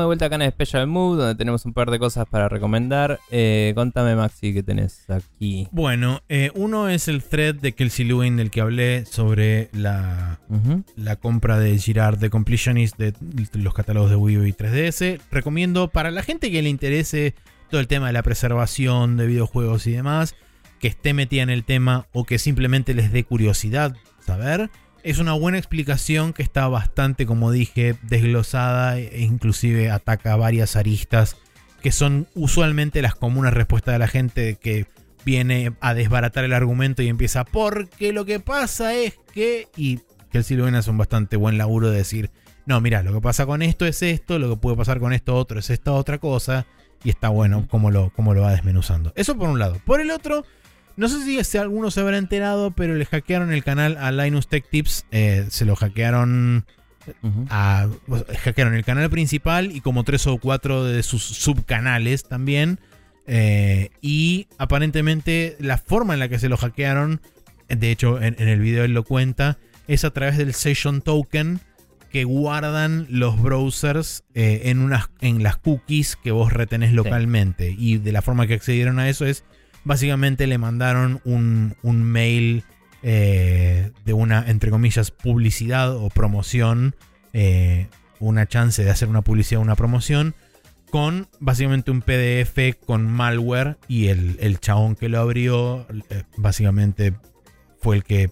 Vuelta 0.07 0.25
acá 0.25 0.35
en 0.35 0.51
Special 0.51 0.87
Mood, 0.87 1.17
donde 1.17 1.35
tenemos 1.35 1.65
un 1.65 1.73
par 1.73 1.91
de 1.91 1.99
cosas 1.99 2.25
para 2.29 2.49
recomendar. 2.49 3.19
Eh, 3.29 3.73
contame, 3.75 4.15
Maxi, 4.15 4.53
qué 4.53 4.63
tenés 4.63 5.09
aquí. 5.09 5.67
Bueno, 5.71 6.21
eh, 6.29 6.51
uno 6.55 6.89
es 6.89 7.07
el 7.07 7.23
thread 7.23 7.55
de 7.55 7.73
Kelsey 7.73 8.05
Lewin 8.05 8.37
del 8.37 8.49
que 8.49 8.61
hablé 8.61 9.05
sobre 9.05 9.69
la, 9.73 10.39
la 10.95 11.15
compra 11.17 11.59
de 11.59 11.77
Girard 11.77 12.17
de 12.17 12.29
Completionist 12.29 12.97
de 12.97 13.13
los 13.53 13.73
catálogos 13.73 14.09
de 14.09 14.15
Wii 14.15 14.37
U 14.37 14.45
y 14.45 14.53
3DS. 14.53 15.19
Recomiendo 15.31 15.89
para 15.89 16.09
la 16.11 16.23
gente 16.23 16.51
que 16.51 16.61
le 16.61 16.69
interese 16.69 17.35
todo 17.69 17.79
el 17.81 17.87
tema 17.87 18.07
de 18.07 18.13
la 18.13 18.23
preservación 18.23 19.17
de 19.17 19.27
videojuegos 19.27 19.85
y 19.87 19.91
demás, 19.91 20.35
que 20.79 20.87
esté 20.87 21.13
metida 21.13 21.43
en 21.43 21.49
el 21.49 21.63
tema 21.63 22.07
o 22.13 22.23
que 22.23 22.39
simplemente 22.39 22.93
les 22.93 23.11
dé 23.11 23.23
curiosidad 23.23 23.95
saber 24.25 24.69
es 25.07 25.19
una 25.19 25.31
buena 25.31 25.57
explicación 25.57 26.33
que 26.33 26.43
está 26.43 26.67
bastante, 26.67 27.25
como 27.25 27.49
dije, 27.49 27.95
desglosada 28.01 28.99
e 28.99 29.21
inclusive 29.21 29.89
ataca 29.89 30.35
varias 30.35 30.75
aristas 30.75 31.37
que 31.81 31.93
son 31.93 32.27
usualmente 32.35 33.01
las 33.01 33.15
comunes 33.15 33.53
respuestas 33.53 33.93
de 33.93 33.99
la 33.99 34.09
gente 34.09 34.55
que 34.55 34.85
viene 35.23 35.71
a 35.79 35.93
desbaratar 35.93 36.43
el 36.43 36.51
argumento 36.51 37.03
y 37.03 37.07
empieza 37.07 37.45
porque 37.45 38.11
lo 38.11 38.25
que 38.25 38.41
pasa 38.41 38.95
es 38.95 39.17
que 39.33 39.69
y 39.77 39.99
que 40.29 40.39
el 40.39 40.43
Silvena 40.43 40.79
es 40.79 40.87
un 40.89 40.97
bastante 40.97 41.37
buen 41.37 41.57
laburo 41.57 41.89
de 41.89 41.97
decir 41.97 42.29
no 42.65 42.81
mira 42.81 43.03
lo 43.03 43.13
que 43.13 43.21
pasa 43.21 43.45
con 43.45 43.61
esto 43.61 43.85
es 43.85 44.01
esto 44.01 44.39
lo 44.39 44.49
que 44.49 44.57
puede 44.57 44.75
pasar 44.75 44.99
con 44.99 45.13
esto 45.13 45.35
otro 45.35 45.59
es 45.59 45.69
esta 45.69 45.91
otra 45.93 46.17
cosa 46.17 46.65
y 47.03 47.09
está 47.09 47.29
bueno 47.29 47.67
como 47.69 47.91
lo, 47.91 48.09
como 48.11 48.33
lo 48.33 48.41
va 48.41 48.51
desmenuzando. 48.51 49.13
Eso 49.15 49.37
por 49.37 49.49
un 49.49 49.59
lado. 49.59 49.79
Por 49.85 50.01
el 50.01 50.11
otro 50.11 50.45
no 50.97 51.07
sé 51.07 51.43
si, 51.43 51.57
alguno 51.59 51.91
se 51.91 52.01
habrá 52.01 52.17
enterado, 52.17 52.71
pero 52.71 52.95
le 52.95 53.05
hackearon 53.05 53.53
el 53.53 53.63
canal 53.63 53.97
a 53.97 54.11
Linus 54.11 54.47
Tech 54.47 54.67
Tips. 54.67 55.05
Eh, 55.11 55.45
se 55.49 55.63
lo 55.63 55.75
hackearon. 55.75 56.65
a, 57.49 57.87
hackearon 58.43 58.73
el 58.73 58.83
canal 58.83 59.09
principal 59.09 59.71
y 59.71 59.79
como 59.81 60.03
tres 60.03 60.25
o 60.25 60.37
cuatro 60.39 60.83
de 60.83 61.03
sus 61.03 61.23
subcanales 61.23 62.27
también. 62.27 62.79
Eh, 63.27 63.91
y 64.01 64.47
aparentemente 64.57 65.55
la 65.59 65.77
forma 65.77 66.15
en 66.15 66.19
la 66.19 66.29
que 66.29 66.39
se 66.39 66.49
lo 66.49 66.57
hackearon, 66.57 67.21
de 67.67 67.91
hecho 67.91 68.21
en, 68.21 68.35
el 68.39 68.59
video 68.59 68.83
él 68.83 68.93
lo 68.93 69.03
cuenta, 69.03 69.59
es 69.87 70.03
a 70.03 70.11
través 70.11 70.37
del 70.37 70.53
Session 70.53 71.01
Token 71.01 71.59
que 72.11 72.23
guardan 72.23 73.05
los 73.09 73.39
browsers 73.39 74.23
eh, 74.33 74.61
en, 74.65 74.79
unas, 74.79 75.09
en 75.19 75.43
las 75.43 75.57
cookies 75.57 76.15
que 76.15 76.31
vos 76.31 76.53
retenés 76.53 76.93
localmente. 76.93 77.75
Y 77.77 77.97
de 77.97 78.11
la 78.13 78.23
forma 78.23 78.47
que 78.47 78.55
accedieron 78.55 78.97
a 78.97 79.09
eso 79.09 79.25
es 79.25 79.43
Básicamente 79.87 80.47
le 80.47 80.57
mandaron 80.57 81.21
un, 81.23 82.03
mail 82.03 82.65
eh, 83.03 83.91
de 84.03 84.11
una, 84.11 84.43
entre 84.49 84.69
comillas, 84.69 85.11
publicidad 85.11 85.95
o 85.95 86.09
promoción, 86.09 86.93
eh, 87.31 87.87
una 88.19 88.45
chance 88.47 88.83
de 88.83 88.89
hacer 88.89 89.07
una 89.07 89.21
publicidad 89.21 89.61
o 89.61 89.63
una 89.63 89.77
promoción, 89.77 90.35
con 90.89 91.29
básicamente 91.39 91.91
un 91.91 92.01
PDF 92.01 92.75
con 92.85 93.09
malware 93.09 93.77
y 93.87 94.07
el, 94.07 94.35
el 94.41 94.59
chabón 94.59 94.97
que 94.97 95.07
lo 95.07 95.21
abrió 95.21 95.87
eh, 96.09 96.23
básicamente 96.35 97.13
fue 97.79 97.95
el 97.95 98.03
que 98.03 98.29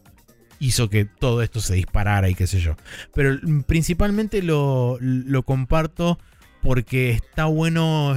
hizo 0.59 0.89
que 0.89 1.05
todo 1.05 1.41
esto 1.41 1.61
se 1.61 1.75
disparara 1.75 2.27
y 2.27 2.35
qué 2.35 2.47
sé 2.47 2.59
yo. 2.59 2.75
Pero 3.13 3.39
principalmente 3.65 4.41
lo, 4.41 4.97
lo 4.99 5.43
comparto 5.43 6.19
porque 6.61 7.11
está 7.11 7.45
bueno 7.45 8.13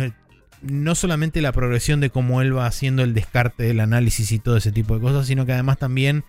no 0.62 0.94
solamente 0.94 1.40
la 1.40 1.52
progresión 1.52 2.00
de 2.00 2.10
cómo 2.10 2.42
él 2.42 2.56
va 2.56 2.66
haciendo 2.66 3.02
el 3.02 3.14
descarte 3.14 3.64
del 3.64 3.80
análisis 3.80 4.32
y 4.32 4.38
todo 4.38 4.56
ese 4.56 4.72
tipo 4.72 4.94
de 4.94 5.00
cosas, 5.00 5.26
sino 5.26 5.46
que 5.46 5.52
además 5.52 5.78
también 5.78 6.24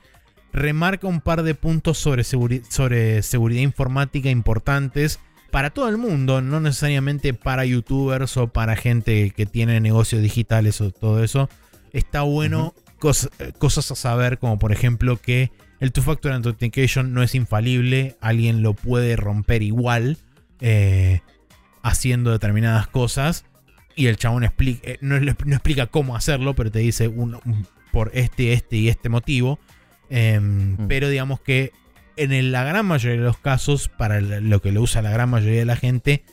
remarca 0.54 1.08
un 1.08 1.22
par 1.22 1.44
de 1.44 1.56
puntos 1.56 1.98
sobre, 1.98 2.24
sobre 2.24 3.22
seguridad 3.22 3.62
informática 3.62 4.30
importantes 4.30 5.20
para 5.52 5.72
todo 5.72 5.90
el 5.90 5.98
mundo, 5.98 6.42
no 6.42 6.60
necesariamente 6.60 7.34
para 7.34 7.66
youtubers 7.66 8.38
o 8.38 8.50
para 8.50 8.76
gente 8.76 9.32
que 9.32 9.46
tiene 9.46 9.80
negocios 9.80 10.22
digitales 10.22 10.80
o 10.82 10.92
todo 10.92 11.24
eso. 11.24 11.50
Está 11.92 12.22
bueno 12.22 12.76
cosas 13.00 13.92
a 13.92 13.96
saber, 13.96 14.38
como 14.38 14.60
por 14.60 14.72
ejemplo 14.72 15.18
que 15.18 15.52
el 15.80 15.92
Two-Factor 15.92 16.34
Authentication 16.34 17.14
no 17.14 17.24
es 17.24 17.34
infalible, 17.34 18.18
alguien 18.22 18.62
lo 18.62 18.74
puede 18.74 19.16
romper 19.16 19.64
igual 19.64 20.18
eh, 20.60 21.22
haciendo 21.82 22.32
determinadas 22.32 22.88
cosas 22.88 23.46
y 23.96 24.08
el 24.08 24.18
chabón 24.18 24.44
explica, 24.44 24.92
eh, 24.92 24.98
no, 25.02 25.16
explica 25.18 25.88
cómo 25.88 26.16
hacerlo, 26.16 26.56
pero 26.56 26.72
te 26.72 26.80
dice 26.80 27.12
por 27.92 28.12
este, 28.14 28.54
este 28.54 28.78
y 28.78 28.90
este 28.90 29.10
motivo. 29.10 29.60
Em, 30.10 30.74
mm. 30.74 30.88
Pero 30.88 31.10
digamos 31.10 31.42
que 31.42 31.72
en 32.16 32.52
la 32.52 32.64
gran 32.64 32.86
mayoría 32.86 33.18
de 33.18 33.26
los 33.26 33.38
casos, 33.38 33.90
para 33.90 34.22
lo 34.22 34.62
que 34.62 34.72
lo 34.72 34.82
usa 34.82 35.02
la 35.02 35.12
gran 35.12 35.30
mayoría 35.30 35.60
de 35.60 35.66
la 35.66 35.76
gente, 35.76 36.24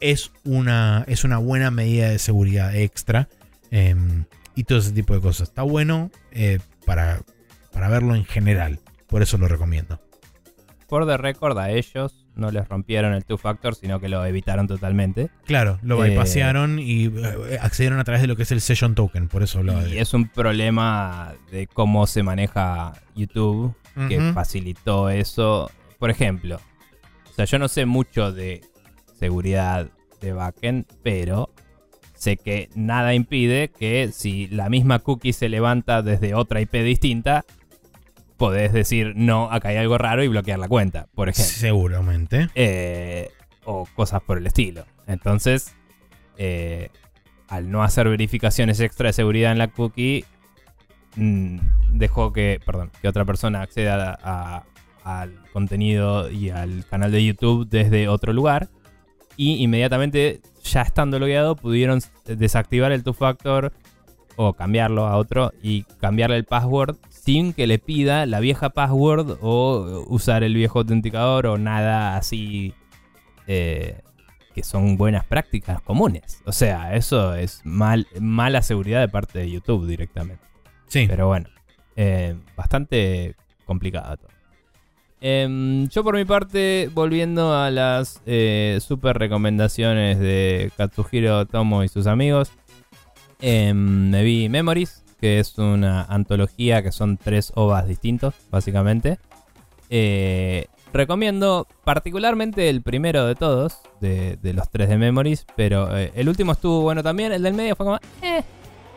es 0.00 0.32
una, 0.44 1.04
es 1.06 1.24
una 1.24 1.38
buena 1.38 1.70
medida 1.70 2.08
de 2.10 2.18
seguridad 2.18 2.74
extra. 2.74 3.28
Em, 3.70 4.24
y 4.56 4.64
todo 4.64 4.78
ese 4.78 4.92
tipo 4.92 5.14
de 5.14 5.20
cosas. 5.20 5.48
Está 5.48 5.62
bueno 5.62 6.10
eh, 6.32 6.58
para, 6.84 7.20
para 7.72 7.88
verlo 7.88 8.16
en 8.16 8.24
general. 8.24 8.80
Por 9.06 9.22
eso 9.22 9.38
lo 9.38 9.46
recomiendo. 9.46 10.00
Por 10.88 11.06
de 11.06 11.16
récord 11.16 11.58
a 11.58 11.70
ellos 11.70 12.25
no 12.36 12.50
les 12.50 12.68
rompieron 12.68 13.14
el 13.14 13.24
two 13.24 13.38
factor, 13.38 13.74
sino 13.74 14.00
que 14.00 14.08
lo 14.08 14.24
evitaron 14.24 14.66
totalmente. 14.66 15.30
Claro, 15.44 15.78
lo 15.82 16.04
eh, 16.04 16.10
bypasearon 16.10 16.78
y 16.78 17.06
eh, 17.06 17.58
accedieron 17.60 17.98
a 17.98 18.04
través 18.04 18.22
de 18.22 18.28
lo 18.28 18.36
que 18.36 18.42
es 18.42 18.52
el 18.52 18.60
session 18.60 18.94
token, 18.94 19.28
por 19.28 19.42
eso 19.42 19.62
lo. 19.62 19.86
Y 19.86 19.98
es 19.98 20.14
un 20.14 20.28
problema 20.28 21.34
de 21.50 21.66
cómo 21.66 22.06
se 22.06 22.22
maneja 22.22 22.92
YouTube 23.14 23.74
que 24.08 24.32
facilitó 24.32 25.08
eso. 25.08 25.70
Por 25.98 26.10
ejemplo, 26.10 26.60
o 27.30 27.32
sea, 27.34 27.46
yo 27.46 27.58
no 27.58 27.68
sé 27.68 27.86
mucho 27.86 28.32
de 28.32 28.62
seguridad 29.18 29.88
de 30.20 30.32
backend, 30.32 30.86
pero 31.02 31.50
sé 32.14 32.36
que 32.36 32.68
nada 32.74 33.14
impide 33.14 33.68
que 33.68 34.10
si 34.12 34.46
la 34.48 34.68
misma 34.68 34.98
cookie 34.98 35.32
se 35.32 35.48
levanta 35.48 36.02
desde 36.02 36.34
otra 36.34 36.60
IP 36.60 36.72
distinta, 36.82 37.44
podés 38.36 38.72
decir, 38.72 39.14
no, 39.16 39.50
acá 39.50 39.70
hay 39.70 39.76
algo 39.76 39.98
raro 39.98 40.22
y 40.22 40.28
bloquear 40.28 40.58
la 40.58 40.68
cuenta, 40.68 41.06
por 41.14 41.28
ejemplo. 41.28 41.52
Seguramente. 41.52 42.48
Eh, 42.54 43.30
o 43.64 43.86
cosas 43.94 44.22
por 44.22 44.38
el 44.38 44.46
estilo. 44.46 44.84
Entonces, 45.06 45.74
eh, 46.36 46.90
al 47.48 47.70
no 47.70 47.82
hacer 47.82 48.08
verificaciones 48.08 48.80
extra 48.80 49.08
de 49.08 49.12
seguridad 49.12 49.52
en 49.52 49.58
la 49.58 49.68
cookie, 49.68 50.24
mm, 51.16 51.58
dejó 51.92 52.32
que, 52.32 52.60
perdón, 52.64 52.90
que 53.00 53.08
otra 53.08 53.24
persona 53.24 53.62
acceda 53.62 54.64
al 55.04 55.34
contenido 55.52 56.30
y 56.30 56.50
al 56.50 56.84
canal 56.86 57.12
de 57.12 57.24
YouTube 57.24 57.68
desde 57.68 58.08
otro 58.08 58.32
lugar. 58.32 58.68
Y 59.36 59.62
inmediatamente, 59.62 60.40
ya 60.64 60.82
estando 60.82 61.18
logueado, 61.18 61.56
pudieron 61.56 62.00
desactivar 62.24 62.92
el 62.92 63.04
two-factor 63.04 63.72
o 64.36 64.52
cambiarlo 64.54 65.06
a 65.06 65.16
otro 65.16 65.52
y 65.62 65.84
cambiarle 66.00 66.36
el 66.36 66.44
password 66.44 66.96
sin 67.26 67.52
que 67.52 67.66
le 67.66 67.80
pida 67.80 68.24
la 68.24 68.38
vieja 68.38 68.70
password 68.70 69.38
o 69.40 70.04
usar 70.06 70.44
el 70.44 70.54
viejo 70.54 70.78
autenticador 70.78 71.48
o 71.48 71.58
nada 71.58 72.16
así 72.16 72.72
eh, 73.48 74.00
que 74.54 74.62
son 74.62 74.96
buenas 74.96 75.24
prácticas 75.24 75.82
comunes. 75.82 76.40
O 76.46 76.52
sea, 76.52 76.94
eso 76.94 77.34
es 77.34 77.62
mal, 77.64 78.06
mala 78.20 78.62
seguridad 78.62 79.00
de 79.00 79.08
parte 79.08 79.40
de 79.40 79.50
YouTube 79.50 79.88
directamente. 79.88 80.44
Sí. 80.86 81.06
Pero 81.08 81.26
bueno, 81.26 81.48
eh, 81.96 82.36
bastante 82.56 83.34
complicado 83.64 84.18
todo. 84.18 84.30
Em, 85.20 85.88
yo 85.88 86.04
por 86.04 86.14
mi 86.14 86.24
parte, 86.24 86.88
volviendo 86.94 87.56
a 87.56 87.72
las 87.72 88.22
eh, 88.24 88.78
super 88.80 89.18
recomendaciones 89.18 90.20
de 90.20 90.70
Katsuhiro 90.76 91.44
Tomo 91.46 91.82
y 91.82 91.88
sus 91.88 92.06
amigos, 92.06 92.52
em, 93.40 94.10
me 94.10 94.22
vi 94.22 94.48
Memories, 94.48 95.05
que 95.20 95.38
es 95.40 95.56
una 95.58 96.02
antología 96.02 96.82
que 96.82 96.92
son 96.92 97.16
tres 97.16 97.52
ovas 97.54 97.86
distintos, 97.86 98.34
básicamente. 98.50 99.18
Eh, 99.90 100.66
recomiendo 100.92 101.66
particularmente 101.84 102.68
el 102.68 102.82
primero 102.82 103.26
de 103.26 103.34
todos, 103.34 103.80
de, 104.00 104.38
los 104.42 104.70
tres 104.70 104.88
de 104.88 104.98
Memories, 104.98 105.46
pero 105.56 105.96
eh, 105.96 106.12
el 106.14 106.28
último 106.28 106.52
estuvo 106.52 106.82
bueno 106.82 107.02
también, 107.02 107.32
el 107.32 107.42
del 107.42 107.54
medio 107.54 107.76
fue 107.76 107.86
como... 107.86 107.98
Eh. 108.22 108.42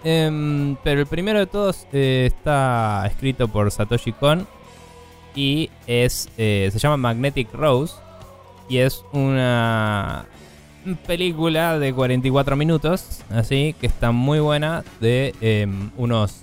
Em, 0.02 0.78
pero 0.82 1.02
el 1.02 1.08
primero 1.08 1.40
de 1.40 1.48
todos 1.48 1.86
eh, 1.92 2.24
está 2.34 3.04
escrito 3.06 3.50
por 3.50 3.70
Satoshi 3.70 4.14
Kon 4.14 4.48
y 5.36 5.70
es 5.88 6.30
se 6.38 6.72
llama 6.80 6.96
Magnetic 6.96 7.54
Rose 7.54 7.96
y 8.70 8.78
es 8.78 9.04
una 9.12 10.26
película 10.96 11.80
de 11.80 11.94
44 11.94 12.56
minutos, 12.56 13.22
así 13.30 13.76
que 13.80 13.88
está 13.88 14.12
muy 14.12 14.40
buena 14.40 14.84
de 15.00 15.34
em, 15.42 15.92
unos, 15.98 16.42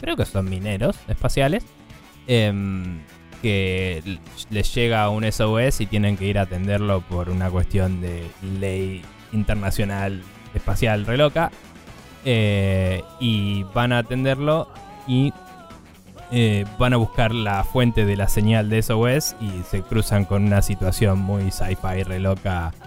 creo 0.00 0.16
que 0.16 0.24
son 0.24 0.48
mineros 0.48 0.96
espaciales, 1.08 1.64
em, 2.26 3.00
que 3.42 4.18
les 4.50 4.74
llega 4.74 5.08
un 5.10 5.24
SOS 5.24 5.82
y 5.82 5.86
tienen 5.86 6.16
que 6.16 6.26
ir 6.26 6.38
a 6.38 6.42
atenderlo 6.42 7.02
por 7.02 7.28
una 7.28 7.50
cuestión 7.50 8.00
de 8.00 8.24
ley 8.58 9.02
internacional 9.32 10.22
espacial 10.54 11.04
reloca. 11.04 11.50
Eh, 12.26 13.02
y 13.20 13.64
van 13.74 13.92
a 13.92 13.98
atenderlo 13.98 14.68
y 15.06 15.34
eh, 16.30 16.64
van 16.78 16.94
a 16.94 16.96
buscar 16.96 17.34
la 17.34 17.62
fuente 17.64 18.06
de 18.06 18.16
la 18.16 18.28
señal 18.28 18.70
de 18.70 18.80
SOS 18.80 19.36
y 19.40 19.62
se 19.68 19.82
cruzan 19.82 20.24
con 20.24 20.44
una 20.44 20.62
situación 20.62 21.18
muy 21.18 21.50
sci-fi 21.50 22.02
reloca, 22.02 22.72
eh, 22.72 22.83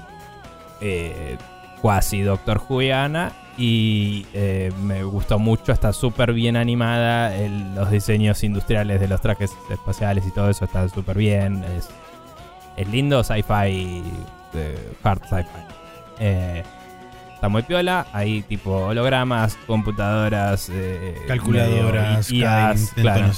cuasi 1.81 2.21
Doctor 2.21 2.57
Juliana 2.57 3.31
y 3.57 4.25
eh, 4.33 4.71
me 4.83 5.03
gustó 5.03 5.39
mucho, 5.39 5.71
está 5.71 5.91
súper 5.91 6.31
bien 6.33 6.55
animada, 6.55 7.31
los 7.75 7.89
diseños 7.89 8.43
industriales 8.43 8.99
de 8.99 9.07
los 9.07 9.19
trajes 9.19 9.51
espaciales 9.69 10.25
y 10.27 10.31
todo 10.31 10.49
eso 10.49 10.65
está 10.65 10.87
súper 10.89 11.17
bien, 11.17 11.63
es, 11.63 11.89
es 12.77 12.87
lindo 12.87 13.23
sci-fi, 13.23 14.03
eh, 14.53 14.93
hard 15.03 15.21
sci-fi. 15.23 15.75
Eh, 16.19 16.63
está 17.33 17.49
muy 17.49 17.63
piola, 17.63 18.05
hay 18.13 18.43
tipo 18.43 18.75
hologramas, 18.75 19.57
computadoras, 19.65 20.71
calculadoras, 21.27 22.31
y 22.31 22.39
IAs, 22.41 22.93
claro, 22.93 23.31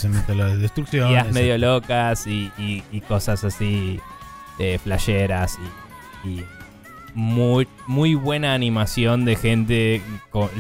destrucción, 0.58 1.12
IAs 1.12 1.32
medio 1.32 1.58
locas 1.58 2.28
y, 2.28 3.02
cosas 3.08 3.46
así, 3.46 4.02
flasheras 4.84 5.58
y 6.26 6.42
muy, 7.14 7.68
muy 7.88 8.16
buena 8.16 8.54
animación 8.54 9.26
de 9.26 9.36
gente 9.36 10.02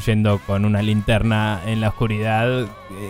yendo 0.05 0.39
con 0.39 0.65
una 0.65 0.81
linterna 0.81 1.61
en 1.65 1.81
la 1.81 1.89
oscuridad 1.89 2.61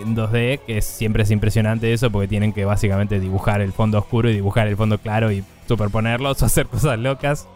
en 0.02 0.16
2D, 0.16 0.60
que 0.66 0.82
siempre 0.82 1.22
es 1.22 1.30
impresionante 1.30 1.92
eso 1.92 2.10
porque 2.10 2.28
tienen 2.28 2.52
que 2.52 2.64
básicamente 2.64 3.20
dibujar 3.20 3.60
el 3.60 3.72
fondo 3.72 3.98
oscuro 3.98 4.30
y 4.30 4.34
dibujar 4.34 4.68
el 4.68 4.76
fondo 4.76 4.98
claro 4.98 5.32
y 5.32 5.44
superponerlos 5.66 6.42
o 6.42 6.46
hacer 6.46 6.66
cosas 6.66 6.98
locas. 6.98 7.48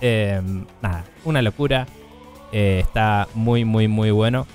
Em, 0.00 0.64
nada, 0.82 1.04
una 1.24 1.42
locura. 1.42 1.86
Eh, 2.52 2.80
está 2.82 3.28
muy, 3.34 3.64
muy, 3.64 3.88
muy 3.88 4.10
bueno. 4.10 4.46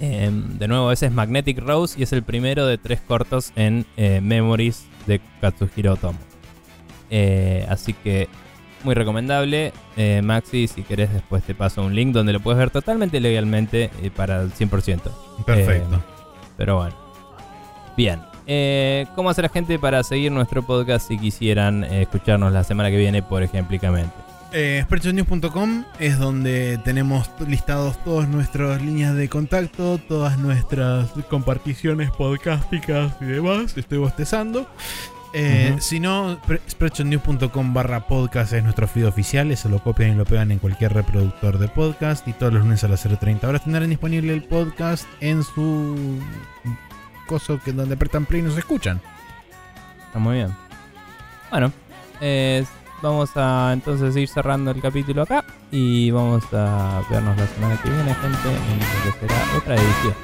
Em, 0.00 0.58
de 0.58 0.68
nuevo, 0.68 0.92
ese 0.92 1.06
es 1.06 1.12
Magnetic 1.12 1.58
Rose 1.58 1.98
y 1.98 2.02
es 2.02 2.12
el 2.12 2.22
primero 2.22 2.66
de 2.66 2.78
tres 2.78 3.00
cortos 3.00 3.52
en 3.56 3.86
eh, 3.96 4.20
Memories 4.20 4.86
de 5.06 5.20
Katsuhiro 5.40 5.94
Otomo. 5.94 6.18
Eh, 7.10 7.66
así 7.68 7.94
que 7.94 8.28
muy 8.84 8.94
recomendable. 8.94 9.72
Eh, 9.96 10.20
Maxi, 10.22 10.66
si 10.68 10.82
querés, 10.82 11.12
después 11.12 11.42
te 11.42 11.54
paso 11.54 11.82
un 11.82 11.94
link 11.94 12.12
donde 12.12 12.32
lo 12.32 12.40
puedes 12.40 12.58
ver 12.58 12.70
totalmente 12.70 13.20
legalmente 13.20 13.90
eh, 14.02 14.10
para 14.14 14.42
el 14.42 14.52
100%. 14.52 15.00
Perfecto. 15.44 15.96
Eh, 15.96 15.98
pero 16.56 16.76
bueno. 16.76 16.96
Bien. 17.96 18.20
¿Cómo 19.14 19.28
hace 19.28 19.42
la 19.42 19.50
gente 19.50 19.78
para 19.78 20.02
seguir 20.02 20.32
nuestro 20.32 20.62
podcast 20.62 21.08
si 21.08 21.18
quisieran 21.18 21.84
escucharnos 21.84 22.50
la 22.50 22.64
semana 22.64 22.90
que 22.90 22.96
viene, 22.96 23.22
por 23.22 23.42
ejemplicamente? 23.42 24.14
Eh, 24.52 24.86
es 25.98 26.18
donde 26.18 26.78
tenemos 26.82 27.30
listados 27.46 28.02
todas 28.04 28.28
nuestras 28.28 28.80
líneas 28.80 29.14
de 29.14 29.28
contacto, 29.28 29.98
todas 29.98 30.38
nuestras 30.38 31.10
comparticiones 31.28 32.10
podcásticas 32.10 33.12
y 33.20 33.26
demás. 33.26 33.76
Estoy 33.76 33.98
bostezando. 33.98 34.66
Eh, 35.32 35.76
si 35.80 36.00
no, 36.00 36.40
spreadshotnews.com 36.68 37.74
barra 37.74 38.06
podcast 38.06 38.52
es 38.52 38.62
nuestro 38.62 38.88
feed 38.88 39.06
oficial. 39.06 39.50
Eso 39.50 39.68
lo 39.68 39.82
copian 39.82 40.12
y 40.12 40.14
lo 40.14 40.24
pegan 40.24 40.50
en 40.50 40.58
cualquier 40.58 40.94
reproductor 40.94 41.58
de 41.58 41.68
podcast. 41.68 42.26
Y 42.28 42.32
todos 42.32 42.52
los 42.52 42.62
lunes 42.62 42.84
a 42.84 42.88
las 42.88 43.04
0.30 43.04 43.44
horas 43.44 43.64
tendrán 43.64 43.88
disponible 43.90 44.32
el 44.32 44.44
podcast 44.44 45.06
en 45.20 45.42
su 45.42 46.18
coso 47.26 47.60
que 47.62 47.72
donde 47.72 47.94
apretan 47.94 48.24
play 48.26 48.40
y 48.40 48.44
nos 48.44 48.56
escuchan. 48.56 49.00
Está 50.06 50.18
muy 50.18 50.36
bien. 50.36 50.56
Bueno, 51.50 51.72
vamos 53.02 53.30
a 53.36 53.70
entonces 53.72 54.16
ir 54.16 54.28
cerrando 54.28 54.70
el 54.70 54.80
capítulo 54.80 55.22
acá. 55.22 55.44
Y 55.70 56.10
vamos 56.10 56.44
a 56.52 57.02
vernos 57.10 57.36
la 57.36 57.46
semana 57.46 57.80
que 57.82 57.90
viene, 57.90 58.14
gente, 58.14 58.48
en 58.48 58.78
lo 58.78 59.12
que 59.12 59.20
será 59.20 59.56
otra 59.56 59.74
edición 59.74 60.14